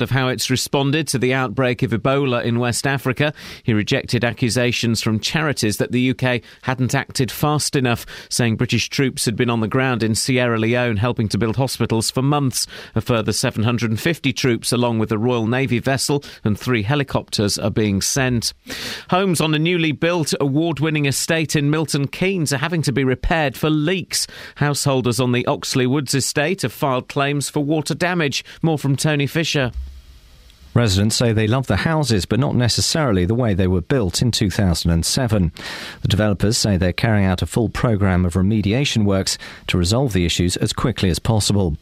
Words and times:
of 0.00 0.10
how 0.10 0.28
it's 0.28 0.48
responded 0.48 1.08
to 1.08 1.18
the 1.18 1.34
outbreak 1.34 1.82
of 1.82 1.90
Ebola 1.90 2.44
in 2.44 2.60
West 2.60 2.86
Africa. 2.86 3.32
He 3.64 3.72
rejected 3.74 4.24
accusations 4.24 5.02
from 5.02 5.18
charities 5.18 5.78
that 5.78 5.90
the 5.90 6.10
UK 6.10 6.40
hadn't 6.62 6.94
acted 6.94 7.32
fast 7.32 7.74
enough, 7.74 8.06
saying 8.28 8.56
British 8.56 8.88
troops 8.90 9.24
had 9.24 9.34
been 9.34 9.50
on 9.50 9.58
the 9.58 9.66
ground 9.66 10.04
in 10.04 10.14
Sierra 10.14 10.56
Leone 10.56 10.98
helping 10.98 11.28
to 11.30 11.38
build 11.38 11.56
hospitals 11.56 12.12
for 12.12 12.22
months. 12.22 12.68
A 12.94 13.00
further 13.00 13.32
750 13.32 14.32
troops, 14.32 14.72
along 14.72 15.00
with 15.00 15.10
a 15.10 15.18
Royal 15.18 15.48
Navy 15.48 15.80
vessel 15.80 16.22
and 16.44 16.56
three 16.56 16.82
helicopters, 16.82 17.58
are 17.58 17.70
being 17.70 18.00
sent. 18.00 18.54
Homes 19.10 19.40
on 19.40 19.52
a 19.52 19.58
newly 19.58 19.90
built 19.90 20.32
award 20.40 20.78
winning 20.78 21.06
estate 21.06 21.56
in 21.56 21.70
Milton 21.70 22.06
Keynes 22.06 22.52
are 22.52 22.58
having 22.58 22.82
to 22.82 22.92
be 22.92 23.02
repaired 23.02 23.56
for 23.56 23.68
leaks. 23.68 24.28
Householders 24.56 25.18
on 25.18 25.32
the 25.32 25.44
Oxley 25.46 25.88
Woods 25.88 26.14
estate 26.14 26.62
have 26.62 26.72
filed 26.72 27.08
claims 27.08 27.50
for 27.50 27.64
water 27.64 27.96
damage. 27.96 28.44
More 28.62 28.78
from 28.78 28.94
Tony 28.94 29.26
Fisher. 29.26 29.72
Residents 30.78 31.16
say 31.16 31.32
they 31.32 31.48
love 31.48 31.66
the 31.66 31.78
houses, 31.78 32.24
but 32.24 32.38
not 32.38 32.54
necessarily 32.54 33.24
the 33.24 33.34
way 33.34 33.52
they 33.52 33.66
were 33.66 33.80
built 33.80 34.22
in 34.22 34.30
2007. 34.30 35.52
The 36.02 36.08
developers 36.08 36.56
say 36.56 36.76
they're 36.76 36.92
carrying 36.92 37.26
out 37.26 37.42
a 37.42 37.46
full 37.46 37.68
programme 37.68 38.24
of 38.24 38.34
remediation 38.34 39.04
works 39.04 39.38
to 39.66 39.76
resolve 39.76 40.12
the 40.12 40.24
issues 40.24 40.56
as 40.56 40.72
quickly 40.72 41.10
as 41.10 41.18
possible. 41.18 41.76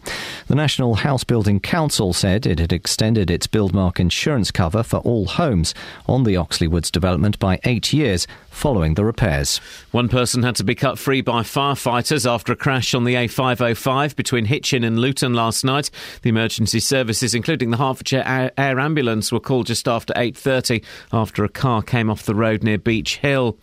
The 0.47 0.55
National 0.55 0.95
House 0.95 1.25
Building 1.25 1.61
Council 1.61 2.15
said 2.15 2.47
it 2.47 2.59
had 2.59 2.73
extended 2.73 3.31
its 3.31 3.47
Buildmark 3.47 4.01
insurance 4.01 4.51
cover 4.51 4.83
for 4.83 5.01
all 5.01 5.27
homes 5.27 5.75
on 6.09 6.25
the 6.25 6.39
Oxley 6.39 6.67
Woods 6.67 6.91
development 6.91 7.39
by 7.39 7.61
eight 7.65 7.93
years 7.93 8.27
following 8.57 8.95
the 8.95 9.05
repairs. 9.05 9.59
One 9.91 10.09
person 10.09 10.43
had 10.43 10.57
to 10.57 10.65
be 10.65 10.75
cut 10.75 10.99
free 10.99 11.21
by 11.21 11.43
firefighters 11.43 12.29
after 12.29 12.55
a 12.55 12.57
crash 12.57 12.95
on 12.95 13.05
the 13.05 13.15
A505 13.15 14.17
between 14.17 14.47
Hitchin 14.47 14.83
and 14.83 14.99
Luton 14.99 15.35
last 15.35 15.63
night. 15.63 15.91
The 16.23 16.31
emergency 16.31 16.81
services, 16.81 17.35
including 17.35 17.71
the 17.71 17.77
Hertfordshire 17.77 18.51
Air 18.57 18.81
Ambulance, 18.81 19.31
were 19.31 19.41
called 19.41 19.67
just 19.67 19.87
after 19.87 20.15
8:30 20.17 20.83
after 21.13 21.45
a 21.45 21.49
car 21.49 21.83
came 21.83 22.09
off 22.09 22.25
the 22.25 22.35
road 22.35 22.63
near 22.63 22.79
Beach 22.79 23.19
Hill. 23.19 23.59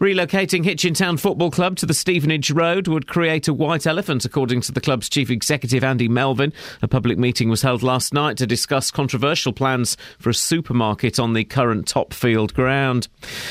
Relocating 0.00 0.64
Hitchin 0.64 0.94
Town 0.94 1.18
Football 1.18 1.50
Club 1.50 1.76
to 1.76 1.86
the 1.86 1.94
Stevenage 1.94 2.50
Road 2.50 2.88
would 2.88 3.06
create 3.06 3.48
a 3.48 3.54
white 3.54 3.86
elephant, 3.86 4.24
according 4.24 4.62
to 4.62 4.72
the 4.72 4.80
club's 4.80 5.10
chief 5.10 5.30
executive 5.30 5.84
Andy 5.84 6.08
Melvin. 6.08 6.54
A 6.80 6.88
public 6.88 7.18
meeting 7.18 7.50
was 7.50 7.62
held 7.62 7.82
last 7.82 8.14
night 8.14 8.38
to 8.38 8.46
discuss 8.46 8.90
controversial 8.90 9.52
plans 9.52 9.96
for 10.18 10.30
a 10.30 10.34
supermarket 10.34 11.18
on 11.18 11.34
the 11.34 11.44
current 11.44 11.86
Topfield 11.86 12.54
ground. 12.54 13.08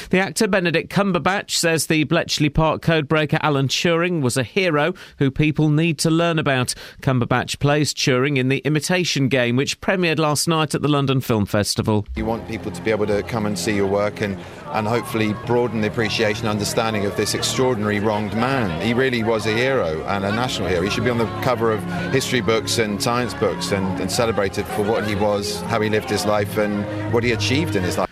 The 0.10 0.20
actor 0.20 0.48
Benedict 0.48 0.87
Cumberbatch 0.88 1.52
says 1.52 1.88
the 1.88 2.04
Bletchley 2.06 2.50
Park 2.50 2.82
codebreaker 2.82 3.40
Alan 3.42 3.68
Turing 3.68 4.22
was 4.22 4.38
a 4.38 4.44
hero 4.44 4.94
who 5.20 5.30
people 5.30 5.70
need 5.70 6.00
to 6.00 6.10
learn 6.10 6.40
about. 6.40 6.74
Cumberbatch 7.02 7.60
plays 7.60 7.94
Turing 7.94 8.38
in 8.38 8.50
The 8.50 8.60
Imitation 8.60 9.28
Game, 9.28 9.56
which 9.56 9.80
premiered 9.82 10.20
last 10.20 10.48
night 10.48 10.74
at 10.74 10.82
the 10.82 10.88
London 10.88 11.22
Film 11.22 11.46
Festival. 11.46 12.06
You 12.16 12.26
want 12.26 12.48
people 12.48 12.72
to 12.72 12.82
be 12.82 12.92
able 12.92 13.08
to 13.08 13.24
come 13.24 13.46
and 13.46 13.58
see 13.58 13.76
your 13.76 13.88
work 13.88 14.22
and, 14.22 14.38
and 14.68 14.88
hopefully 14.88 15.34
broaden 15.46 15.82
the 15.82 15.88
appreciation 15.88 16.46
and 16.46 16.50
understanding 16.50 17.06
of 17.06 17.16
this 17.18 17.34
extraordinary 17.34 18.00
wronged 18.00 18.34
man. 18.34 18.82
He 18.82 18.94
really 18.94 19.24
was 19.24 19.46
a 19.46 19.54
hero 19.54 20.04
and 20.06 20.26
a 20.26 20.32
national 20.32 20.70
hero. 20.70 20.82
He 20.82 20.90
should 20.90 21.04
be 21.04 21.10
on 21.10 21.18
the 21.18 21.26
cover 21.42 21.72
of 21.72 21.84
history 22.12 22.42
books 22.42 22.78
and 22.78 23.02
science 23.02 23.34
books 23.34 23.72
and, 23.72 24.00
and 24.00 24.12
celebrated 24.12 24.66
for 24.66 24.84
what 24.84 25.08
he 25.08 25.16
was, 25.16 25.62
how 25.62 25.82
he 25.82 25.90
lived 25.90 26.10
his 26.10 26.26
life, 26.26 26.58
and 26.58 27.14
what 27.14 27.24
he 27.24 27.32
achieved 27.32 27.76
in 27.76 27.84
his 27.84 27.98
life. 27.98 28.08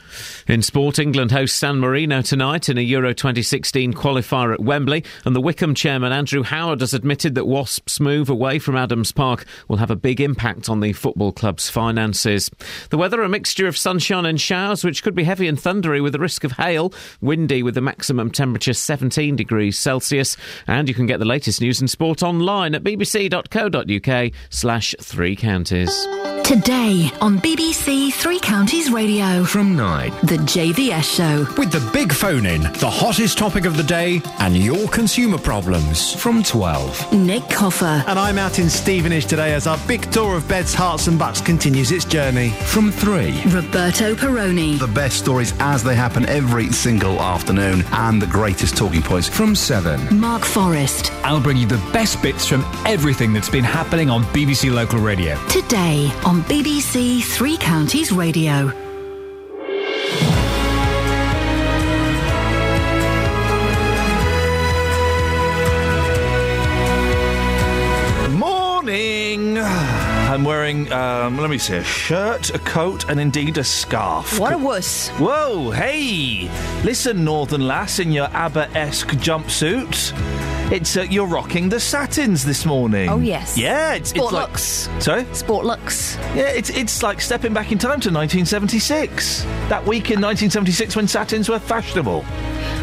In 0.47 0.61
sport, 0.61 0.99
England 0.99 1.31
hosts 1.31 1.57
San 1.57 1.79
Marino 1.79 2.21
tonight 2.21 2.69
in 2.69 2.77
a 2.77 2.81
Euro 2.81 3.13
2016 3.13 3.93
qualifier 3.93 4.53
at 4.53 4.59
Wembley, 4.59 5.03
and 5.25 5.35
the 5.35 5.41
Wycombe 5.41 5.73
chairman 5.73 6.11
Andrew 6.11 6.43
Howard 6.43 6.81
has 6.81 6.93
admitted 6.93 7.33
that 7.33 7.47
Wasps' 7.47 7.99
move 7.99 8.29
away 8.29 8.59
from 8.59 8.75
Adams 8.75 9.11
Park 9.11 9.45
will 9.67 9.77
have 9.77 9.89
a 9.89 9.95
big 9.95 10.21
impact 10.21 10.69
on 10.69 10.81
the 10.81 10.93
football 10.93 11.31
club's 11.31 11.67
finances. 11.67 12.51
The 12.91 12.97
weather 12.97 13.23
a 13.23 13.29
mixture 13.29 13.65
of 13.65 13.75
sunshine 13.75 14.27
and 14.27 14.39
showers, 14.39 14.83
which 14.83 15.01
could 15.01 15.15
be 15.15 15.23
heavy 15.23 15.47
and 15.47 15.59
thundery 15.59 15.99
with 15.99 16.13
a 16.13 16.19
risk 16.19 16.43
of 16.43 16.51
hail, 16.51 16.93
windy 17.21 17.63
with 17.63 17.75
a 17.75 17.81
maximum 17.81 18.29
temperature 18.29 18.73
17 18.73 19.35
degrees 19.35 19.79
Celsius, 19.79 20.37
and 20.67 20.87
you 20.87 20.93
can 20.93 21.07
get 21.07 21.17
the 21.17 21.25
latest 21.25 21.59
news 21.59 21.79
and 21.79 21.89
sport 21.89 22.21
online 22.21 22.75
at 22.75 22.83
bbc.co.uk 22.83 24.31
slash 24.51 24.93
three 25.01 25.35
counties. 25.35 26.34
Today 26.45 27.09
on 27.21 27.39
BBC 27.39 28.13
Three 28.13 28.39
Counties 28.39 28.91
Radio. 28.91 29.43
From 29.43 29.75
9. 29.75 30.11
The 30.21 30.37
JVS 30.37 31.15
Show. 31.15 31.39
With 31.57 31.71
the 31.71 31.89
big 31.91 32.13
phone 32.13 32.45
in, 32.45 32.61
the 32.61 32.87
hottest 32.87 33.39
topic 33.39 33.65
of 33.65 33.77
the 33.77 33.83
day, 33.83 34.21
and 34.37 34.55
your 34.55 34.87
consumer 34.89 35.39
problems. 35.39 36.13
From 36.13 36.43
12. 36.43 37.13
Nick 37.13 37.49
Coffer. 37.49 38.03
And 38.05 38.19
I'm 38.19 38.37
out 38.37 38.59
in 38.59 38.69
Stevenage 38.69 39.25
today 39.25 39.55
as 39.55 39.65
our 39.65 39.79
big 39.87 40.11
tour 40.11 40.37
of 40.37 40.47
beds, 40.47 40.75
Herts, 40.75 41.07
and 41.07 41.17
bucks 41.17 41.41
continues 41.41 41.91
its 41.91 42.05
journey. 42.05 42.51
From 42.51 42.91
3. 42.91 43.41
Roberto 43.47 44.13
Perrone. 44.13 44.77
The 44.77 44.91
best 44.93 45.17
stories 45.17 45.51
as 45.59 45.83
they 45.83 45.95
happen 45.95 46.27
every 46.27 46.71
single 46.71 47.19
afternoon, 47.21 47.83
and 47.91 48.21
the 48.21 48.27
greatest 48.27 48.77
talking 48.77 49.01
points. 49.01 49.27
From 49.27 49.55
7. 49.55 50.19
Mark 50.19 50.43
Forrest. 50.43 51.11
I'll 51.23 51.41
bring 51.41 51.57
you 51.57 51.65
the 51.65 51.83
best 51.91 52.21
bits 52.21 52.45
from 52.47 52.63
everything 52.85 53.33
that's 53.33 53.49
been 53.49 53.63
happening 53.63 54.11
on 54.11 54.25
BBC 54.25 54.71
Local 54.71 54.99
Radio. 54.99 55.43
Today 55.47 56.11
on 56.23 56.34
BBC 56.43 57.23
Three 57.23 57.57
Counties 57.57 58.11
Radio. 58.11 58.71
I'm 70.35 70.43
wearing, 70.43 70.91
um, 70.91 71.37
let 71.37 71.49
me 71.49 71.57
see, 71.57 71.77
a 71.77 71.83
shirt, 71.83 72.53
a 72.53 72.59
coat, 72.59 73.09
and 73.09 73.21
indeed 73.21 73.57
a 73.57 73.63
scarf. 73.63 74.37
What 74.37 74.51
a 74.51 74.57
wuss. 74.57 75.07
Whoa, 75.11 75.71
hey! 75.71 76.49
Listen, 76.83 77.23
Northern 77.23 77.65
Lass, 77.65 77.99
in 77.99 78.11
your 78.11 78.25
ABBA-esque 78.25 79.11
jumpsuit. 79.11 80.11
It's 80.73 80.97
uh, 80.97 81.03
you're 81.03 81.25
rocking 81.25 81.69
the 81.69 81.79
satins 81.79 82.43
this 82.43 82.65
morning. 82.65 83.07
Oh 83.07 83.19
yes. 83.19 83.57
Yeah, 83.57 83.93
it's, 83.93 84.09
Sport 84.09 84.25
it's 84.25 84.33
like 84.33 84.47
looks. 84.49 84.89
sorry. 84.99 85.25
Sport 85.31 85.65
looks. 85.65 86.17
Yeah, 86.35 86.49
it's 86.49 86.69
it's 86.71 87.01
like 87.01 87.21
stepping 87.21 87.53
back 87.53 87.71
in 87.71 87.77
time 87.77 88.01
to 88.01 88.09
1976. 88.09 89.43
That 89.69 89.85
week 89.85 90.11
in 90.11 90.19
1976 90.19 90.97
when 90.97 91.07
satins 91.07 91.47
were 91.47 91.59
fashionable. 91.59 92.25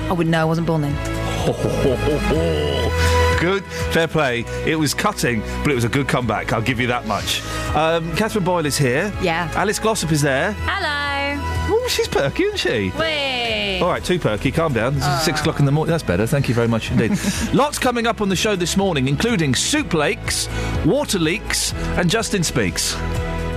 I 0.08 0.12
wouldn't 0.12 0.30
know. 0.30 0.40
I 0.40 0.44
wasn't 0.44 0.68
born 0.68 0.80
then. 0.82 3.18
Good, 3.42 3.64
fair 3.92 4.06
play. 4.06 4.44
It 4.64 4.76
was 4.76 4.94
cutting, 4.94 5.40
but 5.40 5.72
it 5.72 5.74
was 5.74 5.82
a 5.82 5.88
good 5.88 6.06
comeback. 6.06 6.52
I'll 6.52 6.62
give 6.62 6.78
you 6.78 6.86
that 6.86 7.06
much. 7.06 7.42
Um, 7.74 8.14
Catherine 8.14 8.44
Boyle 8.44 8.66
is 8.66 8.78
here. 8.78 9.12
Yeah. 9.20 9.50
Alice 9.56 9.80
Glossop 9.80 10.12
is 10.12 10.22
there. 10.22 10.52
Hello. 10.60 11.42
Oh, 11.68 11.88
she's 11.88 12.06
perky, 12.06 12.44
isn't 12.44 12.58
she? 12.58 12.92
Wait. 12.96 13.80
All 13.82 13.88
right, 13.88 14.04
too 14.04 14.20
perky. 14.20 14.52
Calm 14.52 14.72
down. 14.72 14.96
It's 14.96 15.24
six 15.24 15.40
o'clock 15.40 15.58
in 15.58 15.66
the 15.66 15.72
morning. 15.72 15.90
That's 15.90 16.04
better. 16.04 16.24
Thank 16.24 16.48
you 16.48 16.54
very 16.54 16.68
much 16.68 16.92
indeed. 16.92 17.18
Lots 17.52 17.80
coming 17.80 18.06
up 18.06 18.20
on 18.20 18.28
the 18.28 18.36
show 18.36 18.54
this 18.54 18.76
morning, 18.76 19.08
including 19.08 19.56
soup 19.56 19.92
lakes, 19.92 20.48
water 20.86 21.18
leaks, 21.18 21.74
and 21.98 22.08
Justin 22.08 22.44
speaks. 22.44 22.94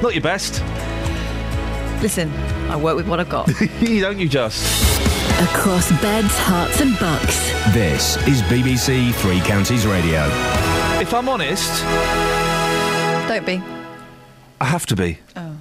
Not 0.01 0.15
your 0.15 0.23
best, 0.23 0.63
Listen, 2.01 2.31
I 2.69 2.75
work 2.75 2.95
with 2.95 3.07
what 3.07 3.19
I've 3.19 3.29
got. 3.29 3.47
don't 3.79 4.19
you, 4.19 4.27
Just? 4.27 5.24
Across 5.39 5.91
beds, 6.01 6.33
Herts, 6.37 6.79
and 6.79 6.97
bucks. 6.97 7.51
This 7.73 8.15
is 8.25 8.41
BBC 8.43 9.13
Three 9.15 9.41
Counties 9.41 9.85
Radio. 9.85 10.23
If 11.01 11.13
I'm 11.13 11.27
honest, 11.27 11.69
Don't 13.27 13.45
be. 13.45 13.61
I 14.61 14.65
have 14.65 14.85
to 14.85 14.95
be. 14.95 15.19
Oh. 15.35 15.57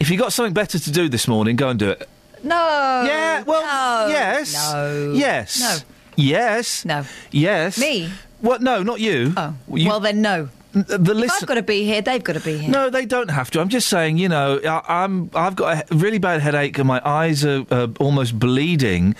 If 0.00 0.10
you 0.10 0.18
got 0.18 0.32
something 0.32 0.52
better 0.52 0.76
to 0.76 0.90
do 0.90 1.08
this 1.08 1.28
morning, 1.28 1.54
go 1.54 1.68
and 1.68 1.78
do 1.78 1.90
it. 1.90 2.08
No. 2.42 3.04
Yeah, 3.06 3.42
well, 3.44 3.62
no, 3.62 4.12
yes. 4.12 4.54
No. 4.54 5.12
Yes. 5.14 5.60
No. 5.60 5.76
Yes. 6.16 6.84
No. 6.84 7.04
Yes. 7.30 7.78
Me? 7.78 8.10
What? 8.40 8.60
No, 8.60 8.82
not 8.82 8.98
you. 8.98 9.32
Oh. 9.36 9.54
You- 9.72 9.88
well 9.88 10.00
then, 10.00 10.20
no. 10.20 10.48
The 10.72 11.14
listen. 11.14 11.38
I've 11.42 11.48
got 11.48 11.54
to 11.54 11.62
be 11.62 11.84
here, 11.84 12.00
they've 12.00 12.22
got 12.22 12.34
to 12.34 12.40
be 12.40 12.58
here. 12.58 12.70
No, 12.70 12.90
they 12.90 13.04
don't 13.04 13.30
have 13.30 13.50
to. 13.52 13.60
I'm 13.60 13.68
just 13.68 13.88
saying, 13.88 14.18
you 14.18 14.28
know, 14.28 14.60
I, 14.64 15.04
I'm 15.04 15.30
I've 15.34 15.56
got 15.56 15.90
a 15.90 15.94
really 15.94 16.18
bad 16.18 16.40
headache 16.40 16.78
and 16.78 16.88
my 16.88 17.00
eyes 17.04 17.44
are 17.44 17.64
uh, 17.70 17.88
almost 18.00 18.38
bleeding 18.38 19.14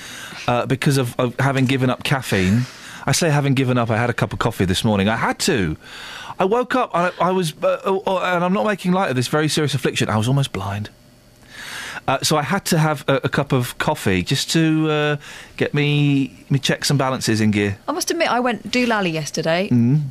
uh, 0.46 0.66
because 0.66 0.98
of, 0.98 1.18
of 1.18 1.38
having 1.38 1.66
given 1.66 1.90
up 1.90 2.04
caffeine. 2.04 2.62
I 3.04 3.12
say 3.12 3.30
having 3.30 3.54
given 3.54 3.78
up. 3.78 3.90
I 3.90 3.96
had 3.96 4.10
a 4.10 4.14
cup 4.14 4.32
of 4.32 4.38
coffee 4.38 4.64
this 4.64 4.84
morning. 4.84 5.08
I 5.08 5.16
had 5.16 5.38
to. 5.40 5.76
I 6.38 6.44
woke 6.44 6.74
up. 6.74 6.90
I, 6.94 7.12
I 7.20 7.30
was, 7.32 7.52
uh, 7.62 8.00
uh, 8.06 8.18
and 8.18 8.44
I'm 8.44 8.52
not 8.52 8.64
making 8.64 8.92
light 8.92 9.10
of 9.10 9.16
this 9.16 9.28
very 9.28 9.48
serious 9.48 9.74
affliction. 9.74 10.08
I 10.08 10.16
was 10.16 10.28
almost 10.28 10.52
blind. 10.52 10.90
Uh, 12.08 12.18
so 12.22 12.36
I 12.36 12.42
had 12.42 12.64
to 12.66 12.78
have 12.78 13.04
a, 13.08 13.20
a 13.24 13.28
cup 13.28 13.52
of 13.52 13.78
coffee 13.78 14.22
just 14.24 14.50
to 14.52 14.90
uh, 14.90 15.16
get 15.56 15.72
me 15.72 16.44
me 16.50 16.58
checks 16.58 16.90
and 16.90 16.98
balances 16.98 17.40
in 17.40 17.52
gear. 17.52 17.78
I 17.86 17.92
must 17.92 18.10
admit, 18.10 18.28
I 18.28 18.40
went 18.40 18.68
doolally 18.70 19.12
yesterday, 19.12 19.68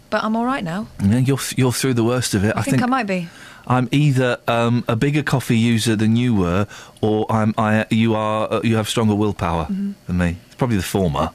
but 0.10 0.24
I'm 0.24 0.36
all 0.38 0.46
right 0.46 0.64
now. 0.64 0.88
Yeah, 1.04 1.18
you're 1.18 1.40
you're 1.58 1.74
through 1.74 1.96
the 1.96 2.04
worst 2.06 2.34
of 2.34 2.44
it. 2.46 2.54
I, 2.56 2.62
think, 2.62 2.82
I 2.82 2.86
might 2.86 3.08
be. 3.08 3.28
I'm 3.68 3.90
either 3.92 4.38
um, 4.48 4.84
a 4.88 4.96
bigger 4.96 5.22
coffee 5.22 5.58
user 5.58 5.96
than 5.98 6.16
you 6.16 6.34
were, 6.34 6.66
or 7.02 7.26
I'm 7.30 7.54
I 7.58 7.86
you 7.90 8.16
are 8.16 8.52
uh, 8.52 8.62
you 8.64 8.78
have 8.78 8.88
stronger 8.88 9.14
willpower 9.16 9.66
Mm-hmm. 9.66 9.92
than 10.08 10.18
me. 10.18 10.38
It's 10.46 10.56
probably 10.56 10.78
the 10.78 10.84
former. 10.84 11.32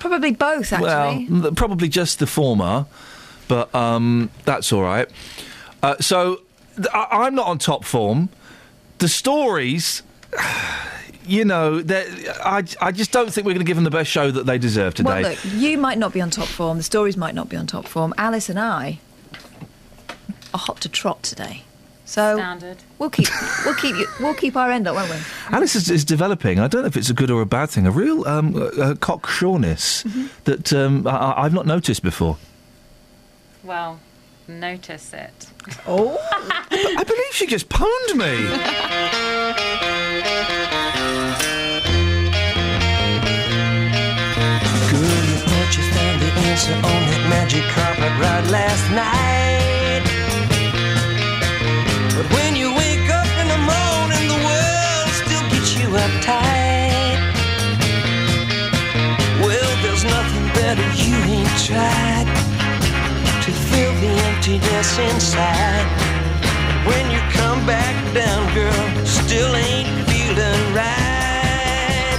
Probably 0.00 0.32
both, 0.32 0.72
actually. 0.72 1.26
Well, 1.30 1.42
th- 1.42 1.54
probably 1.56 1.88
just 1.88 2.18
the 2.18 2.26
former, 2.26 2.86
but 3.48 3.74
um, 3.74 4.30
that's 4.44 4.72
all 4.72 4.82
right. 4.82 5.08
Uh, 5.82 5.96
so 5.98 6.42
th- 6.76 6.86
I'm 6.92 7.34
not 7.34 7.46
on 7.46 7.58
top 7.58 7.84
form. 7.84 8.28
The 8.98 9.08
stories. 9.08 10.02
You 11.26 11.44
know, 11.44 11.82
they're- 11.82 12.06
I, 12.42 12.64
I 12.80 12.90
just 12.90 13.12
don't 13.12 13.30
think 13.30 13.46
we're 13.46 13.52
going 13.52 13.64
to 13.66 13.68
give 13.68 13.76
them 13.76 13.84
the 13.84 13.90
best 13.90 14.10
show 14.10 14.30
that 14.30 14.46
they 14.46 14.56
deserve 14.56 14.94
today. 14.94 15.22
Well, 15.22 15.30
look, 15.30 15.38
you 15.44 15.76
might 15.76 15.98
not 15.98 16.12
be 16.14 16.20
on 16.22 16.30
top 16.30 16.48
form. 16.48 16.78
The 16.78 16.82
stories 16.82 17.16
might 17.18 17.34
not 17.34 17.48
be 17.50 17.56
on 17.56 17.66
top 17.66 17.86
form. 17.86 18.14
Alice 18.16 18.48
and 18.48 18.58
I 18.58 18.98
are 20.54 20.58
hot 20.58 20.80
to 20.82 20.88
trot 20.88 21.22
today. 21.22 21.64
So 22.06 22.36
Standard. 22.38 22.78
we'll 22.98 23.10
keep 23.10 23.28
we'll 23.66 23.74
keep 23.74 23.94
you, 23.94 24.06
we'll 24.20 24.32
keep 24.32 24.56
our 24.56 24.70
end 24.70 24.86
up, 24.88 24.94
won't 24.94 25.10
we? 25.10 25.16
Alice 25.50 25.74
is, 25.76 25.90
is 25.90 26.06
developing. 26.06 26.58
I 26.58 26.66
don't 26.66 26.80
know 26.80 26.86
if 26.88 26.96
it's 26.96 27.10
a 27.10 27.14
good 27.14 27.30
or 27.30 27.42
a 27.42 27.46
bad 27.46 27.68
thing. 27.68 27.86
A 27.86 27.90
real 27.90 28.26
um, 28.26 28.56
uh, 28.56 28.94
cocksureness 28.94 30.04
Mm-hmm. 30.06 30.26
that 30.44 30.72
um, 30.72 31.06
I- 31.06 31.10
I, 31.10 31.44
I've 31.44 31.52
not 31.52 31.66
noticed 31.66 32.02
before. 32.02 32.38
Well, 33.62 34.00
notice 34.46 35.12
it. 35.12 35.47
Oh. 35.86 36.18
I 36.70 37.04
believe 37.04 37.32
she 37.32 37.46
just 37.46 37.68
pwned 37.68 38.16
me. 38.16 38.48
On 46.68 46.82
that 46.82 47.24
magic 47.30 47.62
carpet 47.70 48.12
ride 48.20 48.50
last 48.50 48.90
night. 48.90 50.02
But 52.16 52.26
when 52.34 52.56
you 52.56 52.74
wake 52.74 53.08
up 53.08 53.30
in 53.40 53.46
the 53.46 53.60
morning, 53.62 54.26
the 54.26 54.40
world 54.42 55.08
still 55.22 55.44
you 55.78 55.88
uptight. 55.94 57.20
Well, 59.40 59.70
there's 59.82 60.04
nothing 60.04 60.46
better 60.58 60.86
you 60.98 61.16
ain't 61.30 61.58
tried 61.62 61.97
emptiness 64.88 65.14
inside. 65.14 65.86
When 66.86 67.10
you 67.10 67.20
come 67.32 67.64
back 67.66 67.94
down, 68.14 68.52
girl, 68.54 69.04
still 69.04 69.54
ain't 69.54 69.88
feeling 70.08 70.74
right. 70.74 72.18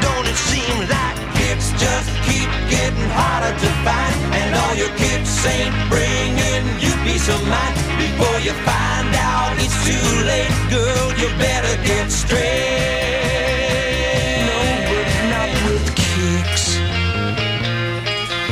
Don't 0.00 0.26
it 0.26 0.36
seem 0.36 0.78
like 0.88 1.16
it's 1.50 1.72
just 1.72 2.10
keep 2.22 2.48
getting 2.70 3.10
harder 3.10 3.58
to 3.58 3.68
find? 3.84 4.14
And 4.34 4.54
all 4.54 4.74
your 4.74 4.94
kicks 4.96 5.46
ain't 5.46 5.74
bringing 5.88 6.64
you 6.78 6.92
peace 7.04 7.28
of 7.28 7.42
mind. 7.48 7.74
Before 7.98 8.38
you 8.40 8.52
find 8.64 9.14
out 9.14 9.56
it's 9.58 9.76
too 9.84 10.08
late, 10.24 10.52
girl, 10.70 11.12
you 11.18 11.28
better 11.38 11.76
get 11.84 12.10
straight. 12.10 12.42
No, 14.46 14.58
but 14.90 15.06
not 15.32 15.50
with 15.66 15.86
kicks. 15.96 16.78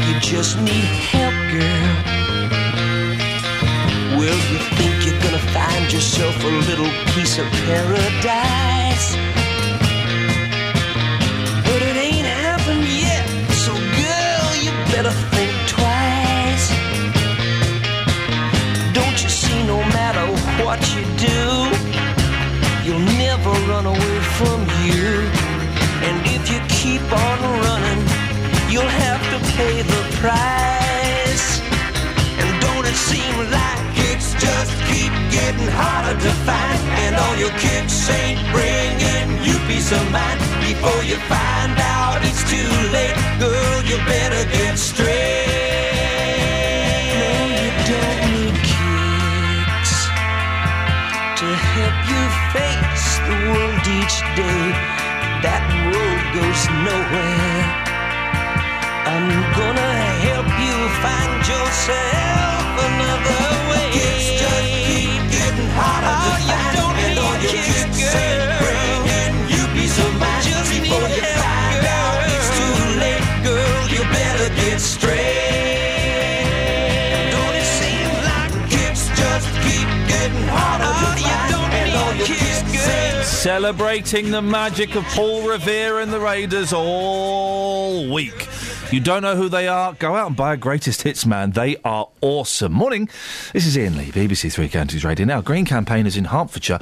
You 0.06 0.14
just 0.20 0.58
need 0.60 0.88
help, 1.12 1.34
girl. 1.52 2.13
Well, 4.16 4.40
you 4.52 4.58
think 4.78 5.04
you're 5.04 5.20
gonna 5.20 5.44
find 5.52 5.92
yourself 5.92 6.36
a 6.44 6.52
little 6.70 6.90
piece 7.14 7.36
of 7.36 7.46
paradise. 7.66 9.06
But 11.66 11.80
it 11.82 11.96
ain't 11.96 12.26
happened 12.26 12.86
yet. 12.86 13.26
So, 13.64 13.72
girl, 13.74 14.46
you 14.62 14.70
better 14.94 15.10
think 15.34 15.50
twice. 15.66 16.66
Don't 18.94 19.18
you 19.20 19.28
see, 19.28 19.60
no 19.66 19.78
matter 19.98 20.24
what 20.64 20.78
you 20.94 21.02
do, 21.30 21.42
you'll 22.86 23.08
never 23.18 23.50
run 23.66 23.86
away 23.86 24.18
from 24.38 24.60
you. 24.86 25.10
And 26.06 26.16
if 26.36 26.42
you 26.52 26.60
keep 26.68 27.02
on 27.10 27.38
running, 27.66 28.02
you'll 28.70 28.94
have 29.06 29.22
to 29.32 29.38
pay 29.56 29.82
the 29.82 30.02
price. 30.22 31.60
And 32.40 32.48
don't 32.62 32.86
it 32.86 32.94
seem 32.94 33.50
like 33.50 33.63
getting 35.44 35.68
harder 35.68 36.16
to 36.26 36.32
find? 36.48 36.80
And 37.04 37.12
all 37.16 37.36
your 37.36 37.54
kicks 37.60 38.08
ain't 38.08 38.40
bringing 38.54 39.28
you 39.44 39.54
peace 39.68 39.92
of 39.92 40.04
mind. 40.10 40.40
Before 40.64 41.02
you 41.04 41.16
find 41.28 41.76
out 41.96 42.18
it's 42.24 42.44
too 42.48 42.72
late, 42.96 43.16
girl, 43.42 43.78
you 43.84 43.96
better 44.08 44.42
get 44.56 44.78
straight. 44.78 45.12
No, 47.20 47.32
you 47.60 47.70
don't 47.90 48.20
need 48.32 48.56
kicks 48.72 49.94
to 51.40 51.46
help 51.76 51.96
you 52.10 52.22
face 52.56 53.08
the 53.28 53.36
world 53.52 53.84
each 54.00 54.16
day. 54.40 54.64
That 55.44 55.64
road 55.92 56.22
goes 56.36 56.62
nowhere. 56.88 57.60
I'm 59.12 59.28
gonna 59.58 59.94
help 60.26 60.48
you 60.64 60.76
find 61.04 61.36
yourself 61.52 62.64
another 62.88 63.42
way. 63.68 63.86
It's 63.92 64.26
just 64.40 64.83
Celebrating 83.44 84.30
the 84.30 84.40
magic 84.40 84.94
of 84.96 85.04
Paul 85.04 85.46
Revere 85.46 86.00
and 86.00 86.10
the 86.10 86.18
Raiders 86.18 86.72
all 86.72 88.10
week. 88.10 88.48
You 88.94 89.00
don't 89.00 89.22
know 89.22 89.34
who 89.34 89.48
they 89.48 89.66
are? 89.66 89.92
Go 89.94 90.14
out 90.14 90.28
and 90.28 90.36
buy 90.36 90.54
a 90.54 90.56
greatest 90.56 91.02
hits, 91.02 91.26
man. 91.26 91.50
They 91.50 91.76
are 91.84 92.06
awesome. 92.20 92.72
Morning. 92.72 93.08
This 93.52 93.66
is 93.66 93.76
Iain 93.76 93.96
Lee, 93.96 94.12
BBC 94.12 94.52
Three 94.52 94.68
Counties 94.68 95.04
Radio. 95.04 95.26
Now, 95.26 95.40
Green 95.40 95.64
campaigners 95.64 96.16
in 96.16 96.26
Hertfordshire 96.26 96.78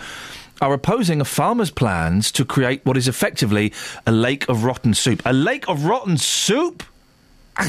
are 0.61 0.75
opposing 0.75 1.23
a 1.23 1.25
farmer's 1.25 1.71
plans 1.71 2.31
to 2.33 2.45
create 2.45 2.85
what 2.85 2.99
is 2.99 3.09
effectively 3.09 3.73
a 4.07 4.13
lake 4.13 4.47
of 4.51 4.63
rotten 4.63 4.93
soup. 4.93 5.23
A 5.25 5.33
lake 5.33 5.67
of 5.71 5.87
rotten 5.87 6.19
soup? 6.19 6.83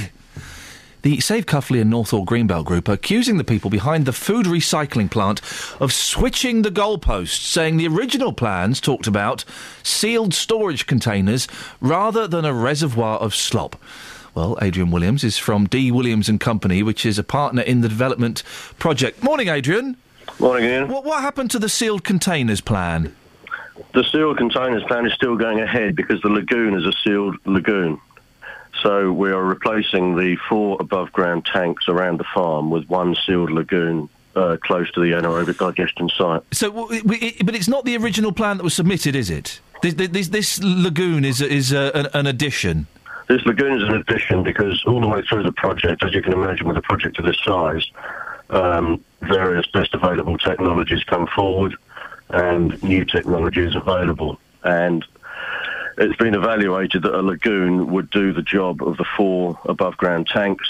The 1.04 1.19
Save 1.19 1.48
Cuffley 1.48 1.81
and 1.81 1.92
Northaw 1.92 2.24
Greenbelt 2.24 2.63
Group 2.63 2.88
are 2.88 2.94
accusing 2.94 3.36
the 3.36 3.44
people 3.44 3.69
behind 3.69 4.06
the 4.06 4.13
food 4.13 4.45
recycling 4.45 5.12
plant 5.12 5.42
of 5.81 5.92
switching 5.92 6.62
the 6.62 6.72
goalposts, 6.72 7.42
saying 7.42 7.75
the 7.75 7.90
original 7.90 8.31
plans 8.31 8.80
talked 8.80 9.06
about 9.06 9.44
sealed 9.84 10.34
storage 10.34 10.88
containers 10.88 11.45
rather 11.81 12.25
than 12.25 12.45
a 12.45 12.54
reservoir 12.54 13.19
of 13.19 13.36
slop. 13.36 13.75
Well, 14.35 14.57
Adrian 14.62 14.89
Williams 14.89 15.24
is 15.24 15.38
from 15.38 15.68
D. 15.68 15.91
Williams 15.91 16.27
and 16.27 16.39
Company, 16.39 16.81
which 16.81 17.06
is 17.06 17.19
a 17.19 17.24
partner 17.24 17.62
in 17.62 17.81
the 17.81 17.89
development 17.89 18.44
project. 18.80 19.21
Morning, 19.24 19.47
Adrian. 19.47 19.97
Morning, 20.39 20.65
Iain. 20.69 20.88
What, 20.88 21.06
what 21.06 21.21
happened 21.21 21.51
to 21.51 21.59
the 21.59 21.69
sealed 21.69 22.03
containers 22.03 22.62
plan? 22.62 23.15
The 23.94 24.03
sealed 24.12 24.37
containers 24.37 24.83
plan 24.83 25.06
is 25.06 25.13
still 25.13 25.35
going 25.35 25.59
ahead 25.59 25.95
because 25.95 26.21
the 26.21 26.30
lagoon 26.30 26.73
is 26.73 26.85
a 26.85 26.94
sealed 27.04 27.35
lagoon. 27.45 27.99
So 28.81 29.13
we 29.13 29.31
are 29.31 29.44
replacing 29.44 30.16
the 30.16 30.35
four 30.49 30.78
above 30.80 31.11
ground 31.11 31.45
tanks 31.45 31.87
around 31.87 32.19
the 32.19 32.25
farm 32.33 32.71
with 32.71 32.90
one 32.90 33.16
sealed 33.25 33.52
lagoon 33.52 34.09
uh, 34.35 34.57
close 34.63 34.92
to 34.94 34.99
the 34.99 35.11
anaerobic 35.11 35.57
digestion 35.59 36.09
site. 36.09 36.42
So, 36.52 36.71
w- 36.71 37.02
w- 37.04 37.28
it, 37.28 37.45
but 37.45 37.56
it's 37.56 37.68
not 37.68 37.85
the 37.85 37.95
original 37.97 38.31
plan 38.31 38.57
that 38.57 38.63
was 38.63 38.73
submitted, 38.73 39.16
is 39.16 39.30
it? 39.30 39.59
This, 39.83 39.94
this, 39.94 40.30
this 40.30 40.59
lagoon 40.63 41.23
is 41.23 41.40
is 41.40 41.71
uh, 41.71 41.92
an, 41.94 42.07
an 42.13 42.25
addition. 42.25 42.87
This 43.27 43.45
lagoon 43.45 43.81
is 43.81 43.83
an 43.83 43.95
addition 43.95 44.44
because 44.44 44.83
all 44.85 44.99
the 44.99 45.07
way 45.07 45.21
through 45.21 45.44
the 45.44 45.51
project, 45.51 46.03
as 46.03 46.13
you 46.13 46.21
can 46.21 46.33
imagine 46.33 46.68
with 46.68 46.77
a 46.77 46.81
project 46.81 47.19
of 47.19 47.25
this 47.25 47.39
size, 47.44 47.85
um, 48.49 49.03
various 49.21 49.65
best 49.68 49.94
available 49.94 50.37
technologies 50.37 51.03
come 51.03 51.27
forward 51.27 51.75
and 52.30 52.81
new 52.83 53.06
technologies 53.06 53.75
available. 53.75 54.39
And 54.63 55.06
it's 55.97 56.15
been 56.18 56.35
evaluated 56.35 57.03
that 57.03 57.15
a 57.15 57.21
lagoon 57.21 57.92
would 57.92 58.09
do 58.09 58.33
the 58.33 58.42
job 58.42 58.81
of 58.83 58.97
the 58.97 59.06
four 59.15 59.59
above 59.65 59.95
ground 59.97 60.27
tanks 60.27 60.68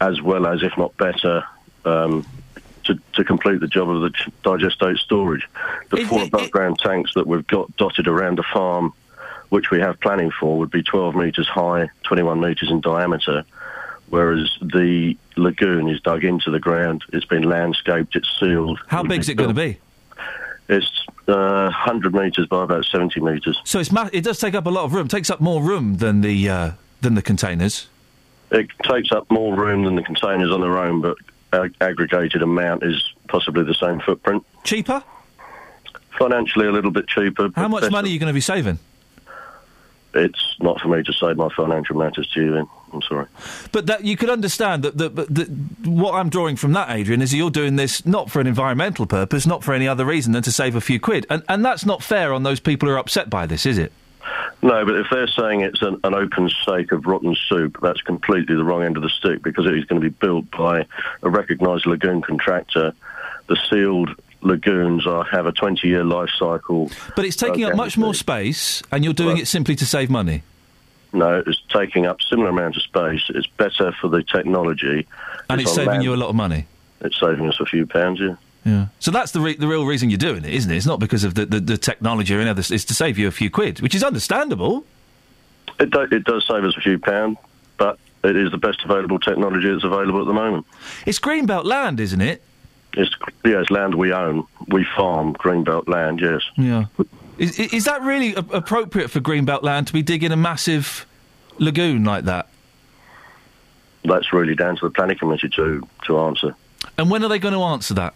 as 0.00 0.20
well 0.20 0.46
as, 0.46 0.62
if 0.62 0.76
not 0.76 0.96
better, 0.96 1.44
um, 1.84 2.26
to, 2.84 2.98
to 3.14 3.22
complete 3.22 3.60
the 3.60 3.68
job 3.68 3.88
of 3.88 4.00
the 4.00 4.10
digestate 4.42 4.98
storage. 4.98 5.46
The 5.90 6.04
four 6.06 6.24
above 6.24 6.50
ground 6.50 6.78
tanks 6.78 7.14
that 7.14 7.26
we've 7.26 7.46
got 7.46 7.76
dotted 7.76 8.08
around 8.08 8.38
the 8.38 8.42
farm, 8.42 8.92
which 9.52 9.70
we 9.70 9.78
have 9.78 10.00
planning 10.00 10.30
for, 10.40 10.56
would 10.56 10.70
be 10.70 10.82
12 10.82 11.14
metres 11.14 11.46
high, 11.46 11.86
21 12.04 12.40
metres 12.40 12.70
in 12.70 12.80
diameter, 12.80 13.44
whereas 14.08 14.50
the 14.62 15.14
lagoon 15.36 15.90
is 15.90 16.00
dug 16.00 16.24
into 16.24 16.50
the 16.50 16.58
ground, 16.58 17.04
it's 17.12 17.26
been 17.26 17.42
landscaped, 17.42 18.16
it's 18.16 18.30
sealed. 18.40 18.80
How 18.86 19.02
big 19.02 19.20
is 19.20 19.28
it 19.28 19.34
going 19.34 19.50
to 19.50 19.54
be? 19.54 19.78
It's 20.70 21.04
uh, 21.28 21.68
100 21.68 22.14
metres 22.14 22.46
by 22.46 22.64
about 22.64 22.86
70 22.86 23.20
metres. 23.20 23.60
So 23.64 23.78
it's 23.78 23.92
ma- 23.92 24.08
it 24.10 24.24
does 24.24 24.38
take 24.38 24.54
up 24.54 24.64
a 24.64 24.70
lot 24.70 24.84
of 24.84 24.94
room. 24.94 25.06
takes 25.06 25.28
up 25.28 25.38
more 25.38 25.62
room 25.62 25.98
than 25.98 26.22
the 26.22 26.48
uh, 26.48 26.70
than 27.02 27.14
the 27.14 27.20
containers. 27.20 27.88
It 28.52 28.70
takes 28.84 29.12
up 29.12 29.30
more 29.30 29.54
room 29.54 29.84
than 29.84 29.96
the 29.96 30.02
containers 30.02 30.50
on 30.50 30.62
their 30.62 30.78
own, 30.78 31.02
but 31.02 31.18
ag- 31.52 31.74
aggregated 31.82 32.40
amount 32.40 32.84
is 32.84 33.12
possibly 33.28 33.64
the 33.64 33.74
same 33.74 34.00
footprint. 34.00 34.46
Cheaper? 34.64 35.04
Financially, 36.18 36.66
a 36.68 36.72
little 36.72 36.90
bit 36.90 37.06
cheaper. 37.06 37.50
How 37.54 37.68
much 37.68 37.90
money 37.90 38.08
are 38.08 38.12
you 38.14 38.18
going 38.18 38.30
to 38.30 38.34
be 38.34 38.40
saving? 38.40 38.78
It's 40.14 40.56
not 40.60 40.80
for 40.80 40.88
me 40.88 41.02
to 41.02 41.12
say 41.12 41.32
my 41.34 41.48
financial 41.56 41.96
matters 41.96 42.28
to 42.34 42.40
you. 42.40 42.52
Then 42.52 42.68
I'm 42.92 43.02
sorry. 43.02 43.26
But 43.72 43.86
that 43.86 44.04
you 44.04 44.16
could 44.16 44.30
understand 44.30 44.82
that, 44.82 44.98
that, 44.98 45.16
that, 45.16 45.34
that 45.34 45.48
what 45.88 46.14
I'm 46.14 46.28
drawing 46.28 46.56
from 46.56 46.72
that, 46.74 46.90
Adrian, 46.90 47.22
is 47.22 47.30
that 47.30 47.36
you're 47.36 47.50
doing 47.50 47.76
this 47.76 48.04
not 48.04 48.30
for 48.30 48.40
an 48.40 48.46
environmental 48.46 49.06
purpose, 49.06 49.46
not 49.46 49.64
for 49.64 49.72
any 49.72 49.88
other 49.88 50.04
reason 50.04 50.32
than 50.32 50.42
to 50.42 50.52
save 50.52 50.76
a 50.76 50.80
few 50.80 51.00
quid, 51.00 51.26
and 51.30 51.42
and 51.48 51.64
that's 51.64 51.86
not 51.86 52.02
fair 52.02 52.32
on 52.32 52.42
those 52.42 52.60
people 52.60 52.88
who 52.88 52.94
are 52.94 52.98
upset 52.98 53.30
by 53.30 53.46
this, 53.46 53.66
is 53.66 53.78
it? 53.78 53.92
No, 54.62 54.84
but 54.84 54.94
if 54.94 55.06
they're 55.10 55.26
saying 55.26 55.62
it's 55.62 55.82
an, 55.82 55.98
an 56.04 56.14
open 56.14 56.48
stake 56.48 56.92
of 56.92 57.06
rotten 57.06 57.34
soup, 57.48 57.78
that's 57.82 58.00
completely 58.02 58.54
the 58.54 58.62
wrong 58.62 58.84
end 58.84 58.96
of 58.96 59.02
the 59.02 59.08
stick 59.08 59.42
because 59.42 59.66
it 59.66 59.76
is 59.76 59.84
going 59.86 60.00
to 60.00 60.08
be 60.08 60.14
built 60.14 60.48
by 60.52 60.86
a 61.22 61.28
recognised 61.28 61.84
lagoon 61.86 62.22
contractor. 62.22 62.94
The 63.48 63.56
sealed 63.68 64.10
lagoons 64.42 65.06
are 65.06 65.24
have 65.24 65.46
a 65.46 65.52
20-year 65.52 66.04
life 66.04 66.30
cycle. 66.38 66.90
But 67.16 67.24
it's 67.24 67.36
taking 67.36 67.64
up 67.64 67.74
much 67.76 67.96
more 67.96 68.14
space, 68.14 68.82
and 68.92 69.04
you're 69.04 69.14
doing 69.14 69.34
Right. 69.36 69.42
it 69.42 69.46
simply 69.46 69.74
to 69.76 69.86
save 69.86 70.10
money. 70.10 70.42
No, 71.12 71.42
it's 71.46 71.60
taking 71.72 72.06
up 72.06 72.22
similar 72.22 72.48
amount 72.48 72.76
of 72.76 72.82
space. 72.82 73.22
It's 73.28 73.46
better 73.46 73.92
for 74.00 74.08
the 74.08 74.22
technology, 74.22 75.06
And 75.50 75.60
it's 75.60 75.70
on 75.70 75.76
saving 75.76 75.90
land. 75.90 76.04
you 76.04 76.14
a 76.14 76.16
lot 76.16 76.28
of 76.30 76.34
money. 76.34 76.66
It's 77.02 77.18
saving 77.20 77.48
us 77.48 77.58
a 77.60 77.66
few 77.66 77.86
pounds. 77.86 78.20
Yeah. 78.20 78.36
Yeah. 78.64 78.86
So 79.00 79.10
that's 79.10 79.32
the 79.32 79.40
re- 79.40 79.56
the 79.56 79.66
real 79.66 79.84
reason 79.84 80.08
you're 80.08 80.18
doing 80.18 80.44
it, 80.44 80.54
isn't 80.54 80.70
it? 80.70 80.76
It's 80.76 80.86
not 80.86 81.00
because 81.00 81.24
of 81.24 81.34
the, 81.34 81.44
the, 81.46 81.58
the 81.60 81.76
technology 81.76 82.32
or 82.34 82.40
any 82.40 82.48
other. 82.48 82.60
It's 82.60 82.84
to 82.84 82.94
save 82.94 83.18
you 83.18 83.26
a 83.26 83.32
few 83.32 83.50
quid, 83.50 83.80
which 83.80 83.94
is 83.94 84.04
understandable. 84.04 84.84
It, 85.80 85.90
do, 85.90 86.02
it 86.02 86.24
does 86.24 86.46
save 86.48 86.62
us 86.64 86.76
a 86.76 86.80
few 86.80 86.98
pounds, 86.98 87.38
but 87.76 87.98
it 88.22 88.36
is 88.36 88.52
the 88.52 88.58
best 88.58 88.80
available 88.84 89.18
technology 89.18 89.68
that's 89.70 89.82
available 89.84 90.20
at 90.20 90.26
the 90.26 90.32
moment. 90.32 90.64
It's 91.06 91.18
greenbelt 91.18 91.64
land, 91.64 91.98
isn't 91.98 92.20
it? 92.20 92.40
It's, 92.94 93.14
yeah, 93.44 93.60
it's 93.60 93.70
land 93.70 93.94
we 93.94 94.12
own. 94.12 94.46
We 94.68 94.86
farm 94.96 95.34
greenbelt 95.34 95.88
land, 95.88 96.20
yes. 96.20 96.42
Yeah. 96.56 96.86
Is, 97.38 97.58
is 97.58 97.84
that 97.84 98.02
really 98.02 98.34
a- 98.34 98.40
appropriate 98.40 99.08
for 99.10 99.20
greenbelt 99.20 99.62
land 99.62 99.86
to 99.86 99.92
be 99.92 100.02
digging 100.02 100.32
a 100.32 100.36
massive 100.36 101.06
lagoon 101.58 102.04
like 102.04 102.24
that? 102.24 102.48
That's 104.04 104.32
really 104.32 104.54
down 104.54 104.76
to 104.76 104.86
the 104.86 104.90
planning 104.90 105.16
committee 105.16 105.48
to, 105.56 105.86
to 106.06 106.18
answer. 106.18 106.54
And 106.98 107.10
when 107.10 107.24
are 107.24 107.28
they 107.28 107.38
going 107.38 107.54
to 107.54 107.62
answer 107.62 107.94
that? 107.94 108.14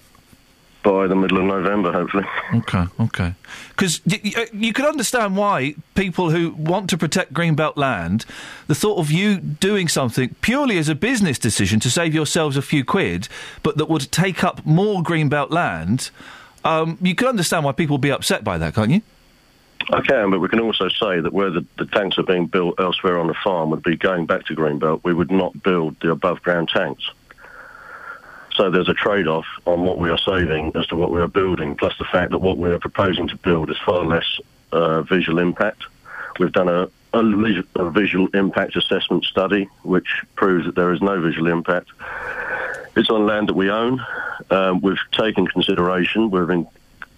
By 0.86 1.08
the 1.08 1.16
middle 1.16 1.38
of 1.38 1.44
November, 1.46 1.90
hopefully. 1.90 2.24
Okay, 2.54 2.84
okay. 3.00 3.34
Because 3.70 4.00
y- 4.06 4.20
y- 4.22 4.32
uh, 4.36 4.46
you 4.52 4.72
could 4.72 4.84
understand 4.84 5.36
why 5.36 5.74
people 5.96 6.30
who 6.30 6.50
want 6.50 6.88
to 6.90 6.96
protect 6.96 7.32
greenbelt 7.32 7.76
land, 7.76 8.24
the 8.68 8.74
thought 8.76 8.96
of 8.98 9.10
you 9.10 9.38
doing 9.38 9.88
something 9.88 10.36
purely 10.42 10.78
as 10.78 10.88
a 10.88 10.94
business 10.94 11.40
decision 11.40 11.80
to 11.80 11.90
save 11.90 12.14
yourselves 12.14 12.56
a 12.56 12.62
few 12.62 12.84
quid, 12.84 13.28
but 13.64 13.78
that 13.78 13.86
would 13.88 14.12
take 14.12 14.44
up 14.44 14.64
more 14.64 15.02
greenbelt 15.02 15.50
land, 15.50 16.10
um, 16.64 16.98
you 17.00 17.16
could 17.16 17.26
understand 17.26 17.64
why 17.64 17.72
people 17.72 17.94
would 17.94 18.00
be 18.00 18.12
upset 18.12 18.44
by 18.44 18.56
that, 18.56 18.72
can't 18.76 18.92
you? 18.92 19.02
I 19.92 20.02
can, 20.02 20.30
but 20.30 20.38
we 20.38 20.48
can 20.48 20.60
also 20.60 20.88
say 20.88 21.18
that 21.18 21.32
where 21.32 21.50
the, 21.50 21.66
the 21.78 21.86
tanks 21.86 22.16
are 22.16 22.22
being 22.22 22.46
built 22.46 22.78
elsewhere 22.78 23.18
on 23.18 23.26
the 23.26 23.34
farm 23.42 23.70
would 23.70 23.82
be 23.82 23.96
going 23.96 24.26
back 24.26 24.46
to 24.46 24.54
Greenbelt. 24.54 25.00
We 25.02 25.14
would 25.14 25.32
not 25.32 25.64
build 25.64 25.96
the 26.00 26.12
above 26.12 26.42
ground 26.42 26.68
tanks. 26.68 27.10
So 28.56 28.70
there's 28.70 28.88
a 28.88 28.94
trade 28.94 29.28
off 29.28 29.44
on 29.66 29.82
what 29.82 29.98
we 29.98 30.08
are 30.08 30.18
saving 30.18 30.72
as 30.74 30.86
to 30.86 30.96
what 30.96 31.10
we 31.10 31.20
are 31.20 31.28
building, 31.28 31.76
plus 31.76 31.92
the 31.98 32.06
fact 32.06 32.30
that 32.30 32.38
what 32.38 32.56
we 32.56 32.70
are 32.70 32.78
proposing 32.78 33.28
to 33.28 33.36
build 33.36 33.70
is 33.70 33.76
far 33.84 34.02
less 34.02 34.40
uh, 34.72 35.02
visual 35.02 35.38
impact. 35.38 35.82
We've 36.38 36.52
done 36.52 36.68
a, 36.68 36.88
a, 37.12 37.64
a 37.74 37.90
visual 37.90 38.28
impact 38.32 38.74
assessment 38.76 39.24
study 39.24 39.68
which 39.82 40.22
proves 40.36 40.64
that 40.64 40.74
there 40.74 40.92
is 40.92 41.02
no 41.02 41.20
visual 41.20 41.48
impact. 41.48 41.88
It's 42.96 43.10
on 43.10 43.26
land 43.26 43.50
that 43.50 43.54
we 43.54 43.70
own. 43.70 44.04
Um, 44.50 44.80
we've 44.80 44.96
taken 45.12 45.46
consideration. 45.46 46.30
We've 46.30 46.48
in, 46.48 46.66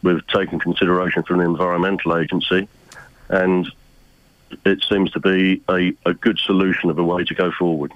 we've 0.02 0.26
taken 0.26 0.58
consideration 0.58 1.22
from 1.22 1.38
the 1.38 1.44
environmental 1.44 2.16
agency, 2.16 2.68
and 3.28 3.70
it 4.64 4.82
seems 4.82 5.12
to 5.12 5.20
be 5.20 5.62
a, 5.68 5.92
a 6.04 6.14
good 6.14 6.38
solution 6.40 6.90
of 6.90 6.98
a 6.98 7.04
way 7.04 7.22
to 7.24 7.34
go 7.34 7.52
forward. 7.52 7.92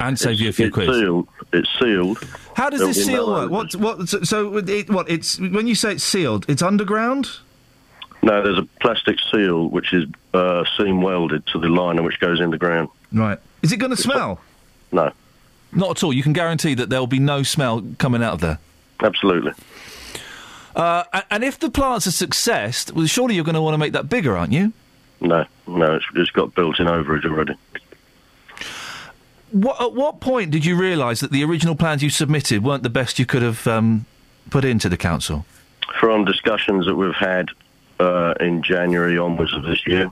And 0.00 0.18
save 0.18 0.40
you 0.40 0.48
a 0.48 0.52
few 0.52 0.66
it's 0.66 0.74
quid. 0.74 0.88
Sealed. 0.88 1.28
It's 1.52 1.68
sealed. 1.78 2.18
How 2.56 2.70
does 2.70 2.80
this 2.80 3.04
seal 3.04 3.26
work? 3.26 3.50
What? 3.50 3.74
What? 3.76 4.08
So, 4.08 4.22
so 4.22 4.56
it, 4.58 4.90
what? 4.90 5.08
It's 5.08 5.38
when 5.38 5.66
you 5.66 5.74
say 5.74 5.92
it's 5.92 6.04
sealed, 6.04 6.46
it's 6.48 6.62
underground. 6.62 7.30
No, 8.22 8.42
there's 8.42 8.58
a 8.58 8.66
plastic 8.80 9.18
seal 9.30 9.68
which 9.68 9.92
is 9.92 10.06
uh, 10.32 10.64
seam 10.76 11.02
welded 11.02 11.46
to 11.48 11.58
the 11.58 11.68
liner 11.68 12.02
which 12.02 12.18
goes 12.20 12.40
in 12.40 12.50
the 12.50 12.58
ground. 12.58 12.88
Right. 13.12 13.38
Is 13.62 13.70
it 13.72 13.76
going 13.76 13.90
to 13.90 13.96
smell? 13.96 14.40
No, 14.92 15.12
Not 15.72 15.90
at 15.90 16.02
all. 16.02 16.12
You 16.12 16.22
can 16.22 16.32
guarantee 16.32 16.74
that 16.74 16.88
there 16.88 17.00
will 17.00 17.06
be 17.06 17.18
no 17.18 17.42
smell 17.42 17.84
coming 17.98 18.22
out 18.22 18.34
of 18.34 18.40
there. 18.40 18.58
absolutely. 19.02 19.52
Uh, 20.74 21.04
and 21.30 21.44
if 21.44 21.58
the 21.58 21.70
plant's 21.70 22.06
a 22.06 22.12
success, 22.12 22.90
well, 22.92 23.06
surely 23.06 23.34
you're 23.34 23.44
going 23.44 23.54
to 23.54 23.62
want 23.62 23.74
to 23.74 23.78
make 23.78 23.92
that 23.92 24.08
bigger, 24.08 24.36
aren't 24.36 24.52
you? 24.52 24.72
No, 25.20 25.44
no, 25.66 25.94
it's, 25.94 26.04
it's 26.14 26.30
got 26.30 26.54
built-in 26.54 26.86
overage 26.86 27.24
already. 27.24 27.54
What, 29.54 29.80
at 29.80 29.92
what 29.92 30.18
point 30.18 30.50
did 30.50 30.64
you 30.64 30.74
realise 30.74 31.20
that 31.20 31.30
the 31.30 31.44
original 31.44 31.76
plans 31.76 32.02
you 32.02 32.10
submitted 32.10 32.64
weren't 32.64 32.82
the 32.82 32.90
best 32.90 33.20
you 33.20 33.24
could 33.24 33.42
have 33.42 33.64
um, 33.68 34.04
put 34.50 34.64
into 34.64 34.88
the 34.88 34.96
council? 34.96 35.46
From 36.00 36.24
discussions 36.24 36.86
that 36.86 36.96
we've 36.96 37.14
had 37.14 37.50
uh, 38.00 38.34
in 38.40 38.64
January 38.64 39.16
onwards 39.16 39.54
of 39.54 39.62
this 39.62 39.86
year, 39.86 40.10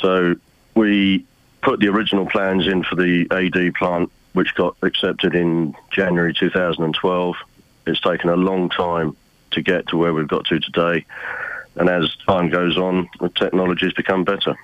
so 0.00 0.34
we 0.74 1.24
put 1.62 1.78
the 1.78 1.86
original 1.86 2.26
plans 2.26 2.66
in 2.66 2.82
for 2.82 2.96
the 2.96 3.28
AD 3.30 3.74
plant, 3.74 4.10
which 4.32 4.52
got 4.56 4.76
accepted 4.82 5.36
in 5.36 5.72
January 5.92 6.34
2012. 6.34 7.36
It's 7.86 8.00
taken 8.00 8.30
a 8.30 8.36
long 8.36 8.68
time 8.68 9.16
to 9.52 9.62
get 9.62 9.86
to 9.88 9.96
where 9.96 10.12
we've 10.12 10.26
got 10.26 10.44
to 10.46 10.58
today, 10.58 11.04
and 11.76 11.88
as 11.88 12.16
time 12.26 12.50
goes 12.50 12.76
on, 12.76 13.08
the 13.20 13.28
technology 13.28 13.86
has 13.86 13.92
become 13.92 14.24
better. 14.24 14.56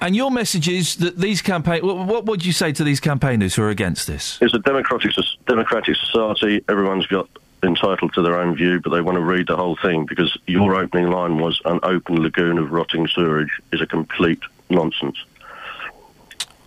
And 0.00 0.14
your 0.14 0.30
message 0.30 0.68
is 0.68 0.96
that 0.96 1.16
these 1.18 1.42
campaign. 1.42 1.84
What, 1.84 1.96
what 2.06 2.24
would 2.26 2.44
you 2.44 2.52
say 2.52 2.72
to 2.72 2.84
these 2.84 3.00
campaigners 3.00 3.54
who 3.56 3.62
are 3.62 3.70
against 3.70 4.06
this? 4.06 4.38
It's 4.40 4.54
a 4.54 4.58
democratic 4.60 5.12
democratic 5.46 5.96
society. 5.96 6.62
Everyone's 6.68 7.06
got 7.06 7.28
entitled 7.64 8.12
to 8.14 8.22
their 8.22 8.38
own 8.40 8.54
view, 8.54 8.80
but 8.80 8.90
they 8.90 9.00
want 9.00 9.16
to 9.16 9.22
read 9.24 9.48
the 9.48 9.56
whole 9.56 9.76
thing 9.82 10.06
because 10.06 10.36
your 10.46 10.76
opening 10.76 11.10
line 11.10 11.38
was 11.38 11.60
an 11.64 11.80
open 11.82 12.22
lagoon 12.22 12.58
of 12.58 12.70
rotting 12.70 13.08
sewerage 13.08 13.50
is 13.72 13.80
a 13.80 13.86
complete 13.86 14.38
nonsense. 14.70 15.16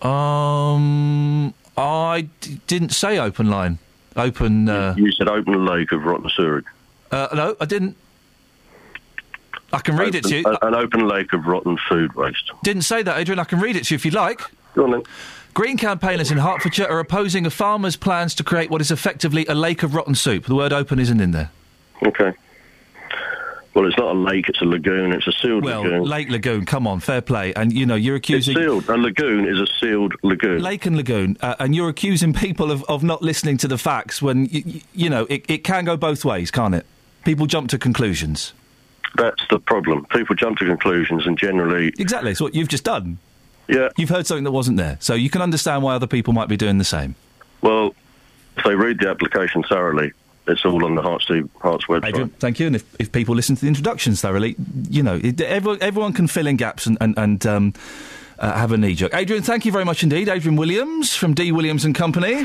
Um, 0.02 1.54
I 1.76 2.28
d- 2.40 2.60
didn't 2.66 2.90
say 2.90 3.18
open 3.18 3.48
line. 3.48 3.78
Open. 4.16 4.68
Uh, 4.68 4.94
You 4.98 5.10
said 5.12 5.28
open 5.28 5.64
lake 5.64 5.92
of 5.92 6.02
rotten 6.04 6.28
sewerage. 6.36 6.66
uh, 7.10 7.28
no, 7.34 7.56
I 7.60 7.64
didn't. 7.64 7.96
I 9.72 9.78
can 9.78 9.96
read 9.96 10.14
it 10.14 10.24
to 10.24 10.36
you. 10.38 10.44
An 10.62 10.74
open 10.74 11.08
lake 11.08 11.32
of 11.32 11.46
rotten 11.46 11.78
food 11.88 12.14
waste. 12.14 12.50
Didn't 12.62 12.82
say 12.82 13.02
that, 13.02 13.18
Adrian. 13.18 13.38
I 13.38 13.44
can 13.44 13.60
read 13.60 13.76
it 13.76 13.84
to 13.84 13.94
you 13.94 13.96
if 13.96 14.04
you'd 14.04 14.14
like. 14.14 14.42
Go 14.74 14.84
on 14.84 14.90
then. 14.92 15.02
Green 15.54 15.76
campaigners 15.76 16.30
in 16.30 16.38
Hertfordshire 16.38 16.88
are 16.88 16.98
opposing 16.98 17.44
a 17.44 17.50
farmer's 17.50 17.96
plans 17.96 18.34
to 18.36 18.44
create 18.44 18.70
what 18.70 18.80
is 18.80 18.90
effectively 18.90 19.44
a 19.46 19.54
lake 19.54 19.82
of 19.82 19.94
rotten 19.94 20.14
soup. 20.14 20.46
The 20.46 20.54
word 20.54 20.72
open 20.72 20.98
isn't 20.98 21.20
in 21.20 21.32
there. 21.32 21.50
Okay. 22.06 22.32
Well, 23.74 23.86
it's 23.86 23.96
not 23.96 24.14
a 24.14 24.18
lake; 24.18 24.50
it's 24.50 24.60
a 24.60 24.66
lagoon. 24.66 25.12
It's 25.12 25.26
a 25.26 25.32
sealed 25.32 25.64
Well, 25.64 25.82
lagoon. 25.82 26.02
Lake 26.04 26.28
Lagoon, 26.28 26.66
come 26.66 26.86
on, 26.86 27.00
fair 27.00 27.22
play. 27.22 27.54
And, 27.54 27.72
you 27.72 27.86
know, 27.86 27.94
you're 27.94 28.16
it's 28.16 28.28
accusing. 28.28 28.56
sealed. 28.56 28.88
A 28.90 28.98
lagoon 28.98 29.46
is 29.46 29.58
a 29.58 29.66
sealed 29.80 30.12
lagoon. 30.22 30.60
Lake 30.62 30.84
and 30.84 30.94
Lagoon, 30.96 31.38
uh, 31.40 31.54
and 31.58 31.74
you're 31.74 31.88
accusing 31.88 32.34
people 32.34 32.70
of, 32.70 32.84
of 32.84 33.02
not 33.02 33.22
listening 33.22 33.56
to 33.58 33.68
the 33.68 33.78
facts 33.78 34.20
when, 34.20 34.44
you, 34.46 34.80
you 34.92 35.08
know, 35.08 35.26
it, 35.30 35.46
it 35.48 35.64
can 35.64 35.86
go 35.86 35.96
both 35.96 36.22
ways, 36.22 36.50
can't 36.50 36.74
it? 36.74 36.84
People 37.24 37.46
jump 37.46 37.70
to 37.70 37.78
conclusions. 37.78 38.52
That's 39.16 39.42
the 39.50 39.58
problem. 39.58 40.06
People 40.06 40.34
jump 40.36 40.58
to 40.58 40.64
conclusions, 40.64 41.26
and 41.26 41.36
generally, 41.38 41.88
Exactly, 41.98 42.30
it's 42.30 42.40
what 42.40 42.54
you've 42.54 42.68
just 42.68 42.84
done. 42.84 43.18
yeah. 43.68 43.88
You've 43.96 44.08
heard 44.08 44.26
something 44.26 44.44
that 44.44 44.52
wasn't 44.52 44.76
there. 44.78 44.96
So 45.00 45.14
you 45.14 45.28
can 45.30 45.42
understand 45.42 45.82
why 45.82 45.94
other 45.94 46.06
people 46.06 46.32
might 46.32 46.48
be 46.48 46.56
doing 46.56 46.78
the 46.78 46.84
same. 46.84 47.14
Well, 47.60 47.94
if 48.56 48.64
they 48.64 48.74
read 48.74 48.98
the 49.00 49.08
application 49.08 49.62
thoroughly, 49.62 50.12
it's 50.48 50.64
all 50.64 50.84
on 50.84 50.94
the 50.94 51.02
Herts, 51.02 51.28
Herts 51.60 51.82
website. 51.86 52.08
Adrian, 52.08 52.28
thank 52.40 52.58
you. 52.58 52.66
And 52.66 52.76
if, 52.76 52.84
if 52.98 53.12
people 53.12 53.34
listen 53.34 53.54
to 53.54 53.60
the 53.62 53.68
introductions 53.68 54.20
thoroughly, 54.20 54.56
you 54.90 55.02
know, 55.02 55.20
it, 55.22 55.40
everyone, 55.40 55.78
everyone 55.80 56.12
can 56.12 56.26
fill 56.26 56.46
in 56.46 56.56
gaps 56.56 56.86
and, 56.86 56.98
and, 57.00 57.16
and 57.16 57.46
um, 57.46 57.74
uh, 58.38 58.52
have 58.52 58.72
a 58.72 58.76
knee 58.76 58.94
jerk. 58.94 59.14
Adrian, 59.14 59.42
thank 59.42 59.64
you 59.64 59.72
very 59.72 59.84
much 59.84 60.02
indeed. 60.02 60.28
Adrian 60.28 60.56
Williams 60.56 61.14
from 61.14 61.32
D. 61.34 61.52
Williams 61.52 61.84
and 61.84 61.94
Company. 61.94 62.44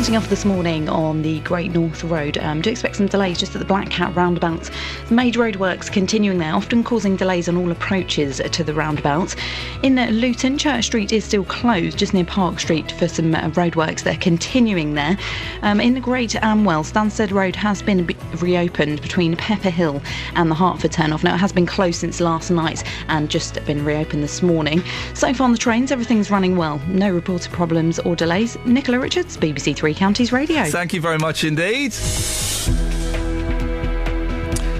Starting 0.00 0.16
off 0.16 0.30
this 0.30 0.46
morning 0.46 0.88
on 0.88 1.20
the 1.20 1.40
Great 1.40 1.72
North 1.72 2.02
Road, 2.04 2.38
um, 2.38 2.62
do 2.62 2.70
expect 2.70 2.96
some 2.96 3.06
delays 3.06 3.38
just 3.38 3.54
at 3.54 3.58
the 3.58 3.66
Black 3.66 3.90
Cat 3.90 4.16
roundabout. 4.16 4.70
The 5.08 5.14
major 5.14 5.40
roadworks 5.40 5.92
continuing 5.92 6.38
there, 6.38 6.54
often 6.54 6.82
causing 6.82 7.16
delays 7.16 7.50
on 7.50 7.56
all 7.58 7.70
approaches 7.70 8.40
to 8.50 8.64
the 8.64 8.72
roundabout. 8.72 9.36
In 9.82 9.96
Luton, 9.96 10.56
Church 10.56 10.86
Street 10.86 11.12
is 11.12 11.26
still 11.26 11.44
closed 11.44 11.98
just 11.98 12.14
near 12.14 12.24
Park 12.24 12.60
Street 12.60 12.92
for 12.92 13.08
some 13.08 13.34
uh, 13.34 13.50
roadworks. 13.50 14.02
They're 14.02 14.16
continuing 14.16 14.94
there. 14.94 15.18
Um, 15.60 15.82
in 15.82 15.92
the 15.92 16.00
Great 16.00 16.34
Amwell, 16.36 16.82
Stansted 16.82 17.30
Road 17.30 17.54
has 17.56 17.82
been 17.82 18.06
be- 18.06 18.16
reopened 18.38 19.02
between 19.02 19.36
Pepper 19.36 19.68
Hill 19.68 20.00
and 20.34 20.50
the 20.50 20.54
Hertford 20.54 20.92
turnoff. 20.92 21.24
Now, 21.24 21.34
it 21.34 21.40
has 21.40 21.52
been 21.52 21.66
closed 21.66 22.00
since 22.00 22.22
last 22.22 22.50
night 22.50 22.84
and 23.08 23.28
just 23.28 23.62
been 23.66 23.84
reopened 23.84 24.22
this 24.22 24.40
morning. 24.40 24.82
So 25.12 25.34
far 25.34 25.44
on 25.44 25.52
the 25.52 25.58
trains, 25.58 25.92
everything's 25.92 26.30
running 26.30 26.56
well. 26.56 26.78
No 26.88 27.12
reported 27.12 27.52
problems 27.52 27.98
or 27.98 28.16
delays. 28.16 28.56
Nicola 28.64 28.98
Richards, 28.98 29.36
BBC 29.36 29.76
Three 29.76 29.89
Counties 29.94 30.32
Radio. 30.32 30.64
Thank 30.64 30.92
you 30.92 31.00
very 31.00 31.18
much 31.18 31.44
indeed. 31.44 31.92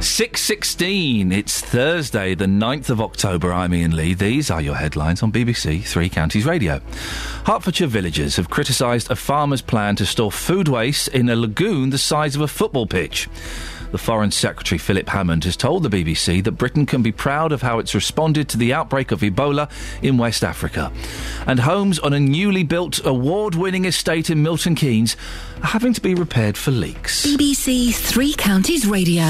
6.16, 0.00 1.32
it's 1.32 1.60
Thursday, 1.60 2.34
the 2.34 2.46
9th 2.46 2.90
of 2.90 3.00
October. 3.00 3.52
I'm 3.52 3.72
Iain 3.72 3.94
Lee. 3.94 4.14
These 4.14 4.50
are 4.50 4.60
your 4.60 4.74
headlines 4.74 5.22
on 5.22 5.30
BBC 5.30 5.82
Three 5.82 6.08
Counties 6.08 6.46
Radio. 6.46 6.80
Hertfordshire 7.44 7.86
villagers 7.86 8.36
have 8.36 8.48
criticised 8.50 9.10
a 9.10 9.16
farmer's 9.16 9.62
plan 9.62 9.96
to 9.96 10.06
store 10.06 10.32
food 10.32 10.68
waste 10.68 11.08
in 11.08 11.28
a 11.28 11.36
lagoon 11.36 11.90
the 11.90 11.98
size 11.98 12.34
of 12.34 12.40
a 12.42 12.48
football 12.48 12.86
pitch. 12.86 13.28
The 13.90 13.98
Foreign 13.98 14.30
Secretary 14.30 14.78
Philip 14.78 15.08
Hammond 15.08 15.44
has 15.44 15.56
told 15.56 15.82
the 15.82 15.88
BBC 15.88 16.44
that 16.44 16.52
Britain 16.52 16.86
can 16.86 17.02
be 17.02 17.10
proud 17.10 17.50
of 17.50 17.62
how 17.62 17.80
it's 17.80 17.94
responded 17.94 18.48
to 18.50 18.56
the 18.56 18.72
outbreak 18.72 19.10
of 19.10 19.20
Ebola 19.20 19.68
in 20.00 20.16
West 20.16 20.44
Africa. 20.44 20.92
And 21.46 21.58
homes 21.60 21.98
on 21.98 22.12
a 22.12 22.20
newly 22.20 22.62
built 22.62 23.04
award 23.04 23.56
winning 23.56 23.84
estate 23.84 24.30
in 24.30 24.42
Milton 24.42 24.76
Keynes 24.76 25.16
are 25.62 25.68
having 25.68 25.92
to 25.92 26.00
be 26.00 26.14
repaired 26.14 26.56
for 26.56 26.70
leaks. 26.70 27.26
BBC 27.26 27.92
Three 27.92 28.32
Counties 28.34 28.86
Radio. 28.86 29.24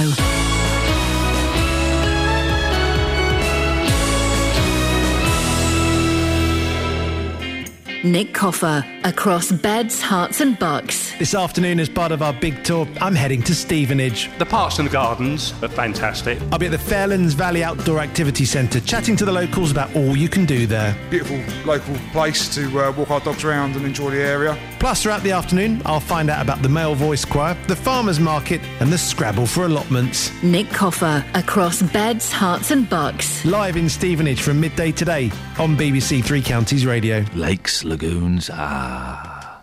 Nick 8.03 8.33
Coffer 8.33 8.83
across 9.05 9.53
beds, 9.53 10.01
Herts, 10.01 10.41
and 10.41 10.59
bucks. 10.59 11.13
This 11.19 11.35
afternoon, 11.35 11.79
as 11.81 11.89
part 11.89 12.13
of 12.13 12.23
our 12.23 12.33
big 12.33 12.65
tour, 12.65 12.89
I'm 13.01 13.15
heading 13.15 13.43
to 13.43 13.55
Stevenage. 13.55 14.31
The 14.39 14.47
parks 14.47 14.79
and 14.79 14.89
the 14.89 14.93
gardens 14.93 15.53
are 15.63 15.69
fantastic. 15.69 16.41
I'll 16.51 16.59
be 16.59 16.67
at 16.67 16.73
the 16.73 16.79
Fairlands 16.79 17.35
Valley 17.35 17.63
Outdoor 17.63 17.99
Activity 18.01 18.47
Centre 18.47 18.81
chatting 18.81 19.17
to 19.17 19.27
the 19.27 19.33
locals 19.33 19.71
about 19.71 19.95
all 19.95 20.17
you 20.17 20.31
can 20.31 20.47
do 20.47 20.67
there. 20.67 20.97
Beautiful 21.11 21.43
local 21.67 21.95
place 22.13 22.55
to 22.55 22.67
uh, 22.81 22.93
walk 22.93 23.11
our 23.11 23.21
dogs 23.21 23.45
around 23.45 23.77
and 23.77 23.85
enjoy 23.85 24.11
the 24.11 24.23
area. 24.23 24.59
Plus, 24.79 25.03
throughout 25.03 25.23
the 25.23 25.33
afternoon, 25.33 25.83
I'll 25.85 26.01
find 26.01 26.31
out 26.31 26.41
about 26.41 26.63
the 26.63 26.71
Male 26.71 26.95
Voice 26.95 27.27
Choir, 27.27 27.55
the 27.67 27.77
Farmers 27.77 28.19
Market, 28.19 28.63
and 28.81 28.91
the 28.91 28.97
Scrabble 28.97 29.47
for 29.47 29.67
allotments. 29.67 30.31
Nick 30.43 30.71
Coffer 30.71 31.23
across 31.35 31.83
beds, 31.83 32.33
Herts, 32.33 32.71
and 32.71 32.89
bucks. 32.89 33.45
Live 33.45 33.77
in 33.77 33.91
Stevenage 33.91 34.41
from 34.41 34.59
midday 34.59 34.91
today 34.91 35.31
on 35.59 35.77
BBC 35.77 36.25
Three 36.25 36.41
Counties 36.41 36.87
Radio. 36.87 37.25
Lakes, 37.35 37.85
lagoons, 37.91 38.51
ah. 38.55 39.63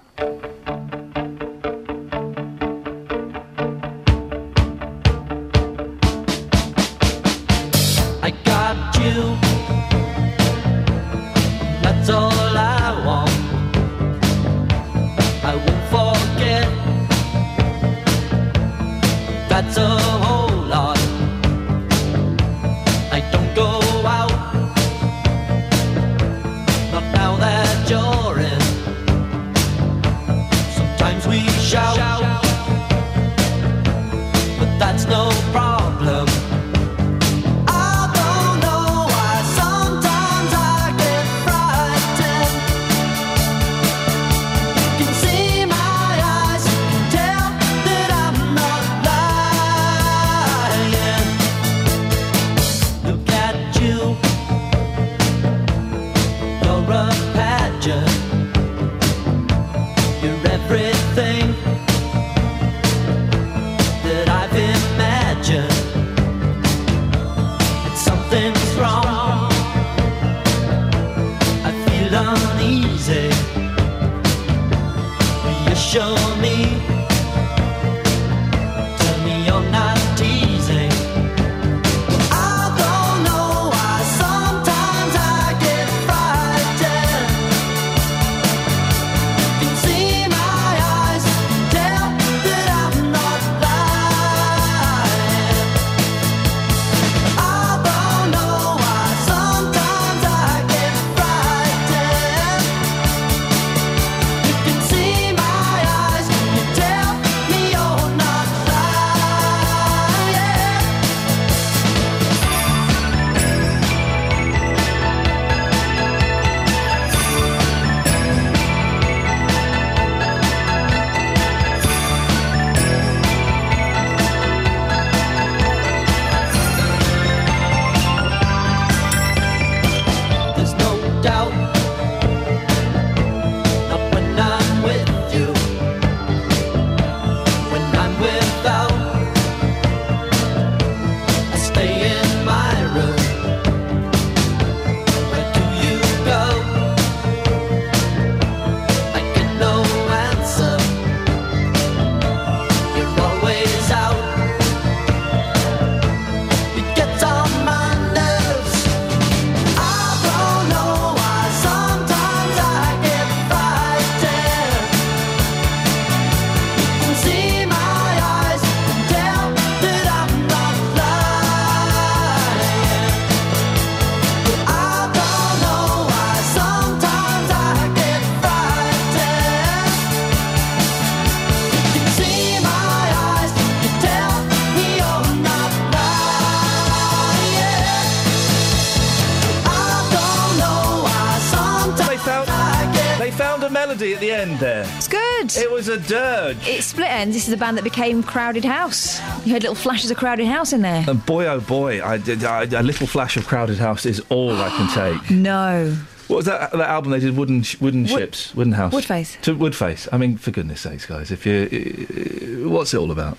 It's 197.27 197.33
Split 197.33 197.33
Enz. 197.33 197.33
This 197.33 197.43
is 197.45 197.49
the 197.51 197.57
band 197.57 197.77
that 197.77 197.83
became 197.83 198.23
Crowded 198.23 198.65
House. 198.65 199.19
You 199.45 199.53
heard 199.53 199.63
little 199.63 199.75
flashes 199.75 200.11
of 200.11 200.17
Crowded 200.17 200.47
House 200.47 200.73
in 200.73 200.81
there. 200.81 201.05
And 201.07 201.25
boy, 201.25 201.45
oh 201.47 201.59
boy, 201.59 202.03
I 202.03 202.17
did, 202.17 202.43
I, 202.43 202.63
a 202.63 202.83
little 202.83 203.07
flash 203.07 203.37
of 203.37 203.47
Crowded 203.47 203.77
House 203.77 204.05
is 204.05 204.19
all 204.29 204.53
I 204.61 204.69
can 204.69 204.87
take. 205.21 205.31
No. 205.31 205.95
What 206.27 206.37
was 206.37 206.45
that, 206.45 206.71
that 206.71 206.89
album 206.89 207.11
they 207.11 207.19
did? 207.21 207.37
Wooden 207.37 207.63
wooden 207.79 208.03
Wood- 208.03 208.09
ships, 208.09 208.53
wooden 208.53 208.73
house, 208.73 208.93
Woodface. 208.93 209.39
To 209.43 209.55
Woodface. 209.55 210.07
I 210.11 210.17
mean, 210.17 210.37
for 210.37 210.51
goodness 210.51 210.81
sakes, 210.81 211.05
guys, 211.05 211.31
if 211.31 211.45
you, 211.45 212.65
uh, 212.65 212.69
what's 212.69 212.93
it 212.93 212.97
all 212.97 213.11
about? 213.11 213.37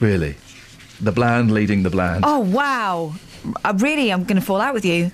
Really, 0.00 0.34
The 1.00 1.12
bland 1.12 1.50
leading 1.52 1.82
the 1.82 1.90
bland. 1.90 2.24
Oh 2.26 2.40
wow! 2.40 3.14
I 3.64 3.70
really, 3.70 4.12
I'm 4.12 4.24
going 4.24 4.38
to 4.38 4.44
fall 4.44 4.60
out 4.60 4.74
with 4.74 4.84
you. 4.84 5.10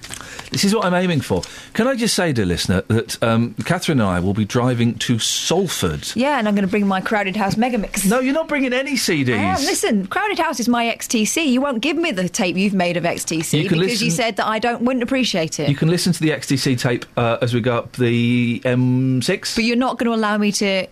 This 0.50 0.64
is 0.64 0.74
what 0.74 0.84
I'm 0.84 0.94
aiming 0.94 1.20
for. 1.20 1.42
Can 1.74 1.86
I 1.86 1.94
just 1.94 2.14
say, 2.14 2.32
dear 2.32 2.46
listener, 2.46 2.82
that 2.88 3.22
um, 3.22 3.54
Catherine 3.64 4.00
and 4.00 4.08
I 4.08 4.20
will 4.20 4.34
be 4.34 4.44
driving 4.44 4.94
to 4.98 5.18
Salford. 5.18 6.10
Yeah, 6.14 6.38
and 6.38 6.48
I'm 6.48 6.54
going 6.54 6.66
to 6.66 6.70
bring 6.70 6.86
my 6.86 7.00
Crowded 7.00 7.36
House 7.36 7.54
Megamix. 7.54 8.08
No, 8.08 8.20
you're 8.20 8.34
not 8.34 8.48
bringing 8.48 8.72
any 8.72 8.92
CDs. 8.92 9.34
I 9.34 9.42
am. 9.42 9.56
Listen, 9.60 10.06
Crowded 10.06 10.38
House 10.38 10.60
is 10.60 10.68
my 10.68 10.86
XTC. 10.86 11.46
You 11.46 11.60
won't 11.60 11.80
give 11.80 11.96
me 11.96 12.12
the 12.12 12.28
tape 12.28 12.56
you've 12.56 12.74
made 12.74 12.96
of 12.96 13.04
XTC 13.04 13.62
You 13.64 13.68
because 13.68 14.02
you 14.02 14.10
said 14.10 14.36
that 14.36 14.46
I 14.46 14.58
don't 14.58 14.82
wouldn't 14.82 15.02
appreciate 15.02 15.60
it. 15.60 15.68
You 15.68 15.76
can 15.76 15.88
listen 15.88 16.12
to 16.12 16.20
the 16.20 16.30
XTC 16.30 16.78
tape 16.78 17.04
uh, 17.16 17.38
as 17.42 17.54
we 17.54 17.60
go 17.60 17.76
up 17.78 17.92
the 17.92 18.60
M6. 18.64 19.54
But 19.54 19.64
you're 19.64 19.76
not 19.76 19.98
going 19.98 20.10
to 20.10 20.14
allow 20.14 20.38
me 20.38 20.52
to 20.52 20.86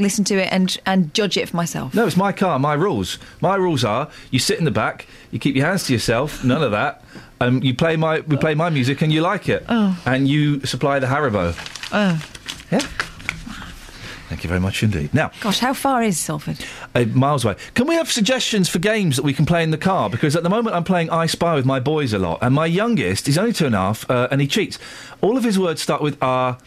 listen 0.00 0.24
to 0.24 0.34
it 0.36 0.48
and 0.52 0.76
and 0.86 1.12
judge 1.14 1.36
it 1.36 1.48
for 1.48 1.56
myself. 1.56 1.94
No, 1.94 2.06
it's 2.06 2.16
my 2.16 2.32
car, 2.32 2.58
my 2.58 2.74
rules. 2.74 3.18
My 3.40 3.56
rules 3.56 3.84
are 3.84 4.08
you 4.30 4.38
sit 4.38 4.58
in 4.58 4.64
the 4.64 4.70
back, 4.70 5.06
you 5.30 5.38
keep 5.38 5.56
your 5.56 5.66
hands 5.66 5.84
to 5.84 5.92
yourself, 5.92 6.42
none 6.44 6.62
of 6.62 6.70
that. 6.72 7.04
Um, 7.40 7.62
you 7.62 7.74
play 7.74 7.96
my 7.96 8.20
we 8.20 8.36
play 8.36 8.54
my 8.54 8.70
music 8.70 9.02
and 9.02 9.12
you 9.12 9.22
like 9.22 9.48
it. 9.48 9.64
Oh. 9.68 10.00
And 10.04 10.28
you 10.28 10.60
supply 10.66 10.98
the 10.98 11.06
Haribo. 11.06 11.54
Oh, 11.92 12.22
yeah. 12.70 12.86
Thank 14.28 14.44
you 14.44 14.48
very 14.48 14.60
much 14.60 14.84
indeed. 14.84 15.12
Now, 15.12 15.32
gosh, 15.40 15.58
how 15.58 15.74
far 15.74 16.04
is 16.04 16.16
Salford? 16.16 16.64
uh, 16.94 17.04
miles 17.06 17.44
away. 17.44 17.56
Can 17.74 17.86
we 17.86 17.94
have 17.96 18.10
suggestions 18.10 18.68
for 18.68 18.78
games 18.78 19.16
that 19.16 19.24
we 19.24 19.32
can 19.32 19.46
play 19.46 19.62
in 19.62 19.70
the 19.70 19.78
car? 19.78 20.08
Because 20.08 20.36
at 20.36 20.42
the 20.42 20.48
moment 20.48 20.76
I'm 20.76 20.84
playing 20.84 21.10
I 21.10 21.26
Spy 21.26 21.54
with 21.54 21.66
my 21.66 21.80
boys 21.80 22.12
a 22.12 22.18
lot, 22.18 22.38
and 22.42 22.54
my 22.54 22.66
youngest, 22.66 23.28
is 23.28 23.38
only 23.38 23.52
two 23.52 23.66
and 23.66 23.74
a 23.74 23.78
half, 23.78 24.08
uh, 24.10 24.28
and 24.30 24.40
he 24.40 24.46
cheats. 24.46 24.78
All 25.20 25.36
of 25.36 25.44
his 25.44 25.58
words 25.58 25.82
start 25.82 26.00
with 26.02 26.16
R. 26.22 26.58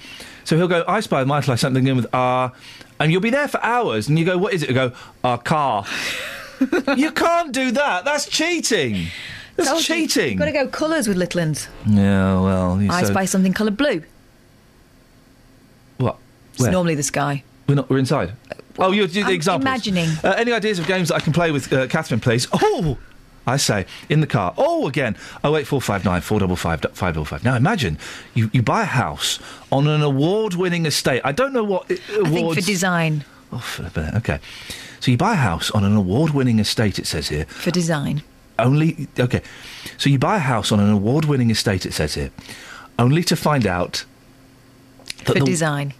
So 0.43 0.57
he'll 0.57 0.67
go, 0.67 0.83
I 0.87 0.99
Spy 0.99 1.19
with 1.19 1.27
Michael, 1.27 1.53
I 1.53 1.55
something 1.55 1.87
in 1.87 1.95
with 1.95 2.07
R. 2.13 2.51
And 2.99 3.11
you'll 3.11 3.21
be 3.21 3.29
there 3.31 3.47
for 3.47 3.61
hours, 3.63 4.07
and 4.07 4.17
you 4.17 4.25
go, 4.25 4.37
what 4.37 4.53
is 4.53 4.63
it? 4.63 4.69
You 4.69 4.75
go, 4.75 4.91
our 5.23 5.37
car. 5.37 5.85
you 6.95 7.11
can't 7.11 7.51
do 7.51 7.71
that. 7.71 8.05
That's 8.05 8.27
cheating. 8.27 9.07
That's 9.55 9.69
Told 9.69 9.87
you. 9.89 9.95
cheating. 9.95 10.29
You've 10.31 10.39
got 10.39 10.45
to 10.45 10.51
go 10.51 10.67
colours 10.67 11.07
with 11.07 11.17
Littlands. 11.17 11.67
Yeah, 11.85 12.39
well, 12.41 12.81
you 12.81 12.89
I 12.91 13.03
so- 13.03 13.11
spy 13.11 13.25
something 13.25 13.53
coloured 13.53 13.77
blue. 13.77 14.03
What? 15.97 16.17
It's 16.53 16.61
Where? 16.61 16.71
normally 16.71 16.95
the 16.95 17.03
sky. 17.03 17.43
We're 17.67 17.75
not. 17.75 17.89
We're 17.89 17.97
inside. 17.99 18.33
Oh, 18.79 18.91
you're 18.91 19.07
the 19.07 19.21
I'm 19.23 19.29
examples. 19.31 19.63
imagining. 19.67 20.09
Uh, 20.23 20.33
any 20.35 20.51
ideas 20.51 20.79
of 20.79 20.87
games 20.87 21.09
that 21.09 21.15
I 21.15 21.19
can 21.19 21.31
play 21.33 21.51
with 21.51 21.71
uh, 21.71 21.87
Catherine, 21.87 22.19
please? 22.19 22.47
Oh, 22.51 22.97
I 23.45 23.57
say 23.57 23.85
in 24.09 24.21
the 24.21 24.27
car. 24.27 24.53
Oh, 24.57 24.87
again. 24.87 25.15
Oh 25.43 25.55
eight 25.57 25.67
four 25.67 25.81
five 25.81 26.05
nine 26.05 26.21
four 26.21 26.39
double 26.39 26.55
five 26.55 26.81
five 26.93 27.13
double 27.15 27.25
five. 27.25 27.43
Now 27.43 27.55
imagine 27.55 27.97
you, 28.33 28.49
you 28.53 28.61
buy 28.61 28.83
a 28.83 28.85
house 28.85 29.39
on 29.71 29.87
an 29.87 30.01
award-winning 30.01 30.85
estate. 30.85 31.21
I 31.25 31.31
don't 31.33 31.51
know 31.53 31.63
what 31.63 31.91
uh, 31.91 31.95
awards. 32.13 32.27
I 32.27 32.31
think 32.31 32.53
for 32.55 32.61
design. 32.61 33.25
Oh, 33.51 33.57
flippin' 33.59 34.05
it. 34.05 34.15
okay. 34.15 34.39
So 34.99 35.11
you 35.11 35.17
buy 35.17 35.33
a 35.33 35.35
house 35.35 35.69
on 35.71 35.83
an 35.83 35.95
award-winning 35.95 36.59
estate. 36.59 36.97
It 36.97 37.05
says 37.05 37.27
here. 37.27 37.45
For 37.45 37.71
design. 37.71 38.23
Only 38.57 39.07
okay. 39.19 39.41
So 39.97 40.09
you 40.09 40.17
buy 40.17 40.37
a 40.37 40.39
house 40.39 40.71
on 40.71 40.79
an 40.79 40.89
award-winning 40.91 41.51
estate. 41.51 41.85
It 41.85 41.93
says 41.93 42.15
here, 42.15 42.31
only 42.97 43.23
to 43.23 43.35
find 43.35 43.67
out 43.67 44.05
that 45.25 45.33
For 45.33 45.39
the, 45.39 45.45
design. 45.45 45.93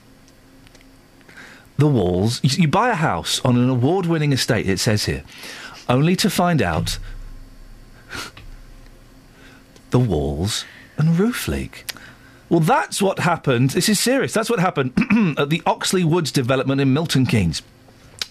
the 1.78 1.88
walls. 1.88 2.40
You, 2.44 2.64
you 2.64 2.68
buy 2.68 2.90
a 2.90 2.96
house 2.96 3.42
on 3.44 3.58
an 3.58 3.70
award-winning 3.70 4.32
estate. 4.32 4.68
It 4.70 4.80
says 4.80 5.06
here, 5.06 5.24
only 5.90 6.16
to 6.18 6.30
find 6.30 6.62
out 6.62 7.00
the 9.92 10.00
walls 10.00 10.66
and 10.98 11.18
roof 11.20 11.48
leak. 11.48 11.86
Well, 12.50 12.60
that's 12.60 13.02
what 13.02 13.20
happened. 13.20 13.72
This 13.72 13.90
is 13.90 14.00
serious. 14.00 14.34
That's 14.34 14.50
what 14.50 14.60
happened 14.60 14.94
at 15.40 15.50
the 15.50 15.64
Oxley 15.66 16.04
Woods 16.04 16.32
development 16.32 16.82
in 16.82 16.94
Milton 16.94 17.26
Keynes. 17.26 17.62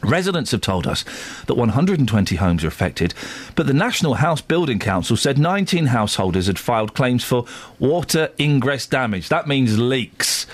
Residents 0.03 0.51
have 0.51 0.61
told 0.61 0.87
us 0.87 1.05
that 1.47 1.55
120 1.55 2.37
homes 2.37 2.65
are 2.65 2.69
affected, 2.69 3.15
but 3.55 3.69
the 3.69 3.73
National 3.73 4.15
House 4.15 4.41
Building 4.41 4.81
Council 4.81 5.17
said 5.17 5.39
19 5.39 5.87
householders 5.87 6.49
had 6.49 6.59
filed 6.59 6.95
claims 6.95 7.23
for 7.23 7.47
water 7.79 8.31
ingress 8.39 8.87
damage. 8.87 9.29
That 9.29 9.47
means 9.47 9.79
leaks. 9.79 10.47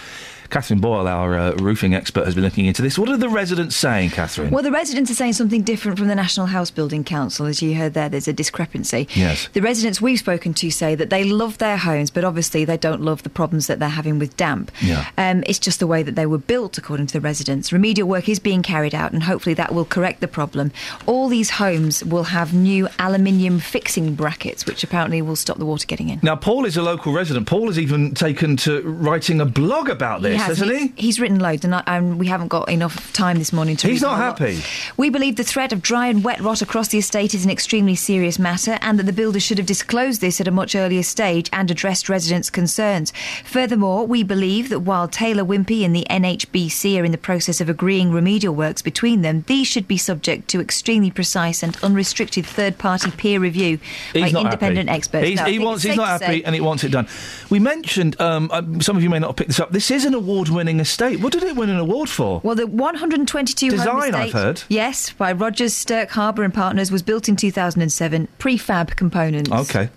Catherine 0.50 0.80
Boyle, 0.80 1.06
our 1.06 1.38
uh, 1.38 1.52
roofing 1.56 1.94
expert, 1.94 2.24
has 2.24 2.34
been 2.34 2.44
looking 2.44 2.66
into 2.66 2.80
this. 2.80 2.98
What 2.98 3.08
are 3.10 3.16
the 3.16 3.28
residents 3.28 3.76
saying, 3.76 4.10
Catherine? 4.10 4.50
Well, 4.50 4.62
the 4.62 4.72
residents 4.72 5.10
are 5.10 5.14
saying 5.14 5.34
something 5.34 5.62
different 5.62 5.98
from 5.98 6.08
the 6.08 6.14
National 6.14 6.46
House 6.46 6.70
Building 6.70 7.04
Council. 7.04 7.46
As 7.46 7.60
you 7.60 7.74
heard 7.74 7.94
there, 7.94 8.08
there's 8.08 8.28
a 8.28 8.32
discrepancy. 8.32 9.08
Yes. 9.14 9.48
The 9.52 9.60
residents 9.60 10.00
we've 10.00 10.18
spoken 10.18 10.54
to 10.54 10.70
say 10.70 10.94
that 10.94 11.10
they 11.10 11.24
love 11.24 11.58
their 11.58 11.76
homes, 11.76 12.10
but 12.10 12.24
obviously 12.24 12.64
they 12.64 12.78
don't 12.78 13.02
love 13.02 13.22
the 13.22 13.30
problems 13.30 13.66
that 13.66 13.78
they're 13.78 13.88
having 13.88 14.18
with 14.18 14.36
damp. 14.36 14.70
Yeah. 14.80 15.08
Um, 15.18 15.44
it's 15.46 15.58
just 15.58 15.80
the 15.80 15.86
way 15.86 16.02
that 16.02 16.14
they 16.14 16.26
were 16.26 16.38
built, 16.38 16.78
according 16.78 17.08
to 17.08 17.12
the 17.12 17.20
residents. 17.20 17.72
Remedial 17.72 18.08
work 18.08 18.28
is 18.28 18.38
being 18.38 18.62
carried 18.62 18.94
out, 18.94 19.12
and 19.12 19.24
hopefully 19.24 19.54
that 19.54 19.74
will 19.74 19.84
correct 19.84 20.20
the 20.20 20.28
problem. 20.28 20.72
All 21.06 21.28
these 21.28 21.50
homes 21.50 22.02
will 22.04 22.24
have 22.24 22.54
new 22.54 22.88
aluminium 22.98 23.60
fixing 23.60 24.14
brackets, 24.14 24.64
which 24.64 24.82
apparently 24.82 25.20
will 25.20 25.36
stop 25.36 25.58
the 25.58 25.66
water 25.66 25.86
getting 25.86 26.08
in. 26.08 26.20
Now, 26.22 26.36
Paul 26.36 26.64
is 26.64 26.76
a 26.76 26.82
local 26.82 27.12
resident. 27.12 27.46
Paul 27.46 27.66
has 27.66 27.78
even 27.78 28.14
taken 28.14 28.56
to 28.58 28.80
writing 28.82 29.40
a 29.40 29.44
blog 29.44 29.90
about 29.90 30.22
this, 30.22 30.37
has. 30.38 30.58
hasn't 30.58 30.78
he? 30.78 30.92
He's 30.96 31.20
written 31.20 31.38
loads, 31.38 31.64
and, 31.64 31.74
I, 31.74 31.82
and 31.86 32.18
we 32.18 32.26
haven't 32.26 32.48
got 32.48 32.68
enough 32.68 33.12
time 33.12 33.38
this 33.38 33.52
morning 33.52 33.76
to. 33.76 33.88
He's 33.88 34.02
read 34.02 34.08
not 34.08 34.18
lot. 34.18 34.38
happy. 34.38 34.60
We 34.96 35.10
believe 35.10 35.36
the 35.36 35.44
threat 35.44 35.72
of 35.72 35.82
dry 35.82 36.08
and 36.08 36.24
wet 36.24 36.40
rot 36.40 36.62
across 36.62 36.88
the 36.88 36.98
estate 36.98 37.34
is 37.34 37.44
an 37.44 37.50
extremely 37.50 37.94
serious 37.94 38.38
matter, 38.38 38.78
and 38.80 38.98
that 38.98 39.04
the 39.04 39.12
builder 39.12 39.40
should 39.40 39.58
have 39.58 39.66
disclosed 39.66 40.20
this 40.20 40.40
at 40.40 40.48
a 40.48 40.50
much 40.50 40.74
earlier 40.74 41.02
stage 41.02 41.48
and 41.52 41.70
addressed 41.70 42.08
residents' 42.08 42.50
concerns. 42.50 43.12
Furthermore, 43.44 44.06
we 44.06 44.22
believe 44.22 44.68
that 44.68 44.80
while 44.80 45.08
Taylor 45.08 45.44
Wimpey 45.44 45.84
and 45.84 45.94
the 45.94 46.06
NHBC 46.10 47.00
are 47.00 47.04
in 47.04 47.12
the 47.12 47.18
process 47.18 47.60
of 47.60 47.68
agreeing 47.68 48.12
remedial 48.12 48.54
works 48.54 48.82
between 48.82 49.22
them, 49.22 49.44
these 49.46 49.66
should 49.66 49.88
be 49.88 49.96
subject 49.96 50.48
to 50.48 50.60
extremely 50.60 51.10
precise 51.10 51.62
and 51.62 51.76
unrestricted 51.82 52.44
third-party 52.46 53.10
peer 53.12 53.40
review 53.40 53.78
by 54.14 54.20
He's 54.20 54.32
not 54.32 54.44
independent 54.44 54.88
happy. 54.88 54.98
experts. 54.98 55.26
He's, 55.28 55.38
No, 55.38 55.44
he 55.46 55.58
wants. 55.58 55.82
He's 55.82 55.96
not 55.96 56.08
happy, 56.08 56.24
say- 56.40 56.42
and 56.44 56.54
he 56.54 56.60
wants 56.60 56.84
it 56.84 56.90
done. 56.90 57.08
We 57.50 57.58
mentioned. 57.58 58.20
Um, 58.20 58.50
uh, 58.52 58.62
some 58.80 58.96
of 58.96 59.02
you 59.02 59.10
may 59.10 59.18
not 59.18 59.28
have 59.28 59.36
picked 59.36 59.48
this 59.48 59.60
up. 59.60 59.70
This 59.72 59.90
is 59.90 60.04
an 60.04 60.14
award-winning 60.28 60.78
estate. 60.78 61.20
What 61.20 61.32
did 61.32 61.42
it 61.42 61.56
win 61.56 61.70
an 61.70 61.78
award 61.78 62.10
for? 62.10 62.40
Well, 62.44 62.54
the 62.54 62.66
122 62.66 63.70
home 63.70 63.76
Design, 63.78 64.14
I've 64.14 64.32
heard. 64.32 64.62
Yes, 64.68 65.10
by 65.12 65.32
Rogers, 65.32 65.72
Stirk, 65.72 66.10
Harbour 66.10 66.42
and 66.42 66.52
Partners, 66.52 66.92
was 66.92 67.02
built 67.02 67.28
in 67.28 67.36
2007. 67.36 68.28
Prefab 68.38 68.94
components. 68.96 69.50
Okay. 69.50 69.88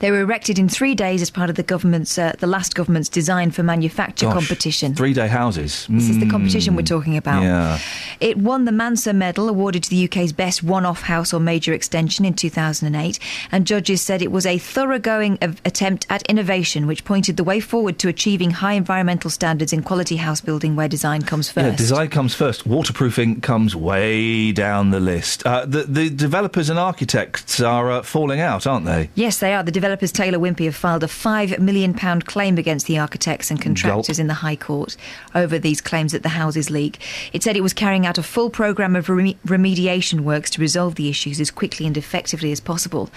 They 0.00 0.10
were 0.10 0.20
erected 0.20 0.58
in 0.58 0.68
three 0.68 0.94
days 0.94 1.22
as 1.22 1.30
part 1.30 1.50
of 1.50 1.56
the 1.56 1.62
government's, 1.62 2.18
uh, 2.18 2.32
the 2.38 2.46
last 2.46 2.74
government's 2.74 3.08
design 3.08 3.50
for 3.50 3.62
manufacture 3.62 4.26
Gosh, 4.26 4.34
competition. 4.34 4.94
Three-day 4.94 5.28
houses. 5.28 5.86
This 5.88 6.08
is 6.08 6.18
the 6.18 6.26
Mm. 6.26 6.30
competition 6.30 6.76
we're 6.76 6.82
talking 6.82 7.16
about. 7.16 7.42
Yeah. 7.42 7.78
It 8.20 8.36
won 8.38 8.64
the 8.64 8.72
Manser 8.72 9.14
Medal, 9.14 9.48
awarded 9.48 9.82
to 9.84 9.90
the 9.90 9.96
UK's 9.96 10.32
best 10.32 10.62
one 10.62 10.84
off 10.84 11.02
house 11.02 11.32
or 11.32 11.40
major 11.40 11.72
extension 11.72 12.24
in 12.24 12.34
2008, 12.34 13.18
and 13.52 13.66
judges 13.66 14.02
said 14.02 14.20
it 14.22 14.30
was 14.32 14.46
a 14.46 14.58
thoroughgoing 14.58 15.38
of 15.40 15.60
attempt 15.64 16.06
at 16.10 16.22
innovation 16.24 16.86
which 16.86 17.04
pointed 17.04 17.36
the 17.36 17.44
way 17.44 17.60
forward 17.60 17.98
to 17.98 18.08
achieving 18.08 18.50
high 18.50 18.74
environmental 18.74 19.30
standards 19.30 19.72
in 19.72 19.82
quality 19.82 20.16
house 20.16 20.40
building 20.40 20.76
where 20.76 20.88
design 20.88 21.22
comes 21.22 21.50
first. 21.50 21.66
Yeah, 21.66 21.76
design 21.76 22.08
comes 22.08 22.34
first. 22.34 22.66
Waterproofing 22.66 23.40
comes 23.40 23.74
way 23.74 24.52
down 24.52 24.90
the 24.90 25.00
list. 25.00 25.44
Uh, 25.46 25.64
the, 25.64 25.84
the 25.84 26.10
developers 26.10 26.68
and 26.70 26.78
architects 26.78 27.60
are 27.60 27.90
uh, 27.90 28.02
falling 28.02 28.40
out, 28.40 28.66
aren't 28.66 28.86
they? 28.86 29.08
Yes, 29.14 29.38
they 29.38 29.53
are. 29.54 29.62
The 29.62 29.72
developers 29.72 30.12
Taylor 30.12 30.38
Wimpey 30.38 30.66
have 30.66 30.76
filed 30.76 31.02
a 31.02 31.06
£5 31.06 31.58
million 31.58 31.94
claim 31.94 32.58
against 32.58 32.86
the 32.86 32.98
architects 32.98 33.50
and 33.50 33.60
contractors 33.60 34.18
Gulp. 34.18 34.20
in 34.20 34.26
the 34.26 34.34
High 34.34 34.56
Court 34.56 34.96
over 35.34 35.58
these 35.58 35.80
claims 35.80 36.12
that 36.12 36.22
the 36.22 36.30
houses 36.30 36.68
leak. 36.70 37.00
It 37.32 37.42
said 37.42 37.56
it 37.56 37.62
was 37.62 37.72
carrying 37.72 38.04
out 38.06 38.18
a 38.18 38.22
full 38.22 38.50
programme 38.50 38.96
of 38.96 39.06
reme- 39.06 39.36
remediation 39.46 40.20
works 40.20 40.50
to 40.50 40.60
resolve 40.60 40.96
the 40.96 41.08
issues 41.08 41.40
as 41.40 41.50
quickly 41.50 41.86
and 41.86 41.96
effectively 41.96 42.52
as 42.52 42.60
possible. 42.60 43.08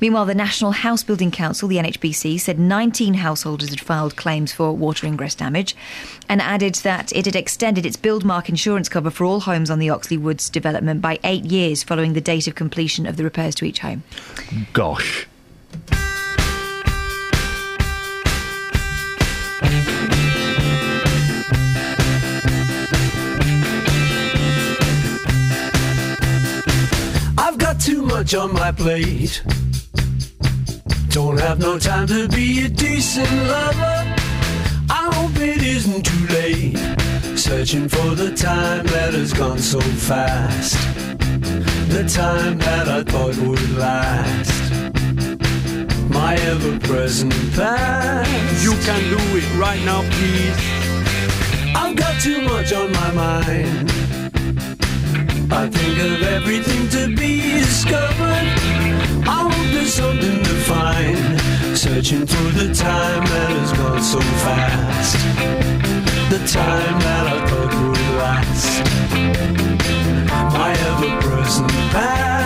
Meanwhile, 0.00 0.26
the 0.26 0.34
National 0.34 0.72
House 0.72 1.02
Building 1.02 1.30
Council, 1.30 1.68
the 1.68 1.76
NHBC, 1.78 2.38
said 2.40 2.58
19 2.58 3.14
householders 3.14 3.70
had 3.70 3.80
filed 3.80 4.16
claims 4.16 4.52
for 4.52 4.72
water 4.72 5.06
ingress 5.06 5.34
damage 5.34 5.74
and 6.28 6.42
added 6.42 6.74
that 6.76 7.12
it 7.12 7.24
had 7.24 7.36
extended 7.36 7.86
its 7.86 7.96
Buildmark 7.96 8.48
insurance 8.48 8.88
cover 8.88 9.10
for 9.10 9.24
all 9.24 9.40
homes 9.40 9.70
on 9.70 9.78
the 9.78 9.90
Oxley 9.90 10.18
Woods 10.18 10.50
development 10.50 11.00
by 11.00 11.18
eight 11.24 11.44
years 11.44 11.82
following 11.82 12.12
the 12.12 12.20
date 12.20 12.48
of 12.48 12.54
completion 12.54 13.06
of 13.06 13.16
the 13.16 13.24
repairs 13.24 13.54
to 13.54 13.64
each 13.64 13.78
home. 13.78 14.02
Gosh. 14.72 15.26
Much 28.04 28.34
on 28.34 28.52
my 28.52 28.70
plate. 28.70 29.42
Don't 31.08 31.38
have 31.38 31.58
no 31.58 31.78
time 31.78 32.06
to 32.08 32.28
be 32.28 32.64
a 32.64 32.68
decent 32.68 33.30
lover. 33.48 34.14
I 34.90 35.10
hope 35.12 35.36
it 35.36 35.62
isn't 35.62 36.04
too 36.04 36.26
late. 36.34 36.76
Searching 37.38 37.88
for 37.88 38.14
the 38.14 38.34
time 38.34 38.86
that 38.86 39.14
has 39.14 39.32
gone 39.32 39.58
so 39.58 39.80
fast. 39.80 40.74
The 41.88 42.04
time 42.08 42.58
that 42.58 42.88
I 42.88 43.02
thought 43.02 43.36
would 43.38 43.70
last. 43.76 44.72
My 46.10 46.34
ever 46.34 46.78
present 46.80 47.32
past. 47.54 48.64
You 48.64 48.72
can 48.86 49.02
do 49.10 49.20
it 49.38 49.58
right 49.58 49.82
now, 49.84 50.02
please. 50.10 50.56
I've 51.76 51.96
got 51.96 52.20
too 52.20 52.40
much 52.42 52.72
on 52.72 52.92
my 52.92 53.10
mind. 53.12 54.03
I 55.50 55.68
think 55.68 55.98
of 55.98 56.22
everything 56.22 56.88
to 56.90 57.14
be 57.16 57.58
discovered. 57.58 58.48
I 59.26 59.48
hope 59.50 59.72
there's 59.72 59.94
something 59.94 60.42
to 60.42 60.54
find. 60.70 61.76
Searching 61.76 62.26
through 62.26 62.52
the 62.52 62.74
time 62.74 63.24
that 63.24 63.50
has 63.50 63.72
gone 63.72 64.02
so 64.02 64.20
fast. 64.20 65.16
The 66.30 66.38
time 66.46 66.98
that 67.00 67.26
I 67.26 67.46
thought 67.48 67.74
would 67.74 68.10
last. 68.22 68.84
My 70.54 70.72
ever 70.72 71.20
present 71.20 71.70
past. 71.92 72.43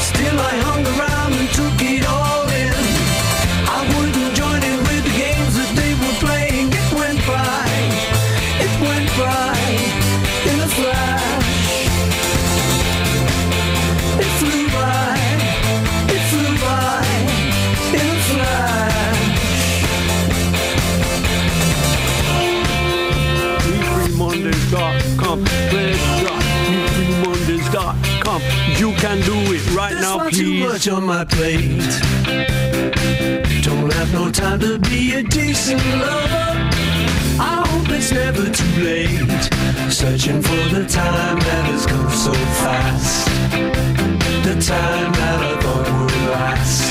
Still 0.00 0.38
I 0.38 0.54
hung 0.68 0.84
around 0.94 1.32
and 1.40 1.48
took 1.54 1.80
it 1.80 2.04
all 2.06 2.46
in. 2.48 2.74
I 3.76 3.80
wouldn't 3.92 4.34
join 4.34 4.62
in 4.62 4.78
with 4.88 5.02
the 5.08 5.14
games 5.16 5.54
that 5.56 5.72
they 5.80 5.92
were 5.94 6.16
playing. 6.24 6.68
It 6.68 6.88
went 6.92 7.20
by, 7.24 7.64
it 8.66 8.74
went 8.86 9.08
by 9.16 9.56
in 10.50 10.58
a 10.60 10.70
flash. 10.78 11.48
It 14.24 14.32
flew 14.40 14.64
by, 14.76 15.16
it 16.14 16.22
flew 16.30 16.52
by 16.66 17.04
in 18.00 18.06
a 18.06 18.20
flash. 18.30 18.96
You 28.78 28.92
can 28.92 29.18
do 29.22 29.32
it 29.54 29.55
right 29.86 29.94
There's 29.94 30.16
now, 30.16 30.30
too 30.30 30.54
much 30.66 30.88
on 30.88 31.04
my 31.04 31.24
plate. 31.24 31.78
Don't 33.62 33.92
have 33.92 34.12
no 34.12 34.30
time 34.30 34.60
to 34.60 34.78
be 34.78 35.14
a 35.14 35.22
decent 35.22 35.84
lover. 36.02 36.48
I 37.38 37.64
hope 37.68 37.88
it's 37.90 38.12
never 38.12 38.44
too 38.50 38.74
late. 38.82 39.44
Searching 39.90 40.42
for 40.42 40.62
the 40.74 40.84
time 40.88 41.38
that 41.38 41.64
has 41.70 41.86
come 41.86 42.10
so 42.10 42.32
fast. 42.60 43.26
The 44.46 44.54
time 44.54 45.12
that 45.20 45.38
I 45.50 45.60
thought 45.60 46.00
would 46.00 46.30
last. 46.30 46.85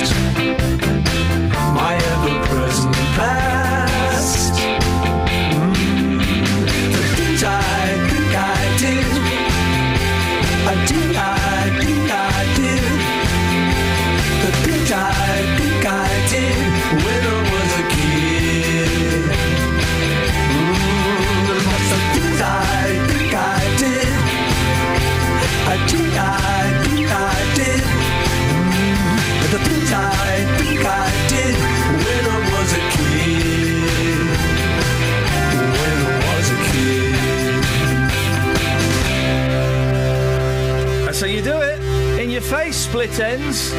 Your 42.36 42.41
face, 42.41 42.76
Split 42.76 43.12
Enz. 43.12 43.74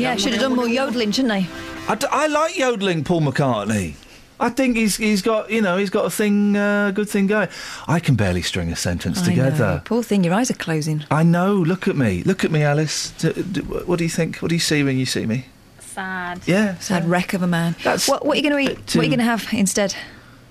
Yeah, 0.00 0.16
should 0.16 0.32
have 0.32 0.40
done 0.40 0.56
more 0.56 0.66
yodeling, 0.66 1.12
shouldn't 1.12 1.28
they? 1.34 1.46
I? 1.88 1.92
I, 1.92 1.94
d- 1.94 2.06
I 2.10 2.26
like 2.26 2.56
yodeling, 2.56 3.04
Paul 3.04 3.20
McCartney. 3.20 3.96
I 4.40 4.48
think 4.48 4.78
he's 4.78 4.96
he's 4.96 5.20
got 5.20 5.50
you 5.50 5.60
know 5.60 5.76
he's 5.76 5.90
got 5.90 6.06
a 6.06 6.10
thing 6.10 6.56
uh, 6.56 6.90
good 6.92 7.10
thing 7.10 7.26
going. 7.26 7.48
I 7.86 8.00
can 8.00 8.14
barely 8.14 8.40
string 8.40 8.72
a 8.72 8.76
sentence 8.76 9.20
I 9.20 9.26
together. 9.26 9.58
know. 9.74 9.82
Poor 9.84 10.02
thing, 10.02 10.24
your 10.24 10.32
eyes 10.32 10.50
are 10.50 10.54
closing. 10.54 11.04
I 11.10 11.22
know. 11.22 11.54
Look 11.54 11.86
at 11.86 11.96
me. 11.96 12.22
Look 12.22 12.46
at 12.46 12.50
me, 12.50 12.62
Alice. 12.62 13.10
D- 13.18 13.34
d- 13.42 13.60
what 13.60 13.98
do 13.98 14.04
you 14.04 14.10
think? 14.10 14.38
What 14.38 14.48
do 14.48 14.54
you 14.54 14.58
see 14.58 14.82
when 14.82 14.96
you 14.96 15.04
see 15.04 15.26
me? 15.26 15.44
Sad. 15.80 16.40
Yeah. 16.46 16.78
Sad 16.78 17.10
wreck 17.10 17.34
of 17.34 17.42
a 17.42 17.46
man. 17.46 17.76
That's 17.84 18.08
what, 18.08 18.24
what 18.24 18.38
are 18.38 18.40
you 18.40 18.48
going 18.48 18.64
to 18.64 18.72
eat? 18.72 18.78
What 18.78 18.96
are 18.96 19.02
you 19.02 19.10
going 19.10 19.18
to 19.18 19.24
have 19.24 19.46
instead? 19.52 19.94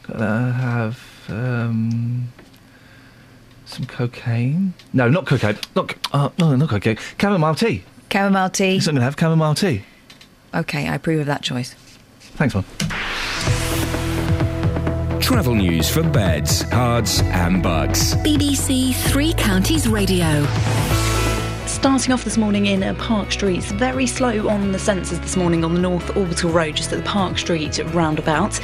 Gonna 0.04 0.52
have 0.52 1.04
um, 1.28 2.28
some 3.70 3.86
cocaine. 3.86 4.74
No, 4.94 5.10
not 5.10 5.26
cocaine. 5.26 5.58
Not 5.76 5.90
co- 5.90 5.96
uh, 6.18 6.30
no, 6.40 6.56
not 6.56 6.70
cocaine. 6.70 6.98
Chamomile 7.20 7.56
tea. 7.56 7.84
Chamomile 8.12 8.50
tea. 8.50 8.74
Yes, 8.76 8.88
I'm 8.88 8.96
gonna 8.96 9.06
have 9.06 9.16
chamomile 9.20 9.56
tea. 9.56 9.84
Okay, 10.54 10.88
I 10.88 10.96
approve 10.96 11.22
of 11.22 11.26
that 11.28 11.44
choice. 11.44 11.74
Thanks, 12.20 12.56
Mum. 12.56 12.66
Travel 15.20 15.54
news 15.56 15.90
for 15.90 16.02
beds, 16.02 16.64
cards, 16.64 17.22
and 17.22 17.62
bugs. 17.62 18.16
BBC 18.16 18.94
Three 19.12 19.34
Counties 19.34 19.88
Radio. 19.88 20.44
Starting 21.70 22.12
off 22.12 22.24
this 22.24 22.36
morning 22.36 22.66
in 22.66 22.82
uh, 22.82 22.96
Park 22.96 23.32
Street, 23.32 23.64
very 23.64 24.08
slow 24.08 24.50
on 24.50 24.72
the 24.72 24.78
sensors 24.80 25.22
this 25.22 25.38
morning 25.38 25.64
on 25.64 25.76
the 25.76 25.80
North 25.80 26.18
Orbital 26.18 26.50
Road, 26.50 26.76
just 26.76 26.92
at 26.92 26.98
the 26.98 27.06
Park 27.06 27.38
Street 27.38 27.78
roundabout. 27.94 28.60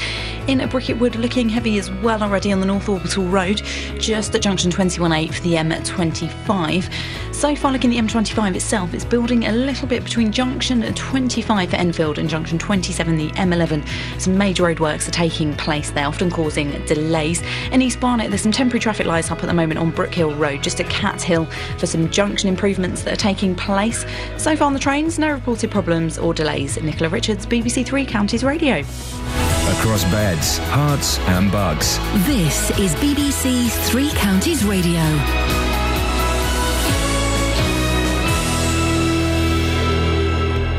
In 0.48 0.68
Bricket 0.70 0.98
Wood, 0.98 1.16
looking 1.16 1.48
heavy 1.48 1.78
as 1.78 1.92
well 1.92 2.24
already 2.24 2.52
on 2.52 2.62
the 2.62 2.66
North 2.66 2.90
Orbital 2.90 3.26
Road, 3.26 3.62
just 4.00 4.34
at 4.34 4.42
junction 4.42 4.72
21A 4.72 5.32
for 5.32 5.42
the 5.44 5.54
M25. 5.54 6.92
So 7.36 7.54
far, 7.54 7.74
looking 7.74 7.96
at 7.96 8.08
the 8.08 8.14
M25 8.14 8.56
itself, 8.56 8.94
it's 8.94 9.04
building 9.04 9.46
a 9.46 9.52
little 9.52 9.88
bit 9.90 10.06
between 10.06 10.32
junction 10.32 10.82
25 10.82 11.70
for 11.70 11.76
Enfield 11.76 12.18
and 12.18 12.30
junction 12.30 12.58
27, 12.58 13.18
the 13.18 13.30
M11. 13.32 13.86
Some 14.20 14.38
major 14.38 14.64
roadworks 14.64 15.08
are 15.10 15.12
taking 15.12 15.54
place 15.54 15.92
there, 15.92 16.08
often 16.08 16.32
causing 16.32 16.72
delays. 16.86 17.44
In 17.72 17.82
East 17.82 18.00
Barnet, 18.00 18.30
there's 18.30 18.42
some 18.42 18.54
temporary 18.54 18.80
traffic 18.80 19.06
lights 19.06 19.30
up 19.30 19.44
at 19.44 19.48
the 19.48 19.54
moment 19.54 19.80
on 19.80 19.92
Brookhill 19.92 20.40
Road, 20.40 20.64
just 20.64 20.80
at 20.80 20.90
Cat 20.90 21.22
Hill, 21.22 21.46
for 21.78 21.86
some 21.86 22.10
junction 22.10 22.48
improvements 22.48 23.04
that 23.04 23.14
are 23.14 23.18
taking 23.18 23.54
place. 23.54 24.06
So 24.38 24.56
far 24.56 24.66
on 24.66 24.74
the 24.74 24.80
trains, 24.80 25.20
no 25.20 25.32
reported 25.32 25.70
problems 25.70 26.18
or 26.18 26.34
delays. 26.34 26.82
Nicola 26.82 27.10
Richards, 27.10 27.46
BBC 27.46 27.86
Three 27.86 28.06
Counties 28.06 28.46
Radio. 28.46 28.80
Across 28.80 30.06
beds, 30.06 30.60
Herts, 30.60 31.20
and 31.28 31.52
bugs. 31.52 32.00
This 32.26 32.72
is 32.80 32.96
BBC 32.96 33.70
Three 33.90 34.10
Counties 34.12 34.64
Radio. 34.64 35.65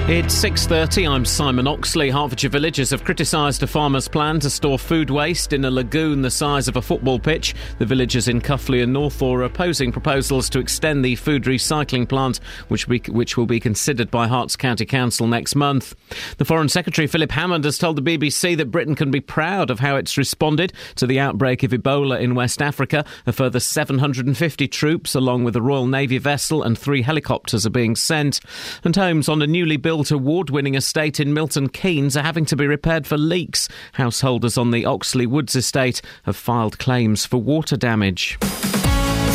It's 0.09 0.37
6:30. 0.37 1.09
I'm 1.09 1.25
Simon 1.25 1.67
Oxley. 1.67 2.11
Hertfordshire 2.11 2.49
villagers 2.49 2.91
have 2.91 3.03
criticised 3.03 3.65
a 3.65 3.67
farmer's 3.67 4.07
plan 4.07 4.39
to 4.39 4.49
store 4.49 4.79
food 4.79 5.11
waste 5.11 5.53
in 5.53 5.65
a 5.65 5.71
lagoon 5.71 6.23
the 6.23 6.31
size 6.31 6.69
of 6.69 6.77
a 6.77 6.81
football 6.81 7.19
pitch. 7.19 7.57
The 7.81 7.87
villagers 7.87 8.29
in 8.29 8.41
Cuffley 8.41 8.85
and 8.85 8.95
Northaw 8.95 9.35
are 9.35 9.43
opposing 9.43 9.91
proposals 9.91 10.49
to 10.51 10.61
extend 10.61 11.05
the 11.05 11.17
food 11.17 11.43
recycling 11.43 12.09
plant, 12.09 12.39
which, 12.69 12.87
we, 12.87 12.99
which 13.09 13.37
will 13.37 13.47
be 13.47 13.59
considered 13.59 14.09
by 14.13 14.29
Herts 14.29 14.57
County 14.57 14.87
Council 14.87 15.27
next 15.27 15.57
month. 15.57 15.93
The 16.39 16.45
Foreign 16.45 16.69
Secretary 16.69 17.09
Philip 17.09 17.33
Hammond 17.33 17.65
has 17.65 17.77
told 17.77 17.97
the 17.97 18.19
BBC 18.19 18.57
that 18.59 18.71
Britain 18.71 18.95
can 18.95 19.11
be 19.11 19.21
proud 19.21 19.71
of 19.71 19.81
how 19.81 19.97
it's 19.97 20.17
responded 20.17 20.73
to 20.95 21.09
the 21.09 21.19
outbreak 21.19 21.65
of 21.65 21.73
Ebola 21.73 22.21
in 22.21 22.37
West 22.37 22.63
Africa. 22.63 23.05
A 23.27 23.33
further 23.33 23.59
750 23.59 24.69
troops, 24.69 25.17
along 25.17 25.43
with 25.43 25.57
a 25.57 25.63
Royal 25.63 25.89
Navy 25.89 26.19
vessel 26.19 26.63
and 26.63 26.79
three 26.79 27.03
helicopters, 27.03 27.67
are 27.67 27.71
being 27.71 27.97
sent. 27.97 28.39
And 28.85 28.95
homes 28.95 29.29
on 29.29 29.43
a 29.43 29.49
newly 29.49 29.77
built 29.77 29.96
award 29.97 30.51
winning 30.51 30.75
estate 30.75 31.19
in 31.19 31.33
Milton 31.33 31.69
Keynes 31.69 32.17
are 32.17 32.23
having 32.23 32.45
to 32.47 32.57
be 32.57 32.67
repaired 32.67 33.07
for 33.07 33.17
leaks. 33.17 33.69
Householders 33.95 34.59
on 34.59 34.71
the 34.71 34.85
Oxley 34.85 35.27
Woods 35.27 35.57
estate 35.57 36.03
have 36.25 36.37
filed 36.37 36.79
claims 36.79 37.25
for 37.25 37.39
water 37.39 37.77
damage. 37.77 38.39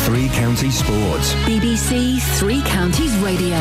Three 0.04 0.28
Counties 0.28 0.78
Sports. 0.78 1.34
BBC 1.44 2.20
Three 2.38 2.62
Counties 2.62 3.16
Radio. 3.18 3.58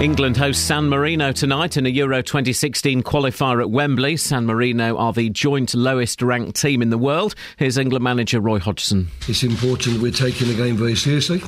England 0.00 0.36
hosts 0.36 0.64
San 0.64 0.88
Marino 0.88 1.32
tonight 1.32 1.76
in 1.76 1.86
a 1.86 1.88
Euro 1.90 2.22
2016 2.22 3.02
qualifier 3.02 3.60
at 3.60 3.70
Wembley. 3.70 4.16
San 4.16 4.46
Marino 4.46 4.96
are 4.96 5.12
the 5.12 5.30
joint 5.30 5.74
lowest 5.74 6.22
ranked 6.22 6.60
team 6.60 6.82
in 6.82 6.90
the 6.90 6.98
world. 6.98 7.34
Here's 7.56 7.78
England 7.78 8.02
manager 8.02 8.40
Roy 8.40 8.58
Hodgson. 8.58 9.08
It's 9.28 9.42
important 9.42 10.00
we're 10.00 10.12
taking 10.12 10.48
the 10.48 10.54
game 10.54 10.76
very 10.76 10.96
seriously. 10.96 11.42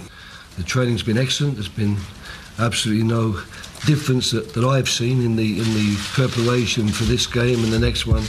The 0.56 0.62
training's 0.62 1.02
been 1.02 1.18
excellent. 1.18 1.54
There's 1.54 1.68
been 1.68 1.96
absolutely 2.58 3.04
no 3.04 3.40
difference 3.86 4.30
that, 4.30 4.54
that 4.54 4.64
I've 4.64 4.88
seen 4.88 5.22
in 5.22 5.36
the 5.36 5.58
in 5.58 5.74
the 5.74 5.96
preparation 6.12 6.88
for 6.88 7.04
this 7.04 7.26
game 7.26 7.62
and 7.64 7.72
the 7.72 7.78
next 7.78 8.06
one, 8.06 8.24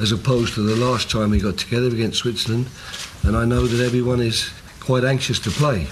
as 0.00 0.12
opposed 0.12 0.54
to 0.54 0.62
the 0.62 0.76
last 0.76 1.10
time 1.10 1.30
we 1.30 1.40
got 1.40 1.56
together 1.56 1.88
against 1.88 2.18
Switzerland. 2.18 2.68
And 3.22 3.36
I 3.36 3.44
know 3.44 3.66
that 3.66 3.84
everyone 3.84 4.20
is 4.20 4.50
quite 4.80 5.04
anxious 5.04 5.38
to 5.40 5.50
play. 5.50 5.88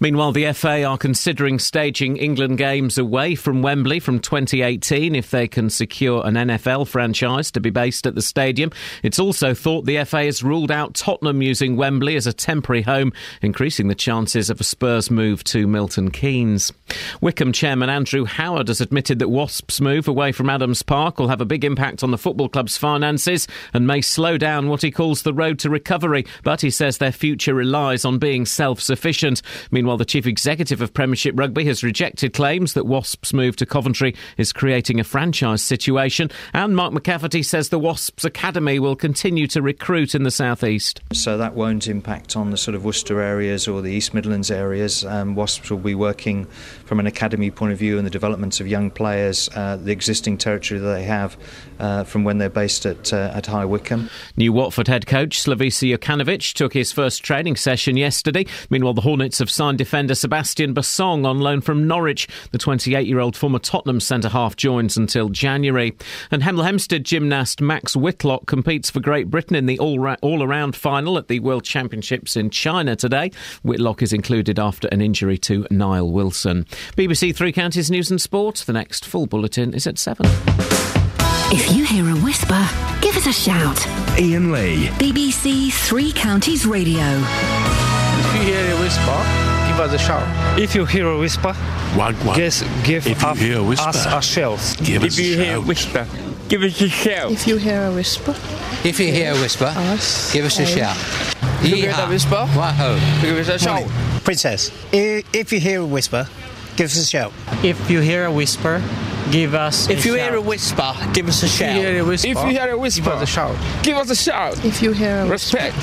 Meanwhile, 0.00 0.32
the 0.32 0.52
FA 0.52 0.84
are 0.84 0.98
considering 0.98 1.58
staging 1.58 2.16
England 2.16 2.58
games 2.58 2.98
away 2.98 3.34
from 3.34 3.62
Wembley 3.62 4.00
from 4.00 4.20
2018 4.20 5.14
if 5.14 5.30
they 5.30 5.48
can 5.48 5.70
secure 5.70 6.26
an 6.26 6.34
NFL 6.34 6.88
franchise 6.88 7.50
to 7.52 7.60
be 7.60 7.70
based 7.70 8.06
at 8.06 8.14
the 8.14 8.22
stadium. 8.22 8.70
It's 9.02 9.18
also 9.18 9.54
thought 9.54 9.86
the 9.86 10.04
FA 10.04 10.24
has 10.24 10.42
ruled 10.42 10.70
out 10.70 10.94
Tottenham 10.94 11.42
using 11.42 11.76
Wembley 11.76 12.16
as 12.16 12.26
a 12.26 12.32
temporary 12.32 12.82
home, 12.82 13.12
increasing 13.40 13.88
the 13.88 13.94
chances 13.94 14.50
of 14.50 14.60
a 14.60 14.64
Spurs 14.64 15.10
move 15.10 15.44
to 15.44 15.66
Milton 15.66 16.10
Keynes. 16.10 16.72
Wycombe 17.20 17.52
chairman 17.52 17.90
Andrew 17.90 18.24
Howard 18.24 18.68
has 18.68 18.80
admitted 18.80 19.18
that 19.18 19.28
Wasps' 19.28 19.80
move 19.80 20.08
away 20.08 20.32
from 20.32 20.50
Adams 20.50 20.82
Park 20.82 21.18
will 21.18 21.28
have 21.28 21.40
a 21.40 21.46
big 21.46 21.64
impact 21.64 22.02
on 22.02 22.10
the 22.10 22.18
football 22.18 22.48
club's 22.48 22.76
finances 22.76 23.46
and 23.72 23.86
may 23.86 24.00
slow 24.00 24.38
down 24.38 24.68
what 24.68 24.82
he 24.82 24.90
calls 24.90 25.22
the 25.22 25.34
road 25.34 25.58
to 25.60 25.70
recovery, 25.70 26.26
but 26.42 26.60
he 26.60 26.70
says 26.70 26.98
their 26.98 27.12
future 27.12 27.54
relies 27.54 28.04
on 28.04 28.18
being 28.18 28.46
self 28.46 28.80
sufficient. 28.80 29.42
Meanwhile, 29.70 29.96
the 29.98 30.04
chief 30.04 30.26
executive 30.26 30.80
of 30.80 30.94
Premiership 30.94 31.38
Rugby 31.38 31.64
has 31.64 31.82
rejected 31.82 32.32
claims 32.32 32.74
that 32.74 32.86
Wasps' 32.86 33.32
move 33.32 33.56
to 33.56 33.66
Coventry 33.66 34.14
is 34.36 34.52
creating 34.52 35.00
a 35.00 35.04
franchise 35.04 35.62
situation, 35.62 36.30
and 36.52 36.76
Mark 36.76 36.92
McCafferty 36.92 37.44
says 37.44 37.68
the 37.68 37.78
Wasps 37.78 38.24
Academy 38.24 38.78
will 38.78 38.96
continue 38.96 39.46
to 39.48 39.62
recruit 39.62 40.14
in 40.14 40.22
the 40.22 40.30
southeast. 40.30 41.00
So 41.12 41.38
that 41.38 41.54
won't 41.54 41.88
impact 41.88 42.36
on 42.36 42.50
the 42.50 42.56
sort 42.56 42.74
of 42.74 42.84
Worcester 42.84 43.20
areas 43.20 43.68
or 43.68 43.82
the 43.82 43.92
East 43.92 44.14
Midlands 44.14 44.50
areas. 44.50 45.04
Um, 45.04 45.34
Wasps 45.34 45.70
will 45.70 45.78
be 45.78 45.94
working 45.94 46.46
from 46.92 47.00
an 47.00 47.06
academy 47.06 47.50
point 47.50 47.72
of 47.72 47.78
view 47.78 47.96
and 47.96 48.06
the 48.06 48.10
development 48.10 48.60
of 48.60 48.68
young 48.68 48.90
players, 48.90 49.48
uh, 49.54 49.78
the 49.78 49.90
existing 49.90 50.36
territory 50.36 50.78
that 50.78 50.92
they 50.92 51.04
have 51.04 51.38
uh, 51.78 52.04
from 52.04 52.22
when 52.22 52.36
they're 52.36 52.50
based 52.50 52.84
at, 52.84 53.14
uh, 53.14 53.32
at 53.32 53.46
High 53.46 53.64
Wycombe. 53.64 54.10
New 54.36 54.52
Watford 54.52 54.88
head 54.88 55.06
coach 55.06 55.42
Slavisa 55.42 55.96
Jokanovic 55.96 56.52
took 56.52 56.74
his 56.74 56.92
first 56.92 57.24
training 57.24 57.56
session 57.56 57.96
yesterday. 57.96 58.44
Meanwhile, 58.68 58.92
the 58.92 59.00
Hornets 59.00 59.38
have 59.38 59.50
signed 59.50 59.78
defender 59.78 60.14
Sebastian 60.14 60.74
Bassong 60.74 61.24
on 61.24 61.40
loan 61.40 61.62
from 61.62 61.86
Norwich. 61.86 62.28
The 62.50 62.58
28 62.58 63.06
year 63.06 63.20
old 63.20 63.36
former 63.36 63.58
Tottenham 63.58 63.98
centre 63.98 64.28
half 64.28 64.54
joins 64.54 64.98
until 64.98 65.30
January. 65.30 65.96
And 66.30 66.42
Hemel 66.42 66.62
Hempstead 66.64 67.04
gymnast 67.04 67.62
Max 67.62 67.96
Whitlock 67.96 68.44
competes 68.44 68.90
for 68.90 69.00
Great 69.00 69.30
Britain 69.30 69.56
in 69.56 69.64
the 69.64 69.78
all 69.78 70.42
around 70.42 70.76
final 70.76 71.16
at 71.16 71.28
the 71.28 71.40
World 71.40 71.64
Championships 71.64 72.36
in 72.36 72.50
China 72.50 72.96
today. 72.96 73.30
Whitlock 73.62 74.02
is 74.02 74.12
included 74.12 74.58
after 74.58 74.88
an 74.88 75.00
injury 75.00 75.38
to 75.38 75.66
Nile 75.70 76.10
Wilson. 76.10 76.66
BBC 76.96 77.34
Three 77.34 77.52
Counties 77.52 77.90
News 77.90 78.10
and 78.10 78.20
Sport. 78.20 78.56
The 78.66 78.72
next 78.72 79.04
full 79.04 79.26
bulletin 79.26 79.72
is 79.74 79.86
at 79.86 79.98
7. 79.98 80.26
If 81.54 81.74
you 81.76 81.84
hear 81.84 82.04
a 82.08 82.14
whisper, 82.20 82.66
give 83.00 83.16
us 83.16 83.26
a 83.26 83.32
shout. 83.32 83.86
Iain 84.18 84.52
Lee. 84.52 84.86
BBC 84.98 85.72
Three 85.72 86.12
Counties 86.12 86.66
Radio. 86.66 87.02
If 87.02 88.34
you 88.34 88.54
hear 88.54 88.74
a 88.74 88.80
whisper, 88.80 89.18
give 89.68 89.80
us 89.80 89.92
a 89.92 89.98
shout. 89.98 90.58
If 90.58 90.74
you 90.74 90.84
hear 90.84 91.06
a 91.08 91.18
whisper, 91.18 91.52
One, 91.94 92.14
one. 92.26 92.36
guess, 92.36 92.62
give 92.84 93.06
If 93.06 93.22
you 93.22 93.34
hear 93.34 93.58
a 93.58 93.62
whisper, 93.62 93.88
us 93.88 94.06
a 94.06 94.20
shout. 94.22 94.76
give 94.84 95.02
us 95.04 95.18
If 95.18 95.24
you 95.26 95.34
a 95.40 95.44
hear 95.44 95.56
a 95.56 95.60
whisper, 95.60 96.06
give 96.48 96.62
us 96.62 96.80
a 96.80 96.88
shout. 96.88 97.32
If 97.32 97.46
you 97.46 97.56
hear 97.56 97.84
a 97.86 97.92
whisper, 97.92 98.34
If 98.84 98.98
you 98.98 99.12
hear 99.12 99.32
a 99.32 99.40
whisper, 99.40 99.66
us 99.66 100.32
give 100.32 100.44
us 100.44 100.58
a 100.58 100.62
a- 100.62 100.66
shout. 100.66 100.96
If 101.62 101.68
you 101.68 101.76
hear 101.76 101.94
a 101.96 102.08
whisper, 102.08 102.48
Wahoo. 102.56 102.98
give 103.20 103.38
us 103.38 103.48
a 103.48 103.58
shout. 103.58 103.88
Princess, 104.24 104.70
if 104.92 105.52
you 105.52 105.60
hear 105.60 105.80
a 105.82 105.86
whisper, 105.86 106.26
give 106.76 106.86
us 106.86 106.96
a 106.96 107.06
shout. 107.06 107.32
If 107.62 107.90
you 107.90 108.00
hear 108.00 108.26
a 108.26 108.32
whisper, 108.32 108.82
give 109.30 109.54
us 109.54 109.88
a 109.88 109.88
shout. 109.88 109.98
If 109.98 110.04
a 110.04 110.08
you 110.08 110.16
shout. 110.16 110.28
hear 110.28 110.36
a 110.36 110.40
whisper, 110.40 110.94
give 111.12 111.28
us 111.28 111.42
a 111.42 111.48
shout. 111.48 111.76
If 111.76 111.76
you 111.76 111.82
hear 111.82 112.00
a 112.00 112.04
whisper, 112.04 112.28
If 112.28 112.36
you 112.36 112.46
hear 112.48 112.70
a 112.70 112.78
whisper, 112.78 113.04
give 113.04 113.12
us 113.12 113.22
a 113.22 113.26
shout. 113.26 113.56
Give 113.82 113.96
us 113.96 114.10
a 114.10 114.16
shout. 114.16 114.64
If 114.64 114.82
you 114.82 114.92
hear 114.92 115.16
a 115.18 115.26
Respect. 115.28 115.76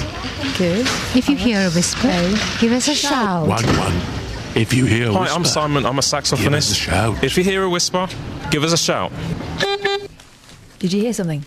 give. 0.57 1.15
If 1.15 1.29
you 1.29 1.35
hear 1.35 1.59
a 1.61 1.69
whisper, 1.69 2.07
give 2.59 2.71
us 2.71 2.87
a 2.87 2.95
shout. 2.95 3.47
One, 3.47 3.65
one. 3.77 3.95
If 4.55 4.73
you 4.73 4.85
hear 4.85 5.09
a 5.09 5.13
Hi, 5.13 5.27
I'm 5.27 5.45
Simon. 5.45 5.85
I'm 5.85 5.99
a 5.99 6.01
give 6.01 6.53
us 6.53 6.71
a 6.71 6.75
shout. 6.75 7.23
If 7.23 7.37
you 7.37 7.43
hear 7.43 7.63
a 7.63 7.69
whisper, 7.69 8.07
give 8.51 8.63
us 8.63 8.73
a 8.73 8.77
shout. 8.77 9.11
Did 10.79 10.93
you 10.93 11.01
hear 11.01 11.13
something? 11.13 11.45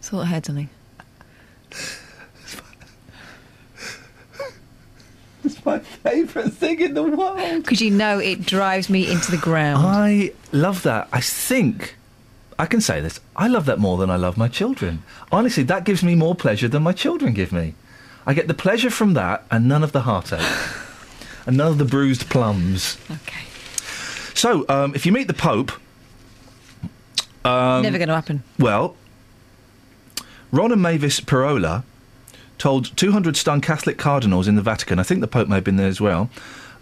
Thought 0.00 0.20
I 0.22 0.26
heard 0.26 0.46
something. 0.46 0.68
It's 5.44 5.64
my 5.64 5.78
favourite 5.78 6.52
thing 6.52 6.80
in 6.80 6.94
the 6.94 7.02
world. 7.02 7.62
Because 7.62 7.80
you 7.80 7.90
know 7.90 8.18
it 8.18 8.46
drives 8.46 8.88
me 8.88 9.10
into 9.10 9.30
the 9.30 9.36
ground. 9.36 9.84
I 9.86 10.32
love 10.52 10.82
that. 10.84 11.08
I 11.12 11.20
think 11.20 11.96
I 12.58 12.66
can 12.66 12.80
say 12.80 13.00
this. 13.00 13.20
I 13.36 13.48
love 13.48 13.66
that 13.66 13.78
more 13.78 13.98
than 13.98 14.10
I 14.10 14.16
love 14.16 14.36
my 14.36 14.48
children. 14.48 15.02
Honestly, 15.30 15.62
that 15.64 15.84
gives 15.84 16.02
me 16.02 16.14
more 16.14 16.34
pleasure 16.34 16.68
than 16.68 16.82
my 16.82 16.92
children 16.92 17.34
give 17.34 17.52
me. 17.52 17.74
I 18.26 18.34
get 18.34 18.48
the 18.48 18.54
pleasure 18.54 18.90
from 18.90 19.14
that 19.14 19.44
and 19.50 19.68
none 19.68 19.82
of 19.82 19.92
the 19.92 20.02
heartache. 20.02 20.40
and 21.46 21.56
none 21.56 21.68
of 21.72 21.78
the 21.78 21.84
bruised 21.84 22.30
plums. 22.30 22.96
Okay. 23.10 23.44
So, 24.34 24.64
um, 24.68 24.94
if 24.94 25.04
you 25.04 25.12
meet 25.12 25.26
the 25.26 25.34
Pope. 25.34 25.72
Um, 27.44 27.82
Never 27.82 27.98
going 27.98 28.08
to 28.08 28.14
happen. 28.14 28.42
Well, 28.58 28.96
Ron 30.50 30.72
and 30.72 30.80
Mavis 30.80 31.20
Pirola 31.20 31.84
told 32.64 32.96
200 32.96 33.36
stunned 33.36 33.62
Catholic 33.62 33.98
cardinals 33.98 34.48
in 34.48 34.54
the 34.54 34.62
Vatican, 34.62 34.98
I 34.98 35.02
think 35.02 35.20
the 35.20 35.28
Pope 35.28 35.48
may 35.48 35.56
have 35.56 35.64
been 35.64 35.76
there 35.76 35.86
as 35.86 36.00
well, 36.00 36.30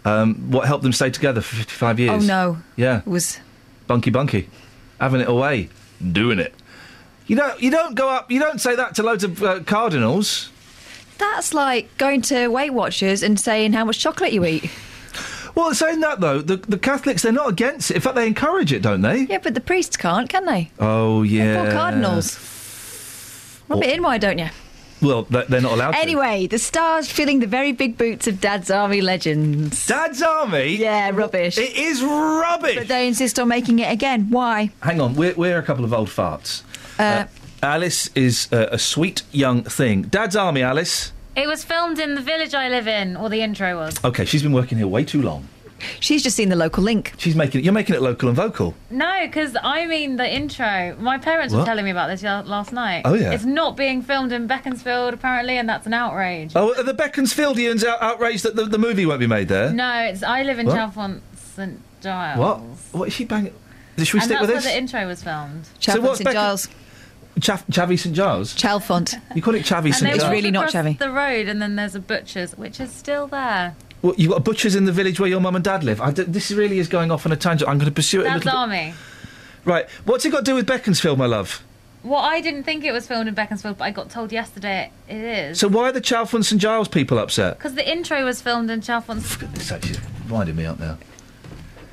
um, 0.05 0.35
what 0.49 0.65
helped 0.65 0.81
them 0.81 0.93
stay 0.93 1.09
together 1.09 1.41
for 1.41 1.57
55 1.57 1.99
years. 1.99 2.23
Oh 2.23 2.25
no. 2.25 2.57
Yeah. 2.77 2.99
It 2.99 3.07
was. 3.07 3.41
Bunky 3.85 4.09
bunky. 4.09 4.49
Having 5.01 5.21
it 5.21 5.27
away. 5.27 5.67
Doing 6.01 6.39
it. 6.39 6.53
You 7.27 7.35
don't, 7.35 7.61
you 7.61 7.69
don't 7.69 7.95
go 7.95 8.07
up, 8.09 8.31
you 8.31 8.39
don't 8.39 8.61
say 8.61 8.77
that 8.77 8.95
to 8.95 9.03
loads 9.03 9.25
of 9.25 9.43
uh, 9.43 9.59
cardinals. 9.63 10.49
That's 11.17 11.53
like 11.53 11.97
going 11.97 12.21
to 12.23 12.47
Weight 12.47 12.71
Watchers 12.71 13.21
and 13.21 13.37
saying 13.37 13.73
how 13.73 13.83
much 13.83 13.99
chocolate 13.99 14.31
you 14.31 14.45
eat. 14.45 14.71
Well, 15.55 15.71
saying 15.75 15.99
that 15.99 16.19
though, 16.19 16.41
the, 16.41 16.57
the 16.57 16.79
Catholics, 16.79 17.21
they're 17.21 17.31
not 17.31 17.47
against 17.47 17.91
it. 17.91 17.97
In 17.97 18.01
fact, 18.01 18.15
they 18.15 18.25
encourage 18.25 18.73
it, 18.73 18.81
don't 18.81 19.01
they? 19.03 19.25
Yeah, 19.25 19.37
but 19.37 19.53
the 19.53 19.61
priests 19.61 19.95
can't, 19.95 20.27
can 20.27 20.45
they? 20.45 20.71
Oh, 20.79 21.21
yeah. 21.21 21.61
Poor 21.61 21.71
cardinals. 21.71 22.39
Rub 23.69 23.83
it 23.83 23.91
in, 23.91 24.01
why 24.01 24.17
don't 24.17 24.39
you? 24.39 24.49
Well, 25.03 25.23
they- 25.29 25.45
they're 25.49 25.61
not 25.61 25.73
allowed 25.73 25.91
to. 25.91 25.99
Anyway, 25.99 26.47
the 26.47 26.57
stars 26.57 27.11
filling 27.11 27.39
the 27.39 27.47
very 27.47 27.71
big 27.73 27.97
boots 27.97 28.27
of 28.27 28.39
Dad's 28.41 28.71
Army 28.71 29.01
legends. 29.01 29.85
Dad's 29.85 30.21
Army? 30.21 30.77
Yeah, 30.77 31.11
rubbish. 31.13 31.57
It 31.57 31.75
is 31.75 32.01
rubbish. 32.01 32.75
But 32.77 32.87
they 32.87 33.07
insist 33.07 33.37
on 33.39 33.47
making 33.49 33.79
it 33.79 33.91
again. 33.91 34.27
Why? 34.29 34.71
Hang 34.81 35.01
on, 35.01 35.15
we're, 35.15 35.33
we're 35.35 35.59
a 35.59 35.63
couple 35.63 35.83
of 35.85 35.93
old 35.93 36.09
farts. 36.09 36.63
Uh, 36.97 37.25
Alice 37.61 38.09
is 38.15 38.47
uh, 38.51 38.67
a 38.71 38.79
sweet 38.79 39.23
young 39.31 39.63
thing. 39.63 40.03
Dad's 40.03 40.35
Army, 40.35 40.61
Alice. 40.63 41.11
It 41.35 41.47
was 41.47 41.63
filmed 41.63 41.97
in 41.99 42.15
the 42.15 42.21
village 42.21 42.53
I 42.53 42.69
live 42.69 42.87
in, 42.87 43.17
or 43.17 43.27
the 43.29 43.41
intro 43.41 43.75
was. 43.75 43.95
Okay, 44.03 44.25
she's 44.25 44.43
been 44.43 44.53
working 44.53 44.77
here 44.77 44.87
way 44.87 45.03
too 45.03 45.21
long. 45.21 45.47
She's 45.99 46.23
just 46.23 46.35
seen 46.35 46.49
the 46.49 46.55
local 46.55 46.83
link. 46.83 47.13
She's 47.17 47.35
making 47.35 47.61
it. 47.61 47.63
You're 47.63 47.73
making 47.73 47.95
it 47.95 48.01
local 48.01 48.27
and 48.29 48.35
vocal. 48.35 48.75
No, 48.89 49.19
because 49.21 49.55
I 49.61 49.85
mean 49.85 50.15
the 50.17 50.31
intro. 50.31 50.95
My 50.99 51.17
parents 51.17 51.53
What? 51.53 51.61
were 51.61 51.65
telling 51.65 51.85
me 51.85 51.91
about 51.91 52.07
this 52.07 52.23
la- 52.23 52.41
last 52.41 52.71
night. 52.73 53.01
Oh, 53.05 53.13
yeah. 53.13 53.31
It's 53.31 53.45
not 53.45 53.75
being 53.77 54.01
filmed 54.01 54.31
in 54.31 54.47
Beaconsfield 54.47 55.13
apparently, 55.13 55.57
and 55.57 55.67
that's 55.67 55.85
an 55.87 55.93
outrage. 55.93 56.51
Oh, 56.55 56.73
are 56.75 56.83
the 56.83 56.93
Beaconsfieldians 56.93 57.83
out- 57.85 58.01
outraged 58.01 58.43
that 58.43 58.55
the, 58.55 58.65
the 58.65 58.77
movie 58.77 59.05
won't 59.05 59.19
be 59.19 59.27
made 59.27 59.47
there? 59.47 59.71
No, 59.73 59.99
it's 60.03 60.23
I 60.23 60.43
live 60.43 60.59
in 60.59 60.67
What? 60.67 60.75
Chalfont 60.77 61.21
St 61.55 61.79
Giles. 62.01 62.39
What? 62.39 62.57
What 62.91 63.07
is 63.07 63.13
she 63.13 63.25
banging? 63.25 63.53
Should 63.97 64.13
we 64.13 64.19
and 64.19 64.23
stick 64.25 64.37
that's 64.39 64.41
with 64.41 64.49
where 64.49 64.61
the 64.61 64.77
intro 64.77 65.05
was 65.07 65.21
filmed. 65.23 65.65
So 65.79 65.93
Chalfont 65.93 66.01
what's 66.01 66.17
St 66.17 66.27
Beacon- 66.29 66.33
Giles. 66.33 66.67
Chav- 67.39 67.65
Chavy 67.71 67.97
St 67.99 68.15
Giles. 68.15 68.53
Chalfont. 68.55 69.19
You 69.35 69.41
call 69.41 69.55
it 69.55 69.63
Chavy 69.65 69.85
And 69.85 69.95
St 69.95 70.11
they 70.13 70.19
Giles? 70.19 70.43
walk 70.43 70.71
across 70.71 70.97
the 70.99 71.09
road, 71.11 71.47
and 71.47 71.59
then 71.61 71.75
there's 71.75 71.95
a 71.95 71.99
butcher's, 71.99 72.55
which 72.55 72.79
is 72.79 72.91
still 72.91 73.25
there. 73.27 73.75
Well, 74.03 74.13
you've 74.17 74.29
got 74.29 74.37
a 74.37 74.41
butcher's 74.43 74.75
in 74.75 74.83
the 74.85 74.91
village 74.91 75.19
where 75.19 75.29
your 75.29 75.39
mum 75.39 75.55
and 75.55 75.63
dad 75.63 75.83
live. 75.83 75.99
I 76.01 76.11
d- 76.11 76.23
this 76.23 76.51
really 76.51 76.77
is 76.77 76.87
going 76.87 77.09
off 77.09 77.25
on 77.25 77.31
a 77.31 77.35
tangent. 77.37 77.67
I'm 77.69 77.77
going 77.79 77.89
to 77.89 77.95
pursue 77.95 78.19
it 78.19 78.25
a 78.25 78.29
That's 78.29 78.45
little 78.45 78.67
bit. 78.67 78.75
Army. 78.77 78.93
Right, 79.65 79.89
what's 80.05 80.25
it 80.25 80.29
got 80.31 80.39
to 80.39 80.43
do 80.43 80.55
with 80.55 80.67
Beaconsfield, 80.67 81.17
my 81.17 81.25
love? 81.25 81.63
Well, 82.03 82.19
I 82.19 82.41
didn't 82.41 82.63
think 82.63 82.83
it 82.83 82.91
was 82.91 83.07
filmed 83.07 83.29
in 83.29 83.33
Beaconsfield, 83.33 83.77
but 83.77 83.85
I 83.85 83.91
got 83.91 84.09
told 84.09 84.33
yesterday 84.33 84.91
it 85.07 85.15
is. 85.15 85.59
So 85.59 85.69
why 85.69 85.83
are 85.87 85.91
the 85.93 86.01
Chalfont 86.01 86.43
St 86.43 86.61
Giles 86.61 86.89
people 86.89 87.17
upset? 87.17 87.57
Because 87.57 87.75
the 87.75 87.89
intro 87.89 88.25
was 88.25 88.41
filmed 88.41 88.69
in 88.69 88.81
Chalfont. 88.81 89.19
It's 89.55 89.71
actually 89.71 89.99
winding 90.29 90.57
me 90.57 90.65
up 90.65 90.81
now. 90.81 90.97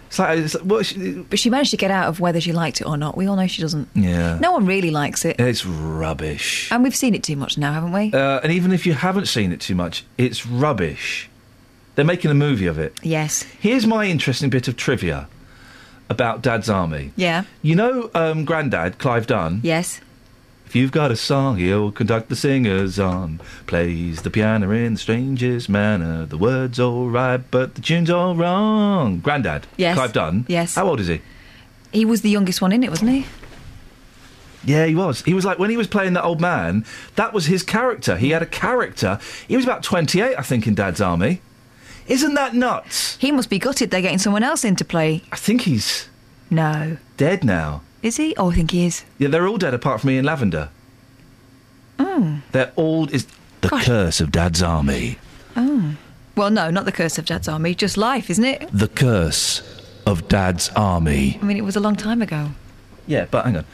It's 0.09 0.19
like, 0.19 0.39
it's 0.41 0.55
like 0.57 0.65
what? 0.65 0.85
She, 0.87 1.13
But 1.13 1.39
she 1.39 1.49
managed 1.49 1.71
to 1.71 1.77
get 1.77 1.93
out 1.93 2.09
of 2.09 2.19
whether 2.19 2.41
she 2.41 2.53
liked 2.53 2.81
it 2.81 2.89
or 2.89 2.97
not. 2.97 3.17
We 3.17 3.29
all 3.29 3.37
know 3.37 3.47
she 3.47 3.63
doesn't. 3.63 3.89
yeah. 3.95 4.37
No 4.41 4.51
one 4.51 4.67
really 4.67 4.91
likes 4.91 5.25
it. 5.25 5.39
It's 5.39 5.65
rubbish. 5.65 6.73
And 6.73 6.83
we've 6.83 6.97
seen 6.97 7.15
it 7.15 7.23
too 7.23 7.37
much 7.37 7.57
now, 7.57 7.73
haven't 7.73 7.93
we? 7.93 8.13
Uh, 8.13 8.41
and 8.43 8.51
even 8.51 8.73
if 8.73 8.87
you 8.87 8.95
haven't 8.95 9.27
seen 9.27 9.53
it 9.53 9.61
too 9.61 9.77
much, 9.77 10.05
it's 10.19 10.45
rubbish. 10.45 11.30
They're 12.01 12.07
making 12.07 12.31
a 12.31 12.35
movie 12.35 12.67
of 12.67 12.79
it. 12.79 12.95
Yes. 13.03 13.43
Here's 13.43 13.87
my 13.87 14.07
interesting 14.07 14.49
bit 14.49 14.69
of 14.69 14.77
trivia 14.79 15.29
about 16.09 16.41
Dad's 16.41 16.71
Army. 16.71 17.13
Yeah. 17.15 17.45
You 17.61 17.75
know 17.75 18.11
um, 18.15 18.47
Grandad, 18.47 18.97
Clive 18.97 19.27
Dunn? 19.27 19.61
Yes. 19.63 20.01
If 20.65 20.75
you've 20.75 20.93
got 20.93 21.11
a 21.11 21.17
song, 21.17 21.59
he'll 21.59 21.93
conduct 21.93 22.31
the 22.31 22.37
singers 22.37 22.99
on. 22.99 23.43
Plays 23.67 24.23
the 24.23 24.31
piano 24.31 24.71
in 24.71 24.95
the 24.95 24.99
strangest 24.99 25.69
manner. 25.69 26.25
The 26.25 26.39
words 26.39 26.81
all 26.81 27.11
right, 27.11 27.43
but 27.51 27.75
the 27.75 27.83
tune's 27.83 28.09
all 28.09 28.35
wrong. 28.35 29.19
Grandad. 29.19 29.67
Yes. 29.77 29.95
Clive 29.95 30.15
Dunn. 30.15 30.47
Yes. 30.49 30.77
How 30.77 30.89
old 30.89 31.01
is 31.01 31.09
he? 31.09 31.21
He 31.93 32.07
was 32.07 32.23
the 32.23 32.31
youngest 32.31 32.63
one 32.63 32.73
in 32.73 32.83
it, 32.83 32.89
wasn't 32.89 33.11
he? 33.11 33.27
Yeah, 34.65 34.87
he 34.87 34.95
was. 34.95 35.21
He 35.25 35.35
was 35.35 35.45
like 35.45 35.59
when 35.59 35.69
he 35.69 35.77
was 35.77 35.87
playing 35.87 36.15
that 36.15 36.25
old 36.25 36.41
man. 36.41 36.87
That 37.17 37.35
was 37.35 37.45
his 37.45 37.63
character. 37.63 38.17
He 38.17 38.31
had 38.31 38.41
a 38.41 38.47
character. 38.47 39.21
He 39.47 39.55
was 39.55 39.67
about 39.67 39.83
twenty-eight, 39.83 40.39
I 40.39 40.43
think, 40.43 40.67
in 40.67 40.75
Dad's 40.75 41.03
Army. 41.03 41.43
Isn't 42.11 42.35
that 42.35 42.55
nuts? 42.55 43.17
He 43.17 43.31
must 43.33 43.49
be 43.49 43.59
gutted 43.59 43.91
they're 43.91 44.03
getting 44.03 44.19
someone 44.19 44.43
else 44.43 44.65
in 44.65 44.77
to 44.77 44.85
play. 44.85 45.23
I 45.33 45.37
think 45.37 45.63
he's 45.63 46.09
No. 46.51 46.97
dead 47.17 47.45
now. 47.45 47.83
Is 48.03 48.17
he? 48.17 48.35
Oh, 48.37 48.51
I 48.51 48.55
think 48.55 48.73
he 48.73 48.85
is. 48.87 49.05
Yeah, 49.19 49.29
they're 49.29 49.47
all 49.47 49.59
dead 49.59 49.75
apart 49.75 50.01
from 50.01 50.11
Ian 50.11 50.25
Lavender. 50.25 50.71
Mm. 51.99 52.41
They're 52.53 52.73
all 52.77 53.09
is 53.11 53.27
the 53.61 53.69
curse 53.69 54.21
of 54.21 54.33
Dad's 54.33 54.63
Army. 54.63 55.19
Oh. 55.57 55.95
Well, 56.37 56.51
no, 56.51 56.71
not 56.71 56.85
the 56.85 56.93
curse 56.93 57.19
of 57.19 57.27
Dad's 57.27 57.49
army, 57.49 57.75
just 57.75 57.97
life, 57.97 58.31
isn't 58.31 58.45
it? 58.45 58.69
The 58.73 58.89
curse 58.89 59.63
of 60.07 60.27
Dad's 60.29 60.71
Army. 60.75 61.39
I 61.43 61.45
mean, 61.45 61.57
it 61.59 61.65
was 61.65 61.77
a 61.77 61.81
long 61.81 61.97
time 61.97 62.23
ago. 62.23 62.51
Yeah, 63.07 63.27
but 63.31 63.45
hang 63.45 63.57
on. 63.59 63.65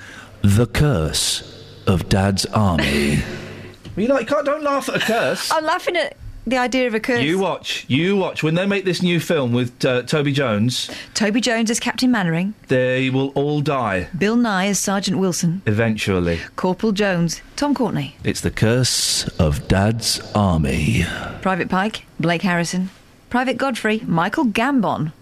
The 0.42 0.66
curse 0.66 1.64
of 1.86 2.08
Dad's 2.08 2.44
Army. 2.46 3.18
well, 3.96 4.06
you 4.06 4.08
like 4.08 4.26
can't. 4.26 4.44
Don't 4.44 4.64
laugh 4.64 4.88
at 4.88 4.96
a 4.96 4.98
curse. 5.00 5.50
I'm 5.52 5.64
laughing 5.64 5.96
at 5.96 6.16
the 6.46 6.56
idea 6.58 6.86
of 6.86 6.94
a 6.94 7.00
curse. 7.00 7.22
You 7.22 7.38
watch. 7.38 7.84
You 7.88 8.16
watch. 8.16 8.42
When 8.42 8.54
they 8.54 8.66
make 8.66 8.84
this 8.84 9.02
new 9.02 9.18
film 9.20 9.52
with 9.52 9.84
uh, 9.84 10.02
Toby 10.02 10.32
Jones, 10.32 10.90
Toby 11.14 11.40
Jones 11.40 11.70
as 11.70 11.80
Captain 11.80 12.10
Mainwaring, 12.10 12.54
they 12.68 13.10
will 13.10 13.28
all 13.30 13.60
die 13.60 14.08
Bill 14.16 14.36
Nighy 14.36 14.68
as 14.68 14.78
Sergeant 14.78 15.18
Wilson, 15.18 15.62
eventually. 15.66 16.40
Corporal 16.56 16.92
Jones, 16.92 17.42
Tom 17.56 17.74
Courtenay, 17.74 18.14
It's 18.24 18.40
the 18.40 18.50
curse 18.50 19.26
of 19.38 19.66
Dad's 19.68 20.20
Army. 20.34 21.04
Private 21.42 21.68
Pike, 21.68 22.04
Blake 22.20 22.42
Harrison, 22.42 22.90
Private 23.30 23.56
Godfrey, 23.56 24.02
Michael 24.06 24.46
Gambon. 24.46 25.12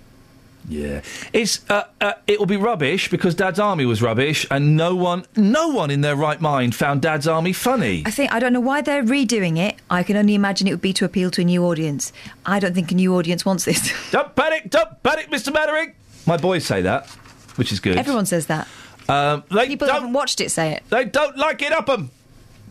Yeah, 0.69 1.03
it's 1.33 1.69
uh, 1.71 1.85
uh, 2.01 2.15
it 2.27 2.39
will 2.39 2.47
be 2.47 2.57
rubbish 2.57 3.11
because 3.11 3.35
Dad's 3.35 3.59
Army 3.59 3.85
was 3.85 4.01
rubbish, 4.01 4.47
and 4.51 4.77
no 4.77 4.95
one, 4.95 5.27
no 5.37 5.69
one 5.69 5.91
in 5.91 6.01
their 6.01 6.17
right 6.17 6.41
mind 6.41 6.75
found 6.75 7.03
Dad's 7.03 7.29
Army 7.29 7.53
funny. 7.53 8.03
I 8.07 8.11
think 8.11 8.33
I 8.33 8.39
don't 8.39 8.53
know 8.55 8.61
why 8.61 8.81
they're 8.81 9.03
redoing 9.03 9.59
it. 9.59 9.77
I 9.91 10.03
can 10.03 10.17
only 10.17 10.35
imagine 10.35 10.67
it 10.67 10.71
would 10.71 10.81
be 10.81 10.95
to 10.95 11.05
appeal 11.05 11.31
to 11.33 11.43
a 11.43 11.45
new 11.45 11.65
audience. 11.67 12.12
I 12.47 12.61
don't 12.61 12.75
think 12.75 12.91
a 12.91 12.95
new 12.95 13.15
audience 13.15 13.45
wants 13.45 13.67
this. 13.67 13.93
Don't 14.11 14.35
panic, 14.35 14.71
don't 14.71 15.03
panic, 15.03 15.31
Mr. 15.31 15.53
Mainwaring. 15.53 15.93
My 16.27 16.37
boys 16.37 16.65
say 16.65 16.83
that, 16.83 17.09
which 17.57 17.71
is 17.73 17.81
good. 17.81 17.99
Everyone 17.99 18.27
says 18.27 18.47
that. 18.47 18.67
Um, 19.09 19.45
they 19.51 19.67
People 19.67 19.89
haven't 19.89 20.12
watched 20.15 20.41
it 20.41 20.51
say 20.51 20.73
it. 20.73 20.83
They 20.89 21.05
don't 21.05 21.37
like 21.37 21.61
it 21.61 21.73
Up 21.73 21.89
up 21.89 21.99
'em. 21.99 22.11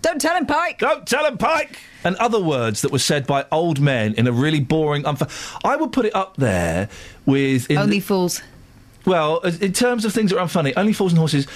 Don't 0.03 0.19
tell 0.21 0.35
him, 0.35 0.45
Pike. 0.45 0.77
Don't 0.79 1.07
tell 1.07 1.25
him, 1.25 1.37
Pike. 1.39 1.79
And 2.03 2.15
other 2.17 2.39
words 2.39 2.81
that 2.81 2.91
were 2.91 2.99
said 2.99 3.25
by 3.25 3.45
old 3.51 3.79
men 3.79 4.13
in 4.15 4.27
a 4.27 4.31
really 4.31 4.59
boring. 4.59 5.03
Unf- 5.03 5.57
I 5.63 5.75
would 5.75 5.91
put 5.91 6.05
it 6.05 6.13
up 6.15 6.35
there 6.37 6.89
with 7.25 7.71
in 7.71 7.77
Only 7.77 7.99
fools. 8.01 8.41
Well, 9.05 9.39
in 9.39 9.73
terms 9.73 10.05
of 10.05 10.13
things 10.13 10.31
that 10.31 10.37
are 10.39 10.45
unfunny, 10.45 10.73
only 10.77 10.93
fools 10.93 11.13
and 11.13 11.19
horses. 11.19 11.47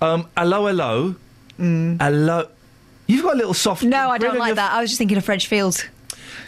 Um, 0.00 0.28
hello, 0.36 0.66
hello, 0.66 1.14
hello. 1.58 2.48
You've 3.06 3.22
got 3.24 3.34
a 3.34 3.36
little 3.38 3.54
soft. 3.54 3.82
Mm. 3.84 3.88
No, 3.88 4.10
I 4.10 4.18
don't 4.18 4.38
like 4.38 4.48
your- 4.48 4.56
that. 4.56 4.72
I 4.72 4.80
was 4.80 4.90
just 4.90 4.98
thinking 4.98 5.16
of 5.16 5.24
French 5.24 5.46
Fields. 5.46 5.84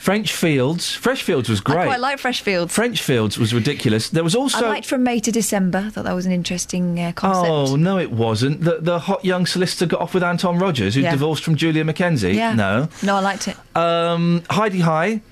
French 0.04 0.34
Fields. 0.34 0.92
Fresh 0.92 1.22
Fields 1.22 1.48
was 1.48 1.62
great. 1.62 1.78
I 1.78 1.84
quite 1.86 2.00
like 2.00 2.18
Fresh 2.18 2.42
Fields. 2.42 2.74
French 2.74 3.00
Fields 3.00 3.38
was 3.38 3.54
ridiculous. 3.54 4.10
There 4.10 4.22
was 4.22 4.34
also. 4.34 4.66
I 4.66 4.68
liked 4.68 4.86
From 4.86 5.02
May 5.02 5.18
to 5.20 5.32
December. 5.32 5.88
Thought 5.88 6.04
that 6.04 6.12
was 6.12 6.26
an 6.26 6.32
interesting 6.32 7.00
uh, 7.00 7.12
concept. 7.12 7.48
Oh 7.48 7.76
no, 7.76 7.98
it 7.98 8.12
wasn't. 8.12 8.60
The 8.60 8.80
the 8.82 8.98
hot 8.98 9.24
young 9.24 9.46
solicitor 9.46 9.86
got 9.86 10.02
off 10.02 10.12
with 10.12 10.22
Anton 10.22 10.58
Rodgers, 10.58 10.94
who 10.94 11.00
Yeah. 11.00 11.12
divorced 11.12 11.42
from 11.42 11.56
Julia 11.56 11.84
McKenzie. 11.84 12.34
Yeah. 12.34 12.52
No. 12.52 12.90
No, 13.02 13.16
I 13.16 13.20
liked 13.20 13.48
it. 13.48 13.56
Um, 13.74 14.42
Hi-de-Hi. 14.50 15.22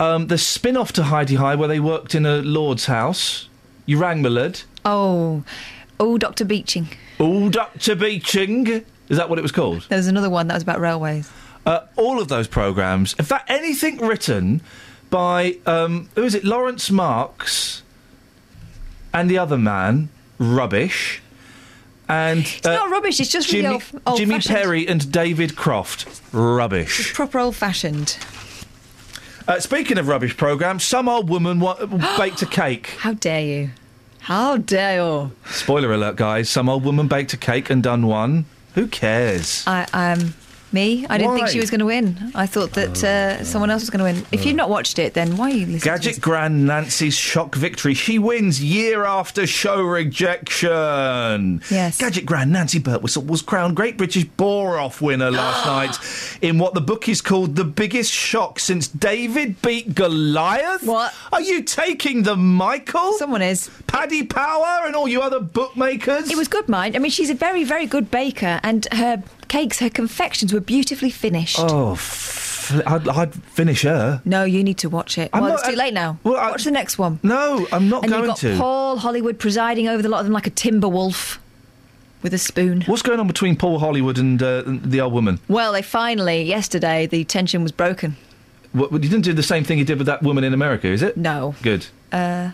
Um, 0.00 0.26
the 0.26 0.38
spin 0.38 0.76
off 0.76 0.92
to 0.94 1.04
Hi-de-Hi, 1.04 1.54
where 1.54 1.68
they 1.68 1.78
worked 1.78 2.16
in 2.16 2.26
a 2.26 2.38
lord's 2.42 2.86
house. 2.86 3.48
You 3.86 3.98
rang. 3.98 4.26
Oh, 4.84 5.44
oh, 6.00 6.18
Doctor 6.18 6.44
Beeching. 6.44 6.88
Oh, 7.20 7.48
Dr. 7.48 7.94
Beeching. 7.94 8.84
Is 9.08 9.18
that 9.18 9.28
what 9.28 9.38
it 9.38 9.42
was 9.42 9.52
called? 9.52 9.86
There 9.88 9.98
was 9.98 10.08
another 10.08 10.30
one 10.30 10.48
that 10.48 10.54
was 10.54 10.64
about 10.64 10.80
railways. 10.80 11.30
Uh, 11.70 11.86
all 11.94 12.20
of 12.20 12.26
those 12.26 12.48
programmes. 12.48 13.14
In 13.16 13.24
fact, 13.24 13.48
anything 13.48 13.98
written 13.98 14.60
by, 15.08 15.56
um, 15.66 16.08
who 16.16 16.24
is 16.24 16.34
it, 16.34 16.42
Laurence 16.42 16.90
Marks 16.90 17.82
and 19.14 19.30
the 19.30 19.38
other 19.38 19.56
man, 19.56 20.08
rubbish. 20.38 21.22
And 22.08 22.40
It's 22.40 22.64
not 22.64 22.90
rubbish. 22.90 23.20
It's 23.20 23.30
just 23.30 23.52
really 23.52 23.62
Jimmy, 23.62 23.74
old, 23.94 24.02
old 24.04 24.18
Jimmy 24.18 24.34
fashioned. 24.34 24.56
Perry 24.56 24.88
and 24.88 25.12
David 25.12 25.54
Croft, 25.54 26.20
rubbish. 26.32 27.14
Proper 27.14 27.38
old 27.38 27.54
fashioned. 27.54 28.18
Uh, 29.46 29.60
speaking 29.60 29.96
of 29.96 30.08
rubbish 30.08 30.36
programmes, 30.36 30.82
some 30.82 31.08
old 31.08 31.28
woman 31.30 31.60
wa- 31.60 31.76
baked 32.18 32.42
a 32.42 32.46
cake. 32.46 32.88
How 32.98 33.12
dare 33.12 33.42
you? 33.42 33.70
How 34.22 34.56
dare 34.56 34.96
you? 34.96 35.32
Spoiler 35.46 35.92
alert, 35.92 36.16
guys. 36.16 36.50
Some 36.50 36.68
old 36.68 36.84
woman 36.84 37.06
baked 37.06 37.32
a 37.32 37.36
cake 37.36 37.70
and 37.70 37.80
done 37.80 38.08
one. 38.08 38.46
Who 38.74 38.88
cares? 38.88 39.64
I 39.68 39.86
um 39.92 40.34
me. 40.72 41.06
I 41.08 41.18
didn't 41.18 41.34
think 41.34 41.48
she 41.48 41.60
was 41.60 41.70
going 41.70 41.80
to 41.80 41.86
win. 41.86 42.32
I 42.34 42.46
thought 42.46 42.72
that 42.72 43.02
uh, 43.02 43.44
someone 43.44 43.70
else 43.70 43.82
was 43.82 43.90
going 43.90 43.98
to 43.98 44.04
win. 44.20 44.26
If 44.32 44.44
you've 44.44 44.56
not 44.56 44.70
watched 44.70 44.98
it, 44.98 45.14
then 45.14 45.36
why 45.36 45.50
are 45.50 45.54
you 45.54 45.66
listening? 45.66 45.80
Gadget 45.80 46.20
Grand 46.20 46.66
Nancy's 46.66 47.14
shock 47.14 47.54
victory. 47.54 47.94
She 47.94 48.18
wins 48.18 48.62
year 48.62 49.04
after 49.04 49.46
show 49.46 49.82
rejection. 49.82 51.62
Yes. 51.70 51.98
Gadget 51.98 52.26
Grand 52.26 52.52
Nancy 52.52 52.80
Birtwhistle 52.80 53.26
was 53.26 53.42
crowned 53.42 53.76
Great 53.76 53.96
British 53.96 54.24
Bore 54.24 54.78
Off 54.78 55.00
winner 55.00 55.30
last 55.30 55.66
night 56.00 56.38
in 56.42 56.58
what 56.58 56.74
the 56.74 56.80
bookies 56.80 57.20
called 57.20 57.56
the 57.56 57.64
biggest 57.64 58.12
shock 58.12 58.58
since 58.58 58.88
David 58.88 59.60
beat 59.62 59.94
Goliath. 59.94 60.82
What? 60.84 61.14
Are 61.32 61.40
you 61.40 61.62
taking 61.62 62.22
the 62.22 62.36
Michael? 62.36 63.14
Someone 63.14 63.42
is. 63.42 63.70
Paddy 63.86 64.24
Power 64.24 64.86
and 64.86 64.94
all 64.94 65.08
you 65.08 65.20
other 65.20 65.40
bookmakers. 65.40 66.30
It 66.30 66.36
was 66.36 66.48
good, 66.48 66.68
mind. 66.68 66.96
I 66.96 66.98
mean, 66.98 67.10
she's 67.10 67.30
a 67.30 67.34
very, 67.34 67.64
very 67.64 67.86
good 67.86 68.10
baker, 68.10 68.60
and 68.62 68.86
her 68.92 69.22
cakes, 69.50 69.80
her 69.80 69.90
confections 69.90 70.52
were 70.54 70.60
beautifully 70.60 71.10
finished. 71.10 71.58
Oh, 71.58 71.92
f- 71.92 72.80
I'd, 72.86 73.06
I'd 73.08 73.34
finish 73.34 73.82
her. 73.82 74.22
No, 74.24 74.44
you 74.44 74.64
need 74.64 74.78
to 74.78 74.88
watch 74.88 75.18
it. 75.18 75.28
I'm 75.34 75.42
well, 75.42 75.50
not- 75.50 75.58
it's 75.60 75.68
too 75.68 75.76
late 75.76 75.92
now. 75.92 76.18
Well, 76.24 76.36
I- 76.36 76.50
watch 76.52 76.64
the 76.64 76.70
next 76.70 76.96
one. 76.98 77.18
No, 77.22 77.66
I'm 77.72 77.88
not 77.90 78.04
and 78.04 78.12
going 78.12 78.22
you've 78.24 78.28
got 78.30 78.36
to. 78.38 78.56
Paul 78.56 78.96
Hollywood 78.96 79.38
presiding 79.38 79.88
over 79.88 80.00
the 80.02 80.08
lot 80.08 80.20
of 80.20 80.24
them 80.26 80.32
like 80.32 80.46
a 80.46 80.50
timber 80.50 80.88
wolf 80.88 81.38
with 82.22 82.32
a 82.32 82.38
spoon. 82.38 82.82
What's 82.82 83.02
going 83.02 83.18
on 83.20 83.26
between 83.26 83.56
Paul 83.56 83.78
Hollywood 83.80 84.18
and 84.18 84.42
uh, 84.42 84.62
the 84.66 85.00
old 85.00 85.12
woman? 85.12 85.40
Well, 85.48 85.72
they 85.72 85.82
finally 85.82 86.42
yesterday 86.42 87.06
the 87.06 87.24
tension 87.24 87.62
was 87.62 87.72
broken. 87.72 88.16
What, 88.72 88.92
you 88.92 88.98
didn't 89.00 89.22
do 89.22 89.32
the 89.32 89.42
same 89.42 89.64
thing 89.64 89.78
you 89.78 89.84
did 89.84 89.98
with 89.98 90.06
that 90.06 90.22
woman 90.22 90.44
in 90.44 90.54
America, 90.54 90.86
is 90.86 91.02
it? 91.02 91.16
No, 91.16 91.56
Good. 91.62 91.86
uh, 92.12 92.50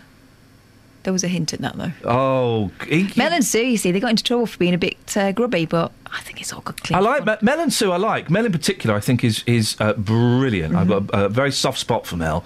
there 1.07 1.12
was 1.12 1.24
a 1.24 1.28
hint 1.28 1.54
at 1.54 1.61
that 1.61 1.76
though. 1.78 1.92
Oh, 2.04 2.70
he- 2.86 3.09
Mel 3.16 3.32
and 3.32 3.44
Sue, 3.44 3.61
you 3.64 3.76
see, 3.78 3.92
they 3.92 4.00
got 4.00 4.11
into 4.11 4.22
trouble 4.24 4.44
for 4.46 4.59
being 4.59 4.74
a 4.74 4.78
bit 4.78 5.16
uh, 5.16 5.32
grubby, 5.32 5.64
but 5.64 5.92
I 6.12 6.20
think 6.20 6.40
it's 6.40 6.52
all 6.52 6.61
good. 6.61 6.82
Clean 6.82 6.96
I 6.96 7.00
like 7.00 7.24
Mel, 7.24 7.38
Mel 7.40 7.61
and 7.61 7.72
Sue. 7.72 7.92
I 7.92 7.96
like 7.96 8.28
Mel 8.28 8.44
in 8.44 8.52
particular. 8.52 8.94
I 8.94 9.00
think 9.00 9.24
is 9.24 9.42
is 9.46 9.76
uh, 9.80 9.94
brilliant. 9.94 10.74
I've 10.74 10.88
got 10.88 11.09
a, 11.14 11.24
a 11.24 11.28
very 11.28 11.52
soft 11.52 11.78
spot 11.78 12.07
for 12.07 12.16
Mel. 12.16 12.44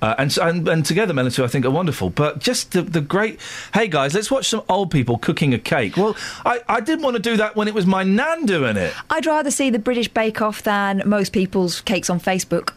Uh, 0.00 0.14
and, 0.16 0.32
so- 0.32 0.46
and 0.46 0.66
and 0.68 0.86
together, 0.86 1.12
Mel 1.12 1.24
and 1.26 1.34
Sue, 1.34 1.44
I 1.44 1.48
think 1.48 1.64
are 1.66 1.70
wonderful. 1.70 2.10
But 2.10 2.38
just 2.38 2.72
the 2.72 2.82
the 2.82 3.00
great. 3.00 3.40
Hey 3.74 3.88
guys, 3.88 4.14
let's 4.14 4.30
watch 4.30 4.48
some 4.48 4.62
old 4.68 4.90
people 4.90 5.18
cooking 5.18 5.52
a 5.54 5.58
cake. 5.58 5.96
Well, 5.96 6.16
I, 6.46 6.60
I 6.68 6.80
didn't 6.80 7.02
want 7.04 7.16
to 7.16 7.22
do 7.22 7.36
that 7.36 7.56
when 7.56 7.68
it 7.68 7.74
was 7.74 7.84
my 7.86 8.04
nan 8.04 8.46
doing 8.46 8.76
it. 8.76 8.94
I'd 9.10 9.26
rather 9.26 9.50
see 9.50 9.70
the 9.70 9.78
British 9.78 10.08
Bake 10.08 10.40
Off 10.40 10.62
than 10.62 11.02
most 11.04 11.32
people's 11.32 11.80
cakes 11.82 12.08
on 12.08 12.20
Facebook. 12.20 12.70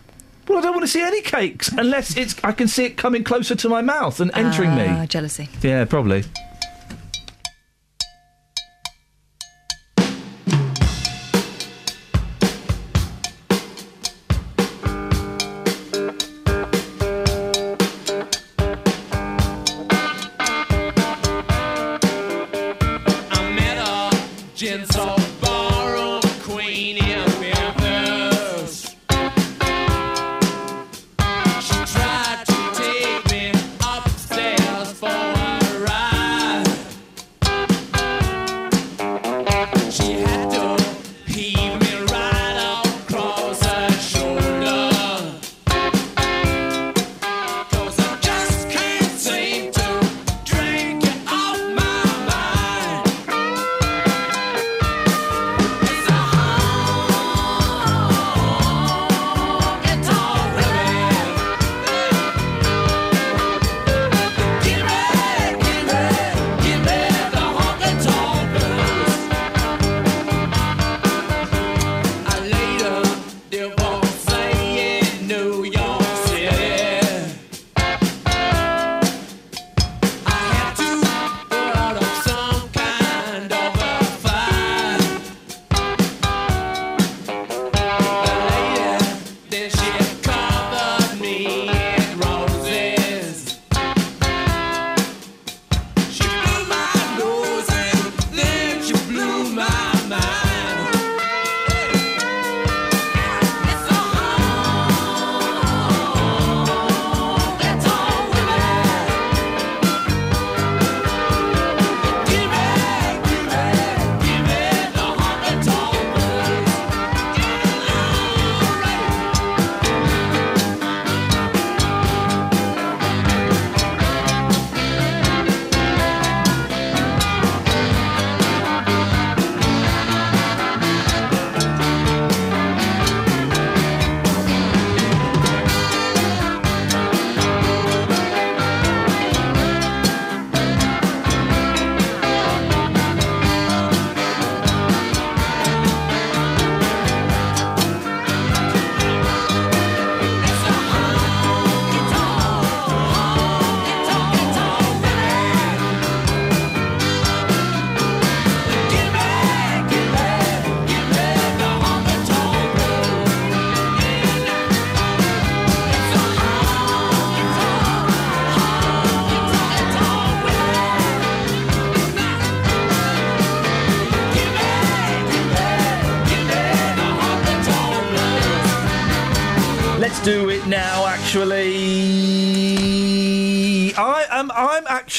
Well, 0.51 0.59
I 0.59 0.63
don't 0.63 0.73
want 0.73 0.83
to 0.83 0.87
see 0.91 1.01
any 1.01 1.21
cakes 1.21 1.69
unless 1.69 2.17
it's 2.17 2.35
I 2.43 2.51
can 2.51 2.67
see 2.67 2.83
it 2.83 2.97
coming 2.97 3.23
closer 3.23 3.55
to 3.55 3.69
my 3.69 3.81
mouth 3.81 4.19
and 4.19 4.31
entering 4.33 4.71
Ah, 4.71 4.99
me. 4.99 5.07
Jealousy. 5.07 5.47
Yeah, 5.61 5.85
probably. 5.85 6.25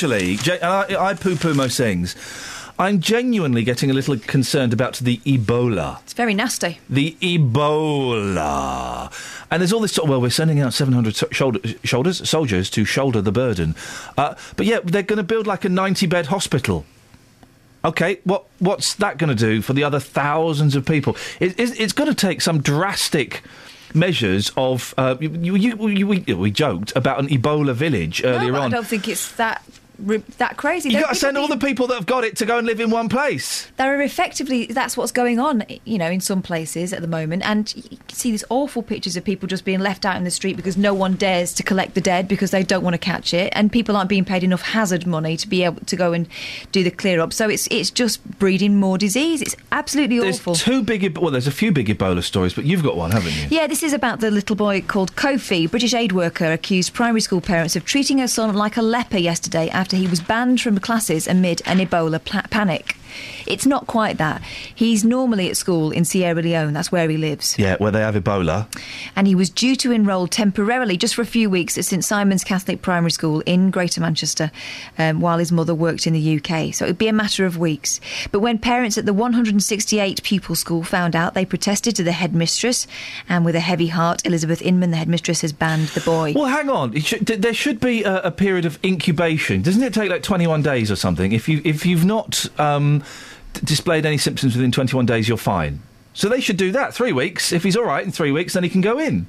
Actually. 0.02 0.38
I, 0.62 1.10
I 1.10 1.14
poo-poo 1.14 1.54
most 1.54 1.76
things. 1.76 2.16
I'm 2.78 3.00
genuinely 3.00 3.62
getting 3.62 3.90
a 3.90 3.94
little 3.94 4.18
concerned 4.18 4.72
about 4.72 4.96
the 4.96 5.18
Ebola. 5.18 6.00
It's 6.02 6.14
very 6.14 6.34
nasty. 6.34 6.80
The 6.88 7.16
Ebola. 7.20 9.12
And 9.50 9.60
there's 9.60 9.72
all 9.72 9.80
this 9.80 9.92
sort 9.92 10.06
of, 10.06 10.10
well, 10.10 10.20
we're 10.20 10.30
sending 10.30 10.58
out 10.60 10.72
700 10.72 11.14
so- 11.14 11.28
shoulder, 11.30 11.60
shoulders, 11.84 12.28
soldiers 12.28 12.70
to 12.70 12.84
shoulder 12.84 13.20
the 13.20 13.30
burden. 13.30 13.76
Uh, 14.16 14.34
but 14.56 14.66
yeah, 14.66 14.80
they're 14.82 15.02
going 15.02 15.18
to 15.18 15.22
build 15.22 15.46
like 15.46 15.64
a 15.64 15.68
90 15.68 16.06
bed 16.06 16.26
hospital. 16.26 16.84
Okay, 17.84 18.20
what 18.22 18.44
what's 18.60 18.94
that 18.94 19.18
going 19.18 19.28
to 19.28 19.34
do 19.34 19.60
for 19.60 19.72
the 19.72 19.82
other 19.82 19.98
thousands 19.98 20.76
of 20.76 20.86
people? 20.86 21.16
It, 21.40 21.58
it's 21.58 21.72
it's 21.72 21.92
going 21.92 22.08
to 22.08 22.14
take 22.14 22.40
some 22.40 22.60
drastic 22.60 23.42
measures 23.94 24.52
of. 24.56 24.94
Uh, 24.96 25.16
you, 25.20 25.56
you, 25.56 25.76
you, 25.88 26.06
we, 26.06 26.20
we 26.20 26.50
joked 26.50 26.92
about 26.96 27.18
an 27.18 27.28
Ebola 27.28 27.74
village 27.74 28.22
earlier 28.24 28.52
no, 28.52 28.58
but 28.58 28.64
I 28.64 28.68
don't 28.68 28.86
think 28.86 29.08
it's 29.08 29.32
that 29.32 29.64
that 30.38 30.56
crazy. 30.56 30.88
You 30.88 30.96
There 30.96 31.02
got 31.04 31.10
to 31.10 31.14
send 31.14 31.38
all 31.38 31.48
the 31.48 31.56
people 31.56 31.86
that 31.88 31.94
have 31.94 32.06
got 32.06 32.24
it 32.24 32.36
to 32.36 32.46
go 32.46 32.58
and 32.58 32.66
live 32.66 32.80
in 32.80 32.90
one 32.90 33.08
place. 33.08 33.70
There 33.76 33.96
are 33.96 34.02
effectively 34.02 34.66
that's 34.66 34.96
what's 34.96 35.12
going 35.12 35.38
on, 35.38 35.64
you 35.84 35.98
know, 35.98 36.10
in 36.10 36.20
some 36.20 36.42
places 36.42 36.92
at 36.92 37.00
the 37.00 37.08
moment, 37.08 37.42
and 37.44 37.74
you 37.76 37.96
can 37.96 38.16
see 38.16 38.30
these 38.30 38.44
awful 38.50 38.82
pictures 38.82 39.16
of 39.16 39.24
people 39.24 39.46
just 39.46 39.64
being 39.64 39.80
left 39.80 40.04
out 40.04 40.16
in 40.16 40.24
the 40.24 40.30
street 40.30 40.56
because 40.56 40.76
no 40.76 40.94
one 40.94 41.14
dares 41.14 41.52
to 41.54 41.62
collect 41.62 41.94
the 41.94 42.00
dead 42.00 42.28
because 42.28 42.50
they 42.50 42.62
don't 42.62 42.82
want 42.82 42.94
to 42.94 42.98
catch 42.98 43.32
it, 43.34 43.52
and 43.54 43.70
people 43.70 43.96
aren't 43.96 44.08
being 44.08 44.24
paid 44.24 44.44
enough 44.44 44.62
hazard 44.62 45.06
money 45.06 45.36
to 45.36 45.48
be 45.48 45.62
able 45.64 45.84
to 45.86 45.96
go 45.96 46.12
and 46.12 46.28
do 46.72 46.82
the 46.82 46.90
clear 46.90 47.20
up. 47.20 47.32
So 47.32 47.48
it's 47.48 47.66
it's 47.70 47.90
just 47.90 48.24
breeding 48.38 48.76
more 48.76 48.98
disease. 48.98 49.42
It's 49.42 49.56
absolutely 49.70 50.18
There's 50.18 50.38
awful. 50.40 50.54
two 50.54 50.82
big. 50.82 51.16
Well, 51.18 51.30
there's 51.30 51.46
a 51.46 51.52
few 51.52 51.72
big 51.72 51.88
Ebola 51.88 52.22
stories, 52.22 52.54
but 52.54 52.64
you've 52.64 52.82
got 52.82 52.96
one, 52.96 53.10
haven't 53.10 53.32
you? 53.32 53.46
Yeah, 53.50 53.66
this 53.66 53.82
is 53.82 53.92
about 53.92 54.20
the 54.20 54.30
little 54.30 54.56
boy 54.56 54.82
called 54.82 55.14
Kofi. 55.16 55.70
British 55.70 55.94
aid 55.94 56.12
worker 56.12 56.52
accused 56.52 56.94
primary 56.94 57.20
school 57.20 57.40
parents 57.40 57.76
of 57.76 57.84
treating 57.84 58.18
her 58.18 58.28
son 58.28 58.54
like 58.54 58.76
a 58.76 58.82
leper 58.82 59.18
yesterday 59.18 59.68
after 59.70 59.91
he 59.96 60.06
was 60.06 60.20
banned 60.20 60.60
from 60.60 60.78
classes 60.78 61.26
amid 61.26 61.62
an 61.66 61.78
Ebola 61.78 62.20
panic. 62.50 62.96
It's 63.46 63.66
not 63.66 63.86
quite 63.86 64.18
that. 64.18 64.42
He's 64.74 65.04
normally 65.04 65.50
at 65.50 65.56
school 65.56 65.90
in 65.90 66.04
Sierra 66.04 66.42
Leone, 66.42 66.72
that's 66.72 66.92
where 66.92 67.08
he 67.08 67.16
lives. 67.16 67.58
Yeah, 67.58 67.76
where 67.76 67.90
they 67.90 68.00
have 68.00 68.14
Ebola. 68.14 68.66
And 69.16 69.26
he 69.26 69.34
was 69.34 69.50
due 69.50 69.76
to 69.76 69.92
enrol 69.92 70.26
temporarily, 70.26 70.96
just 70.96 71.14
for 71.14 71.22
a 71.22 71.26
few 71.26 71.50
weeks, 71.50 71.76
at 71.78 71.84
St 71.84 72.04
Simon's 72.04 72.44
Catholic 72.44 72.82
Primary 72.82 73.10
School 73.10 73.40
in 73.40 73.70
Greater 73.70 74.00
Manchester 74.00 74.50
um, 74.98 75.20
while 75.20 75.38
his 75.38 75.52
mother 75.52 75.74
worked 75.74 76.06
in 76.06 76.12
the 76.12 76.36
UK. 76.36 76.74
So 76.74 76.84
it 76.84 76.88
would 76.88 76.98
be 76.98 77.08
a 77.08 77.12
matter 77.12 77.44
of 77.44 77.58
weeks. 77.58 78.00
But 78.30 78.40
when 78.40 78.58
parents 78.58 78.98
at 78.98 79.06
the 79.06 79.12
168 79.12 80.22
pupil 80.22 80.54
school 80.54 80.82
found 80.82 81.16
out, 81.16 81.34
they 81.34 81.44
protested 81.44 81.96
to 81.96 82.02
the 82.02 82.12
headmistress. 82.12 82.86
And 83.28 83.44
with 83.44 83.54
a 83.54 83.60
heavy 83.60 83.88
heart, 83.88 84.24
Elizabeth 84.26 84.62
Inman, 84.62 84.90
the 84.90 84.96
headmistress, 84.96 85.40
has 85.42 85.52
banned 85.52 85.88
the 85.88 86.00
boy. 86.00 86.32
Well, 86.34 86.46
hang 86.46 86.68
on. 86.68 86.98
Should, 87.00 87.26
there 87.26 87.54
should 87.54 87.80
be 87.80 88.02
a, 88.04 88.22
a 88.22 88.30
period 88.30 88.64
of 88.64 88.78
incubation. 88.84 89.62
Doesn't 89.62 89.82
it 89.82 89.94
take 89.94 90.10
like 90.10 90.22
21 90.22 90.62
days 90.62 90.90
or 90.90 90.96
something? 90.96 91.32
If 91.32 91.48
you 91.48 91.60
if 91.64 91.86
you've 91.86 92.04
not 92.04 92.46
um, 92.60 93.01
d- 93.54 93.60
displayed 93.64 94.06
any 94.06 94.18
symptoms 94.18 94.54
within 94.56 94.72
21 94.72 95.06
days, 95.06 95.28
you're 95.28 95.36
fine. 95.38 95.80
So 96.14 96.28
they 96.28 96.40
should 96.40 96.56
do 96.56 96.72
that. 96.72 96.94
Three 96.94 97.12
weeks. 97.12 97.52
If 97.52 97.62
he's 97.62 97.76
all 97.76 97.84
right 97.84 98.04
in 98.04 98.12
three 98.12 98.32
weeks, 98.32 98.52
then 98.52 98.62
he 98.64 98.68
can 98.68 98.80
go 98.82 98.98
in. 98.98 99.26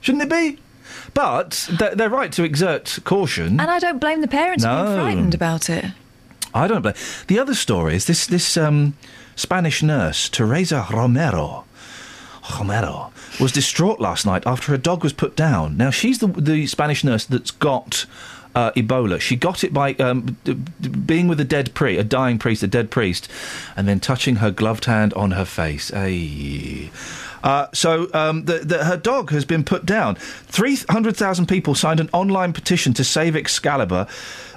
Shouldn't 0.00 0.22
it 0.24 0.28
be? 0.30 0.58
But 1.14 1.68
they're, 1.78 1.94
they're 1.94 2.10
right 2.10 2.30
to 2.32 2.44
exert 2.44 2.98
caution. 3.04 3.60
And 3.60 3.70
I 3.70 3.78
don't 3.78 3.98
blame 4.00 4.20
the 4.20 4.28
parents 4.28 4.64
for 4.64 4.68
No. 4.70 4.84
being 4.84 4.96
frightened 4.98 5.34
about 5.34 5.70
it. 5.70 5.84
I 6.52 6.66
don't 6.66 6.82
blame. 6.82 6.94
The 7.28 7.38
other 7.38 7.54
story 7.54 7.94
is 7.94 8.06
this 8.06 8.26
this 8.26 8.56
um, 8.56 8.94
Spanish 9.36 9.82
nurse 9.82 10.28
Teresa 10.28 10.86
Romero. 10.92 11.64
Romero 12.58 13.12
was 13.38 13.52
distraught 13.52 14.00
last 14.00 14.26
night 14.26 14.42
after 14.46 14.72
her 14.72 14.78
dog 14.78 15.02
was 15.04 15.12
put 15.12 15.36
down. 15.36 15.76
Now 15.76 15.90
she's 15.90 16.18
the 16.18 16.26
the 16.26 16.66
Spanish 16.66 17.04
nurse 17.04 17.24
that's 17.24 17.50
got. 17.52 18.06
Uh, 18.52 18.72
Ebola. 18.72 19.20
She 19.20 19.36
got 19.36 19.62
it 19.62 19.72
by 19.72 19.94
um, 19.94 20.36
d- 20.42 20.54
d- 20.80 20.88
being 20.88 21.28
with 21.28 21.38
a 21.38 21.44
dead 21.44 21.72
priest, 21.72 22.00
a 22.00 22.04
dying 22.04 22.36
priest, 22.36 22.64
a 22.64 22.66
dead 22.66 22.90
priest, 22.90 23.30
and 23.76 23.86
then 23.86 24.00
touching 24.00 24.36
her 24.36 24.50
gloved 24.50 24.86
hand 24.86 25.14
on 25.14 25.30
her 25.30 25.44
face. 25.44 25.92
Ay. 25.94 26.90
Uh, 27.44 27.68
so 27.72 28.08
um, 28.12 28.44
the, 28.46 28.58
the, 28.58 28.84
her 28.84 28.96
dog 28.96 29.30
has 29.30 29.44
been 29.44 29.62
put 29.62 29.86
down. 29.86 30.16
Three 30.16 30.76
hundred 30.90 31.16
thousand 31.16 31.46
people 31.46 31.76
signed 31.76 32.00
an 32.00 32.10
online 32.12 32.52
petition 32.52 32.92
to 32.94 33.04
save 33.04 33.36
Excalibur, 33.36 34.08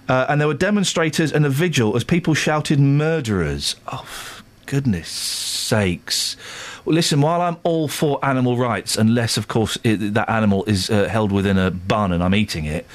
uh, 0.09 0.25
and 0.27 0.41
there 0.41 0.47
were 0.47 0.55
demonstrators 0.55 1.31
and 1.31 1.45
a 1.45 1.49
vigil 1.49 1.95
as 1.95 2.03
people 2.03 2.33
shouted 2.33 2.79
"murderers." 2.79 3.75
Oh, 3.87 4.01
f- 4.01 4.43
goodness 4.65 5.07
sakes! 5.07 6.35
Well, 6.83 6.95
listen, 6.95 7.21
while 7.21 7.41
I'm 7.41 7.57
all 7.63 7.87
for 7.87 8.19
animal 8.25 8.57
rights, 8.57 8.97
unless 8.97 9.37
of 9.37 9.47
course 9.47 9.77
it, 9.83 10.15
that 10.15 10.29
animal 10.29 10.65
is 10.65 10.89
uh, 10.89 11.07
held 11.07 11.31
within 11.31 11.57
a 11.57 11.69
bun 11.71 12.11
and 12.11 12.23
I'm 12.23 12.35
eating 12.35 12.65
it. 12.65 12.85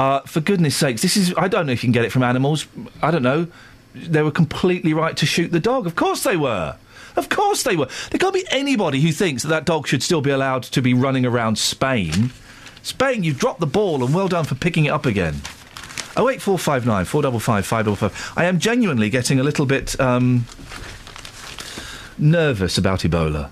Uh, 0.00 0.20
for 0.22 0.40
goodness 0.40 0.74
sakes, 0.74 1.02
this 1.02 1.14
is. 1.14 1.34
I 1.36 1.46
don't 1.46 1.66
know 1.66 1.72
if 1.72 1.82
you 1.82 1.88
can 1.88 1.92
get 1.92 2.06
it 2.06 2.10
from 2.10 2.22
animals. 2.22 2.66
I 3.02 3.10
don't 3.10 3.22
know. 3.22 3.48
They 3.94 4.22
were 4.22 4.30
completely 4.30 4.94
right 4.94 5.14
to 5.18 5.26
shoot 5.26 5.52
the 5.52 5.60
dog. 5.60 5.86
Of 5.86 5.94
course 5.94 6.22
they 6.22 6.38
were. 6.38 6.78
Of 7.16 7.28
course 7.28 7.64
they 7.64 7.76
were. 7.76 7.86
There 8.10 8.18
can't 8.18 8.32
be 8.32 8.46
anybody 8.50 9.02
who 9.02 9.12
thinks 9.12 9.42
that 9.42 9.50
that 9.50 9.66
dog 9.66 9.86
should 9.86 10.02
still 10.02 10.22
be 10.22 10.30
allowed 10.30 10.62
to 10.62 10.80
be 10.80 10.94
running 10.94 11.26
around 11.26 11.58
Spain. 11.58 12.30
Spain, 12.82 13.24
you've 13.24 13.38
dropped 13.38 13.60
the 13.60 13.66
ball 13.66 14.02
and 14.02 14.14
well 14.14 14.26
done 14.26 14.46
for 14.46 14.54
picking 14.54 14.86
it 14.86 14.88
up 14.88 15.04
again. 15.04 15.42
Oh 16.16 16.30
eight 16.30 16.40
four 16.40 16.58
five 16.58 16.86
nine 16.86 17.04
four 17.04 17.20
double 17.20 17.38
five 17.38 17.66
five 17.66 17.84
double 17.84 17.96
five. 17.96 18.32
I 18.36 18.46
am 18.46 18.58
genuinely 18.58 19.10
getting 19.10 19.38
a 19.38 19.42
little 19.42 19.66
bit 19.66 20.00
um, 20.00 20.46
nervous 22.16 22.78
about 22.78 23.00
Ebola. 23.00 23.50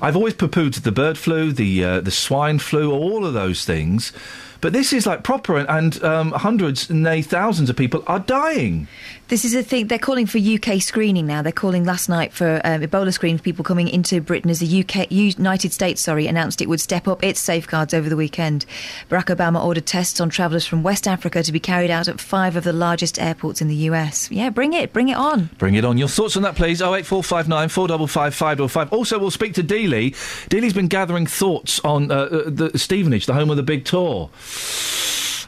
I've 0.00 0.16
always 0.16 0.32
poo-pooed 0.32 0.82
the 0.82 0.92
bird 0.92 1.18
flu, 1.18 1.52
the 1.52 1.84
uh, 1.84 2.00
the 2.00 2.10
swine 2.10 2.58
flu, 2.58 2.90
all 2.90 3.26
of 3.26 3.34
those 3.34 3.66
things, 3.66 4.14
but 4.60 4.72
this 4.72 4.92
is 4.92 5.06
like 5.06 5.22
proper, 5.22 5.56
and, 5.56 5.68
and 5.68 6.04
um, 6.04 6.32
hundreds, 6.32 6.90
nay, 6.90 7.22
thousands 7.22 7.70
of 7.70 7.76
people 7.76 8.02
are 8.06 8.20
dying. 8.20 8.88
This 9.30 9.44
is 9.44 9.54
a 9.54 9.62
thing. 9.62 9.86
They're 9.86 9.96
calling 9.96 10.26
for 10.26 10.38
UK 10.38 10.82
screening 10.82 11.24
now. 11.24 11.40
They're 11.40 11.52
calling 11.52 11.84
last 11.84 12.08
night 12.08 12.32
for 12.32 12.60
um, 12.64 12.80
Ebola 12.80 13.12
screening 13.12 13.38
for 13.38 13.44
people 13.44 13.64
coming 13.64 13.86
into 13.86 14.20
Britain 14.20 14.50
as 14.50 14.58
the 14.58 14.80
UK, 14.82 15.08
United 15.12 15.72
States, 15.72 16.00
sorry, 16.00 16.26
announced 16.26 16.60
it 16.60 16.68
would 16.68 16.80
step 16.80 17.06
up 17.06 17.22
its 17.22 17.38
safeguards 17.38 17.94
over 17.94 18.08
the 18.08 18.16
weekend. 18.16 18.66
Barack 19.08 19.32
Obama 19.32 19.64
ordered 19.64 19.86
tests 19.86 20.20
on 20.20 20.30
travellers 20.30 20.66
from 20.66 20.82
West 20.82 21.06
Africa 21.06 21.44
to 21.44 21.52
be 21.52 21.60
carried 21.60 21.92
out 21.92 22.08
at 22.08 22.18
five 22.18 22.56
of 22.56 22.64
the 22.64 22.72
largest 22.72 23.20
airports 23.20 23.60
in 23.60 23.68
the 23.68 23.76
US. 23.76 24.28
Yeah, 24.32 24.50
bring 24.50 24.72
it, 24.72 24.92
bring 24.92 25.10
it 25.10 25.16
on. 25.16 25.48
Bring 25.58 25.76
it 25.76 25.84
on. 25.84 25.96
Your 25.96 26.08
thoughts 26.08 26.36
on 26.36 26.42
that, 26.42 26.56
please. 26.56 26.82
Oh 26.82 26.96
eight 26.96 27.06
four 27.06 27.22
five 27.22 27.46
nine 27.46 27.68
four 27.68 27.86
double 27.86 28.08
five 28.08 28.34
five 28.34 28.58
double 28.58 28.66
five. 28.66 28.92
Also, 28.92 29.16
we'll 29.16 29.30
speak 29.30 29.54
to 29.54 29.62
Dealey. 29.62 30.10
Dealey's 30.48 30.74
been 30.74 30.88
gathering 30.88 31.26
thoughts 31.26 31.78
on 31.84 32.10
uh, 32.10 32.14
uh, 32.14 32.42
the 32.50 32.76
Stevenage, 32.76 33.26
the 33.26 33.34
home 33.34 33.50
of 33.50 33.56
the 33.56 33.62
big 33.62 33.84
tour. 33.84 34.28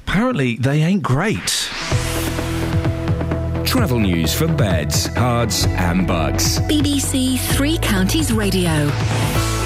Apparently, 0.06 0.56
they 0.56 0.82
ain't 0.82 1.02
great. 1.02 1.70
Travel 3.64 3.98
news 3.98 4.34
for 4.34 4.46
beds, 4.46 5.08
cards, 5.08 5.64
and 5.66 6.06
bugs. 6.06 6.58
BBC 6.60 7.38
Three 7.56 7.78
Counties 7.78 8.32
Radio. 8.32 8.90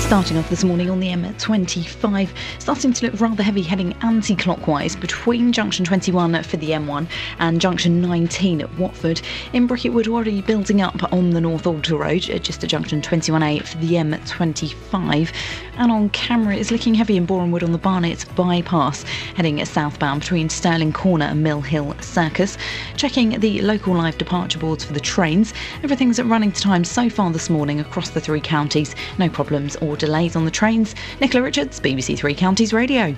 Starting 0.07 0.36
off 0.36 0.48
this 0.48 0.62
morning 0.62 0.88
on 0.88 1.00
the 1.00 1.09
M25, 1.09 2.28
starting 2.61 2.92
to 2.92 3.07
look 3.07 3.20
rather 3.20 3.42
heavy 3.42 3.61
heading 3.61 3.92
anti 4.02 4.36
clockwise 4.36 4.94
between 4.94 5.52
junction 5.52 5.84
21 5.84 6.44
for 6.44 6.57
the 6.59 6.70
M1 6.70 7.09
and 7.40 7.61
junction 7.61 8.00
19 8.00 8.61
at 8.61 8.78
Watford. 8.78 9.20
In 9.52 9.66
Bricket 9.66 9.92
Wood, 9.92 10.07
already 10.07 10.42
building 10.42 10.80
up 10.80 11.12
on 11.12 11.30
the 11.30 11.40
North 11.40 11.66
Orbital 11.66 11.98
Road, 11.98 12.30
uh, 12.30 12.38
just 12.38 12.62
at 12.62 12.70
junction 12.70 13.02
21A 13.02 13.66
for 13.66 13.78
the 13.78 13.94
M25. 13.94 15.32
And 15.78 15.90
on 15.90 16.09
camera, 16.11 16.54
it's 16.54 16.70
looking 16.70 16.94
heavy 16.94 17.16
in 17.16 17.26
Borehamwood 17.26 17.64
on 17.64 17.72
the 17.72 17.78
Barnet 17.78 18.24
bypass, 18.36 19.02
heading 19.34 19.62
southbound 19.64 20.20
between 20.20 20.48
Stirling 20.48 20.92
Corner 20.92 21.26
and 21.26 21.42
Mill 21.42 21.62
Hill 21.62 21.96
Circus. 22.00 22.57
Checking 22.96 23.40
the 23.40 23.61
local 23.62 23.92
live 23.92 24.18
departure 24.18 24.61
boards 24.61 24.84
for 24.84 24.92
the 24.92 25.00
trains. 25.00 25.52
Everything's 25.82 26.20
at 26.20 26.26
running 26.26 26.52
to 26.52 26.61
time 26.61 26.84
so 26.84 27.11
far 27.11 27.32
this 27.32 27.50
morning 27.50 27.80
across 27.80 28.11
the 28.11 28.20
three 28.20 28.40
counties. 28.40 28.94
No 29.18 29.28
problems 29.28 29.74
or 29.76 29.95
delays 29.97 30.36
on 30.36 30.44
the 30.44 30.51
trains. 30.51 30.94
Nicola 31.20 31.42
Richards, 31.42 31.80
BBC 31.80 32.16
Three 32.16 32.34
Counties 32.34 32.72
Radio. 32.72 33.14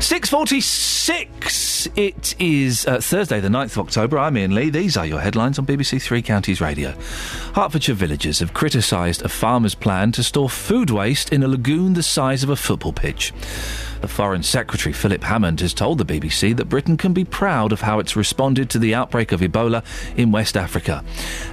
Six 0.00 0.30
forty-six. 0.30 1.86
It 1.96 2.34
is 2.38 2.86
uh, 2.86 3.00
Thursday, 3.00 3.40
the 3.40 3.48
9th 3.48 3.72
of 3.72 3.78
October. 3.78 4.18
I'm 4.18 4.36
Iain 4.36 4.54
Lee. 4.54 4.68
These 4.70 4.96
are 4.96 5.06
your 5.06 5.20
headlines 5.20 5.58
on 5.58 5.66
BBC 5.66 6.00
Three 6.02 6.20
Counties 6.22 6.60
Radio. 6.60 6.90
Hertfordshire 7.54 7.94
villagers 7.94 8.38
have 8.40 8.52
criticised 8.52 9.22
a 9.22 9.28
farmer's 9.28 9.74
plan 9.74 10.12
to 10.12 10.22
store 10.22 10.50
food 10.50 10.90
waste 10.90 11.32
in 11.32 11.42
a 11.42 11.48
lagoon 11.48 11.94
the 11.94 12.02
size 12.02 12.42
of 12.42 12.50
a 12.50 12.56
football 12.56 12.92
pitch. 12.92 13.32
The 14.00 14.08
Foreign 14.08 14.42
Secretary 14.42 14.92
Philip 14.92 15.22
Hammond 15.22 15.60
has 15.60 15.74
told 15.74 15.98
the 15.98 16.04
BBC 16.04 16.56
that 16.56 16.66
Britain 16.66 16.96
can 16.96 17.12
be 17.12 17.24
proud 17.24 17.72
of 17.72 17.82
how 17.82 17.98
it's 17.98 18.16
responded 18.16 18.70
to 18.70 18.78
the 18.78 18.94
outbreak 18.94 19.32
of 19.32 19.40
Ebola 19.40 19.84
in 20.16 20.32
West 20.32 20.56
Africa. 20.56 21.04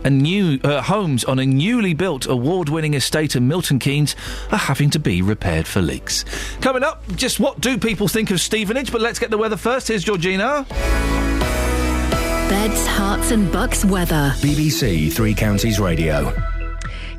And 0.03 0.21
new 0.21 0.59
uh, 0.63 0.81
homes 0.81 1.25
on 1.25 1.39
a 1.39 1.45
newly 1.45 1.93
built 1.93 2.25
award-winning 2.25 2.93
estate 2.93 3.35
in 3.35 3.47
Milton 3.47 3.79
Keynes 3.79 4.15
are 4.51 4.57
having 4.57 4.89
to 4.91 4.99
be 4.99 5.21
repaired 5.21 5.67
for 5.67 5.81
leaks. 5.81 6.23
Coming 6.61 6.83
up, 6.83 7.03
just 7.15 7.39
what 7.39 7.59
do 7.59 7.77
people 7.77 8.07
think 8.07 8.31
of 8.31 8.39
Stevenage? 8.39 8.91
But 8.91 9.01
let's 9.01 9.19
get 9.19 9.29
the 9.29 9.37
weather 9.37 9.57
first. 9.57 9.89
Here's 9.89 10.03
Georgina. 10.03 10.65
Beds, 12.49 12.87
Herts, 12.87 13.31
and 13.31 13.51
bucks 13.51 13.83
weather. 13.83 14.33
BBC 14.37 15.11
Three 15.11 15.33
Counties 15.33 15.79
Radio. 15.81 16.56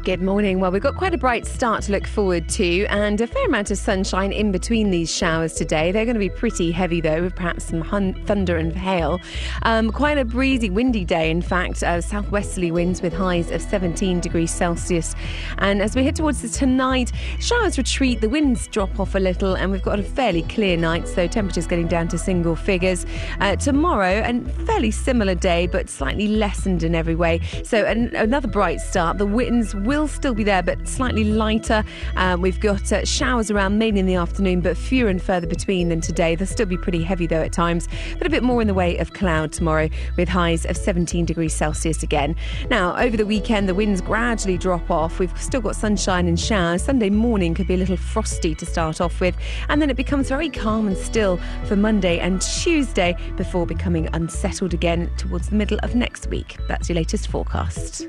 Good 0.04 0.22
morning. 0.22 0.58
Well, 0.58 0.70
we've 0.70 0.80
got 0.82 0.96
quite 0.96 1.12
a 1.12 1.18
bright 1.18 1.46
start 1.46 1.82
to 1.82 1.92
look 1.92 2.06
forward 2.06 2.48
to 2.50 2.86
and 2.86 3.20
a 3.20 3.26
fair 3.26 3.44
amount 3.44 3.70
of 3.70 3.76
sunshine 3.76 4.32
in 4.32 4.50
between 4.52 4.90
these 4.90 5.14
showers 5.14 5.52
today. 5.52 5.92
They're 5.92 6.06
going 6.06 6.14
to 6.14 6.20
be 6.20 6.30
pretty 6.30 6.70
heavy, 6.72 7.02
though, 7.02 7.22
with 7.22 7.34
perhaps 7.34 7.64
some 7.64 7.82
hun- 7.82 8.14
thunder 8.24 8.56
and 8.56 8.74
hail. 8.74 9.20
Um, 9.64 9.90
quite 9.90 10.16
a 10.16 10.24
breezy, 10.24 10.70
windy 10.70 11.04
day, 11.04 11.30
in 11.30 11.42
fact, 11.42 11.82
uh, 11.82 12.00
southwesterly 12.00 12.70
winds 12.70 13.02
with 13.02 13.12
highs 13.12 13.50
of 13.50 13.60
17 13.60 14.20
degrees 14.20 14.50
Celsius. 14.50 15.14
And 15.58 15.82
as 15.82 15.94
we 15.94 16.04
head 16.04 16.16
towards 16.16 16.56
tonight, 16.56 17.12
showers 17.38 17.76
retreat, 17.76 18.22
the 18.22 18.30
winds 18.30 18.66
drop 18.68 18.98
off 18.98 19.14
a 19.14 19.18
little, 19.18 19.56
and 19.56 19.70
we've 19.70 19.82
got 19.82 19.98
a 19.98 20.02
fairly 20.04 20.42
clear 20.42 20.78
night, 20.78 21.06
so 21.06 21.26
temperatures 21.26 21.66
getting 21.66 21.88
down 21.88 22.08
to 22.08 22.18
single 22.18 22.56
figures. 22.56 23.04
Uh, 23.40 23.56
tomorrow, 23.56 24.22
a 24.24 24.40
fairly 24.64 24.90
similar 24.90 25.34
day, 25.34 25.66
but 25.66 25.90
slightly 25.90 26.28
lessened 26.28 26.82
in 26.82 26.94
every 26.94 27.16
way. 27.16 27.40
So, 27.62 27.84
an- 27.84 28.16
another 28.16 28.48
bright 28.48 28.80
start. 28.80 29.18
The 29.18 29.26
winds 29.26 29.74
will 29.74 29.97
still 30.06 30.34
be 30.34 30.44
there, 30.44 30.62
but 30.62 30.86
slightly 30.86 31.24
lighter. 31.24 31.82
Um, 32.16 32.42
we've 32.42 32.60
got 32.60 32.92
uh, 32.92 33.04
showers 33.04 33.50
around 33.50 33.78
mainly 33.78 34.00
in 34.00 34.06
the 34.06 34.14
afternoon, 34.14 34.60
but 34.60 34.76
fewer 34.76 35.08
and 35.08 35.20
further 35.20 35.46
between 35.46 35.88
than 35.88 36.00
today. 36.00 36.34
They'll 36.34 36.46
still 36.46 36.66
be 36.66 36.76
pretty 36.76 37.02
heavy 37.02 37.26
though 37.26 37.42
at 37.42 37.52
times, 37.52 37.88
but 38.18 38.26
a 38.26 38.30
bit 38.30 38.42
more 38.42 38.60
in 38.60 38.68
the 38.68 38.74
way 38.74 38.96
of 38.98 39.14
cloud 39.14 39.52
tomorrow, 39.52 39.88
with 40.16 40.28
highs 40.28 40.64
of 40.66 40.76
17 40.76 41.24
degrees 41.24 41.54
Celsius 41.54 42.02
again. 42.02 42.36
Now, 42.70 42.96
over 42.96 43.16
the 43.16 43.26
weekend, 43.26 43.68
the 43.68 43.74
winds 43.74 44.00
gradually 44.00 44.58
drop 44.58 44.90
off. 44.90 45.18
We've 45.18 45.36
still 45.40 45.60
got 45.60 45.74
sunshine 45.74 46.28
and 46.28 46.38
showers. 46.38 46.82
Sunday 46.82 47.10
morning 47.10 47.54
could 47.54 47.66
be 47.66 47.74
a 47.74 47.78
little 47.78 47.96
frosty 47.96 48.54
to 48.54 48.66
start 48.66 49.00
off 49.00 49.20
with, 49.20 49.36
and 49.68 49.80
then 49.80 49.90
it 49.90 49.96
becomes 49.96 50.28
very 50.28 50.48
calm 50.48 50.86
and 50.86 50.96
still 50.96 51.40
for 51.64 51.76
Monday 51.76 52.18
and 52.18 52.40
Tuesday 52.40 53.16
before 53.36 53.66
becoming 53.66 54.08
unsettled 54.12 54.74
again 54.74 55.10
towards 55.16 55.48
the 55.48 55.56
middle 55.56 55.78
of 55.82 55.94
next 55.94 56.28
week. 56.28 56.56
That's 56.68 56.88
your 56.88 56.96
latest 56.96 57.28
forecast. 57.28 58.06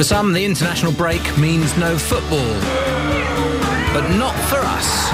For 0.00 0.04
some, 0.04 0.32
the 0.32 0.42
international 0.42 0.92
break 0.92 1.20
means 1.36 1.76
no 1.76 1.98
football. 1.98 2.54
But 3.92 4.08
not 4.16 4.32
for 4.48 4.56
us. 4.56 5.12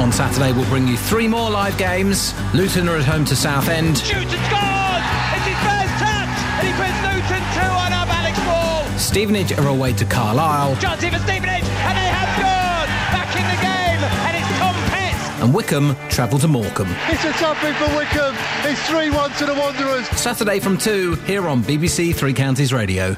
On 0.00 0.10
Saturday, 0.10 0.54
we'll 0.54 0.64
bring 0.70 0.88
you 0.88 0.96
three 0.96 1.28
more 1.28 1.50
live 1.50 1.76
games. 1.76 2.32
Luton 2.54 2.88
are 2.88 2.96
at 2.96 3.04
home 3.04 3.26
to 3.26 3.36
Southend. 3.36 3.98
Shoots 3.98 4.32
and 4.32 4.44
scores! 4.48 5.04
It's 5.36 5.52
his 5.52 5.60
first 5.68 5.92
touch, 6.00 6.32
and 6.32 6.64
he 6.64 6.72
puts 6.80 6.96
Luton 7.12 7.44
2 7.52 7.60
on 7.60 7.92
up 7.92 8.08
Alex 8.08 8.38
Ball. 8.40 8.98
Stevenage 8.98 9.52
are 9.52 9.68
away 9.68 9.92
to 9.92 10.06
Carlisle. 10.06 10.76
Chance 10.76 11.02
here 11.02 11.12
for 11.12 11.18
Stevenage, 11.18 11.68
and 11.68 11.98
they 11.98 12.08
have 12.08 12.30
scored! 12.40 12.88
Back 13.12 13.36
in 13.36 13.44
the 13.52 13.60
game, 13.60 14.00
and 14.24 14.34
it's 14.40 14.58
Tom 14.58 14.74
Petts. 14.88 15.42
And 15.42 15.52
Wycombe 15.52 15.94
travel 16.08 16.38
to 16.38 16.48
Morecambe. 16.48 16.96
It's 17.08 17.24
a 17.26 17.32
toughie 17.32 17.74
for 17.74 17.94
Wycombe. 17.94 18.36
It's 18.64 18.80
3 18.88 19.10
1 19.10 19.30
to 19.32 19.44
the 19.44 19.52
Wanderers. 19.52 20.08
Saturday 20.18 20.58
from 20.58 20.78
2 20.78 21.16
here 21.26 21.46
on 21.46 21.62
BBC 21.62 22.14
Three 22.14 22.32
Counties 22.32 22.72
Radio. 22.72 23.14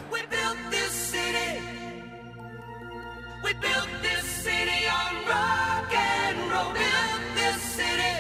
We 3.42 3.52
built 3.54 3.88
this 4.02 4.24
city 4.24 4.86
on 4.86 5.26
rock 5.26 5.92
and 5.94 6.50
roll. 6.52 6.72
Built 6.72 7.22
this 7.34 7.60
city. 7.60 8.16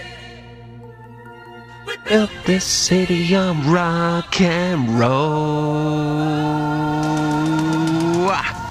We 1.86 1.96
built 2.08 2.30
this 2.44 2.64
city 2.64 3.34
on 3.36 3.70
rock 3.70 4.40
and 4.40 4.98
roll. 4.98 5.12
Ah. 8.34 8.70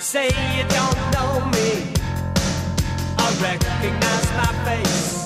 Say 0.00 0.26
you 0.26 0.64
don't 0.68 0.74
know 0.74 0.78
me, 0.78 0.90
I 0.90 0.93
recognize 3.40 4.26
my 4.36 4.52
face. 4.64 5.24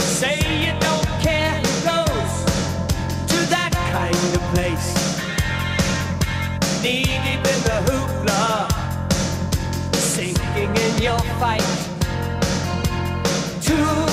Say 0.00 0.36
you 0.64 0.72
don't 0.80 1.08
care 1.20 1.54
who 1.64 1.72
goes 1.92 2.32
to 3.32 3.38
that 3.50 3.72
kind 3.92 4.36
of 4.36 4.42
place. 4.54 4.88
Knee 6.82 7.04
deep 7.04 7.44
in 7.52 7.60
the 7.68 7.78
hoopla, 7.86 8.70
sinking 9.94 10.76
in 10.76 11.02
your 11.02 11.20
fight. 11.40 11.62
Too 13.62 14.11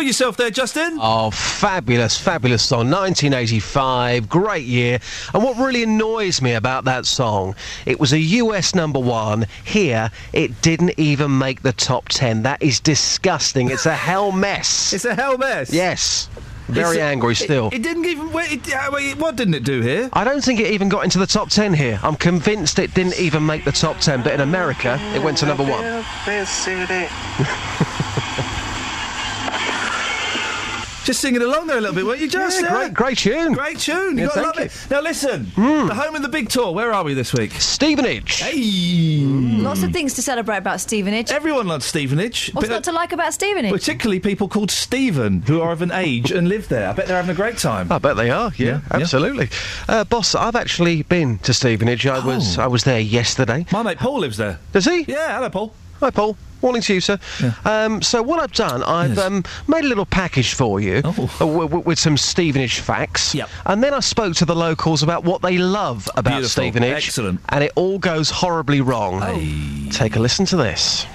Enjoy 0.00 0.06
yourself 0.06 0.38
there, 0.38 0.50
Justin. 0.50 0.96
Oh, 0.98 1.30
fabulous, 1.30 2.16
fabulous 2.16 2.62
song. 2.62 2.90
1985, 2.90 4.30
great 4.30 4.64
year. 4.64 4.98
And 5.34 5.44
what 5.44 5.58
really 5.58 5.82
annoys 5.82 6.40
me 6.40 6.54
about 6.54 6.84
that 6.84 7.04
song, 7.04 7.54
it 7.84 8.00
was 8.00 8.14
a 8.14 8.18
US 8.18 8.74
number 8.74 8.98
one. 8.98 9.46
Here, 9.62 10.10
it 10.32 10.62
didn't 10.62 10.98
even 10.98 11.36
make 11.36 11.60
the 11.60 11.74
top 11.74 12.08
10. 12.08 12.44
That 12.44 12.62
is 12.62 12.80
disgusting. 12.80 13.70
It's 13.70 13.84
a 13.84 13.94
hell 13.94 14.32
mess. 14.32 14.92
It's 14.94 15.04
a 15.04 15.14
hell 15.14 15.36
mess. 15.36 15.70
Yes. 15.70 16.30
Very 16.68 16.96
It's- 16.96 17.12
angry 17.12 17.34
still. 17.34 17.68
It, 17.70 17.82
didn't 17.82 18.06
even. 18.06 18.32
Wait, 18.32 18.52
it, 18.52 18.74
uh, 18.74 18.90
what 19.16 19.36
didn't 19.36 19.54
it 19.54 19.64
do 19.64 19.82
here? 19.82 20.08
I 20.14 20.24
don't 20.24 20.42
think 20.42 20.60
it 20.60 20.68
even 20.68 20.88
got 20.88 21.04
into 21.04 21.18
the 21.18 21.26
top 21.26 21.50
10 21.50 21.74
here. 21.74 22.00
I'm 22.02 22.16
convinced 22.16 22.78
it 22.78 22.94
didn't 22.94 23.20
even 23.20 23.44
make 23.44 23.66
the 23.66 23.72
top 23.72 23.98
10, 23.98 24.22
but 24.22 24.32
in 24.32 24.40
America, 24.40 24.98
it 25.14 25.22
went 25.22 25.36
to 25.38 25.46
number 25.46 25.64
one. 25.64 25.84
Just 31.10 31.22
singing 31.22 31.42
along 31.42 31.66
there 31.66 31.76
a 31.76 31.80
little 31.80 31.96
bit, 31.96 32.06
weren't 32.06 32.20
you, 32.20 32.28
Just? 32.28 32.62
Yeah, 32.62 32.68
great- 32.68 32.94
great 32.94 33.18
tune. 33.18 33.52
Great 33.52 33.80
tune. 33.80 34.16
You 34.16 34.22
Yeah, 34.22 34.26
got 34.28 34.34
to 34.34 34.40
thank 34.42 34.56
love 34.58 34.64
it. 34.66 34.86
Now 34.92 35.00
listen, 35.00 35.50
the 35.56 35.92
home 35.92 36.14
of 36.14 36.22
the 36.22 36.28
big 36.28 36.48
tour. 36.48 36.70
Where 36.72 36.92
are 36.92 37.02
we 37.02 37.14
this 37.14 37.32
week? 37.32 37.50
Stevenage. 37.60 38.38
Hey. 38.42 39.24
Lots 39.24 39.82
of 39.82 39.92
things 39.92 40.14
to 40.14 40.22
celebrate 40.22 40.58
about 40.58 40.80
Stevenage. 40.80 41.32
Everyone 41.32 41.66
loves 41.66 41.84
Stevenage. 41.84 42.50
What's 42.52 42.68
but- 42.68 42.72
not 42.74 42.84
to 42.84 42.92
like 42.92 43.10
about 43.12 43.34
Stevenage? 43.34 43.72
Particularly 43.72 44.20
people 44.20 44.46
called 44.46 44.70
Stephen 44.70 45.42
who 45.42 45.60
are 45.60 45.72
of 45.72 45.82
an 45.82 45.90
age 45.90 46.30
and 46.30 46.48
live 46.48 46.68
there. 46.68 46.88
I 46.90 46.92
bet 46.92 47.08
they're 47.08 47.16
having 47.16 47.32
a 47.32 47.34
great 47.34 47.58
time. 47.58 47.90
I 47.90 47.98
bet 47.98 48.14
they 48.16 48.30
are. 48.30 48.52
Yeah, 48.56 48.66
Yeah, 48.66 48.80
yeah. 48.92 48.96
absolutely. 49.00 49.48
Uh, 49.88 50.04
boss, 50.04 50.36
I've 50.36 50.54
actually 50.54 51.02
been 51.02 51.38
to 51.38 51.52
Stevenage. 51.52 52.06
I 52.06 52.24
was 52.24 52.56
I 52.56 52.68
was 52.68 52.84
there 52.84 53.00
yesterday. 53.00 53.66
My 53.72 53.82
mate 53.82 53.98
Paul 53.98 54.20
lives 54.20 54.36
there. 54.36 54.60
Does 54.72 54.84
he? 54.84 55.06
Yeah, 55.08 55.34
hello, 55.34 55.50
Paul. 55.50 55.74
Hi, 55.98 56.10
Paul. 56.10 56.36
Morning 56.62 56.82
to 56.82 56.94
you, 56.94 57.00
sir. 57.00 57.18
Um, 57.64 58.02
so 58.02 58.22
what 58.22 58.38
I've 58.40 58.52
done, 58.52 58.82
I've 58.82 59.18
um, 59.18 59.44
made 59.66 59.84
a 59.84 59.88
little 59.88 60.04
package 60.06 60.54
for 60.54 60.80
you 60.80 60.96
uh, 61.04 61.12
w- 61.38 61.60
w- 61.68 61.78
with 61.78 61.98
some 61.98 62.16
Stevenage 62.16 62.80
facts. 62.80 63.34
Yep. 63.34 63.48
And 63.66 63.82
then 63.82 63.94
I 63.94 64.00
spoke 64.00 64.34
to 64.36 64.44
the 64.44 64.54
locals 64.54 65.02
about 65.02 65.24
what 65.24 65.40
they 65.42 65.56
love 65.58 66.08
about 66.16 66.32
Beautiful. 66.32 66.48
Stevenage. 66.50 67.06
Excellent. 67.06 67.40
And 67.48 67.64
it 67.64 67.72
all 67.76 67.98
goes 67.98 68.30
horribly 68.30 68.80
wrong. 68.80 69.20
Take 69.90 70.16
a 70.16 70.20
listen 70.20 70.44
to 70.46 70.56
this. 70.56 71.06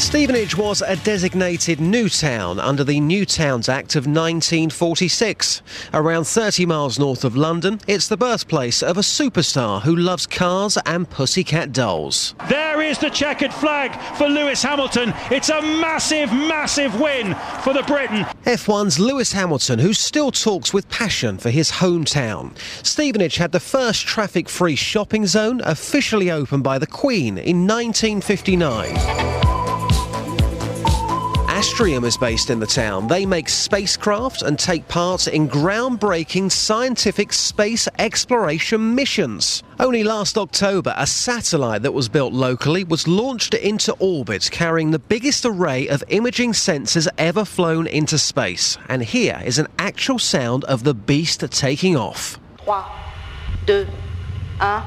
Stevenage 0.00 0.56
was 0.56 0.80
a 0.80 0.96
designated 0.96 1.78
new 1.78 2.08
town 2.08 2.58
under 2.58 2.82
the 2.82 2.98
New 2.98 3.26
Towns 3.26 3.68
Act 3.68 3.96
of 3.96 4.06
1946. 4.06 5.60
Around 5.92 6.24
30 6.24 6.64
miles 6.64 6.98
north 6.98 7.22
of 7.22 7.36
London, 7.36 7.78
it's 7.86 8.08
the 8.08 8.16
birthplace 8.16 8.82
of 8.82 8.96
a 8.96 9.02
superstar 9.02 9.82
who 9.82 9.94
loves 9.94 10.26
cars 10.26 10.78
and 10.86 11.08
pussycat 11.10 11.72
dolls. 11.72 12.34
There 12.48 12.80
is 12.80 12.96
the 12.96 13.10
checkered 13.10 13.52
flag 13.52 13.94
for 14.16 14.26
Lewis 14.26 14.62
Hamilton. 14.62 15.12
It's 15.30 15.50
a 15.50 15.60
massive, 15.60 16.32
massive 16.32 16.98
win 16.98 17.36
for 17.62 17.74
the 17.74 17.82
Briton. 17.82 18.24
F1's 18.46 18.98
Lewis 18.98 19.32
Hamilton, 19.32 19.78
who 19.78 19.92
still 19.92 20.32
talks 20.32 20.72
with 20.72 20.88
passion 20.88 21.36
for 21.36 21.50
his 21.50 21.70
hometown. 21.70 22.56
Stevenage 22.84 23.36
had 23.36 23.52
the 23.52 23.60
first 23.60 24.06
traffic 24.06 24.48
free 24.48 24.76
shopping 24.76 25.26
zone 25.26 25.60
officially 25.62 26.30
opened 26.30 26.64
by 26.64 26.78
the 26.78 26.86
Queen 26.86 27.36
in 27.36 27.66
1959. 27.66 29.49
Astrium 31.60 32.06
is 32.06 32.16
based 32.16 32.48
in 32.48 32.58
the 32.58 32.66
town. 32.66 33.06
They 33.06 33.26
make 33.26 33.46
spacecraft 33.46 34.40
and 34.40 34.58
take 34.58 34.88
part 34.88 35.28
in 35.28 35.46
groundbreaking 35.46 36.50
scientific 36.50 37.34
space 37.34 37.86
exploration 37.98 38.94
missions. 38.94 39.62
Only 39.78 40.02
last 40.02 40.38
October, 40.38 40.94
a 40.96 41.06
satellite 41.06 41.82
that 41.82 41.92
was 41.92 42.08
built 42.08 42.32
locally 42.32 42.82
was 42.82 43.06
launched 43.06 43.52
into 43.52 43.92
orbit 43.98 44.48
carrying 44.50 44.90
the 44.90 44.98
biggest 44.98 45.44
array 45.44 45.86
of 45.86 46.02
imaging 46.08 46.52
sensors 46.52 47.06
ever 47.18 47.44
flown 47.44 47.86
into 47.86 48.16
space. 48.16 48.78
And 48.88 49.02
here 49.02 49.42
is 49.44 49.58
an 49.58 49.68
actual 49.78 50.18
sound 50.18 50.64
of 50.64 50.82
the 50.82 50.94
beast 50.94 51.44
taking 51.50 51.94
off. 51.94 52.40
3, 52.64 52.74
2, 53.66 53.84
1, 53.84 54.82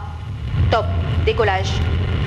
top, 0.72 0.86
décollage. 1.24 2.23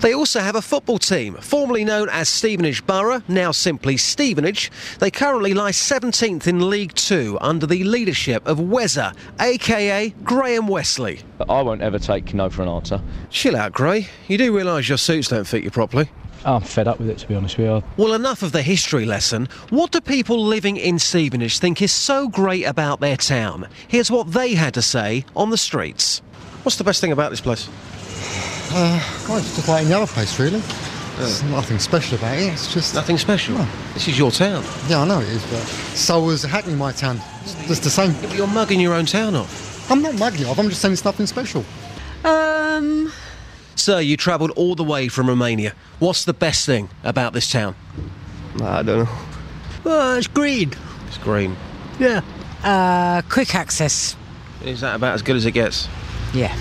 They 0.00 0.14
also 0.14 0.40
have 0.40 0.56
a 0.56 0.62
football 0.62 0.98
team, 0.98 1.34
formerly 1.34 1.84
known 1.84 2.08
as 2.08 2.30
Stevenage 2.30 2.86
Borough, 2.86 3.22
now 3.28 3.52
simply 3.52 3.98
Stevenage. 3.98 4.72
They 4.98 5.10
currently 5.10 5.52
lie 5.52 5.72
17th 5.72 6.46
in 6.46 6.70
League 6.70 6.94
Two 6.94 7.36
under 7.42 7.66
the 7.66 7.84
leadership 7.84 8.46
of 8.48 8.58
Wezza, 8.58 9.14
aka 9.38 10.08
Graham 10.24 10.68
Westley. 10.68 11.20
I 11.50 11.60
won't 11.60 11.82
ever 11.82 11.98
take 11.98 12.32
no 12.32 12.48
for 12.48 12.62
an 12.62 12.68
answer. 12.68 13.02
Chill 13.28 13.54
out, 13.54 13.72
Gray. 13.72 14.08
You 14.26 14.38
do 14.38 14.56
realise 14.56 14.88
your 14.88 14.96
suits 14.96 15.28
don't 15.28 15.44
fit 15.44 15.62
you 15.62 15.70
properly. 15.70 16.08
I'm 16.46 16.62
fed 16.62 16.88
up 16.88 16.98
with 16.98 17.10
it, 17.10 17.18
to 17.18 17.28
be 17.28 17.34
honest 17.34 17.58
with 17.58 17.66
you. 17.66 17.84
Well, 17.98 18.14
enough 18.14 18.42
of 18.42 18.52
the 18.52 18.62
history 18.62 19.04
lesson. 19.04 19.50
What 19.68 19.90
do 19.90 20.00
people 20.00 20.42
living 20.42 20.78
in 20.78 20.98
Stevenage 20.98 21.58
think 21.58 21.82
is 21.82 21.92
so 21.92 22.28
great 22.28 22.64
about 22.64 23.00
their 23.00 23.18
town? 23.18 23.68
Here's 23.88 24.10
what 24.10 24.32
they 24.32 24.54
had 24.54 24.72
to 24.74 24.82
say 24.82 25.26
on 25.36 25.50
the 25.50 25.58
streets. 25.58 26.22
What's 26.62 26.76
the 26.76 26.84
best 26.84 27.00
thing 27.00 27.12
about 27.12 27.30
this 27.30 27.40
place? 27.40 27.68
Uh, 28.72 29.02
well, 29.28 29.38
it's 29.38 29.56
just 29.56 29.68
like 29.68 29.84
any 29.84 29.94
other 29.94 30.06
place, 30.06 30.38
really. 30.38 30.62
There's 31.16 31.42
nothing 31.44 31.78
special 31.78 32.16
about 32.18 32.38
it. 32.38 32.52
It's 32.52 32.72
just 32.72 32.94
nothing 32.94 33.18
special. 33.18 33.56
This 33.94 34.08
is 34.08 34.18
your 34.18 34.30
town. 34.30 34.64
Yeah, 34.88 35.00
I 35.02 35.06
know 35.06 35.20
it 35.20 35.28
is, 35.28 35.42
but 35.50 35.62
so 35.96 36.22
was 36.22 36.42
Hackney, 36.42 36.74
my 36.74 36.92
town. 36.92 37.20
It's 37.42 37.54
just 37.66 37.82
the 37.82 37.90
same. 37.90 38.12
But 38.20 38.34
you're 38.34 38.46
mugging 38.46 38.80
your 38.80 38.94
own 38.94 39.06
town 39.06 39.34
off. 39.34 39.90
I'm 39.90 40.00
not 40.02 40.14
mugging 40.18 40.42
it 40.42 40.46
off. 40.46 40.58
I'm 40.58 40.68
just 40.68 40.80
saying 40.80 40.92
it's 40.92 41.04
nothing 41.04 41.26
special. 41.26 41.64
Um, 42.24 43.12
Sir, 43.76 44.00
you 44.00 44.16
travelled 44.16 44.50
all 44.52 44.74
the 44.74 44.84
way 44.84 45.08
from 45.08 45.28
Romania. 45.28 45.74
What's 45.98 46.24
the 46.24 46.32
best 46.32 46.64
thing 46.64 46.88
about 47.02 47.32
this 47.32 47.50
town? 47.50 47.74
I 48.62 48.82
don't 48.82 49.04
know. 49.04 49.08
Well, 49.84 50.16
it's 50.16 50.26
green. 50.26 50.72
It's 51.08 51.18
green. 51.18 51.56
Yeah. 51.98 52.20
Uh, 52.62 53.22
quick 53.28 53.54
access. 53.54 54.16
Is 54.64 54.82
that 54.82 54.94
about 54.96 55.14
as 55.14 55.22
good 55.22 55.36
as 55.36 55.44
it 55.46 55.52
gets? 55.52 55.88
Yeah. 56.32 56.56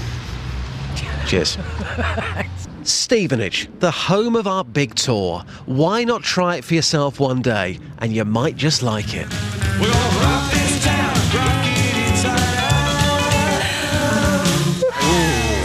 Cheers. 1.28 1.58
Stevenage, 2.84 3.70
the 3.80 3.92
home 3.92 4.36
of 4.36 4.48
our 4.48 4.64
big 4.64 4.96
tour. 4.96 5.44
Why 5.66 6.04
not 6.04 6.24
try 6.24 6.56
it 6.56 6.64
for 6.66 6.74
yourself 6.74 7.20
one 7.20 7.42
day? 7.42 7.80
And 8.00 8.12
you 8.14 8.26
might 8.26 8.56
just 8.56 8.82
like 8.82 9.14
it. 9.14 9.28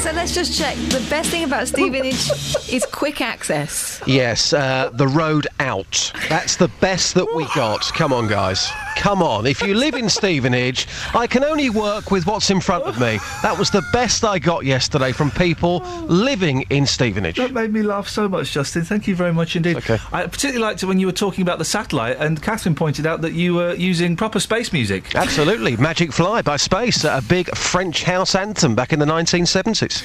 So 0.02 0.12
let's 0.12 0.34
just 0.34 0.58
check. 0.58 0.76
The 0.76 1.04
best 1.08 1.30
thing 1.30 1.44
about 1.44 1.66
Stevenage 1.68 2.30
is 2.70 2.84
quick 2.92 3.20
access. 3.22 4.02
Yes, 4.06 4.52
uh, 4.52 4.90
the 4.92 5.08
road 5.08 5.46
out. 5.60 6.12
That's 6.28 6.56
the 6.56 6.68
best 6.80 7.14
that 7.14 7.32
we 7.34 7.46
got. 7.54 7.80
Come 7.94 8.12
on, 8.12 8.28
guys. 8.28 8.70
Come 8.96 9.22
on. 9.22 9.46
If 9.46 9.62
you 9.62 9.74
live 9.74 9.94
in 9.94 10.08
Stevenage, 10.08 10.86
I 11.14 11.26
can 11.26 11.44
only 11.44 11.70
work 11.70 12.10
with 12.10 12.26
what's 12.26 12.50
in 12.50 12.60
front 12.60 12.84
of 12.84 12.98
me. 13.00 13.18
That 13.42 13.58
was 13.58 13.70
the 13.70 13.84
best 13.92 14.24
I 14.24 14.38
got 14.38 14.64
yesterday 14.64 15.12
from 15.12 15.30
people 15.30 15.80
living 16.06 16.62
in 16.70 16.86
Stevenage. 16.86 17.36
That 17.36 17.52
made 17.52 17.72
me 17.72 17.82
laugh 17.82 18.08
so 18.08 18.28
much, 18.28 18.52
Justin. 18.52 18.84
Thank 18.84 19.06
you 19.06 19.16
very 19.16 19.32
much 19.32 19.56
indeed. 19.56 19.76
Okay. 19.76 19.98
I 20.12 20.26
particularly 20.26 20.60
liked 20.60 20.82
it 20.82 20.86
when 20.86 20.98
you 20.98 21.06
were 21.06 21.12
talking 21.12 21.42
about 21.42 21.58
the 21.58 21.64
satellite, 21.64 22.16
and 22.18 22.42
Catherine 22.42 22.74
pointed 22.74 23.06
out 23.06 23.20
that 23.22 23.32
you 23.32 23.54
were 23.54 23.74
using 23.74 24.16
proper 24.16 24.40
space 24.40 24.72
music. 24.72 25.14
Absolutely. 25.14 25.76
Magic 25.76 26.12
Fly 26.12 26.42
by 26.42 26.56
Space, 26.56 27.04
a 27.04 27.22
big 27.28 27.54
French 27.56 28.02
house 28.04 28.34
anthem 28.34 28.74
back 28.74 28.92
in 28.92 28.98
the 28.98 29.06
1970s. 29.06 30.02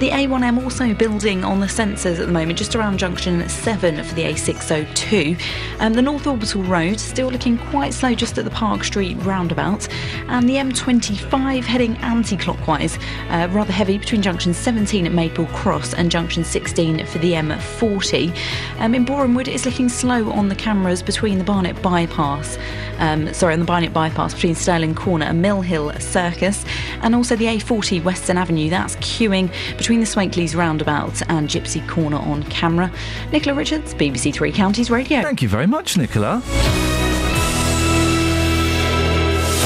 The 0.00 0.10
A1M 0.10 0.62
also 0.64 0.92
building 0.94 1.44
on 1.44 1.60
the 1.60 1.66
sensors 1.66 2.18
at 2.18 2.26
the 2.26 2.32
moment, 2.32 2.58
just 2.58 2.74
around 2.74 2.98
junction 2.98 3.48
7 3.48 4.02
for 4.02 4.14
the 4.14 4.24
A602. 4.24 5.40
Um, 5.78 5.92
the 5.92 6.02
North 6.02 6.26
Orbital 6.26 6.64
Road 6.64 6.98
still 6.98 7.28
looking 7.28 7.56
quite 7.56 7.94
slow 7.94 8.14
just 8.14 8.36
at 8.36 8.44
the 8.44 8.50
Park 8.50 8.82
Street 8.82 9.16
roundabout. 9.18 9.86
And 10.26 10.48
the 10.48 10.54
M25 10.54 11.62
heading 11.62 11.96
anti 11.98 12.36
clockwise, 12.36 12.98
uh, 13.28 13.48
rather 13.52 13.72
heavy 13.72 13.96
between 13.96 14.22
junction 14.22 14.52
17 14.52 15.06
at 15.06 15.12
Maple 15.12 15.46
Cross 15.46 15.94
and 15.94 16.10
junction 16.10 16.42
16 16.42 17.06
for 17.06 17.18
the 17.18 17.32
M40. 17.34 18.36
Um, 18.78 18.96
in 18.96 19.06
Borehamwood, 19.06 19.46
it's 19.46 19.64
looking 19.64 19.88
slow 19.88 20.32
on 20.32 20.48
the 20.48 20.56
cameras 20.56 21.00
between 21.00 21.38
the 21.38 21.44
Barnet 21.44 21.80
bypass. 21.80 22.58
Um, 22.98 23.32
sorry, 23.32 23.51
on 23.52 23.60
the 23.60 23.64
Barnet 23.64 23.92
bypass 23.92 24.34
between 24.34 24.54
Stirling 24.54 24.94
Corner 24.94 25.26
and 25.26 25.42
Mill 25.42 25.60
Hill 25.60 25.92
Circus, 26.00 26.64
and 27.02 27.14
also 27.14 27.36
the 27.36 27.46
A40 27.46 28.02
Western 28.02 28.38
Avenue. 28.38 28.70
That's 28.70 28.96
queuing 28.96 29.52
between 29.76 30.00
the 30.00 30.06
Swakeleys 30.06 30.56
roundabout 30.56 31.22
and 31.28 31.48
Gypsy 31.48 31.86
Corner 31.88 32.18
on 32.18 32.42
camera. 32.44 32.92
Nicola 33.32 33.56
Richards, 33.56 33.94
BBC 33.94 34.32
Three 34.34 34.52
Counties 34.52 34.90
Radio. 34.90 35.22
Thank 35.22 35.42
you 35.42 35.48
very 35.48 35.66
much, 35.66 35.96
Nicola. 35.96 36.42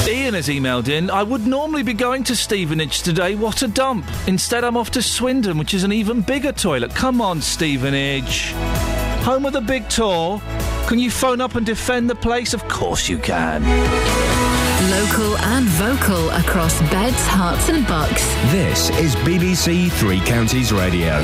Ian 0.07 0.33
has 0.33 0.49
emailed 0.49 0.89
in. 0.89 1.09
I 1.09 1.23
would 1.23 1.47
normally 1.47 1.83
be 1.83 1.93
going 1.93 2.23
to 2.25 2.35
Stevenage 2.35 3.01
today. 3.01 3.35
What 3.35 3.61
a 3.61 3.67
dump. 3.69 4.05
Instead, 4.27 4.65
I'm 4.65 4.75
off 4.75 4.91
to 4.91 5.01
Swindon, 5.01 5.57
which 5.57 5.73
is 5.73 5.85
an 5.85 5.93
even 5.93 6.21
bigger 6.21 6.51
toilet. 6.51 6.93
Come 6.93 7.21
on, 7.21 7.41
Stevenage. 7.41 8.53
Home 9.27 9.45
of 9.45 9.51
the 9.51 9.59
big 9.59 9.89
tour. 9.89 10.41
Can 10.87 10.99
you 10.99 11.11
phone 11.11 11.41
up 11.41 11.55
and 11.55 11.65
defend 11.65 12.09
the 12.09 12.15
place? 12.15 12.53
Of 12.53 12.65
course 12.69 13.09
you 13.09 13.17
can. 13.17 13.61
Local 14.89 15.37
and 15.39 15.65
vocal 15.65 16.29
across 16.29 16.79
beds, 16.89 17.17
Herts, 17.27 17.67
and 17.67 17.85
bucks. 17.85 18.25
This 18.53 18.89
is 18.91 19.17
BBC 19.17 19.91
Three 19.91 20.21
Counties 20.21 20.71
Radio. 20.71 21.21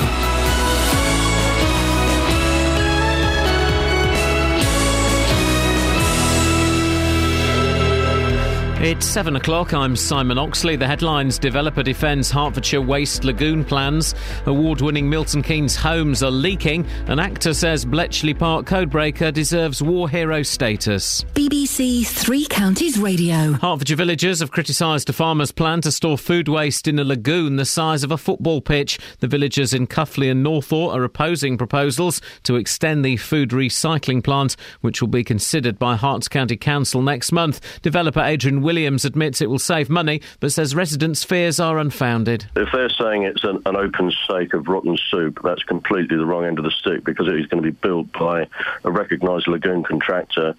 It's 8.84 9.06
seven 9.06 9.38
o'clock. 9.38 9.74
I'm 9.74 9.96
Simon 9.96 10.38
Oxley. 10.38 10.76
The 10.76 10.86
headlines 10.86 11.40
Developer 11.40 11.84
defends 11.84 12.30
Hertfordshire 12.30 12.82
Waste 12.82 13.24
Lagoon 13.24 13.64
plans. 13.64 14.14
Award 14.46 14.82
winning 14.82 15.10
Milton 15.10 15.42
Keynes 15.42 15.74
homes 15.74 16.22
are 16.22 16.30
leaking. 16.30 16.86
An 17.08 17.18
actor 17.18 17.54
says 17.54 17.86
Bletchley 17.86 18.34
Park 18.34 18.66
codebreaker 18.66 19.32
deserves 19.32 19.82
war 19.82 20.10
hero 20.10 20.44
status. 20.44 21.24
BBC 21.34 22.06
Three 22.06 22.46
Counties 22.46 23.00
Radio. 23.00 23.54
Hertfordshire 23.54 23.96
villagers 23.96 24.42
have 24.42 24.52
criticised 24.52 25.10
a 25.10 25.14
farmer's 25.14 25.54
plan 25.54 25.80
to 25.80 25.90
store 25.90 26.18
food 26.18 26.50
waste 26.50 26.86
in 26.86 27.00
a 27.00 27.06
lagoon 27.06 27.56
the 27.56 27.64
size 27.64 28.04
of 28.04 28.12
a 28.12 28.18
football 28.18 28.60
pitch. 28.60 29.00
The 29.22 29.30
villagers 29.30 29.74
in 29.74 29.88
Cuffley 29.88 30.30
and 30.30 30.46
Northaw 30.46 30.94
are 30.94 31.06
opposing 31.06 31.58
proposals 31.58 32.20
to 32.44 32.58
extend 32.58 33.06
the 33.06 33.16
food 33.16 33.52
recycling 33.52 34.22
plant, 34.22 34.58
which 34.82 35.00
will 35.00 35.08
be 35.08 35.24
considered 35.24 35.80
by 35.80 35.96
Herts 35.96 36.30
County 36.30 36.58
Council 36.58 37.02
next 37.02 37.32
month. 37.32 37.62
Developer 37.82 38.20
Adrian 38.20 38.60
Williams 38.60 38.73
admits 39.06 39.42
it 39.42 39.50
will 39.50 39.60
save 39.60 39.90
money, 39.90 40.22
but 40.40 40.52
says 40.52 40.76
residents' 40.76 41.24
fears 41.24 41.60
are 41.60 41.78
unfounded. 41.78 42.46
If 42.56 42.70
they're 42.72 42.90
saying 42.90 43.24
it's 43.24 43.44
an, 43.44 43.62
an 43.66 43.76
open 43.76 44.12
stake 44.24 44.54
of 44.54 44.68
rotten 44.68 44.98
soup, 45.10 45.40
that's 45.44 45.64
completely 45.64 46.18
the 46.18 46.26
wrong 46.26 46.46
end 46.46 46.58
of 46.60 46.66
the 46.66 46.72
stick 46.72 47.04
because 47.04 47.28
it 47.28 47.40
is 47.40 47.46
going 47.48 47.64
to 47.64 47.72
be 47.72 47.78
built 47.82 48.12
by 48.12 48.48
a 48.84 48.92
recognised 48.92 49.48
lagoon 49.48 49.84
contractor. 49.84 50.56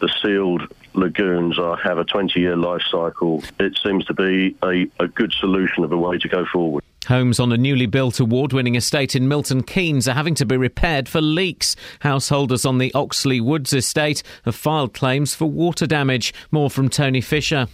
The 0.00 0.08
sealed 0.22 0.62
lagoons 0.94 1.58
are, 1.58 1.76
have 1.76 1.98
a 1.98 2.04
20 2.04 2.38
year 2.40 2.56
life 2.56 2.82
cycle. 2.90 3.42
It 3.58 3.78
seems 3.84 4.04
to 4.06 4.14
be 4.14 4.56
a, 4.62 4.86
a 5.00 5.08
good 5.08 5.32
solution 5.32 5.84
of 5.84 5.92
a 5.92 5.98
way 5.98 6.18
to 6.18 6.28
go 6.28 6.44
forward. 6.52 6.82
Homes 7.06 7.38
on 7.38 7.52
a 7.52 7.58
newly 7.58 7.86
built 7.86 8.18
award 8.18 8.54
winning 8.54 8.76
estate 8.76 9.14
in 9.14 9.28
Milton 9.28 9.62
Keynes 9.62 10.08
are 10.08 10.14
having 10.14 10.34
to 10.36 10.46
be 10.46 10.56
repaired 10.56 11.06
for 11.08 11.20
leaks. 11.20 11.76
Householders 12.00 12.64
on 12.64 12.78
the 12.78 12.92
Oxley 12.94 13.40
Woods 13.40 13.74
estate 13.74 14.22
have 14.46 14.54
filed 14.54 14.94
claims 14.94 15.34
for 15.34 15.44
water 15.44 15.86
damage. 15.86 16.32
More 16.50 16.70
from 16.70 16.88
Tony 16.88 17.20
Fisher. 17.20 17.68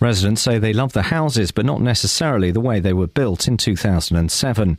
Residents 0.00 0.40
say 0.40 0.58
they 0.58 0.72
love 0.72 0.94
the 0.94 1.02
houses, 1.02 1.50
but 1.50 1.66
not 1.66 1.82
necessarily 1.82 2.50
the 2.50 2.60
way 2.60 2.80
they 2.80 2.94
were 2.94 3.06
built 3.06 3.46
in 3.46 3.58
2007. 3.58 4.78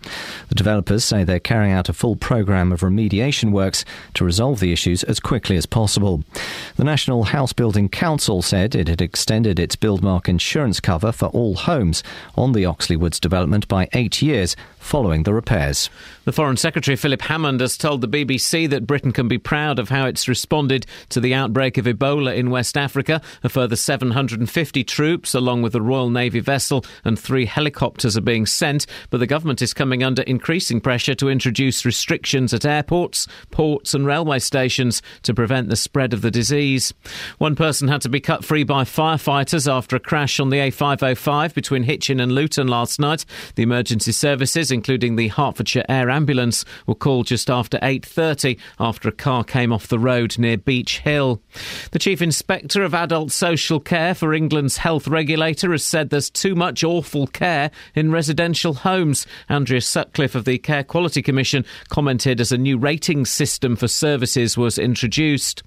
The 0.49 0.55
developers 0.55 1.05
say 1.05 1.23
they're 1.23 1.39
carrying 1.39 1.73
out 1.73 1.89
a 1.89 1.93
full 1.93 2.15
programme 2.15 2.71
of 2.71 2.79
remediation 2.79 3.51
works 3.51 3.85
to 4.15 4.25
resolve 4.25 4.59
the 4.59 4.73
issues 4.73 5.03
as 5.03 5.19
quickly 5.19 5.57
as 5.57 5.67
possible. 5.67 6.23
The 6.75 6.83
National 6.83 7.25
House 7.25 7.53
Building 7.53 7.87
Council 7.87 8.41
said 8.41 8.73
it 8.73 8.87
had 8.87 8.99
extended 8.99 9.59
its 9.59 9.75
Buildmark 9.75 10.27
insurance 10.27 10.79
cover 10.79 11.11
for 11.11 11.27
all 11.27 11.53
homes 11.53 12.01
on 12.35 12.53
the 12.53 12.65
Oxley 12.65 12.95
Woods 12.95 13.19
development 13.19 13.67
by 13.67 13.89
eight 13.93 14.23
years 14.23 14.55
following 14.79 15.21
the 15.21 15.33
repairs. 15.35 15.91
The 16.25 16.31
Foreign 16.31 16.57
Secretary 16.57 16.95
Philip 16.95 17.21
Hammond 17.21 17.61
has 17.61 17.77
told 17.77 18.01
the 18.01 18.07
BBC 18.07 18.67
that 18.71 18.87
Britain 18.87 19.11
can 19.11 19.27
be 19.27 19.37
proud 19.37 19.77
of 19.77 19.89
how 19.89 20.07
it's 20.07 20.27
responded 20.27 20.87
to 21.09 21.19
the 21.19 21.35
outbreak 21.35 21.77
of 21.77 21.85
Ebola 21.85 22.35
in 22.35 22.49
West 22.49 22.75
Africa. 22.75 23.21
A 23.43 23.49
further 23.49 23.75
750 23.75 24.83
troops 24.83 25.10
troops, 25.11 25.35
along 25.35 25.61
with 25.61 25.75
a 25.75 25.81
Royal 25.81 26.09
Navy 26.09 26.39
vessel 26.39 26.85
and 27.03 27.19
three 27.19 27.45
helicopters, 27.45 28.15
are 28.15 28.21
being 28.21 28.45
sent, 28.45 28.85
but 29.09 29.17
the 29.17 29.27
government 29.27 29.61
is 29.61 29.73
coming 29.73 30.03
under 30.03 30.21
increasing 30.21 30.79
pressure 30.79 31.13
to 31.15 31.27
introduce 31.27 31.83
restrictions 31.83 32.53
at 32.53 32.63
airports, 32.63 33.27
ports, 33.49 33.93
and 33.93 34.05
railway 34.05 34.39
stations 34.39 35.01
to 35.23 35.33
prevent 35.33 35.67
the 35.67 35.75
spread 35.75 36.13
of 36.13 36.21
the 36.21 36.31
disease. 36.31 36.93
One 37.39 37.57
person 37.57 37.89
had 37.89 37.99
to 38.03 38.09
be 38.09 38.21
cut 38.21 38.45
free 38.45 38.63
by 38.63 38.85
firefighters 38.85 39.69
after 39.69 39.97
a 39.97 39.99
crash 39.99 40.39
on 40.39 40.49
the 40.49 40.59
A505 40.59 41.53
between 41.53 41.83
Hitchin 41.83 42.21
and 42.21 42.31
Luton 42.31 42.67
last 42.67 42.97
night. 42.97 43.25
The 43.55 43.63
emergency 43.63 44.13
services, 44.13 44.71
including 44.71 45.17
the 45.17 45.27
Hertfordshire 45.27 45.83
Air 45.89 46.09
Ambulance, 46.09 46.63
were 46.87 46.95
called 46.95 47.27
just 47.27 47.49
after 47.49 47.77
8:30 47.81 48.57
after 48.79 49.09
a 49.09 49.11
car 49.11 49.43
came 49.43 49.73
off 49.73 49.89
the 49.89 49.99
road 49.99 50.39
near 50.39 50.55
Beach 50.55 50.99
Hill. 50.99 51.41
The 51.91 51.99
Chief 51.99 52.21
Inspector 52.21 52.81
of 52.81 52.93
Adult 52.93 53.33
Social 53.33 53.81
Care 53.81 54.15
for 54.15 54.33
England's 54.33 54.77
health 54.77 55.00
regulator 55.07 55.71
has 55.71 55.83
said 55.83 56.09
there's 56.09 56.29
too 56.29 56.55
much 56.55 56.83
awful 56.83 57.27
care 57.27 57.71
in 57.95 58.11
residential 58.11 58.73
homes. 58.73 59.25
Andrea 59.49 59.81
Sutcliffe 59.81 60.35
of 60.35 60.45
the 60.45 60.57
Care 60.57 60.83
Quality 60.83 61.21
Commission 61.21 61.65
commented 61.89 62.41
as 62.41 62.51
a 62.51 62.57
new 62.57 62.77
rating 62.77 63.25
system 63.25 63.75
for 63.75 63.87
services 63.87 64.57
was 64.57 64.77
introduced. 64.77 65.63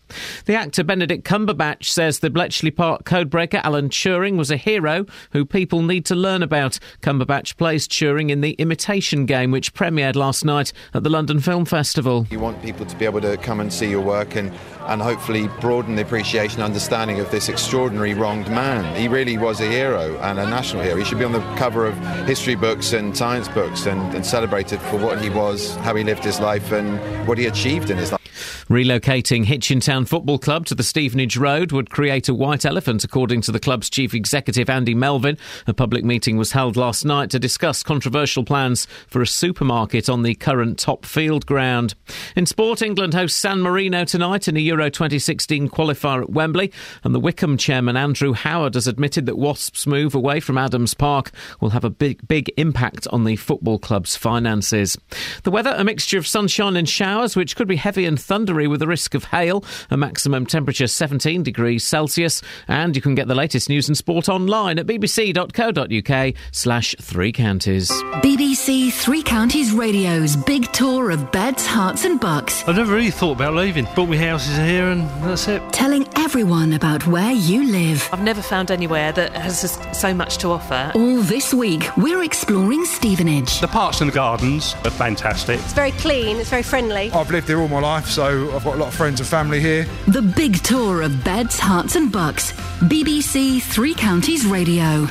The 0.47 0.55
actor 0.55 0.85
Benedict 0.85 1.25
Cumberbatch 1.25 1.87
says 1.87 2.19
the 2.19 2.31
Bletchley 2.31 2.71
Park 2.71 3.05
codebreaker 3.05 3.61
Alan 3.65 3.89
Turing 3.89 4.37
was 4.37 4.51
a 4.51 4.57
hero 4.57 5.07
who 5.33 5.45
people 5.45 5.83
need 5.83 6.05
to 6.07 6.15
learn 6.15 6.43
about. 6.43 6.79
Cumberbatch 7.01 7.57
plays 7.57 7.89
Turing 7.89 8.31
in 8.31 8.41
The 8.41 8.53
Imitation 8.53 9.27
Game, 9.27 9.51
which 9.51 9.75
premiered 9.75 10.17
last 10.17 10.45
night 10.45 10.73
at 10.93 11.03
the 11.03 11.11
London 11.11 11.41
Film 11.41 11.65
Festival. 11.65 12.27
You 12.31 12.41
want 12.41 12.63
people 12.63 12.85
to 12.85 12.97
be 12.97 13.05
able 13.05 13.21
to 13.23 13.37
come 13.39 13.61
and 13.61 13.73
see 13.73 13.89
your 13.89 14.03
work 14.03 14.37
and, 14.37 14.53
and 14.83 15.01
hopefully 15.01 15.49
broaden 15.61 15.97
the 15.97 16.03
appreciation 16.03 16.61
and 16.61 16.65
understanding 16.65 17.21
of 17.21 17.31
this 17.31 17.49
extraordinary 17.49 18.13
wronged 18.15 18.49
man. 18.49 18.95
He 18.95 19.09
really 19.09 19.24
was 19.25 19.61
a 19.61 19.67
hero 19.67 20.19
and 20.21 20.39
a 20.39 20.47
national 20.47 20.83
hero. 20.83 20.97
He 20.97 21.05
should 21.05 21.19
be 21.19 21.25
on 21.25 21.33
the 21.33 21.41
cover 21.57 21.87
of 21.87 21.97
history 22.27 22.55
books 22.55 22.93
and 22.93 23.17
science 23.17 23.49
books 23.49 23.87
and, 23.87 24.15
and 24.15 24.25
celebrated 24.25 24.81
for 24.81 24.99
what 24.99 25.21
he 25.21 25.31
was, 25.31 25.75
how 25.77 25.95
he 25.95 26.05
lived 26.05 26.23
his 26.23 26.41
life, 26.41 26.73
and 26.73 26.99
what 27.27 27.39
he 27.39 27.47
achieved 27.47 27.91
in 27.91 27.97
his 27.97 28.13
life. 28.13 28.24
Relocating 28.71 29.45
Hitchin 29.45 29.81
Town 29.81 30.07
Football 30.07 30.39
Club 30.39 30.65
to 30.67 30.75
the 30.75 30.83
Stevenage 30.83 31.37
Road 31.37 31.71
would 31.71 31.91
create 31.91 32.31
a 32.31 32.35
white 32.35 32.65
elephant, 32.65 33.05
according 33.05 33.43
to 33.43 33.53
the 33.53 33.61
club's 33.61 33.91
chief 33.91 34.15
executive 34.15 34.71
Andy 34.71 34.95
Melvin. 34.95 35.37
A 35.67 35.75
public 35.75 36.03
meeting 36.03 36.39
was 36.39 36.53
held 36.53 36.75
last 36.75 37.05
night 37.05 37.29
to 37.31 37.39
discuss 37.39 37.83
controversial 37.83 38.43
plans 38.43 38.87
for 39.07 39.21
a 39.21 39.27
supermarket 39.27 40.09
on 40.09 40.23
the 40.23 40.35
current 40.35 40.79
top 40.79 41.05
field 41.05 41.45
ground. 41.45 41.95
In 42.37 42.47
sport, 42.47 42.81
England 42.81 43.13
hosts 43.13 43.39
San 43.39 43.61
Marino 43.61 44.07
tonight 44.07 44.49
in 44.49 44.57
a 44.57 44.61
Euro 44.61 44.89
2016 44.89 45.69
qualifier 45.69 46.23
at 46.23 46.31
Wembley, 46.31 46.73
and 47.03 47.15
the 47.15 47.21
Wycombe 47.21 47.59
chairman 47.59 47.99
Andrew 47.99 48.33
Howard 48.33 48.75
has 48.75 48.87
admitted 48.87 49.27
that 49.27 49.37
Wasps' 49.37 49.87
move 49.87 50.15
away 50.15 50.41
from 50.41 50.57
Adams 50.57 50.95
Park 50.95 51.33
will 51.61 51.71
have 51.71 51.85
a 51.85 51.91
big, 51.91 52.27
big 52.27 52.51
impact 52.57 53.07
on 53.09 53.25
the 53.25 53.37
football 53.37 53.79
club's 53.79 54.17
finances. 54.17 54.97
The 55.43 55.51
weather, 55.51 55.75
a 55.77 55.85
mixture 55.85 56.17
of 56.17 56.27
sunshine 56.27 56.79
and 56.79 56.89
showers, 56.89 57.37
which 57.37 57.57
could 57.57 57.69
be 57.69 57.77
heavy 57.77 58.07
and 58.07 58.19
thundery 58.19 58.54
with 58.55 58.81
a 58.83 58.87
risk 58.87 59.15
of 59.15 59.25
hail, 59.25 59.65
a 59.91 59.97
maximum 59.97 60.47
temperature 60.47 60.87
17 60.87 61.43
degrees 61.43 61.85
Celsius, 61.85 62.43
and 62.69 62.95
you 62.95 63.03
can 63.03 63.15
get 63.15 63.29
the 63.29 63.35
latest 63.35 63.69
news 63.69 63.89
and 63.89 63.97
sport 63.97 64.29
online 64.29 64.79
at 64.79 64.87
bbc.co.uk 64.87 66.35
slash 66.53 66.95
three 67.01 67.33
counties. 67.33 67.91
BBC 68.23 68.93
Three 68.93 69.23
Counties 69.23 69.73
Radio's 69.73 70.37
big 70.37 70.71
tour 70.73 71.11
of 71.11 71.33
beds, 71.33 71.67
Herts, 71.67 72.05
and 72.05 72.21
bucks. 72.21 72.67
I've 72.67 72.77
never 72.77 72.95
really 72.95 73.11
thought 73.11 73.33
about 73.33 73.55
leaving. 73.55 73.87
Bought 73.97 74.09
me 74.09 74.17
houses 74.17 74.57
here 74.57 74.89
and 74.89 75.03
that's 75.25 75.49
it. 75.49 75.61
Telling 75.73 76.07
everyone 76.17 76.73
about 76.73 77.07
where 77.07 77.33
you 77.33 77.71
live. 77.71 78.09
I've 78.13 78.23
never 78.23 78.41
found 78.43 78.71
anywhere 78.71 79.13
that 79.13 79.33
has 79.33 79.79
so 79.93 80.15
much 80.15 80.39
to 80.39 80.49
offer. 80.49 80.93
All 80.95 81.21
this 81.23 81.53
week, 81.53 81.89
we're 81.97 82.23
exploring 82.23 82.85
Stevenage. 82.85 83.61
The 83.61 83.69
parks 83.69 84.01
and 84.01 84.11
the 84.11 84.15
gardens 84.15 84.75
are 84.85 84.91
fantastic. 84.91 85.59
It's 85.61 85.73
very 85.73 85.93
clean, 85.93 86.37
it's 86.39 86.51
very 86.51 86.63
friendly. 86.63 87.11
I've 87.13 87.31
lived 87.31 87.49
here 87.49 87.61
all 87.61 87.69
my 87.69 87.81
life, 87.81 88.07
so 88.07 88.44
I've 88.53 88.65
got 88.65 88.75
a 88.75 88.79
lot 88.79 88.89
of 88.89 88.95
friends 88.95 89.21
and 89.21 89.29
family 89.29 89.61
here. 89.61 89.87
The 90.09 90.23
big 90.23 90.63
tour 90.63 91.03
of 91.03 91.25
beds, 91.25 91.59
Herts, 91.59 91.97
and 91.97 92.11
bucks. 92.13 92.53
BBC 92.81 93.63
Three 93.63 93.95
Counties 93.95 94.45
Radio. 94.47 95.07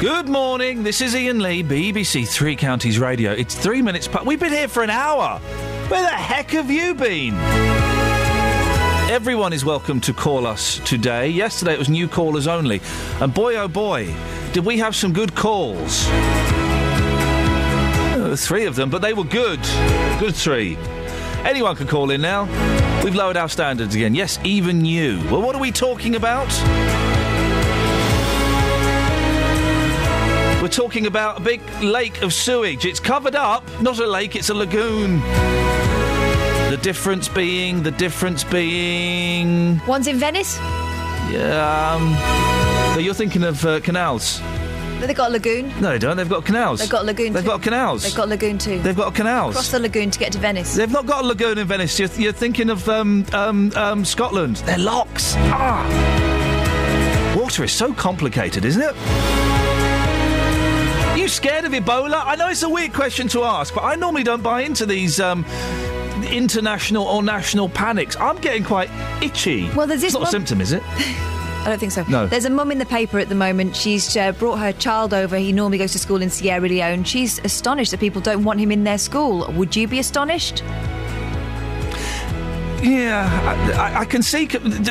Good 0.00 0.28
morning. 0.28 0.82
This 0.82 1.00
is 1.00 1.14
Iain 1.14 1.40
Lee, 1.40 1.62
BBC 1.62 2.28
Three 2.28 2.56
Counties 2.56 2.98
Radio. 2.98 3.32
It's 3.32 3.54
three 3.54 3.80
minutes 3.80 4.06
past. 4.06 4.26
We've 4.26 4.40
been 4.40 4.52
here 4.52 4.68
for 4.68 4.82
an 4.82 4.90
hour. 4.90 5.38
Where 5.88 6.02
the 6.02 6.08
heck 6.08 6.50
have 6.50 6.70
you 6.70 6.94
been? 6.94 7.34
Everyone 9.10 9.52
is 9.52 9.64
welcome 9.64 10.00
to 10.02 10.12
call 10.12 10.46
us 10.46 10.78
today. 10.80 11.28
Yesterday 11.28 11.72
it 11.74 11.78
was 11.78 11.88
new 11.88 12.08
callers 12.08 12.46
only. 12.46 12.80
And 13.20 13.32
boy, 13.32 13.56
oh 13.56 13.68
boy, 13.68 14.14
did 14.52 14.64
we 14.64 14.78
have 14.78 14.94
some 14.94 15.12
good 15.12 15.34
calls. 15.34 16.06
Three 18.36 18.64
of 18.66 18.74
them, 18.74 18.90
but 18.90 19.02
they 19.02 19.14
were 19.14 19.24
good. 19.24 19.60
Good 20.18 20.34
three. 20.34 20.76
Anyone 21.44 21.76
can 21.76 21.86
call 21.86 22.10
in 22.10 22.20
now. 22.20 22.44
We've 23.04 23.14
lowered 23.14 23.36
our 23.36 23.48
standards 23.48 23.94
again. 23.94 24.14
Yes, 24.14 24.38
even 24.44 24.84
you. 24.84 25.18
Well, 25.30 25.42
what 25.42 25.54
are 25.54 25.60
we 25.60 25.70
talking 25.70 26.16
about? 26.16 26.48
We're 30.62 30.68
talking 30.68 31.06
about 31.06 31.40
a 31.40 31.42
big 31.42 31.60
lake 31.82 32.22
of 32.22 32.32
sewage. 32.32 32.86
It's 32.86 32.98
covered 32.98 33.34
up. 33.34 33.62
Not 33.82 33.98
a 33.98 34.06
lake, 34.06 34.34
it's 34.34 34.48
a 34.48 34.54
lagoon. 34.54 35.20
The 36.70 36.78
difference 36.80 37.28
being, 37.28 37.82
the 37.82 37.90
difference 37.90 38.44
being. 38.44 39.80
One's 39.86 40.06
in 40.06 40.16
Venice. 40.16 40.56
Yeah, 41.30 41.94
um. 41.94 42.12
no, 42.94 43.00
You're 43.00 43.12
thinking 43.12 43.44
of 43.44 43.64
uh, 43.66 43.80
canals. 43.80 44.40
They've 45.00 45.16
got 45.16 45.30
a 45.30 45.32
lagoon. 45.32 45.68
No, 45.80 45.90
they 45.90 45.98
don't. 45.98 46.16
They've 46.16 46.28
got 46.28 46.44
canals. 46.44 46.80
They've 46.80 46.88
got 46.88 47.04
lagoon. 47.04 47.32
They've 47.32 47.42
too. 47.42 47.48
got 47.48 47.62
canals. 47.62 48.02
They've 48.02 48.14
got 48.14 48.28
lagoon 48.28 48.58
too. 48.58 48.80
They've 48.80 48.96
got 48.96 49.14
canals. 49.14 49.54
Cross 49.54 49.70
the 49.70 49.80
lagoon 49.80 50.10
to 50.10 50.18
get 50.18 50.32
to 50.32 50.38
Venice. 50.38 50.74
They've 50.74 50.90
not 50.90 51.06
got 51.06 51.24
a 51.24 51.26
lagoon 51.26 51.58
in 51.58 51.66
Venice. 51.66 51.98
You're, 51.98 52.08
you're 52.16 52.32
thinking 52.32 52.70
of 52.70 52.88
um, 52.88 53.26
um, 53.32 53.72
um, 53.76 54.04
Scotland. 54.04 54.56
They're 54.58 54.78
locks. 54.78 55.34
Ah. 55.36 57.34
Water 57.36 57.64
is 57.64 57.72
so 57.72 57.92
complicated, 57.92 58.64
isn't 58.64 58.82
it? 58.82 58.94
You 61.18 61.28
scared 61.28 61.64
of 61.64 61.72
Ebola? 61.72 62.22
I 62.24 62.36
know 62.36 62.48
it's 62.48 62.62
a 62.62 62.68
weird 62.68 62.92
question 62.92 63.28
to 63.28 63.44
ask, 63.44 63.74
but 63.74 63.84
I 63.84 63.94
normally 63.96 64.22
don't 64.24 64.42
buy 64.42 64.62
into 64.62 64.86
these 64.86 65.20
um, 65.20 65.44
international 66.30 67.04
or 67.04 67.22
national 67.22 67.68
panics. 67.68 68.16
I'm 68.16 68.36
getting 68.38 68.64
quite 68.64 68.90
itchy. 69.22 69.70
Well, 69.70 69.86
there's 69.86 70.00
this 70.00 70.14
It's 70.14 70.20
not 70.20 70.28
a 70.28 70.30
symptom, 70.30 70.60
is 70.60 70.72
it? 70.72 70.82
I 71.64 71.70
don't 71.70 71.78
think 71.78 71.92
so. 71.92 72.04
No. 72.08 72.26
There's 72.26 72.44
a 72.44 72.50
mum 72.50 72.70
in 72.70 72.78
the 72.78 72.84
paper 72.84 73.18
at 73.18 73.30
the 73.30 73.34
moment. 73.34 73.74
She's 73.74 74.14
uh, 74.16 74.32
brought 74.32 74.58
her 74.58 74.72
child 74.72 75.14
over. 75.14 75.36
He 75.38 75.50
normally 75.50 75.78
goes 75.78 75.92
to 75.92 75.98
school 75.98 76.20
in 76.20 76.28
Sierra 76.28 76.68
Leone. 76.68 77.04
She's 77.04 77.38
astonished 77.38 77.90
that 77.92 78.00
people 78.00 78.20
don't 78.20 78.44
want 78.44 78.60
him 78.60 78.70
in 78.70 78.84
their 78.84 78.98
school. 78.98 79.50
Would 79.52 79.74
you 79.74 79.88
be 79.88 79.98
astonished? 79.98 80.62
Yeah, 82.84 83.74
I, 83.78 84.00
I, 84.00 84.04
can 84.04 84.22
see 84.22 84.46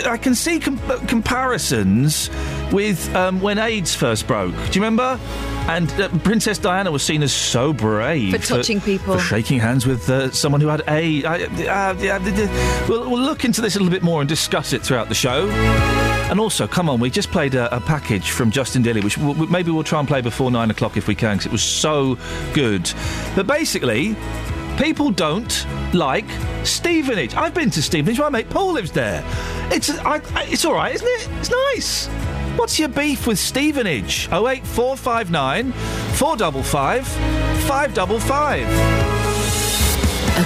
I 0.05 0.17
can 0.17 0.33
see 0.33 0.59
com- 0.59 0.79
comparisons 1.05 2.29
with 2.71 3.13
um, 3.15 3.39
when 3.39 3.59
AIDS 3.59 3.93
first 3.93 4.25
broke. 4.25 4.55
Do 4.55 4.79
you 4.79 4.83
remember? 4.83 5.19
And 5.67 5.89
uh, 6.01 6.09
Princess 6.23 6.57
Diana 6.57 6.91
was 6.91 7.03
seen 7.03 7.21
as 7.21 7.31
so 7.31 7.71
brave 7.71 8.31
For 8.35 8.39
touching 8.57 8.81
people. 8.81 9.13
for 9.13 9.19
shaking 9.19 9.59
hands 9.59 9.85
with 9.85 10.09
uh, 10.09 10.31
someone 10.31 10.59
who 10.59 10.67
had 10.67 10.81
AIDS. 10.87 11.25
I, 11.25 11.43
uh, 11.43 11.93
yeah, 11.99 12.17
d- 12.19 12.31
d- 12.31 12.47
we'll, 12.89 13.09
we'll 13.11 13.21
look 13.21 13.45
into 13.45 13.61
this 13.61 13.75
a 13.75 13.79
little 13.79 13.93
bit 13.93 14.01
more 14.03 14.21
and 14.21 14.27
discuss 14.27 14.73
it 14.73 14.81
throughout 14.81 15.07
the 15.07 15.15
show. 15.15 15.47
And 16.31 16.39
also, 16.39 16.67
come 16.67 16.89
on, 16.89 16.99
we 16.99 17.11
just 17.11 17.29
played 17.31 17.53
a, 17.53 17.73
a 17.75 17.79
package 17.79 18.31
from 18.31 18.49
Justin 18.49 18.81
Dilly, 18.81 19.01
which 19.01 19.19
maybe 19.19 19.69
we'll 19.69 19.83
try 19.83 19.99
and 19.99 20.07
play 20.07 20.21
before 20.21 20.49
nine 20.49 20.71
o'clock 20.71 20.97
if 20.97 21.07
we 21.07 21.13
can, 21.13 21.37
because 21.37 21.45
it 21.45 21.51
was 21.51 21.61
so 21.63 22.17
good. 22.53 22.91
But 23.35 23.45
basically, 23.45 24.15
people 24.78 25.11
don't 25.11 25.65
like 25.93 26.26
Stevenage. 26.63 27.36
I've 27.36 27.53
been 27.53 27.69
to 27.71 27.82
Stevenage. 27.82 28.19
My 28.19 28.30
mate 28.30 28.49
Paul 28.49 28.74
lives 28.74 28.91
there. 28.91 29.24
It's 29.71 29.89
I, 29.89 30.21
I, 30.34 30.43
it's 30.45 30.65
all 30.65 30.74
right, 30.74 30.93
isn't 30.93 31.07
it? 31.07 31.30
It's 31.39 31.51
nice. 31.51 32.07
What's 32.57 32.78
your 32.80 32.89
beef 32.89 33.28
with 33.28 33.39
Stevenage? 33.39 34.30
Oh 34.32 34.47
eight 34.47 34.65
four 34.65 34.95
five 34.95 35.32
nine 35.32 35.71
four 36.13 36.36
double 36.36 36.63
five 36.63 37.07
five 37.65 37.93
double 37.93 38.19
five. 38.19 38.67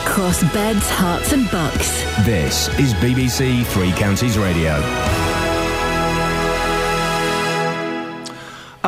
Across 0.01 0.43
beds, 0.53 0.86
Herts, 0.89 1.32
and 1.32 1.49
bucks. 1.49 2.03
This 2.25 2.67
is 2.78 2.93
BBC 2.95 3.65
Three 3.67 3.91
Counties 3.93 4.38
Radio. 4.38 5.26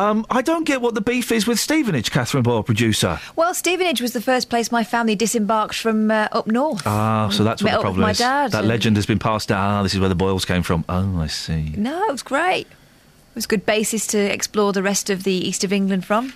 Um, 0.00 0.24
I 0.30 0.40
don't 0.40 0.64
get 0.64 0.80
what 0.80 0.94
the 0.94 1.02
beef 1.02 1.30
is 1.30 1.46
with 1.46 1.60
Stevenage, 1.60 2.10
Catherine 2.10 2.42
Boyle, 2.42 2.62
producer. 2.62 3.20
Well, 3.36 3.52
Stevenage 3.52 4.00
was 4.00 4.14
the 4.14 4.20
first 4.22 4.48
place 4.48 4.72
my 4.72 4.82
family 4.82 5.14
disembarked 5.14 5.74
from 5.74 6.10
uh, 6.10 6.28
up 6.32 6.46
north. 6.46 6.82
Ah, 6.86 7.28
so 7.30 7.44
that's 7.44 7.62
what 7.62 7.70
Met 7.72 7.76
the 7.76 7.82
problem 7.82 8.08
is. 8.08 8.18
that 8.18 8.54
and- 8.54 8.66
legend 8.66 8.96
has 8.96 9.04
been 9.04 9.18
passed 9.18 9.48
down. 9.48 9.60
Ah, 9.60 9.82
this 9.82 9.92
is 9.92 10.00
where 10.00 10.08
the 10.08 10.14
Boyles 10.14 10.46
came 10.46 10.62
from. 10.62 10.86
Oh, 10.88 11.20
I 11.20 11.26
see. 11.26 11.74
No, 11.76 12.04
it 12.04 12.12
was 12.12 12.22
great. 12.22 12.66
It 12.66 13.34
was 13.34 13.44
a 13.44 13.48
good 13.48 13.66
basis 13.66 14.06
to 14.08 14.18
explore 14.18 14.72
the 14.72 14.82
rest 14.82 15.10
of 15.10 15.22
the 15.24 15.34
east 15.34 15.64
of 15.64 15.72
England 15.72 16.06
from. 16.06 16.32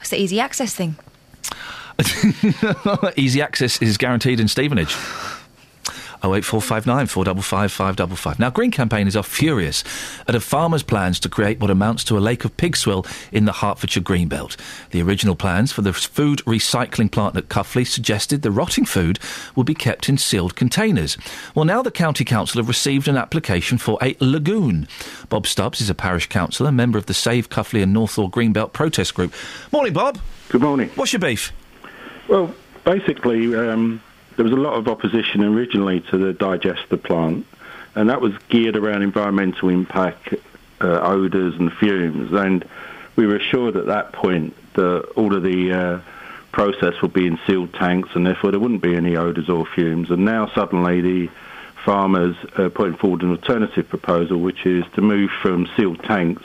It's 0.00 0.10
the 0.10 0.20
easy 0.20 0.38
access 0.38 0.72
thing. 0.74 0.96
Easy 3.16 3.42
access 3.42 3.80
is 3.82 3.96
guaranteed 3.98 4.40
in 4.40 4.48
Stevenage. 4.48 4.96
08459 6.24 7.06
455 7.06 7.72
555. 7.72 8.38
Now, 8.38 8.50
Green 8.50 8.70
campaigners 8.70 9.16
are 9.16 9.22
furious 9.22 9.82
at 10.28 10.34
a 10.34 10.40
farmer's 10.40 10.82
plans 10.82 11.18
to 11.20 11.28
create 11.28 11.60
what 11.60 11.70
amounts 11.70 12.04
to 12.04 12.16
a 12.16 12.20
lake 12.20 12.44
of 12.44 12.56
pig 12.56 12.76
swill 12.76 13.04
in 13.32 13.44
the 13.44 13.52
Hertfordshire 13.52 14.02
Greenbelt. 14.02 14.56
The 14.90 15.02
original 15.02 15.34
plans 15.34 15.72
for 15.72 15.82
the 15.82 15.92
food 15.92 16.38
recycling 16.40 17.10
plant 17.10 17.36
at 17.36 17.48
Cuffley 17.48 17.86
suggested 17.86 18.42
the 18.42 18.50
rotting 18.50 18.84
food 18.84 19.18
would 19.56 19.66
be 19.66 19.74
kept 19.74 20.08
in 20.08 20.18
sealed 20.18 20.54
containers. 20.56 21.16
Well, 21.54 21.64
now 21.64 21.82
the 21.82 21.90
County 21.90 22.24
Council 22.24 22.60
have 22.60 22.68
received 22.68 23.08
an 23.08 23.16
application 23.16 23.78
for 23.78 23.98
a 24.02 24.16
lagoon. 24.20 24.86
Bob 25.28 25.46
Stubbs 25.46 25.80
is 25.80 25.90
a 25.90 25.94
parish 25.94 26.28
councillor, 26.28 26.72
member 26.72 26.98
of 26.98 27.06
the 27.06 27.14
Save 27.14 27.48
Cuffley 27.48 27.82
and 27.82 27.94
Northaw 27.94 28.30
Greenbelt 28.30 28.72
protest 28.72 29.14
group. 29.14 29.34
Morning, 29.72 29.92
Bob. 29.92 30.18
Good 30.48 30.62
morning. 30.62 30.90
What's 30.94 31.12
your 31.12 31.20
beef? 31.20 31.52
Well, 32.28 32.54
basically, 32.84 33.54
um, 33.54 34.02
there 34.42 34.50
was 34.50 34.58
a 34.58 34.60
lot 34.60 34.74
of 34.74 34.88
opposition 34.88 35.44
originally 35.44 36.00
to 36.00 36.18
the 36.18 36.32
digester 36.32 36.96
plant, 36.96 37.46
and 37.94 38.10
that 38.10 38.20
was 38.20 38.32
geared 38.48 38.74
around 38.74 39.02
environmental 39.02 39.68
impact, 39.68 40.34
uh, 40.80 40.98
odours 41.00 41.54
and 41.60 41.72
fumes. 41.74 42.32
And 42.32 42.64
we 43.14 43.24
were 43.24 43.36
assured 43.36 43.76
at 43.76 43.86
that 43.86 44.10
point 44.10 44.56
that 44.74 45.12
all 45.14 45.32
of 45.36 45.44
the 45.44 45.72
uh, 45.72 46.00
process 46.50 47.00
would 47.02 47.12
be 47.12 47.28
in 47.28 47.38
sealed 47.46 47.72
tanks, 47.74 48.08
and 48.16 48.26
therefore 48.26 48.50
there 48.50 48.58
wouldn't 48.58 48.82
be 48.82 48.96
any 48.96 49.14
odours 49.14 49.48
or 49.48 49.64
fumes. 49.64 50.10
And 50.10 50.24
now 50.24 50.48
suddenly 50.48 51.00
the 51.00 51.30
farmers 51.84 52.34
are 52.58 52.68
putting 52.68 52.96
forward 52.96 53.22
an 53.22 53.30
alternative 53.30 53.88
proposal, 53.88 54.38
which 54.38 54.66
is 54.66 54.84
to 54.94 55.02
move 55.02 55.30
from 55.40 55.68
sealed 55.76 56.02
tanks 56.02 56.42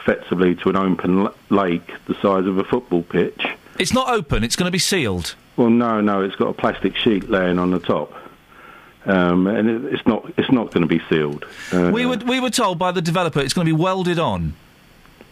effectively 0.00 0.54
to 0.56 0.68
an 0.68 0.76
open 0.76 1.28
lake 1.48 1.94
the 2.04 2.14
size 2.16 2.44
of 2.44 2.58
a 2.58 2.64
football 2.64 3.02
pitch. 3.02 3.46
It's 3.78 3.94
not 3.94 4.10
open, 4.10 4.44
it's 4.44 4.56
going 4.56 4.66
to 4.66 4.70
be 4.70 4.78
sealed. 4.78 5.34
Well, 5.56 5.70
no, 5.70 6.00
no, 6.00 6.22
it's 6.22 6.36
got 6.36 6.48
a 6.48 6.52
plastic 6.54 6.96
sheet 6.96 7.28
laying 7.30 7.58
on 7.58 7.70
the 7.70 7.78
top. 7.78 8.12
Um, 9.04 9.46
and 9.48 9.68
it, 9.68 9.92
it's 9.94 10.06
not 10.06 10.32
it's 10.36 10.50
not 10.52 10.70
going 10.72 10.82
to 10.82 10.88
be 10.88 11.02
sealed. 11.08 11.44
Uh, 11.72 11.90
we, 11.92 12.06
were, 12.06 12.16
we 12.18 12.38
were 12.38 12.50
told 12.50 12.78
by 12.78 12.92
the 12.92 13.02
developer 13.02 13.40
it's 13.40 13.52
going 13.52 13.66
to 13.66 13.74
be 13.74 13.80
welded 13.80 14.18
on. 14.18 14.54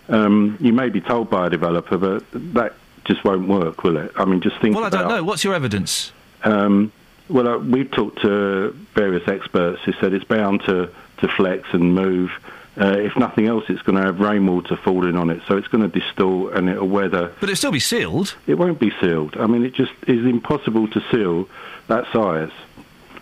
um, 0.09 0.57
you 0.61 0.73
may 0.73 0.89
be 0.89 1.01
told 1.01 1.31
by 1.31 1.47
a 1.47 1.51
developer, 1.51 1.97
but 1.97 2.25
that 2.33 2.75
just 3.05 3.23
won't 3.25 3.47
work, 3.49 3.85
will 3.85 3.97
it? 3.97 4.13
I 4.17 4.25
mean, 4.25 4.41
just 4.41 4.61
think 4.61 4.75
Well, 4.75 4.85
I 4.85 4.89
don't 4.89 5.09
know. 5.09 5.23
What's 5.23 5.45
your 5.45 5.55
evidence? 5.55 6.13
Um, 6.43 6.91
well, 7.29 7.47
uh, 7.47 7.59
we've 7.59 7.91
talked 7.91 8.21
to 8.23 8.77
various 8.95 9.27
experts 9.29 9.81
who 9.85 9.93
said 10.01 10.13
it's 10.15 10.25
bound 10.25 10.63
to, 10.65 10.91
to 11.19 11.29
flex 11.29 11.69
and 11.73 11.95
move. 11.95 12.31
Uh, 12.79 12.97
if 12.99 13.17
nothing 13.17 13.47
else, 13.47 13.65
it's 13.69 13.83
going 13.83 13.97
to 13.97 14.03
have 14.05 14.21
rainwater 14.21 14.77
falling 14.77 15.17
on 15.17 15.29
it, 15.29 15.43
so 15.49 15.57
it's 15.57 15.67
going 15.69 15.83
to 15.83 16.01
distort 16.01 16.55
and 16.55 16.69
it'll 16.69 16.89
weather. 16.89 17.33
But 17.41 17.49
it'll 17.49 17.57
still 17.57 17.73
be 17.73 17.81
sealed. 17.81 18.37
It 18.47 18.55
won't 18.55 18.79
be 18.79 18.93
sealed. 19.01 19.37
I 19.37 19.47
mean, 19.47 19.65
it 19.65 19.75
just 19.75 19.93
is 20.07 20.25
impossible 20.25 20.89
to 20.89 21.03
seal 21.11 21.49
that 21.89 22.05
size. 22.13 22.51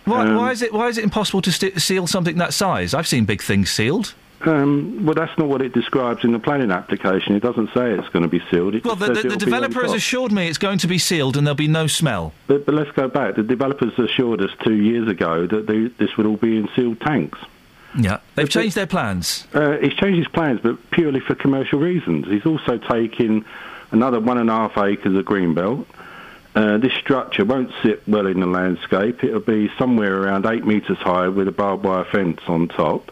Why, 0.05 0.27
Um, 0.27 0.35
why 0.35 0.51
is 0.51 0.61
it? 0.61 0.71
Why 0.71 0.87
is 0.87 0.97
it 0.97 1.03
impossible 1.03 1.41
to 1.41 1.51
sti 1.51 1.71
seal 1.77 2.07
something 2.07 2.37
that 2.37 2.53
size? 2.53 2.93
I've 2.93 3.07
seen 3.07 3.25
big 3.25 3.41
things 3.41 3.69
sealed. 3.69 4.13
Um, 4.41 5.05
well, 5.05 5.15
that's 5.15 5.37
not 5.37 5.49
what 5.49 5.61
it 5.61 5.73
describes 5.73 6.23
in 6.23 6.31
the 6.31 6.39
planning 6.39 6.71
application. 6.71 7.35
It 7.35 7.41
doesn't 7.41 7.71
say 7.73 7.91
it's 7.91 8.07
going 8.09 8.23
to 8.23 8.29
be 8.29 8.41
sealed. 8.49 8.75
It 8.75 8.85
Well, 8.85 8.95
the, 8.95 9.07
the, 9.07 9.13
the 9.13 9.19
it'll 9.19 9.29
be 9.29 9.33
on 9.33 9.39
developer 9.39 9.81
has 9.81 9.93
assured 9.93 10.31
me 10.31 10.47
it's 10.47 10.57
going 10.57 10.77
to 10.77 10.87
be 10.87 10.97
sealed 10.97 11.35
and 11.35 11.45
there'll 11.45 11.55
be 11.55 11.67
no 11.67 11.87
smell. 11.87 12.31
But, 12.47 12.65
but 12.65 12.73
let's 12.73 12.91
go 12.91 13.09
back. 13.09 13.35
The 13.35 13.43
developers 13.43 13.99
assured 13.99 14.41
us 14.41 14.51
two 14.63 14.75
years 14.75 15.09
ago 15.09 15.45
that 15.45 15.67
they, 15.67 15.87
this 16.03 16.15
would 16.15 16.25
all 16.25 16.37
be 16.37 16.55
in 16.57 16.69
sealed 16.73 17.01
tanks. 17.01 17.37
Yeah, 17.97 18.19
they've 18.35 18.49
changed 18.49 18.75
their 18.75 18.87
plans. 18.87 19.47
Uh, 19.53 19.77
he's 19.77 19.93
changed 19.93 20.19
his 20.19 20.27
plans, 20.27 20.59
but 20.61 20.91
purely 20.91 21.19
for 21.19 21.35
commercial 21.35 21.79
reasons. 21.79 22.27
He's 22.27 22.45
also 22.45 22.77
taken 22.77 23.45
another 23.91 24.19
one 24.19 24.37
and 24.37 24.49
a 24.49 24.53
half 24.53 24.77
acres 24.77 25.15
of 25.15 25.25
greenbelt. 25.25 25.85
Uh, 26.55 26.77
this 26.77 26.93
structure 26.93 27.45
won't 27.45 27.71
sit 27.83 28.07
well 28.07 28.27
in 28.27 28.39
the 28.39 28.47
landscape. 28.47 29.23
It'll 29.23 29.39
be 29.39 29.71
somewhere 29.77 30.21
around 30.21 30.45
eight 30.45 30.65
metres 30.65 30.97
high 30.97 31.27
with 31.27 31.47
a 31.47 31.51
barbed 31.51 31.83
wire 31.83 32.05
fence 32.05 32.41
on 32.47 32.67
top. 32.67 33.11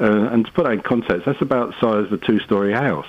Uh, 0.00 0.28
and 0.28 0.44
to 0.46 0.52
put 0.52 0.64
that 0.64 0.72
in 0.72 0.80
context, 0.80 1.24
that's 1.24 1.40
about 1.40 1.70
the 1.70 1.80
size 1.80 2.06
of 2.06 2.12
a 2.12 2.18
two-storey 2.18 2.72
house. 2.72 3.06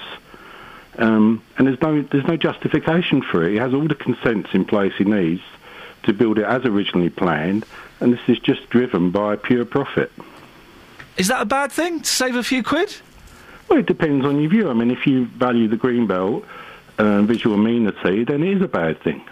Um, 0.98 1.42
and 1.58 1.68
there's 1.68 1.82
no 1.82 2.02
there's 2.04 2.26
no 2.26 2.38
justification 2.38 3.22
for 3.22 3.44
it. 3.44 3.52
He 3.52 3.58
has 3.58 3.74
all 3.74 3.88
the 3.88 3.96
consents 3.96 4.54
in 4.54 4.64
place 4.66 4.94
he 4.98 5.04
needs 5.04 5.42
to 6.04 6.14
build 6.14 6.38
it 6.38 6.46
as 6.46 6.64
originally 6.64 7.10
planned, 7.10 7.66
and 8.00 8.14
this 8.14 8.22
is 8.28 8.40
just 8.40 8.70
driven 8.70 9.12
by 9.12 9.36
pure 9.36 9.66
profit. 9.66 10.12
Is 11.18 11.28
that 11.30 11.42
a 11.42 11.46
bad 11.46 11.72
thing 11.72 12.02
to 12.02 12.10
save 12.10 12.36
a 12.36 12.44
few 12.44 12.62
quid? 12.64 12.96
Well, 13.70 13.80
it 13.80 13.86
depends 13.86 14.26
on 14.26 14.40
your 14.40 14.50
view. 14.50 14.70
I 14.70 14.74
mean, 14.74 14.92
if 14.92 15.08
you 15.08 15.26
value 15.26 15.68
the 15.68 15.78
green 15.78 16.08
belt 16.08 16.46
and 16.98 17.28
visual 17.28 17.56
amenity, 17.56 18.24
then 18.24 18.44
it 18.44 18.58
is 18.58 18.62
a 18.62 18.68
bad 18.68 19.02
thing. 19.02 19.24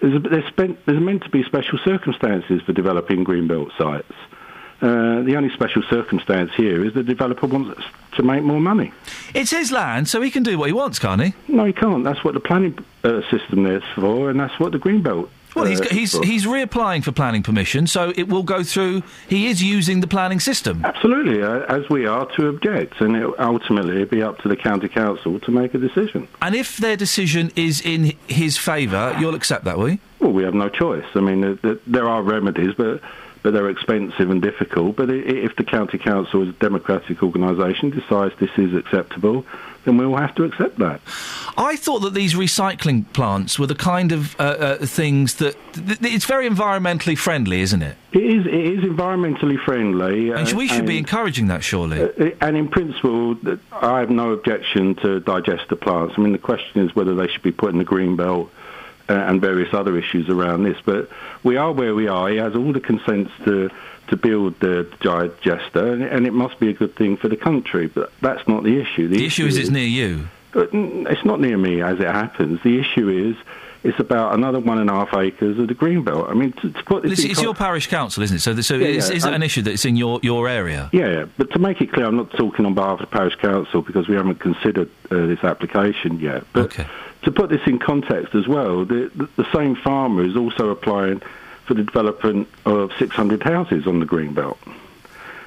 There's, 0.00 0.14
a, 0.14 0.18
there's, 0.20 0.46
spent, 0.46 0.84
there's 0.86 1.00
meant 1.00 1.22
to 1.24 1.30
be 1.30 1.42
special 1.44 1.78
circumstances 1.84 2.62
for 2.62 2.72
developing 2.72 3.24
green 3.24 3.48
belt 3.48 3.70
sites. 3.76 4.12
Uh, 4.80 5.20
the 5.22 5.34
only 5.36 5.50
special 5.50 5.82
circumstance 5.90 6.50
here 6.56 6.84
is 6.84 6.94
the 6.94 7.02
developer 7.02 7.46
wants 7.46 7.82
to 8.12 8.22
make 8.22 8.42
more 8.42 8.60
money. 8.60 8.92
It's 9.34 9.50
his 9.50 9.70
land, 9.70 10.08
so 10.08 10.22
he 10.22 10.30
can 10.30 10.42
do 10.42 10.58
what 10.58 10.68
he 10.68 10.72
wants, 10.72 10.98
can't 10.98 11.20
he? 11.22 11.34
No, 11.48 11.66
he 11.66 11.74
can't. 11.74 12.02
That's 12.02 12.24
what 12.24 12.32
the 12.32 12.40
planning 12.40 12.78
uh, 13.04 13.20
system 13.30 13.66
is 13.66 13.82
for, 13.94 14.30
and 14.30 14.40
that's 14.40 14.58
what 14.58 14.72
the 14.72 14.78
green 14.78 15.02
belt. 15.02 15.30
Well, 15.60 15.70
he's 15.70 15.80
uh, 15.80 15.84
he's 15.90 16.18
he's 16.18 16.46
reapplying 16.46 17.04
for 17.04 17.12
planning 17.12 17.42
permission, 17.42 17.86
so 17.86 18.12
it 18.16 18.28
will 18.28 18.42
go 18.42 18.62
through. 18.62 19.02
He 19.28 19.46
is 19.46 19.62
using 19.62 20.00
the 20.00 20.06
planning 20.06 20.40
system. 20.40 20.84
Absolutely, 20.84 21.42
uh, 21.42 21.60
as 21.68 21.88
we 21.88 22.06
are 22.06 22.26
to 22.36 22.48
object, 22.48 23.00
and 23.00 23.16
it, 23.16 23.38
ultimately 23.38 24.02
it'll 24.02 24.06
be 24.06 24.22
up 24.22 24.38
to 24.38 24.48
the 24.48 24.56
county 24.56 24.88
council 24.88 25.38
to 25.40 25.50
make 25.50 25.74
a 25.74 25.78
decision. 25.78 26.28
And 26.42 26.54
if 26.54 26.78
their 26.78 26.96
decision 26.96 27.52
is 27.56 27.80
in 27.80 28.16
his 28.28 28.56
favour, 28.56 29.16
you'll 29.18 29.34
accept 29.34 29.64
that, 29.64 29.78
will 29.78 29.90
you? 29.90 29.98
Well, 30.18 30.32
we 30.32 30.42
have 30.44 30.54
no 30.54 30.68
choice. 30.68 31.04
I 31.14 31.20
mean, 31.20 31.58
th- 31.58 31.80
there 31.86 32.08
are 32.08 32.22
remedies, 32.22 32.74
but 32.76 33.00
but 33.42 33.52
they're 33.54 33.70
expensive 33.70 34.30
and 34.30 34.42
difficult. 34.42 34.96
But 34.96 35.10
if 35.10 35.56
the 35.56 35.64
county 35.64 35.98
council, 35.98 36.42
as 36.42 36.48
a 36.48 36.52
democratic 36.52 37.22
organisation, 37.22 37.90
decides 37.90 38.34
this 38.38 38.50
is 38.56 38.74
acceptable, 38.74 39.46
then 39.84 39.96
we 39.96 40.06
will 40.06 40.16
have 40.16 40.34
to 40.34 40.44
accept 40.44 40.78
that. 40.78 41.00
I 41.56 41.76
thought 41.76 42.00
that 42.00 42.14
these 42.14 42.34
recycling 42.34 43.10
plants 43.12 43.58
were 43.58 43.66
the 43.66 43.74
kind 43.74 44.12
of 44.12 44.38
uh, 44.38 44.42
uh, 44.42 44.86
things 44.86 45.34
that 45.36 45.56
th- 45.72 45.98
th- 46.00 46.14
it's 46.14 46.24
very 46.24 46.48
environmentally 46.48 47.16
friendly, 47.16 47.60
isn't 47.62 47.82
it? 47.82 47.96
It 48.12 48.22
is 48.22 48.46
it 48.46 48.54
is 48.54 48.84
environmentally 48.84 49.58
friendly, 49.62 50.30
And 50.30 50.52
uh, 50.52 50.56
we 50.56 50.68
should 50.68 50.86
be 50.86 50.98
encouraging 50.98 51.46
that, 51.48 51.64
surely. 51.64 52.02
Uh, 52.02 52.30
and 52.40 52.56
in 52.56 52.68
principle, 52.68 53.36
I 53.72 54.00
have 54.00 54.10
no 54.10 54.32
objection 54.32 54.94
to 54.96 55.20
digester 55.20 55.76
plants. 55.76 56.14
I 56.16 56.20
mean, 56.20 56.32
the 56.32 56.38
question 56.38 56.82
is 56.84 56.94
whether 56.94 57.14
they 57.14 57.28
should 57.28 57.42
be 57.42 57.52
put 57.52 57.72
in 57.72 57.78
the 57.78 57.84
green 57.84 58.16
belt 58.16 58.50
uh, 59.08 59.14
and 59.14 59.40
various 59.40 59.72
other 59.72 59.96
issues 59.98 60.28
around 60.28 60.64
this. 60.64 60.76
But 60.84 61.08
we 61.42 61.56
are 61.56 61.72
where 61.72 61.94
we 61.94 62.06
are. 62.06 62.28
He 62.28 62.36
has 62.36 62.54
all 62.54 62.72
the 62.72 62.80
consents 62.80 63.32
to 63.44 63.70
to 64.10 64.16
build 64.16 64.58
the 64.60 64.88
digester, 65.00 65.92
and, 65.92 66.02
and 66.02 66.26
it 66.26 66.32
must 66.32 66.60
be 66.60 66.68
a 66.68 66.72
good 66.72 66.94
thing 66.96 67.16
for 67.16 67.28
the 67.28 67.36
country. 67.36 67.86
But 67.86 68.12
that's 68.20 68.46
not 68.46 68.62
the 68.62 68.80
issue. 68.80 69.08
the 69.08 69.24
issue 69.24 69.46
is 69.46 69.56
it's 69.56 69.70
near 69.70 69.86
you. 69.86 70.28
It's 70.54 71.24
not 71.24 71.40
near 71.40 71.56
me 71.56 71.80
as 71.80 72.00
it 72.00 72.08
happens. 72.08 72.60
The 72.62 72.78
issue 72.78 73.08
is 73.08 73.36
it's 73.82 73.98
about 73.98 74.34
another 74.34 74.58
one 74.58 74.78
and 74.78 74.90
a 74.90 74.92
half 74.92 75.14
acres 75.14 75.58
of 75.58 75.68
the 75.68 75.74
green 75.74 76.02
belt. 76.02 76.28
I 76.28 76.34
mean, 76.34 76.52
to, 76.54 76.70
to 76.70 76.84
put 76.84 77.02
this 77.04 77.24
It's, 77.24 77.40
your 77.40 77.54
parish 77.54 77.86
council, 77.86 78.22
isn't 78.22 78.36
it? 78.36 78.40
So, 78.40 78.60
so 78.60 78.74
Yeah, 78.74 78.88
is, 78.88 79.10
is 79.10 79.24
um, 79.24 79.32
an 79.32 79.42
issue 79.42 79.62
that's 79.62 79.84
in 79.84 79.96
your, 79.96 80.20
your 80.22 80.48
area? 80.48 80.90
Yeah, 80.92 81.26
but 81.38 81.52
to 81.52 81.58
make 81.58 81.80
it 81.80 81.92
clear, 81.92 82.06
I'm 82.06 82.16
not 82.16 82.30
talking 82.32 82.66
on 82.66 82.74
behalf 82.74 83.00
of 83.00 83.08
the 83.08 83.16
parish 83.16 83.36
council 83.36 83.80
because 83.80 84.08
we 84.08 84.16
haven't 84.16 84.40
considered 84.40 84.90
uh, 85.10 85.26
this 85.26 85.42
application 85.44 86.18
yet. 86.18 86.44
But 86.52 86.72
to 87.22 87.32
put 87.32 87.48
this 87.48 87.62
in 87.66 87.78
context 87.78 88.34
as 88.34 88.48
well, 88.48 88.84
the, 88.84 89.10
the, 89.14 89.28
the 89.36 89.46
same 89.54 89.76
farmer 89.76 90.24
is 90.24 90.36
also 90.36 90.70
applying 90.70 91.22
for 91.70 91.74
the 91.74 91.84
development 91.84 92.48
of 92.66 92.90
600 92.98 93.44
houses 93.44 93.86
on 93.86 94.00
the 94.00 94.04
green 94.04 94.34
belt. 94.34 94.58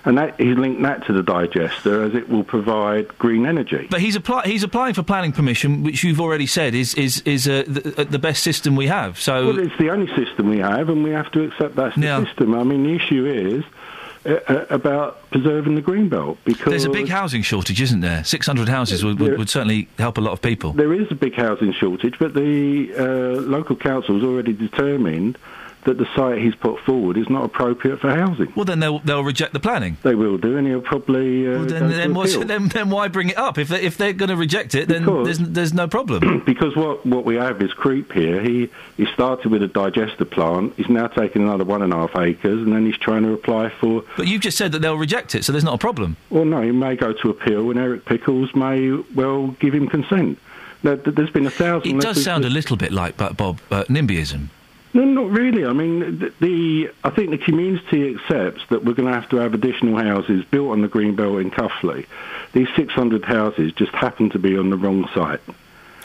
And 0.06 0.18
that, 0.18 0.40
he's 0.40 0.56
linked 0.56 0.82
that 0.84 1.06
to 1.08 1.14
the 1.14 1.22
digester 1.22 2.02
as 2.02 2.16
it 2.16 2.30
will 2.30 2.46
provide 2.46 3.10
green 3.18 3.46
energy. 3.46 3.88
But 3.92 4.00
he's, 4.00 4.16
apply- 4.16 4.46
he's 4.46 4.64
applying 4.64 4.94
for 4.94 5.04
planning 5.04 5.34
permission, 5.34 5.84
which 5.84 6.02
you've 6.02 6.22
already 6.22 6.48
said 6.48 6.76
is, 6.76 6.94
is, 6.94 7.20
is 7.26 7.46
uh, 7.46 7.66
the, 7.68 8.02
uh, 8.02 8.04
the 8.06 8.20
best 8.20 8.42
system 8.42 8.78
we 8.78 8.88
have. 8.88 9.20
So 9.20 9.48
Well, 9.48 9.60
it's 9.60 9.78
the 9.78 9.90
only 9.90 10.08
system 10.16 10.50
we 10.50 10.60
have, 10.60 10.88
and 10.88 11.04
we 11.04 11.10
have 11.10 11.30
to 11.34 11.44
accept 11.44 11.76
that's 11.76 11.96
the 11.98 12.26
system. 12.26 12.56
I 12.56 12.64
mean, 12.64 12.84
the 12.84 12.96
issue 12.96 13.26
is 13.26 13.66
uh, 14.26 14.40
uh, 14.48 14.66
about 14.70 15.30
preserving 15.32 15.76
the 15.76 15.82
green 15.82 16.08
belt 16.08 16.38
because 16.46 16.70
there's 16.70 16.86
a 16.86 16.90
big 16.90 17.10
housing 17.10 17.42
shortage, 17.42 17.82
isn't 17.82 18.00
there? 18.00 18.24
600 18.24 18.70
houses 18.70 19.04
would, 19.04 19.20
would, 19.20 19.38
would 19.38 19.50
certainly 19.50 19.90
help 20.00 20.18
a 20.18 20.22
lot 20.22 20.32
of 20.32 20.42
people. 20.42 20.72
There 20.72 20.94
is 20.94 21.12
a 21.12 21.16
big 21.16 21.36
housing 21.36 21.74
shortage, 21.74 22.18
but 22.18 22.34
the 22.34 22.94
uh, 22.98 23.42
local 23.42 23.76
council 23.76 24.16
has 24.16 24.24
already 24.24 24.54
determined 24.54 25.38
that 25.86 25.98
the 25.98 26.08
site 26.16 26.40
he's 26.40 26.56
put 26.56 26.80
forward 26.82 27.18
is 27.18 27.30
not 27.30 27.44
appropriate 27.46 28.00
for 28.00 28.10
housing. 28.10 28.52
Well, 28.56 28.66
then 28.66 28.80
they'll, 28.80 29.00
they'll 29.00 29.24
reject 29.24 29.54
the 29.54 29.60
planning. 29.60 29.98
They 30.04 30.16
will 30.16 30.38
do, 30.38 30.58
and 30.58 30.68
he'll 30.68 30.82
probably. 30.82 31.48
Uh, 31.48 31.52
Well, 31.60 31.66
then, 31.66 31.90
then, 31.90 32.14
then, 32.48 32.68
then 32.70 32.90
why 32.90 33.08
bring 33.08 33.30
it 33.30 33.38
up? 33.38 33.58
If, 33.58 33.68
they, 33.70 33.82
if 33.82 33.98
they're 33.98 34.14
going 34.14 34.30
to 34.30 34.36
reject 34.36 34.76
it, 34.76 34.88
then 34.88 35.04
Because- 35.06 35.38
there's, 35.38 35.50
there's 35.50 35.74
no 35.74 35.88
problem. 35.88 36.40
because 36.46 36.76
what, 36.76 37.06
what 37.06 37.26
we 37.26 37.36
have 37.36 37.62
is 37.62 37.74
creep 37.74 38.12
here. 38.12 38.42
He 38.42 38.70
he 38.98 39.06
started 39.08 39.52
with 39.52 39.64
a 39.64 39.68
digester 39.68 40.26
plant. 40.26 40.74
He's 40.78 40.90
now 40.90 41.08
taking 41.08 41.42
another 41.42 41.64
one 41.66 41.82
and 41.82 41.92
a 41.94 41.96
half 41.96 42.16
acres, 42.16 42.62
and 42.62 42.74
then 42.74 42.86
he's 42.86 42.98
trying 42.98 43.24
to 43.24 43.34
apply 43.34 43.70
for. 43.70 44.04
But 44.18 44.28
you've 44.28 44.42
just 44.42 44.58
said 44.58 44.72
that 44.74 44.80
they'll 44.82 44.98
reject 44.98 45.36
it, 45.36 45.44
so 45.44 45.52
there's 45.52 45.64
not 45.64 45.76
a 45.76 45.80
problem. 45.80 46.18
Well, 46.30 46.46
no, 46.46 46.62
he 46.62 46.72
may 46.72 46.96
go 46.96 47.14
to 47.14 47.30
appeal, 47.30 47.70
and 47.72 47.80
Eric 47.80 48.06
Pickles 48.06 48.54
may 48.56 48.92
well 49.16 49.48
give 49.60 49.74
him 49.74 49.88
consent. 49.88 50.38
There's 50.84 51.30
been 51.30 51.46
a 51.46 51.50
thousand. 51.50 51.98
It 51.98 52.02
does 52.02 52.24
sound 52.24 52.44
a 52.44 52.50
little 52.50 52.76
bit 52.76 52.92
like 52.92 53.16
Bob 53.18 53.62
uh, 53.72 53.86
NIMBYism. 53.86 54.50
No, 54.96 55.04
not 55.04 55.32
really. 55.32 55.66
I 55.66 55.74
mean, 55.74 56.20
the, 56.20 56.34
the 56.40 56.92
I 57.04 57.10
think 57.10 57.32
the 57.32 57.38
community 57.40 58.14
accepts 58.16 58.62
that 58.70 58.86
we're 58.86 58.94
going 58.94 59.08
to 59.08 59.14
have 59.14 59.30
to 59.30 59.38
have 59.38 59.54
additional 59.54 59.98
houses 59.98 60.46
built 60.52 60.72
on 60.72 60.82
the 60.82 60.88
green 60.88 61.16
belt 61.16 61.40
in 61.40 61.50
Cuffley. 61.50 62.06
These 62.54 62.68
600 62.76 63.26
houses 63.26 63.74
just 63.74 63.92
happen 63.94 64.30
to 64.32 64.40
be 64.40 64.56
on 64.58 64.70
the 64.70 64.78
wrong 64.78 65.10
site 65.16 65.42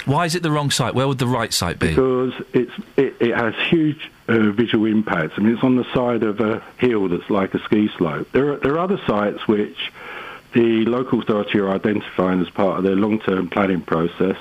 Why 0.07 0.25
is 0.25 0.35
it 0.35 0.43
the 0.43 0.51
wrong 0.51 0.71
site? 0.71 0.95
Where 0.95 1.07
would 1.07 1.19
the 1.19 1.27
right 1.27 1.53
site 1.53 1.79
be? 1.79 1.89
because 1.89 2.33
it's 2.55 2.73
it, 2.97 3.17
it 3.21 3.37
has 3.37 3.55
huge 3.69 4.11
uh, 4.29 4.51
visual 4.53 4.87
impacts. 4.87 5.35
I 5.37 5.41
mean, 5.43 5.53
it's 5.55 5.63
on 5.63 5.77
the 5.77 5.85
side 5.93 6.23
of 6.23 6.41
a 6.41 6.63
hill 6.79 7.09
that's 7.09 7.29
like 7.29 7.53
a 7.55 7.59
ski 7.65 7.91
slope. 7.99 8.31
There 8.33 8.53
are 8.55 8.57
there 8.57 8.73
are 8.73 8.79
other 8.79 9.01
sites 9.07 9.47
which 9.47 9.93
the 10.55 10.87
local 10.87 11.21
authority 11.21 11.59
are 11.59 11.69
identifying 11.71 12.41
as 12.41 12.49
part 12.49 12.79
of 12.79 12.85
their 12.85 12.97
long-term 12.97 13.51
planning 13.51 13.83
process, 13.83 14.39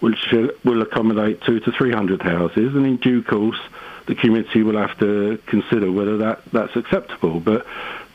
which 0.00 0.32
will 0.64 0.82
accommodate 0.82 1.40
two 1.42 1.60
to 1.60 1.72
three 1.72 1.92
hundred 1.92 2.22
houses, 2.22 2.74
and 2.74 2.86
in 2.86 2.96
due 2.96 3.22
course, 3.22 3.60
the 4.06 4.14
community 4.14 4.62
will 4.62 4.76
have 4.76 4.98
to 4.98 5.38
consider 5.46 5.92
whether 5.92 6.16
that 6.18 6.44
that's 6.52 6.74
acceptable. 6.76 7.40
But 7.40 7.66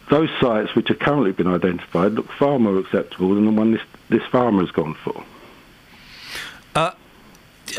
those 0.09 0.29
sites 0.39 0.75
which 0.75 0.89
have 0.89 0.99
currently 0.99 1.31
been 1.31 1.47
identified 1.47 2.13
look 2.13 2.31
far 2.31 2.59
more 2.59 2.77
acceptable 2.77 3.33
than 3.35 3.45
the 3.45 3.51
one 3.51 3.71
this 3.71 3.81
this 4.09 4.23
farmer 4.31 4.61
has 4.61 4.71
gone 4.71 4.95
for. 4.95 5.23
Uh, 6.75 6.91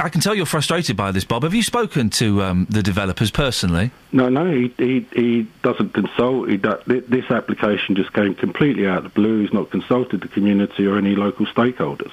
I 0.00 0.08
can 0.08 0.20
tell 0.20 0.34
you're 0.34 0.46
frustrated 0.46 0.96
by 0.96 1.12
this, 1.12 1.24
Bob. 1.24 1.42
Have 1.42 1.54
you 1.54 1.62
spoken 1.62 2.10
to 2.10 2.42
um, 2.42 2.66
the 2.68 2.82
developers 2.82 3.30
personally? 3.30 3.90
No, 4.12 4.28
no, 4.28 4.50
he 4.50 4.74
he, 4.78 5.06
he 5.12 5.46
doesn't 5.62 5.94
consult. 5.94 6.48
He 6.48 6.56
do, 6.56 6.76
this 6.86 7.30
application 7.30 7.94
just 7.94 8.12
came 8.12 8.34
completely 8.34 8.86
out 8.86 8.98
of 8.98 9.04
the 9.04 9.10
blue. 9.10 9.42
He's 9.42 9.52
not 9.52 9.70
consulted 9.70 10.20
the 10.20 10.28
community 10.28 10.86
or 10.86 10.98
any 10.98 11.14
local 11.14 11.46
stakeholders. 11.46 12.12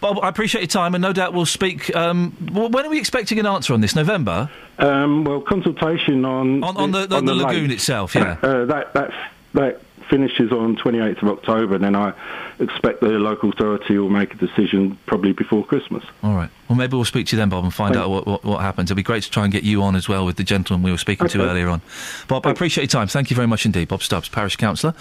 Bob, 0.00 0.18
I 0.22 0.28
appreciate 0.28 0.60
your 0.62 0.68
time, 0.68 0.94
and 0.94 1.02
no 1.02 1.12
doubt 1.12 1.32
we'll 1.32 1.46
speak. 1.46 1.94
Um, 1.94 2.32
when 2.52 2.84
are 2.86 2.90
we 2.90 2.98
expecting 2.98 3.38
an 3.38 3.46
answer 3.46 3.72
on 3.74 3.80
this? 3.80 3.94
November? 3.94 4.50
Um, 4.78 5.24
well, 5.24 5.40
consultation 5.40 6.24
on 6.24 6.62
On- 6.64 6.76
on 6.76 6.90
the- 6.92 7.14
on 7.14 7.24
the 7.24 7.34
lagoon 7.34 7.64
lake. 7.68 7.72
itself, 7.72 8.14
yeah. 8.14 8.36
uh, 8.42 8.64
that 8.66 8.94
that 8.94 9.10
that 9.54 9.80
finishes 10.08 10.50
on 10.50 10.74
28th 10.76 11.22
of 11.22 11.28
October, 11.28 11.76
and 11.76 11.84
then 11.84 11.94
I 11.94 12.12
expect 12.58 13.00
the 13.00 13.10
local 13.10 13.50
authority 13.50 13.96
will 13.96 14.08
make 14.10 14.34
a 14.34 14.36
decision 14.36 14.98
probably 15.06 15.32
before 15.32 15.64
Christmas. 15.64 16.02
All 16.24 16.34
right. 16.34 16.50
Well, 16.68 16.76
maybe 16.76 16.96
we'll 16.96 17.04
speak 17.04 17.28
to 17.28 17.36
you 17.36 17.38
then, 17.40 17.48
Bob, 17.48 17.62
and 17.62 17.72
find 17.72 17.94
Thank 17.94 18.04
out 18.04 18.10
what, 18.10 18.26
what, 18.26 18.44
what 18.44 18.60
happens. 18.60 18.88
It'd 18.88 18.96
be 18.96 19.04
great 19.04 19.22
to 19.22 19.30
try 19.30 19.44
and 19.44 19.52
get 19.52 19.62
you 19.62 19.82
on 19.84 19.94
as 19.94 20.08
well 20.08 20.26
with 20.26 20.34
the 20.36 20.42
gentleman 20.42 20.82
we 20.82 20.90
were 20.90 20.98
speaking 20.98 21.28
to 21.28 21.42
earlier 21.48 21.68
on. 21.68 21.80
Bob, 22.26 22.44
I 22.44 22.50
appreciate 22.50 22.82
your 22.92 23.00
time. 23.00 23.06
Thank 23.06 23.30
you 23.30 23.36
very 23.36 23.46
much 23.46 23.64
indeed. 23.66 23.86
Bob 23.86 24.02
Stubbs, 24.02 24.28
Parish 24.28 24.56
Councillor, 24.56 24.94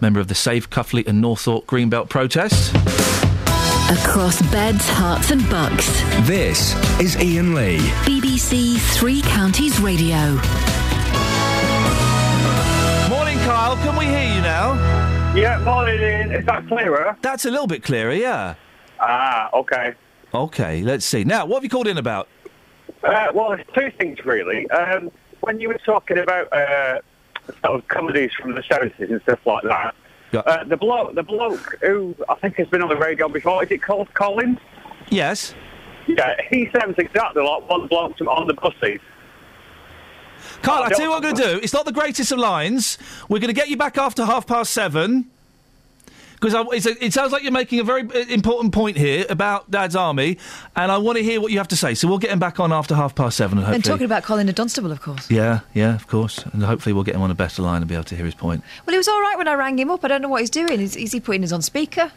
member 0.00 0.18
of 0.18 0.26
the 0.26 0.34
Save 0.34 0.68
Cuffley 0.68 1.06
and 1.06 1.22
Northaw 1.22 1.64
Greenbelt 1.66 2.08
protest. 2.08 2.74
Across 3.88 4.42
beds, 4.50 4.84
Herts, 4.88 5.30
and 5.30 5.48
bucks. 5.48 5.86
This 6.26 6.74
is 7.00 7.14
Iain 7.18 7.54
Lee. 7.54 7.78
BBC 8.02 8.80
Three 8.96 9.22
Counties 9.22 9.78
Radio. 9.80 10.16
Morning, 13.08 13.38
Kyle. 13.46 13.76
Can 13.76 13.96
we 13.96 14.06
hear 14.06 14.24
you 14.34 14.40
now? 14.40 14.74
Yeah, 15.36 15.60
morning, 15.64 16.00
Iain. 16.00 16.32
Is 16.32 16.44
that 16.46 16.66
clearer? 16.66 17.16
That's 17.22 17.44
a 17.44 17.50
little 17.52 17.68
bit 17.68 17.84
clearer, 17.84 18.10
yeah. 18.12 18.56
Ah, 18.98 19.50
okay. 19.54 19.94
Okay, 20.34 20.82
let's 20.82 21.04
see. 21.04 21.22
Now, 21.22 21.46
what 21.46 21.58
have 21.58 21.62
you 21.62 21.70
called 21.70 21.86
in 21.86 21.96
about? 21.96 22.26
Uh, 23.04 23.28
well, 23.34 23.50
there's 23.50 23.66
two 23.72 23.96
things 23.96 24.18
really. 24.24 24.68
Um, 24.70 25.12
when 25.42 25.60
you 25.60 25.68
were 25.68 25.78
talking 25.86 26.18
about 26.18 26.52
uh, 26.52 26.98
sort 27.64 27.78
of 27.78 27.86
comedies 27.86 28.32
from 28.32 28.56
the 28.56 28.62
70s 28.62 29.12
and 29.12 29.22
stuff 29.22 29.46
like 29.46 29.62
that, 29.62 29.94
uh, 30.40 30.64
the 30.64 30.76
bloke, 30.76 31.14
the 31.14 31.22
bloke 31.22 31.78
who 31.80 32.14
I 32.28 32.34
think 32.36 32.56
has 32.56 32.68
been 32.68 32.82
on 32.82 32.88
the 32.88 32.96
radio 32.96 33.28
before, 33.28 33.62
is 33.64 33.70
it 33.70 33.82
called 33.82 34.12
Collins? 34.14 34.58
Yes. 35.08 35.54
Yeah, 36.06 36.34
he 36.50 36.68
sounds 36.78 36.94
exactly 36.98 37.42
like 37.42 37.68
one 37.68 37.86
bloke 37.88 38.16
from- 38.18 38.28
on 38.28 38.46
the 38.46 38.54
buses. 38.54 39.00
Carl, 40.62 40.84
I 40.84 40.88
tell 40.90 41.00
you 41.02 41.10
what 41.10 41.22
we're 41.22 41.32
going 41.32 41.36
to 41.36 41.54
do. 41.54 41.60
It's 41.62 41.72
not 41.72 41.84
the 41.84 41.92
greatest 41.92 42.30
of 42.32 42.38
lines. 42.38 42.98
We're 43.28 43.38
going 43.40 43.48
to 43.48 43.54
get 43.54 43.68
you 43.68 43.76
back 43.76 43.98
after 43.98 44.24
half 44.24 44.46
past 44.46 44.72
seven. 44.72 45.30
Because 46.40 46.86
it 47.00 47.12
sounds 47.12 47.32
like 47.32 47.42
you're 47.42 47.52
making 47.52 47.80
a 47.80 47.84
very 47.84 48.02
uh, 48.02 48.26
important 48.28 48.72
point 48.74 48.96
here 48.96 49.24
about 49.30 49.70
Dad's 49.70 49.96
army, 49.96 50.38
and 50.76 50.92
I 50.92 50.98
want 50.98 51.16
to 51.16 51.24
hear 51.24 51.40
what 51.40 51.50
you 51.50 51.58
have 51.58 51.68
to 51.68 51.76
say. 51.76 51.94
So 51.94 52.06
we'll 52.08 52.18
get 52.18 52.30
him 52.30 52.38
back 52.38 52.60
on 52.60 52.72
after 52.72 52.94
half 52.94 53.14
past 53.14 53.36
seven, 53.38 53.58
and 53.58 53.74
And 53.74 53.84
talking 53.84 54.04
about 54.04 54.22
Colin 54.22 54.46
Dunstable, 54.46 54.92
of 54.92 55.00
course. 55.00 55.30
yeah, 55.30 55.60
yeah, 55.74 55.94
of 55.94 56.06
course, 56.06 56.44
and 56.52 56.62
hopefully 56.62 56.92
we'll 56.92 57.04
get 57.04 57.14
him 57.14 57.22
on 57.22 57.30
a 57.30 57.34
better 57.34 57.62
line 57.62 57.82
and 57.82 57.88
be 57.88 57.94
able 57.94 58.04
to 58.04 58.16
hear 58.16 58.26
his 58.26 58.34
point. 58.34 58.62
Well, 58.86 58.92
he 58.92 58.98
was 58.98 59.08
all 59.08 59.20
right 59.20 59.36
when 59.38 59.48
I 59.48 59.54
rang 59.54 59.78
him 59.78 59.90
up. 59.90 60.04
I 60.04 60.08
don't 60.08 60.20
know 60.22 60.28
what 60.28 60.40
he's 60.42 60.50
doing. 60.50 60.80
Is, 60.80 60.94
is 60.94 61.12
he 61.12 61.20
putting 61.20 61.42
us 61.42 61.52
on 61.52 61.62
speaker? 61.62 62.12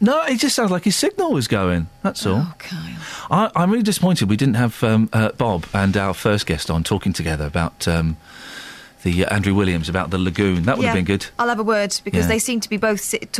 No, 0.00 0.22
it 0.24 0.38
just 0.38 0.56
sounds 0.56 0.70
like 0.70 0.84
his 0.84 0.96
signal 0.96 1.30
was 1.32 1.46
going. 1.46 1.88
That's 2.02 2.24
all. 2.24 2.36
Oh, 2.38 2.54
Kyle. 2.56 2.96
I, 3.30 3.50
I'm 3.54 3.70
really 3.70 3.82
disappointed 3.82 4.30
we 4.30 4.36
didn't 4.38 4.54
have 4.56 4.82
um, 4.82 5.10
uh, 5.12 5.32
Bob 5.32 5.66
and 5.74 5.94
our 5.94 6.14
first 6.14 6.46
guest 6.46 6.70
on 6.70 6.82
talking 6.82 7.12
together 7.12 7.44
about 7.44 7.86
um, 7.86 8.16
the 9.02 9.24
uh, 9.24 9.34
Andrew 9.34 9.54
Williams 9.54 9.88
about 9.88 10.10
the 10.10 10.18
lagoon. 10.18 10.64
That 10.64 10.76
would 10.76 10.84
yeah, 10.84 10.90
have 10.90 10.96
been 10.96 11.04
good. 11.04 11.26
I'll 11.38 11.48
have 11.48 11.60
a 11.60 11.64
word 11.64 11.98
because 12.04 12.24
Yeah. 12.24 12.28
they 12.28 12.38
seem 12.38 12.60
to 12.60 12.68
be 12.68 12.76
both 12.76 13.00
sit, 13.00 13.36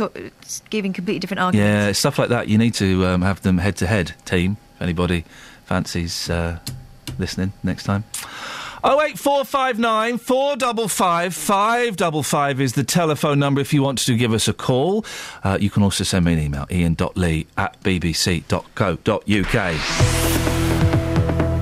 giving 0.69 0.93
completely 0.93 1.19
different 1.19 1.41
arguments. 1.41 1.69
Yeah, 1.69 1.91
stuff 1.93 2.19
like 2.19 2.29
that. 2.29 2.47
You 2.47 2.57
need 2.57 2.73
to 2.75 3.05
um, 3.05 3.21
have 3.21 3.41
them 3.41 3.57
head 3.59 3.75
to 3.77 3.87
head 3.87 4.13
team. 4.25 4.57
If 4.75 4.81
anybody 4.81 5.25
fancies 5.65 6.29
uh, 6.29 6.59
listening 7.19 7.53
next 7.63 7.83
time. 7.83 8.03
Oh 8.83 8.99
eight 8.99 9.19
four 9.19 9.45
five 9.45 9.77
nine 9.77 10.17
four 10.17 10.55
double 10.55 10.87
five 10.87 11.35
five 11.35 11.97
double 11.97 12.23
five 12.23 12.59
is 12.59 12.73
the 12.73 12.83
telephone 12.83 13.37
number 13.37 13.61
if 13.61 13.73
you 13.73 13.83
want 13.83 13.99
to 13.99 14.17
give 14.17 14.33
us 14.33 14.47
a 14.47 14.53
call. 14.53 15.05
Uh, 15.43 15.55
you 15.61 15.69
can 15.69 15.83
also 15.83 16.03
send 16.03 16.25
me 16.25 16.33
an 16.33 16.39
email 16.39 16.65
ian.lee 16.71 17.45
at 17.57 17.79
bbc.co.uk. 17.83 18.51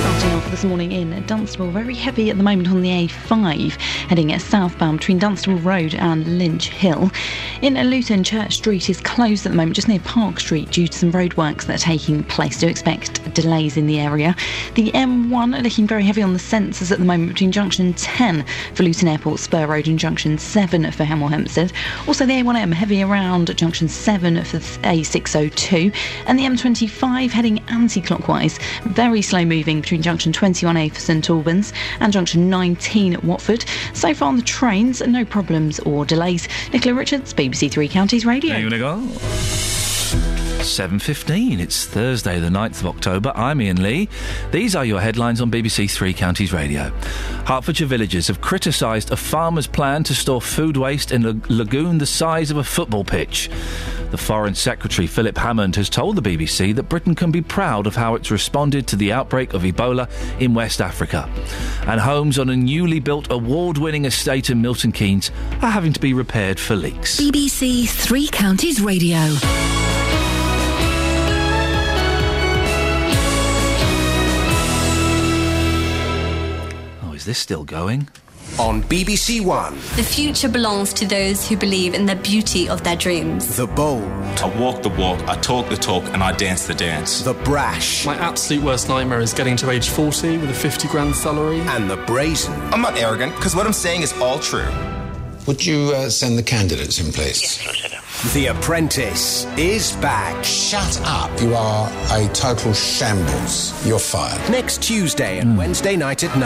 Starting 0.00 0.32
off 0.32 0.50
this 0.50 0.64
morning 0.64 0.92
in 0.92 1.26
Dunstable, 1.26 1.70
very 1.70 1.94
heavy 1.94 2.30
at 2.30 2.38
the 2.38 2.42
moment 2.42 2.68
on 2.70 2.80
the 2.80 2.88
A5, 2.88 3.72
heading 4.08 4.36
southbound 4.38 5.00
between 5.00 5.18
Dunstable 5.18 5.58
Road 5.58 5.94
and 5.94 6.38
Lynch 6.38 6.70
Hill. 6.70 7.10
In 7.60 7.74
Luton, 7.74 8.24
Church 8.24 8.54
Street 8.54 8.88
is 8.88 8.98
closed 8.98 9.44
at 9.44 9.52
the 9.52 9.56
moment, 9.56 9.76
just 9.76 9.88
near 9.88 10.00
Park 10.00 10.40
Street, 10.40 10.70
due 10.70 10.88
to 10.88 10.98
some 10.98 11.12
roadworks 11.12 11.66
that 11.66 11.76
are 11.76 11.84
taking 11.84 12.24
place. 12.24 12.58
Do 12.58 12.66
expect 12.66 13.34
delays 13.34 13.76
in 13.76 13.86
the 13.86 14.00
area. 14.00 14.34
The 14.74 14.90
M1 14.92 15.62
looking 15.62 15.86
very 15.86 16.02
heavy 16.02 16.22
on 16.22 16.32
the 16.32 16.38
sensors 16.38 16.90
at 16.90 16.98
the 16.98 17.04
moment 17.04 17.32
between 17.32 17.52
Junction 17.52 17.92
10 17.92 18.44
for 18.74 18.82
Luton 18.82 19.06
Airport 19.06 19.38
Spur 19.38 19.66
Road 19.66 19.86
and 19.86 19.98
Junction 19.98 20.38
7 20.38 20.90
for 20.92 21.04
Hemel 21.04 21.28
Hempstead. 21.28 21.74
Also, 22.08 22.24
the 22.24 22.40
A1M 22.40 22.72
heavy 22.72 23.02
around 23.02 23.54
Junction 23.54 23.86
7 23.86 24.42
for 24.44 24.58
A602, 24.58 25.94
and 26.26 26.38
the 26.38 26.44
M25 26.44 27.30
heading 27.30 27.58
anti-clockwise, 27.68 28.58
very 28.84 29.20
slow 29.20 29.44
moving 29.44 29.82
between 29.90 30.02
Junction 30.02 30.30
21A 30.30 30.92
for 30.92 31.00
St 31.00 31.28
Albans 31.28 31.72
and 31.98 32.12
Junction 32.12 32.48
19 32.48 33.12
at 33.14 33.24
Watford. 33.24 33.64
So 33.92 34.14
far 34.14 34.28
on 34.28 34.36
the 34.36 34.42
trains, 34.42 35.00
no 35.04 35.24
problems 35.24 35.80
or 35.80 36.04
delays. 36.04 36.46
Nicola 36.72 36.94
Richards, 36.94 37.34
BBC 37.34 37.68
Three 37.72 37.88
Counties 37.88 38.24
Radio. 38.24 38.52
There 38.52 38.60
you 38.60 38.78
go. 38.78 39.79
7.15. 40.16 41.60
It's 41.60 41.86
Thursday, 41.86 42.40
the 42.40 42.48
9th 42.48 42.80
of 42.80 42.86
October. 42.86 43.32
I'm 43.34 43.60
Iain 43.60 43.82
Lee. 43.82 44.08
These 44.50 44.74
are 44.74 44.84
your 44.84 45.00
headlines 45.00 45.40
on 45.40 45.50
BBC 45.50 45.90
Three 45.90 46.12
Counties 46.12 46.52
Radio. 46.52 46.90
Hertfordshire 47.46 47.86
villagers 47.86 48.26
have 48.28 48.40
criticised 48.40 49.10
a 49.12 49.16
farmer's 49.16 49.66
plan 49.66 50.02
to 50.04 50.14
store 50.14 50.42
food 50.42 50.76
waste 50.76 51.12
in 51.12 51.24
a 51.24 51.40
lagoon 51.48 51.98
the 51.98 52.06
size 52.06 52.50
of 52.50 52.56
a 52.56 52.64
football 52.64 53.04
pitch. 53.04 53.50
The 54.10 54.18
Foreign 54.18 54.54
Secretary, 54.56 55.06
Philip 55.06 55.38
Hammond, 55.38 55.76
has 55.76 55.88
told 55.88 56.16
the 56.16 56.22
BBC 56.22 56.74
that 56.74 56.84
Britain 56.88 57.14
can 57.14 57.30
be 57.30 57.42
proud 57.42 57.86
of 57.86 57.94
how 57.94 58.16
it's 58.16 58.30
responded 58.30 58.88
to 58.88 58.96
the 58.96 59.12
outbreak 59.12 59.54
of 59.54 59.62
Ebola 59.62 60.10
in 60.40 60.52
West 60.54 60.80
Africa. 60.80 61.30
And 61.86 62.00
homes 62.00 62.38
on 62.38 62.50
a 62.50 62.56
newly 62.56 62.98
built 62.98 63.30
award 63.30 63.78
winning 63.78 64.04
estate 64.04 64.50
in 64.50 64.60
Milton 64.60 64.90
Keynes 64.90 65.30
are 65.62 65.70
having 65.70 65.92
to 65.92 66.00
be 66.00 66.12
repaired 66.12 66.58
for 66.58 66.74
leaks. 66.74 67.20
BBC 67.20 67.88
Three 67.88 68.26
Counties 68.28 68.80
Radio. 68.80 69.36
This 77.30 77.38
still 77.38 77.62
going? 77.62 78.08
On 78.58 78.82
BBC 78.82 79.40
One. 79.40 79.76
The 79.94 80.02
future 80.02 80.48
belongs 80.48 80.92
to 80.94 81.06
those 81.06 81.48
who 81.48 81.56
believe 81.56 81.94
in 81.94 82.04
the 82.04 82.16
beauty 82.16 82.68
of 82.68 82.82
their 82.82 82.96
dreams. 82.96 83.56
The 83.56 83.68
bold. 83.68 84.02
I 84.42 84.48
walk 84.58 84.82
the 84.82 84.88
walk, 84.88 85.20
I 85.28 85.36
talk 85.36 85.68
the 85.68 85.76
talk, 85.76 86.02
and 86.12 86.24
I 86.24 86.32
dance 86.32 86.66
the 86.66 86.74
dance. 86.74 87.22
The 87.22 87.34
brash. 87.34 88.04
My 88.04 88.16
absolute 88.16 88.64
worst 88.64 88.88
nightmare 88.88 89.20
is 89.20 89.32
getting 89.32 89.56
to 89.58 89.70
age 89.70 89.90
40 89.90 90.38
with 90.38 90.50
a 90.50 90.54
50 90.54 90.88
grand 90.88 91.14
salary. 91.14 91.60
And 91.60 91.88
the 91.88 91.98
brazen. 91.98 92.52
I'm 92.72 92.82
not 92.82 92.96
arrogant, 92.96 93.36
because 93.36 93.54
what 93.54 93.64
I'm 93.64 93.72
saying 93.72 94.02
is 94.02 94.12
all 94.14 94.40
true. 94.40 94.66
Would 95.46 95.64
you 95.64 95.92
uh, 95.94 96.10
send 96.10 96.36
the 96.36 96.42
candidates 96.42 96.98
in 96.98 97.12
place? 97.12 97.60
The 98.20 98.48
Apprentice 98.48 99.46
is 99.56 99.96
back. 99.96 100.44
Shut 100.44 101.00
up. 101.04 101.40
You 101.40 101.54
are 101.54 101.90
a 102.12 102.28
total 102.34 102.74
shambles. 102.74 103.86
You're 103.86 103.98
fired. 103.98 104.38
Next 104.50 104.82
Tuesday 104.82 105.38
and 105.38 105.56
Wednesday 105.56 105.96
night 105.96 106.22
at 106.22 106.36
9 106.36 106.42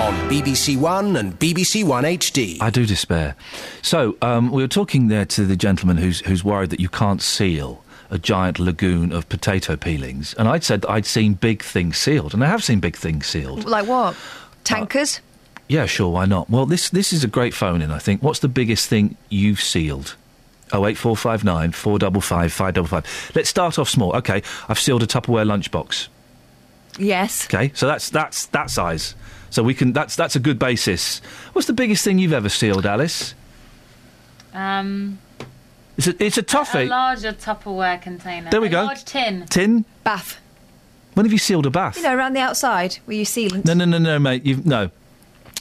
on 0.00 0.14
BBC 0.30 0.78
One 0.78 1.16
and 1.16 1.38
BBC 1.38 1.84
One 1.84 2.04
HD. 2.04 2.56
I 2.62 2.70
do 2.70 2.86
despair. 2.86 3.36
So 3.82 4.16
um, 4.22 4.50
we 4.50 4.62
were 4.62 4.68
talking 4.68 5.08
there 5.08 5.26
to 5.26 5.44
the 5.44 5.54
gentleman 5.54 5.98
who's 5.98 6.20
who's 6.20 6.42
worried 6.42 6.70
that 6.70 6.80
you 6.80 6.88
can't 6.88 7.20
seal 7.20 7.84
a 8.10 8.16
giant 8.16 8.58
lagoon 8.58 9.12
of 9.12 9.28
potato 9.28 9.76
peelings, 9.76 10.32
and 10.38 10.48
I'd 10.48 10.64
said 10.64 10.80
that 10.80 10.90
I'd 10.90 11.04
seen 11.04 11.34
big 11.34 11.62
things 11.62 11.98
sealed, 11.98 12.32
and 12.32 12.42
I 12.42 12.46
have 12.46 12.64
seen 12.64 12.80
big 12.80 12.96
things 12.96 13.26
sealed. 13.26 13.66
Like 13.66 13.86
what? 13.86 14.16
Tankers? 14.64 15.20
Yeah, 15.68 15.84
sure, 15.84 16.08
why 16.08 16.24
not? 16.24 16.48
Well, 16.48 16.64
this 16.64 16.88
this 16.88 17.12
is 17.12 17.22
a 17.22 17.28
great 17.28 17.52
phone 17.52 17.82
in. 17.82 17.90
I 17.90 17.98
think. 17.98 18.22
What's 18.22 18.38
the 18.38 18.48
biggest 18.48 18.88
thing 18.88 19.18
you've 19.28 19.60
sealed? 19.60 20.16
Oh 20.72 20.86
eight 20.86 20.96
four 20.96 21.16
five 21.16 21.44
nine 21.44 21.72
four 21.72 21.98
double 21.98 22.20
five 22.20 22.52
five 22.52 22.74
double 22.74 22.88
five. 22.88 23.04
Let's 23.34 23.48
start 23.50 23.78
off 23.78 23.88
small. 23.88 24.14
Okay, 24.16 24.42
I've 24.68 24.78
sealed 24.78 25.02
a 25.02 25.06
Tupperware 25.06 25.46
lunchbox. 25.46 26.08
yes. 26.98 27.46
Okay, 27.46 27.70
so 27.74 27.86
that's 27.86 28.08
that's 28.10 28.46
that 28.46 28.70
size. 28.70 29.14
So 29.50 29.62
we 29.62 29.74
can. 29.74 29.92
That's 29.92 30.16
that's 30.16 30.34
a 30.34 30.40
good 30.40 30.58
basis. 30.58 31.20
What's 31.52 31.66
the 31.66 31.74
biggest 31.74 32.04
thing 32.04 32.18
you've 32.18 32.32
ever 32.32 32.48
sealed, 32.48 32.86
Alice? 32.86 33.34
Um, 34.54 35.18
It's 35.98 36.06
a 36.06 36.24
it's 36.24 36.38
a 36.38 36.44
a 36.78 36.86
larger 36.86 37.32
Tupperware 37.32 38.00
container. 38.00 38.50
There 38.50 38.60
we 38.60 38.68
a 38.68 38.70
go. 38.70 38.84
large 38.84 39.04
tin. 39.04 39.44
Tin. 39.46 39.84
Bath. 40.04 40.38
When 41.14 41.26
have 41.26 41.32
you 41.32 41.38
sealed 41.38 41.66
a 41.66 41.70
bath? 41.70 41.98
You 41.98 42.04
know, 42.04 42.16
around 42.16 42.32
the 42.32 42.40
outside 42.40 42.96
where 43.04 43.16
you 43.18 43.26
sealant. 43.26 43.66
No, 43.66 43.74
no, 43.74 43.84
no, 43.84 43.98
no, 43.98 44.18
mate. 44.18 44.46
You've 44.46 44.64
no. 44.64 44.90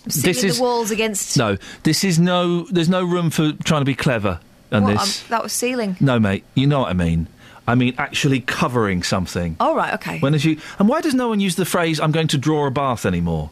Sealing 0.07 0.23
This 0.33 0.43
is 0.45 0.57
the 0.57 0.63
walls 0.63 0.89
against. 0.89 1.38
no. 1.38 1.57
This 1.83 2.03
is 2.05 2.17
no. 2.17 2.63
There's 2.71 2.88
no 2.89 3.03
room 3.03 3.29
for 3.29 3.51
trying 3.63 3.81
to 3.81 3.85
be 3.85 3.93
clever 3.95 4.39
on 4.72 4.84
What, 4.84 4.98
this. 4.99 5.22
um, 5.23 5.27
that 5.30 5.43
was 5.43 5.53
sealing. 5.53 5.98
No, 5.99 6.19
mate. 6.19 6.43
You 6.56 6.68
know 6.68 6.80
what 6.81 6.89
I 6.89 6.93
mean. 6.93 7.27
I 7.68 7.76
mean 7.76 7.93
actually 7.98 8.41
covering 8.41 9.03
something. 9.03 9.56
All 9.60 9.76
right. 9.76 9.93
Okay. 9.95 10.19
When 10.19 10.34
is 10.34 10.43
you? 10.43 10.57
And 10.80 10.89
why 10.89 11.02
does 11.02 11.14
no 11.14 11.30
one 11.30 11.39
use 11.39 11.56
the 11.56 11.65
phrase 11.65 11.99
"I'm 11.99 12.11
going 12.11 12.27
to 12.30 12.38
draw 12.38 12.65
a 12.68 12.72
bath" 12.72 13.06
anymore? 13.06 13.49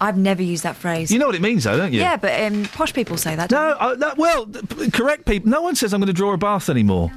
I've 0.00 0.16
never 0.16 0.42
used 0.42 0.62
that 0.62 0.76
phrase. 0.76 1.10
You 1.12 1.18
know 1.18 1.26
what 1.26 1.34
it 1.34 1.42
means, 1.42 1.64
though, 1.64 1.76
don't 1.76 1.92
you? 1.92 2.00
Yeah, 2.00 2.16
but 2.16 2.40
um, 2.40 2.64
posh 2.72 2.94
people 2.94 3.18
say 3.18 3.36
that. 3.36 3.50
No, 3.50 3.58
uh, 3.78 3.94
that, 3.96 4.16
well, 4.16 4.46
correct 4.94 5.26
people. 5.26 5.50
No 5.50 5.60
one 5.60 5.74
says 5.76 5.92
I'm 5.92 6.00
going 6.00 6.06
to 6.06 6.14
draw 6.14 6.32
a 6.32 6.38
bath 6.38 6.70
anymore. 6.70 7.12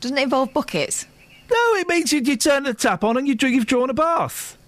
Doesn't 0.00 0.18
it 0.18 0.22
involve 0.22 0.52
buckets? 0.52 1.06
No, 1.50 1.56
it 1.76 1.88
means 1.88 2.12
you, 2.12 2.20
you 2.20 2.36
turn 2.36 2.64
the 2.64 2.74
tap 2.74 3.02
on 3.02 3.16
and 3.16 3.26
you, 3.26 3.34
you've 3.48 3.64
drawn 3.66 3.88
a 3.88 3.94
bath. 3.94 4.58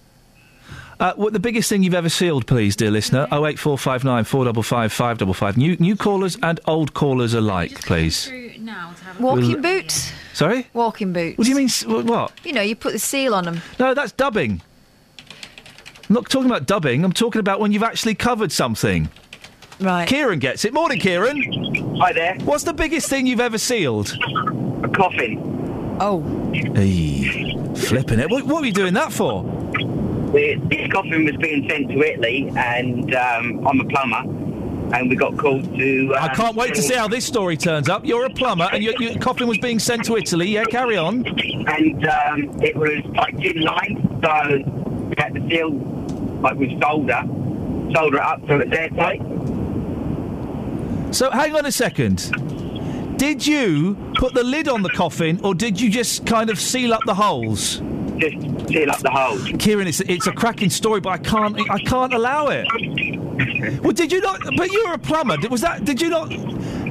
Uh, 1.03 1.13
what 1.15 1.33
the 1.33 1.39
biggest 1.39 1.67
thing 1.67 1.83
you've 1.83 1.93
ever 1.93 2.07
sealed, 2.07 2.47
please, 2.47 2.77
dear 2.77 2.89
listener? 2.89 3.27
Oh 3.29 3.45
eight 3.45 3.59
four 3.59 3.77
five 3.77 4.05
nine 4.05 4.23
four 4.23 4.45
double 4.45 4.63
five 4.63 4.93
five 4.93 5.17
double 5.17 5.33
five. 5.33 5.57
New 5.57 5.75
new 5.75 5.97
callers 5.97 6.37
and 6.41 6.61
old 6.65 6.93
callers 6.93 7.33
alike, 7.33 7.81
please. 7.81 8.31
Walking 9.19 9.61
boots. 9.61 10.13
Sorry. 10.33 10.65
Walking 10.73 11.11
boots. 11.11 11.37
What 11.37 11.43
do 11.43 11.49
you 11.49 11.57
mean? 11.57 11.65
s- 11.65 11.83
wh- 11.83 12.05
What? 12.05 12.31
You 12.45 12.53
know, 12.53 12.61
you 12.61 12.77
put 12.77 12.93
the 12.93 12.99
seal 12.99 13.35
on 13.35 13.43
them. 13.43 13.61
No, 13.79 13.93
that's 13.93 14.13
dubbing. 14.13 14.61
I'm 16.09 16.13
not 16.13 16.29
talking 16.29 16.49
about 16.49 16.67
dubbing. 16.67 17.03
I'm 17.03 17.11
talking 17.11 17.39
about 17.41 17.59
when 17.59 17.73
you've 17.73 17.83
actually 17.83 18.15
covered 18.15 18.53
something. 18.53 19.09
Right. 19.81 20.07
Kieran 20.07 20.39
gets 20.39 20.63
it. 20.63 20.73
Morning, 20.73 20.99
Kieran. 21.01 21.97
Hi 21.99 22.13
there. 22.13 22.35
What's 22.45 22.63
the 22.63 22.73
biggest 22.73 23.09
thing 23.09 23.27
you've 23.27 23.41
ever 23.41 23.57
sealed? 23.57 24.13
A 24.83 24.87
coffin. 24.87 25.97
Oh. 25.99 26.21
Hey, 26.75 27.57
flipping 27.75 28.19
it. 28.19 28.29
What, 28.29 28.45
what 28.45 28.61
were 28.61 28.65
you 28.67 28.71
doing 28.71 28.93
that 28.93 29.11
for? 29.11 29.43
The, 30.33 30.55
this 30.63 30.91
coffin 30.91 31.25
was 31.25 31.37
being 31.37 31.69
sent 31.69 31.89
to 31.91 32.01
Italy, 32.01 32.51
and 32.55 33.13
um, 33.13 33.67
I'm 33.67 33.79
a 33.79 33.85
plumber, 33.85 34.95
and 34.95 35.07
we 35.07 35.15
got 35.15 35.37
called 35.37 35.63
to. 35.77 36.15
Um, 36.15 36.23
I 36.23 36.33
can't 36.33 36.55
wait 36.55 36.73
to 36.73 36.81
see 36.81 36.95
how 36.95 37.07
this 37.07 37.23
story 37.23 37.55
turns 37.55 37.87
up. 37.87 38.03
You're 38.03 38.25
a 38.25 38.31
plumber, 38.31 38.67
and 38.71 38.83
your, 38.83 38.99
your 38.99 39.19
coffin 39.19 39.47
was 39.47 39.59
being 39.59 39.77
sent 39.77 40.05
to 40.05 40.17
Italy. 40.17 40.49
Yeah, 40.49 40.63
carry 40.63 40.97
on. 40.97 41.25
And 41.27 42.07
um, 42.07 42.61
it 42.63 42.75
was 42.75 43.03
like 43.15 43.35
line, 43.55 44.19
so 44.23 44.57
we 45.07 45.15
had 45.17 45.35
to 45.35 45.47
seal 45.47 45.71
like 46.41 46.55
with 46.55 46.81
solder, 46.81 47.21
solder 47.93 48.17
it 48.17 48.23
up 48.23 48.41
so 48.47 48.57
it's 48.57 48.71
airtight. 48.71 49.21
So 51.13 51.29
hang 51.29 51.55
on 51.55 51.67
a 51.67 51.71
second. 51.71 52.31
Did 53.17 53.45
you 53.45 53.95
put 54.15 54.33
the 54.33 54.43
lid 54.43 54.67
on 54.67 54.81
the 54.81 54.89
coffin, 54.89 55.39
or 55.43 55.53
did 55.53 55.79
you 55.79 55.91
just 55.91 56.25
kind 56.25 56.49
of 56.49 56.59
seal 56.59 56.91
up 56.93 57.01
the 57.05 57.13
holes? 57.13 57.81
Just 58.17 58.67
seal 58.69 58.91
up 58.91 58.99
the 58.99 59.09
holes. 59.11 59.43
Kieran, 59.59 59.87
it's 59.87 59.99
it's 60.01 60.27
a 60.27 60.31
cracking 60.31 60.69
story, 60.69 60.99
but 61.01 61.09
I 61.09 61.17
can't 61.17 61.59
I 61.69 61.79
can't 61.79 62.13
allow 62.13 62.47
it. 62.47 62.67
well, 63.81 63.91
did 63.91 64.11
you 64.11 64.21
not? 64.21 64.39
But 64.55 64.71
you 64.71 64.85
were 64.87 64.93
a 64.93 64.97
plumber. 64.99 65.37
Did- 65.37 65.51
Was 65.51 65.61
that? 65.61 65.83
Did 65.85 66.01
you 66.01 66.09
not? 66.09 66.31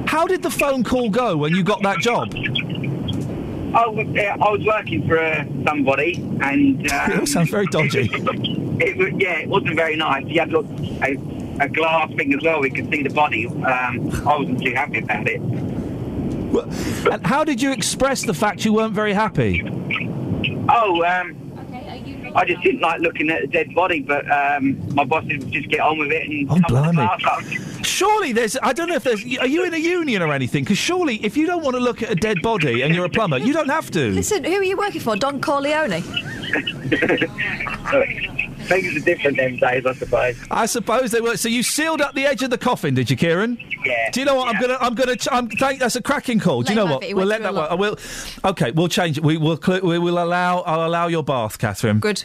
How 0.07 0.27
did 0.27 0.43
the 0.43 0.51
phone 0.51 0.83
call 0.83 1.09
go 1.09 1.37
when 1.37 1.55
you 1.55 1.63
got 1.63 1.81
that 1.83 1.99
job? 1.99 2.33
I 3.75 3.87
was, 3.87 4.05
uh, 4.15 4.21
I 4.21 4.49
was 4.51 4.63
working 4.65 5.07
for 5.07 5.17
uh, 5.17 5.45
somebody, 5.65 6.13
and 6.41 6.91
um, 6.91 7.11
It 7.11 7.19
all 7.21 7.25
sounds 7.25 7.49
very 7.49 7.65
dodgy. 7.67 8.07
it 8.13 8.97
was, 8.97 9.09
yeah, 9.17 9.39
it 9.39 9.49
wasn't 9.49 9.75
very 9.75 9.95
nice. 9.95 10.25
You 10.27 10.41
had 10.41 10.51
look, 10.51 10.67
a, 11.01 11.17
a 11.59 11.67
glass 11.69 12.11
thing 12.13 12.33
as 12.35 12.43
well. 12.43 12.59
We 12.61 12.69
could 12.69 12.91
see 12.91 13.01
the 13.01 13.09
body. 13.09 13.47
Um, 13.47 14.11
I 14.27 14.37
wasn't 14.37 14.61
too 14.61 14.73
happy 14.75 14.99
about 14.99 15.27
it. 15.27 15.41
And 17.11 17.25
how 17.25 17.43
did 17.43 17.61
you 17.63 17.71
express 17.71 18.21
the 18.23 18.33
fact 18.35 18.63
you 18.63 18.73
weren't 18.73 18.93
very 18.93 19.13
happy? 19.13 19.61
Oh, 20.69 21.03
um, 21.03 21.35
I 22.35 22.45
just 22.45 22.61
didn't 22.63 22.81
like 22.81 22.99
looking 23.01 23.29
at 23.29 23.41
the 23.41 23.47
dead 23.47 23.73
body, 23.75 24.01
but 24.01 24.29
um, 24.31 24.79
my 24.95 25.03
boss 25.03 25.23
would 25.25 25.51
just 25.51 25.69
get 25.69 25.81
on 25.81 25.97
with 25.99 26.11
it 26.11 26.27
and 26.27 26.49
Oh, 26.49 26.55
top 26.57 26.67
the 26.67 26.73
blimey. 26.73 26.95
glass. 26.95 27.87
Surely 27.87 28.31
there's. 28.31 28.57
I 28.63 28.73
don't 28.73 28.89
know 28.89 28.95
if 28.95 29.03
there's. 29.03 29.21
Are 29.39 29.47
you 29.47 29.65
in 29.65 29.73
a 29.73 29.77
union 29.77 30.21
or 30.21 30.33
anything? 30.33 30.63
Because 30.63 30.77
surely, 30.77 31.17
if 31.23 31.37
you 31.37 31.45
don't 31.45 31.63
want 31.63 31.75
to 31.75 31.81
look 31.81 32.01
at 32.01 32.09
a 32.11 32.15
dead 32.15 32.41
body 32.41 32.81
and 32.81 32.95
you're 32.95 33.05
a 33.05 33.09
plumber, 33.09 33.37
you 33.37 33.53
don't 33.53 33.69
have 33.69 33.91
to. 33.91 34.11
Listen, 34.11 34.43
who 34.43 34.53
are 34.55 34.63
you 34.63 34.77
working 34.77 35.01
for? 35.01 35.15
Don 35.15 35.39
Corleone? 35.41 36.03
Things 38.63 38.95
are 38.95 38.99
different 39.05 39.37
them 39.37 39.57
days, 39.57 39.85
I 39.85 39.93
suppose. 39.93 40.37
I 40.51 40.65
suppose 40.65 41.11
they 41.11 41.21
were. 41.21 41.37
So 41.37 41.49
you 41.49 41.63
sealed 41.63 42.01
up 42.01 42.15
the 42.15 42.25
edge 42.25 42.43
of 42.43 42.49
the 42.49 42.57
coffin, 42.57 42.93
did 42.93 43.09
you, 43.09 43.17
Kieran? 43.17 43.57
Yeah. 43.85 44.11
Do 44.11 44.19
you 44.19 44.25
know 44.25 44.35
what? 44.35 44.53
I'm 44.53 44.61
gonna. 44.61 44.77
I'm 44.79 44.95
gonna. 44.95 45.15
Ch- 45.15 45.27
I'm, 45.31 45.49
thank, 45.49 45.79
that's 45.79 45.95
a 45.95 46.01
cracking 46.01 46.39
call. 46.39 46.61
Do 46.63 46.73
you 46.73 46.77
know 46.77 46.85
what? 46.85 47.03
have 47.03 47.09
it. 47.11 47.15
We'll 47.15 47.25
let 47.25 47.41
that 47.43 47.53
a 47.53 47.55
work. 47.55 47.71
I 47.71 47.75
will. 47.75 47.97
Okay, 48.45 48.71
we'll 48.71 48.87
change 48.87 49.17
it. 49.17 49.23
We 49.23 49.37
will. 49.37 49.59
Cl- 49.61 49.81
we 49.81 49.99
will 49.99 50.21
allow. 50.21 50.61
I'll 50.61 50.87
allow 50.87 51.07
your 51.07 51.23
bath, 51.23 51.57
Catherine. 51.59 51.99
Good. 51.99 52.23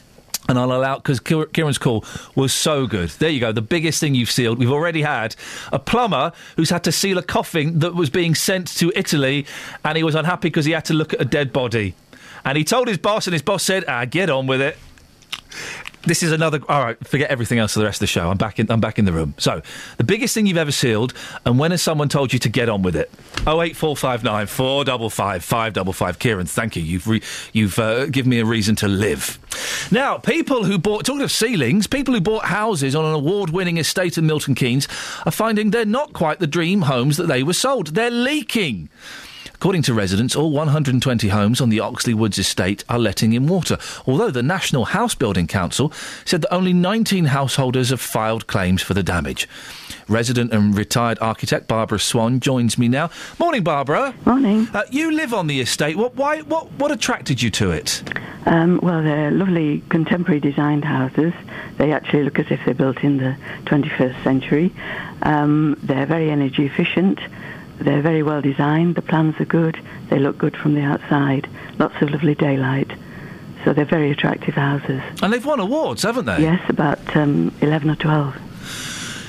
And 0.48 0.58
I'll 0.58 0.72
allow 0.72 0.96
because 0.96 1.20
Kieran's 1.20 1.76
call 1.76 2.06
was 2.34 2.54
so 2.54 2.86
good. 2.86 3.10
There 3.10 3.28
you 3.28 3.38
go. 3.38 3.52
The 3.52 3.60
biggest 3.60 4.00
thing 4.00 4.14
you've 4.14 4.30
sealed. 4.30 4.58
We've 4.58 4.72
already 4.72 5.02
had 5.02 5.36
a 5.72 5.78
plumber 5.78 6.32
who's 6.56 6.70
had 6.70 6.84
to 6.84 6.92
seal 6.92 7.18
a 7.18 7.22
coffin 7.22 7.80
that 7.80 7.94
was 7.94 8.08
being 8.08 8.34
sent 8.34 8.68
to 8.78 8.90
Italy, 8.96 9.44
and 9.84 9.98
he 9.98 10.02
was 10.02 10.14
unhappy 10.14 10.48
because 10.48 10.64
he 10.64 10.72
had 10.72 10.86
to 10.86 10.94
look 10.94 11.12
at 11.12 11.20
a 11.20 11.26
dead 11.26 11.52
body. 11.52 11.94
And 12.46 12.56
he 12.56 12.64
told 12.64 12.88
his 12.88 12.96
boss, 12.96 13.26
and 13.26 13.34
his 13.34 13.42
boss 13.42 13.62
said, 13.62 13.84
"Ah, 13.88 14.06
get 14.06 14.30
on 14.30 14.46
with 14.46 14.62
it." 14.62 14.78
This 16.02 16.22
is 16.22 16.32
another. 16.32 16.60
All 16.68 16.84
right, 16.84 17.06
forget 17.06 17.30
everything 17.30 17.58
else 17.58 17.74
for 17.74 17.80
the 17.80 17.84
rest 17.84 17.96
of 17.96 18.00
the 18.00 18.06
show. 18.06 18.30
I'm 18.30 18.36
back 18.36 18.58
in. 18.58 18.70
I'm 18.70 18.80
back 18.80 18.98
in 18.98 19.04
the 19.04 19.12
room. 19.12 19.34
So, 19.38 19.62
the 19.96 20.04
biggest 20.04 20.32
thing 20.32 20.46
you've 20.46 20.56
ever 20.56 20.72
sealed, 20.72 21.12
and 21.44 21.58
when 21.58 21.72
has 21.72 21.82
someone 21.82 22.08
told 22.08 22.32
you 22.32 22.38
to 22.38 22.48
get 22.48 22.68
on 22.68 22.82
with 22.82 22.96
it? 22.96 23.10
Oh 23.46 23.60
eight 23.62 23.76
four 23.76 23.96
five 23.96 24.22
nine 24.22 24.46
four 24.46 24.84
double 24.84 25.10
five 25.10 25.44
five 25.44 25.72
double 25.72 25.92
five. 25.92 26.18
Kieran, 26.18 26.46
thank 26.46 26.76
you. 26.76 26.82
You've 26.82 27.06
re- 27.06 27.22
you've 27.52 27.78
uh, 27.78 28.06
given 28.06 28.30
me 28.30 28.38
a 28.38 28.44
reason 28.44 28.76
to 28.76 28.88
live. 28.88 29.38
Now, 29.90 30.18
people 30.18 30.64
who 30.64 30.78
bought 30.78 31.04
talking 31.04 31.22
of 31.22 31.32
ceilings, 31.32 31.86
people 31.86 32.14
who 32.14 32.20
bought 32.20 32.44
houses 32.44 32.94
on 32.94 33.04
an 33.04 33.14
award-winning 33.14 33.78
estate 33.78 34.16
in 34.18 34.26
Milton 34.26 34.54
Keynes 34.54 34.86
are 35.26 35.32
finding 35.32 35.70
they're 35.70 35.84
not 35.84 36.12
quite 36.12 36.38
the 36.38 36.46
dream 36.46 36.82
homes 36.82 37.16
that 37.16 37.26
they 37.26 37.42
were 37.42 37.52
sold. 37.52 37.88
They're 37.88 38.10
leaking. 38.10 38.88
According 39.58 39.82
to 39.82 39.92
residents, 39.94 40.36
all 40.36 40.52
120 40.52 41.30
homes 41.30 41.60
on 41.60 41.68
the 41.68 41.80
Oxley 41.80 42.14
Woods 42.14 42.38
estate 42.38 42.84
are 42.88 42.96
letting 42.96 43.32
in 43.32 43.48
water, 43.48 43.76
although 44.06 44.30
the 44.30 44.40
National 44.40 44.84
House 44.84 45.16
Building 45.16 45.48
Council 45.48 45.92
said 46.24 46.42
that 46.42 46.54
only 46.54 46.72
19 46.72 47.24
householders 47.24 47.90
have 47.90 48.00
filed 48.00 48.46
claims 48.46 48.82
for 48.82 48.94
the 48.94 49.02
damage. 49.02 49.48
Resident 50.06 50.52
and 50.52 50.78
retired 50.78 51.18
architect 51.20 51.66
Barbara 51.66 51.98
Swan 51.98 52.38
joins 52.38 52.78
me 52.78 52.86
now. 52.86 53.10
Morning, 53.40 53.64
Barbara. 53.64 54.14
Morning. 54.24 54.68
Uh, 54.72 54.84
you 54.92 55.10
live 55.10 55.34
on 55.34 55.48
the 55.48 55.60
estate. 55.60 55.96
What, 55.96 56.14
why, 56.14 56.42
what, 56.42 56.70
what 56.74 56.92
attracted 56.92 57.42
you 57.42 57.50
to 57.50 57.72
it? 57.72 58.04
Um, 58.46 58.78
well, 58.80 59.02
they're 59.02 59.32
lovely 59.32 59.82
contemporary 59.88 60.38
designed 60.38 60.84
houses. 60.84 61.34
They 61.78 61.90
actually 61.90 62.22
look 62.22 62.38
as 62.38 62.46
if 62.50 62.60
they're 62.64 62.74
built 62.74 62.98
in 62.98 63.16
the 63.16 63.36
21st 63.64 64.22
century. 64.22 64.72
Um, 65.22 65.76
they're 65.82 66.06
very 66.06 66.30
energy 66.30 66.64
efficient. 66.64 67.18
They're 67.80 68.02
very 68.02 68.22
well 68.22 68.40
designed. 68.40 68.96
The 68.96 69.02
plans 69.02 69.40
are 69.40 69.44
good. 69.44 69.78
They 70.10 70.18
look 70.18 70.38
good 70.38 70.56
from 70.56 70.74
the 70.74 70.82
outside. 70.82 71.48
Lots 71.78 71.94
of 72.02 72.10
lovely 72.10 72.34
daylight. 72.34 72.90
So 73.64 73.72
they're 73.72 73.84
very 73.84 74.10
attractive 74.10 74.54
houses. 74.54 75.02
And 75.22 75.32
they've 75.32 75.44
won 75.44 75.60
awards, 75.60 76.02
haven't 76.02 76.26
they? 76.26 76.42
Yes, 76.42 76.60
about 76.68 77.16
um, 77.16 77.52
11 77.60 77.90
or 77.90 77.96
12. 77.96 78.36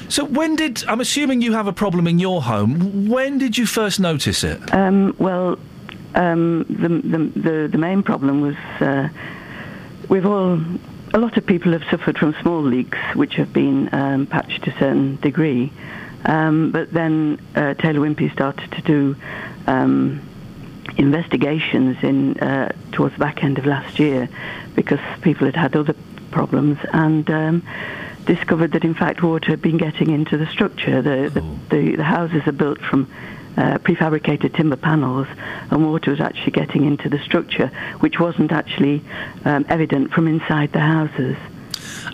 So 0.09 0.25
when 0.25 0.55
did 0.55 0.83
I'm 0.87 1.01
assuming 1.01 1.41
you 1.41 1.53
have 1.53 1.67
a 1.67 1.73
problem 1.73 2.07
in 2.07 2.17
your 2.17 2.41
home? 2.41 3.07
When 3.07 3.37
did 3.37 3.57
you 3.57 3.67
first 3.67 3.99
notice 3.99 4.43
it? 4.43 4.73
Um, 4.73 5.15
well, 5.19 5.59
um, 6.15 6.65
the, 6.69 6.89
the, 6.89 7.39
the, 7.39 7.67
the 7.71 7.77
main 7.77 8.01
problem 8.01 8.41
was 8.41 8.55
uh, 8.81 9.09
we've 10.09 10.25
all, 10.25 10.59
a 11.13 11.19
lot 11.19 11.37
of 11.37 11.45
people 11.45 11.71
have 11.73 11.83
suffered 11.91 12.17
from 12.17 12.35
small 12.41 12.61
leaks 12.61 12.97
which 13.13 13.35
have 13.35 13.53
been 13.53 13.93
um, 13.93 14.25
patched 14.25 14.63
to 14.63 14.71
a 14.71 14.79
certain 14.79 15.17
degree. 15.17 15.71
Um, 16.25 16.71
but 16.71 16.91
then 16.91 17.39
uh, 17.55 17.73
Taylor 17.75 17.99
Wimpey 17.99 18.31
started 18.33 18.71
to 18.71 18.81
do 18.81 19.15
um, 19.67 20.21
investigations 20.97 21.97
in 22.03 22.37
uh, 22.39 22.73
towards 22.91 23.15
the 23.15 23.19
back 23.19 23.43
end 23.43 23.57
of 23.57 23.65
last 23.65 23.99
year 23.99 24.27
because 24.75 24.99
people 25.21 25.45
had 25.45 25.55
had 25.55 25.75
other 25.75 25.95
problems 26.31 26.77
and 26.93 27.29
um, 27.31 27.67
discovered 28.25 28.71
that 28.73 28.83
in 28.83 28.93
fact 28.93 29.23
water 29.23 29.47
had 29.47 29.61
been 29.61 29.77
getting 29.77 30.09
into 30.09 30.37
the 30.37 30.47
structure. 30.47 31.01
The 31.01 31.29
the, 31.29 31.75
the, 31.75 31.95
the 31.97 32.03
houses 32.03 32.45
are 32.47 32.51
built 32.51 32.79
from 32.79 33.09
uh, 33.57 33.77
prefabricated 33.79 34.55
timber 34.55 34.77
panels, 34.77 35.27
and 35.69 35.85
water 35.85 36.11
was 36.11 36.21
actually 36.21 36.51
getting 36.51 36.85
into 36.85 37.09
the 37.09 37.19
structure, 37.19 37.67
which 37.99 38.19
wasn't 38.19 38.51
actually 38.51 39.01
um, 39.45 39.65
evident 39.69 40.11
from 40.11 40.27
inside 40.27 40.71
the 40.71 40.79
houses. 40.79 41.37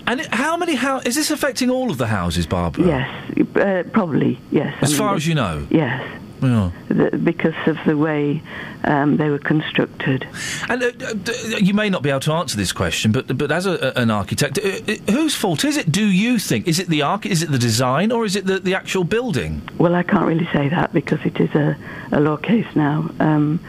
And 0.07 0.21
it- 0.21 0.33
how 0.33 0.57
many 0.57 0.75
how 0.75 0.99
is 0.99 1.15
this 1.15 1.31
affecting 1.31 1.69
all 1.69 1.89
of 1.89 1.97
the 1.97 2.07
houses, 2.07 2.45
Barbara? 2.47 2.85
Yes, 2.85 3.37
uh, 3.55 3.83
probably 3.91 4.39
yes. 4.51 4.73
As 4.81 4.95
far 4.97 5.15
as 5.15 5.25
you 5.27 5.35
know. 5.35 5.65
Yes. 5.69 6.01
Yeah. 6.41 6.69
The, 6.89 7.17
because 7.23 7.55
of 7.65 7.77
the 7.87 7.97
way 7.97 8.43
um, 8.83 9.17
they 9.17 9.29
were 9.29 9.39
constructed. 9.39 10.27
And 10.69 10.83
uh, 10.83 10.91
d- 10.91 11.57
you 11.59 11.73
may 11.73 11.89
not 11.89 12.03
be 12.03 12.09
able 12.09 12.19
to 12.19 12.33
answer 12.33 12.57
this 12.57 12.71
question, 12.73 13.11
but 13.11 13.35
but 13.37 13.51
as 13.51 13.65
a, 13.65 13.71
a- 13.95 14.01
an 14.01 14.11
architect, 14.11 14.59
uh, 14.59 14.67
uh, 14.67 15.11
whose 15.11 15.33
fault 15.33 15.63
is 15.63 15.75
it? 15.77 15.91
Do 15.91 16.05
you 16.05 16.37
think 16.37 16.67
is 16.67 16.77
it 16.77 16.87
the 16.87 17.01
arch? 17.01 17.25
Is 17.25 17.41
it 17.41 17.49
the 17.51 17.57
design, 17.57 18.11
or 18.11 18.25
is 18.25 18.35
it 18.35 18.45
the, 18.45 18.59
the 18.59 18.75
actual 18.75 19.05
building? 19.05 19.61
Well, 19.79 19.95
I 19.95 20.03
can't 20.03 20.27
really 20.27 20.47
say 20.53 20.69
that 20.69 20.93
because 20.93 21.19
it 21.25 21.39
is 21.39 21.49
a, 21.55 21.75
a 22.11 22.19
law 22.19 22.37
case 22.37 22.67
now. 22.75 23.09
Um, 23.19 23.59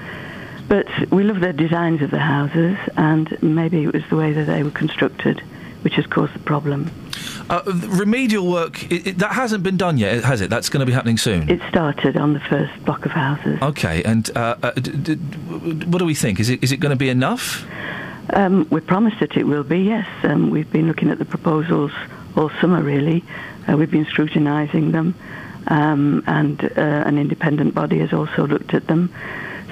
but 0.68 0.86
we 1.10 1.22
love 1.22 1.40
the 1.40 1.52
designs 1.52 2.02
of 2.02 2.10
the 2.10 2.18
houses, 2.18 2.76
and 2.96 3.40
maybe 3.40 3.84
it 3.84 3.94
was 3.94 4.02
the 4.10 4.16
way 4.16 4.32
that 4.32 4.46
they 4.46 4.62
were 4.64 4.72
constructed 4.72 5.40
which 5.82 5.94
has 5.94 6.06
caused 6.06 6.34
the 6.34 6.38
problem. 6.40 6.90
Uh, 7.48 7.62
the 7.62 7.88
remedial 7.88 8.50
work 8.50 8.84
i 8.90 9.02
i 9.06 9.10
that 9.12 9.32
hasn't 9.32 9.62
been 9.62 9.76
done 9.76 9.98
yet, 9.98 10.24
has 10.24 10.40
it? 10.40 10.50
That's 10.50 10.68
going 10.68 10.80
to 10.80 10.86
be 10.86 10.92
happening 10.92 11.16
soon. 11.18 11.48
It 11.48 11.60
started 11.68 12.16
on 12.16 12.32
the 12.32 12.40
first 12.40 12.72
block 12.84 13.06
of 13.06 13.12
houses. 13.12 13.60
Okay, 13.62 14.02
and 14.02 14.28
uh, 14.36 14.56
uh, 14.62 14.70
d- 14.72 15.14
d- 15.14 15.14
what 15.86 15.98
do 15.98 16.04
we 16.04 16.14
think? 16.14 16.40
Is 16.40 16.48
it 16.50 16.62
is 16.62 16.72
it 16.72 16.78
going 16.78 16.90
to 16.90 16.96
be 16.96 17.08
enough? 17.08 17.64
Um, 18.30 18.66
we 18.70 18.80
promised 18.80 19.20
that 19.20 19.36
it 19.36 19.44
will 19.44 19.62
be, 19.62 19.78
yes. 19.80 20.08
Um, 20.24 20.50
we've 20.50 20.70
been 20.70 20.88
looking 20.88 21.10
at 21.10 21.18
the 21.18 21.24
proposals 21.24 21.92
all 22.36 22.50
summer, 22.60 22.82
really. 22.82 23.22
Uh, 23.68 23.76
we've 23.76 23.90
been 23.90 24.06
scrutinising 24.06 24.90
them, 24.90 25.14
um, 25.68 26.24
and 26.26 26.64
uh, 26.64 27.06
an 27.06 27.18
independent 27.18 27.74
body 27.74 27.98
has 28.00 28.12
also 28.12 28.46
looked 28.46 28.74
at 28.74 28.88
them. 28.88 29.12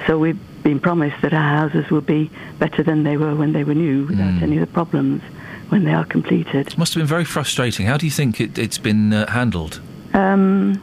So 0.07 0.17
we've 0.17 0.39
been 0.63 0.79
promised 0.79 1.21
that 1.21 1.33
our 1.33 1.49
houses 1.59 1.89
will 1.91 2.01
be 2.01 2.31
better 2.59 2.81
than 2.83 3.03
they 3.03 3.17
were 3.17 3.35
when 3.35 3.51
they 3.53 3.63
were 3.65 3.75
new, 3.75 4.05
without 4.05 4.41
any 4.41 4.57
of 4.57 4.61
the 4.61 4.73
problems 4.73 5.21
when 5.69 5.83
they 5.83 5.93
are 5.93 6.05
completed. 6.05 6.67
It 6.67 6.77
must 6.77 6.93
have 6.93 7.01
been 7.01 7.07
very 7.07 7.25
frustrating. 7.25 7.85
How 7.85 7.97
do 7.97 8.05
you 8.05 8.11
think 8.11 8.39
it, 8.39 8.57
it's 8.57 8.77
been 8.77 9.13
uh, 9.13 9.31
handled? 9.31 9.79
Um, 10.13 10.81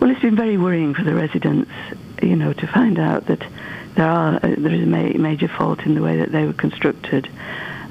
well, 0.00 0.10
it's 0.10 0.20
been 0.20 0.36
very 0.36 0.56
worrying 0.56 0.94
for 0.94 1.04
the 1.04 1.14
residents, 1.14 1.70
you 2.22 2.36
know, 2.36 2.52
to 2.54 2.66
find 2.66 2.98
out 2.98 3.26
that 3.26 3.42
there 3.96 4.08
are 4.08 4.36
uh, 4.36 4.54
there 4.56 4.72
is 4.72 4.82
a 4.82 4.86
ma- 4.86 5.18
major 5.18 5.48
fault 5.48 5.80
in 5.80 5.94
the 5.94 6.02
way 6.02 6.16
that 6.18 6.32
they 6.32 6.46
were 6.46 6.52
constructed. 6.52 7.28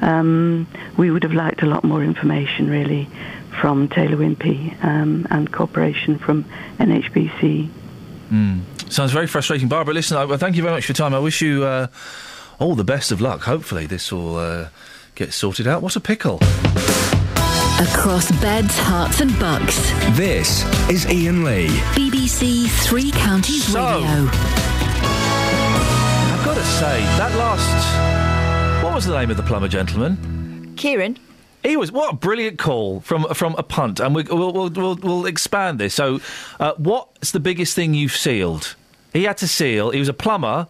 Um, 0.02 0.66
we 0.98 1.11
would 1.11 1.24
have 1.24 1.34
liked 1.34 1.61
a 1.61 1.66
lot 1.66 1.84
more 1.84 2.03
information, 2.03 2.70
really, 2.70 3.10
from 3.60 3.90
Taylor 3.90 4.16
Wimpey 4.16 4.82
um, 4.84 5.28
and 5.30 5.52
cooperation 5.52 6.18
from 6.18 6.45
NHBC. 6.80 7.70
Mm. 8.32 8.61
Sounds 8.91 9.11
very 9.11 9.28
frustrating, 9.28 9.68
Barbara. 9.68 9.94
Listen, 9.94 10.18
I, 10.18 10.26
well, 10.26 10.38
thank 10.38 10.56
you 10.56 10.64
very 10.64 10.74
much 10.74 10.86
for 10.86 10.91
your 10.91 10.95
time. 10.95 11.14
I 11.14 11.20
wish 11.20 11.41
you 11.41 11.64
uh, 11.66 11.88
all 12.60 12.76
the 12.76 12.84
best 12.84 13.11
of 13.11 13.22
luck. 13.22 13.41
Hopefully, 13.41 13.86
this 13.86 14.11
will 14.11 14.38
uh, 14.38 14.70
get 15.20 15.34
sorted 15.34 15.68
out. 15.68 15.82
What 15.82 15.98
a 15.98 16.00
pickle! 16.00 16.38
Across 17.82 18.32
beds, 18.41 18.74
Herts, 18.80 19.20
and 19.20 19.38
bucks. 19.38 19.76
This 20.18 20.64
is 20.90 21.06
Iain 21.06 21.44
Lee. 21.44 21.68
BBC 21.94 22.68
Three 22.88 23.12
Counties 23.12 23.66
So- 23.66 23.80
Radio. 23.80 24.30
I've 26.32 26.46
got 26.46 26.54
to 26.56 26.64
say 26.64 27.02
that 27.20 27.36
last. 27.38 28.84
What 28.84 28.96
was 28.96 29.06
the 29.06 29.14
name 29.20 29.30
of 29.30 29.36
the 29.36 29.44
plumber 29.44 29.68
gentleman? 29.68 30.74
Kieran. 30.78 31.18
He 31.64 31.76
was 31.76 31.91
what 31.91 32.14
a 32.14 32.16
brilliant 32.16 32.58
call 32.58 33.02
from 33.02 33.26
from 33.34 33.56
a 33.58 33.64
punt, 33.64 34.00
and 34.00 34.16
we, 34.16 34.24
we'll, 34.24 34.54
we'll 34.54 34.70
we'll 34.70 34.96
we'll 34.96 35.26
expand 35.26 35.80
this. 35.80 35.94
So, 35.94 36.22
uh, 36.62 36.74
what's 36.78 37.32
the 37.32 37.41
biggest 37.41 37.76
thing 37.76 37.94
you've 37.94 38.16
sealed? 38.16 38.78
He 39.12 39.26
had 39.26 39.36
to 39.40 39.48
seal. 39.50 39.90
He 39.90 40.00
was 40.00 40.08
a 40.08 40.14
plumber. 40.14 40.68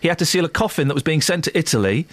He 0.00 0.08
had 0.08 0.18
to 0.18 0.26
seal 0.26 0.44
a 0.44 0.48
coffin 0.48 0.88
that 0.88 0.94
was 0.94 1.04
being 1.04 1.20
sent 1.20 1.44
to 1.44 1.56
Italy. 1.56 2.08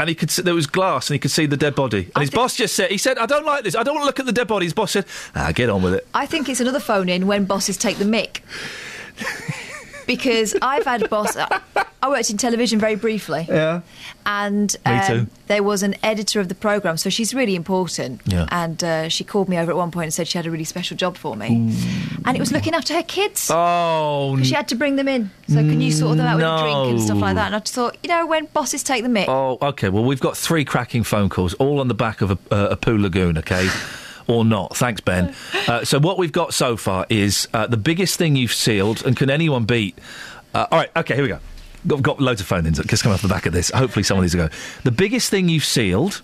And 0.00 0.08
he 0.08 0.14
could 0.14 0.30
see, 0.30 0.40
there 0.40 0.54
was 0.54 0.66
glass, 0.66 1.10
and 1.10 1.14
he 1.14 1.18
could 1.18 1.30
see 1.30 1.44
the 1.44 1.58
dead 1.58 1.74
body. 1.74 2.10
And 2.14 2.22
his 2.22 2.30
boss 2.30 2.56
just 2.56 2.74
said, 2.74 2.90
"He 2.90 2.96
said, 2.96 3.18
I 3.18 3.26
don't 3.26 3.44
like 3.44 3.64
this. 3.64 3.76
I 3.76 3.82
don't 3.82 3.96
want 3.96 4.04
to 4.04 4.06
look 4.06 4.18
at 4.18 4.24
the 4.24 4.32
dead 4.32 4.48
body." 4.48 4.64
His 4.64 4.72
boss 4.72 4.92
said, 4.92 5.04
"Ah, 5.36 5.52
get 5.54 5.68
on 5.68 5.82
with 5.82 5.92
it." 5.92 6.06
I 6.14 6.24
think 6.24 6.48
it's 6.48 6.58
another 6.58 6.80
phone 6.80 7.10
in 7.10 7.26
when 7.26 7.44
bosses 7.44 7.76
take 7.76 7.98
the 7.98 8.06
mick. 8.06 8.40
because 10.16 10.56
I've 10.62 10.84
had 10.84 11.08
boss. 11.10 11.36
I 12.02 12.08
worked 12.08 12.30
in 12.30 12.38
television 12.38 12.78
very 12.80 12.94
briefly. 12.96 13.44
Yeah. 13.48 13.82
And 14.24 14.74
Me 14.86 14.92
um, 14.92 15.06
too. 15.06 15.26
there 15.48 15.62
was 15.62 15.82
an 15.82 15.94
editor 16.02 16.40
of 16.40 16.48
the 16.48 16.54
programme, 16.54 16.96
so 16.96 17.10
she's 17.10 17.34
really 17.34 17.54
important. 17.54 18.22
Yeah. 18.24 18.46
And 18.50 18.82
uh, 18.82 19.08
she 19.10 19.22
called 19.22 19.48
me 19.50 19.58
over 19.58 19.70
at 19.70 19.76
one 19.76 19.90
point 19.90 20.04
and 20.04 20.14
said 20.14 20.26
she 20.26 20.38
had 20.38 20.46
a 20.46 20.50
really 20.50 20.64
special 20.64 20.96
job 20.96 21.16
for 21.18 21.36
me. 21.36 21.48
And 22.24 22.36
it 22.36 22.40
was 22.40 22.52
looking 22.52 22.74
after 22.74 22.94
her 22.94 23.02
kids. 23.02 23.50
Oh, 23.52 24.34
'Cause 24.36 24.46
she 24.46 24.54
had 24.54 24.68
to 24.68 24.74
bring 24.76 24.96
them 24.96 25.08
in. 25.08 25.30
So 25.48 25.56
can 25.56 25.80
you 25.80 25.92
sort 25.92 26.16
them 26.16 26.26
out 26.26 26.36
with 26.36 26.44
a 26.46 26.62
drink 26.62 26.90
and 26.92 27.00
stuff 27.02 27.18
like 27.18 27.34
that? 27.36 27.46
And 27.46 27.56
I 27.56 27.58
just 27.60 27.74
thought, 27.74 27.96
you 28.02 28.08
know, 28.08 28.26
when 28.26 28.46
bosses 28.46 28.82
take 28.82 29.02
the 29.02 29.10
mick. 29.10 29.26
Oh, 29.28 29.58
okay. 29.60 29.90
Well, 29.90 30.04
we've 30.04 30.20
got 30.20 30.36
three 30.36 30.64
cracking 30.64 31.04
phone 31.04 31.28
calls, 31.28 31.52
all 31.54 31.80
on 31.80 31.88
the 31.88 31.94
back 31.94 32.20
of 32.22 32.30
a, 32.32 32.38
uh, 32.54 32.68
a 32.70 32.76
poo 32.76 32.96
lagoon, 32.96 33.36
okay? 33.38 33.68
Or 34.30 34.44
not. 34.44 34.76
Thanks, 34.76 35.00
Ben. 35.00 35.34
Uh, 35.68 35.84
so, 35.84 36.00
what 36.00 36.18
we've 36.18 36.32
got 36.32 36.52
so 36.52 36.76
far 36.76 37.06
is 37.10 37.46
uh, 37.54 37.66
the 37.66 37.76
biggest 37.76 38.18
thing 38.18 38.34
you've 38.34 38.52
sealed, 38.52 39.04
and 39.04 39.16
can 39.16 39.30
anyone 39.30 39.64
beat. 39.64 39.96
Uh, 40.52 40.66
all 40.70 40.78
right, 40.78 40.90
okay, 40.96 41.14
here 41.14 41.22
we 41.22 41.28
go. 41.28 41.38
Got, 41.86 42.02
got 42.02 42.20
loads 42.20 42.40
of 42.40 42.46
phone 42.46 42.66
ins 42.66 42.78
just 42.86 43.02
coming 43.02 43.14
off 43.14 43.22
the 43.22 43.28
back 43.28 43.46
of 43.46 43.52
this. 43.52 43.70
Hopefully, 43.70 44.02
some 44.02 44.18
of 44.18 44.22
these 44.22 44.34
will 44.34 44.48
go. 44.48 44.54
The 44.82 44.90
biggest 44.90 45.30
thing 45.30 45.48
you've 45.48 45.64
sealed. 45.64 46.22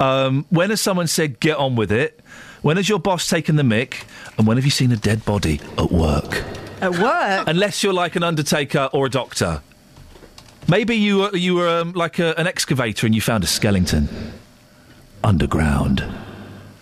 Um, 0.00 0.46
when 0.50 0.70
has 0.70 0.80
someone 0.80 1.06
said, 1.08 1.40
get 1.40 1.56
on 1.58 1.76
with 1.76 1.92
it? 1.92 2.20
When 2.62 2.76
has 2.78 2.88
your 2.88 2.98
boss 2.98 3.28
taken 3.28 3.56
the 3.56 3.62
mick? 3.62 4.04
And 4.38 4.46
when 4.46 4.56
have 4.56 4.64
you 4.64 4.70
seen 4.70 4.90
a 4.92 4.96
dead 4.96 5.24
body 5.24 5.60
at 5.76 5.92
work? 5.92 6.42
At 6.80 6.98
work? 6.98 7.46
Unless 7.46 7.82
you're 7.82 7.92
like 7.92 8.16
an 8.16 8.22
undertaker 8.22 8.88
or 8.92 9.06
a 9.06 9.10
doctor. 9.10 9.60
Maybe 10.68 10.96
you 10.96 11.18
were, 11.18 11.36
you 11.36 11.54
were 11.56 11.68
um, 11.68 11.92
like 11.92 12.18
a, 12.18 12.34
an 12.38 12.46
excavator 12.46 13.06
and 13.06 13.14
you 13.14 13.20
found 13.20 13.44
a 13.44 13.46
skeleton 13.46 14.08
underground. 15.22 16.04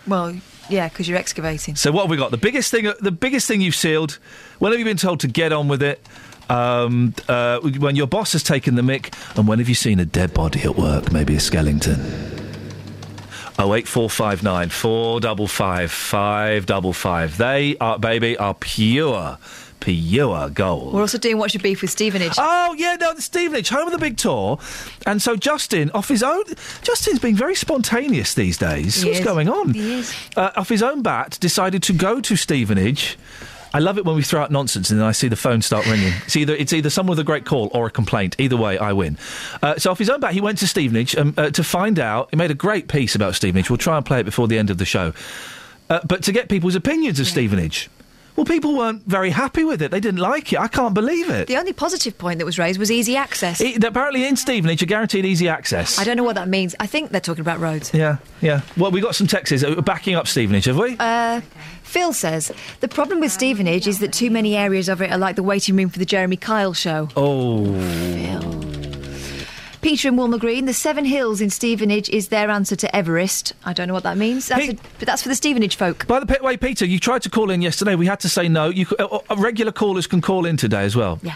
Well, 0.07 0.37
yeah, 0.69 0.89
because 0.89 1.09
you're 1.09 1.19
excavating. 1.19 1.77
So 1.77 1.93
what 1.93 2.03
have 2.03 2.11
we 2.11 2.17
got? 2.17 2.31
The 2.31 2.37
biggest 2.37 2.71
thing, 2.71 2.93
the 3.01 3.13
biggest 3.13 3.47
thing 3.49 3.61
you've 3.61 3.75
sealed. 3.75 4.19
When 4.59 4.73
have 4.73 4.79
you 4.79 4.85
been 4.85 4.97
told 4.97 5.21
to 5.21 5.29
get 5.29 5.53
on 5.53 5.69
with 5.69 5.83
it? 5.83 6.05
Um, 6.49 7.15
uh, 7.29 7.61
when 7.61 7.97
your 7.97 8.07
boss 8.07 8.33
has 8.33 8.43
taken 8.43 8.75
the 8.75 8.83
mick, 8.83 9.15
and 9.39 9.47
when 9.49 9.59
have 9.59 9.69
you 9.69 9.75
seen 9.75 10.01
a 10.01 10.05
dead 10.05 10.35
body 10.35 10.61
at 10.63 10.77
work? 10.77 11.13
Maybe 11.13 11.37
a 11.37 11.41
skeleton. 11.41 12.01
Oh 13.59 13.75
eight 13.75 13.87
four 13.87 14.09
five 14.11 14.43
nine 14.43 14.71
four 14.71 15.21
double 15.21 15.47
five 15.47 15.93
five 15.93 16.67
double 16.67 16.93
five. 16.93 17.37
They 17.37 17.77
are 17.79 17.99
baby 17.99 18.37
are 18.37 18.55
pure, 18.55 19.39
pure 19.83 20.49
gold. 20.51 20.95
We're 20.95 21.01
also 21.01 21.19
doing 21.19 21.39
What's 21.39 21.55
Your 21.55 21.63
Beef 21.63 21.83
with 21.83 21.91
Stevenage. 21.91 22.35
Oh 22.39 22.75
yeah, 22.79 22.97
no, 23.01 23.13
the 23.15 23.23
Stevenage, 23.23 23.69
home 23.69 23.87
of 23.87 23.93
the 23.93 23.99
big 23.99 24.17
tour, 24.17 24.59
and 25.07 25.21
so 25.21 25.37
Justin, 25.37 25.91
off 25.91 26.09
his 26.09 26.23
own, 26.23 26.45
Justin's 26.83 27.19
being 27.19 27.37
very 27.37 27.55
spontaneous 27.55 28.35
these 28.35 28.57
days. 28.57 29.03
He 29.03 29.09
What's 29.09 29.19
is. 29.19 29.25
going 29.25 29.49
on? 29.49 29.75
He 29.75 29.95
is. 29.95 30.15
Uh, 30.37 30.51
off 30.57 30.69
his 30.69 30.83
own 30.83 31.03
bat, 31.03 31.37
decided 31.41 31.83
to 31.85 31.93
go 31.93 32.21
to 32.21 32.37
Stevenage. 32.37 33.19
I 33.75 33.79
love 33.79 33.97
it 33.97 34.05
when 34.05 34.15
we 34.15 34.23
throw 34.23 34.43
out 34.43 34.51
nonsense 34.51 34.91
and 34.91 35.01
then 35.01 35.07
I 35.07 35.13
see 35.13 35.29
the 35.29 35.37
phone 35.37 35.63
start 35.63 35.87
ringing. 35.87 36.13
It's 36.27 36.37
either 36.37 36.55
it's 36.55 36.75
either 36.75 36.91
someone 36.91 37.17
with 37.17 37.21
a 37.21 37.25
great 37.25 37.47
call 37.47 37.71
or 37.73 37.87
a 37.87 37.91
complaint. 37.91 38.37
Either 38.39 38.57
way, 38.57 38.77
I 38.77 38.93
win. 38.93 39.17
Uh, 39.63 39.77
so 39.79 39.91
off 39.91 39.99
his 39.99 40.11
own 40.11 40.21
bat, 40.21 40.35
he 40.35 40.43
went 40.43 40.59
to 40.59 40.67
Stevenage 40.67 41.17
um, 41.17 41.33
uh, 41.39 41.51
to 41.51 41.65
find 41.65 41.99
out. 41.99 42.29
He 42.31 42.37
made 42.37 42.51
a 42.51 42.55
great 42.55 42.89
piece 42.89 43.15
about 43.15 43.35
Stevenage. 43.35 43.71
We'll 43.71 43.79
try 43.79 43.97
and 43.97 44.05
play 44.05 44.21
it 44.21 44.25
before 44.25 44.47
the 44.47 44.59
end 44.59 44.69
of 44.69 44.77
the 44.77 44.85
show. 44.85 45.15
Uh, 45.89 46.01
but 46.07 46.23
to 46.25 46.33
get 46.33 46.49
people's 46.51 46.75
opinions 46.75 47.19
of 47.19 47.27
Stevenage. 47.27 47.89
Well, 48.35 48.47
people 48.47 48.77
weren't 48.77 49.03
very 49.05 49.31
happy 49.31 49.63
with 49.63 49.83
it. 49.83 49.91
They 49.91 50.01
didn't 50.01 50.21
like 50.21 50.53
it. 50.53 50.59
I 50.59 50.67
can't 50.69 50.95
believe 50.95 51.29
it. 51.29 51.49
The 51.49 51.59
only 51.59 51.73
positive 51.75 52.17
point 52.17 52.39
that 52.39 52.47
was 52.47 52.59
raised 52.59 52.79
was 52.79 52.91
easy 52.91 53.15
access. 53.15 53.61
E- 53.61 53.77
apparently, 53.83 54.25
in 54.27 54.37
Stevenage, 54.37 54.81
you're 54.81 54.87
guaranteed 54.87 55.27
easy 55.27 55.49
access. 55.49 55.99
I 55.99 56.05
don't 56.05 56.17
know 56.17 56.25
what 56.25 56.37
that 56.37 56.49
means. 56.49 56.75
I 56.81 56.87
think 56.87 57.11
they're 57.11 57.21
talking 57.21 57.43
about 57.43 57.61
roads. 57.61 57.93
Yeah, 57.93 58.17
yeah. 58.41 58.63
Well, 58.77 58.91
we 58.91 59.01
got 59.01 59.15
some 59.15 59.27
texts 59.27 59.63
uh, 59.63 59.81
backing 59.83 60.15
up 60.15 60.27
Stevenage, 60.27 60.65
have 60.65 60.79
we? 60.79 60.97
Uh, 60.99 61.43
Phil 61.83 62.15
says 62.15 62.51
the 62.81 62.89
problem 62.89 63.21
with 63.21 63.33
Stevenage 63.33 63.87
is 63.87 63.99
that 63.99 64.15
too 64.15 64.31
many 64.31 64.57
areas 64.57 64.89
of 64.89 65.03
it 65.03 65.13
are 65.13 65.19
like 65.19 65.37
the 65.37 65.43
waiting 65.43 65.77
room 65.77 65.91
for 65.91 65.99
the 65.99 66.07
Jeremy 66.07 66.37
Kyle 66.39 66.73
show. 66.73 67.09
Oh. 67.17 67.65
Peter 69.83 70.09
and 70.09 70.17
Walmer 70.17 70.39
Green, 70.39 70.65
the 70.67 70.73
Seven 70.73 71.05
Hills 71.05 71.41
in 71.41 71.51
Stevenage 71.51 72.09
is 72.09 72.29
their 72.29 72.49
answer 72.51 72.77
to 72.77 72.97
Everest. 72.97 73.53
I 73.65 73.73
don't 73.73 73.89
know 73.89 73.95
what 73.95 74.05
that 74.05 74.17
means, 74.17 74.49
that's 74.49 74.69
a, 74.69 74.75
but 74.99 75.07
that's 75.07 75.23
for 75.23 75.29
the 75.29 75.35
Stevenage 75.35 75.75
folk. 75.77 76.07
By 76.07 76.21
the 76.21 76.27
pe- 76.27 76.41
way, 76.41 76.57
Peter, 76.57 76.87
you 76.87 76.99
tried 77.01 77.23
to 77.23 77.31
call 77.31 77.51
in 77.51 77.61
yesterday. 77.63 77.95
We 77.97 78.07
had 78.07 78.21
to 78.21 78.29
say 78.29 78.49
no. 78.49 78.69
You, 78.69 78.87
uh, 78.99 79.19
uh, 79.29 79.37
regular 79.37 79.73
callers 79.73 80.07
can 80.07 80.21
call 80.21 80.47
in 80.47 80.57
today 80.57 80.85
as 80.85 80.95
well. 80.95 81.19
Yeah. 81.23 81.35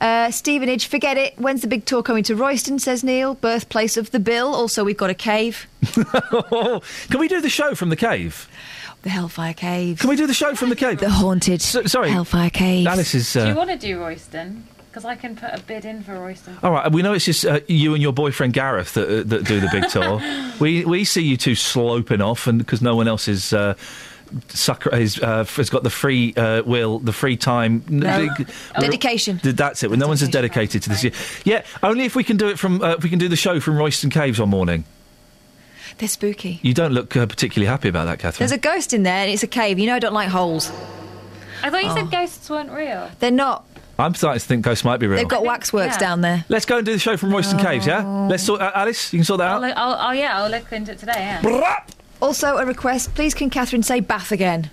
Uh, 0.00 0.32
Stevenage, 0.32 0.86
forget 0.88 1.16
it. 1.16 1.38
When's 1.38 1.60
the 1.62 1.68
big 1.68 1.84
tour 1.86 2.02
coming 2.02 2.24
to 2.24 2.34
Royston? 2.34 2.80
Says 2.80 3.04
Neil, 3.04 3.34
birthplace 3.34 3.96
of 3.96 4.10
the 4.10 4.18
Bill. 4.18 4.52
Also, 4.52 4.82
we've 4.84 4.96
got 4.96 5.10
a 5.10 5.14
cave. 5.14 5.68
can 5.92 7.20
we 7.20 7.28
do 7.28 7.40
the 7.40 7.48
show 7.48 7.74
from 7.76 7.88
the 7.88 7.96
cave? 7.96 8.48
The 9.02 9.10
Hellfire 9.10 9.54
Cave. 9.54 10.00
Can 10.00 10.08
we 10.10 10.16
do 10.16 10.26
the 10.26 10.34
show 10.34 10.54
from 10.54 10.70
the 10.70 10.76
cave? 10.76 10.98
The 10.98 11.10
haunted 11.10 11.60
sorry. 11.62 12.10
Hellfire 12.10 12.50
Cave. 12.50 12.86
Alice 12.86 13.14
is. 13.14 13.32
Do 13.32 13.40
you 13.40 13.52
Uh, 13.52 13.54
want 13.54 13.70
to 13.70 13.76
do 13.76 14.00
Royston? 14.00 14.66
Because 14.94 15.06
I 15.06 15.16
can 15.16 15.34
put 15.34 15.52
a 15.52 15.60
bid 15.60 15.84
in 15.84 16.04
for 16.04 16.16
Royston. 16.20 16.56
all 16.62 16.70
right, 16.70 16.92
we 16.92 17.02
know 17.02 17.14
it's 17.14 17.24
just 17.24 17.44
uh, 17.44 17.58
you 17.66 17.94
and 17.94 18.00
your 18.02 18.12
boyfriend 18.12 18.52
Gareth 18.52 18.94
that, 18.94 19.08
uh, 19.08 19.22
that 19.24 19.44
do 19.44 19.58
the 19.58 19.68
big 19.72 19.88
tour. 19.88 20.20
we 20.60 20.84
we 20.84 21.02
see 21.02 21.20
you 21.22 21.36
two 21.36 21.56
sloping 21.56 22.20
off, 22.20 22.46
and 22.46 22.60
because 22.60 22.80
no 22.80 22.94
one 22.94 23.08
else 23.08 23.26
is. 23.26 23.52
Uh, 23.52 23.74
Sucker 24.48 24.94
is, 24.94 25.18
uh, 25.20 25.44
has 25.44 25.68
got 25.70 25.82
the 25.82 25.90
free 25.90 26.32
uh, 26.34 26.62
will, 26.62 26.98
the 27.00 27.12
free 27.12 27.36
time. 27.36 27.84
No. 27.88 28.28
Big- 28.38 28.48
Dedication. 28.78 29.38
Th- 29.38 29.54
That's 29.56 29.82
it. 29.82 29.90
Well, 29.90 29.98
no 29.98 30.06
one's 30.08 30.22
as 30.22 30.28
dedicated 30.28 30.82
to 30.84 30.88
this. 30.90 31.02
Year. 31.04 31.12
Yeah, 31.44 31.64
only 31.82 32.04
if 32.04 32.14
we 32.14 32.22
can 32.22 32.36
do 32.36 32.46
it 32.48 32.58
from. 32.58 32.80
Uh, 32.80 32.94
if 32.94 33.02
we 33.02 33.10
can 33.10 33.18
do 33.18 33.28
the 33.28 33.36
show 33.36 33.58
from 33.58 33.76
Royston 33.76 34.10
Caves 34.10 34.38
one 34.38 34.48
morning. 34.48 34.84
They're 35.98 36.08
spooky. 36.08 36.60
You 36.62 36.72
don't 36.72 36.92
look 36.92 37.16
uh, 37.16 37.26
particularly 37.26 37.66
happy 37.66 37.88
about 37.88 38.04
that, 38.04 38.20
Catherine. 38.20 38.48
There's 38.48 38.56
a 38.56 38.62
ghost 38.62 38.92
in 38.92 39.02
there 39.02 39.24
and 39.24 39.30
it's 39.32 39.42
a 39.42 39.48
cave. 39.48 39.80
You 39.80 39.86
know 39.86 39.96
I 39.96 39.98
don't 39.98 40.14
like 40.14 40.28
holes. 40.28 40.70
I 41.64 41.70
thought 41.70 41.82
you 41.82 41.90
Oh. 41.90 41.94
said 41.96 42.10
ghosts 42.12 42.48
weren't 42.48 42.70
real. 42.70 43.10
They're 43.18 43.30
not. 43.32 43.64
I'm 43.98 44.14
starting 44.14 44.40
to 44.40 44.46
think 44.46 44.64
ghosts 44.64 44.84
might 44.84 44.98
be 44.98 45.06
real. 45.06 45.18
They've 45.18 45.28
got 45.28 45.44
waxworks 45.44 45.94
yeah. 45.94 45.98
down 45.98 46.20
there. 46.20 46.44
Let's 46.48 46.64
go 46.64 46.78
and 46.78 46.86
do 46.86 46.92
the 46.92 46.98
show 46.98 47.16
from 47.16 47.32
Royston 47.32 47.58
Caves, 47.58 47.86
yeah? 47.86 48.26
Let's 48.28 48.42
sort 48.42 48.60
uh, 48.60 48.72
Alice, 48.74 49.12
you 49.12 49.18
can 49.18 49.24
sort 49.24 49.38
that 49.38 49.50
I'll, 49.50 49.56
out. 49.56 49.62
look- 49.62 49.76
I'll, 49.76 50.08
oh 50.08 50.12
yeah, 50.12 50.38
I'll 50.38 50.50
look 50.50 50.72
into 50.72 50.92
it 50.92 50.98
today. 50.98 51.12
Yeah. 51.16 51.84
Also, 52.20 52.56
a 52.56 52.64
request. 52.66 53.14
Please, 53.14 53.34
can 53.34 53.50
Catherine 53.50 53.82
say 53.82 54.00
bath 54.00 54.32
again? 54.32 54.70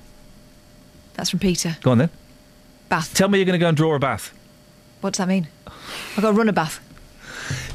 That's 1.15 1.30
from 1.30 1.39
Peter. 1.39 1.77
Go 1.81 1.91
on 1.91 1.98
then. 1.98 2.10
Bath. 2.89 3.14
Tell 3.14 3.27
me 3.27 3.38
you're 3.38 3.45
going 3.45 3.60
to 3.60 3.64
go 3.64 3.68
and 3.68 3.77
draw 3.77 3.93
a 3.95 3.99
bath. 3.99 4.34
What 5.02 5.14
does 5.14 5.18
that 5.18 5.27
mean? 5.27 5.48
I've 5.68 6.22
got 6.22 6.31
to 6.31 6.38
run 6.38 6.49
a 6.49 6.53
bath. 6.53 6.80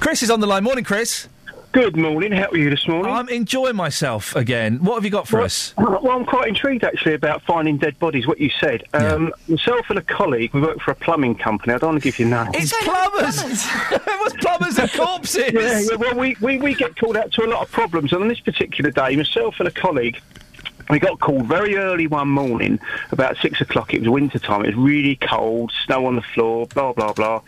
Chris 0.00 0.22
is 0.22 0.30
on 0.30 0.40
the 0.40 0.46
line. 0.46 0.64
Morning, 0.64 0.84
Chris. 0.84 1.28
Good 1.76 1.94
morning. 1.94 2.32
How 2.32 2.48
are 2.48 2.56
you 2.56 2.70
this 2.70 2.88
morning? 2.88 3.12
I'm 3.12 3.28
enjoying 3.28 3.76
myself 3.76 4.34
again. 4.34 4.82
What 4.82 4.94
have 4.94 5.04
you 5.04 5.10
got 5.10 5.28
for 5.28 5.42
us? 5.42 5.74
Well, 5.76 6.10
I'm 6.10 6.24
quite 6.24 6.48
intrigued 6.48 6.84
actually 6.84 7.12
about 7.12 7.42
finding 7.42 7.76
dead 7.76 7.98
bodies. 7.98 8.26
What 8.26 8.40
you 8.40 8.48
said. 8.58 8.84
Um, 8.94 9.30
Myself 9.46 9.84
and 9.90 9.98
a 9.98 10.02
colleague, 10.02 10.54
we 10.54 10.62
work 10.62 10.80
for 10.80 10.92
a 10.92 10.94
plumbing 10.94 11.34
company. 11.34 11.74
I 11.74 11.76
don't 11.76 11.90
want 11.90 12.02
to 12.02 12.08
give 12.08 12.18
you 12.18 12.24
names. 12.24 12.48
It's 12.54 12.72
plumbers. 12.82 13.42
it 13.92 14.20
was 14.24 14.32
plumbers 14.38 14.78
and 14.78 14.90
corpses? 14.90 15.52
Yeah, 15.52 15.80
yeah. 15.80 15.96
Well, 15.96 16.14
we, 16.14 16.34
we, 16.40 16.56
we 16.56 16.74
get 16.74 16.96
called 16.96 17.18
out 17.18 17.30
to 17.32 17.44
a 17.44 17.48
lot 17.48 17.60
of 17.60 17.70
problems. 17.70 18.14
And 18.14 18.22
on 18.22 18.28
this 18.28 18.40
particular 18.40 18.90
day, 18.90 19.14
myself 19.14 19.56
and 19.58 19.68
a 19.68 19.70
colleague, 19.70 20.18
we 20.90 20.98
got 20.98 21.18
called 21.20 21.46
very 21.46 21.76
early 21.76 22.06
one 22.06 22.28
morning, 22.28 22.78
about 23.12 23.36
six 23.38 23.60
o'clock. 23.60 23.92
It 23.94 24.00
was 24.00 24.08
winter 24.08 24.38
time. 24.38 24.64
It 24.64 24.68
was 24.68 24.76
really 24.76 25.16
cold, 25.16 25.72
snow 25.84 26.06
on 26.06 26.16
the 26.16 26.22
floor, 26.22 26.66
blah 26.66 26.92
blah 26.92 27.12
blah. 27.12 27.42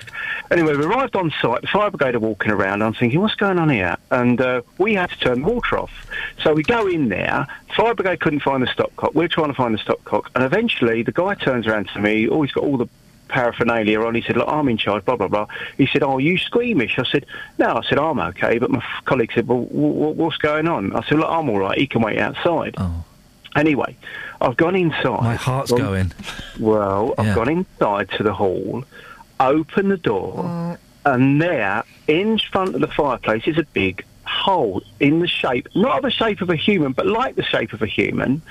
Anyway, 0.51 0.77
we 0.77 0.85
arrived 0.85 1.17
on 1.17 1.33
site. 1.41 1.63
The 1.63 1.69
fire 1.69 1.91
brigade 1.91 2.15
are 2.15 2.21
walking 2.21 2.51
around. 2.51 2.83
I'm 2.83 2.95
thinking, 2.95 3.21
what's 3.21 3.35
going 3.35 3.59
on 3.59 3.69
here? 3.69 3.97
And 4.11 4.41
uh, 4.41 4.63
we 4.79 4.95
had 4.95 5.11
to 5.11 5.19
turn 5.19 5.43
the 5.43 5.49
water 5.49 5.79
off. 5.79 6.07
So 6.43 6.53
we 6.55 6.63
go 6.63 6.87
in 6.87 7.09
there. 7.09 7.47
Fire 7.77 7.95
brigade 7.95 8.21
couldn't 8.21 8.41
find 8.41 8.63
the 8.63 8.67
stopcock. 8.67 9.15
We're 9.15 9.29
trying 9.29 9.49
to 9.49 9.55
find 9.55 9.75
the 9.75 9.79
stopcock, 9.79 10.27
and 10.35 10.45
eventually 10.45 11.03
the 11.03 11.13
guy 11.13 11.35
turns 11.35 11.67
around 11.67 11.89
to 11.91 12.01
me. 12.01 12.29
Oh, 12.29 12.43
he's 12.43 12.53
got 12.53 12.65
all 12.65 12.77
the 12.77 12.89
paraphernalia 13.29 14.01
on. 14.01 14.15
He 14.15 14.23
said, 14.23 14.39
look, 14.39 14.49
I'm 14.49 14.69
in 14.71 14.79
charge, 14.79 15.05
blah, 15.05 15.17
blah, 15.17 15.29
blah. 15.29 15.47
He 15.77 15.87
said, 15.87 16.03
oh, 16.03 16.15
are 16.17 16.21
you 16.21 16.39
squeamish? 16.39 16.99
I 16.99 17.05
said, 17.05 17.27
no. 17.59 17.77
I 17.77 17.83
said, 17.83 17.99
I'm 17.99 18.19
okay. 18.19 18.59
But 18.59 18.71
my 18.71 18.83
colleague 19.05 19.33
said, 19.35 19.47
well, 19.47 19.65
w- 19.65 19.93
w- 19.93 20.15
what's 20.15 20.39
going 20.39 20.67
on? 20.67 20.97
I 20.97 21.03
said, 21.07 21.19
look, 21.19 21.29
I'm 21.29 21.51
all 21.51 21.59
right. 21.59 21.77
He 21.77 21.87
can 21.87 22.01
wait 22.01 22.19
outside. 22.19 22.75
Anyway, 23.57 23.97
I've 24.41 24.57
gone 24.57 24.77
inside. 24.77 25.23
My 25.23 25.35
heart's 25.35 25.71
Gone- 25.71 25.81
going. 25.81 26.13
Well, 26.59 27.15
I've 27.19 27.27
Yeah. 27.29 27.35
gone 27.35 27.49
inside 27.49 28.11
to 28.17 28.23
the 28.23 28.33
hall, 28.35 28.85
opened 29.41 29.91
the 29.91 29.97
door, 29.97 30.79
and 31.05 31.41
there, 31.41 31.83
in 32.07 32.39
front 32.39 32.75
of 32.75 32.81
the 32.81 32.87
fireplace, 32.89 33.43
is 33.47 33.59
a 33.59 33.65
big 33.73 34.05
hole 34.25 34.83
in 35.01 35.21
the 35.21 35.27
shape, 35.27 35.69
not 35.75 35.97
of 35.99 36.03
the 36.03 36.11
shape 36.11 36.41
of 36.43 36.51
a 36.51 36.57
human, 36.57 36.93
but 36.93 37.07
like 37.07 37.35
the 37.37 37.43
shape 37.43 37.73
of 37.73 37.81
a 37.83 37.87
human. 37.87 38.43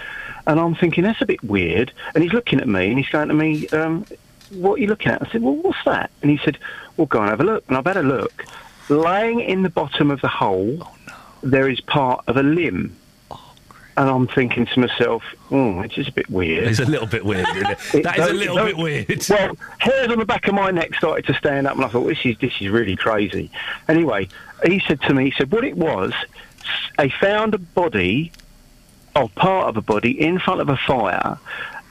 And 0.47 0.59
I'm 0.59 0.75
thinking, 0.75 1.03
that's 1.03 1.21
a 1.21 1.25
bit 1.25 1.43
weird. 1.43 1.91
And 2.15 2.23
he's 2.23 2.33
looking 2.33 2.59
at 2.59 2.67
me, 2.67 2.87
and 2.89 2.97
he's 2.97 3.09
going 3.09 3.27
to 3.27 3.33
me, 3.33 3.67
um, 3.69 4.05
what 4.51 4.75
are 4.75 4.77
you 4.79 4.87
looking 4.87 5.11
at? 5.11 5.21
I 5.21 5.29
said, 5.31 5.41
well, 5.43 5.55
what's 5.55 5.77
that? 5.85 6.09
And 6.21 6.31
he 6.31 6.37
said, 6.43 6.57
well, 6.95 7.05
go 7.05 7.19
and 7.21 7.29
have 7.29 7.41
a 7.41 7.43
look. 7.43 7.63
And 7.67 7.77
I've 7.77 7.85
had 7.85 7.97
a 7.97 8.01
look. 8.03 8.45
Laying 8.89 9.41
in 9.41 9.61
the 9.63 9.69
bottom 9.69 10.09
of 10.09 10.21
the 10.21 10.29
hole, 10.29 10.87
there 11.43 11.67
is 11.69 11.79
part 11.81 12.23
of 12.27 12.37
a 12.37 12.43
limb. 12.43 12.95
And 13.97 14.07
I'm 14.07 14.27
thinking 14.27 14.67
to 14.67 14.79
myself, 14.79 15.23
oh, 15.49 15.79
it's 15.81 15.95
just 15.95 16.09
a 16.09 16.13
bit 16.13 16.29
weird. 16.29 16.65
It's 16.67 16.79
a 16.79 16.85
little 16.85 17.07
bit 17.07 17.25
weird, 17.25 17.47
isn't 17.55 17.71
it? 17.71 17.79
That 18.03 18.19
is 18.19 18.29
a 18.29 18.33
little 18.33 18.57
bit 18.57 18.77
weird. 18.77 19.07
Well, 19.29 19.57
hairs 19.79 20.09
on 20.09 20.19
the 20.19 20.25
back 20.25 20.47
of 20.47 20.53
my 20.53 20.69
neck 20.69 20.93
started 20.93 21.25
to 21.25 21.33
stand 21.33 21.65
up, 21.65 21.75
and 21.75 21.83
I 21.83 21.87
thought, 21.87 22.05
this 22.05 22.19
is 22.23 22.37
this 22.37 22.53
is 22.61 22.69
really 22.69 22.95
crazy. 22.95 23.49
Anyway, 23.87 24.29
he 24.63 24.79
said 24.87 25.01
to 25.01 25.13
me, 25.15 25.25
he 25.25 25.31
said, 25.31 25.51
what 25.51 25.63
it 25.63 25.75
was, 25.75 26.13
they 26.99 27.09
found 27.09 27.55
a 27.55 27.57
body, 27.57 28.31
or 29.15 29.29
part 29.29 29.67
of 29.69 29.77
a 29.77 29.81
body, 29.81 30.11
in 30.21 30.37
front 30.37 30.61
of 30.61 30.69
a 30.69 30.77
fire. 30.77 31.39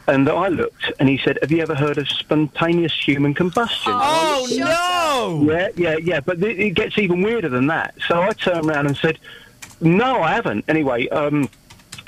And 0.08 0.28
I 0.28 0.46
looked, 0.46 0.92
and 1.00 1.08
he 1.08 1.18
said, 1.18 1.36
"Have 1.42 1.50
you 1.50 1.60
ever 1.62 1.74
heard 1.74 1.98
of 1.98 2.08
spontaneous 2.08 2.92
human 2.92 3.34
combustion?" 3.34 3.92
Oh, 3.92 4.46
no! 4.56 5.52
Yeah, 5.52 5.68
yeah, 5.74 5.96
yeah. 5.96 6.20
But 6.20 6.40
th- 6.40 6.56
it 6.56 6.70
gets 6.74 6.96
even 6.98 7.22
weirder 7.22 7.48
than 7.48 7.66
that. 7.66 7.96
So 8.06 8.22
I 8.22 8.30
turned 8.30 8.70
around 8.70 8.86
and 8.86 8.96
said, 8.96 9.18
"No, 9.80 10.22
I 10.22 10.34
haven't." 10.34 10.64
Anyway, 10.68 11.08
um, 11.08 11.48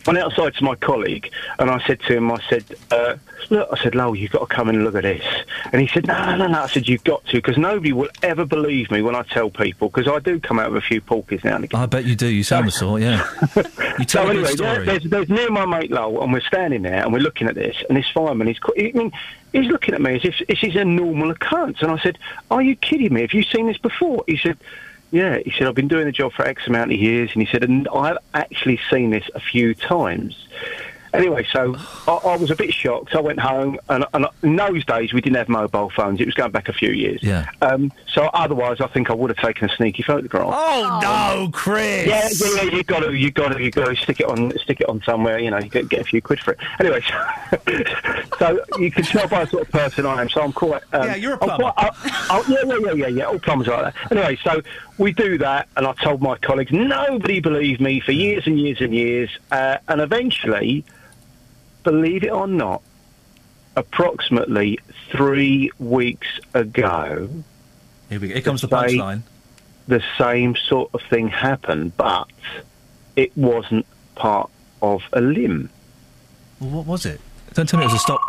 went 0.09 0.19
outside 0.19 0.55
to 0.55 0.65
my 0.65 0.75
colleague, 0.75 1.31
and 1.59 1.71
I 1.71 1.85
said 1.87 2.01
to 2.01 2.17
him, 2.17 2.33
"I 2.33 2.41
said, 2.49 2.65
uh, 2.91 3.17
look, 3.51 3.69
I 3.71 3.77
said, 3.83 3.95
Lowell, 3.95 4.17
you've 4.17 4.31
got 4.31 4.49
to 4.49 4.55
come 4.55 4.71
and 4.71 4.83
look 4.83 4.95
at 4.95 5.03
this." 5.03 5.23
And 5.71 5.83
he 5.83 5.87
said, 5.89 6.07
"No, 6.07 6.17
no, 6.25 6.37
no, 6.37 6.47
no." 6.47 6.63
I 6.63 6.67
said, 6.67 6.89
"You've 6.89 7.05
got 7.05 7.25
to, 7.27 7.37
because 7.37 7.59
nobody 7.59 7.93
will 7.93 8.09
ever 8.23 8.47
believe 8.47 8.91
me 8.91 9.03
when 9.03 9.15
I 9.15 9.23
tell 9.23 9.51
people, 9.51 9.91
because 9.91 10.09
I 10.09 10.19
do 10.19 10.41
come 10.41 10.59
out 10.59 10.73
with 10.73 10.83
a 10.83 10.87
few 10.87 11.03
porkies 11.03 11.45
now 11.45 11.57
and 11.57 11.65
again." 11.65 11.79
I 11.79 11.85
bet 11.85 12.07
you 12.07 12.17
do. 12.17 12.27
You 12.27 12.43
sound 12.43 12.67
the 12.67 12.73
sort, 12.73 13.03
yeah. 13.03 13.29
You 13.99 14.05
tell 14.05 14.25
so 14.25 14.31
anyway, 14.31 14.53
story. 14.53 14.87
there's, 14.87 15.05
there's 15.05 15.29
near 15.29 15.51
my 15.51 15.67
mate 15.67 15.91
Lowell, 15.91 16.23
and 16.23 16.33
we're 16.33 16.41
standing 16.41 16.83
there, 16.83 17.03
and 17.03 17.13
we're 17.13 17.19
looking 17.19 17.49
at 17.49 17.55
this, 17.55 17.77
and 17.89 17.99
this 17.99 18.09
fireman, 18.15 18.47
he's, 18.47 18.59
I 18.79 18.93
mean, 18.95 19.13
he's 19.53 19.67
looking 19.67 19.95
at 19.95 20.01
me 20.01 20.17
as 20.17 20.25
if 20.25 20.47
this 20.47 20.63
is 20.63 20.75
a 20.77 20.85
normal 20.85 21.31
occurrence, 21.31 21.83
and 21.83 21.91
I 21.91 21.99
said, 21.99 22.17
"Are 22.51 22.63
you 22.63 22.77
kidding 22.77 23.13
me? 23.13 23.21
Have 23.23 23.35
you 23.35 23.43
seen 23.43 23.67
this 23.67 23.79
before?" 23.79 24.25
He 24.27 24.39
said. 24.39 24.57
Yeah, 25.11 25.39
he 25.39 25.51
said, 25.53 25.67
I've 25.67 25.75
been 25.75 25.89
doing 25.89 26.05
the 26.07 26.13
job 26.13 26.33
for 26.33 26.45
X 26.45 26.67
amount 26.67 26.93
of 26.93 26.99
years, 26.99 27.31
and 27.33 27.43
he 27.43 27.49
said, 27.51 27.65
and 27.65 27.89
I've 27.89 28.19
actually 28.35 28.79
seen 28.91 29.11
this 29.11 29.25
a 29.35 29.41
few 29.41 29.75
times. 29.75 30.47
Anyway, 31.15 31.47
so 31.51 31.75
I, 32.07 32.13
I 32.13 32.37
was 32.37 32.51
a 32.51 32.55
bit 32.55 32.75
shocked. 32.75 33.15
I 33.15 33.21
went 33.21 33.41
home, 33.41 33.79
and, 33.89 34.05
and 34.13 34.27
in 34.43 34.57
those 34.57 34.85
days 34.85 35.15
we 35.15 35.23
didn't 35.23 35.37
have 35.37 35.49
mobile 35.49 35.89
phones. 35.89 36.21
It 36.21 36.27
was 36.27 36.35
going 36.35 36.51
back 36.51 36.69
a 36.69 36.75
few 36.75 36.91
years. 36.91 37.23
Yeah. 37.23 37.47
Um, 37.63 37.91
so 38.07 38.27
otherwise, 38.35 38.83
I 38.83 38.89
think 38.89 39.09
I 39.09 39.15
would 39.15 39.31
have 39.31 39.39
taken 39.39 39.71
a 39.71 39.75
sneaky 39.75 40.03
photograph. 40.03 40.51
Oh, 40.53 40.99
no, 41.03 41.51
Chris! 41.51 42.07
Yeah, 42.07 42.29
yeah, 42.31 42.63
yeah. 42.63 42.77
You 42.77 42.85
got 42.85 43.01
to, 43.01 43.15
you 43.15 43.31
got 43.31 43.55
to, 43.55 43.63
you 43.65 43.71
got 43.71 43.89
to 43.89 43.97
stick 43.97 44.21
it 44.21 44.27
on, 44.27 44.53
stick 44.59 44.83
it 44.83 44.89
on 44.91 45.01
somewhere. 45.03 45.39
You 45.39 45.51
know, 45.51 45.59
you 45.59 45.71
get, 45.71 45.89
get 45.89 46.01
a 46.03 46.05
few 46.05 46.21
quid 46.21 46.41
for 46.41 46.53
it. 46.53 46.59
Anyway, 46.79 47.01
so, 47.67 48.61
so 48.69 48.79
you 48.79 48.91
can 48.91 49.05
tell 49.05 49.27
by 49.29 49.45
the 49.47 49.51
sort 49.51 49.63
of 49.63 49.71
person 49.73 50.05
I 50.05 50.21
am. 50.21 50.29
So 50.29 50.43
I'm 50.43 50.53
quite. 50.53 50.83
Um, 50.93 51.05
Yeah, 51.09 51.15
you're 51.15 51.33
a 51.35 51.43
I'm 51.43 51.49
plumber. 51.57 51.73
quite- 51.73 51.95
I- 52.05 52.39
I- 52.39 52.45
yeah, 52.49 52.57
yeah, 52.67 52.77
yeah, 52.85 52.93
yeah, 52.93 53.07
yeah. 53.07 53.25
All 53.25 53.39
plumbers 53.39 53.69
are 53.69 53.83
like 53.83 53.95
that. 53.95 54.13
Anyway, 54.13 54.39
so 54.45 54.61
we 54.99 55.13
do 55.13 55.39
that, 55.39 55.69
and 55.77 55.87
I 55.87 55.93
told 55.95 56.21
my 56.21 56.37
colleagues. 56.39 56.73
Nobody 56.73 57.41
believed 57.41 57.81
me 57.81 58.01
for 58.01 58.13
years 58.13 58.47
and 58.47 58.59
years 58.59 58.81
and 58.81 58.95
years, 58.95 59.31
uh, 59.51 59.79
and 59.89 60.01
eventually, 60.01 60.85
believe 61.85 62.25
it 62.25 62.31
or 62.31 62.47
not, 62.47 62.83
approximately 63.77 64.79
three 65.11 65.71
weeks 65.79 66.27
ago. 66.55 67.29
Here, 68.09 68.21
we 68.21 68.29
go. 68.29 68.35
Here 68.35 68.43
comes 68.43 68.63
the 68.63 68.69
punchline. 68.69 69.23
the 69.87 70.03
same 70.19 70.57
sort 70.57 70.91
of 70.95 71.01
thing 71.03 71.29
happened, 71.29 71.97
but 71.97 72.29
it 73.17 73.37
wasn't 73.37 73.87
part 74.17 74.51
of 74.83 75.03
a 75.13 75.21
limb. 75.21 75.71
Well, 76.61 76.71
what 76.71 76.87
was 76.87 77.07
it? 77.07 77.21
Don't 77.55 77.69
tell 77.69 77.79
me 77.79 77.85
it 77.85 77.89
was 77.89 77.95
a 77.95 77.99
stop. 77.99 78.21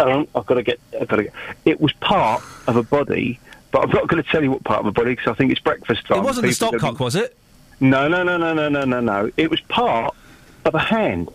I've 0.00 0.46
got 0.46 0.54
to 0.54 0.62
get. 0.62 0.80
I've 1.00 1.08
got 1.08 1.16
to 1.16 1.24
get. 1.24 1.32
It 1.64 1.80
was 1.80 1.92
part 1.94 2.42
of 2.66 2.76
a 2.76 2.82
body, 2.82 3.38
but 3.74 3.82
I'm 3.82 3.90
not 3.90 4.06
going 4.06 4.22
to 4.22 4.30
tell 4.30 4.40
you 4.40 4.52
what 4.52 4.62
part 4.62 4.78
of 4.78 4.84
my 4.84 4.92
body 4.92 5.16
because 5.16 5.32
I 5.32 5.34
think 5.34 5.50
it's 5.50 5.60
breakfast 5.60 6.06
time. 6.06 6.18
It 6.18 6.22
wasn't 6.22 6.46
the 6.46 6.52
People 6.52 6.76
are 6.76 6.78
stopcock, 6.78 7.00
was 7.00 7.16
it? 7.16 7.36
No, 7.80 8.06
no, 8.06 8.22
no, 8.22 8.36
no, 8.36 8.54
no, 8.54 8.68
no, 8.68 8.84
no, 8.84 9.00
no. 9.00 9.32
It 9.36 9.50
was 9.50 9.60
part 9.62 10.14
of 10.64 10.76
a 10.76 10.78
hand, 10.78 11.28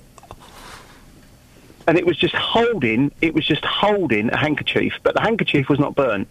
and 1.86 1.98
it 1.98 2.06
was 2.06 2.16
just 2.16 2.34
holding. 2.34 3.12
It 3.22 3.34
was 3.34 3.46
just 3.46 3.66
holding 3.66 4.30
a 4.30 4.38
handkerchief, 4.38 4.94
but 5.04 5.16
the 5.16 5.20
handkerchief 5.22 5.68
was 5.68 5.80
not 5.80 5.96
burnt. 5.96 6.30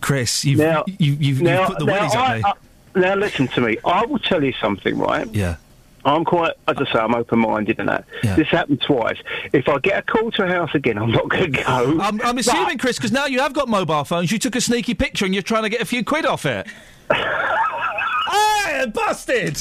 Chris, 0.00 0.44
you've, 0.44 0.58
Now- 0.58 0.82
you, 0.88 1.12
you've, 1.20 1.40
now, 1.40 1.60
you've 1.60 1.68
put 1.68 1.78
the 1.78 1.84
now, 1.84 1.92
willies 1.92 2.14
up 2.16 2.20
I, 2.20 2.32
there. 2.40 2.46
I- 2.46 2.52
now 2.96 3.14
listen 3.14 3.46
to 3.46 3.60
me. 3.60 3.78
I 3.84 4.04
will 4.06 4.18
tell 4.18 4.42
you 4.42 4.54
something, 4.60 4.98
right? 4.98 5.28
Yeah. 5.32 5.56
I'm 6.04 6.24
quite, 6.24 6.52
as 6.68 6.76
I 6.78 6.92
say, 6.92 6.98
I'm 6.98 7.14
open-minded 7.14 7.78
and 7.78 7.88
that. 7.88 8.04
This 8.22 8.48
happened 8.48 8.82
twice. 8.82 9.16
If 9.52 9.68
I 9.68 9.78
get 9.78 9.98
a 9.98 10.02
call 10.02 10.30
to 10.32 10.44
a 10.44 10.48
house 10.48 10.74
again, 10.74 10.98
I'm 10.98 11.10
not 11.10 11.28
going 11.28 11.52
to 11.52 11.62
go. 11.62 12.00
I'm, 12.00 12.20
I'm 12.20 12.38
assuming, 12.38 12.78
Chris, 12.78 12.96
because 12.96 13.12
now 13.12 13.26
you 13.26 13.40
have 13.40 13.52
got 13.52 13.68
mobile 13.68 14.04
phones, 14.04 14.30
you 14.30 14.38
took 14.38 14.54
a 14.56 14.60
sneaky 14.60 14.94
picture 14.94 15.24
and 15.24 15.34
you're 15.34 15.42
trying 15.42 15.62
to 15.62 15.68
get 15.68 15.80
a 15.80 15.86
few 15.86 16.04
quid 16.04 16.26
off 16.26 16.44
it. 16.44 16.66
hey, 17.12 18.86
busted! 18.92 19.56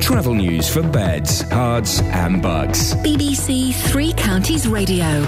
Travel 0.00 0.34
news 0.34 0.68
for 0.68 0.82
beds, 0.82 1.42
cards, 1.44 2.00
and 2.00 2.42
bugs. 2.42 2.94
BBC 2.96 3.74
Three 3.74 4.12
Counties 4.12 4.68
Radio. 4.68 5.24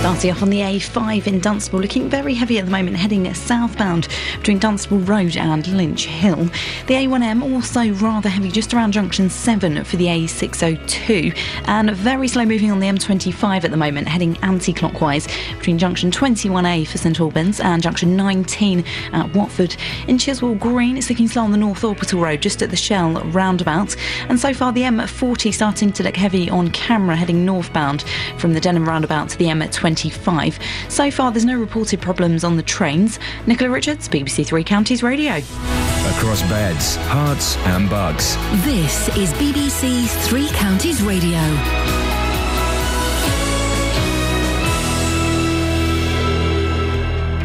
Starting 0.00 0.30
off 0.30 0.42
on 0.42 0.50
the 0.50 0.60
A5 0.60 1.26
in 1.26 1.40
Dunstable, 1.40 1.80
looking 1.80 2.08
very 2.08 2.32
heavy 2.32 2.58
at 2.58 2.64
the 2.64 2.70
moment, 2.70 2.96
heading 2.96 3.34
southbound 3.34 4.06
between 4.38 4.60
Dunstable 4.60 4.98
Road 5.00 5.36
and 5.36 5.66
Lynch 5.66 6.06
Hill. 6.06 6.44
The 6.86 6.94
A1M 6.94 7.42
also 7.52 7.92
rather 7.94 8.28
heavy 8.28 8.50
just 8.50 8.72
around 8.72 8.92
junction 8.92 9.28
7 9.28 9.82
for 9.82 9.96
the 9.96 10.06
A602, 10.06 11.36
and 11.66 11.90
very 11.90 12.28
slow 12.28 12.46
moving 12.46 12.70
on 12.70 12.78
the 12.78 12.86
M25 12.86 13.64
at 13.64 13.72
the 13.72 13.76
moment, 13.76 14.06
heading 14.06 14.38
anti 14.38 14.72
clockwise 14.72 15.26
between 15.56 15.78
junction 15.78 16.12
21A 16.12 16.86
for 16.86 16.96
St 16.98 17.18
Albans 17.18 17.58
and 17.58 17.82
junction 17.82 18.16
19 18.16 18.84
at 19.12 19.34
Watford. 19.34 19.76
In 20.06 20.16
Chiswell 20.16 20.58
Green, 20.58 20.96
it's 20.96 21.10
looking 21.10 21.26
slow 21.26 21.42
on 21.42 21.50
the 21.50 21.58
North 21.58 21.82
Orbital 21.82 22.20
Road 22.20 22.40
just 22.40 22.62
at 22.62 22.70
the 22.70 22.76
Shell 22.76 23.20
roundabout, 23.30 23.96
and 24.28 24.38
so 24.38 24.54
far 24.54 24.72
the 24.72 24.82
M40 24.82 25.52
starting 25.52 25.92
to 25.92 26.04
look 26.04 26.16
heavy 26.16 26.48
on 26.48 26.70
camera 26.70 27.16
heading 27.16 27.44
northbound 27.44 28.04
from 28.38 28.54
the 28.54 28.60
Denham 28.60 28.88
roundabout 28.88 29.28
to 29.30 29.38
the 29.38 29.46
M25. 29.94 30.60
So 30.90 31.10
far, 31.10 31.30
there's 31.32 31.44
no 31.44 31.58
reported 31.58 32.00
problems 32.00 32.44
on 32.44 32.56
the 32.56 32.62
trains. 32.62 33.18
Nicola 33.46 33.70
Richards, 33.70 34.08
BBC 34.08 34.46
Three 34.46 34.64
Counties 34.64 35.02
Radio. 35.02 35.36
Across 35.36 36.42
beds, 36.42 36.96
Herts, 37.08 37.56
and 37.66 37.88
Bucks. 37.90 38.36
This 38.64 39.08
is 39.16 39.32
BBC 39.34 40.06
Three 40.26 40.48
Counties 40.48 41.02
Radio. 41.02 41.38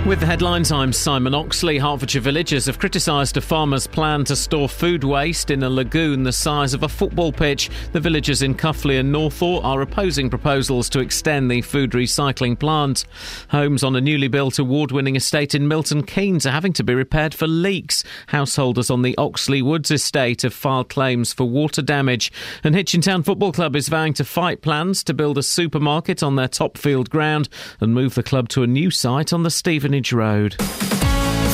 With 0.06 0.20
the 0.20 0.26
headlines, 0.26 0.70
I'm 0.70 0.92
Simon 0.92 1.34
Oxley. 1.34 1.78
Hertfordshire 1.78 2.22
villagers 2.22 2.66
have 2.66 2.78
criticised 2.78 3.38
a 3.38 3.42
farmer's 3.42 3.88
plan 3.88 4.26
to 4.26 4.36
store 4.36 4.68
food 4.68 5.06
waste 5.06 5.50
in 5.50 5.64
a 5.64 5.70
lagoon 5.70 6.24
the 6.24 6.34
size 6.34 6.74
of 6.74 6.84
a 6.84 6.90
football 6.90 7.32
pitch. 7.32 7.70
The 7.94 8.02
villagers 8.02 8.42
in 8.42 8.54
Cuffley 8.54 9.00
and 9.00 9.16
Northaw 9.16 9.64
are 9.64 9.82
opposing 9.82 10.30
proposals 10.30 10.90
to 10.90 11.00
extend 11.00 11.50
the 11.50 11.62
food 11.62 11.92
recycling 11.92 12.60
plant. 12.60 13.06
Homes 13.48 13.82
on 13.82 13.96
a 13.96 14.02
newly 14.02 14.28
built 14.28 14.60
award 14.60 14.92
winning 14.92 15.16
estate 15.16 15.56
in 15.56 15.70
Milton 15.70 16.04
Keynes 16.04 16.46
are 16.46 16.52
having 16.52 16.74
to 16.74 16.84
be 16.84 16.94
repaired 16.94 17.34
for 17.34 17.48
leaks. 17.48 18.04
Householders 18.28 18.90
on 18.90 19.04
the 19.04 19.18
Oxley 19.18 19.62
Woods 19.62 19.90
estate 19.90 20.42
have 20.42 20.54
filed 20.54 20.90
claims 20.90 21.32
for 21.32 21.48
water 21.48 21.82
damage. 21.82 22.30
And 22.62 22.76
Hitchin 22.76 23.00
Town 23.00 23.24
Football 23.24 23.54
Club 23.54 23.74
is 23.74 23.88
vowing 23.88 24.14
to 24.16 24.26
fight 24.26 24.62
plans 24.62 25.02
to 25.06 25.14
build 25.14 25.38
a 25.38 25.44
supermarket 25.44 26.22
on 26.22 26.36
their 26.36 26.50
Topfield 26.50 27.10
ground 27.10 27.48
and 27.80 27.94
move 27.94 28.16
the 28.16 28.22
club 28.22 28.50
to 28.50 28.64
a 28.64 28.68
new 28.68 28.92
site 28.92 29.32
on 29.32 29.44
the 29.44 29.50
Stevenage 29.94 30.14
Road. 30.14 30.56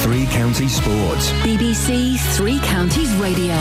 Three 0.02 0.26
Counties 0.28 0.74
Sports. 0.74 1.30
BBC 1.42 2.18
Three 2.38 2.58
Counties 2.60 3.14
Radio. 3.16 3.54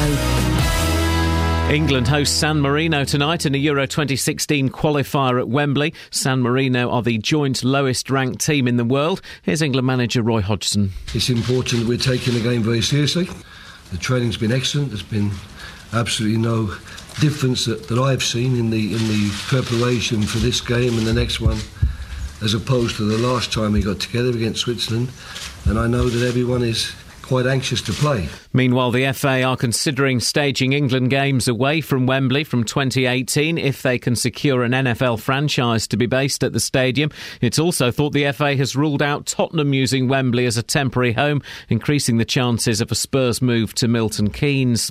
England 1.69 2.07
hosts 2.07 2.37
San 2.37 2.61
Marino 2.61 3.03
tonight 3.03 3.45
in 3.45 3.57
a 3.57 3.59
Euro 3.59 3.87
2016 3.87 4.69
qualifier 4.69 5.41
at 5.41 5.49
Wembley. 5.49 5.95
San 6.13 6.43
Marino 6.43 6.91
are 6.91 7.03
the 7.03 7.19
joint 7.19 7.65
lowest 7.65 8.09
ranked 8.09 8.41
team 8.41 8.69
in 8.69 8.77
the 8.77 8.85
world. 8.85 9.21
Here's 9.43 9.63
England 9.63 9.85
manager 9.85 10.23
Roy 10.23 10.43
Hodgson. 10.43 10.93
It's 11.13 11.29
important 11.29 11.89
we're 11.89 11.99
taking 11.99 12.35
the 12.35 12.41
game 12.41 12.63
very 12.63 12.83
seriously. 12.83 13.29
The 13.91 13.99
training's 13.99 14.37
been 14.37 14.53
excellent. 14.53 14.91
There's 14.91 15.03
been 15.03 15.33
absolutely 15.93 16.39
no 16.39 16.67
difference 17.19 17.65
that, 17.65 17.89
that 17.89 17.99
I've 17.99 18.23
seen 18.23 18.57
in 18.57 18.71
the 18.71 18.93
in 18.93 19.09
the 19.09 19.31
preparation 19.49 20.23
for 20.23 20.39
this 20.39 20.61
game 20.61 20.97
and 20.97 21.05
the 21.05 21.15
next 21.15 21.41
one 21.41 21.59
as 22.43 22.55
opposed 22.55 22.97
to 22.97 23.05
the 23.05 23.19
last 23.19 23.53
time 23.53 23.73
we 23.73 23.83
got 23.83 24.01
together 24.01 24.31
against 24.31 24.61
Switzerland. 24.61 25.11
And 25.67 25.79
I 25.79 25.87
know 25.87 26.09
that 26.09 26.27
everyone 26.27 26.63
is 26.63 26.93
quite 27.29 27.47
anxious 27.47 27.83
to 27.83 27.93
play. 27.93 28.27
Meanwhile, 28.55 28.91
the 28.91 29.13
FA 29.13 29.43
are 29.43 29.57
considering 29.57 30.19
staging 30.19 30.73
England 30.73 31.11
games 31.11 31.47
away 31.47 31.83
from 31.83 32.07
Wembley 32.07 32.43
from 32.43 32.65
2018 32.65 33.59
if 33.59 33.83
they 33.83 33.99
can 33.99 34.17
secure 34.17 34.63
an 34.63 34.73
NFL 34.73 35.21
franchise 35.21 35.87
to 35.89 35.99
be 35.99 36.07
based 36.07 36.43
at 36.43 36.55
the 36.55 36.59
stadium. 36.59 37.11
It's 37.43 37.59
also 37.59 37.91
thought 37.91 38.15
the 38.15 38.33
FA 38.33 38.57
has 38.57 38.75
ruled 38.75 39.03
out 39.03 39.27
Tottenham 39.27 39.75
using 39.75 40.09
Wembley 40.09 40.47
as 40.47 40.57
a 40.57 40.63
temporary 40.63 41.13
home, 41.13 41.43
increasing 41.69 42.17
the 42.17 42.25
chances 42.25 42.81
of 42.81 42.91
a 42.91 42.95
Spurs 42.95 43.43
move 43.43 43.75
to 43.75 43.89
Milton 43.89 44.31
Keynes. 44.31 44.91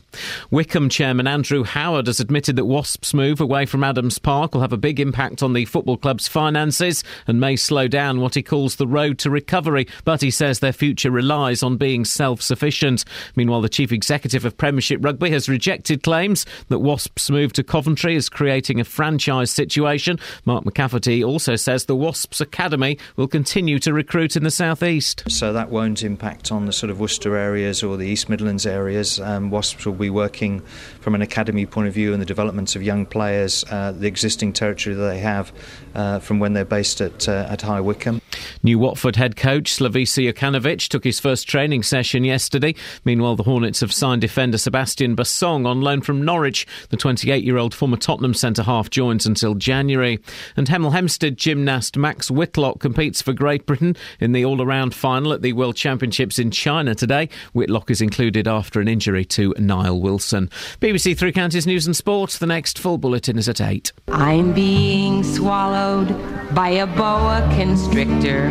Wycombe 0.51 0.89
chairman 0.89 1.25
Andrew 1.25 1.63
Howard 1.63 2.05
has 2.05 2.19
admitted 2.19 2.55
that 2.57 2.65
Wasps' 2.65 3.15
move 3.15 3.41
away 3.41 3.65
from 3.65 3.83
Adams 3.83 4.19
Park 4.19 4.53
will 4.53 4.61
have 4.61 4.73
a 4.73 4.77
big 4.77 4.99
impact 4.99 5.41
on 5.41 5.53
the 5.53 5.65
football 5.65 5.97
club's 5.97 6.27
finances 6.27 7.03
and 7.25 7.39
may 7.39 7.55
slow 7.55 7.87
down 7.87 8.21
what 8.21 8.35
he 8.35 8.43
calls 8.43 8.75
the 8.75 8.85
road 8.85 9.17
to 9.17 9.31
recovery, 9.31 9.87
but 10.05 10.21
he 10.21 10.29
says 10.29 10.59
their 10.59 10.71
future 10.71 11.09
relies 11.09 11.63
on 11.63 11.77
being 11.77 12.05
self 12.05 12.26
sufficient. 12.35 13.05
Meanwhile, 13.35 13.61
the 13.61 13.69
chief 13.69 13.91
executive 13.91 14.45
of 14.45 14.57
Premiership 14.57 15.03
Rugby 15.03 15.29
has 15.31 15.47
rejected 15.47 16.03
claims 16.03 16.45
that 16.67 16.79
Wasps' 16.79 17.29
move 17.29 17.53
to 17.53 17.63
Coventry 17.63 18.15
is 18.15 18.29
creating 18.29 18.79
a 18.79 18.83
franchise 18.83 19.51
situation. 19.51 20.19
Mark 20.45 20.65
McCafferty 20.65 21.25
also 21.25 21.55
says 21.55 21.85
the 21.85 21.95
Wasps 21.95 22.41
Academy 22.41 22.97
will 23.15 23.27
continue 23.27 23.79
to 23.79 23.93
recruit 23.93 24.35
in 24.35 24.43
the 24.43 24.51
southeast. 24.51 25.23
So 25.29 25.53
that 25.53 25.69
won't 25.69 26.03
impact 26.03 26.51
on 26.51 26.65
the 26.65 26.73
sort 26.73 26.89
of 26.89 26.99
Worcester 26.99 27.35
areas 27.35 27.83
or 27.83 27.97
the 27.97 28.07
East 28.07 28.29
Midlands 28.29 28.65
areas. 28.65 29.19
Um, 29.19 29.49
Wasps 29.49 29.85
will 29.85 29.93
be 29.93 30.09
working 30.09 30.61
from 31.01 31.15
an 31.15 31.21
academy 31.21 31.65
point 31.65 31.87
of 31.87 31.93
view 31.93 32.13
and 32.13 32.21
the 32.21 32.25
development 32.25 32.75
of 32.75 32.83
young 32.83 33.05
players, 33.05 33.63
uh, 33.69 33.91
the 33.91 34.07
existing 34.07 34.53
territory 34.53 34.95
that 34.95 35.07
they 35.07 35.19
have 35.19 35.51
uh, 35.95 36.19
from 36.19 36.39
when 36.39 36.53
they're 36.53 36.65
based 36.65 37.01
at, 37.01 37.27
uh, 37.27 37.47
at 37.49 37.61
High 37.61 37.81
Wycombe. 37.81 38.21
New 38.63 38.79
Watford 38.79 39.15
head 39.15 39.35
coach 39.35 39.75
Slavisa 39.75 40.31
Jokanovic 40.31 40.87
took 40.89 41.03
his 41.03 41.19
first 41.19 41.47
training 41.47 41.83
session 41.83 42.16
yesterday. 42.25 42.75
Meanwhile, 43.05 43.35
the 43.35 43.43
Hornets 43.43 43.79
have 43.81 43.93
signed 43.93 44.21
defender 44.21 44.57
Sebastian 44.57 45.15
Bassong 45.15 45.65
on 45.65 45.81
loan 45.81 46.01
from 46.01 46.23
Norwich. 46.23 46.67
The 46.89 46.97
28 46.97 47.43
year 47.43 47.57
old 47.57 47.73
former 47.73 47.97
Tottenham 47.97 48.33
centre 48.33 48.63
half 48.63 48.89
joins 48.89 49.25
until 49.25 49.55
January. 49.55 50.19
And 50.55 50.67
Hemel 50.67 50.91
Hempstead 50.91 51.37
gymnast 51.37 51.97
Max 51.97 52.29
Whitlock 52.29 52.79
competes 52.79 53.21
for 53.21 53.33
Great 53.33 53.65
Britain 53.65 53.95
in 54.19 54.31
the 54.31 54.45
all 54.45 54.61
around 54.61 54.93
final 54.93 55.33
at 55.33 55.41
the 55.41 55.53
World 55.53 55.75
Championships 55.75 56.39
in 56.39 56.51
China 56.51 56.95
today. 56.95 57.29
Whitlock 57.53 57.91
is 57.91 58.01
included 58.01 58.47
after 58.47 58.79
an 58.81 58.87
injury 58.87 59.25
to 59.25 59.53
Nile 59.57 59.99
Wilson. 59.99 60.49
BBC 60.79 61.17
Three 61.17 61.31
Counties 61.31 61.67
News 61.67 61.85
and 61.85 61.95
Sports. 61.95 62.37
The 62.37 62.45
next 62.45 62.79
full 62.79 62.97
bulletin 62.97 63.37
is 63.37 63.49
at 63.49 63.61
8. 63.61 63.91
I'm 64.09 64.53
being 64.53 65.23
swallowed 65.23 66.07
by 66.53 66.69
a 66.69 66.87
boa 66.87 67.47
constrictor. 67.55 68.49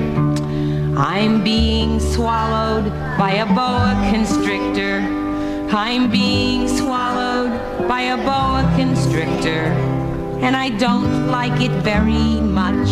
I'm 0.99 1.45
being 1.45 2.01
swallowed 2.01 2.91
by 3.19 3.33
a 3.33 3.47
boa 3.47 3.95
constrictor. 4.11 5.01
I'm 5.71 6.11
being 6.11 6.69
swallowed 6.69 7.87
by 7.87 8.01
a 8.01 8.17
boa 8.17 8.73
constrictor. 8.77 9.75
And 10.41 10.57
I 10.57 10.71
don't 10.71 11.31
like 11.31 11.61
it 11.61 11.71
very 11.83 12.41
much. 12.41 12.89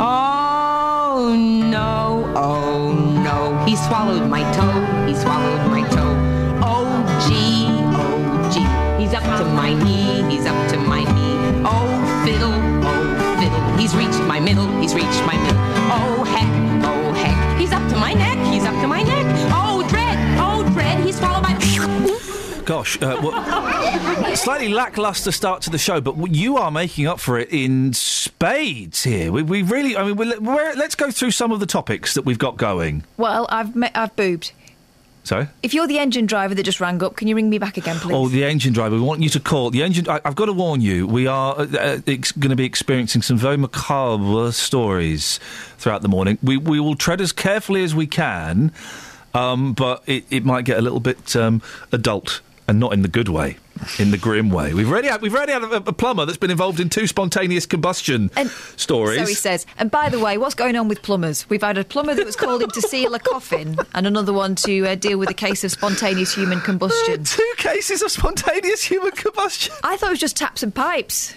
Oh 0.00 1.36
no, 1.36 2.32
oh 2.34 2.92
no. 2.92 3.64
He 3.64 3.76
swallowed 3.76 4.28
my 4.28 4.42
toe, 4.52 5.06
he 5.06 5.14
swallowed 5.14 5.70
my 5.70 5.88
toe. 5.90 6.16
Oh 6.64 6.90
gee, 7.28 7.68
oh 7.94 8.50
gee. 8.50 8.66
He's 9.00 9.14
up 9.14 9.22
to 9.38 9.44
my 9.44 9.72
knee, 9.72 10.28
he's 10.28 10.46
up 10.46 10.70
to 10.70 10.76
my 10.78 11.04
knee. 11.04 11.62
Oh 11.64 11.86
fiddle, 12.24 12.58
oh 12.82 13.38
fiddle. 13.38 13.78
He's 13.78 13.94
reached 13.94 14.20
my 14.26 14.40
middle, 14.40 14.66
he's 14.80 14.94
reached 14.94 15.24
my 15.24 15.36
middle. 15.36 15.62
Oh 15.90 16.24
heck, 16.24 16.67
oh 16.88 17.12
heck. 17.12 17.58
He's 17.60 17.72
up 17.72 17.88
to 17.90 17.96
my 17.96 18.12
neck, 18.14 18.38
he's 18.52 18.64
up 18.64 18.74
to 18.82 18.86
my 18.88 19.02
neck. 19.02 19.26
Oh 19.52 19.86
dread, 19.88 20.18
oh 20.40 20.68
dread. 20.72 21.04
He's 21.04 21.18
swallowed 21.18 21.42
my. 21.42 21.58
Gosh, 22.68 23.00
uh, 23.00 23.18
well, 23.22 24.36
slightly 24.36 24.68
lackluster 24.68 25.32
start 25.32 25.62
to 25.62 25.70
the 25.70 25.78
show, 25.78 26.02
but 26.02 26.16
you 26.34 26.58
are 26.58 26.70
making 26.70 27.06
up 27.06 27.18
for 27.18 27.38
it 27.38 27.48
in 27.50 27.94
spades 27.94 29.02
here. 29.02 29.32
We, 29.32 29.42
we 29.42 29.62
really, 29.62 29.96
I 29.96 30.04
mean, 30.04 30.16
we, 30.16 30.36
we're, 30.38 30.74
let's 30.74 30.94
go 30.94 31.10
through 31.10 31.30
some 31.30 31.50
of 31.50 31.60
the 31.60 31.66
topics 31.66 32.12
that 32.12 32.26
we've 32.26 32.38
got 32.38 32.58
going. 32.58 33.04
Well, 33.16 33.46
I've 33.48 33.74
me- 33.74 33.88
I've 33.94 34.14
boobed. 34.16 34.52
Sorry? 35.28 35.46
If 35.62 35.74
you're 35.74 35.86
the 35.86 35.98
engine 35.98 36.24
driver 36.24 36.54
that 36.54 36.62
just 36.62 36.80
rang 36.80 37.02
up, 37.02 37.16
can 37.16 37.28
you 37.28 37.36
ring 37.36 37.50
me 37.50 37.58
back 37.58 37.76
again, 37.76 37.96
please? 37.96 38.14
Oh, 38.14 38.28
the 38.28 38.44
engine 38.44 38.72
driver. 38.72 38.94
We 38.94 39.02
want 39.02 39.20
you 39.20 39.28
to 39.28 39.40
call. 39.40 39.68
The 39.68 39.82
engine. 39.82 40.08
I, 40.08 40.22
I've 40.24 40.34
got 40.34 40.46
to 40.46 40.54
warn 40.54 40.80
you. 40.80 41.06
We 41.06 41.26
are 41.26 41.54
uh, 41.54 41.66
uh, 41.66 41.98
ex- 42.06 42.32
going 42.32 42.48
to 42.48 42.56
be 42.56 42.64
experiencing 42.64 43.20
some 43.20 43.36
very 43.36 43.58
macabre 43.58 44.52
stories 44.52 45.38
throughout 45.76 46.00
the 46.00 46.08
morning. 46.08 46.38
We 46.42 46.56
we 46.56 46.80
will 46.80 46.94
tread 46.94 47.20
as 47.20 47.32
carefully 47.32 47.84
as 47.84 47.94
we 47.94 48.06
can, 48.06 48.72
um, 49.34 49.74
but 49.74 50.02
it, 50.06 50.24
it 50.30 50.46
might 50.46 50.64
get 50.64 50.78
a 50.78 50.80
little 50.80 50.98
bit 50.98 51.36
um, 51.36 51.60
adult 51.92 52.40
and 52.68 52.78
not 52.78 52.92
in 52.92 53.02
the 53.02 53.08
good 53.08 53.28
way. 53.28 53.56
In 53.98 54.10
the 54.10 54.18
grim 54.18 54.50
way, 54.50 54.74
we've 54.74 54.90
already 54.90 55.08
had, 55.08 55.22
we've 55.22 55.34
already 55.34 55.52
had 55.52 55.62
a, 55.62 55.76
a 55.76 55.92
plumber 55.92 56.26
that's 56.26 56.36
been 56.36 56.50
involved 56.50 56.80
in 56.80 56.88
two 56.88 57.06
spontaneous 57.06 57.64
combustion 57.64 58.28
stories. 58.76 59.20
So 59.20 59.26
he 59.26 59.34
says. 59.34 59.66
And 59.78 59.90
by 59.90 60.08
the 60.08 60.18
way, 60.18 60.36
what's 60.36 60.56
going 60.56 60.76
on 60.76 60.88
with 60.88 61.00
plumbers? 61.02 61.48
We've 61.48 61.62
had 61.62 61.78
a 61.78 61.84
plumber 61.84 62.14
that 62.14 62.26
was 62.26 62.36
called 62.36 62.60
in 62.60 62.70
to 62.70 62.82
seal 62.82 63.14
a 63.14 63.20
coffin, 63.20 63.78
and 63.94 64.06
another 64.06 64.32
one 64.32 64.54
to 64.56 64.86
uh, 64.86 64.94
deal 64.96 65.16
with 65.18 65.30
a 65.30 65.34
case 65.34 65.64
of 65.64 65.70
spontaneous 65.70 66.34
human 66.34 66.60
combustion. 66.60 67.24
Two 67.24 67.52
cases 67.56 68.02
of 68.02 68.10
spontaneous 68.10 68.82
human 68.82 69.12
combustion. 69.12 69.74
I 69.82 69.96
thought 69.96 70.08
it 70.08 70.10
was 70.10 70.20
just 70.20 70.36
taps 70.36 70.62
and 70.62 70.74
pipes. 70.74 71.34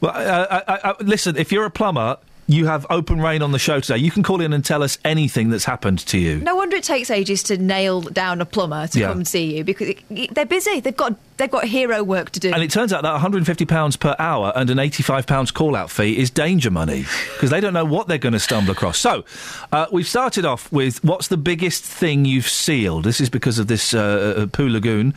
Well, 0.00 0.12
uh, 0.12 0.62
I, 0.66 0.74
I, 0.74 0.90
I, 0.90 0.94
listen, 1.02 1.36
if 1.36 1.52
you're 1.52 1.66
a 1.66 1.70
plumber, 1.70 2.18
you 2.48 2.66
have 2.66 2.86
open 2.90 3.20
reign 3.20 3.42
on 3.42 3.52
the 3.52 3.58
show 3.58 3.80
today. 3.80 3.98
You 3.98 4.10
can 4.10 4.22
call 4.22 4.40
in 4.40 4.52
and 4.52 4.64
tell 4.64 4.82
us 4.82 4.98
anything 5.04 5.50
that's 5.50 5.64
happened 5.64 5.98
to 6.06 6.18
you. 6.18 6.38
No 6.38 6.54
wonder 6.56 6.76
it 6.76 6.84
takes 6.84 7.10
ages 7.10 7.42
to 7.44 7.56
nail 7.58 8.00
down 8.02 8.40
a 8.40 8.44
plumber 8.46 8.86
to 8.88 8.98
Yeah. 9.00 9.08
come 9.08 9.18
and 9.18 9.28
see 9.28 9.56
you 9.56 9.64
because 9.64 9.88
it, 10.10 10.34
they're 10.34 10.46
busy. 10.46 10.80
They've 10.80 10.96
got 10.96 11.14
they've 11.38 11.50
got 11.50 11.64
hero 11.64 12.02
work 12.04 12.30
to 12.30 12.40
do. 12.40 12.52
And 12.52 12.62
it 12.62 12.70
turns 12.70 12.92
out 12.92 13.02
that 13.02 13.12
150 13.12 13.64
pounds 13.66 13.96
per 13.96 14.14
hour 14.18 14.52
and 14.56 14.70
an 14.70 14.78
85 14.78 15.26
pounds 15.26 15.50
call 15.50 15.74
out 15.76 15.90
fee 15.90 16.16
is 16.16 16.30
danger 16.30 16.70
money 16.70 17.04
because 17.34 17.50
they 17.50 17.60
don't 17.60 17.74
know 17.74 17.84
what 17.84 18.08
they're 18.08 18.16
going 18.16 18.32
to 18.32 18.40
stumble 18.40 18.72
across. 18.72 18.98
So, 18.98 19.24
uh, 19.72 19.86
we've 19.92 20.06
started 20.08 20.44
off 20.44 20.70
with 20.72 21.02
what's 21.04 21.28
the 21.28 21.36
biggest 21.36 21.84
thing 21.84 22.24
you've 22.24 22.48
sealed? 22.48 23.04
This 23.04 23.20
is 23.20 23.28
because 23.28 23.58
of 23.58 23.66
this 23.66 23.92
uh, 23.92 24.34
uh, 24.38 24.46
poo 24.46 24.68
lagoon. 24.68 25.14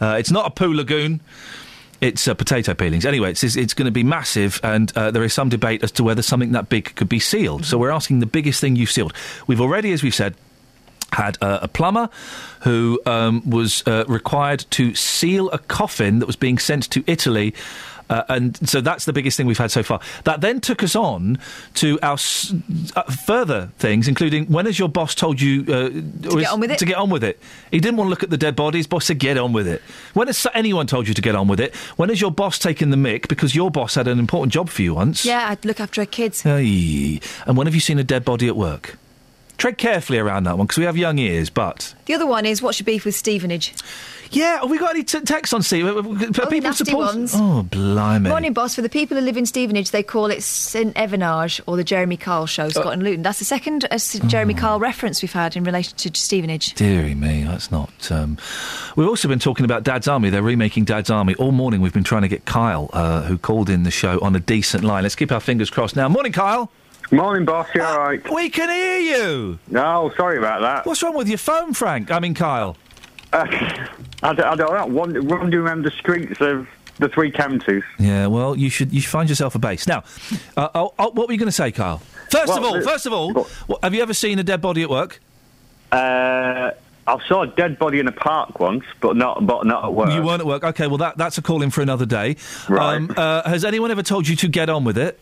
Uh, 0.00 0.16
it's 0.18 0.30
not 0.30 0.46
a 0.46 0.50
poo 0.50 0.72
lagoon. 0.72 1.20
It's 2.00 2.28
uh, 2.28 2.34
potato 2.34 2.74
peelings. 2.74 3.04
Anyway, 3.04 3.30
it's, 3.32 3.42
it's 3.42 3.74
going 3.74 3.86
to 3.86 3.92
be 3.92 4.04
massive, 4.04 4.60
and 4.62 4.92
uh, 4.96 5.10
there 5.10 5.24
is 5.24 5.34
some 5.34 5.48
debate 5.48 5.82
as 5.82 5.90
to 5.92 6.04
whether 6.04 6.22
something 6.22 6.52
that 6.52 6.68
big 6.68 6.94
could 6.94 7.08
be 7.08 7.18
sealed. 7.18 7.64
So 7.64 7.76
we're 7.76 7.90
asking 7.90 8.20
the 8.20 8.26
biggest 8.26 8.60
thing 8.60 8.76
you've 8.76 8.90
sealed. 8.90 9.12
We've 9.46 9.60
already, 9.60 9.92
as 9.92 10.02
we've 10.02 10.14
said, 10.14 10.34
had 11.12 11.38
uh, 11.40 11.60
a 11.62 11.68
plumber 11.68 12.08
who 12.60 13.00
um, 13.06 13.48
was 13.48 13.82
uh, 13.86 14.04
required 14.06 14.64
to 14.70 14.94
seal 14.94 15.50
a 15.50 15.58
coffin 15.58 16.18
that 16.20 16.26
was 16.26 16.36
being 16.36 16.58
sent 16.58 16.90
to 16.90 17.02
Italy. 17.06 17.54
Uh, 18.10 18.22
and 18.28 18.68
so 18.68 18.80
that's 18.80 19.04
the 19.04 19.12
biggest 19.12 19.36
thing 19.36 19.46
we've 19.46 19.58
had 19.58 19.70
so 19.70 19.82
far. 19.82 20.00
That 20.24 20.40
then 20.40 20.60
took 20.60 20.82
us 20.82 20.96
on 20.96 21.38
to 21.74 21.98
our 22.02 22.14
s- 22.14 22.54
uh, 22.96 23.02
further 23.02 23.70
things, 23.78 24.08
including 24.08 24.46
when 24.46 24.66
has 24.66 24.78
your 24.78 24.88
boss 24.88 25.14
told 25.14 25.40
you 25.40 25.62
uh, 25.62 25.88
to 25.90 26.38
get 26.40 26.50
on 26.52 26.60
with 26.60 26.70
it? 26.70 26.78
To 26.78 26.84
get 26.86 26.96
on 26.96 27.10
with 27.10 27.22
it. 27.24 27.38
He 27.70 27.80
didn't 27.80 27.96
want 27.98 28.06
to 28.06 28.10
look 28.10 28.22
at 28.22 28.30
the 28.30 28.38
dead 28.38 28.56
bodies. 28.56 28.86
Boss 28.86 29.04
said, 29.06 29.18
"Get 29.18 29.36
on 29.36 29.52
with 29.52 29.68
it." 29.68 29.82
When 30.14 30.26
has 30.26 30.46
anyone 30.54 30.86
told 30.86 31.06
you 31.06 31.14
to 31.14 31.22
get 31.22 31.34
on 31.34 31.48
with 31.48 31.60
it? 31.60 31.74
When 31.96 32.08
has 32.08 32.20
your 32.20 32.30
boss 32.30 32.58
taken 32.58 32.90
the 32.90 32.96
mick 32.96 33.28
because 33.28 33.54
your 33.54 33.70
boss 33.70 33.94
had 33.96 34.08
an 34.08 34.18
important 34.18 34.52
job 34.52 34.68
for 34.70 34.82
you 34.82 34.94
once? 34.94 35.24
yeah, 35.24 35.48
I'd 35.50 35.64
look 35.64 35.80
after 35.80 36.00
her 36.00 36.06
kids. 36.06 36.44
Aye. 36.46 37.20
And 37.46 37.56
when 37.56 37.66
have 37.66 37.74
you 37.74 37.80
seen 37.80 37.98
a 37.98 38.04
dead 38.04 38.24
body 38.24 38.48
at 38.48 38.56
work? 38.56 38.96
Tread 39.58 39.76
carefully 39.76 40.18
around 40.18 40.44
that 40.44 40.56
one 40.56 40.66
because 40.66 40.78
we 40.78 40.84
have 40.84 40.96
young 40.96 41.18
ears, 41.18 41.50
but. 41.50 41.94
The 42.06 42.14
other 42.14 42.26
one 42.26 42.46
is 42.46 42.62
what's 42.62 42.78
your 42.78 42.84
beef 42.84 43.04
with 43.04 43.14
Stevenage? 43.16 43.74
Yeah, 44.30 44.60
have 44.60 44.70
we 44.70 44.78
got 44.78 44.90
any 44.90 45.04
t- 45.04 45.20
texts 45.20 45.52
on 45.54 45.62
Steve? 45.62 45.86
Uh, 45.86 46.02
People 46.02 46.60
nasty 46.60 46.84
support. 46.84 47.06
ones. 47.06 47.32
Oh, 47.34 47.62
blimey. 47.62 48.28
Morning, 48.28 48.52
boss. 48.52 48.74
For 48.74 48.82
the 48.82 48.88
people 48.90 49.16
who 49.16 49.22
live 49.22 49.36
in 49.38 49.46
Stevenage, 49.46 49.90
they 49.90 50.02
call 50.02 50.26
it 50.26 50.42
St 50.42 50.96
Evanage 50.96 51.62
or 51.66 51.76
the 51.78 51.82
Jeremy 51.84 52.16
Kyle 52.18 52.44
Show, 52.46 52.68
Scott 52.68 52.92
and 52.92 53.02
Luton. 53.02 53.22
That's 53.22 53.38
the 53.38 53.46
second 53.46 53.86
uh, 53.90 53.98
Jeremy 54.28 54.54
Oh. 54.54 54.58
Kyle 54.58 54.80
reference 54.80 55.22
we've 55.22 55.32
had 55.32 55.56
in 55.56 55.64
relation 55.64 55.96
to 55.96 56.10
Stevenage. 56.14 56.74
Deary 56.74 57.14
me, 57.14 57.42
that's 57.44 57.70
not. 57.70 58.12
Um... 58.12 58.36
We've 58.96 59.08
also 59.08 59.28
been 59.28 59.38
talking 59.38 59.64
about 59.64 59.82
Dad's 59.82 60.06
Army. 60.08 60.28
They're 60.30 60.42
remaking 60.42 60.84
Dad's 60.84 61.08
Army. 61.10 61.34
All 61.36 61.52
morning 61.52 61.80
we've 61.80 61.92
been 61.94 62.04
trying 62.04 62.22
to 62.22 62.28
get 62.28 62.44
Kyle, 62.44 62.90
uh, 62.92 63.22
who 63.22 63.38
called 63.38 63.70
in 63.70 63.82
the 63.84 63.90
show, 63.90 64.18
on 64.20 64.36
a 64.36 64.40
decent 64.40 64.84
line. 64.84 65.04
Let's 65.04 65.14
keep 65.16 65.32
our 65.32 65.40
fingers 65.40 65.70
crossed 65.70 65.96
now. 65.96 66.08
Morning, 66.08 66.32
Kyle. 66.32 66.70
Morning, 67.10 67.44
boss. 67.46 67.68
You 67.74 67.82
all 67.82 67.98
right? 67.98 68.30
We 68.30 68.50
can 68.50 68.68
hear 68.68 68.98
you. 68.98 69.58
No, 69.68 70.12
sorry 70.16 70.36
about 70.38 70.60
that. 70.60 70.84
What's 70.86 71.02
wrong 71.02 71.16
with 71.16 71.28
your 71.28 71.38
phone, 71.38 71.72
Frank? 71.72 72.10
I 72.10 72.18
mean, 72.20 72.34
Kyle. 72.34 72.76
Uh, 73.32 73.46
I, 74.22 74.34
don't, 74.34 74.40
I 74.40 74.54
don't 74.56 74.72
know. 74.74 74.86
Wan- 74.86 75.26
Wandering 75.26 75.64
around 75.66 75.82
the 75.84 75.90
streets 75.90 76.38
of 76.40 76.68
the 76.98 77.08
three 77.08 77.30
counties. 77.30 77.82
Yeah, 77.98 78.26
well, 78.26 78.56
you 78.56 78.68
should 78.68 78.92
you 78.92 79.00
should 79.00 79.10
find 79.10 79.28
yourself 79.28 79.54
a 79.54 79.58
base. 79.58 79.86
Now, 79.86 80.02
uh, 80.56 80.68
oh, 80.74 80.92
oh, 80.98 81.10
what 81.10 81.28
were 81.28 81.32
you 81.32 81.38
going 81.38 81.46
to 81.46 81.52
say, 81.52 81.72
Kyle? 81.72 81.98
First 82.30 82.52
of 82.52 82.62
all, 82.62 82.74
the- 82.74 82.82
first 82.82 83.06
of 83.06 83.12
all, 83.12 83.32
what, 83.66 83.82
have 83.82 83.94
you 83.94 84.02
ever 84.02 84.14
seen 84.14 84.38
a 84.38 84.42
dead 84.42 84.60
body 84.60 84.82
at 84.82 84.90
work? 84.90 85.20
Uh, 85.90 86.72
I 87.06 87.26
saw 87.26 87.42
a 87.42 87.46
dead 87.46 87.78
body 87.78 88.00
in 88.00 88.06
a 88.08 88.12
park 88.12 88.60
once, 88.60 88.84
but 89.00 89.16
not 89.16 89.46
but 89.46 89.64
not 89.64 89.84
at 89.86 89.94
work. 89.94 90.10
You 90.10 90.22
weren't 90.22 90.40
at 90.40 90.46
work. 90.46 90.62
Okay, 90.62 90.86
well 90.86 90.98
that 90.98 91.16
that's 91.16 91.38
a 91.38 91.42
call 91.42 91.62
in 91.62 91.70
for 91.70 91.80
another 91.80 92.04
day. 92.04 92.36
Right. 92.68 92.96
Um, 92.96 93.14
uh, 93.16 93.48
has 93.48 93.64
anyone 93.64 93.90
ever 93.90 94.02
told 94.02 94.28
you 94.28 94.36
to 94.36 94.48
get 94.48 94.68
on 94.68 94.84
with 94.84 94.98
it? 94.98 95.18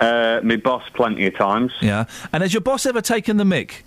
Uh, 0.00 0.40
my 0.42 0.56
boss 0.56 0.82
plenty 0.94 1.26
of 1.26 1.36
times. 1.36 1.72
Yeah. 1.80 2.06
And 2.32 2.42
has 2.42 2.54
your 2.54 2.62
boss 2.62 2.86
ever 2.86 3.02
taken 3.02 3.36
the 3.36 3.44
mic? 3.44 3.84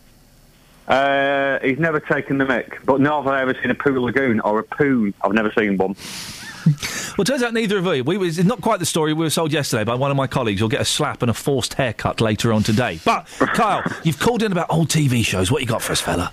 Uh, 0.88 1.60
he's 1.60 1.80
never 1.80 2.00
taken 2.00 2.38
the 2.38 2.46
mic, 2.46 2.80
but 2.86 3.02
nor 3.02 3.24
have 3.24 3.28
I 3.32 3.42
ever 3.42 3.56
seen 3.62 3.72
a 3.72 3.76
poo 3.76 4.00
lagoon 4.00 4.40
or 4.42 4.60
a 4.60 4.64
poon. 4.64 5.14
I've 5.24 5.34
never 5.34 5.52
seen 5.52 5.78
one. 5.78 5.96
Well, 7.16 7.24
it 7.24 7.28
turns 7.28 7.44
out 7.44 7.54
neither 7.54 7.78
of 7.78 7.86
you. 7.96 8.04
We 8.04 8.18
was 8.18 8.40
it's 8.40 8.48
not 8.48 8.62
quite 8.62 8.80
the 8.80 8.88
story 8.88 9.14
we 9.14 9.24
were 9.24 9.30
sold 9.30 9.54
yesterday 9.54 9.84
by 9.84 9.94
one 9.94 10.10
of 10.10 10.18
my 10.18 10.26
colleagues. 10.26 10.60
You'll 10.60 10.70
get 10.70 10.82
a 10.82 10.86
slap 10.86 11.22
and 11.22 11.30
a 11.30 11.34
forced 11.34 11.76
haircut 11.76 12.22
later 12.22 12.52
on 12.52 12.64
today. 12.64 13.00
But 13.06 13.28
Kyle, 13.28 13.84
you've 14.04 14.18
called 14.18 14.42
in 14.42 14.52
about 14.52 14.68
old 14.72 14.88
TV 14.88 15.24
shows. 15.24 15.52
What 15.52 15.62
you 15.62 15.68
got 15.68 15.84
for 15.84 15.92
us, 15.92 16.02
fella? 16.02 16.32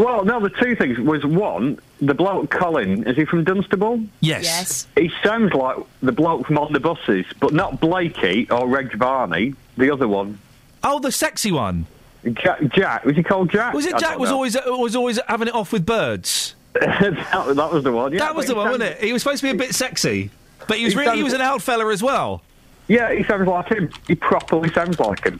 Well, 0.00 0.24
no, 0.24 0.40
the 0.40 0.48
two 0.48 0.74
things 0.74 0.98
was 0.98 1.26
one, 1.26 1.78
the 2.00 2.14
bloke 2.14 2.48
Colin, 2.50 3.06
is 3.06 3.16
he 3.16 3.26
from 3.26 3.44
Dunstable? 3.44 4.00
Yes. 4.20 4.44
Yes. 4.44 4.86
He 4.96 5.12
sounds 5.22 5.52
like 5.52 5.76
the 6.02 6.10
bloke 6.12 6.46
from 6.46 6.56
On 6.56 6.72
the 6.72 6.80
Buses, 6.80 7.26
but 7.38 7.52
not 7.52 7.80
Blakey 7.80 8.48
or 8.50 8.66
Reg 8.66 8.94
Varney, 8.94 9.54
the 9.76 9.90
other 9.92 10.08
one. 10.08 10.38
Oh, 10.82 11.00
the 11.00 11.12
sexy 11.12 11.52
one. 11.52 11.86
Jack, 12.32 12.60
Jack 12.72 13.04
was 13.04 13.14
he 13.14 13.22
called 13.22 13.50
Jack? 13.50 13.74
Was 13.74 13.84
it 13.84 13.94
I 13.94 13.98
Jack 13.98 14.18
was 14.18 14.30
know. 14.30 14.36
always 14.36 14.56
uh, 14.56 14.62
was 14.68 14.96
always 14.96 15.18
having 15.28 15.48
it 15.48 15.54
off 15.54 15.70
with 15.70 15.84
birds? 15.84 16.54
that, 16.72 17.54
that 17.56 17.72
was 17.72 17.84
the 17.84 17.92
one. 17.92 18.12
Yeah, 18.12 18.20
that 18.20 18.34
was 18.34 18.46
the 18.46 18.54
he 18.54 18.58
one, 18.58 18.68
sounds- 18.68 18.78
wasn't 18.80 18.98
it? 19.00 19.04
He 19.06 19.12
was 19.12 19.22
supposed 19.22 19.40
to 19.42 19.46
be 19.46 19.50
a 19.50 19.58
bit 19.58 19.74
sexy, 19.74 20.30
but 20.66 20.78
he 20.78 20.84
was 20.84 20.94
He 20.94 20.98
really 20.98 21.16
he 21.18 21.22
was 21.22 21.34
an 21.34 21.42
old 21.42 21.62
fella 21.62 21.90
as 21.92 22.02
well. 22.02 22.42
Yeah, 22.88 23.12
he 23.12 23.22
sounds 23.24 23.46
like 23.46 23.68
him. 23.68 23.90
He 24.08 24.14
properly 24.14 24.70
sounds 24.72 24.98
like 24.98 25.24
him. 25.24 25.38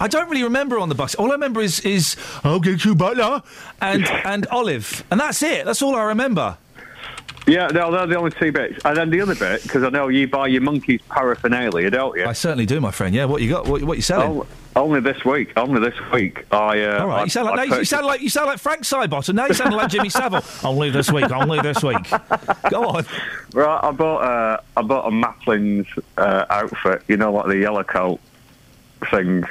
I 0.00 0.08
don't 0.08 0.28
really 0.28 0.42
remember 0.44 0.78
on 0.78 0.88
the 0.88 0.94
bus. 0.94 1.14
All 1.14 1.30
I 1.30 1.34
remember 1.34 1.60
is 1.60 1.80
is 1.80 2.16
I'll 2.42 2.60
get 2.60 2.84
you 2.84 2.94
butler 2.94 3.42
and 3.80 4.04
and 4.24 4.46
Olive, 4.48 5.04
and 5.10 5.20
that's 5.20 5.42
it. 5.42 5.64
That's 5.64 5.82
all 5.82 5.94
I 5.96 6.04
remember. 6.04 6.56
Yeah, 7.46 7.66
no, 7.68 7.90
they're 7.92 8.06
the 8.06 8.16
only 8.16 8.30
two 8.30 8.52
bits. 8.52 8.80
And 8.86 8.96
then 8.96 9.10
the 9.10 9.20
other 9.20 9.34
bit, 9.34 9.62
because 9.62 9.82
I 9.82 9.90
know 9.90 10.08
you 10.08 10.26
buy 10.26 10.46
your 10.46 10.62
monkey's 10.62 11.02
paraphernalia, 11.10 11.90
don't 11.90 12.16
you? 12.16 12.24
I 12.24 12.32
certainly 12.32 12.64
do, 12.64 12.80
my 12.80 12.90
friend. 12.90 13.14
Yeah, 13.14 13.26
what 13.26 13.42
you 13.42 13.50
got? 13.50 13.68
What, 13.68 13.82
what 13.84 13.98
you 13.98 14.02
selling? 14.02 14.38
Oh, 14.40 14.46
only 14.76 15.00
this 15.00 15.26
week. 15.26 15.52
Only 15.54 15.78
this 15.78 15.94
week. 16.10 16.46
I. 16.50 16.82
Uh, 16.82 17.00
All 17.00 17.08
right, 17.08 17.20
I- 17.20 17.24
you 17.24 17.30
sound 17.30 17.46
like 17.48 17.58
I 17.58 17.64
no, 17.66 17.78
you 17.80 17.84
sound 17.84 18.06
like 18.06 18.20
you 18.22 18.30
sound 18.30 18.46
like 18.46 18.58
Frank 18.58 18.82
Sidebottom. 18.84 19.34
Now 19.34 19.46
you 19.46 19.52
sound 19.54 19.74
like 19.74 19.90
Jimmy 19.90 20.08
Savile. 20.08 20.42
Only 20.64 20.88
this 20.88 21.12
week. 21.12 21.30
Only 21.30 21.60
this 21.60 21.82
week. 21.82 21.98
Go 22.70 22.86
on. 22.86 23.04
Right, 23.52 23.80
I 23.82 23.90
bought 23.90 24.18
uh, 24.22 24.60
I 24.78 24.82
bought 24.82 25.06
a 25.06 25.10
Maplin's 25.10 25.86
uh, 26.16 26.46
outfit. 26.48 27.02
You 27.08 27.18
know, 27.18 27.30
like 27.32 27.46
the 27.48 27.58
yellow 27.58 27.84
coat 27.84 28.20
thing. 29.10 29.44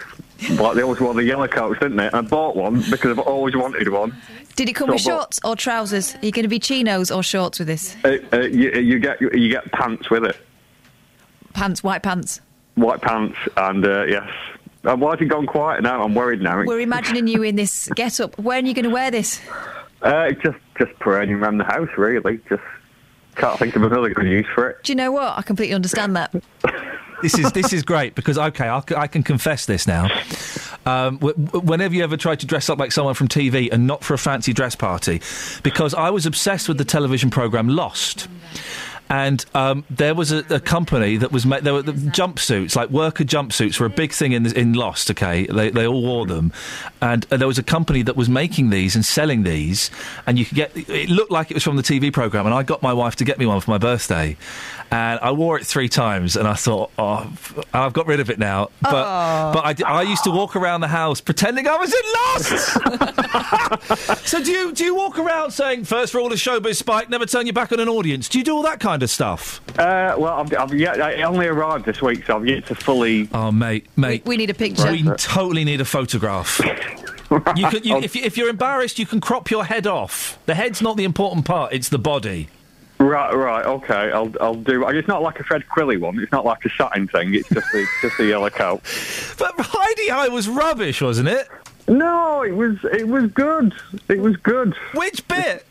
Like 0.52 0.76
they 0.76 0.82
always 0.84 1.00
wore 1.00 1.14
the 1.14 1.24
yellow 1.24 1.48
coats, 1.48 1.80
didn't 1.80 1.98
they? 1.98 2.08
And 2.08 2.16
I 2.16 2.22
bought 2.22 2.56
one 2.56 2.82
because 2.90 3.12
I've 3.18 3.20
always 3.26 3.56
wanted 3.56 3.88
one. 3.90 4.16
Did 4.56 4.70
it 4.70 4.74
come 4.74 4.88
So 4.88 4.94
with 4.94 5.02
shorts 5.02 5.40
or 5.46 5.56
trousers? 5.56 6.16
Are 6.16 6.26
you 6.26 6.32
going 6.32 6.44
to 6.44 6.50
be 6.50 6.60
chinos 6.60 7.10
or 7.12 7.24
shorts 7.24 7.60
with 7.60 7.68
this? 7.68 7.96
Uh, 8.04 8.18
uh, 8.34 8.40
you, 8.42 8.72
you 8.72 9.00
get 9.00 9.22
you 9.22 9.50
get 9.50 9.72
pants 9.72 10.10
with 10.10 10.26
it, 10.26 10.38
Pants, 11.54 11.84
white 11.84 12.04
pants. 12.04 12.42
white 12.76 13.02
pants, 13.02 13.38
and 13.58 13.86
uh, 13.86 14.04
yes. 14.06 14.30
Uh, 14.84 14.96
why 14.98 15.12
has 15.12 15.22
it 15.22 15.26
gone 15.26 15.46
quiet 15.48 15.82
now? 15.82 16.04
I'm 16.04 16.14
worried 16.14 16.42
now. 16.42 16.62
We're 16.66 16.82
imagining 16.82 17.28
you 17.28 17.42
in 17.44 17.56
this 17.56 17.90
get 17.96 18.20
up. 18.20 18.38
When 18.38 18.66
are 18.66 18.68
you 18.68 18.74
going 18.74 18.84
to 18.84 18.92
wear 18.92 19.12
this? 19.12 19.40
Uh, 20.02 20.32
just 20.32 20.58
just 20.78 20.92
parading 21.00 21.36
around 21.36 21.58
the 21.60 21.64
house, 21.64 21.90
really. 21.98 22.40
Just 22.50 22.64
can't 23.36 23.58
think 23.58 23.76
of 23.78 23.84
another 23.84 24.10
good 24.10 24.28
use 24.28 24.46
for 24.54 24.70
it. 24.72 24.84
Do 24.84 24.92
you 24.92 24.96
know 24.98 25.12
what? 25.12 25.38
I 25.38 25.42
completely 25.42 25.74
understand 25.74 26.16
that. 26.18 26.34
This 27.24 27.40
is 27.40 27.52
this 27.54 27.72
is 27.72 27.84
great 27.84 28.16
because 28.16 28.38
okay, 28.38 28.68
I'll, 28.68 28.84
I 28.98 29.08
can 29.08 29.24
confess 29.24 29.66
this 29.66 29.88
now. 29.88 30.10
Um, 30.86 31.20
whenever 31.20 31.96
you 31.96 32.04
ever 32.04 32.18
tried 32.18 32.42
to 32.42 32.46
dress 32.46 32.70
up 32.70 32.80
like 32.80 32.92
someone 32.92 33.14
from 33.14 33.30
TV 33.30 33.72
and 33.72 33.88
not 33.88 34.04
for 34.04 34.14
a 34.14 34.18
fancy 34.18 34.52
dress 34.52 34.76
party, 34.76 35.22
because 35.64 35.94
I 35.94 36.10
was 36.10 36.26
obsessed 36.26 36.68
with 36.68 36.78
the 36.78 36.84
television 36.84 37.30
program 37.30 37.70
Lost. 37.70 38.28
And 39.10 39.46
um, 39.54 39.86
there 39.90 40.16
was 40.16 40.32
a, 40.32 40.40
a 40.50 40.60
company 40.60 41.18
that 41.18 41.32
was 41.32 41.46
ma- 41.46 41.60
there 41.60 41.74
were 41.74 41.82
the 41.82 41.92
jumpsuits, 41.92 42.76
like 42.76 42.90
worker 42.90 43.24
jumpsuits, 43.24 43.80
were 43.80 43.86
a 43.86 43.90
big 43.90 44.12
thing 44.12 44.32
in 44.32 44.46
in 44.56 44.74
Lost. 44.74 45.12
Okay, 45.12 45.46
they 45.46 45.70
they 45.70 45.86
all 45.86 46.02
wore 46.02 46.26
them, 46.26 46.52
and 47.02 47.26
uh, 47.32 47.38
there 47.38 47.48
was 47.48 47.60
a 47.60 47.64
company 47.64 48.02
that 48.02 48.16
was 48.18 48.28
making 48.28 48.70
these 48.70 48.96
and 48.96 49.06
selling 49.06 49.44
these, 49.44 49.92
and 50.26 50.40
you 50.40 50.46
could 50.46 50.56
get. 50.56 50.72
It 50.76 51.10
looked 51.10 51.32
like 51.32 51.52
it 51.52 51.54
was 51.54 51.64
from 51.64 51.76
the 51.76 51.84
TV 51.84 52.12
program, 52.12 52.46
and 52.46 52.56
I 52.56 52.64
got 52.64 52.82
my 52.82 52.94
wife 52.94 53.16
to 53.18 53.24
get 53.24 53.38
me 53.38 53.46
one 53.46 53.62
for 53.62 53.72
my 53.72 53.78
birthday, 53.78 54.36
and 54.94 55.20
I 55.22 55.32
wore 55.32 55.58
it 55.58 55.66
three 55.66 55.90
times, 55.90 56.36
and 56.36 56.48
I 56.48 56.54
thought, 56.54 56.92
oh, 57.00 57.28
f- 57.34 57.58
I've 57.74 57.94
got 57.94 58.06
rid 58.08 58.20
of 58.20 58.30
it 58.30 58.38
now. 58.38 58.70
But 58.82 58.94
Oh. 59.06 59.52
but 59.54 59.66
I, 59.66 59.74
d- 59.74 59.84
I 59.84 60.04
used 60.04 60.24
to 60.26 60.32
walk 60.32 60.56
around 60.56 60.82
the 60.82 60.88
house 60.88 61.20
pretending 61.20 61.68
I 61.68 61.78
was 61.78 61.94
in 61.94 62.02
Lost. 62.14 64.20
so 64.28 64.44
do 64.44 64.52
you 64.52 64.72
do 64.72 64.84
you 64.86 64.96
walk 64.96 65.18
around 65.18 65.52
saying 65.52 65.86
first 65.86 66.14
rule 66.14 66.32
of 66.32 66.38
showbiz, 66.40 66.76
Spike, 66.76 67.10
never 67.10 67.26
turn 67.26 67.46
your 67.48 67.54
back 67.54 67.72
on 67.72 67.80
an 67.80 67.90
audience? 67.90 68.30
Do 68.30 68.38
you 68.38 68.44
do 68.44 68.56
all 68.56 68.64
that 68.64 68.80
kind 68.80 69.02
of 69.04 69.10
stuff? 69.10 69.62
Uh, 69.80 70.16
well, 70.18 70.34
I've, 70.34 70.54
I've 70.56 70.74
yet, 70.74 71.02
I 71.02 71.24
only 71.24 71.48
arrived 71.48 71.86
this 71.86 72.02
week, 72.02 72.26
so 72.26 72.38
I've 72.38 72.48
yet 72.48 72.66
to 72.68 72.76
fully. 72.76 73.30
Oh, 73.34 73.52
mate, 73.52 73.88
mate. 73.98 74.26
We 74.26 74.38
need 74.38 74.50
a 74.50 74.54
picture. 74.54 74.92
We 74.92 75.04
totally 75.18 75.64
need 75.64 75.82
a 75.82 75.86
photograph. 75.86 76.60
You 77.56 77.68
can, 77.70 77.84
you, 77.84 77.98
if, 78.08 78.16
you, 78.16 78.24
if 78.24 78.38
you're 78.38 78.50
embarrassed, 78.50 79.00
you 79.00 79.06
can 79.08 79.20
crop 79.20 79.50
your 79.50 79.66
head 79.66 79.88
off. 79.88 80.38
The 80.46 80.54
head's 80.54 80.82
not 80.82 80.98
the 80.98 81.04
important 81.04 81.46
part; 81.46 81.74
it's 81.74 81.90
the 81.90 82.00
body. 82.00 82.50
Right, 83.04 83.34
right, 83.36 83.66
okay. 83.66 84.12
I'll, 84.12 84.32
I'll 84.40 84.56
do. 84.56 84.88
It's 84.88 85.08
not 85.10 85.22
like 85.22 85.38
a 85.40 85.44
Fred 85.44 85.66
Quilley 85.68 86.00
one. 86.00 86.18
It's 86.20 86.32
not 86.32 86.46
like 86.46 86.64
a 86.64 86.70
satin 86.70 87.08
thing. 87.10 87.34
It's 87.36 87.50
just 87.50 87.68
a, 87.74 87.86
just 88.02 88.18
a 88.20 88.26
yellow 88.26 88.50
coat. 88.50 88.82
But 89.38 89.54
Hi-de-Hi 89.58 90.30
was 90.30 90.48
rubbish, 90.48 91.02
wasn't 91.02 91.28
it? 91.28 91.50
No, 91.90 92.44
it 92.44 92.54
was. 92.56 92.78
It 92.94 93.08
was 93.10 93.30
good. 93.32 93.74
It 94.08 94.20
was 94.22 94.38
good. 94.38 94.74
Which 94.94 95.28
bit? 95.28 95.66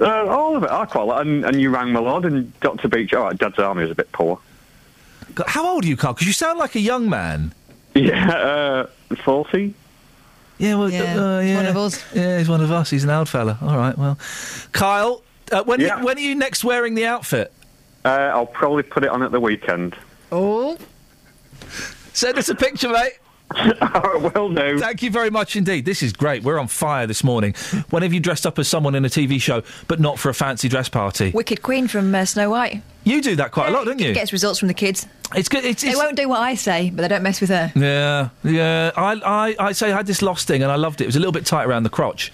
Uh, 0.00 0.26
all 0.26 0.56
of 0.56 0.64
it. 0.64 0.70
I 0.70 0.84
quite 0.86 1.04
like. 1.04 1.20
And, 1.24 1.44
and 1.44 1.60
you 1.60 1.70
rang 1.70 1.92
my 1.92 2.00
lord 2.00 2.24
and 2.24 2.58
Doctor 2.60 2.88
Beach. 2.88 3.14
All 3.14 3.24
right, 3.24 3.38
Dad's 3.38 3.58
army 3.60 3.82
was 3.82 3.92
a 3.92 3.94
bit 3.94 4.10
poor. 4.10 4.40
God, 5.36 5.46
How 5.48 5.64
old 5.66 5.84
are 5.84 5.86
you, 5.88 5.96
Carl? 5.96 6.14
Because 6.14 6.26
you 6.26 6.32
sound 6.32 6.58
like 6.58 6.74
a 6.74 6.80
young 6.80 7.08
man. 7.08 7.54
Yeah, 7.94 8.30
uh, 8.32 8.86
forty. 9.22 9.74
Yeah, 10.58 10.76
well, 10.76 10.90
Yeah, 10.90 11.02
uh, 11.36 11.40
yeah. 11.40 11.56
one 11.56 11.66
of 11.66 11.76
us. 11.76 12.02
Yeah, 12.14 12.38
he's 12.38 12.48
one 12.48 12.62
of 12.62 12.72
us. 12.72 12.88
He's 12.88 13.04
an 13.04 13.10
old 13.10 13.28
fella. 13.28 13.58
All 13.60 13.76
right, 13.76 13.96
well, 13.98 14.18
Kyle, 14.72 15.22
uh, 15.52 15.64
when 15.64 15.80
Yeah. 15.80 16.02
when 16.02 16.16
are 16.16 16.20
you 16.20 16.34
next 16.34 16.64
wearing 16.64 16.94
the 16.94 17.06
outfit? 17.06 17.52
Uh, 18.04 18.08
I'll 18.08 18.46
probably 18.46 18.82
put 18.82 19.04
it 19.04 19.10
on 19.10 19.22
at 19.22 19.30
the 19.30 19.40
weekend. 19.40 19.96
Oh. 20.30 20.76
Send 22.12 22.36
us 22.38 22.48
a 22.48 22.54
picture, 22.54 22.88
mate. 22.88 23.12
well, 24.34 24.48
no. 24.48 24.78
Thank 24.78 25.02
you 25.02 25.10
very 25.10 25.30
much 25.30 25.56
indeed. 25.56 25.84
This 25.84 26.02
is 26.02 26.12
great. 26.12 26.42
We're 26.42 26.58
on 26.58 26.68
fire 26.68 27.06
this 27.06 27.22
morning. 27.22 27.54
When 27.90 28.02
have 28.02 28.12
you 28.12 28.20
dressed 28.20 28.46
up 28.46 28.58
as 28.58 28.66
someone 28.66 28.94
in 28.94 29.04
a 29.04 29.08
TV 29.08 29.40
show, 29.40 29.62
but 29.88 30.00
not 30.00 30.18
for 30.18 30.30
a 30.30 30.34
fancy 30.34 30.68
dress 30.68 30.88
party? 30.88 31.30
Wicked 31.32 31.62
Queen 31.62 31.86
from 31.86 32.14
uh, 32.14 32.24
Snow 32.24 32.50
White. 32.50 32.82
You 33.04 33.20
do 33.20 33.36
that 33.36 33.50
quite 33.52 33.68
a 33.68 33.72
lot, 33.72 33.84
don't 33.84 34.00
you? 34.00 34.14
Gets 34.14 34.32
results 34.32 34.58
from 34.58 34.68
the 34.68 34.74
kids. 34.74 35.06
It's 35.34 35.48
good. 35.48 35.64
It's, 35.64 35.82
They 35.82 35.94
won't 35.94 36.16
do 36.16 36.28
what 36.28 36.40
I 36.40 36.54
say, 36.54 36.90
but 36.90 37.02
they 37.02 37.08
don't 37.08 37.22
mess 37.22 37.40
with 37.40 37.50
her. 37.50 37.72
Yeah, 37.74 38.28
yeah. 38.44 38.90
I, 38.96 39.12
I, 39.24 39.66
I 39.68 39.72
say 39.72 39.92
I 39.92 39.96
had 39.96 40.06
this 40.06 40.22
lost 40.22 40.46
thing, 40.46 40.62
and 40.62 40.70
I 40.70 40.76
loved 40.76 41.00
it. 41.00 41.04
It 41.04 41.08
was 41.08 41.16
a 41.16 41.20
little 41.20 41.32
bit 41.32 41.44
tight 41.44 41.64
around 41.64 41.82
the 41.82 41.90
crotch. 41.90 42.32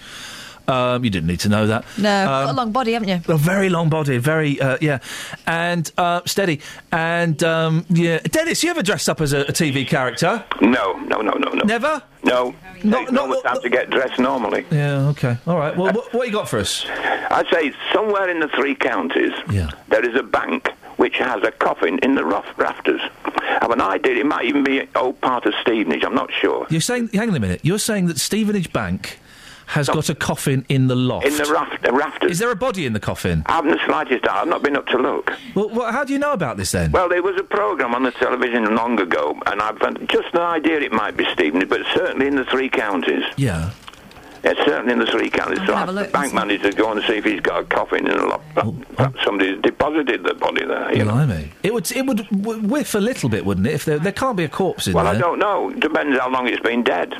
Um, 0.69 1.03
you 1.03 1.09
didn't 1.09 1.27
need 1.27 1.39
to 1.41 1.49
know 1.49 1.67
that. 1.67 1.83
No, 1.97 2.03
got 2.03 2.45
a 2.45 2.49
Um, 2.49 2.55
long 2.55 2.71
body, 2.71 2.93
haven't 2.93 3.09
you? 3.09 3.21
a 3.27 3.37
very 3.37 3.69
long 3.69 3.89
body, 3.89 4.17
very 4.17 4.59
uh, 4.61 4.77
yeah, 4.81 4.99
and 5.47 5.91
uh, 5.97 6.21
steady, 6.25 6.61
and 6.91 7.41
um, 7.43 7.85
yeah. 7.89 8.19
Dennis, 8.19 8.63
you 8.63 8.69
ever 8.69 8.83
dressed 8.83 9.09
up 9.09 9.19
as 9.21 9.33
a, 9.33 9.41
a 9.41 9.51
TV 9.51 9.87
character? 9.87 10.43
No, 10.61 10.93
no, 10.99 11.21
no, 11.21 11.31
no, 11.33 11.51
no. 11.51 11.63
Never? 11.63 12.01
No. 12.23 12.53
Not, 12.83 13.11
not 13.11 13.27
the 13.29 13.41
time 13.41 13.61
to 13.61 13.69
get 13.69 13.89
dressed 13.89 14.19
normally. 14.19 14.65
Yeah. 14.71 15.07
Okay. 15.09 15.37
All 15.47 15.57
right. 15.57 15.75
Well, 15.75 15.91
what, 15.93 16.13
what 16.13 16.27
you 16.27 16.33
got 16.33 16.47
for 16.47 16.59
us? 16.59 16.85
I'd 16.87 17.47
say 17.51 17.73
somewhere 17.93 18.29
in 18.29 18.39
the 18.39 18.47
three 18.49 18.73
counties, 18.75 19.33
yeah. 19.51 19.71
there 19.89 20.07
is 20.07 20.15
a 20.15 20.23
bank 20.23 20.69
which 20.95 21.17
has 21.17 21.43
a 21.43 21.51
coffin 21.51 21.99
in 22.03 22.15
the 22.15 22.23
rough 22.23 22.45
rafters. 22.57 23.01
I 23.25 23.57
have 23.61 23.71
an 23.71 23.81
idea 23.81 24.15
it 24.15 24.25
might 24.25 24.45
even 24.45 24.63
be 24.63 24.87
old 24.95 25.19
part 25.21 25.45
of 25.45 25.53
Stevenage. 25.61 26.03
I'm 26.05 26.15
not 26.15 26.31
sure. 26.31 26.67
You're 26.69 26.79
saying, 26.81 27.09
hang 27.13 27.29
on 27.29 27.35
a 27.35 27.39
minute. 27.39 27.61
You're 27.63 27.79
saying 27.79 28.07
that 28.07 28.17
Stevenage 28.19 28.71
Bank 28.71 29.19
has 29.69 29.87
got 29.87 30.09
a 30.09 30.15
coffin 30.15 30.65
in 30.67 30.87
the 30.87 30.95
loft. 30.95 31.27
In 31.27 31.37
the 31.37 31.45
raft, 31.45 31.83
the 31.83 31.91
rafters. 31.93 32.31
Is 32.31 32.39
there 32.39 32.49
a 32.49 32.55
body 32.55 32.85
in 32.87 32.93
the 32.93 32.99
coffin? 32.99 33.43
I 33.45 33.53
haven't 33.53 33.71
the 33.71 33.85
slightest 33.85 34.23
doubt. 34.23 34.37
I've 34.37 34.47
not 34.47 34.63
been 34.63 34.75
up 34.75 34.87
to 34.87 34.97
look. 34.97 35.31
Well, 35.53 35.69
well, 35.69 35.91
how 35.91 36.03
do 36.03 36.11
you 36.11 36.17
know 36.19 36.33
about 36.33 36.57
this 36.57 36.71
then? 36.71 36.91
Well, 36.91 37.07
there 37.07 37.21
was 37.21 37.39
a 37.39 37.43
programme 37.43 37.93
on 37.93 38.01
the 38.03 38.11
television 38.11 38.75
long 38.75 38.99
ago, 38.99 39.39
and 39.45 39.61
I've 39.61 39.79
just 40.07 40.33
an 40.33 40.41
idea 40.41 40.79
it 40.79 40.91
might 40.91 41.15
be 41.15 41.25
Stephen, 41.33 41.67
but 41.67 41.81
certainly 41.93 42.25
in 42.27 42.35
the 42.35 42.45
three 42.45 42.69
counties. 42.69 43.23
Yeah. 43.37 43.71
Yeah, 44.43 44.53
certainly 44.65 44.93
in 44.93 44.99
the 44.99 45.05
three 45.05 45.29
counties. 45.29 45.59
So 45.67 45.73
I 45.73 45.79
have 45.79 45.89
a 45.89 45.91
asked 45.91 45.95
the 45.95 46.01
look 46.01 46.11
bank 46.13 46.33
manager 46.33 46.71
to 46.71 46.77
go 46.77 46.91
and 46.91 47.03
see 47.03 47.17
if 47.17 47.25
he's 47.25 47.41
got 47.41 47.61
a 47.61 47.65
coffin 47.65 48.07
in 48.07 48.17
a 48.17 48.25
loft. 48.25 48.45
Oh, 48.57 48.61
oh. 48.67 48.75
Perhaps 48.95 49.23
somebody's 49.23 49.61
deposited 49.61 50.23
the 50.23 50.33
body 50.33 50.65
there. 50.65 50.95
You 50.95 51.03
know? 51.03 51.11
Blimey. 51.11 51.51
It 51.61 51.73
would 51.73 51.91
it 51.91 52.05
would 52.05 52.25
whiff 52.31 52.95
a 52.95 52.99
little 52.99 53.27
bit, 53.29 53.45
wouldn't 53.45 53.67
it? 53.67 53.73
If 53.73 53.83
there 53.85 53.99
there 53.99 54.13
can't 54.13 54.37
be 54.37 54.45
a 54.45 54.49
corpse 54.49 54.87
in 54.87 54.93
Well, 54.93 55.03
there. 55.03 55.15
I 55.15 55.17
don't 55.17 55.39
know. 55.39 55.69
Depends 55.71 56.17
how 56.17 56.29
long 56.31 56.47
it's 56.47 56.61
been 56.61 56.83
dead. 56.83 57.13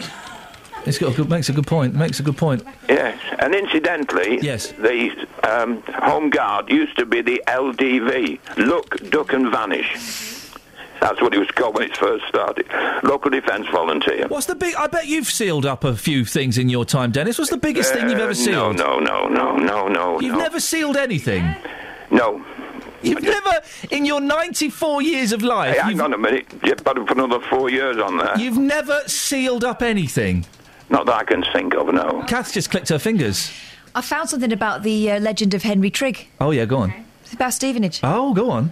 It's 0.89 0.97
got 0.97 1.13
a 1.13 1.15
good, 1.15 1.29
makes 1.29 1.47
a 1.49 1.53
good 1.53 1.67
point. 1.67 1.95
Makes 1.95 2.19
a 2.19 2.23
good 2.23 2.37
point. 2.37 2.63
Yes, 2.89 3.19
and 3.39 3.55
incidentally, 3.55 4.39
yes. 4.41 4.71
the 4.73 5.11
um, 5.43 5.81
home 5.83 6.29
guard 6.29 6.69
used 6.69 6.97
to 6.97 7.05
be 7.05 7.21
the 7.21 7.41
LDV, 7.47 8.39
look, 8.57 9.09
duck 9.09 9.31
and 9.33 9.49
vanish. 9.51 10.35
That's 10.99 11.21
what 11.21 11.33
it 11.33 11.39
was 11.39 11.49
called 11.51 11.75
when 11.75 11.83
it 11.89 11.95
first 11.95 12.25
started. 12.27 12.65
Local 13.03 13.31
Defence 13.31 13.67
Volunteer. 13.71 14.27
What's 14.27 14.47
the 14.47 14.55
big? 14.55 14.75
I 14.75 14.87
bet 14.87 15.07
you've 15.07 15.27
sealed 15.27 15.65
up 15.65 15.85
a 15.85 15.95
few 15.95 16.25
things 16.25 16.57
in 16.57 16.67
your 16.67 16.83
time, 16.83 17.11
Dennis. 17.11 17.37
What's 17.37 17.51
the 17.51 17.57
biggest 17.57 17.93
thing 17.93 18.09
you've 18.09 18.19
Uh, 18.19 18.23
ever 18.23 18.33
sealed? 18.33 18.75
No, 18.77 18.99
no, 18.99 19.27
no, 19.29 19.55
no, 19.55 19.87
no, 19.87 20.19
You've 20.19 20.33
no. 20.33 20.39
never 20.39 20.59
sealed 20.59 20.97
anything. 20.97 21.55
No. 22.11 22.43
You've 23.01 23.21
never, 23.23 23.61
in 23.91 24.03
your 24.05 24.19
94 24.19 25.01
years 25.01 25.31
of 25.31 25.41
life, 25.41 25.73
Hey, 25.77 25.81
hang 25.83 26.01
on 26.01 26.13
a 26.13 26.17
minute. 26.17 26.47
You've 26.65 26.83
got 26.83 26.93
to 26.97 27.05
put 27.05 27.15
another 27.15 27.39
four 27.49 27.69
years 27.69 27.97
on 27.97 28.17
there. 28.17 28.37
you've 28.37 28.57
never 28.57 29.01
sealed 29.07 29.63
up 29.63 29.81
anything. 29.81 30.45
Not 30.89 31.05
that 31.05 31.15
I 31.15 31.23
can 31.23 31.43
think 31.53 31.75
of, 31.75 31.93
no. 31.93 32.23
Kath 32.27 32.53
just 32.53 32.71
clicked 32.71 32.89
her 32.89 32.99
fingers. 32.99 33.51
I 33.95 34.01
found 34.01 34.29
something 34.29 34.51
about 34.51 34.83
the 34.83 35.11
uh, 35.11 35.19
legend 35.19 35.53
of 35.53 35.63
Henry 35.63 35.89
Trigg. 35.89 36.27
Oh 36.39 36.51
yeah, 36.51 36.65
go 36.65 36.77
on. 36.77 36.93
It's 37.23 37.33
about 37.33 37.53
Stevenage. 37.53 37.99
Oh, 38.03 38.33
go 38.33 38.49
on. 38.51 38.71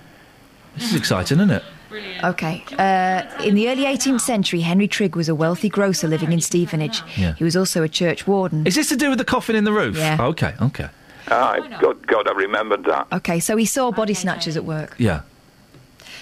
This 0.76 0.92
is 0.92 0.96
exciting, 0.96 1.38
isn't 1.40 1.52
it? 1.52 1.64
Brilliant. 1.90 2.24
Okay. 2.24 2.64
Uh, 2.78 3.44
in 3.44 3.56
the 3.56 3.70
early 3.70 3.84
18th 3.86 4.22
century, 4.22 4.62
Henry 4.62 4.88
Trigg 4.88 5.16
was 5.16 5.30
a 5.30 5.36
wealthy 5.36 5.70
grocer 5.70 6.08
living 6.08 6.32
in 6.34 6.42
Stevenage. 6.42 7.02
Yeah. 7.18 7.34
He 7.34 7.44
was 7.44 7.56
also 7.56 7.82
a 7.84 7.90
church 7.90 8.28
warden. 8.28 8.68
Is 8.68 8.76
this 8.76 8.90
to 8.90 8.96
do 8.98 9.10
with 9.10 9.20
the 9.20 9.26
coffin 9.26 9.56
in 9.56 9.64
the 9.64 9.72
roof? 9.72 9.96
Yeah. 9.96 10.18
Okay. 10.20 10.54
Okay. 10.62 10.90
Ah, 11.30 11.58
good 11.80 12.08
God, 12.08 12.28
I 12.28 12.32
remembered 12.34 12.86
that. 12.86 13.08
Okay, 13.12 13.40
so 13.40 13.58
he 13.58 13.66
saw 13.66 13.92
body 13.92 14.14
snatchers 14.14 14.56
at 14.56 14.64
work. 14.64 14.96
Yeah. 14.98 15.22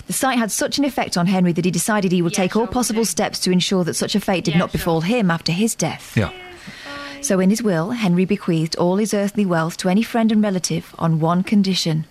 The 0.07 0.14
sight 0.14 0.38
had 0.38 0.52
such 0.52 0.77
an 0.77 0.86
effect 0.86 1.18
on 1.18 1.26
Henry 1.26 1.52
that 1.53 1.65
he 1.65 1.72
decided 1.72 2.11
he 2.11 2.22
would 2.22 2.34
take 2.34 2.56
all 2.56 2.68
possible 2.68 3.06
steps 3.06 3.40
to 3.40 3.52
ensure 3.52 3.84
that 3.84 3.95
such 3.95 4.15
a 4.15 4.19
fate 4.19 4.44
did 4.44 4.56
not 4.56 4.72
befall 4.72 5.02
him 5.02 5.32
after 5.32 5.52
his 5.52 5.73
death. 5.73 6.15
Yeah. 6.15 6.32
So, 7.22 7.40
in 7.40 7.49
his 7.49 7.64
will, 7.64 7.91
Henry 7.91 8.26
bequeathed 8.26 8.76
all 8.76 8.98
his 8.98 9.14
earthly 9.14 9.48
wealth 9.48 9.77
to 9.77 9.90
any 9.90 10.03
friend 10.03 10.32
and 10.32 10.44
relative 10.44 10.94
on 10.99 11.19
one 11.19 11.41
condition 11.41 12.06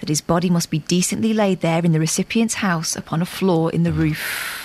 that 0.00 0.10
his 0.10 0.20
body 0.20 0.50
must 0.50 0.70
be 0.70 0.80
decently 0.80 1.32
laid 1.32 1.60
there 1.60 1.82
in 1.82 1.92
the 1.92 2.00
recipient's 2.00 2.54
house 2.54 2.94
upon 2.94 3.22
a 3.22 3.26
floor 3.26 3.70
in 3.70 3.84
the 3.84 3.90
mm. 3.90 3.96
roof. 3.96 4.60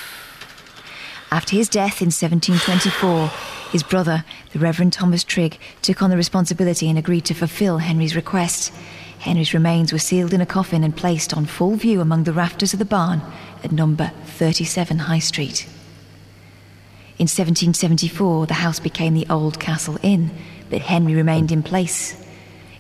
After 1.32 1.56
his 1.56 1.70
death 1.70 2.02
in 2.02 2.08
1724, 2.08 3.28
his 3.72 3.84
brother, 3.84 4.26
the 4.52 4.60
Reverend 4.60 4.92
Thomas 4.92 5.24
Trigg, 5.24 5.60
took 5.82 6.02
on 6.02 6.10
the 6.10 6.18
responsibility 6.18 6.90
and 6.90 6.98
agreed 6.98 7.24
to 7.26 7.34
fulfill 7.34 7.78
Henry's 7.78 8.16
request. 8.16 8.74
Henry's 9.20 9.54
remains 9.54 9.92
were 9.92 10.00
sealed 10.00 10.34
in 10.34 10.42
a 10.42 10.46
coffin 10.46 10.84
and 10.84 10.96
placed 10.96 11.34
on 11.36 11.46
full 11.46 11.76
view 11.76 12.00
among 12.00 12.24
the 12.24 12.34
rafters 12.34 12.74
of 12.74 12.80
the 12.80 12.86
barn 12.86 13.22
at 13.64 13.72
number 13.72 14.12
37 14.26 15.00
High 15.00 15.20
Street. 15.20 15.68
In 17.18 17.28
1774, 17.28 18.48
the 18.48 18.54
house 18.56 18.80
became 18.80 19.14
the 19.14 19.28
Old 19.30 19.60
Castle 19.60 20.00
Inn, 20.02 20.32
but 20.70 20.80
Henry 20.82 21.16
remained 21.16 21.52
in 21.52 21.62
place. 21.62 22.14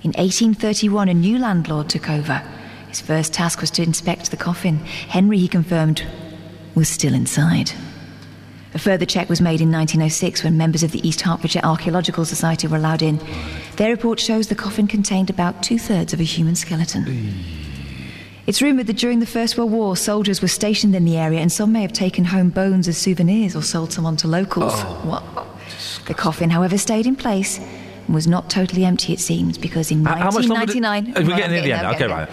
In 0.01 0.11
1831, 0.11 1.09
a 1.09 1.13
new 1.13 1.37
landlord 1.37 1.89
took 1.89 2.09
over. 2.09 2.41
His 2.87 3.01
first 3.01 3.33
task 3.33 3.59
was 3.59 3.69
to 3.71 3.83
inspect 3.83 4.31
the 4.31 4.37
coffin. 4.37 4.77
Henry, 4.77 5.37
he 5.37 5.49
confirmed, 5.49 6.07
was 6.73 6.87
still 6.87 7.13
inside. 7.13 7.73
A 8.73 8.79
further 8.79 9.05
check 9.05 9.29
was 9.29 9.41
made 9.41 9.61
in 9.61 9.71
1906 9.71 10.43
when 10.43 10.55
members 10.57 10.83
of 10.83 10.91
the 10.91 11.05
East 11.07 11.21
Hertfordshire 11.21 11.63
Archaeological 11.63 12.23
Society 12.23 12.67
were 12.67 12.77
allowed 12.77 13.01
in. 13.01 13.19
Their 13.77 13.89
report 13.91 14.19
shows 14.19 14.47
the 14.47 14.55
coffin 14.55 14.87
contained 14.87 15.29
about 15.29 15.63
two 15.63 15.79
thirds 15.79 16.13
of 16.13 16.19
a 16.19 16.23
human 16.23 16.55
skeleton. 16.55 17.33
It's 18.45 18.61
rumoured 18.61 18.87
that 18.87 18.97
during 18.97 19.19
the 19.19 19.25
First 19.25 19.57
World 19.57 19.71
War, 19.71 19.95
soldiers 19.97 20.41
were 20.41 20.47
stationed 20.47 20.95
in 20.95 21.05
the 21.05 21.17
area 21.17 21.39
and 21.39 21.51
some 21.51 21.71
may 21.71 21.81
have 21.81 21.93
taken 21.93 22.25
home 22.25 22.49
bones 22.49 22.87
as 22.87 22.97
souvenirs 22.97 23.55
or 23.55 23.61
sold 23.61 23.91
some 23.91 24.05
on 24.05 24.17
to 24.17 24.27
locals. 24.27 24.73
Oh, 24.75 25.01
what? 25.03 25.23
The 26.07 26.13
coffin, 26.13 26.49
however, 26.49 26.77
stayed 26.77 27.05
in 27.05 27.15
place 27.15 27.57
and 27.59 28.13
was 28.15 28.27
not 28.27 28.49
totally 28.49 28.85
empty, 28.85 29.13
it 29.13 29.19
seems, 29.19 29.57
because 29.57 29.91
in 29.91 30.03
How- 30.05 30.15
how 30.15 30.31
much 30.31 30.47
1999. 30.47 31.13
Oh, 31.15 31.21
we're 31.27 31.37
getting 31.37 31.63
the 31.63 31.71
end. 31.73 31.87
Okay, 31.95 32.07
right. 32.07 32.29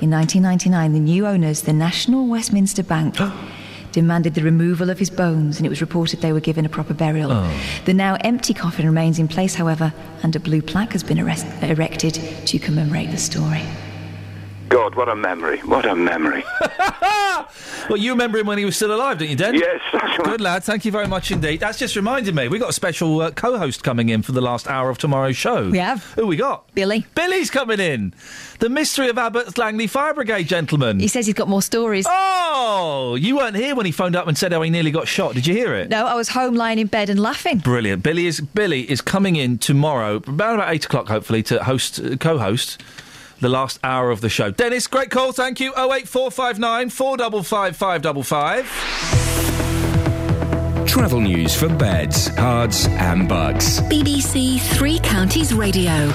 In 0.00 0.10
1999, 0.10 0.92
the 0.92 1.00
new 1.00 1.26
owners, 1.26 1.62
the 1.62 1.72
National 1.72 2.26
Westminster 2.26 2.82
Bank, 2.82 3.16
demanded 3.96 4.34
the 4.34 4.42
removal 4.42 4.90
of 4.90 4.98
his 4.98 5.08
bones, 5.08 5.56
and 5.56 5.64
it 5.64 5.70
was 5.70 5.80
reported 5.80 6.20
they 6.20 6.34
were 6.34 6.38
given 6.38 6.66
a 6.66 6.68
proper 6.68 6.92
burial. 6.92 7.32
Oh. 7.32 7.50
The 7.86 7.94
now 7.94 8.18
empty 8.20 8.52
coffin 8.52 8.84
remains 8.84 9.18
in 9.18 9.26
place, 9.26 9.54
however, 9.54 9.94
and 10.22 10.36
a 10.36 10.38
blue 10.38 10.60
plaque 10.60 10.92
has 10.92 11.02
been 11.02 11.18
arrest- 11.18 11.46
erected 11.62 12.20
to 12.44 12.58
commemorate 12.58 13.10
the 13.10 13.16
story. 13.16 13.62
God, 14.76 14.94
what 14.94 15.08
a 15.08 15.16
memory. 15.16 15.60
What 15.60 15.86
a 15.86 15.96
memory. 15.96 16.44
Well, 17.88 17.98
you 17.98 18.10
remember 18.10 18.38
him 18.38 18.46
when 18.48 18.58
he 18.58 18.64
was 18.64 18.74
still 18.74 18.92
alive, 18.92 19.18
don't 19.18 19.28
you, 19.28 19.36
Den? 19.36 19.54
Yes, 19.54 19.80
Good 20.24 20.40
lad. 20.40 20.64
Thank 20.64 20.84
you 20.84 20.90
very 20.90 21.06
much 21.06 21.30
indeed. 21.30 21.60
That's 21.60 21.78
just 21.78 21.94
reminded 21.94 22.34
me. 22.34 22.48
We've 22.48 22.60
got 22.60 22.70
a 22.70 22.72
special 22.72 23.20
uh, 23.20 23.30
co-host 23.30 23.84
coming 23.84 24.08
in 24.08 24.22
for 24.22 24.32
the 24.32 24.40
last 24.40 24.66
hour 24.66 24.90
of 24.90 24.98
tomorrow's 24.98 25.36
show. 25.36 25.70
We 25.70 25.78
have. 25.78 26.02
Who 26.14 26.26
we 26.26 26.34
got? 26.34 26.74
Billy. 26.74 27.06
Billy's 27.14 27.48
coming 27.48 27.78
in. 27.78 28.12
The 28.58 28.68
mystery 28.68 29.08
of 29.08 29.18
Abbots 29.18 29.56
Langley 29.56 29.86
Fire 29.86 30.14
Brigade 30.14 30.44
gentleman. 30.48 30.98
He 30.98 31.06
says 31.06 31.26
he's 31.26 31.34
got 31.36 31.46
more 31.48 31.62
stories. 31.62 32.06
Oh, 32.08 33.16
you 33.20 33.36
weren't 33.36 33.54
here 33.54 33.76
when 33.76 33.86
he 33.86 33.92
phoned 33.92 34.16
up 34.16 34.26
and 34.26 34.36
said 34.36 34.52
how 34.52 34.62
he 34.62 34.70
nearly 34.70 34.90
got 34.90 35.06
shot. 35.06 35.34
Did 35.34 35.46
you 35.46 35.54
hear 35.54 35.72
it? 35.74 35.88
No, 35.88 36.06
I 36.06 36.14
was 36.14 36.30
home 36.30 36.56
lying 36.56 36.80
in 36.80 36.88
bed 36.88 37.08
and 37.08 37.20
laughing. 37.20 37.58
Brilliant. 37.58 38.02
Billy 38.02 38.26
is 38.26 38.40
Billy 38.40 38.90
is 38.90 39.00
coming 39.00 39.36
in 39.36 39.58
tomorrow, 39.58 40.16
about 40.16 40.56
about 40.56 40.74
eight 40.74 40.86
o'clock, 40.86 41.06
hopefully, 41.06 41.44
to 41.44 41.62
host 41.62 42.00
uh, 42.00 42.16
co-host 42.16 42.82
the 43.40 43.48
last 43.48 43.78
hour 43.84 44.10
of 44.10 44.20
the 44.20 44.28
show. 44.28 44.50
Dennis, 44.50 44.86
great 44.86 45.10
call, 45.10 45.32
thank 45.32 45.60
you. 45.60 45.72
Oh 45.76 45.92
eight 45.92 46.08
four 46.08 46.30
five 46.30 46.58
nine 46.58 46.90
four 46.90 47.16
double 47.16 47.42
five 47.42 47.76
five 47.76 48.02
double 48.02 48.22
five. 48.22 48.66
Travel 50.86 51.20
news 51.20 51.54
for 51.54 51.68
beds, 51.68 52.30
cards, 52.30 52.86
and 52.86 53.28
Bucks. 53.28 53.80
BBC 53.80 54.60
Three 54.76 54.98
Counties 55.00 55.52
Radio. 55.52 56.10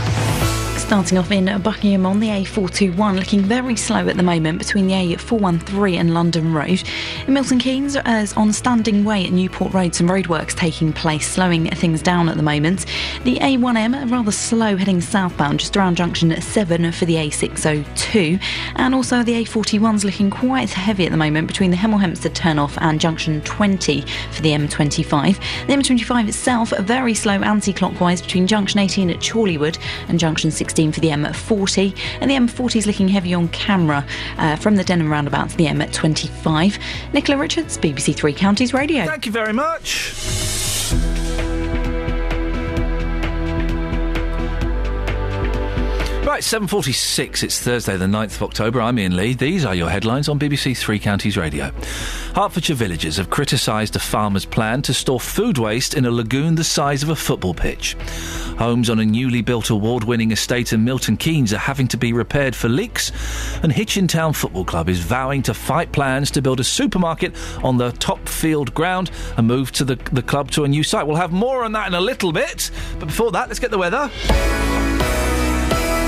Starting 0.92 1.18
off 1.18 1.32
in 1.32 1.46
Buckingham 1.62 2.06
on 2.06 2.20
the 2.20 2.28
A421, 2.28 3.16
looking 3.16 3.40
very 3.40 3.78
slow 3.78 4.10
at 4.10 4.18
the 4.18 4.24
moment 4.24 4.60
between 4.60 4.88
the 4.88 4.94
A413 4.94 5.98
and 5.98 6.14
London 6.14 6.54
Road. 6.54 6.84
In 7.26 7.34
Milton 7.34 7.60
Keynes, 7.60 7.96
as 7.96 8.34
on 8.34 8.52
Standing 8.52 9.06
Way 9.06 9.26
at 9.26 9.32
Newport 9.32 9.74
Road, 9.74 9.96
some 9.96 10.10
roadworks 10.10 10.54
taking 10.54 10.92
place, 10.92 11.26
slowing 11.26 11.70
things 11.70 12.02
down 12.02 12.28
at 12.28 12.36
the 12.36 12.44
moment. 12.44 12.88
The 13.24 13.38
A1M, 13.38 14.12
rather 14.12 14.34
slow 14.34 14.76
heading 14.76 15.00
southbound, 15.00 15.62
just 15.62 15.78
around 15.78 15.96
junction 15.96 16.36
7 16.42 16.92
for 16.92 17.06
the 17.06 17.16
A602. 17.16 18.42
And 18.76 18.94
also 18.94 19.24
the 19.24 19.46
A41's 19.46 20.04
looking 20.04 20.30
quite 20.30 20.72
heavy 20.72 21.06
at 21.06 21.12
the 21.12 21.18
moment 21.18 21.48
between 21.48 21.72
the 21.72 21.78
Hemel 21.78 22.02
Hempstead 22.02 22.36
turnoff 22.36 22.78
and 22.82 23.00
junction 23.00 23.40
20 23.44 24.02
for 24.34 24.42
the 24.42 24.50
M25. 24.50 25.68
The 25.68 25.74
M25 25.74 26.28
itself, 26.28 26.72
very 26.80 27.14
slow 27.14 27.36
anti 27.36 27.72
clockwise 27.72 28.22
between 28.22 28.46
junction 28.46 28.82
18 28.82 29.10
at 29.10 29.20
Chorleywood 29.20 29.78
and 30.10 30.20
junction 30.20 30.52
16 30.52 30.81
for 30.90 31.02
the 31.02 31.10
M40. 31.10 31.94
And 32.22 32.32
the 32.32 32.36
M40 32.36 32.78
is 32.78 32.88
looking 32.88 33.10
heavy 33.10 33.34
on 33.34 33.50
camera 33.50 34.06
uh, 34.38 34.56
from 34.56 34.78
the 34.78 34.84
Denham 34.86 35.12
roundabout 35.12 35.50
to 35.50 35.58
the 35.58 35.66
M25. 35.66 36.80
Nicola 37.14 37.38
Richards, 37.38 37.78
BBC 37.78 38.16
Three 38.16 38.34
Counties 38.34 38.74
Radio. 38.74 39.06
Thank 39.06 39.26
you 39.26 39.34
very 39.34 39.52
much. 39.52 40.14
Right, 46.24 46.44
7.46, 46.44 47.42
it's 47.42 47.60
Thursday 47.60 47.98
the 47.98 48.06
9th 48.06 48.36
of 48.36 48.44
October. 48.44 48.80
I'm 48.80 49.00
Iain 49.00 49.16
Lee. 49.16 49.34
These 49.34 49.66
are 49.66 49.74
your 49.74 49.90
headlines 49.90 50.30
on 50.30 50.38
BBC 50.38 50.78
Three 50.78 51.00
Counties 51.00 51.36
Radio. 51.36 51.72
Hertfordshire 52.36 52.76
villagers 52.76 53.18
have 53.18 53.32
criticised 53.32 53.96
a 53.96 54.00
farmer's 54.00 54.46
plan 54.46 54.84
to 54.84 54.94
store 54.94 55.20
food 55.20 55.58
waste 55.58 55.96
in 55.96 56.06
a 56.06 56.12
lagoon 56.12 56.54
the 56.54 56.64
size 56.64 57.02
of 57.02 57.10
a 57.10 57.16
football 57.16 57.56
pitch. 57.56 57.96
Homes 58.60 58.92
on 58.92 59.00
a 59.00 59.06
newly 59.06 59.42
built 59.42 59.72
award 59.72 60.04
winning 60.04 60.32
estate 60.32 60.74
in 60.74 60.86
Milton 60.86 61.18
Keynes 61.18 61.54
are 61.54 61.58
having 61.58 61.88
to 61.88 61.98
be 61.98 62.14
repaired 62.14 62.56
for 62.56 62.70
leaks, 62.70 63.12
and 63.64 63.72
Hitchin 63.72 64.08
Town 64.08 64.32
Football 64.32 64.64
Club 64.64 64.90
is 64.90 65.00
vowing 65.00 65.42
to 65.42 65.56
fight 65.56 65.92
plans 65.92 66.30
to 66.32 66.42
build 66.42 66.60
a 66.60 66.64
supermarket 66.64 67.34
on 67.64 67.78
the 67.78 67.94
Topfield 67.94 68.76
ground 68.76 69.10
and 69.38 69.48
move 69.48 69.72
to 69.72 69.84
the, 69.84 69.96
the 70.12 70.22
club 70.22 70.52
to 70.52 70.66
a 70.66 70.68
new 70.68 70.84
site. 70.84 71.08
We'll 71.08 71.16
have 71.16 71.32
more 71.32 71.64
on 71.64 71.72
that 71.72 71.88
in 71.88 71.96
a 71.96 72.02
little 72.02 72.32
bit, 72.32 72.70
but 73.00 73.08
before 73.08 73.32
that, 73.32 73.48
let's 73.48 73.60
get 73.60 73.72
the 73.72 73.80
weather. 73.80 74.12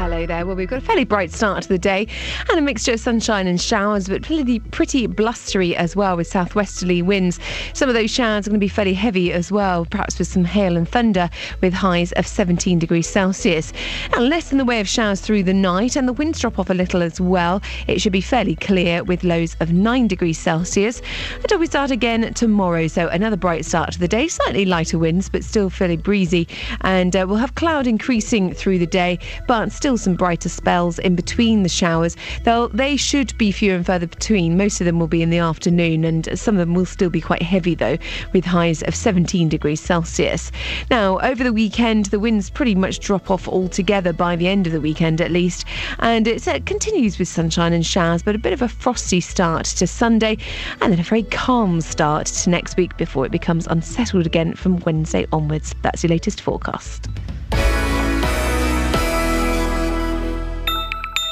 Hello 0.00 0.24
there. 0.24 0.46
Well, 0.46 0.56
we've 0.56 0.66
got 0.66 0.78
a 0.78 0.80
fairly 0.80 1.04
bright 1.04 1.30
start 1.30 1.64
to 1.64 1.68
the 1.68 1.78
day 1.78 2.06
and 2.48 2.58
a 2.58 2.62
mixture 2.62 2.94
of 2.94 3.00
sunshine 3.00 3.46
and 3.46 3.60
showers, 3.60 4.08
but 4.08 4.22
pretty, 4.22 4.58
pretty 4.58 5.06
blustery 5.06 5.76
as 5.76 5.94
well 5.94 6.16
with 6.16 6.26
southwesterly 6.26 7.02
winds. 7.02 7.38
Some 7.74 7.90
of 7.90 7.94
those 7.94 8.10
showers 8.10 8.46
are 8.46 8.50
going 8.50 8.58
to 8.58 8.64
be 8.64 8.66
fairly 8.66 8.94
heavy 8.94 9.30
as 9.30 9.52
well, 9.52 9.84
perhaps 9.84 10.18
with 10.18 10.26
some 10.26 10.46
hail 10.46 10.78
and 10.78 10.88
thunder 10.88 11.28
with 11.60 11.74
highs 11.74 12.12
of 12.12 12.26
17 12.26 12.78
degrees 12.78 13.06
Celsius. 13.06 13.74
And 14.14 14.30
less 14.30 14.52
in 14.52 14.56
the 14.56 14.64
way 14.64 14.80
of 14.80 14.88
showers 14.88 15.20
through 15.20 15.42
the 15.42 15.52
night, 15.52 15.96
and 15.96 16.08
the 16.08 16.14
winds 16.14 16.40
drop 16.40 16.58
off 16.58 16.70
a 16.70 16.74
little 16.74 17.02
as 17.02 17.20
well. 17.20 17.60
It 17.86 18.00
should 18.00 18.14
be 18.14 18.22
fairly 18.22 18.56
clear 18.56 19.04
with 19.04 19.22
lows 19.22 19.54
of 19.60 19.70
9 19.70 20.08
degrees 20.08 20.38
Celsius 20.38 21.02
until 21.34 21.58
we 21.58 21.66
start 21.66 21.90
again 21.90 22.32
tomorrow. 22.32 22.86
So 22.86 23.08
another 23.08 23.36
bright 23.36 23.66
start 23.66 23.92
to 23.92 23.98
the 23.98 24.08
day, 24.08 24.28
slightly 24.28 24.64
lighter 24.64 24.98
winds, 24.98 25.28
but 25.28 25.44
still 25.44 25.68
fairly 25.68 25.98
breezy. 25.98 26.48
And 26.80 27.14
uh, 27.14 27.26
we'll 27.28 27.36
have 27.36 27.54
cloud 27.54 27.86
increasing 27.86 28.54
through 28.54 28.78
the 28.78 28.86
day, 28.86 29.18
but 29.46 29.70
still 29.70 29.89
some 29.96 30.14
brighter 30.14 30.48
spells 30.48 30.98
in 30.98 31.14
between 31.14 31.62
the 31.62 31.68
showers. 31.68 32.16
They'll, 32.44 32.68
they 32.68 32.96
should 32.96 33.36
be 33.38 33.52
fewer 33.52 33.76
and 33.76 33.86
further 33.86 34.06
between. 34.06 34.56
Most 34.56 34.80
of 34.80 34.84
them 34.84 34.98
will 34.98 35.06
be 35.06 35.22
in 35.22 35.30
the 35.30 35.38
afternoon, 35.38 36.04
and 36.04 36.38
some 36.38 36.54
of 36.56 36.58
them 36.60 36.74
will 36.74 36.86
still 36.86 37.10
be 37.10 37.20
quite 37.20 37.42
heavy, 37.42 37.74
though, 37.74 37.98
with 38.32 38.44
highs 38.44 38.82
of 38.82 38.94
17 38.94 39.48
degrees 39.48 39.80
Celsius. 39.80 40.52
Now, 40.90 41.18
over 41.20 41.42
the 41.42 41.52
weekend, 41.52 42.06
the 42.06 42.20
winds 42.20 42.50
pretty 42.50 42.74
much 42.74 43.00
drop 43.00 43.30
off 43.30 43.48
altogether 43.48 44.12
by 44.12 44.36
the 44.36 44.48
end 44.48 44.66
of 44.66 44.72
the 44.72 44.80
weekend, 44.80 45.20
at 45.20 45.30
least, 45.30 45.64
and 45.98 46.26
it 46.26 46.46
uh, 46.46 46.60
continues 46.66 47.18
with 47.18 47.28
sunshine 47.28 47.72
and 47.72 47.84
showers, 47.84 48.22
but 48.22 48.34
a 48.34 48.38
bit 48.38 48.52
of 48.52 48.62
a 48.62 48.68
frosty 48.68 49.20
start 49.20 49.64
to 49.66 49.86
Sunday, 49.86 50.36
and 50.80 50.92
then 50.92 51.00
a 51.00 51.02
very 51.02 51.24
calm 51.24 51.80
start 51.80 52.26
to 52.26 52.50
next 52.50 52.76
week 52.76 52.96
before 52.96 53.26
it 53.26 53.32
becomes 53.32 53.66
unsettled 53.66 54.26
again 54.26 54.54
from 54.54 54.78
Wednesday 54.80 55.26
onwards. 55.32 55.74
That's 55.82 56.02
your 56.02 56.10
latest 56.10 56.40
forecast. 56.40 57.08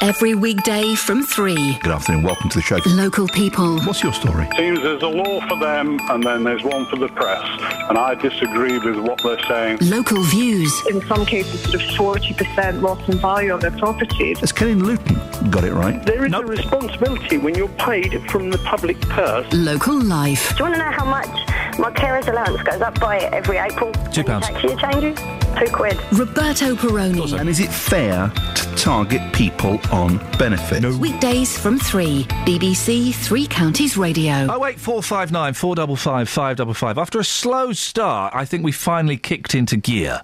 Every 0.00 0.36
weekday 0.36 0.94
from 0.94 1.24
3. 1.24 1.78
Good 1.80 1.90
afternoon, 1.90 2.22
welcome 2.22 2.48
to 2.50 2.58
the 2.58 2.62
show. 2.62 2.78
Local 2.86 3.26
people. 3.26 3.80
What's 3.80 4.00
your 4.00 4.12
story? 4.12 4.46
Seems 4.56 4.80
there's 4.80 5.02
a 5.02 5.08
law 5.08 5.40
for 5.48 5.58
them 5.58 5.98
and 6.10 6.22
then 6.22 6.44
there's 6.44 6.62
one 6.62 6.86
for 6.86 6.94
the 6.94 7.08
press, 7.08 7.44
and 7.88 7.98
I 7.98 8.14
disagree 8.14 8.78
with 8.78 8.96
what 9.00 9.20
they're 9.24 9.42
saying. 9.48 9.78
Local 9.80 10.22
views. 10.22 10.72
In 10.86 11.04
some 11.08 11.26
cases, 11.26 11.60
sort 11.96 12.20
of 12.20 12.28
40% 12.28 12.80
loss 12.80 13.08
in 13.08 13.18
value 13.18 13.52
on 13.52 13.58
their 13.58 13.72
properties. 13.72 14.38
Has 14.38 14.52
Kelly 14.52 14.76
Luton 14.76 15.50
got 15.50 15.64
it 15.64 15.72
right? 15.72 16.00
There 16.06 16.24
is 16.24 16.32
a 16.32 16.44
responsibility 16.44 17.38
when 17.38 17.56
you're 17.56 17.68
paid 17.70 18.22
from 18.30 18.50
the 18.50 18.58
public 18.58 19.00
purse. 19.00 19.52
Local 19.52 20.00
life. 20.00 20.50
Do 20.50 20.58
you 20.58 20.70
want 20.70 20.74
to 20.74 20.78
know 20.78 20.92
how 20.92 21.06
much 21.06 21.78
my 21.78 21.90
carer's 21.90 22.28
allowance 22.28 22.62
goes 22.62 22.80
up 22.80 23.00
by 23.00 23.18
every 23.18 23.56
April? 23.56 23.92
Two 24.12 24.22
pounds. 24.22 24.46
Tax 24.46 24.62
year 24.62 24.76
changes? 24.76 25.18
Two 25.56 25.66
quid. 25.72 25.98
Roberto 26.12 26.76
Perrone. 26.76 27.38
And 27.38 27.48
is 27.48 27.60
it 27.60 27.70
fair 27.72 28.28
to 28.30 28.74
target 28.76 29.32
people 29.32 29.80
on 29.90 30.18
benefits? 30.38 30.80
No. 30.82 30.96
Weekdays 30.96 31.58
from 31.58 31.78
3. 31.78 32.24
BBC 32.46 33.14
Three 33.14 33.46
Counties 33.46 33.96
Radio. 33.96 34.46
Oh 34.50 34.58
wait, 34.58 34.78
four 34.78 35.02
five 35.02 35.32
nine 35.32 35.54
four 35.54 35.74
double 35.74 35.96
five 35.96 36.28
five 36.28 36.56
double 36.56 36.74
five. 36.74 36.96
After 36.98 37.18
a 37.18 37.24
slow 37.24 37.72
start, 37.72 38.34
I 38.34 38.44
think 38.44 38.62
we 38.64 38.72
finally 38.72 39.16
kicked 39.16 39.54
into 39.54 39.76
gear. 39.76 40.22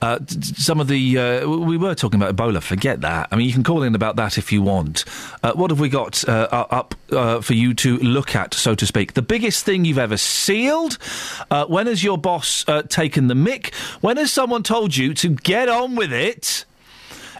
Uh, 0.00 0.18
some 0.28 0.80
of 0.80 0.86
the 0.86 1.18
uh, 1.18 1.48
we 1.48 1.76
were 1.76 1.94
talking 1.94 2.22
about 2.22 2.36
Ebola. 2.36 2.62
Forget 2.62 3.00
that. 3.00 3.28
I 3.30 3.36
mean, 3.36 3.46
you 3.46 3.52
can 3.52 3.64
call 3.64 3.82
in 3.82 3.94
about 3.94 4.16
that 4.16 4.38
if 4.38 4.52
you 4.52 4.62
want. 4.62 5.04
Uh, 5.42 5.52
what 5.54 5.70
have 5.70 5.80
we 5.80 5.88
got 5.88 6.26
uh, 6.28 6.48
up 6.52 6.94
uh, 7.10 7.40
for 7.40 7.54
you 7.54 7.74
to 7.74 7.98
look 7.98 8.36
at, 8.36 8.54
so 8.54 8.74
to 8.74 8.86
speak? 8.86 9.14
The 9.14 9.22
biggest 9.22 9.64
thing 9.64 9.84
you've 9.84 9.98
ever 9.98 10.16
sealed. 10.16 10.98
Uh, 11.50 11.66
when 11.66 11.86
has 11.86 12.04
your 12.04 12.18
boss 12.18 12.64
taken 12.88 13.26
the 13.26 13.34
mick? 13.34 13.74
When 14.00 14.16
has 14.16 14.32
someone 14.32 14.62
told 14.62 14.96
you 14.96 15.14
to 15.14 15.30
get 15.30 15.68
on 15.68 15.96
with 15.96 16.12
it? 16.12 16.64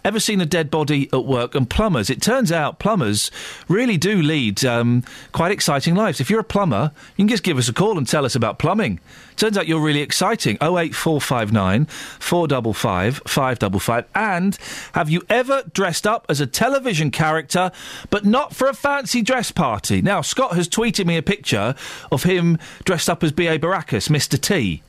Ever 0.05 0.21
seen 0.21 0.41
a 0.41 0.47
dead 0.47 0.71
body 0.71 1.09
at 1.13 1.25
work? 1.25 1.55
And 1.55 1.69
plumbers, 1.69 2.09
it 2.09 2.23
turns 2.23 2.53
out 2.53 2.79
plumbers 2.79 3.31
really 3.69 3.97
do 3.97 4.23
lead 4.23 4.65
um, 4.65 5.03
quite 5.33 5.51
exciting 5.51 5.95
lives. 5.95 6.21
If 6.21 6.31
you're 6.31 6.41
a 6.41 6.45
plumber, 6.45 6.93
you 7.17 7.25
can 7.25 7.29
just 7.29 7.43
give 7.43 7.59
us 7.59 7.69
a 7.69 7.73
call 7.73 7.99
and 7.99 8.07
tell 8.07 8.25
us 8.25 8.35
about 8.35 8.59
plumbing. 8.59 9.01
Turns 9.39 9.57
out 9.57 9.69
you're 9.69 9.81
really 9.81 10.03
exciting. 10.03 10.57
08459 10.57 11.87
455 11.87 13.23
555. 13.25 14.05
And 14.15 14.59
have 14.95 15.09
you 15.09 15.23
ever 15.31 15.63
dressed 15.73 16.07
up 16.07 16.27
as 16.29 16.41
a 16.41 16.47
television 16.47 17.11
character, 17.11 17.71
but 18.11 18.25
not 18.25 18.55
for 18.55 18.69
a 18.69 18.75
fancy 18.75 19.23
dress 19.23 19.53
party? 19.53 20.03
Now, 20.03 20.21
Scott 20.21 20.57
has 20.57 20.69
tweeted 20.69 21.07
me 21.07 21.17
a 21.17 21.23
picture 21.23 21.75
of 22.11 22.25
him 22.25 22.59
dressed 22.85 23.09
up 23.09 23.23
as 23.23 23.33
B.A. 23.33 23.59
Baracus, 23.59 24.09
Mr. 24.09 24.41
T 24.41 24.83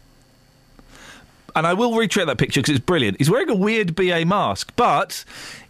and 1.55 1.65
I 1.65 1.73
will 1.73 1.91
retweet 1.91 2.27
that 2.27 2.37
picture 2.37 2.61
because 2.61 2.75
it's 2.75 2.85
brilliant. 2.85 3.17
He's 3.17 3.29
wearing 3.29 3.49
a 3.49 3.55
weird 3.55 3.95
BA 3.95 4.23
mask, 4.25 4.71
but 4.75 5.25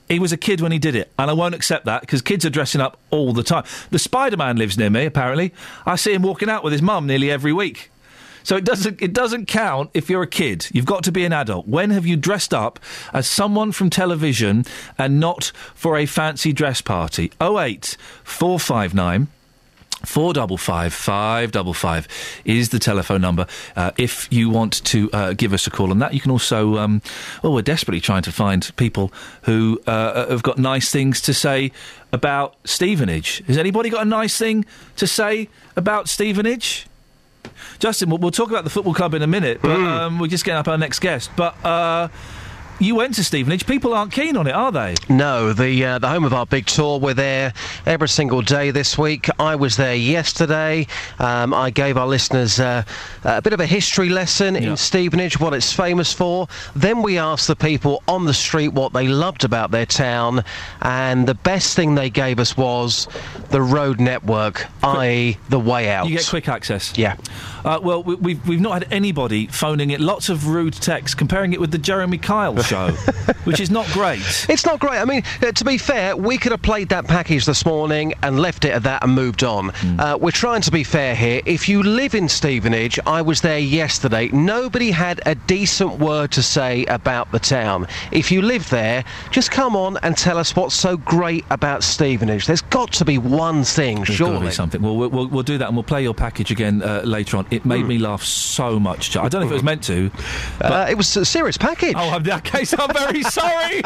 he 0.07 0.19
was 0.19 0.31
a 0.31 0.38
kid 0.38 0.61
when 0.61 0.72
he 0.72 0.80
did 0.80 0.95
it, 0.95 1.11
and 1.18 1.30
I 1.30 1.34
won't 1.34 1.56
accept 1.56 1.85
that 1.85 2.01
because 2.01 2.22
kids 2.22 2.45
are 2.45 2.49
dressing 2.49 2.81
up 2.81 2.97
all 3.11 3.34
the 3.34 3.43
time. 3.43 3.64
The 3.91 3.99
Spider 3.99 4.38
Man 4.38 4.57
lives 4.57 4.77
near 4.77 4.89
me, 4.89 5.06
apparently. 5.06 5.53
I 5.85 5.95
see 5.95 6.14
him 6.14 6.22
walking 6.22 6.49
out 6.49 6.64
with 6.64 6.73
his 6.73 6.81
mum 6.81 7.07
nearly 7.07 7.31
every 7.31 7.53
week. 7.53 7.91
So 8.44 8.56
it 8.56 8.66
doesn't 8.66 9.02
it 9.02 9.14
doesn't 9.14 9.48
count 9.48 9.91
if 9.94 10.10
you're 10.10 10.24
a 10.24 10.28
kid. 10.28 10.68
You've 10.72 10.86
got 10.86 11.03
to 11.03 11.11
be 11.11 11.26
an 11.26 11.34
adult. 11.34 11.68
When 11.68 11.90
have 11.91 12.06
you 12.06 12.16
dressed 12.16 12.53
up 12.53 12.80
as 13.14 13.28
someone 13.28 13.72
from 13.72 13.90
television 13.90 14.66
and 14.98 15.20
not 15.20 15.52
for 15.76 15.98
a 15.98 16.06
fancy 16.06 16.53
dress 16.53 16.82
party? 16.82 17.32
08 17.41 17.98
459 18.24 19.28
Four 20.06 20.32
double 20.32 20.56
five 20.56 20.94
five 20.94 21.52
double 21.52 21.74
five 21.74 22.07
is 22.45 22.70
the 22.70 22.80
telephone 22.80 23.20
number. 23.20 23.48
Uh, 23.76 23.91
if 23.98 24.32
you 24.32 24.49
want 24.49 24.82
to 24.86 25.11
uh, 25.11 25.34
give 25.34 25.52
us 25.52 25.68
a 25.68 25.70
call 25.70 25.91
on 25.91 25.99
that, 25.99 26.14
you 26.14 26.22
can 26.22 26.32
also. 26.32 26.78
Um, 26.78 27.02
well, 27.44 27.53
we're 27.53 27.64
desperately 27.64 27.99
trying 27.99 28.22
to 28.22 28.32
find 28.32 28.74
people 28.78 29.11
who 29.41 29.82
uh, 29.88 30.30
have 30.30 30.41
got 30.41 30.57
nice 30.57 30.90
things 30.90 31.20
to 31.24 31.34
say 31.34 31.74
about 32.14 32.56
Stevenage. 32.64 33.44
Has 33.48 33.57
anybody 33.57 33.90
got 33.90 34.03
a 34.03 34.10
nice 34.10 34.38
thing 34.38 34.64
to 34.95 35.06
say 35.06 35.49
about 35.76 36.07
Stevenage? 36.07 36.88
Justin, 37.80 38.10
we'll, 38.10 38.20
we'll 38.20 38.32
talk 38.32 38.49
about 38.49 38.64
the 38.64 38.70
football 38.70 38.94
club 38.94 39.14
in 39.14 39.22
a 39.22 39.28
minute, 39.28 39.61
but 39.61 39.72
um, 39.72 40.20
we're 40.20 40.28
just 40.28 40.44
getting 40.45 40.57
up 40.60 40.68
our 40.68 40.78
next 40.78 40.99
guest. 40.99 41.32
But 41.36 41.56
uh, 41.66 42.10
you 42.80 42.95
went 42.95 43.15
to 43.15 43.23
Stevenage. 43.23 43.65
People 43.65 43.93
aren't 43.93 44.11
keen 44.11 44.38
on 44.38 44.47
it, 44.47 44.53
are 44.53 44.72
they? 44.72 44.95
No, 45.10 45.53
the 45.53 45.85
uh, 45.85 45.99
the 45.99 46.07
home 46.07 46.23
of 46.23 46.34
our 46.34 46.45
big 46.45 46.65
tour. 46.65 46.99
We're 46.99 47.14
there 47.14 47.53
every 47.85 48.10
single 48.10 48.41
day 48.41 48.72
this 48.72 48.97
week. 48.97 49.27
I 49.39 49.56
was 49.56 49.77
there 49.77 49.95
yesterday. 49.95 50.88
Um, 51.19 51.53
I 51.53 51.69
gave 51.69 51.97
our 51.97 52.07
listeners 52.07 52.60
uh, 52.60 52.84
a 53.23 53.41
bit 53.41 53.53
of 53.53 53.60
a 53.60 53.65
history 53.65 54.10
lesson 54.10 54.56
in 54.56 54.77
Stevenage, 54.77 55.39
what 55.39 55.53
it's 55.53 55.73
famous 55.73 56.14
for. 56.14 56.47
Then 56.76 57.01
we 57.01 57.18
asked 57.18 57.47
the 57.47 57.56
people 57.56 58.01
on 58.07 58.26
the 58.26 58.34
street 58.34 58.69
what 58.69 58.93
they 58.93 59.07
loved 59.07 59.43
about 59.43 59.72
their 59.72 59.85
town, 59.85 60.43
and 60.81 61.27
the 61.27 61.35
best 61.35 61.76
thing 61.76 61.95
they 61.95 62.10
gave 62.10 62.39
us 62.39 62.56
was 62.56 63.07
the 63.49 63.61
road 63.61 63.99
network, 63.99 64.65
i.e., 64.84 65.38
the 65.49 65.60
way 65.60 65.89
out. 65.89 66.07
You 66.07 66.18
get 66.18 66.27
quick 66.27 66.47
access. 66.47 66.97
Yeah. 66.97 67.18
Uh, 67.65 67.80
well, 67.81 68.03
we, 68.03 68.15
we've 68.15 68.48
we've 68.48 68.61
not 68.61 68.73
had 68.84 68.91
anybody 68.91 69.48
phoning 69.48 69.91
it. 69.91 69.99
Lots 69.99 70.30
of 70.30 70.48
rude 70.48 70.73
texts 70.73 71.15
comparing 71.15 71.53
it 71.53 71.60
with 71.60 71.72
the 71.72 71.77
Jeremy 71.77 72.18
Kyle 72.18 72.61
show, 72.64 72.90
which 73.44 73.60
is 73.60 73.69
not 73.69 73.88
great. 73.88 74.22
It's 74.49 74.65
not 74.65 74.80
great. 74.80 74.99
I 74.99 75.06
mean, 75.06 75.23
uh, 75.41 75.52
to 75.52 75.65
be 75.65 75.77
fair, 75.77 76.15
we 76.15 76.38
could 76.38 76.52
have 76.52 76.61
played 76.61 76.90
that 76.90 77.06
package 77.06 77.45
this 77.45 77.65
morning 77.65 78.14
and 78.23 78.40
left 78.40 78.65
it 78.65 78.72
at 78.72 78.84
that 78.84 79.03
and 79.03 79.14
moved 79.14 79.44
on. 79.44 79.69
Hmm. 79.69 79.99
Uh, 79.99 80.18
we're 80.18 80.31
trying 80.31 80.61
to 80.61 80.72
be 80.72 80.84
fair 80.84 81.15
here. 81.15 81.41
If 81.45 81.68
you 81.69 81.84
live 81.84 82.15
in 82.15 82.30
Stevenage, 82.30 82.99
I 83.06 83.22
was 83.22 83.41
there 83.41 83.60
yesterday. 83.60 84.30
Nobody 84.30 84.91
had 84.91 85.22
a 85.26 85.36
decent 85.36 85.99
word 85.99 86.31
to 86.31 86.44
say 86.44 86.86
about 86.86 87.31
the 87.31 87.40
town. 87.40 87.88
If 88.11 88.31
you 88.31 88.41
live 88.41 88.69
there, 88.69 89.03
just 89.31 89.52
come 89.52 89.76
on 89.76 89.98
and 90.03 90.18
tell 90.18 90.38
us 90.38 90.56
what's 90.56 90.76
so 90.76 90.98
great 90.98 91.45
about 91.49 91.84
Stevenage. 91.84 92.45
There's 92.45 92.61
got 92.61 92.91
to 92.94 93.06
be 93.06 93.18
one 93.18 93.64
thing, 93.64 93.98
There's 93.98 94.10
got 94.19 94.26
to 94.27 94.31
surely. 94.31 94.48
be 94.48 94.52
something. 94.53 94.81
Well, 94.81 94.95
we'll, 94.95 95.10
we'll, 95.10 95.27
we'll 95.27 95.44
do 95.44 95.57
that 95.57 95.68
and 95.68 95.76
we'll 95.76 95.84
play 95.84 96.03
your 96.03 96.14
package 96.14 96.52
again 96.52 96.81
uh, 96.81 97.02
later 97.03 97.38
on. 97.38 97.45
It 97.51 97.65
made 97.65 97.85
me 97.85 97.97
laugh 97.97 98.23
so 98.23 98.80
much. 98.80 99.15
I 99.17 99.27
don't 99.27 99.41
know 99.41 99.47
if 99.47 99.51
it 99.51 99.55
was 99.55 99.63
meant 99.63 99.84
to. 99.85 100.11
Uh, 100.61 100.88
it 100.89 100.95
was 100.95 101.15
a 101.17 101.26
serious 101.26 101.57
package. 101.57 101.93
Oh, 101.97 102.15
in 102.17 102.23
that 102.23 102.43
case, 102.43 102.73
I'm 102.77 102.93
very 102.93 103.23
sorry. 103.39 103.81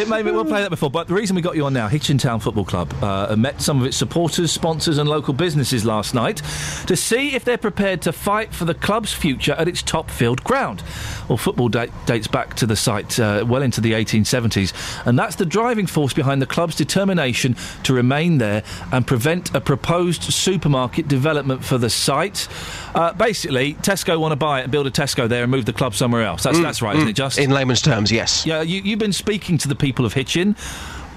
it 0.00 0.08
made 0.08 0.24
me. 0.26 0.32
We'll 0.32 0.44
play 0.44 0.62
that 0.62 0.70
before. 0.70 0.90
But 0.90 1.08
the 1.08 1.14
reason 1.14 1.36
we 1.36 1.42
got 1.42 1.56
you 1.56 1.64
on 1.66 1.72
now, 1.72 1.88
Hitchin 1.88 2.18
Town 2.18 2.40
Football 2.40 2.64
Club 2.64 2.92
uh, 3.02 3.34
met 3.36 3.60
some 3.60 3.80
of 3.80 3.86
its 3.86 3.96
supporters, 3.96 4.52
sponsors, 4.52 4.98
and 4.98 5.08
local 5.08 5.34
businesses 5.34 5.84
last 5.84 6.14
night 6.14 6.42
to 6.86 6.96
see 6.96 7.34
if 7.34 7.44
they're 7.44 7.58
prepared 7.58 8.02
to 8.02 8.12
fight 8.12 8.52
for 8.54 8.64
the 8.64 8.74
club's 8.74 9.12
future 9.12 9.52
at 9.52 9.68
its 9.68 9.82
Topfield 9.82 10.42
ground. 10.44 10.82
Well, 11.28 11.36
football 11.38 11.68
date, 11.68 11.90
dates 12.06 12.26
back 12.26 12.54
to 12.56 12.66
the 12.66 12.76
site 12.76 13.18
uh, 13.20 13.44
well 13.46 13.62
into 13.62 13.80
the 13.80 13.92
1870s, 13.92 15.06
and 15.06 15.18
that's 15.18 15.36
the 15.36 15.46
driving 15.46 15.86
force 15.86 16.12
behind 16.12 16.42
the 16.42 16.46
club's 16.46 16.74
determination 16.74 17.56
to 17.84 17.94
remain 17.94 18.38
there 18.38 18.62
and 18.92 19.06
prevent 19.06 19.54
a 19.54 19.60
proposed 19.60 20.22
supermarket 20.22 21.08
development 21.08 21.59
for 21.60 21.78
the 21.78 21.90
site. 21.90 22.48
Uh, 22.94 23.12
basically, 23.12 23.74
Tesco 23.74 24.18
want 24.20 24.32
to 24.32 24.36
buy 24.36 24.60
it 24.60 24.64
and 24.64 24.72
build 24.72 24.86
a 24.86 24.90
Tesco 24.90 25.28
there 25.28 25.42
and 25.42 25.50
move 25.50 25.64
the 25.64 25.72
club 25.72 25.94
somewhere 25.94 26.22
else. 26.22 26.42
That's 26.42 26.60
Mm, 26.60 26.62
that's 26.62 26.82
right, 26.82 26.96
isn't 26.96 27.08
mm. 27.08 27.10
it? 27.10 27.14
Just 27.14 27.38
In 27.38 27.50
layman's 27.50 27.82
terms, 27.82 28.12
yes. 28.12 28.44
Yeah, 28.46 28.62
you, 28.62 28.80
you've 28.82 28.98
been 28.98 29.12
speaking 29.12 29.58
to 29.58 29.68
the 29.68 29.74
people 29.74 30.04
of 30.04 30.12
Hitchin. 30.12 30.56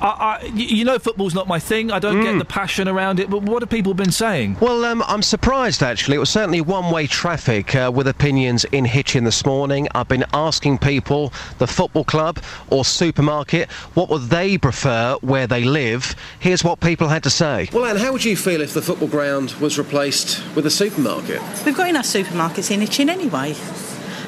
I, 0.03 0.07
I, 0.07 0.39
y- 0.43 0.49
you 0.55 0.84
know, 0.85 0.99
football's 0.99 1.34
not 1.34 1.47
my 1.47 1.59
thing. 1.59 1.89
I 1.91 1.97
don't 1.99 2.17
Mm. 2.17 2.23
get 2.23 2.38
the 2.38 2.45
passion 2.45 2.88
around 2.88 3.19
it. 3.19 3.30
But 3.30 3.43
what 3.43 3.61
have 3.63 3.69
people 3.69 3.93
been 3.93 4.11
saying? 4.11 4.57
Well, 4.59 4.84
um, 4.85 5.01
I'm 5.07 5.21
surprised 5.23 5.81
actually. 5.81 6.17
It 6.17 6.19
was 6.19 6.30
certainly 6.30 6.61
one-way 6.61 7.07
traffic 7.07 7.73
uh, 7.75 7.89
with 7.93 8.07
opinions 8.07 8.65
in 8.65 8.85
Hitchin 8.85 9.23
this 9.23 9.45
morning. 9.45 9.88
I've 9.95 10.09
been 10.09 10.25
asking 10.34 10.80
people, 10.80 11.31
the 11.57 11.67
football 11.67 12.03
club 12.03 12.39
or 12.69 12.84
supermarket, 12.85 13.71
what 13.95 14.09
would 14.09 14.23
they 14.23 14.57
prefer 14.57 15.15
where 15.21 15.47
they 15.47 15.63
live. 15.63 16.15
Here's 16.39 16.63
what 16.63 16.81
people 16.81 17.07
had 17.07 17.23
to 17.23 17.30
say. 17.30 17.69
Well, 17.71 17.85
Anne, 17.85 17.95
how 17.97 18.11
would 18.11 18.25
you 18.25 18.35
feel 18.35 18.59
if 18.61 18.73
the 18.73 18.81
football 18.81 19.07
ground 19.07 19.53
was 19.61 19.77
replaced 19.77 20.43
with 20.55 20.65
a 20.65 20.69
supermarket? 20.71 21.41
We've 21.65 21.77
got 21.77 21.88
enough 21.89 22.05
supermarkets 22.05 22.69
in 22.71 22.81
Hitchin 22.81 23.09
anyway. 23.09 23.55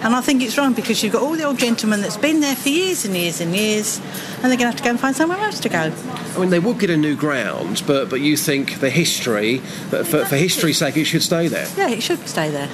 And 0.02 0.16
I 0.16 0.22
think 0.22 0.42
it's 0.42 0.58
wrong 0.58 0.74
because 0.74 1.04
you've 1.04 1.14
got 1.14 1.22
all 1.22 1.36
the 1.36 1.44
old 1.44 1.58
gentlemen 1.58 2.02
that's 2.02 2.18
been 2.18 2.40
there 2.40 2.56
for 2.56 2.70
years 2.70 3.06
and 3.06 3.16
years 3.16 3.42
and 3.42 3.56
years, 3.56 4.00
and 4.42 4.44
they're 4.44 4.58
going 4.58 4.60
to 4.60 4.66
have 4.68 4.76
to 4.78 4.84
go 4.84 4.92
and 4.92 5.00
find 5.00 5.16
somewhere 5.16 5.40
else 5.40 5.60
to 5.62 5.70
go. 5.70 5.92
I 6.36 6.40
mean, 6.40 6.50
they 6.50 6.60
would 6.60 6.80
get 6.80 6.90
a 6.90 6.98
new 6.98 7.16
ground, 7.16 7.84
but 7.88 8.10
but 8.10 8.22
you 8.22 8.38
think 8.38 8.80
the 8.80 8.90
history, 8.90 9.58
that 9.90 10.06
for, 10.06 10.26
for 10.26 10.36
history's 10.36 10.78
sake, 10.78 10.98
it 10.98 11.06
should 11.06 11.24
stay 11.24 11.48
there. 11.48 11.68
Yeah, 11.78 11.90
it 11.90 12.04
should 12.04 12.28
stay 12.28 12.50
there. 12.50 12.70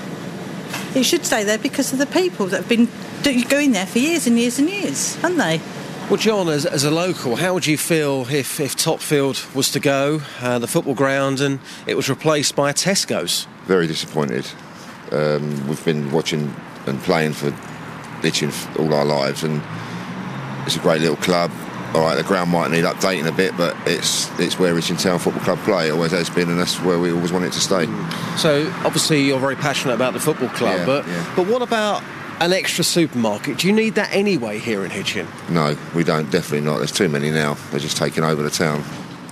It 0.95 1.03
should 1.03 1.25
stay 1.25 1.43
there 1.43 1.57
because 1.57 1.93
of 1.93 1.99
the 1.99 2.05
people 2.05 2.47
that 2.47 2.57
have 2.57 2.69
been 2.69 2.89
do- 3.21 3.43
going 3.45 3.71
there 3.71 3.85
for 3.85 3.99
years 3.99 4.27
and 4.27 4.37
years 4.37 4.59
and 4.59 4.69
years, 4.69 5.15
haven't 5.15 5.37
they? 5.37 5.61
Well, 6.09 6.17
John, 6.17 6.49
as, 6.49 6.65
as 6.65 6.83
a 6.83 6.91
local, 6.91 7.37
how 7.37 7.53
would 7.53 7.65
you 7.65 7.77
feel 7.77 8.27
if, 8.29 8.59
if 8.59 8.75
Topfield 8.75 9.45
was 9.55 9.71
to 9.71 9.79
go, 9.79 10.21
uh, 10.41 10.59
the 10.59 10.67
football 10.67 10.93
ground, 10.93 11.39
and 11.39 11.59
it 11.87 11.95
was 11.95 12.09
replaced 12.09 12.53
by 12.53 12.69
a 12.69 12.73
Tesco's? 12.73 13.47
very 13.65 13.87
disappointed. 13.87 14.45
Um, 15.11 15.67
we've 15.67 15.83
been 15.85 16.11
watching 16.11 16.53
and 16.87 16.99
playing 17.01 17.33
for 17.33 17.53
Itching 18.25 18.49
f- 18.49 18.79
all 18.79 18.93
our 18.93 19.05
lives, 19.05 19.43
and 19.43 19.61
it's 20.67 20.75
a 20.75 20.79
great 20.79 21.01
little 21.01 21.15
club. 21.17 21.49
All 21.95 22.01
right, 22.01 22.15
the 22.15 22.23
ground 22.23 22.51
might 22.51 22.69
need 22.71 22.83
updating 22.85 23.27
a 23.27 23.31
bit, 23.31 23.57
but 23.57 23.75
it's 23.87 24.29
it's 24.39 24.59
where 24.59 24.77
Itching 24.77 24.95
Town 24.97 25.17
Football 25.19 25.43
Club 25.43 25.57
play. 25.59 25.87
It 25.87 25.91
always 25.91 26.11
has 26.11 26.29
been, 26.29 26.47
and 26.49 26.59
that's 26.59 26.79
where 26.81 26.99
we 26.99 27.11
always 27.11 27.31
want 27.33 27.45
it 27.45 27.53
to 27.53 27.59
stay. 27.59 27.85
So, 28.37 28.71
obviously, 28.85 29.23
you're 29.23 29.39
very 29.39 29.55
passionate 29.55 29.95
about 29.95 30.13
the 30.13 30.19
football 30.19 30.49
club, 30.49 30.77
Yeah, 30.79 30.85
but, 30.85 31.07
yeah. 31.07 31.33
but 31.35 31.47
what 31.47 31.61
about 31.63 32.03
an 32.39 32.53
extra 32.53 32.83
supermarket? 32.83 33.57
Do 33.57 33.67
you 33.67 33.73
need 33.73 33.95
that 33.95 34.13
anyway 34.13 34.59
here 34.59 34.85
in 34.85 34.91
Hitchin? 34.91 35.27
No, 35.49 35.75
we 35.95 36.03
don't. 36.03 36.29
Definitely 36.31 36.61
not. 36.61 36.77
There's 36.77 36.91
too 36.91 37.09
many 37.09 37.29
now. 37.31 37.55
They're 37.71 37.79
just 37.79 37.97
taking 37.97 38.23
over 38.23 38.41
the 38.43 38.49
town. 38.51 38.83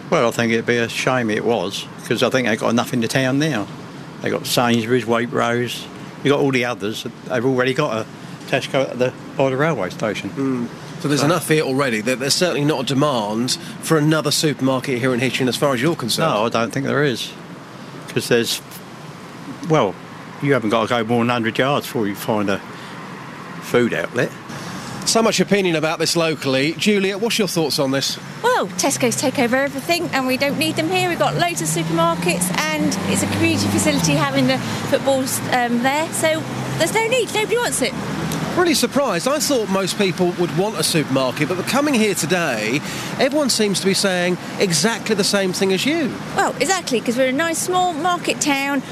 Well, 0.10 0.28
I 0.28 0.32
think 0.32 0.52
it'd 0.52 0.66
be 0.66 0.78
a 0.78 0.90
shame 0.90 1.30
it 1.30 1.46
was 1.46 1.86
because 2.02 2.24
I 2.24 2.30
think 2.32 2.48
they've 2.48 2.60
got 2.60 2.72
enough 2.72 2.92
in 2.92 3.02
the 3.02 3.08
town 3.08 3.38
now. 3.40 3.68
They've 4.22 4.32
got 4.32 4.46
Sainsbury's, 4.48 5.06
Waitrose, 5.06 5.86
you've 6.24 6.32
got 6.34 6.40
all 6.40 6.52
the 6.52 6.66
others. 6.66 7.04
They've 7.28 7.46
already 7.46 7.74
got 7.74 8.06
a 8.06 8.10
Tesco 8.48 8.90
at 8.90 8.98
the, 9.00 9.14
by 9.38 9.50
the 9.50 9.58
railway 9.58 9.90
station. 9.90 10.30
Hmm. 10.32 10.66
So 11.02 11.08
there's 11.08 11.22
So- 11.22 11.28
enough 11.28 11.48
here 11.48 11.64
already. 11.64 12.02
There, 12.02 12.16
there's 12.16 12.34
certainly 12.34 12.66
not 12.66 12.82
a 12.82 12.86
demand 12.86 13.52
for 13.82 13.98
another 13.98 14.32
supermarket 14.32 15.00
here 15.00 15.14
in 15.14 15.20
Hitchin 15.20 15.48
as 15.48 15.56
far 15.56 15.74
as 15.74 15.82
you're 15.82 15.96
concerned. 15.96 16.34
No, 16.34 16.46
I 16.46 16.50
don't 16.50 16.72
think 16.72 16.86
there 16.86 17.04
is. 17.04 17.32
Because 18.08 18.28
there's, 18.28 18.62
well, 19.70 19.94
you 20.42 20.54
haven't 20.54 20.72
got 20.72 20.84
to 20.84 20.88
go 20.90 21.04
more 21.04 21.20
than 21.20 21.28
100 21.28 21.58
yards 21.58 21.86
before 21.86 22.08
you 22.08 22.16
find 22.16 22.50
a 22.50 22.60
food 23.62 23.94
outlet. 23.94 24.32
So 25.10 25.24
much 25.24 25.40
opinion 25.40 25.76
about 25.76 25.98
this 25.98 26.16
locally. 26.16 26.74
Juliet, 26.74 27.20
what's 27.20 27.40
your 27.40 27.48
thoughts 27.48 27.80
on 27.80 27.90
this? 27.90 28.20
Well, 28.44 28.68
Tesco's 28.68 29.16
take 29.16 29.40
over 29.40 29.56
everything 29.56 30.04
and 30.10 30.28
we 30.28 30.38
don't 30.38 30.60
need 30.60 30.76
them 30.76 30.88
here. 30.88 31.10
We've 31.10 31.18
got 31.18 31.34
loads 31.34 31.64
of 31.64 31.68
supermarkets 31.68 32.56
and 32.60 32.96
it's 33.12 33.24
a 33.24 33.28
community 33.32 33.68
facility 33.70 34.12
having 34.12 34.46
the 34.46 34.60
footballs 34.92 35.40
um, 35.52 35.82
there. 35.82 36.08
So 36.14 36.40
there's 36.78 36.94
no 36.94 37.08
need, 37.08 37.34
nobody 37.34 37.58
wants 37.58 37.82
it. 37.82 37.92
Really 38.56 38.76
surprised. 38.76 39.28
I 39.28 39.40
thought 39.40 39.68
most 39.70 39.98
people 39.98 40.32
would 40.34 40.56
want 40.56 40.80
a 40.80 40.84
supermarket, 40.84 41.50
but 41.50 41.66
coming 41.66 41.96
here 41.96 42.14
today, 42.14 42.80
everyone 43.18 43.50
seems 43.50 43.80
to 43.80 43.88
be 43.88 43.96
saying 43.96 44.38
exactly 44.60 45.16
the 45.16 45.24
same 45.24 45.54
thing 45.54 45.74
as 45.74 45.88
you. 45.88 46.14
Well, 46.36 46.56
exactly, 46.58 47.00
because 47.00 47.18
we're 47.18 47.30
a 47.30 47.32
nice 47.32 47.58
small 47.58 47.94
market 47.94 48.42
town. 48.42 48.84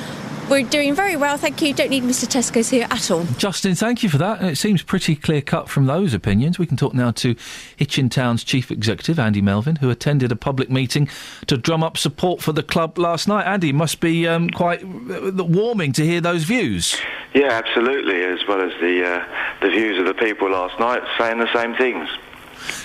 We're 0.49 0.63
doing 0.63 0.95
very 0.95 1.17
well, 1.17 1.35
thank 1.35 1.61
you. 1.61 1.73
Don't 1.73 1.89
need 1.89 2.03
Mr. 2.03 2.25
Tesco's 2.25 2.69
here 2.69 2.87
at 2.89 3.11
all. 3.11 3.25
Justin, 3.37 3.75
thank 3.75 4.01
you 4.01 4.07
for 4.07 4.17
that. 4.17 4.41
It 4.41 4.57
seems 4.57 4.81
pretty 4.81 5.13
clear 5.17 5.41
cut 5.41 5.67
from 5.67 5.87
those 5.87 6.13
opinions. 6.13 6.57
We 6.57 6.65
can 6.65 6.77
talk 6.77 6.93
now 6.93 7.11
to 7.11 7.35
Hitchin 7.75 8.07
Town's 8.07 8.45
chief 8.45 8.71
executive, 8.71 9.19
Andy 9.19 9.41
Melvin, 9.41 9.75
who 9.75 9.89
attended 9.89 10.31
a 10.31 10.37
public 10.37 10.69
meeting 10.69 11.09
to 11.47 11.57
drum 11.57 11.83
up 11.83 11.97
support 11.97 12.41
for 12.41 12.53
the 12.53 12.63
club 12.63 12.97
last 12.97 13.27
night. 13.27 13.45
Andy, 13.45 13.73
must 13.73 13.99
be 13.99 14.25
um, 14.25 14.49
quite 14.49 14.81
uh, 14.83 15.43
warming 15.43 15.91
to 15.91 16.05
hear 16.05 16.21
those 16.21 16.45
views. 16.45 16.95
Yeah, 17.33 17.51
absolutely. 17.51 18.23
As 18.23 18.39
well 18.47 18.61
as 18.61 18.71
the 18.79 19.05
uh, 19.05 19.25
the 19.61 19.69
views 19.69 19.99
of 19.99 20.05
the 20.05 20.13
people 20.13 20.49
last 20.49 20.79
night 20.79 21.01
saying 21.19 21.39
the 21.39 21.53
same 21.53 21.75
things. 21.75 22.07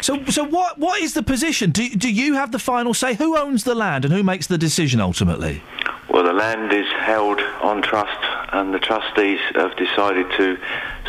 So, 0.01 0.24
so 0.27 0.44
what 0.44 0.78
what 0.78 1.01
is 1.01 1.15
the 1.15 1.23
position? 1.23 1.70
Do, 1.70 1.89
do 1.89 2.11
you 2.11 2.35
have 2.35 2.53
the 2.53 2.59
final 2.59 2.94
say? 2.94 3.15
Who 3.15 3.36
owns 3.36 3.65
the 3.65 3.74
land 3.74 4.05
and 4.05 4.12
who 4.12 4.23
makes 4.23 4.47
the 4.47 4.59
decision 4.59 5.01
ultimately? 5.01 5.62
Well, 6.09 6.24
the 6.24 6.32
land 6.32 6.73
is 6.73 6.86
held 7.01 7.40
on 7.62 7.81
trust, 7.81 8.20
and 8.53 8.74
the 8.74 8.78
trustees 8.78 9.40
have 9.55 9.74
decided 9.77 10.27
to 10.36 10.59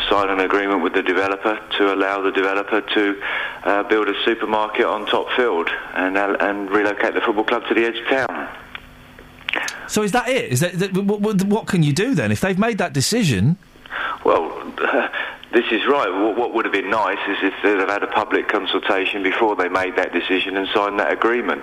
sign 0.08 0.30
an 0.30 0.40
agreement 0.40 0.82
with 0.82 0.94
the 0.94 1.02
developer 1.02 1.60
to 1.78 1.94
allow 1.94 2.22
the 2.22 2.32
developer 2.32 2.80
to 2.80 3.22
uh, 3.64 3.82
build 3.82 4.08
a 4.08 4.24
supermarket 4.24 4.86
on 4.86 5.06
Topfield 5.06 5.68
and 5.94 6.16
uh, 6.16 6.36
and 6.40 6.70
relocate 6.70 7.14
the 7.14 7.20
football 7.20 7.44
club 7.44 7.66
to 7.68 7.74
the 7.74 7.84
edge 7.84 7.96
of 7.98 8.06
town. 8.06 8.48
So 9.88 10.02
is 10.02 10.12
that 10.12 10.28
it? 10.28 10.52
Is 10.52 10.60
that, 10.60 10.78
that 10.78 10.94
what, 10.94 11.20
what, 11.20 11.44
what 11.44 11.66
can 11.66 11.82
you 11.82 11.92
do 11.92 12.14
then 12.14 12.32
if 12.32 12.40
they've 12.40 12.58
made 12.58 12.78
that 12.78 12.92
decision? 12.92 13.56
Well, 14.24 14.72
this 15.54 15.64
is 15.70 15.86
right. 15.86 16.10
What, 16.10 16.36
what 16.36 16.52
would 16.52 16.64
have 16.64 16.72
been 16.72 16.90
nice 16.90 17.18
is 17.28 17.38
if 17.42 17.54
they'd 17.62 17.78
have 17.78 17.88
had 17.88 18.02
a 18.02 18.08
public 18.08 18.48
consultation 18.48 19.22
before 19.22 19.54
they 19.56 19.68
made 19.68 19.96
that 19.96 20.12
decision 20.12 20.56
and 20.56 20.68
signed 20.74 20.98
that 20.98 21.12
agreement. 21.12 21.62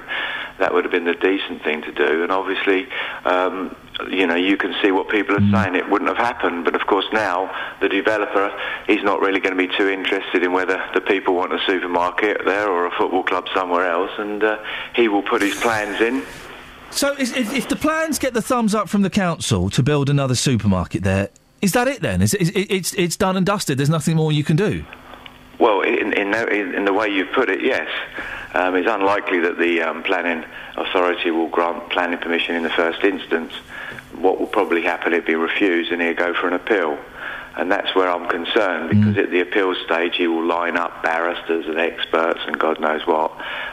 That 0.60 0.74
would 0.74 0.86
have 0.86 0.92
been 0.92 1.06
the 1.06 1.14
decent 1.14 1.64
thing 1.64 1.82
to 1.82 1.92
do. 1.92 2.24
And 2.24 2.32
obviously, 2.32 2.88
um, 3.26 3.76
you 4.10 4.26
know, 4.26 4.36
you 4.36 4.58
can 4.58 4.74
see 4.82 4.92
what 4.92 5.10
people 5.10 5.36
are 5.36 5.52
saying. 5.52 5.76
It 5.76 5.90
wouldn't 5.90 6.08
have 6.08 6.18
happened. 6.18 6.66
But 6.66 6.76
of 6.76 6.88
course, 6.88 7.06
now 7.12 7.54
the 7.82 7.90
developer 7.90 8.52
is 8.88 9.04
not 9.04 9.20
really 9.20 9.40
going 9.40 9.58
to 9.58 9.68
be 9.68 9.76
too 9.76 9.90
interested 9.90 10.44
in 10.44 10.54
whether 10.54 10.82
the 10.94 11.02
people 11.02 11.36
want 11.36 11.54
a 11.54 11.60
supermarket 11.68 12.46
there 12.46 12.70
or 12.70 12.88
a 12.88 12.92
football 12.92 13.24
club 13.24 13.48
somewhere 13.54 13.86
else. 13.86 14.12
And 14.18 14.44
uh, 14.44 14.64
he 14.96 15.08
will 15.10 15.24
put 15.24 15.42
his 15.42 15.56
plans 15.56 16.00
in. 16.00 16.24
So 16.92 17.14
if, 17.18 17.36
if 17.36 17.70
the 17.70 17.76
plans 17.76 18.20
get 18.20 18.34
the 18.34 18.42
thumbs 18.42 18.76
up 18.76 18.90
from 18.90 19.02
the 19.02 19.10
council 19.10 19.70
to 19.72 19.82
build 19.82 20.10
another 20.10 20.36
supermarket 20.36 21.04
there, 21.04 21.30
is 21.62 21.72
that 21.74 21.88
it 21.88 22.02
then? 22.02 22.22
Is, 22.22 22.34
it- 22.34 22.42
is 22.42 22.50
it, 22.50 22.72
it's 22.72 22.94
it's 22.94 23.16
done 23.18 23.38
and 23.38 23.46
dusted? 23.46 23.78
There's 23.78 23.90
nothing 23.90 24.16
more 24.16 24.32
you 24.32 24.44
can 24.44 24.56
do. 24.56 24.84
Well, 25.60 25.82
in, 25.82 26.14
in, 26.14 26.32
the- 26.32 26.50
in 26.76 26.86
the 26.86 26.94
way 26.94 27.10
you've 27.10 27.32
put 27.34 27.50
it, 27.50 27.62
yes. 27.62 27.88
Um, 28.54 28.76
it's 28.76 28.90
unlikely 28.90 29.40
that 29.42 29.58
the 29.60 29.82
um, 29.84 30.02
planning 30.04 30.44
authority 30.76 31.30
will 31.32 31.48
grant 31.50 31.90
planning 31.90 32.18
permission 32.20 32.56
in 32.56 32.64
the 32.64 32.70
first 32.72 33.04
instance. 33.04 33.54
What 34.16 34.40
will 34.40 34.48
probably 34.48 34.82
happen, 34.82 35.14
it'll 35.14 35.26
be 35.26 35.36
refused 35.36 35.92
and 35.92 36.02
he'll 36.02 36.16
go 36.16 36.34
for 36.34 36.48
an 36.48 36.54
appeal. 36.54 36.98
And 37.56 37.72
that's 37.72 37.94
where 37.96 38.10
I'm 38.10 38.28
concerned 38.30 38.90
because 38.90 39.18
at 39.18 39.30
the 39.30 39.42
appeal 39.42 39.76
stage 39.86 40.16
he 40.16 40.26
will 40.28 40.44
line 40.46 40.78
up 40.78 41.04
barristers 41.04 41.66
and 41.68 41.78
experts 41.80 42.40
and 42.48 42.58
God 42.58 42.80
knows 42.80 43.06
what. 43.06 43.32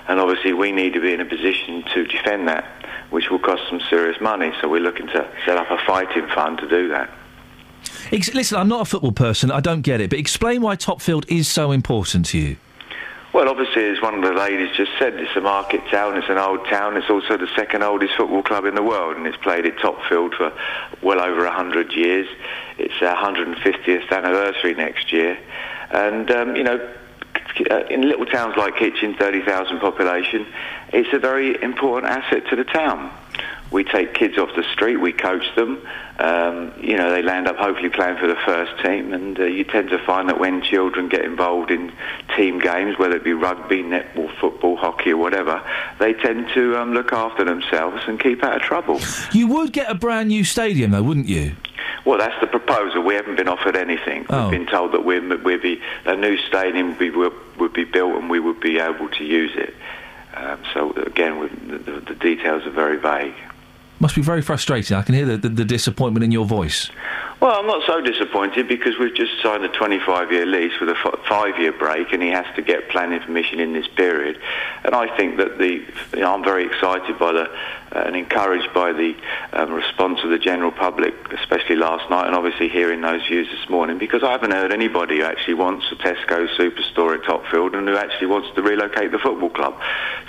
And 0.09 0.21
obviously 0.21 0.53
we 0.53 0.73
need 0.73 0.93
to 0.95 1.01
be 1.01 1.13
in 1.13 1.21
a 1.21 1.25
position 1.25 1.85
to 1.95 2.05
defend 2.07 2.49
that, 2.49 2.65
which 3.11 3.31
will 3.31 3.39
cost 3.39 3.63
some 3.69 3.81
serious 3.89 4.21
money. 4.21 4.53
So 4.61 4.69
we're 4.69 4.81
looking 4.81 5.07
to 5.09 5.29
set 5.47 5.57
up 5.57 5.71
a 5.71 5.79
fighting 5.87 6.27
fund 6.35 6.59
to 6.59 6.69
do 6.69 6.89
that. 6.89 7.09
Ex- 8.13 8.35
listen, 8.35 8.59
I'm 8.59 8.69
not 8.69 8.83
a 8.83 8.85
football 8.85 9.13
person. 9.13 9.51
I 9.51 9.61
don't 9.61 9.83
get 9.83 10.01
it. 10.01 10.11
But 10.11 10.19
explain 10.19 10.63
why 10.63 10.77
Topfield 10.77 11.27
is 11.29 11.49
so 11.49 11.73
important 11.73 12.27
to 12.27 12.39
you. 12.39 12.57
Well, 13.35 13.49
obviously, 13.49 13.85
as 13.85 14.01
one 14.01 14.15
of 14.15 14.23
the 14.23 14.33
ladies 14.33 14.75
just 14.75 14.91
said, 14.99 15.15
it's 15.15 15.37
a 15.37 15.41
market 15.41 15.83
town, 15.91 16.17
it's 16.17 16.31
an 16.31 16.39
old 16.39 16.67
town, 16.67 16.97
it's 16.97 17.11
also 17.11 17.37
the 17.37 17.47
second 17.55 17.83
oldest 17.83 18.15
football 18.17 18.43
club 18.43 18.65
in 18.65 18.75
the 18.75 18.83
world, 18.83 19.17
and 19.17 19.27
it's 19.27 19.37
played 19.37 19.67
at 19.67 19.79
Topfield 19.79 20.35
for 20.35 20.51
well 21.03 21.21
over 21.21 21.45
100 21.45 21.93
years. 21.93 22.27
It's 22.79 23.01
our 23.03 23.15
150th 23.15 24.11
anniversary 24.11 24.75
next 24.75 25.13
year. 25.13 25.39
And, 25.91 26.31
um, 26.31 26.57
you 26.57 26.65
know, 26.65 26.95
uh, 27.71 27.85
in 27.91 28.09
little 28.09 28.27
towns 28.27 28.57
like 28.57 28.77
Hitchin, 28.77 29.15
30,000 29.15 29.79
population, 29.79 30.47
it's 30.93 31.13
a 31.13 31.19
very 31.19 31.63
important 31.63 32.11
asset 32.11 32.47
to 32.49 32.57
the 32.57 32.65
town. 32.65 33.13
We 33.71 33.85
take 33.85 34.15
kids 34.15 34.39
off 34.39 34.49
the 34.57 34.65
street, 34.73 34.97
we 34.97 35.13
coach 35.13 35.45
them. 35.55 35.87
Um, 36.19 36.73
you 36.81 36.97
know, 36.97 37.11
they 37.11 37.23
land 37.23 37.47
up 37.47 37.57
hopefully 37.57 37.91
playing 37.91 38.17
for 38.17 38.27
the 38.27 38.37
first 38.45 38.83
team, 38.83 39.13
and 39.13 39.39
uh, 39.39 39.45
you 39.45 39.63
tend 39.63 39.91
to 39.91 39.99
find 40.05 40.29
that 40.29 40.41
when 40.41 40.63
children 40.63 41.09
get 41.09 41.25
involved 41.25 41.71
in 41.71 41.93
team 42.37 42.59
games, 42.59 42.99
whether 42.99 43.17
it 43.17 43.25
be 43.25 43.35
rugby, 43.35 43.83
netball, 43.83 44.35
football, 44.41 44.77
hockey, 44.77 45.13
or 45.13 45.17
whatever, 45.19 45.63
they 45.99 46.15
tend 46.15 46.49
to 46.55 46.77
um, 46.77 46.93
look 46.93 47.13
after 47.13 47.45
themselves 47.45 48.03
and 48.09 48.19
keep 48.19 48.43
out 48.43 48.57
of 48.57 48.63
trouble. 48.63 49.01
You 49.33 49.47
would 49.49 49.73
get 49.73 49.91
a 49.91 49.95
brand 49.95 50.29
new 50.29 50.45
stadium, 50.45 50.91
though, 50.91 51.03
wouldn't 51.03 51.29
you? 51.29 51.53
Well, 52.05 52.19
that's 52.19 52.41
the 52.41 52.47
proposal. 52.47 53.03
We 53.03 53.15
haven't 53.15 53.37
been 53.37 53.49
offered 53.49 53.77
anything. 53.77 54.27
Oh. 54.31 54.49
We've 54.49 54.59
been 54.59 54.67
told 54.67 54.93
that 54.93 55.05
we're, 55.05 55.37
we'd 55.39 55.63
be, 55.63 55.81
a 56.07 56.17
new 56.17 56.39
stadium 56.39 56.91
would 56.91 56.99
be, 56.99 57.11
would 57.11 57.73
be 57.73 57.85
built 57.85 58.15
and 58.17 58.31
we 58.31 58.41
would 58.41 58.61
be 58.61 58.79
able 58.79 59.09
to 59.11 59.25
use 59.25 59.53
it. 59.55 59.75
Um, 60.39 60.61
so 60.73 60.93
again, 60.93 61.41
the, 61.69 61.79
the, 61.79 62.01
the 62.01 62.15
details 62.15 62.65
are 62.67 62.71
very 62.71 62.97
vague. 62.97 63.35
Must 64.01 64.15
be 64.15 64.23
very 64.23 64.43
frustrating. 64.43 64.97
I 64.97 65.03
can 65.03 65.15
hear 65.15 65.27
the, 65.27 65.37
the, 65.37 65.49
the 65.49 65.65
disappointment 65.65 66.23
in 66.23 66.31
your 66.31 66.47
voice. 66.47 66.89
Well, 67.41 67.57
I'm 67.57 67.69
not 67.69 67.87
so 67.87 68.01
disappointed 68.01 68.67
because 68.67 68.99
we've 68.99 69.15
just 69.15 69.41
signed 69.41 69.65
a 69.65 69.69
25-year 69.69 70.45
lease 70.45 70.73
with 70.81 70.89
a 70.89 71.19
five-year 71.29 71.71
break, 71.71 72.13
and 72.13 72.21
he 72.21 72.31
has 72.31 72.47
to 72.57 72.63
get 72.63 72.89
planning 72.89 73.21
permission 73.21 73.61
in 73.61 73.73
this 73.73 73.87
period. 73.87 74.41
And 74.83 74.93
I 74.93 75.17
think 75.17 75.37
that 75.37 75.57
the, 75.57 75.85
you 76.15 76.21
know, 76.21 76.35
I'm 76.35 76.43
very 76.43 76.67
excited 76.67 77.17
by 77.17 77.31
the 77.31 77.49
uh, 77.91 78.01
and 78.01 78.17
encouraged 78.17 78.75
by 78.75 78.93
the 78.93 79.17
um, 79.55 79.73
response 79.73 80.21
of 80.23 80.29
the 80.29 80.39
general 80.39 80.71
public, 80.71 81.15
especially 81.33 81.77
last 81.77 82.11
night, 82.11 82.27
and 82.27 82.35
obviously 82.35 82.69
hearing 82.69 83.01
those 83.01 83.27
views 83.27 83.49
this 83.49 83.67
morning, 83.71 83.97
because 83.97 84.23
I 84.23 84.33
haven't 84.33 84.51
heard 84.51 84.73
anybody 84.73 85.19
who 85.19 85.25
actually 85.25 85.55
wants 85.55 85.87
a 85.91 85.95
Tesco 85.95 86.49
superstore 86.57 87.17
at 87.17 87.25
Topfield 87.25 87.75
and 87.75 87.89
who 87.89 87.97
actually 87.97 88.27
wants 88.27 88.55
to 88.57 88.63
relocate 88.63 89.11
the 89.11 89.19
football 89.19 89.49
club. 89.49 89.81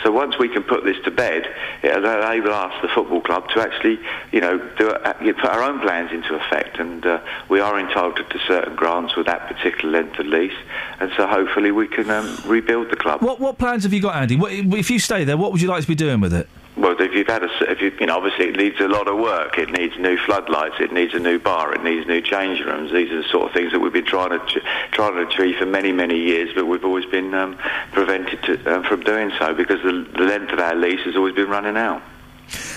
So 0.04 0.12
once 0.12 0.40
we 0.40 0.48
can 0.48 0.64
put 0.64 0.86
this 0.86 0.96
to 1.04 1.12
bed, 1.12 1.54
it'll 1.84 2.06
enable 2.06 2.54
us, 2.54 2.72
the 2.82 2.88
football 2.88 3.20
club, 3.20 3.50
to 3.50 3.60
actually, 3.60 4.00
you 4.32 4.40
know, 4.40 4.58
do 4.78 4.92
a, 4.92 5.14
put 5.34 5.46
our 5.46 5.64
own 5.64 5.82
plans 5.82 6.14
into 6.14 6.36
effect. 6.36 6.80
And 6.80 6.99
uh, 7.06 7.22
we 7.50 7.60
are 7.60 7.80
entitled 7.80 8.18
to 8.30 8.40
certain 8.48 8.76
grants 8.76 9.16
with 9.16 9.26
that 9.26 9.48
particular 9.48 10.02
length 10.02 10.20
of 10.20 10.26
lease. 10.26 10.58
And 11.00 11.12
so 11.16 11.28
hopefully 11.28 11.72
we 11.72 11.88
can 11.88 12.10
um, 12.10 12.38
rebuild 12.46 12.90
the 12.90 12.96
club. 12.96 13.22
What 13.22 13.40
what 13.40 13.58
plans 13.58 13.84
have 13.84 13.94
you 13.94 14.02
got, 14.02 14.16
Andy? 14.16 14.36
What, 14.36 14.52
if 14.52 14.90
you 14.90 15.00
stay 15.00 15.24
there, 15.24 15.38
what 15.38 15.52
would 15.52 15.62
you 15.62 15.68
like 15.68 15.82
to 15.82 15.88
be 15.88 15.96
doing 15.96 16.22
with 16.22 16.34
it? 16.34 16.48
Well, 16.80 16.96
if 16.98 17.14
you've 17.14 17.28
had 17.28 17.44
a, 17.44 17.50
if 17.70 17.82
you, 17.82 17.92
you 18.00 18.06
know, 18.06 18.16
obviously 18.16 18.46
it 18.46 18.56
needs 18.56 18.80
a 18.80 18.88
lot 18.88 19.10
of 19.10 19.18
work. 19.20 19.58
It 19.58 19.70
needs 19.70 19.98
new 19.98 20.18
floodlights. 20.18 20.76
It 20.80 20.94
needs 20.94 21.14
a 21.14 21.20
new 21.20 21.38
bar. 21.38 21.74
It 21.74 21.84
needs 21.84 22.08
new 22.08 22.22
change 22.22 22.62
rooms. 22.62 22.94
These 22.94 23.12
are 23.12 23.22
the 23.22 23.28
sort 23.28 23.48
of 23.48 23.54
things 23.54 23.74
that 23.74 23.80
we've 23.80 23.92
been 23.92 24.06
trying 24.06 24.30
to 24.30 24.40
ch- 24.46 24.64
trying 24.92 25.16
to 25.16 25.28
achieve 25.28 25.58
for 25.58 25.66
many, 25.66 25.92
many 25.92 26.18
years, 26.18 26.52
but 26.56 26.68
we've 26.68 26.86
always 26.86 27.06
been 27.06 27.34
um, 27.34 27.58
prevented 27.92 28.42
to, 28.44 28.74
um, 28.74 28.84
from 28.84 29.02
doing 29.02 29.30
so 29.38 29.54
because 29.54 29.82
the, 29.84 30.08
the 30.18 30.24
length 30.24 30.54
of 30.54 30.60
our 30.60 30.76
lease 30.76 31.02
has 31.02 31.18
always 31.18 31.36
been 31.36 31.50
running 31.50 31.76
out. 31.76 32.02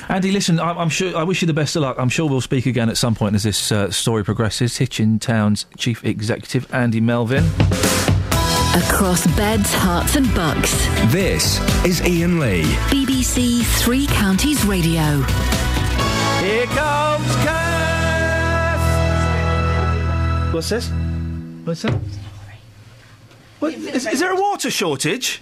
Andy, 0.09 0.32
listen, 0.32 0.59
I, 0.61 0.73
I'm 0.73 0.89
sure. 0.89 1.16
I 1.16 1.23
wish 1.23 1.43
you 1.43 1.47
the 1.47 1.55
best 1.55 1.77
of 1.77 1.82
luck. 1.82 1.97
I'm 1.99 2.09
sure 2.09 2.28
we'll 2.28 2.40
speak 2.40 2.66
again 2.66 2.89
at 2.89 2.97
some 2.97 3.15
point 3.15 3.35
as 3.35 3.43
this 3.43 3.70
uh, 3.73 3.90
story 3.90 4.24
progresses. 4.24 4.77
Hitchin 4.77 5.19
Town's 5.19 5.66
chief 5.77 6.05
executive, 6.05 6.73
Andy 6.74 7.01
Melvin. 7.01 7.44
Across 8.74 9.27
beds, 9.36 9.70
Herts, 9.74 10.16
and 10.16 10.35
bucks. 10.35 10.73
This 11.12 11.61
is 11.85 12.01
Iain 12.01 12.39
Lee. 12.40 12.62
BBC 12.89 13.62
Three 13.82 14.07
Counties 14.07 14.65
Radio. 14.65 15.03
Here 16.40 16.66
comes 16.66 17.36
Kath. 17.44 17.73
What's 20.55 20.70
this? 20.70 20.90
What's 21.65 21.82
that? 21.82 21.99
What, 23.59 23.74
is, 23.74 24.07
is 24.07 24.20
there 24.20 24.32
a 24.32 24.40
water 24.40 24.70
shortage? 24.70 25.40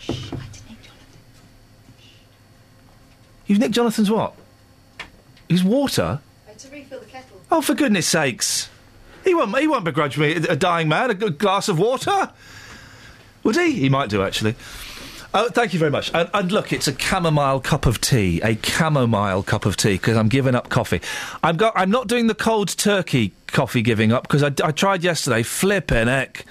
You've 3.51 3.59
nicked 3.59 3.75
Jonathan's 3.75 4.09
what? 4.09 4.35
His 5.49 5.65
water? 5.65 6.21
Uh, 6.49 6.53
to 6.57 6.69
refill 6.69 7.01
the 7.01 7.07
kettle. 7.07 7.41
Oh, 7.51 7.61
for 7.61 7.75
goodness 7.75 8.07
sakes! 8.07 8.71
He 9.25 9.35
won't. 9.35 9.59
He 9.59 9.67
won't 9.67 9.85
begrudge 9.85 10.17
me 10.17 10.37
a 10.37 10.55
dying 10.55 10.89
man 10.89 11.11
a 11.11 11.15
good 11.15 11.37
glass 11.37 11.69
of 11.69 11.77
water. 11.77 12.31
Would 13.43 13.57
he? 13.57 13.73
He 13.73 13.89
might 13.89 14.09
do 14.09 14.23
actually. 14.23 14.55
Oh, 15.35 15.49
thank 15.49 15.73
you 15.73 15.81
very 15.81 15.91
much. 15.91 16.13
And, 16.15 16.31
and 16.33 16.53
look, 16.53 16.73
it's 16.73 16.87
a 16.87 16.97
chamomile 16.97 17.59
cup 17.59 17.87
of 17.87 18.01
tea, 18.01 18.41
a 18.41 18.57
chamomile 18.63 19.43
cup 19.43 19.67
of 19.67 19.77
tea, 19.77 19.95
because 19.95 20.17
I'm 20.17 20.29
giving 20.29 20.55
up 20.55 20.69
coffee. 20.69 21.01
I'm 21.43 21.57
got. 21.57 21.73
I'm 21.75 21.91
not 21.91 22.07
doing 22.07 22.29
the 22.29 22.37
cold 22.37 22.69
turkey 22.69 23.33
coffee 23.49 23.83
giving 23.83 24.13
up 24.13 24.29
because 24.29 24.45
I, 24.45 24.53
I 24.63 24.71
tried 24.71 25.03
yesterday. 25.03 25.43
Flipping 25.43 26.07
heck. 26.07 26.45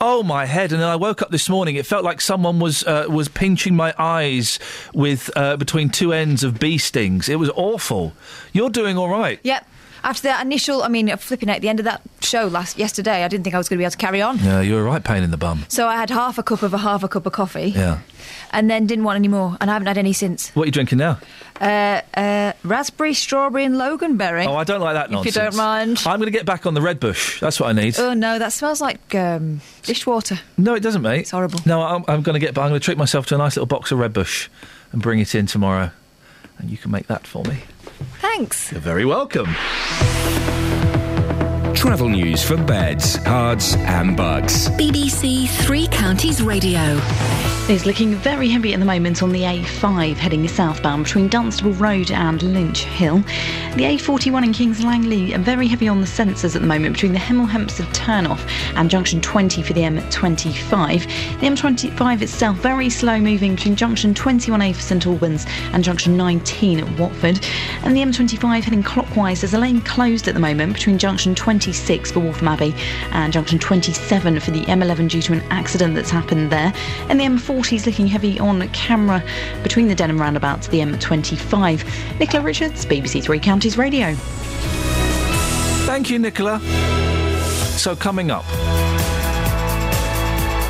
Oh 0.00 0.22
my 0.22 0.44
head! 0.46 0.72
And 0.72 0.80
then 0.80 0.88
I 0.88 0.96
woke 0.96 1.22
up 1.22 1.30
this 1.30 1.48
morning. 1.48 1.74
It 1.76 1.84
felt 1.86 2.04
like 2.04 2.20
someone 2.20 2.60
was 2.60 2.84
uh, 2.84 3.06
was 3.08 3.28
pinching 3.28 3.74
my 3.74 3.92
eyes 3.98 4.58
with 4.94 5.28
uh, 5.34 5.56
between 5.56 5.90
two 5.90 6.12
ends 6.12 6.44
of 6.44 6.60
bee 6.60 6.78
stings. 6.78 7.28
It 7.28 7.38
was 7.38 7.50
awful. 7.50 8.12
You're 8.52 8.70
doing 8.70 8.96
all 8.96 9.08
right. 9.08 9.40
Yep. 9.42 9.66
After 10.04 10.22
that 10.28 10.44
initial, 10.44 10.82
I 10.82 10.88
mean, 10.88 11.14
flipping 11.16 11.48
at 11.50 11.60
the 11.60 11.68
end 11.68 11.80
of 11.80 11.84
that 11.84 12.02
show 12.20 12.46
last 12.46 12.78
yesterday, 12.78 13.24
I 13.24 13.28
didn't 13.28 13.44
think 13.44 13.54
I 13.54 13.58
was 13.58 13.68
going 13.68 13.78
to 13.78 13.80
be 13.80 13.84
able 13.84 13.90
to 13.92 13.96
carry 13.98 14.22
on. 14.22 14.38
Yeah, 14.38 14.60
you 14.60 14.74
were 14.74 14.84
right 14.84 15.02
pain 15.02 15.22
in 15.22 15.30
the 15.30 15.36
bum. 15.36 15.64
So 15.68 15.86
I 15.88 15.96
had 15.96 16.10
half 16.10 16.38
a 16.38 16.42
cup 16.42 16.62
of 16.62 16.72
a 16.74 16.78
half 16.78 17.02
a 17.02 17.08
cup 17.08 17.26
of 17.26 17.32
coffee, 17.32 17.70
Yeah. 17.74 17.98
and 18.52 18.70
then 18.70 18.86
didn't 18.86 19.04
want 19.04 19.16
any 19.16 19.28
more, 19.28 19.56
and 19.60 19.70
I 19.70 19.72
haven't 19.74 19.88
had 19.88 19.98
any 19.98 20.12
since. 20.12 20.50
What 20.50 20.62
are 20.62 20.66
you 20.66 20.72
drinking 20.72 20.98
now? 20.98 21.18
Uh, 21.60 22.00
uh, 22.14 22.52
raspberry, 22.62 23.12
strawberry, 23.14 23.64
and 23.64 23.74
loganberry. 23.74 24.46
Oh, 24.46 24.54
I 24.54 24.64
don't 24.64 24.80
like 24.80 24.94
that 24.94 25.06
If 25.06 25.10
nonsense. 25.10 25.34
you 25.36 25.42
don't 25.42 25.56
mind. 25.56 26.02
I'm 26.06 26.20
going 26.20 26.30
to 26.32 26.36
get 26.38 26.46
back 26.46 26.64
on 26.66 26.74
the 26.74 26.80
Red 26.82 27.00
Bush. 27.00 27.40
That's 27.40 27.58
what 27.58 27.68
I 27.68 27.72
need. 27.72 27.98
Oh 27.98 28.14
no, 28.14 28.38
that 28.38 28.52
smells 28.52 28.80
like 28.80 29.14
um, 29.16 29.60
dishwater. 29.82 30.38
no, 30.56 30.74
it 30.74 30.80
doesn't, 30.80 31.02
mate. 31.02 31.20
It's 31.20 31.30
horrible. 31.32 31.58
No, 31.66 31.82
I'm, 31.82 32.04
I'm 32.06 32.22
going 32.22 32.34
to 32.34 32.38
get. 32.40 32.50
I'm 32.56 32.68
going 32.68 32.74
to 32.74 32.84
treat 32.84 32.96
myself 32.98 33.26
to 33.26 33.34
a 33.34 33.38
nice 33.38 33.56
little 33.56 33.66
box 33.66 33.90
of 33.90 33.98
Red 33.98 34.12
Bush 34.12 34.48
and 34.92 35.02
bring 35.02 35.18
it 35.18 35.34
in 35.34 35.46
tomorrow, 35.46 35.90
and 36.58 36.70
you 36.70 36.76
can 36.78 36.90
make 36.92 37.08
that 37.08 37.26
for 37.26 37.42
me. 37.44 37.58
Thanks. 38.38 38.70
You're 38.70 38.80
very 38.80 39.04
welcome. 39.04 39.46
Travel 41.74 42.08
news 42.08 42.44
for 42.44 42.56
beds, 42.56 43.18
cards, 43.18 43.74
and 43.78 44.16
Bucks. 44.16 44.68
BBC 44.70 45.48
Three 45.48 45.88
Counties 45.88 46.40
Radio 46.40 46.78
is 47.70 47.84
looking 47.84 48.14
very 48.14 48.48
heavy 48.48 48.72
at 48.72 48.80
the 48.80 48.86
moment 48.86 49.22
on 49.22 49.30
the 49.30 49.42
A5 49.42 50.14
heading 50.14 50.48
southbound 50.48 51.04
between 51.04 51.28
Dunstable 51.28 51.72
Road 51.72 52.10
and 52.10 52.42
Lynch 52.42 52.84
Hill. 52.84 53.18
The 53.76 53.84
A41 53.84 54.44
in 54.44 54.52
Kings 54.54 54.82
Langley 54.82 55.34
are 55.34 55.38
very 55.38 55.66
heavy 55.66 55.86
on 55.86 56.00
the 56.00 56.06
sensors 56.06 56.56
at 56.56 56.62
the 56.62 56.66
moment 56.66 56.94
between 56.94 57.12
the 57.12 57.18
Hemel 57.18 57.46
Hempstead 57.46 57.86
turnoff 57.88 58.40
and 58.74 58.88
junction 58.88 59.20
20 59.20 59.62
for 59.62 59.74
the 59.74 59.82
M25. 59.82 61.40
The 61.40 61.46
M25 61.46 62.22
itself 62.22 62.56
very 62.56 62.88
slow 62.88 63.20
moving 63.20 63.54
between 63.54 63.76
junction 63.76 64.14
21A 64.14 64.74
for 64.74 64.80
St 64.80 65.06
Albans 65.06 65.44
and 65.74 65.84
junction 65.84 66.16
19 66.16 66.80
at 66.80 66.98
Watford. 66.98 67.44
And 67.82 67.94
the 67.94 68.00
M25 68.00 68.62
heading 68.62 68.82
clockwise 68.82 69.42
there's 69.42 69.54
a 69.54 69.58
lane 69.58 69.82
closed 69.82 70.26
at 70.26 70.32
the 70.32 70.40
moment 70.40 70.72
between 70.72 70.96
junction 70.96 71.34
26 71.34 72.12
for 72.12 72.20
Waltham 72.20 72.48
Abbey 72.48 72.74
and 73.10 73.30
junction 73.30 73.58
27 73.58 74.40
for 74.40 74.52
the 74.52 74.62
M11 74.62 75.10
due 75.10 75.20
to 75.20 75.34
an 75.34 75.42
accident 75.50 75.94
that's 75.94 76.10
happened 76.10 76.50
there. 76.50 76.72
And 77.10 77.20
the 77.20 77.24
M4 77.24 77.57
40s 77.58 77.86
looking 77.86 78.06
heavy 78.06 78.38
on 78.38 78.68
camera 78.68 79.20
between 79.64 79.88
the 79.88 79.94
Denham 79.94 80.20
roundabout 80.20 80.62
to 80.62 80.70
the 80.70 80.78
M25. 80.78 82.20
Nicola 82.20 82.44
Richards, 82.44 82.86
BBC 82.86 83.20
Three 83.20 83.40
Counties 83.40 83.76
Radio. 83.76 84.14
Thank 85.84 86.08
you, 86.08 86.20
Nicola. 86.20 86.60
So, 87.76 87.96
coming 87.96 88.30
up. 88.30 88.44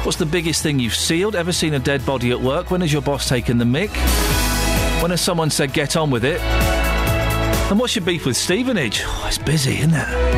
What's 0.07 0.17
the 0.17 0.25
biggest 0.25 0.63
thing 0.63 0.79
you've 0.79 0.95
sealed? 0.95 1.37
Ever 1.37 1.53
seen 1.53 1.75
a 1.75 1.79
dead 1.79 2.07
body 2.07 2.31
at 2.31 2.41
work? 2.41 2.71
When 2.71 2.81
has 2.81 2.91
your 2.91 3.03
boss 3.03 3.29
taken 3.29 3.59
the 3.59 3.67
mic? 3.67 3.91
When 5.03 5.11
has 5.11 5.21
someone 5.21 5.51
said, 5.51 5.75
get 5.75 5.95
on 5.95 6.11
with 6.11 6.25
it? 6.25 6.41
And 6.41 7.79
what's 7.79 7.97
your 7.97 8.05
beef 8.07 8.25
with 8.25 8.39
Stevenage? 8.39 9.03
Oh, 9.05 9.25
it's 9.29 9.37
busy, 9.37 9.77
isn't 9.81 9.93
it? 9.93 10.38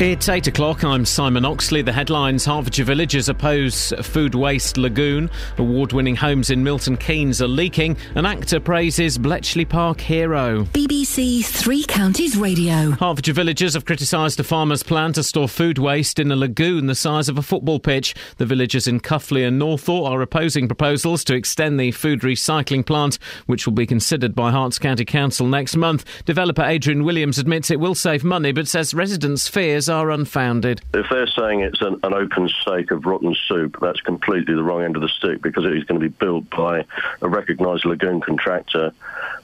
It's 0.00 0.28
8 0.28 0.46
o'clock. 0.46 0.84
I'm 0.84 1.04
Simon 1.04 1.44
Oxley. 1.44 1.82
The 1.82 1.92
headlines 1.92 2.44
Hertfordshire 2.44 2.84
villagers 2.84 3.28
oppose 3.28 3.92
food 4.02 4.36
waste 4.36 4.76
lagoon. 4.76 5.28
Award 5.56 5.92
winning 5.92 6.14
homes 6.14 6.50
in 6.50 6.62
Milton 6.62 6.96
Keynes 6.96 7.42
are 7.42 7.48
leaking. 7.48 7.96
An 8.14 8.24
actor 8.24 8.60
praises 8.60 9.18
Bletchley 9.18 9.64
Park 9.64 10.00
hero. 10.00 10.62
BBC 10.66 11.44
Three 11.44 11.82
Counties 11.82 12.36
Radio. 12.36 12.92
Hertfordshire 12.92 13.34
villagers 13.34 13.74
have 13.74 13.86
criticised 13.86 14.38
a 14.38 14.44
farmer's 14.44 14.84
plan 14.84 15.14
to 15.14 15.24
store 15.24 15.48
food 15.48 15.78
waste 15.78 16.20
in 16.20 16.30
a 16.30 16.36
lagoon 16.36 16.86
the 16.86 16.94
size 16.94 17.28
of 17.28 17.36
a 17.36 17.42
football 17.42 17.80
pitch. 17.80 18.14
The 18.36 18.46
villagers 18.46 18.86
in 18.86 19.00
Cuffley 19.00 19.44
and 19.44 19.60
Northaw 19.60 20.08
are 20.08 20.22
opposing 20.22 20.68
proposals 20.68 21.24
to 21.24 21.34
extend 21.34 21.80
the 21.80 21.90
food 21.90 22.20
recycling 22.20 22.86
plant, 22.86 23.18
which 23.46 23.66
will 23.66 23.74
be 23.74 23.84
considered 23.84 24.36
by 24.36 24.52
Herts 24.52 24.78
County 24.78 25.04
Council 25.04 25.48
next 25.48 25.74
month. 25.74 26.04
Developer 26.24 26.62
Adrian 26.62 27.02
Williams 27.02 27.40
admits 27.40 27.68
it 27.68 27.80
will 27.80 27.96
save 27.96 28.22
money, 28.22 28.52
but 28.52 28.68
says 28.68 28.94
residents' 28.94 29.48
fears 29.48 29.87
are 29.88 30.10
unfounded. 30.10 30.80
If 30.94 31.06
they're 31.10 31.26
saying 31.26 31.60
it's 31.60 31.80
an, 31.80 32.00
an 32.02 32.14
open 32.14 32.48
stake 32.60 32.90
of 32.90 33.06
rotten 33.06 33.34
soup, 33.46 33.78
that's 33.80 34.00
completely 34.00 34.54
the 34.54 34.62
wrong 34.62 34.82
end 34.82 34.96
of 34.96 35.02
the 35.02 35.08
stick 35.08 35.42
because 35.42 35.64
it 35.64 35.76
is 35.76 35.84
going 35.84 36.00
to 36.00 36.08
be 36.08 36.14
built 36.14 36.48
by 36.50 36.84
a 37.20 37.28
recognised 37.28 37.84
lagoon 37.84 38.20
contractor. 38.20 38.92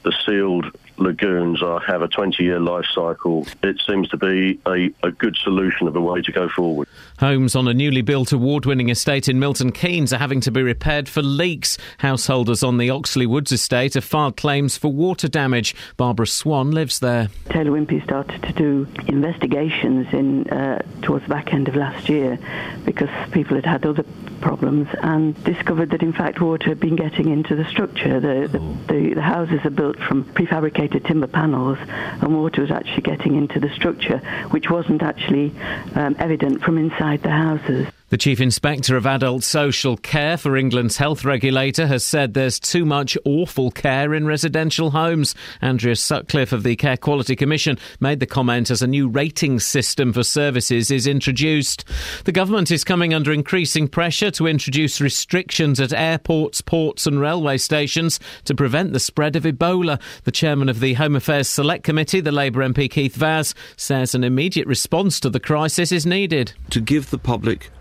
The 0.03 0.13
sealed 0.25 0.65
lagoons 0.97 1.61
are, 1.61 1.79
have 1.79 2.01
a 2.01 2.07
20 2.07 2.43
year 2.43 2.59
life 2.59 2.85
cycle. 2.93 3.45
It 3.63 3.81
seems 3.87 4.09
to 4.09 4.17
be 4.17 4.59
a, 4.65 4.91
a 5.03 5.11
good 5.11 5.35
solution 5.37 5.87
of 5.87 5.95
a 5.95 6.01
way 6.01 6.21
to 6.21 6.31
go 6.31 6.49
forward. 6.49 6.87
Homes 7.19 7.55
on 7.55 7.67
a 7.67 7.73
newly 7.73 8.01
built 8.01 8.31
award 8.31 8.65
winning 8.65 8.89
estate 8.89 9.27
in 9.29 9.39
Milton 9.39 9.71
Keynes 9.71 10.13
are 10.13 10.17
having 10.17 10.41
to 10.41 10.51
be 10.51 10.61
repaired 10.61 11.07
for 11.07 11.21
leaks. 11.21 11.77
Householders 11.99 12.63
on 12.63 12.77
the 12.77 12.89
Oxley 12.89 13.25
Woods 13.25 13.51
estate 13.51 13.93
have 13.93 14.03
filed 14.03 14.37
claims 14.37 14.77
for 14.77 14.91
water 14.91 15.27
damage. 15.27 15.75
Barbara 15.97 16.27
Swan 16.27 16.71
lives 16.71 16.99
there. 16.99 17.29
Taylor 17.49 17.71
Wimpey 17.71 18.03
started 18.03 18.41
to 18.43 18.53
do 18.53 18.87
investigations 19.07 20.07
in 20.13 20.47
uh, 20.49 20.81
towards 21.01 21.25
the 21.25 21.29
back 21.29 21.53
end 21.53 21.67
of 21.67 21.75
last 21.75 22.09
year 22.09 22.37
because 22.85 23.09
people 23.31 23.55
had 23.55 23.65
had 23.65 23.85
other 23.85 24.03
problems 24.41 24.87
and 25.01 25.41
discovered 25.43 25.91
that 25.91 26.01
in 26.01 26.13
fact 26.13 26.41
water 26.41 26.69
had 26.69 26.79
been 26.79 26.95
getting 26.95 27.29
into 27.29 27.55
the 27.55 27.65
structure. 27.65 28.19
The, 28.19 28.47
the, 28.47 28.93
the, 28.93 29.13
the 29.15 29.21
houses 29.21 29.59
are 29.63 29.69
built 29.69 29.97
from 29.99 30.23
prefabricated 30.23 31.05
timber 31.05 31.27
panels 31.27 31.77
and 31.79 32.35
water 32.35 32.61
was 32.61 32.71
actually 32.71 33.01
getting 33.03 33.35
into 33.35 33.59
the 33.59 33.69
structure, 33.69 34.17
which 34.51 34.69
wasn't 34.69 35.01
actually 35.01 35.53
um, 35.95 36.15
evident 36.19 36.61
from 36.61 36.77
inside 36.77 37.23
the 37.23 37.31
houses. 37.31 37.87
The 38.09 38.17
Chief 38.19 38.39
Inspector 38.39 38.95
of 38.95 39.07
Adult 39.07 39.43
Social 39.43 39.97
Care 39.97 40.37
for 40.37 40.55
England's 40.55 40.97
health 40.97 41.25
regulator 41.25 41.87
has 41.87 42.05
said 42.05 42.35
there's 42.35 42.59
too 42.59 42.85
much 42.85 43.17
awful 43.25 43.71
care 43.71 44.13
in 44.13 44.27
residential 44.27 44.91
homes. 44.91 45.33
Andrea 45.59 45.95
Sutcliffe 45.95 46.51
of 46.51 46.61
the 46.61 46.75
Care 46.75 46.97
Quality 46.97 47.35
Commission 47.35 47.79
made 47.99 48.19
the 48.19 48.27
comment 48.27 48.69
as 48.69 48.83
a 48.83 48.87
new 48.87 49.07
rating 49.07 49.59
system 49.59 50.13
for 50.13 50.21
services 50.21 50.91
is 50.91 51.07
introduced. 51.07 51.83
The 52.25 52.31
government 52.31 52.69
is 52.69 52.83
coming 52.83 53.11
under 53.11 53.33
increasing 53.33 53.87
pressure 53.87 54.29
to 54.31 54.45
introduce 54.45 55.01
restrictions 55.01 55.79
at 55.79 55.91
airports, 55.91 56.61
ports, 56.61 57.07
and 57.07 57.19
railway 57.19 57.57
stations 57.57 58.19
to 58.43 58.53
prevent 58.53 58.93
the 58.93 58.99
spread 58.99 59.35
of 59.35 59.45
Ebola. 59.45 59.99
The 60.25 60.31
chairman 60.31 60.69
of 60.69 60.79
the 60.79 60.93
Home 60.93 61.15
Affairs 61.15 61.49
Select 61.49 61.83
Committee, 61.83 62.21
the 62.21 62.31
Labour 62.31 62.59
MP 62.59 62.87
Keith 62.87 63.15
Vaz, 63.15 63.55
says 63.75 64.13
an 64.13 64.23
immediate 64.23 64.67
response 64.67 65.19
to 65.21 65.31
the 65.31 65.39
crisis 65.39 65.91
is 65.91 66.05
needed. 66.05 66.53
To 66.69 66.79
give 66.79 67.09
the 67.09 67.17
public 67.17 67.71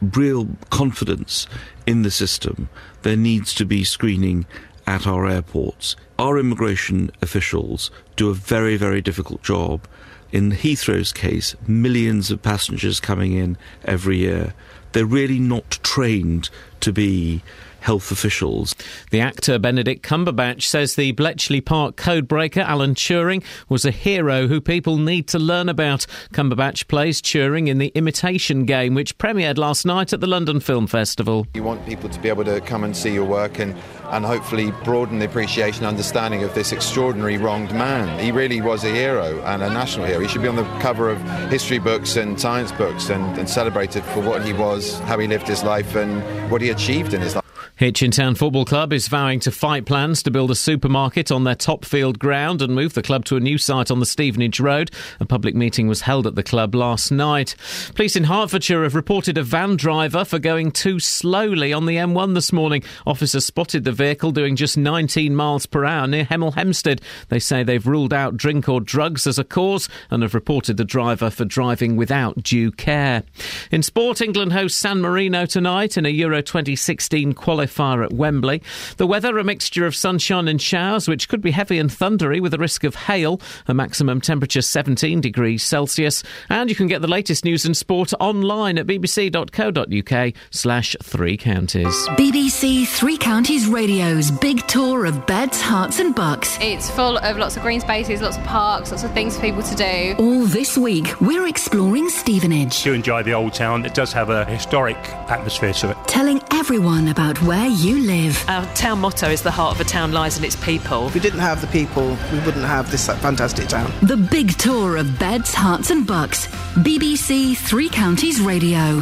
real 0.00 0.48
confidence 0.70 1.46
in 1.86 2.02
the 2.02 2.10
system, 2.10 2.68
there 3.02 3.16
needs 3.16 3.54
to 3.54 3.64
be 3.64 3.84
screening 3.84 4.46
at 4.86 5.06
our 5.06 5.26
airports. 5.26 5.96
Our 6.18 6.38
immigration 6.38 7.10
officials 7.20 7.90
do 8.14 8.30
a 8.30 8.34
very, 8.34 8.76
very 8.76 9.00
difficult 9.00 9.42
job. 9.42 9.86
In 10.32 10.52
Heathrow's 10.52 11.12
case, 11.12 11.54
millions 11.66 12.30
of 12.30 12.42
passengers 12.42 13.00
coming 13.00 13.32
in 13.32 13.56
every 13.84 14.18
year. 14.18 14.54
They're 14.92 15.04
really 15.04 15.38
not 15.38 15.78
trained 15.82 16.50
to 16.80 16.92
be 16.92 17.42
health 17.86 18.10
officials. 18.10 18.74
The 19.12 19.20
actor 19.20 19.60
Benedict 19.60 20.04
Cumberbatch 20.04 20.62
says 20.62 20.96
the 20.96 21.12
Bletchley 21.12 21.60
Park 21.60 21.94
codebreaker 21.94 22.64
Alan 22.64 22.96
Turing 22.96 23.44
was 23.68 23.84
a 23.84 23.92
hero 23.92 24.48
who 24.48 24.60
people 24.60 24.98
need 24.98 25.28
to 25.28 25.38
learn 25.38 25.68
about. 25.68 26.04
Cumberbatch 26.32 26.88
plays 26.88 27.22
Turing 27.22 27.68
in 27.68 27.78
The 27.78 27.92
Imitation 27.94 28.64
Game, 28.64 28.94
which 28.94 29.16
premiered 29.18 29.56
last 29.56 29.86
night 29.86 30.12
at 30.12 30.20
the 30.20 30.26
London 30.26 30.58
Film 30.58 30.88
Festival. 30.88 31.46
You 31.54 31.62
want 31.62 31.86
people 31.86 32.08
to 32.08 32.18
be 32.18 32.28
able 32.28 32.42
to 32.46 32.60
come 32.60 32.82
and 32.82 32.96
see 32.96 33.14
your 33.14 33.24
work 33.24 33.60
and, 33.60 33.76
and 34.06 34.24
hopefully 34.24 34.72
broaden 34.82 35.20
the 35.20 35.26
appreciation 35.26 35.84
and 35.84 35.86
understanding 35.86 36.42
of 36.42 36.52
this 36.56 36.72
extraordinary 36.72 37.38
wronged 37.38 37.70
man. 37.70 38.18
He 38.18 38.32
really 38.32 38.60
was 38.60 38.82
a 38.82 38.90
hero 38.90 39.40
and 39.42 39.62
a 39.62 39.70
national 39.70 40.06
hero. 40.06 40.18
He 40.18 40.26
should 40.26 40.42
be 40.42 40.48
on 40.48 40.56
the 40.56 40.64
cover 40.80 41.08
of 41.08 41.22
history 41.50 41.78
books 41.78 42.16
and 42.16 42.40
science 42.40 42.72
books 42.72 43.10
and, 43.10 43.38
and 43.38 43.48
celebrated 43.48 44.02
for 44.06 44.22
what 44.22 44.44
he 44.44 44.52
was, 44.52 44.98
how 45.00 45.20
he 45.20 45.28
lived 45.28 45.46
his 45.46 45.62
life, 45.62 45.94
and 45.94 46.50
what 46.50 46.60
he 46.60 46.70
achieved 46.70 47.14
in 47.14 47.20
his 47.20 47.36
life. 47.36 47.44
Hitchin 47.76 48.10
Town 48.10 48.34
Football 48.34 48.64
Club 48.64 48.90
is 48.90 49.06
vowing 49.06 49.38
to 49.40 49.50
fight 49.50 49.84
plans 49.84 50.22
to 50.22 50.30
build 50.30 50.50
a 50.50 50.54
supermarket 50.54 51.30
on 51.30 51.44
their 51.44 51.54
Topfield 51.54 52.18
ground 52.18 52.62
and 52.62 52.74
move 52.74 52.94
the 52.94 53.02
club 53.02 53.26
to 53.26 53.36
a 53.36 53.40
new 53.40 53.58
site 53.58 53.90
on 53.90 54.00
the 54.00 54.06
Stevenage 54.06 54.60
Road. 54.60 54.90
A 55.20 55.26
public 55.26 55.54
meeting 55.54 55.86
was 55.86 56.00
held 56.00 56.26
at 56.26 56.36
the 56.36 56.42
club 56.42 56.74
last 56.74 57.10
night. 57.10 57.54
Police 57.94 58.16
in 58.16 58.24
Hertfordshire 58.24 58.82
have 58.82 58.94
reported 58.94 59.36
a 59.36 59.42
van 59.42 59.76
driver 59.76 60.24
for 60.24 60.38
going 60.38 60.72
too 60.72 60.98
slowly 60.98 61.70
on 61.74 61.84
the 61.84 61.96
M1 61.96 62.32
this 62.32 62.50
morning. 62.50 62.82
Officers 63.06 63.44
spotted 63.44 63.84
the 63.84 63.92
vehicle 63.92 64.32
doing 64.32 64.56
just 64.56 64.78
19 64.78 65.36
miles 65.36 65.66
per 65.66 65.84
hour 65.84 66.06
near 66.06 66.24
Hemel 66.24 66.54
Hempstead. 66.54 67.02
They 67.28 67.38
say 67.38 67.62
they've 67.62 67.86
ruled 67.86 68.14
out 68.14 68.38
drink 68.38 68.70
or 68.70 68.80
drugs 68.80 69.26
as 69.26 69.38
a 69.38 69.44
cause 69.44 69.86
and 70.10 70.22
have 70.22 70.32
reported 70.32 70.78
the 70.78 70.84
driver 70.86 71.28
for 71.28 71.44
driving 71.44 71.96
without 71.96 72.42
due 72.42 72.72
care. 72.72 73.22
In 73.70 73.82
sport, 73.82 74.22
England 74.22 74.54
hosts 74.54 74.80
San 74.80 75.02
Marino 75.02 75.44
tonight 75.44 75.98
in 75.98 76.06
a 76.06 76.08
Euro 76.08 76.40
2016 76.40 77.34
qualifier 77.34 77.65
fire 77.66 78.02
at 78.02 78.12
Wembley. 78.12 78.62
The 78.96 79.06
weather, 79.06 79.38
a 79.38 79.44
mixture 79.44 79.86
of 79.86 79.94
sunshine 79.94 80.48
and 80.48 80.60
showers, 80.60 81.08
which 81.08 81.28
could 81.28 81.40
be 81.40 81.50
heavy 81.50 81.78
and 81.78 81.90
thundery 81.90 82.40
with 82.40 82.54
a 82.54 82.58
risk 82.58 82.84
of 82.84 82.94
hail, 82.94 83.40
a 83.66 83.74
maximum 83.74 84.20
temperature 84.20 84.62
17 84.62 85.20
degrees 85.20 85.62
Celsius. 85.62 86.22
And 86.48 86.70
you 86.70 86.76
can 86.76 86.86
get 86.86 87.02
the 87.02 87.08
latest 87.08 87.44
news 87.44 87.64
and 87.64 87.76
sport 87.76 88.12
online 88.20 88.78
at 88.78 88.86
bbc.co.uk 88.86 90.34
slash 90.50 90.96
three 91.02 91.36
counties. 91.36 91.94
BBC 92.10 92.86
Three 92.86 93.16
Counties 93.16 93.66
Radio's 93.66 94.30
big 94.30 94.66
tour 94.66 95.06
of 95.06 95.26
beds, 95.26 95.60
Herts 95.62 96.00
and 96.00 96.14
bucks. 96.14 96.58
It's 96.60 96.90
full 96.90 97.18
of 97.18 97.36
lots 97.36 97.56
of 97.56 97.62
green 97.62 97.80
spaces, 97.80 98.22
lots 98.22 98.36
of 98.36 98.44
parks, 98.44 98.90
lots 98.90 99.04
of 99.04 99.12
things 99.12 99.36
for 99.36 99.42
people 99.42 99.62
to 99.62 99.74
do. 99.74 100.14
All 100.18 100.46
this 100.46 100.76
week, 100.76 101.20
we're 101.20 101.46
exploring 101.46 102.08
Stevenage. 102.08 102.82
Do 102.82 102.92
enjoy 102.92 103.22
the 103.22 103.32
old 103.32 103.54
town. 103.54 103.84
It 103.84 103.94
does 103.94 104.12
have 104.12 104.30
a 104.30 104.44
historic 104.44 104.96
atmosphere 105.30 105.72
to 105.74 105.90
it. 105.90 105.96
Telling 106.06 106.40
everyone 106.52 107.08
about 107.08 107.40
where 107.42 107.55
you 107.64 108.00
live. 108.00 108.44
Our 108.48 108.66
town 108.74 109.00
motto 109.00 109.28
is 109.30 109.42
the 109.42 109.50
heart 109.50 109.74
of 109.74 109.80
a 109.80 109.84
town 109.84 110.12
lies 110.12 110.36
in 110.38 110.44
its 110.44 110.56
people. 110.56 111.06
If 111.06 111.14
we 111.14 111.20
didn't 111.20 111.40
have 111.40 111.60
the 111.60 111.66
people, 111.68 112.16
we 112.32 112.38
wouldn't 112.40 112.64
have 112.64 112.90
this 112.90 113.06
fantastic 113.06 113.68
town. 113.68 113.92
The 114.02 114.16
big 114.16 114.56
tour 114.58 114.96
of 114.96 115.18
beds, 115.18 115.54
Herts, 115.54 115.90
and 115.90 116.06
bucks. 116.06 116.46
BBC 116.76 117.56
Three 117.56 117.88
Counties 117.88 118.40
Radio. 118.40 119.00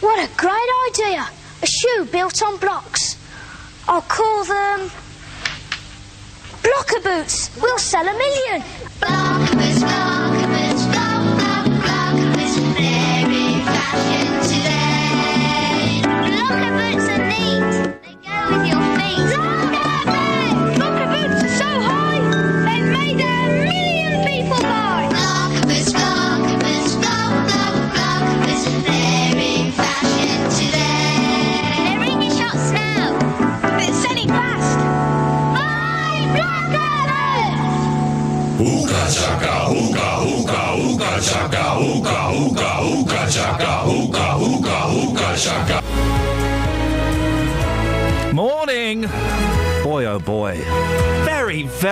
What 0.00 0.18
a 0.18 0.30
great 0.36 0.70
idea! 0.90 1.28
A 1.62 1.66
shoe 1.66 2.06
built 2.12 2.42
on 2.42 2.56
blocks. 2.58 3.16
I'll 3.88 4.02
call 4.02 4.44
them 4.44 4.90
Blocker 6.62 7.00
Boots. 7.00 7.50
We'll 7.60 7.78
sell 7.78 8.06
a 8.06 8.12
million. 8.12 8.62
Blocker 9.00 9.56
Boots, 9.56 9.80
Blocker 9.80 10.46
Boots, 10.46 10.86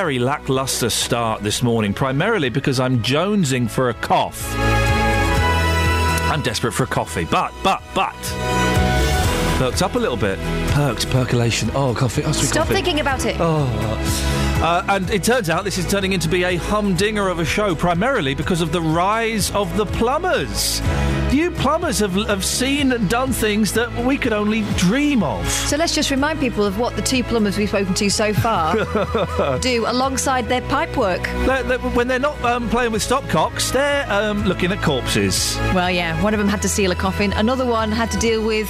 Very, 0.07 0.19
very 0.19 0.25
lackluster 0.25 0.89
start 0.89 1.43
this 1.43 1.65
morning, 1.65 1.93
primarily 1.93 2.49
because 2.49 2.79
I'm 2.79 3.03
jonesing 3.03 3.69
for 3.69 3.89
a 3.89 3.95
cough. 3.95 4.55
I'm 6.31 6.43
desperate 6.43 6.75
for 6.75 6.85
a 6.85 6.87
coffee, 6.87 7.25
but, 7.25 7.53
but, 7.65 7.83
but. 7.93 8.15
Perked 9.59 9.83
up 9.83 9.97
a 9.97 9.99
little 9.99 10.17
bit. 10.17 10.39
Perked, 10.69 11.11
percolation. 11.11 11.73
Oh, 11.75 11.93
coffee. 11.93 12.23
Oh, 12.23 12.31
sweet 12.31 12.51
Stop 12.51 12.69
coffee. 12.69 12.75
thinking 12.75 13.01
about 13.01 13.27
it. 13.27 13.35
Oh. 13.41 13.67
Uh, 14.63 14.85
and 14.91 15.11
it 15.11 15.25
turns 15.25 15.51
out 15.51 15.65
this 15.65 15.77
is 15.77 15.91
turning 15.91 16.13
into 16.13 16.29
be 16.29 16.45
a 16.45 16.55
humdinger 16.55 17.27
of 17.29 17.41
a 17.41 17.45
show, 17.45 17.75
primarily 17.75 18.33
because 18.33 18.61
of 18.61 18.71
the 18.71 18.81
rise 18.81 19.51
of 19.57 19.77
the 19.77 19.87
plumbers. 19.87 20.81
You 21.33 21.51
plumbers 21.51 21.99
have, 21.99 22.15
have 22.15 22.45
seen 22.45 22.93
and 22.93 23.11
done 23.11 23.31
things 23.33 23.73
that 23.75 23.93
we 24.05 24.17
could 24.17 24.33
only 24.33 24.63
dream 24.77 25.23
of. 25.23 25.47
So 25.49 25.77
let's 25.77 25.95
just 25.95 26.11
remind 26.11 26.41
people 26.41 26.65
of 26.65 26.79
what 26.79 26.97
the 26.97 27.03
two 27.03 27.23
plumbers 27.25 27.59
we've 27.59 27.69
spoken 27.69 27.93
to 27.95 28.09
so 28.11 28.33
far 28.33 28.75
do 29.61 29.85
alongside 29.87 30.49
their 30.49 30.63
pipe 30.63 30.97
work. 30.97 31.23
They're- 31.47 31.63
they're- 31.65 31.79
when 31.79 32.09
they're 32.09 32.19
not 32.19 32.41
um, 32.43 32.71
playing 32.71 32.93
with 32.93 33.03
stopcocks, 33.03 33.71
they're 33.73 34.11
um, 34.11 34.45
looking 34.45 34.73
at 34.73 34.83
corpses. 34.83 35.57
Well, 35.75 35.91
yeah, 35.91 36.21
one 36.23 36.33
of 36.33 36.39
them 36.39 36.49
had 36.49 36.63
to 36.63 36.69
seal 36.69 36.91
a 36.91 36.95
coffin, 36.97 37.33
another 37.35 37.67
one 37.67 37.91
had 37.93 38.11
to 38.13 38.19
deal 38.19 38.45
with 38.45 38.69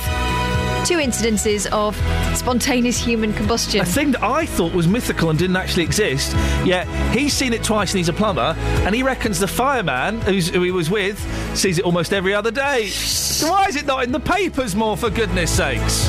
two 0.87 0.99
incidences 0.99 1.67
of 1.73 1.97
spontaneous 2.37 2.97
human 2.97 3.33
combustion. 3.33 3.81
A 3.81 3.85
thing 3.85 4.13
that 4.13 4.23
I 4.23 4.47
thought 4.47 4.73
was 4.73 4.87
mythical 4.87 5.31
and 5.31 5.39
didn't 5.39 5.57
actually 5.57 5.83
exist, 5.83 6.33
yet 6.65 6.87
he's 7.13 7.33
seen 7.33 7.53
it 7.53 7.65
twice 7.65 7.91
and 7.91 7.99
he's 7.99 8.09
a 8.09 8.13
plumber, 8.13 8.55
and 8.87 8.95
he 8.95 9.03
reckons 9.03 9.41
the 9.41 9.49
fireman 9.49 10.21
who 10.21 10.63
he 10.63 10.71
was 10.71 10.89
with 10.89 11.19
sees 11.57 11.79
it 11.79 11.85
almost 11.85 12.13
every 12.13 12.35
other 12.35 12.53
day. 12.53 12.87
So 12.87 13.51
why 13.51 13.67
is 13.67 13.75
it 13.75 13.85
not 13.85 14.05
in 14.05 14.13
the 14.13 14.21
papers 14.21 14.77
more, 14.77 14.97
for 14.97 15.11
goodness 15.11 15.51
sakes? 15.51 16.09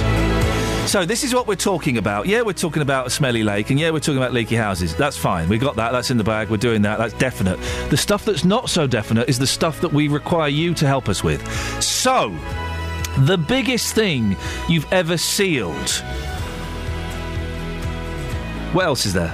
So 0.87 1.05
this 1.05 1.23
is 1.25 1.33
what 1.33 1.47
we're 1.47 1.55
talking 1.55 1.97
about. 1.97 2.27
Yeah, 2.27 2.43
we're 2.43 2.53
talking 2.53 2.81
about 2.81 3.07
a 3.07 3.09
smelly 3.09 3.43
lake, 3.43 3.71
and 3.71 3.79
yeah, 3.79 3.89
we're 3.89 3.99
talking 3.99 4.17
about 4.17 4.31
leaky 4.31 4.55
houses. 4.55 4.95
That's 4.95 5.17
fine. 5.17 5.49
We 5.49 5.57
got 5.57 5.75
that. 5.75 5.91
That's 5.91 6.11
in 6.11 6.17
the 6.17 6.23
bag. 6.23 6.49
We're 6.49 6.57
doing 6.57 6.83
that. 6.83 6.97
That's 6.97 7.13
definite. 7.15 7.59
The 7.89 7.97
stuff 7.97 8.23
that's 8.23 8.45
not 8.45 8.69
so 8.69 8.87
definite 8.87 9.27
is 9.27 9.37
the 9.37 9.47
stuff 9.47 9.81
that 9.81 9.91
we 9.91 10.07
require 10.07 10.47
you 10.47 10.73
to 10.75 10.87
help 10.87 11.09
us 11.09 11.23
with. 11.23 11.45
So, 11.83 12.29
the 13.25 13.37
biggest 13.37 13.95
thing 13.95 14.35
you've 14.69 14.91
ever 14.91 15.17
sealed. 15.17 15.89
What 18.73 18.85
else 18.85 19.05
is 19.05 19.13
there? 19.13 19.33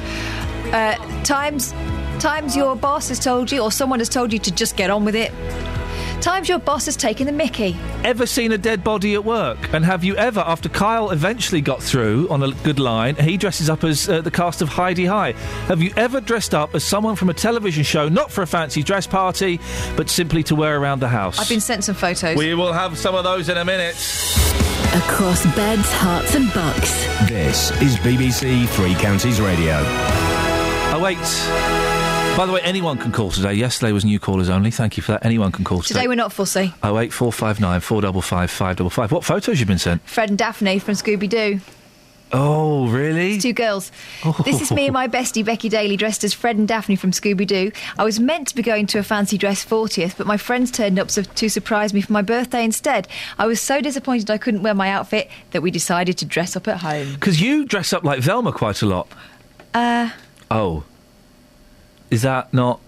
Uh, 0.71 0.95
times, 1.23 1.73
times 2.19 2.55
your 2.55 2.75
boss 2.75 3.09
has 3.09 3.19
told 3.19 3.51
you, 3.51 3.61
or 3.61 3.71
someone 3.71 3.99
has 3.99 4.09
told 4.09 4.31
you 4.31 4.39
to 4.39 4.51
just 4.51 4.77
get 4.77 4.89
on 4.89 5.03
with 5.05 5.15
it. 5.15 5.31
Times 6.23 6.47
your 6.47 6.57
boss 6.59 6.85
has 6.85 6.95
taken 6.95 7.25
the 7.25 7.33
Mickey. 7.33 7.75
Ever 8.05 8.25
seen 8.25 8.53
a 8.53 8.57
dead 8.57 8.81
body 8.81 9.13
at 9.13 9.25
work? 9.25 9.57
And 9.73 9.83
have 9.83 10.05
you 10.05 10.15
ever, 10.15 10.39
after 10.39 10.69
Kyle 10.69 11.11
eventually 11.11 11.59
got 11.59 11.83
through 11.83 12.29
on 12.29 12.41
a 12.41 12.51
good 12.63 12.79
line, 12.79 13.17
he 13.17 13.35
dresses 13.35 13.69
up 13.69 13.83
as 13.83 14.07
uh, 14.07 14.21
the 14.21 14.31
cast 14.31 14.61
of 14.61 14.69
Hi-de-Hi. 14.69 15.33
Have 15.67 15.81
you 15.81 15.91
ever 15.97 16.21
dressed 16.21 16.55
up 16.55 16.75
as 16.75 16.85
someone 16.85 17.17
from 17.17 17.29
a 17.29 17.33
television 17.33 17.83
show, 17.83 18.07
not 18.07 18.31
for 18.31 18.41
a 18.41 18.47
fancy 18.47 18.83
dress 18.83 19.05
party, 19.05 19.59
but 19.97 20.09
simply 20.09 20.43
to 20.43 20.55
wear 20.55 20.79
around 20.79 21.01
the 21.01 21.09
house? 21.09 21.39
I've 21.39 21.49
been 21.49 21.59
sent 21.59 21.83
some 21.83 21.95
photos. 21.95 22.37
We 22.37 22.53
will 22.53 22.71
have 22.71 22.97
some 22.97 23.15
of 23.15 23.25
those 23.25 23.49
in 23.49 23.57
a 23.57 23.65
minute. 23.65 23.95
Across 24.95 25.53
beds, 25.57 25.91
Herts, 25.91 26.35
and 26.37 26.53
bucks. 26.53 27.05
This 27.27 27.71
is 27.81 27.97
BBC 27.97 28.69
Three 28.69 28.95
Counties 28.95 29.41
Radio. 29.41 29.75
Oh, 30.95 31.01
wait. 31.03 31.82
By 32.35 32.47
the 32.47 32.51
way, 32.51 32.61
anyone 32.61 32.97
can 32.97 33.11
call 33.11 33.29
today. 33.29 33.53
Yesterday 33.53 33.91
was 33.91 34.03
new 34.03 34.19
callers 34.19 34.49
only. 34.49 34.71
Thank 34.71 34.97
you 34.97 35.03
for 35.03 35.11
that. 35.11 35.23
Anyone 35.23 35.51
can 35.51 35.63
call 35.63 35.83
today. 35.83 35.99
Today 35.99 36.07
we're 36.07 36.15
not 36.15 36.33
fussy. 36.33 36.73
Oh 36.81 36.97
eight 36.97 37.13
four 37.13 37.31
five 37.31 37.59
nine 37.59 37.79
four 37.79 38.01
double 38.01 38.23
five 38.23 38.49
five 38.49 38.75
double 38.77 38.89
five. 38.89 39.11
What 39.11 39.23
photos 39.23 39.59
you've 39.59 39.67
been 39.69 39.77
sent? 39.77 40.01
Fred 40.09 40.29
and 40.29 40.37
Daphne 40.37 40.79
from 40.79 40.95
Scooby 40.95 41.29
Doo. 41.29 41.59
Oh, 42.31 42.87
really? 42.87 43.37
Two 43.39 43.53
girls. 43.53 43.91
This 44.43 44.59
is 44.59 44.71
me 44.71 44.85
and 44.87 44.93
my 44.93 45.07
bestie 45.07 45.45
Becky 45.45 45.69
Daly 45.69 45.95
dressed 45.95 46.23
as 46.23 46.33
Fred 46.33 46.57
and 46.57 46.67
Daphne 46.67 46.95
from 46.95 47.11
Scooby 47.11 47.45
Doo. 47.45 47.71
I 47.99 48.03
was 48.03 48.19
meant 48.19 48.47
to 48.47 48.55
be 48.55 48.63
going 48.63 48.87
to 48.87 48.97
a 48.97 49.03
fancy 49.03 49.37
dress 49.37 49.63
40th, 49.63 50.17
but 50.17 50.25
my 50.25 50.37
friends 50.37 50.71
turned 50.71 50.97
up 50.97 51.09
to 51.09 51.49
surprise 51.51 51.93
me 51.93 52.01
for 52.01 52.11
my 52.11 52.23
birthday 52.23 52.63
instead. 52.65 53.07
I 53.37 53.45
was 53.45 53.61
so 53.61 53.79
disappointed 53.81 54.31
I 54.31 54.39
couldn't 54.39 54.63
wear 54.63 54.73
my 54.73 54.89
outfit 54.89 55.29
that 55.51 55.61
we 55.61 55.69
decided 55.69 56.17
to 56.17 56.25
dress 56.25 56.55
up 56.55 56.67
at 56.67 56.77
home. 56.77 57.13
Because 57.13 57.39
you 57.39 57.65
dress 57.65 57.93
up 57.93 58.03
like 58.03 58.21
Velma 58.21 58.51
quite 58.51 58.81
a 58.81 58.87
lot. 58.87 59.07
Uh, 59.75 60.09
Oh, 60.49 60.83
is 62.09 62.21
that 62.21 62.53
not 62.53 62.79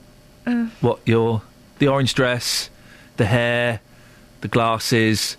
uh, 0.46 0.68
what 0.82 1.00
your 1.06 1.42
the 1.80 1.88
orange 1.88 2.14
dress, 2.14 2.70
the 3.18 3.26
hair, 3.26 3.82
the 4.42 4.48
glasses, 4.48 5.38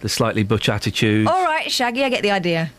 the 0.00 0.08
slightly 0.08 0.42
butch 0.42 0.68
attitude? 0.68 1.26
all 1.26 1.44
right, 1.44 1.70
Shaggy, 1.70 2.04
I 2.04 2.08
get 2.08 2.22
the 2.22 2.30
idea. 2.30 2.70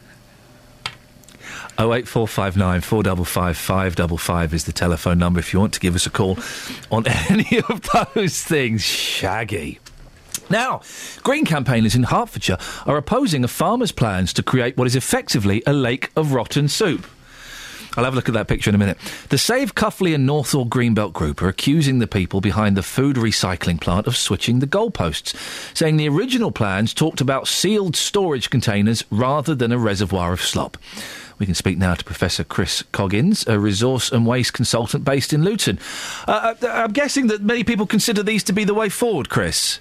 Oh 1.77 1.93
eight 1.93 2.07
four 2.07 2.27
five 2.27 2.57
nine 2.57 2.81
four 2.81 3.01
double 3.01 3.26
five 3.26 3.57
five 3.57 3.95
double 3.95 4.18
five 4.18 4.53
is 4.53 4.65
the 4.65 4.73
telephone 4.73 5.18
number 5.18 5.39
if 5.39 5.53
you 5.53 5.59
want 5.59 5.73
to 5.73 5.80
give 5.80 5.95
us 5.95 6.05
a 6.05 6.09
call 6.09 6.38
on 6.91 7.07
any 7.07 7.59
of 7.69 7.81
those 8.13 8.43
things. 8.43 8.84
Shaggy. 8.84 9.80
Now, 10.49 10.81
Green 11.23 11.45
campaigners 11.45 11.95
in 11.95 12.03
Hertfordshire 12.03 12.57
are 12.85 12.97
opposing 12.97 13.43
a 13.43 13.47
farmer's 13.47 13.93
plans 13.93 14.34
to 14.34 14.43
create 14.43 14.76
what 14.76 14.85
is 14.85 14.97
effectively 14.97 15.63
a 15.65 15.72
lake 15.72 16.11
of 16.15 16.34
rotten 16.34 16.68
soup. 16.68 17.07
I'll 17.97 18.03
have 18.03 18.13
a 18.13 18.15
look 18.15 18.30
at 18.30 18.34
that 18.34 18.47
picture 18.47 18.69
in 18.69 18.76
a 18.76 18.77
minute. 18.77 18.97
The 19.30 19.38
Save 19.38 19.76
Cuffley 19.76 20.15
and 20.15 20.27
Northaw 20.27 20.68
Greenbelt 20.68 21.13
Group 21.13 21.41
are 21.41 21.49
accusing 21.49 21.99
the 21.99 22.07
people 22.07 22.39
behind 22.39 22.77
the 22.77 22.84
food 22.84 23.18
recycling 23.18 23.81
plant 23.81 24.07
of 24.07 24.15
switching 24.15 24.59
the 24.59 24.68
goalposts, 24.68 25.35
saying 25.76 25.97
the 25.97 26.07
original 26.07 26.51
plans 26.51 26.93
talked 26.93 27.22
about 27.22 27.47
sealed 27.47 27.95
storage 27.95 28.49
containers 28.49 29.03
rather 29.11 29.53
than 29.53 29.72
a 29.72 29.77
reservoir 29.77 30.31
of 30.34 30.41
slop. 30.41 30.77
We 31.41 31.47
can 31.47 31.55
speak 31.55 31.80
now 31.80 31.95
to 31.95 32.05
Professor 32.05 32.43
Chris 32.43 32.84
Coggins, 32.91 33.47
a 33.47 33.59
resource 33.59 34.11
and 34.11 34.27
waste 34.27 34.53
consultant 34.53 35.03
based 35.03 35.34
in 35.34 35.43
Luton. 35.43 35.80
Uh, 36.27 36.53
uh, 36.61 36.68
I'm 36.68 36.93
guessing 36.93 37.27
that 37.27 37.41
many 37.41 37.63
people 37.63 37.88
consider 37.88 38.22
these 38.22 38.43
to 38.43 38.53
be 38.53 38.63
the 38.63 38.76
way 38.76 38.89
forward, 38.89 39.30
Chris. 39.30 39.80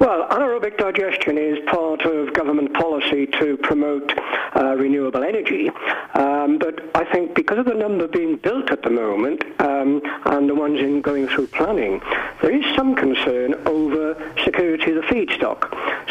Well, 0.00 0.26
anaerobic 0.28 0.78
digestion 0.78 1.36
is 1.36 1.58
part 1.66 2.00
of 2.06 2.32
government 2.32 2.72
policy 2.72 3.26
to 3.26 3.58
promote 3.58 4.10
uh, 4.56 4.74
renewable 4.74 5.22
energy. 5.22 5.68
Um, 6.14 6.58
but 6.58 6.80
I 6.96 7.04
think 7.04 7.34
because 7.34 7.58
of 7.58 7.66
the 7.66 7.74
number 7.74 8.08
being 8.08 8.36
built 8.36 8.70
at 8.70 8.82
the 8.82 8.88
moment 8.88 9.44
um, 9.60 10.00
and 10.24 10.48
the 10.48 10.54
ones 10.54 10.80
in 10.80 11.02
going 11.02 11.28
through 11.28 11.48
planning, 11.48 12.00
there 12.40 12.50
is 12.50 12.64
some 12.74 12.94
concern 12.94 13.54
over 13.66 14.16
security 14.42 14.92
of 14.92 15.02
the 15.02 15.08
feedstock. 15.14 15.68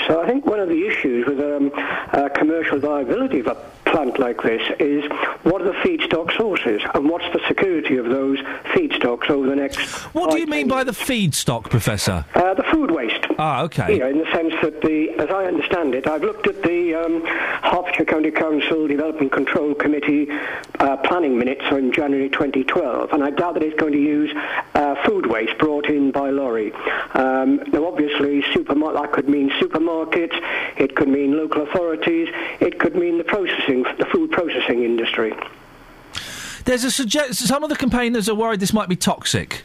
So 0.07 0.21
I 0.21 0.27
think 0.27 0.45
one 0.45 0.59
of 0.59 0.69
the 0.69 0.85
issues 0.85 1.25
with 1.25 1.39
um, 1.39 1.71
uh, 1.75 2.29
commercial 2.29 2.77
viability 2.77 3.39
of 3.39 3.47
a 3.47 3.55
plant 3.85 4.19
like 4.19 4.41
this 4.43 4.61
is 4.79 5.03
what 5.43 5.61
are 5.61 5.65
the 5.65 5.79
feedstock 5.79 6.35
sources 6.37 6.81
and 6.93 7.09
what's 7.09 7.25
the 7.33 7.41
security 7.47 7.97
of 7.97 8.05
those 8.05 8.37
feedstocks 8.73 9.29
over 9.29 9.49
the 9.49 9.55
next. 9.55 9.79
What 10.13 10.31
do 10.31 10.39
you 10.39 10.47
mean 10.47 10.67
by 10.67 10.83
the 10.83 10.91
feedstock, 10.91 11.69
Professor? 11.69 12.25
Uh, 12.35 12.53
the 12.53 12.63
food 12.71 12.91
waste. 12.91 13.25
Ah, 13.37 13.63
okay. 13.63 13.78
Yeah, 13.87 14.07
in 14.07 14.19
the 14.19 14.31
sense 14.31 14.53
that 14.61 14.81
the, 14.81 15.09
as 15.19 15.29
I 15.29 15.45
understand 15.45 15.95
it, 15.95 16.07
I've 16.07 16.23
looked 16.23 16.47
at 16.47 16.61
the 16.63 16.95
um, 16.95 17.25
Hertfordshire 17.25 18.05
County 18.05 18.31
Council 18.31 18.87
Development 18.87 19.31
Control 19.31 19.73
Committee 19.73 20.27
uh, 20.79 20.97
planning 20.97 21.37
minutes 21.37 21.65
from 21.67 21.91
January 21.91 22.29
2012, 22.29 23.13
and 23.13 23.23
I 23.23 23.29
doubt 23.29 23.53
that 23.55 23.63
it's 23.63 23.79
going 23.79 23.93
to 23.93 24.01
use 24.01 24.31
uh, 24.75 24.95
food 25.05 25.25
waste 25.27 25.57
brought 25.57 25.85
in 25.87 26.11
by 26.11 26.29
lorry. 26.29 26.73
Um, 27.13 27.63
now, 27.71 27.87
obviously, 27.87 28.41
supermar- 28.53 28.93
that 28.93 29.11
could 29.11 29.29
mean 29.29 29.49
supermarkets, 29.51 30.35
it 30.77 30.95
could 30.95 31.07
mean 31.07 31.37
local 31.37 31.63
authorities, 31.63 32.29
it 32.59 32.79
could 32.79 32.95
mean 32.95 33.17
the 33.17 33.23
processing, 33.23 33.83
the 33.97 34.05
food 34.11 34.31
processing 34.31 34.83
industry. 34.83 35.33
There's 36.65 36.83
a 36.83 36.91
suggest. 36.91 37.47
Some 37.47 37.63
of 37.63 37.69
the 37.69 37.75
campaigners 37.75 38.29
are 38.29 38.35
worried 38.35 38.59
this 38.59 38.73
might 38.73 38.89
be 38.89 38.95
toxic. 38.95 39.63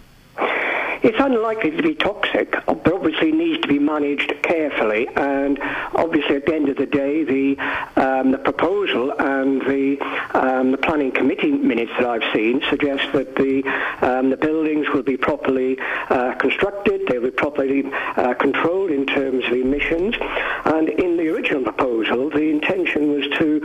It's 1.05 1.21
unlikely 1.21 1.73
to 1.73 1.83
be 1.83 1.95
toxic, 1.95 2.53
but 2.67 2.91
obviously 2.91 3.31
needs 3.31 3.61
to 3.61 3.69
be 3.69 3.79
managed 3.79 4.33
carefully. 4.43 5.07
And 5.17 5.59
obviously, 5.95 6.37
at 6.37 6.47
the 6.47 6.55
end 6.55 6.71
of 6.71 6.79
the 6.79 6.87
day, 6.87 7.25
the 7.25 7.59
um, 7.97 8.31
the 8.31 8.39
proposal 8.39 9.13
and 9.19 9.61
the 9.61 9.99
um, 10.33 10.71
the 10.71 10.79
planning 10.79 11.13
committee 11.13 11.51
minutes 11.51 11.93
that 11.99 12.07
I've 12.07 12.33
seen 12.33 12.63
suggest 12.71 13.13
that 13.13 13.37
the 13.37 13.63
um, 14.01 14.31
the 14.31 14.39
buildings 14.39 14.89
will 14.95 15.03
be 15.03 15.19
properly 15.19 15.77
uh, 16.09 16.37
constructed, 16.37 17.03
they'll 17.07 17.21
be 17.21 17.31
properly 17.31 17.85
uh, 18.17 18.33
controlled 18.33 18.91
in 18.91 19.05
terms 19.05 19.45
of 19.45 19.53
emissions. 19.53 20.15
And 20.65 20.89
in 20.89 21.19
the 21.19 21.29
original 21.29 21.65
proposal, 21.65 22.31
the 22.31 22.49
intention 22.49 23.13
was 23.13 23.27
to 23.39 23.61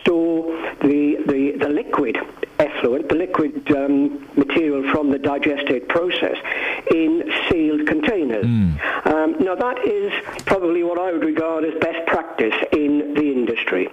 store 0.00 0.50
the 0.80 1.22
the, 1.28 1.58
the 1.60 1.68
liquid 1.68 2.18
effluent, 2.82 3.08
the 3.08 3.14
liquid 3.14 3.70
um, 3.72 4.28
material 4.36 4.90
from 4.92 5.10
the 5.10 5.18
digestate 5.18 5.88
process, 5.88 6.36
in 6.90 7.30
sealed 7.48 7.86
containers. 7.86 8.44
Um, 8.44 9.36
now, 9.40 9.54
that 9.54 9.86
is 9.86 10.12
probably 10.44 10.82
what 10.82 10.98
I 10.98 11.12
would 11.12 11.24
regard 11.24 11.64
as 11.64 11.78
best 11.80 12.06
practice 12.06 12.54
in 12.72 13.14
the 13.14 13.22
industry. 13.22 13.88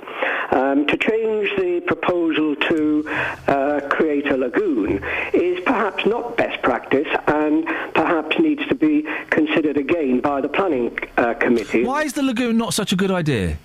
Um, 0.52 0.88
to 0.88 0.98
change 0.98 1.50
the 1.58 1.82
proposal 1.86 2.56
to 2.56 3.06
uh, 3.48 3.82
create 3.90 4.28
a 4.28 4.38
lagoon 4.38 5.04
is 5.34 5.60
perhaps 5.66 6.06
not 6.06 6.38
best 6.38 6.62
practice 6.64 7.08
and 7.28 7.66
perhaps 7.94 8.40
needs 8.40 8.66
to 8.68 8.76
be 8.76 9.06
considered 9.30 9.78
again 9.78 10.20
by 10.22 10.42
the 10.42 10.50
planning 10.50 10.98
uh, 11.18 11.36
committee. 11.36 11.84
Why 11.84 12.04
is 12.04 12.14
the 12.14 12.24
lagoon 12.24 12.58
not 12.58 12.74
such 12.74 12.92
a 12.92 12.96
good 12.96 13.12
idea? 13.12 13.58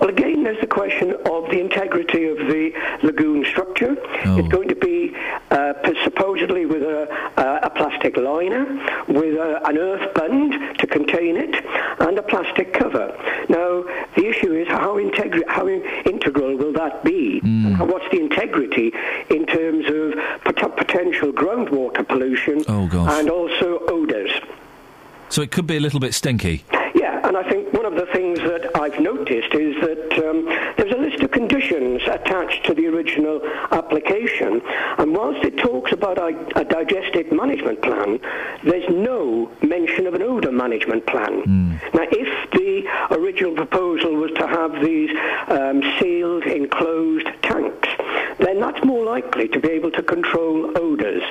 Well, 0.00 0.10
again, 0.10 0.42
there's 0.42 0.60
the 0.60 0.66
question 0.66 1.12
of 1.12 1.50
the 1.50 1.58
integrity 1.60 2.26
of 2.26 2.36
the 2.38 2.72
lagoon 3.02 3.44
structure. 3.44 3.65
It's 3.80 4.48
going 4.48 4.68
to 4.68 4.74
be 4.74 5.14
uh, 5.50 5.74
supposedly 6.04 6.66
with 6.66 6.82
a, 6.82 7.08
uh, 7.36 7.60
a 7.62 7.70
plastic 7.70 8.16
liner, 8.16 8.64
with 9.08 9.36
a, 9.36 9.60
an 9.66 9.78
earth 9.78 10.14
bund 10.14 10.78
to 10.78 10.86
contain 10.86 11.36
it, 11.36 11.64
and 12.00 12.18
a 12.18 12.22
plastic 12.22 12.72
cover. 12.72 13.08
Now, 13.48 13.84
the 14.16 14.26
issue 14.26 14.52
is 14.54 14.68
how 14.68 14.96
how 15.48 15.68
integral 15.68 16.56
will 16.56 16.72
that 16.72 17.04
be? 17.04 17.40
Hmm. 17.40 17.66
And 17.66 17.88
what's 17.90 18.08
the 18.10 18.20
integrity 18.20 18.92
in 19.30 19.46
terms 19.46 19.86
of 19.86 20.54
pot- 20.56 20.76
potential 20.76 21.32
groundwater 21.32 22.06
pollution 22.06 22.64
Oh, 22.68 22.88
and 23.18 23.30
also 23.30 23.80
odours? 23.88 24.30
So 25.28 25.42
it 25.42 25.50
could 25.50 25.66
be 25.66 25.76
a 25.76 25.80
little 25.80 26.00
bit 26.00 26.14
stinky. 26.14 26.64
Yeah, 26.94 27.26
and 27.26 27.36
I 27.36 27.42
think 27.50 27.72
one 27.72 27.84
of 27.84 27.94
the 27.94 28.06
things 28.06 28.38
that 28.38 28.70
I've 28.76 28.98
noticed 29.00 29.52
is 29.54 29.74
that 29.80 30.12
um, 30.28 30.44
there's 30.76 30.92
a 30.92 30.98
list 30.98 31.20
of 31.22 31.30
conditions 31.66 32.02
attached 32.08 32.64
to 32.66 32.74
the 32.74 32.86
original 32.86 33.40
application, 33.72 34.60
and 34.98 35.14
whilst 35.14 35.44
it 35.44 35.56
talks 35.58 35.92
about 35.92 36.18
a, 36.18 36.28
a 36.60 36.64
digestate 36.64 37.32
management 37.32 37.82
plan, 37.82 38.18
there's 38.64 38.88
no 38.90 39.50
mention 39.62 40.06
of 40.06 40.14
an 40.14 40.22
odour 40.22 40.52
management 40.52 41.06
plan. 41.06 41.42
Now, 41.94 42.06
if 42.10 42.50
the 42.52 43.16
original 43.16 43.54
proposal 43.54 44.14
was 44.14 44.30
to 44.32 44.46
have 44.46 44.72
these 44.82 45.10
um, 45.48 45.82
sealed, 45.98 46.44
enclosed 46.44 47.28
tanks, 47.42 47.88
then 48.38 48.60
that's 48.60 48.84
more 48.84 49.04
likely 49.04 49.48
to 49.48 49.60
be 49.60 49.70
able 49.70 49.90
to 49.92 50.02
control 50.02 50.76
odours. 50.76 51.22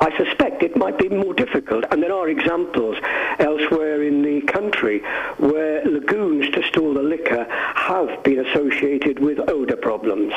I 0.00 0.16
suspect 0.16 0.62
it 0.62 0.76
might 0.76 0.98
be 0.98 1.08
more 1.08 1.34
difficult, 1.34 1.84
and 1.90 2.02
there 2.02 2.12
are 2.12 2.28
examples 2.28 2.96
elsewhere 3.38 4.02
in 4.02 4.22
the 4.22 4.40
country 4.42 5.02
where 5.38 5.84
lagoons 5.84 6.50
to 6.54 6.62
store 6.64 6.94
the 6.94 7.02
liquor 7.02 7.46
have 7.74 8.22
been 8.22 8.44
associated 8.46 9.18
with 9.18 9.38
odour 9.48 9.76
problems. 9.76 10.32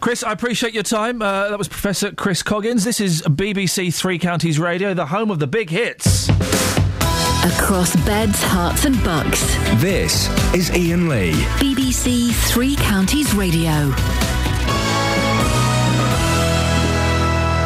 Chris, 0.00 0.22
I 0.22 0.32
appreciate 0.32 0.72
your 0.72 0.82
time. 0.82 1.20
Uh, 1.20 1.50
that 1.50 1.58
was 1.58 1.68
Professor 1.68 2.12
Chris 2.12 2.42
Coggins. 2.42 2.84
This 2.84 3.00
is 3.00 3.22
BBC 3.22 3.94
Three 3.94 4.18
Counties 4.18 4.58
Radio, 4.58 4.94
the 4.94 5.06
home 5.06 5.30
of 5.30 5.38
the 5.38 5.46
big 5.46 5.70
hits. 5.70 6.28
Across 7.42 7.96
beds, 8.04 8.42
Herts, 8.42 8.84
and 8.84 9.02
bucks. 9.02 9.40
This 9.80 10.28
is 10.54 10.70
Iain 10.70 11.08
Lee. 11.08 11.32
BBC 11.58 12.32
Three 12.50 12.76
Counties 12.76 13.34
Radio. 13.34 13.92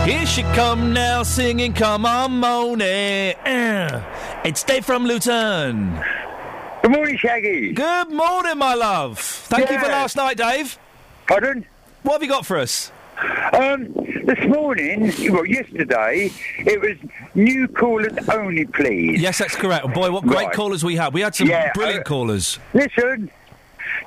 Here 0.04 0.26
she 0.26 0.42
come 0.42 0.92
now, 0.92 1.22
singing 1.22 1.72
"Come 1.72 2.04
on, 2.04 2.32
Moni." 2.38 3.34
Uh, 3.34 4.02
it's 4.44 4.62
Dave 4.62 4.84
from 4.84 5.06
Luton. 5.06 5.98
Good 6.82 6.90
morning, 6.90 7.16
Shaggy. 7.16 7.72
Good 7.72 8.10
morning, 8.10 8.58
my 8.58 8.74
love. 8.74 9.18
Thank 9.18 9.70
you 9.70 9.78
for 9.78 9.86
last 9.86 10.16
night, 10.16 10.36
Dave. 10.36 10.78
Pardon? 11.26 11.64
What 12.02 12.14
have 12.14 12.22
you 12.22 12.28
got 12.28 12.44
for 12.44 12.58
us? 12.58 12.92
Um, 13.54 13.86
this 14.24 14.44
morning, 14.46 15.10
well, 15.32 15.46
yesterday, 15.46 16.30
it 16.58 16.80
was 16.82 16.98
new 17.34 17.66
callers 17.68 18.12
only, 18.28 18.66
please. 18.66 19.22
Yes, 19.22 19.38
that's 19.38 19.56
correct. 19.56 19.94
Boy, 19.94 20.10
what 20.10 20.24
great 20.24 20.46
Right. 20.48 20.52
callers 20.54 20.84
we 20.84 20.96
had. 20.96 21.14
We 21.14 21.22
had 21.22 21.34
some 21.34 21.48
Yeah, 21.48 21.72
brilliant 21.72 22.00
uh, 22.06 22.08
callers. 22.10 22.58
Listen, 22.74 23.30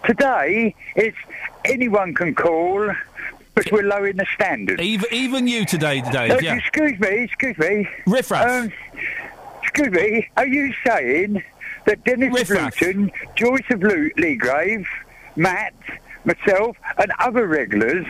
today 0.05 0.75
it's 0.95 1.17
anyone 1.65 2.13
can 2.13 2.35
call, 2.35 2.91
but 3.63 3.71
we're 3.71 3.83
lowering 3.83 4.17
the 4.17 4.25
standard. 4.33 4.79
Even 4.79 5.07
even 5.11 5.47
you 5.47 5.65
today, 5.65 6.01
Dave. 6.11 6.41
Yeah. 6.41 6.55
Excuse 6.55 6.99
me, 6.99 7.07
excuse 7.23 7.57
me. 7.57 7.87
Riffraff. 8.05 8.49
Um, 8.49 8.71
excuse 9.63 9.89
me, 9.91 10.27
are 10.37 10.47
you 10.47 10.73
saying 10.85 11.43
that 11.85 12.03
Dennis 12.03 12.41
of 12.41 12.49
Luton, 12.49 13.11
Joyce 13.35 13.61
of 13.71 13.79
Leagrave, 13.79 14.85
Matt, 15.35 15.73
myself, 16.25 16.77
and 16.97 17.11
other 17.19 17.47
regulars 17.47 18.05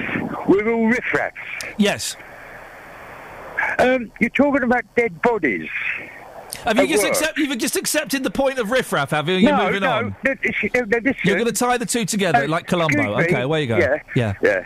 were 0.48 0.70
all 0.72 0.92
riffraffs? 0.92 1.34
Yes. 1.78 2.16
Um, 3.80 4.12
you're 4.20 4.30
talking 4.30 4.64
about 4.64 4.84
dead 4.96 5.22
bodies. 5.22 5.70
Have 6.64 6.78
you 6.78 6.88
just 6.88 7.06
accept, 7.06 7.38
you've 7.38 7.58
just 7.58 7.76
accepted 7.76 8.24
the 8.24 8.32
point 8.32 8.60
of 8.60 8.72
riffraff, 8.72 9.12
have 9.12 9.30
you? 9.30 9.36
You're 9.36 9.52
no, 9.56 9.66
moving 9.66 9.82
no, 9.82 9.92
on. 9.92 10.16
No, 10.24 10.36
this- 10.44 10.56
no. 10.74 10.82
You're 11.24 11.36
going 11.38 11.46
to 11.46 11.52
tie 11.52 11.78
the 11.78 11.86
two 11.86 12.06
together 12.06 12.44
Uh, 12.44 12.48
like 12.48 12.68
Columbo. 12.68 13.20
Okay, 13.22 13.42
away 13.42 13.62
you 13.62 13.68
go. 13.68 13.78
Yeah, 13.78 14.02
yeah. 14.16 14.34
yeah. 14.42 14.66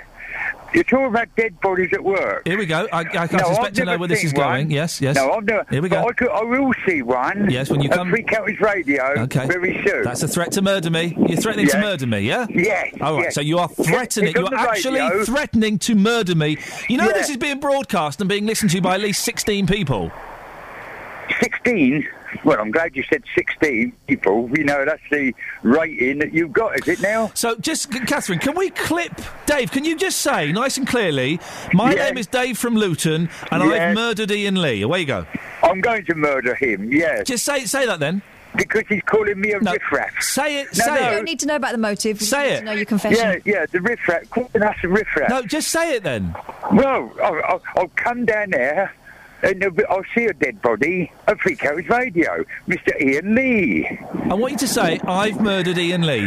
You're 0.74 0.86
talking 0.86 1.08
about 1.08 1.28
dead 1.36 1.60
bodies 1.60 1.90
at 1.92 2.02
work. 2.04 2.48
Here 2.48 2.58
we 2.58 2.66
go. 2.66 2.88
I, 2.94 3.00
I, 3.02 3.28
No, 3.32 3.40
suspect 3.40 3.76
to 3.76 3.86
know 3.86 3.98
where 3.98 4.08
this 4.08 4.24
is 4.24 4.32
going. 4.32 4.48
one. 4.68 4.72
Yes, 4.72 5.02
yes. 5.02 5.16
No, 5.18 5.32
I've 5.34 5.44
never. 5.44 5.66
Here 5.70 5.82
we 5.82 5.90
go. 5.90 6.06
I, 6.08 6.14
could, 6.14 6.30
I 6.30 6.44
will 6.44 6.72
see 6.88 7.02
one. 7.02 7.50
Yes, 7.50 7.70
when 7.70 7.82
you 7.82 7.90
come- 7.90 8.10
Free 8.10 8.24
Counties 8.24 8.60
Radio. 8.62 9.04
Okay. 9.24 9.46
Very 9.48 9.84
soon. 9.86 10.04
That's 10.04 10.24
a 10.24 10.28
threat 10.30 10.54
to 10.54 10.62
murder 10.62 10.90
me. 10.90 11.14
You're 11.28 11.42
threatening 11.42 11.68
to 11.68 11.78
murder 11.80 12.08
me, 12.08 12.20
yeah? 12.22 12.48
Yes, 12.50 12.96
All 13.02 13.16
right, 13.16 13.24
yes. 13.26 13.36
so 13.36 13.42
you 13.42 13.58
are 13.60 13.68
threatening. 13.68 14.30
It's 14.30 14.40
You're 14.40 14.56
actually 14.56 15.02
radio. 15.02 15.26
threatening 15.26 15.78
to 15.80 15.96
murder 15.96 16.36
me. 16.36 16.58
You 16.88 16.98
know 16.98 17.08
Yeah. 17.08 17.14
this 17.14 17.30
is 17.30 17.38
being 17.38 17.60
broadcast 17.60 18.22
and 18.22 18.30
being 18.30 18.46
listened 18.46 18.72
to 18.72 18.82
by 18.82 18.96
at 18.96 19.02
least 19.02 19.24
16 19.26 19.68
people. 19.68 20.10
16? 21.42 22.08
Well, 22.44 22.60
I'm 22.60 22.72
glad 22.72 22.96
you 22.96 23.04
said 23.10 23.24
16 23.36 23.92
people. 24.08 24.50
You 24.56 24.64
know, 24.64 24.86
that's 24.86 25.02
the 25.12 25.34
rating 25.64 26.20
that 26.20 26.34
you've 26.34 26.54
got, 26.54 26.80
is 26.80 26.88
it 26.88 27.02
now? 27.02 27.32
So, 27.34 27.56
just, 27.58 27.92
Catherine, 28.08 28.40
can 28.40 28.56
we 28.56 28.70
clip. 28.72 29.12
Dave, 29.46 29.72
can 29.72 29.84
you 29.86 29.96
just 29.98 30.22
say, 30.22 30.52
nice 30.52 30.78
and 30.78 30.88
clearly, 30.88 31.40
my 31.74 31.94
Yeah. 31.94 32.06
name 32.06 32.18
is 32.18 32.28
Dave 32.28 32.58
from 32.58 32.76
Luton 32.76 33.30
and 33.52 33.64
Yeah. 33.64 33.90
I've 33.90 33.96
murdered 33.96 34.32
Iain 34.32 34.62
Lee. 34.62 34.82
Away 34.82 35.02
you 35.02 35.06
go. 35.06 35.26
I'm 35.64 35.82
going 35.82 36.06
to 36.06 36.16
murder 36.16 36.56
him, 36.56 36.92
yes. 36.92 37.28
Just 37.28 37.46
say 37.46 37.66
say 37.66 37.86
that 37.86 38.00
then. 38.00 38.22
Because 38.56 38.84
he's 38.90 39.02
calling 39.06 39.40
me 39.40 39.52
a 39.54 39.60
riffraff. 39.60 40.12
Say 40.22 40.60
it, 40.60 40.68
No, 40.78 40.84
say 40.84 40.94
no. 40.96 41.00
You 41.00 41.08
it. 41.08 41.12
don't 41.12 41.24
need 41.24 41.40
to 41.40 41.46
know 41.46 41.56
about 41.56 41.72
the 41.72 41.78
motive. 41.78 42.20
We 42.20 42.26
Say 42.26 42.44
need 42.50 42.54
it. 42.56 42.60
To 42.60 42.66
know 42.66 42.72
your 42.74 42.86
confession. 42.86 43.42
Yeah, 43.46 43.54
yeah, 43.60 43.66
the 43.66 43.80
riffraff. 43.80 44.30
Calling 44.30 44.62
us 44.62 44.76
a 44.84 44.90
riffraff. 44.90 45.30
No, 45.30 45.42
just 45.44 45.70
say 45.70 45.96
it 45.96 46.04
then. 46.04 46.36
Well, 46.74 47.14
I'll, 47.24 47.42
I'll, 47.46 47.64
I'll 47.78 47.92
come 47.96 48.26
down 48.26 48.50
there 48.50 48.94
and 49.44 49.64
uh, 49.64 49.70
I'll 49.90 50.04
see 50.16 50.26
a 50.26 50.34
dead 50.34 50.62
body 50.62 51.12
at 51.28 51.40
Free 51.40 51.56
Counties 51.56 51.90
Radio, 51.90 52.46
Mr. 52.68 52.94
Iain 53.02 53.36
Lee. 53.36 53.88
I 54.30 54.34
want 54.34 54.54
you 54.54 54.58
to 54.60 54.68
say, 54.68 55.00
I've 55.08 55.42
murdered 55.42 55.78
Iain 55.78 56.02
Lee. 56.06 56.26